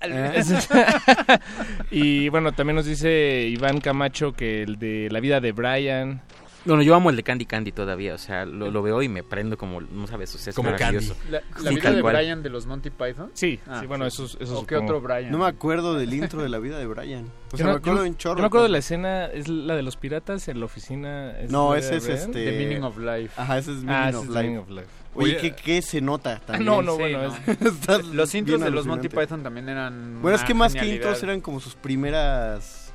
Arnold. 0.00 0.68
¿ah? 0.72 1.40
y 1.90 2.30
bueno, 2.30 2.52
también 2.52 2.76
nos 2.76 2.86
dice 2.86 3.46
Iván 3.46 3.80
Camacho 3.80 4.32
que 4.32 4.62
el 4.62 4.78
de 4.78 5.08
La 5.10 5.20
vida 5.20 5.40
de 5.40 5.52
Brian. 5.52 6.22
Bueno, 6.66 6.82
yo 6.82 6.94
amo 6.94 7.10
el 7.10 7.16
de 7.16 7.22
Candy 7.22 7.46
Candy 7.46 7.72
todavía, 7.72 8.14
o 8.14 8.18
sea, 8.18 8.44
lo, 8.44 8.70
lo 8.70 8.82
veo 8.82 9.00
y 9.02 9.08
me 9.08 9.22
prendo 9.22 9.56
como, 9.56 9.80
no 9.80 10.06
sabes, 10.06 10.34
o 10.34 10.38
sea, 10.38 10.50
es 10.50 10.56
Como 10.56 10.70
maravilloso. 10.70 11.14
La, 11.30 11.40
la 11.62 11.70
Sí, 11.70 11.76
vida 11.76 11.92
de 11.92 12.02
cual. 12.02 12.16
Brian 12.16 12.42
de 12.42 12.50
los 12.50 12.66
Monty 12.66 12.90
Python. 12.90 13.30
Sí, 13.34 13.58
Ah, 13.66 13.78
sí, 13.80 13.86
bueno, 13.86 14.04
esos, 14.06 14.36
esos 14.40 14.58
¿O 14.62 14.66
qué 14.66 14.76
otro 14.76 15.00
Brian? 15.00 15.30
No 15.30 15.38
me 15.38 15.46
acuerdo 15.46 15.94
del 15.94 16.12
intro 16.12 16.42
de 16.42 16.48
la 16.48 16.58
vida 16.58 16.78
de 16.78 16.86
Brian. 16.86 17.24
O 17.24 17.50
Yo 17.52 17.56
sea, 17.58 17.66
no- 17.66 17.72
me 17.72 17.78
acuerdo 17.78 17.98
yo- 17.98 18.02
de 18.04 18.08
un 18.10 18.16
chorro. 18.16 18.36
Yo 18.36 18.42
me 18.42 18.46
acuerdo 18.48 18.64
de 18.64 18.72
la 18.72 18.78
escena, 18.78 19.26
es 19.26 19.48
la 19.48 19.76
de 19.76 19.82
los 19.82 19.96
piratas 19.96 20.48
en 20.48 20.58
la 20.60 20.66
oficina. 20.66 21.38
¿es 21.38 21.50
No, 21.50 21.74
ese 21.74 21.90
de 21.92 21.96
es 21.98 22.04
Brian? 22.04 22.18
este. 22.20 22.44
The 22.44 22.58
Meaning 22.58 22.82
of 22.82 22.98
Life. 22.98 23.30
Ajá, 23.40 23.58
ese 23.58 23.70
es 23.70 23.76
Meaning, 23.78 23.90
Ah, 23.90 24.08
ese 24.08 24.18
of, 24.18 24.24
es 24.24 24.30
life. 24.30 24.42
Meaning 24.42 24.58
of 24.58 24.70
Life. 24.70 24.86
Oye, 25.14 25.36
¿qué, 25.38 25.54
qué 25.54 25.80
se 25.80 26.00
nota 26.02 26.40
también? 26.40 26.66
no, 26.66 26.82
no, 26.82 26.92
Sí, 26.92 26.98
bueno, 26.98 27.22
no. 27.22 27.96
es- 27.96 28.04
Los 28.12 28.34
intros 28.34 28.60
de 28.60 28.70
los 28.70 28.86
Monty. 28.86 29.08
Python 29.08 29.42
también 29.42 29.68
eran. 29.68 30.20
Bueno, 30.20 30.36
es 30.36 30.42
que 30.44 30.52
más 30.52 30.74
que 30.74 30.86
intros 30.86 31.22
eran 31.22 31.40
como 31.40 31.60
sus 31.60 31.74
primeras. 31.74 32.85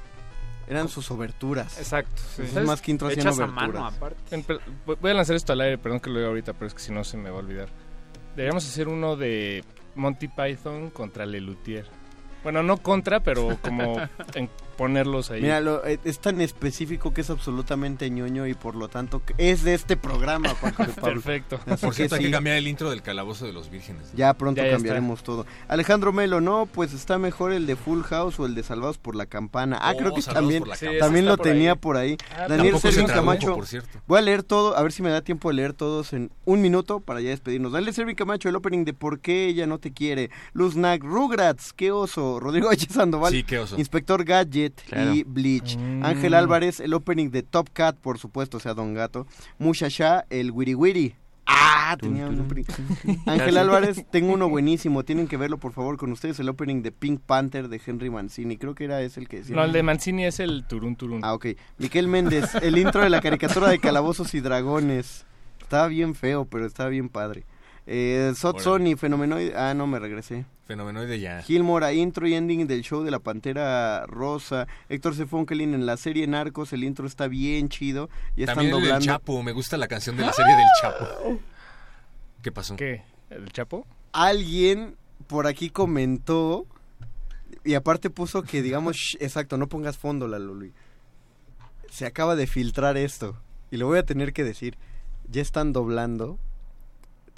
Eran 0.72 0.88
sus 0.88 1.12
oberturas. 1.12 1.78
Exacto. 1.78 2.22
sí. 2.34 2.44
Esos 2.44 2.66
más 2.66 2.82
que 2.82 2.94
hacían 2.94 3.28
a 3.28 3.32
oberturas. 3.32 3.54
mano, 3.54 3.86
aparte. 3.86 4.46
Voy 4.86 5.12
a 5.12 5.14
lanzar 5.14 5.36
esto 5.36 5.52
al 5.52 5.60
aire, 5.60 5.78
perdón 5.78 6.00
que 6.00 6.10
lo 6.10 6.16
diga 6.16 6.30
ahorita, 6.30 6.54
pero 6.54 6.68
es 6.68 6.74
que 6.74 6.80
si 6.80 6.94
no 6.94 7.04
se 7.04 7.18
me 7.18 7.30
va 7.30 7.36
a 7.36 7.40
olvidar. 7.40 7.68
Deberíamos 8.38 8.66
hacer 8.66 8.88
uno 8.88 9.18
de 9.18 9.66
Monty 9.96 10.30
Python 10.30 10.90
contra 10.90 11.26
Lelutier. 11.26 11.86
Bueno, 12.42 12.64
no 12.64 12.78
contra, 12.78 13.20
pero 13.20 13.58
como 13.62 13.98
en 14.34 14.50
ponerlos 14.82 15.30
ahí. 15.30 15.42
Mira, 15.44 15.62
lo- 15.62 15.86
eh, 15.86 16.00
es 16.04 16.20
tan 16.20 16.42
específico 16.42 17.14
que 17.14 17.22
es 17.22 17.30
absolutamente 17.30 18.10
ñoño 18.10 18.48
y 18.48 18.56
por 18.56 18.76
lo 18.76 18.88
tanto 18.88 19.24
que 19.24 19.36
es 19.38 19.64
de 19.64 19.76
este 19.76 19.96
programa, 19.96 20.50
Juanjo 20.56 20.84
de 20.86 20.94
Pablo. 20.94 21.22
Perfecto. 21.22 21.60
Así 21.68 21.86
Por 21.86 21.92
que 21.92 21.96
cierto, 21.98 22.16
hay 22.16 22.22
sí, 22.22 22.26
que 22.28 22.32
cambiar 22.32 22.58
el 22.58 22.68
intro 22.68 22.90
del 22.90 23.04
calabozo 23.04 23.46
de 23.46 23.54
los 23.54 23.70
vírgenes. 23.70 24.12
Ya 24.16 24.34
pronto 24.34 24.60
Ya, 24.62 24.68
ya 24.70 24.74
cambiaremos 24.74 25.22
todo. 25.22 25.46
Alejandro 25.68 26.12
Melo, 26.14 26.42
no, 26.42 26.66
pues 26.66 26.94
está 26.94 27.20
mejor 27.20 27.54
el 27.54 27.68
de 27.68 27.76
Full 27.76 28.02
House 28.04 28.40
o 28.40 28.46
el 28.48 28.56
de 28.56 28.64
Salvados 28.64 28.98
por 28.98 29.16
la 29.16 29.28
Campana. 29.28 29.78
Ah, 29.80 29.92
Oh, 29.94 29.98
creo 29.98 30.14
que 30.16 30.22
también, 30.24 30.64
Sí, 30.76 30.88
también 31.00 31.26
lo 31.26 31.38
por 31.38 31.46
ahí. 31.48 31.54
tenía 31.54 31.76
por 31.76 31.98
ahí. 31.98 32.18
Ah, 32.36 32.48
Daniel 32.48 32.76
se 32.80 32.92
Servin 32.92 33.06
Camacho. 33.08 33.54
por 33.56 33.68
cierto. 33.68 34.00
Voy 34.08 34.18
a 34.18 34.22
leer 34.22 34.42
todo, 34.42 34.76
a 34.78 34.82
ver 34.82 34.92
si 34.92 35.04
me 35.04 35.10
da 35.12 35.22
tiempo 35.22 35.50
de 35.50 35.56
leer 35.56 35.74
todos 35.74 36.14
en 36.14 36.32
un 36.46 36.62
minuto 36.62 37.00
para 37.02 37.22
ya 37.22 37.30
despedirnos. 37.30 37.72
Dale 37.74 37.94
Servin 37.94 38.16
Camacho, 38.16 38.50
el 38.50 38.56
opening 38.56 38.84
de 38.86 38.94
¿Por 38.94 39.20
qué 39.20 39.46
ella 39.48 39.68
no 39.68 39.78
te 39.80 39.92
quiere? 39.94 40.32
Luz 40.54 40.76
Nag, 40.76 41.04
Rugrats, 41.04 41.74
qué 41.74 41.92
oso. 41.92 42.40
Rodrigo 42.40 42.70
H. 42.72 42.88
Sandoval, 42.90 43.32
Sí, 43.32 43.44
qué 43.44 43.60
oso. 43.60 43.78
Inspector 43.78 44.24
Gadget 44.24 44.71
Claro. 44.88 45.14
y 45.14 45.24
Bleach. 45.24 45.78
Mm. 45.78 46.04
Ángel 46.06 46.34
Álvarez, 46.34 46.80
el 46.80 46.94
opening 46.94 47.30
de 47.30 47.44
Top 47.44 47.70
Cat, 47.74 47.98
por 47.98 48.18
supuesto, 48.18 48.58
o 48.58 48.60
sea, 48.60 48.74
Don 48.74 48.94
Gato. 48.94 49.28
Mushasha, 49.60 50.26
el 50.30 50.52
Wiri 50.52 50.76
Wiri. 50.76 51.16
Ah, 51.46 51.98
tenía 52.00 52.28
un 52.28 52.40
opening. 52.40 52.64
Ángel 53.26 53.58
Álvarez, 53.58 54.06
tengo 54.10 54.34
uno 54.34 54.48
buenísimo. 54.50 55.04
Tienen 55.04 55.28
que 55.28 55.38
verlo, 55.38 55.58
por 55.58 55.74
favor, 55.74 55.98
con 55.98 56.12
ustedes. 56.12 56.40
El 56.40 56.48
opening 56.48 56.82
de 56.82 56.92
Pink 56.92 57.20
Panther 57.20 57.68
de 57.68 57.82
Henry 57.86 58.10
Mancini. 58.10 58.58
Creo 58.58 58.76
que 58.76 58.86
era 58.86 59.02
ese 59.02 59.20
el 59.20 59.28
que 59.28 59.38
decía. 59.38 59.56
No, 59.56 59.64
el 59.64 59.72
de 59.74 59.84
Mancini 59.84 60.26
es 60.26 60.40
el 60.40 60.64
Turun 60.66 60.96
Turun. 60.96 61.20
Ah, 61.24 61.34
ok. 61.34 61.48
Miquel 61.78 62.08
Méndez, 62.08 62.56
el 62.56 62.78
intro 62.78 63.02
de 63.02 63.10
la 63.10 63.20
caricatura 63.22 63.70
de 63.70 63.80
Calabozos 63.80 64.34
y 64.34 64.40
Dragones. 64.40 65.26
Estaba 65.62 65.88
bien 65.88 66.16
feo, 66.16 66.46
pero 66.46 66.66
estaba 66.66 66.90
bien 66.90 67.10
padre. 67.10 67.46
Eh. 67.94 68.32
Sony, 68.36 68.96
Fenomenoide. 68.96 69.54
Ah, 69.54 69.74
no, 69.74 69.86
me 69.86 70.00
regresé. 70.00 70.46
Fenomenoide 70.66 71.20
ya. 71.20 71.42
Gilmora, 71.42 71.92
intro 71.92 72.26
y 72.26 72.36
ending 72.36 72.66
del 72.66 72.84
show 72.84 73.04
de 73.04 73.12
la 73.12 73.20
Pantera 73.20 74.06
Rosa. 74.06 74.66
Héctor 74.88 75.14
C. 75.14 75.26
Fonkelin 75.26 75.74
en 75.74 75.86
la 75.86 75.98
serie 75.98 76.26
Narcos. 76.26 76.72
El 76.72 76.86
intro 76.86 77.06
está 77.06 77.28
bien 77.28 77.68
chido. 77.68 78.10
Y 78.38 78.44
están 78.44 78.56
También 78.56 78.76
el 78.76 78.82
del 78.82 78.90
doblando. 78.92 79.06
Chapo, 79.06 79.44
me 79.44 79.52
gusta 79.52 79.76
la 79.76 79.90
canción 79.90 80.16
de 80.16 80.26
la 80.26 80.32
serie 80.32 80.56
del 80.56 80.66
Chapo. 80.82 81.40
¿Qué 82.42 82.52
pasó? 82.54 82.78
¿Qué? 82.78 83.04
¿El 83.30 83.52
Chapo? 83.52 83.86
Alguien 84.14 84.96
por 85.28 85.46
aquí 85.46 85.70
comentó. 85.70 86.66
Y 87.66 87.74
aparte 87.74 88.10
puso 88.10 88.42
que, 88.44 88.62
digamos, 88.62 88.96
shh, 88.96 89.18
exacto, 89.20 89.58
no 89.58 89.68
pongas 89.68 89.98
fondo, 89.98 90.30
la 90.30 90.40
Luli. 90.40 90.72
Se 91.90 92.06
acaba 92.06 92.38
de 92.38 92.48
filtrar 92.48 92.96
esto. 92.96 93.38
Y 93.70 93.76
lo 93.76 93.88
voy 93.88 94.00
a 94.00 94.06
tener 94.06 94.32
que 94.32 94.46
decir. 94.46 94.78
Ya 95.30 95.42
están 95.42 95.74
doblando 95.74 96.40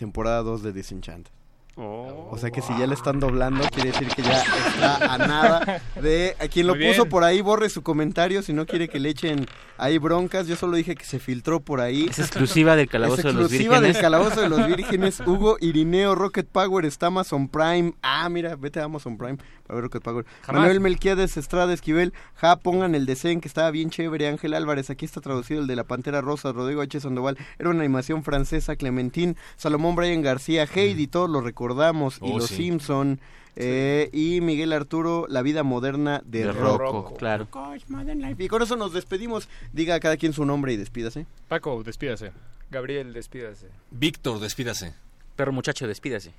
temporada 0.03 0.43
2 0.43 0.61
de 0.63 0.73
Disenchant. 0.73 1.29
O 1.75 2.37
sea 2.39 2.51
que 2.51 2.61
si 2.61 2.77
ya 2.77 2.85
le 2.87 2.93
están 2.93 3.19
doblando, 3.19 3.67
quiere 3.69 3.91
decir 3.91 4.07
que 4.09 4.21
ya 4.21 4.41
está 4.41 5.13
a 5.13 5.17
nada 5.17 5.81
de... 6.01 6.35
A 6.39 6.47
quien 6.47 6.67
lo 6.67 6.75
Muy 6.75 6.87
puso 6.87 7.03
bien. 7.03 7.09
por 7.09 7.23
ahí, 7.23 7.41
borre 7.41 7.69
su 7.69 7.81
comentario 7.81 8.41
si 8.43 8.53
no 8.53 8.65
quiere 8.65 8.87
que 8.89 8.99
le 8.99 9.09
echen 9.09 9.45
ahí 9.77 9.97
broncas. 9.97 10.47
Yo 10.47 10.55
solo 10.55 10.77
dije 10.77 10.95
que 10.95 11.05
se 11.05 11.19
filtró 11.19 11.59
por 11.61 11.81
ahí. 11.81 12.05
Es 12.09 12.19
exclusiva 12.19 12.75
del 12.75 12.87
Calabozo 12.89 13.21
Es 13.21 13.23
de 13.25 13.33
los 13.33 13.41
exclusiva 13.43 13.75
Vírgenes. 13.79 13.95
del 13.95 14.01
Calabozo 14.01 14.41
de 14.41 14.49
los 14.49 14.67
Vírgenes. 14.67 15.19
Hugo 15.25 15.57
Irineo, 15.61 16.13
Rocket 16.15 16.47
Power, 16.47 16.85
está 16.85 17.07
Amazon 17.07 17.47
Prime. 17.47 17.93
Ah, 18.03 18.29
mira, 18.29 18.55
vete 18.55 18.79
a 18.79 18.83
Amazon 18.83 19.17
Prime 19.17 19.37
para 19.65 19.75
ver 19.75 19.83
Rocket 19.85 20.03
Power. 20.03 20.25
Jamás. 20.43 20.61
Manuel 20.61 20.79
Melquiades 20.79 21.37
Estrada 21.37 21.73
Esquivel. 21.73 22.13
Ja, 22.35 22.57
pongan 22.57 22.93
el 22.93 23.05
deseen 23.07 23.41
que 23.41 23.47
estaba 23.47 23.71
bien 23.71 23.89
chévere. 23.89 24.27
Ángel 24.27 24.53
Álvarez, 24.53 24.89
aquí 24.91 25.05
está 25.05 25.21
traducido 25.21 25.61
el 25.61 25.67
de 25.67 25.75
la 25.75 25.85
Pantera 25.85 26.21
Rosa. 26.21 26.51
Rodrigo 26.51 26.81
H. 26.81 26.99
Sandoval. 26.99 27.37
Era 27.57 27.69
una 27.69 27.79
animación 27.79 28.23
francesa. 28.23 28.75
Clementín, 28.75 29.37
Salomón 29.55 29.95
Brian 29.95 30.21
García, 30.21 30.67
Heidi, 30.71 31.07
todos 31.07 31.29
lo 31.29 31.41
recordamos. 31.67 32.17
y 32.21 32.31
Oh, 32.31 32.37
los 32.39 32.47
sí. 32.49 32.55
Simpson. 32.57 33.19
eh, 33.55 34.09
y 34.11 34.41
Miguel 34.41 34.73
Arturo, 34.73 35.25
La 35.29 35.41
vida 35.43 35.63
moderna 35.63 36.21
de, 36.25 36.39
De 36.45 36.51
Rocco. 36.51 36.77
Rocco, 36.77 37.13
claro. 37.15 37.47
Y 38.37 38.47
con 38.47 38.61
eso 38.61 38.75
nos 38.75 38.93
despedimos. 38.93 39.47
Diga 39.71 39.95
a 39.95 39.99
cada 39.99 40.17
quien 40.17 40.33
su 40.33 40.43
nombre 40.45 40.73
y 40.73 40.77
despídase. 40.77 41.25
Paco, 41.47 41.83
despídase. 41.83 42.31
Gabriel, 42.71 43.13
despídase. 43.13 43.67
Víctor, 43.91 44.39
despídase. 44.39 44.93
Perro 45.35 45.51
muchacho, 45.51 45.87
despídase. 45.87 46.31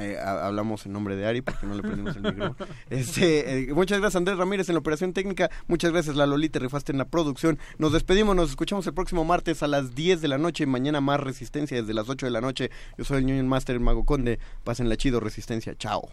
Eh, 0.00 0.16
ha- 0.18 0.46
hablamos 0.46 0.86
en 0.86 0.92
nombre 0.92 1.14
de 1.14 1.26
Ari 1.26 1.42
porque 1.42 1.66
no 1.66 1.74
le 1.74 1.82
prendimos 1.82 2.16
el 2.16 2.22
micrófono. 2.22 2.56
Este, 2.90 3.68
eh, 3.70 3.74
muchas 3.74 3.98
gracias 4.00 4.16
Andrés 4.16 4.38
Ramírez 4.38 4.68
en 4.68 4.74
la 4.74 4.78
operación 4.80 5.12
técnica. 5.12 5.50
Muchas 5.68 5.92
gracias 5.92 6.16
La 6.16 6.26
Lolita 6.26 6.58
Rifaste 6.58 6.92
en 6.92 6.98
la 6.98 7.04
producción. 7.04 7.58
Nos 7.78 7.92
despedimos, 7.92 8.34
nos 8.34 8.50
escuchamos 8.50 8.86
el 8.86 8.94
próximo 8.94 9.24
martes 9.24 9.62
a 9.62 9.68
las 9.68 9.94
10 9.94 10.20
de 10.22 10.28
la 10.28 10.38
noche. 10.38 10.66
Mañana 10.66 11.00
más 11.00 11.20
Resistencia 11.20 11.76
desde 11.80 11.94
las 11.94 12.08
8 12.08 12.26
de 12.26 12.32
la 12.32 12.40
noche. 12.40 12.70
Yo 12.98 13.04
soy 13.04 13.18
el 13.18 13.24
Union 13.24 13.46
Master, 13.48 13.74
el 13.76 13.80
Mago 13.80 14.04
Conde. 14.04 14.38
Pásenla 14.64 14.96
chido, 14.96 15.20
Resistencia. 15.20 15.74
Chao. 15.76 16.08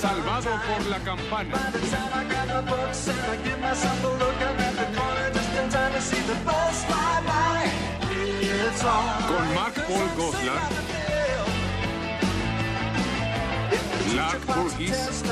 Salvado 0.00 0.50
por 0.66 0.86
la 0.86 0.98
campana. 1.00 1.56
Con 9.28 9.54
Mark 9.54 9.74
Paul 9.86 10.08
Goslar. 10.16 10.60
Lark 14.16 14.46
Burgess. 14.46 15.22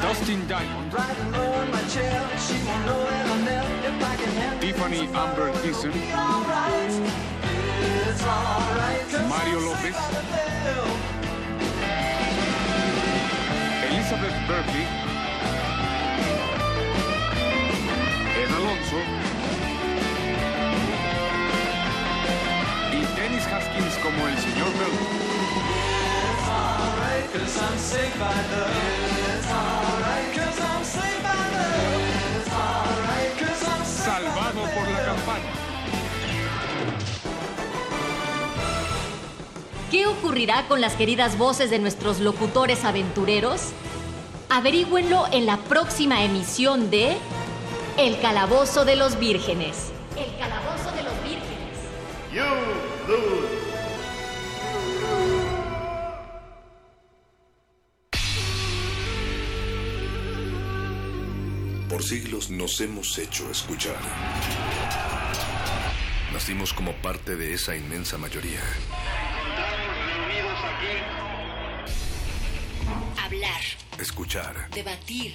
Dustin 0.00 0.46
Diamond. 0.48 0.92
Tiffany 4.60 5.08
Amber 5.14 5.52
Thiessen. 5.62 5.92
Mario 9.28 9.60
López. 9.60 9.96
Elizabeth 13.84 14.48
Berkeley. 14.48 15.09
Alonso. 18.48 18.96
Y 22.92 23.20
Dennis 23.20 23.46
Haskins 23.46 23.96
como 24.02 24.28
el 24.28 24.38
señor 24.38 24.72
Bell. 24.78 25.30
Salvado 33.84 34.62
por 34.74 34.90
la 34.90 35.04
campana. 35.04 35.44
¿Qué 39.90 40.06
ocurrirá 40.06 40.66
con 40.68 40.80
las 40.80 40.94
queridas 40.94 41.36
voces 41.36 41.70
de 41.70 41.78
nuestros 41.78 42.20
locutores 42.20 42.84
aventureros? 42.84 43.72
Averígüenlo 44.48 45.26
en 45.32 45.46
la 45.46 45.56
próxima 45.58 46.24
emisión 46.24 46.90
de 46.90 47.16
El 48.00 48.18
Calabozo 48.18 48.86
de 48.86 48.96
los 48.96 49.18
Vírgenes. 49.18 49.92
El 50.16 50.34
Calabozo 50.38 50.90
de 50.92 51.02
los 51.02 51.22
Vírgenes. 51.22 51.76
You 52.32 52.46
lose. 53.06 53.60
Por 61.88 62.02
siglos 62.02 62.50
nos 62.50 62.80
hemos 62.80 63.18
hecho 63.18 63.50
escuchar. 63.50 63.96
Nacimos 66.32 66.72
como 66.72 66.92
parte 67.02 67.36
de 67.36 67.52
esa 67.54 67.76
inmensa 67.76 68.16
mayoría. 68.16 68.60
Hablar, 73.22 73.60
Escuchar. 73.98 74.70
debatir, 74.70 75.34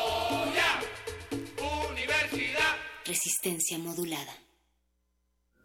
Resistencia 3.11 3.77
modulada. 3.77 4.33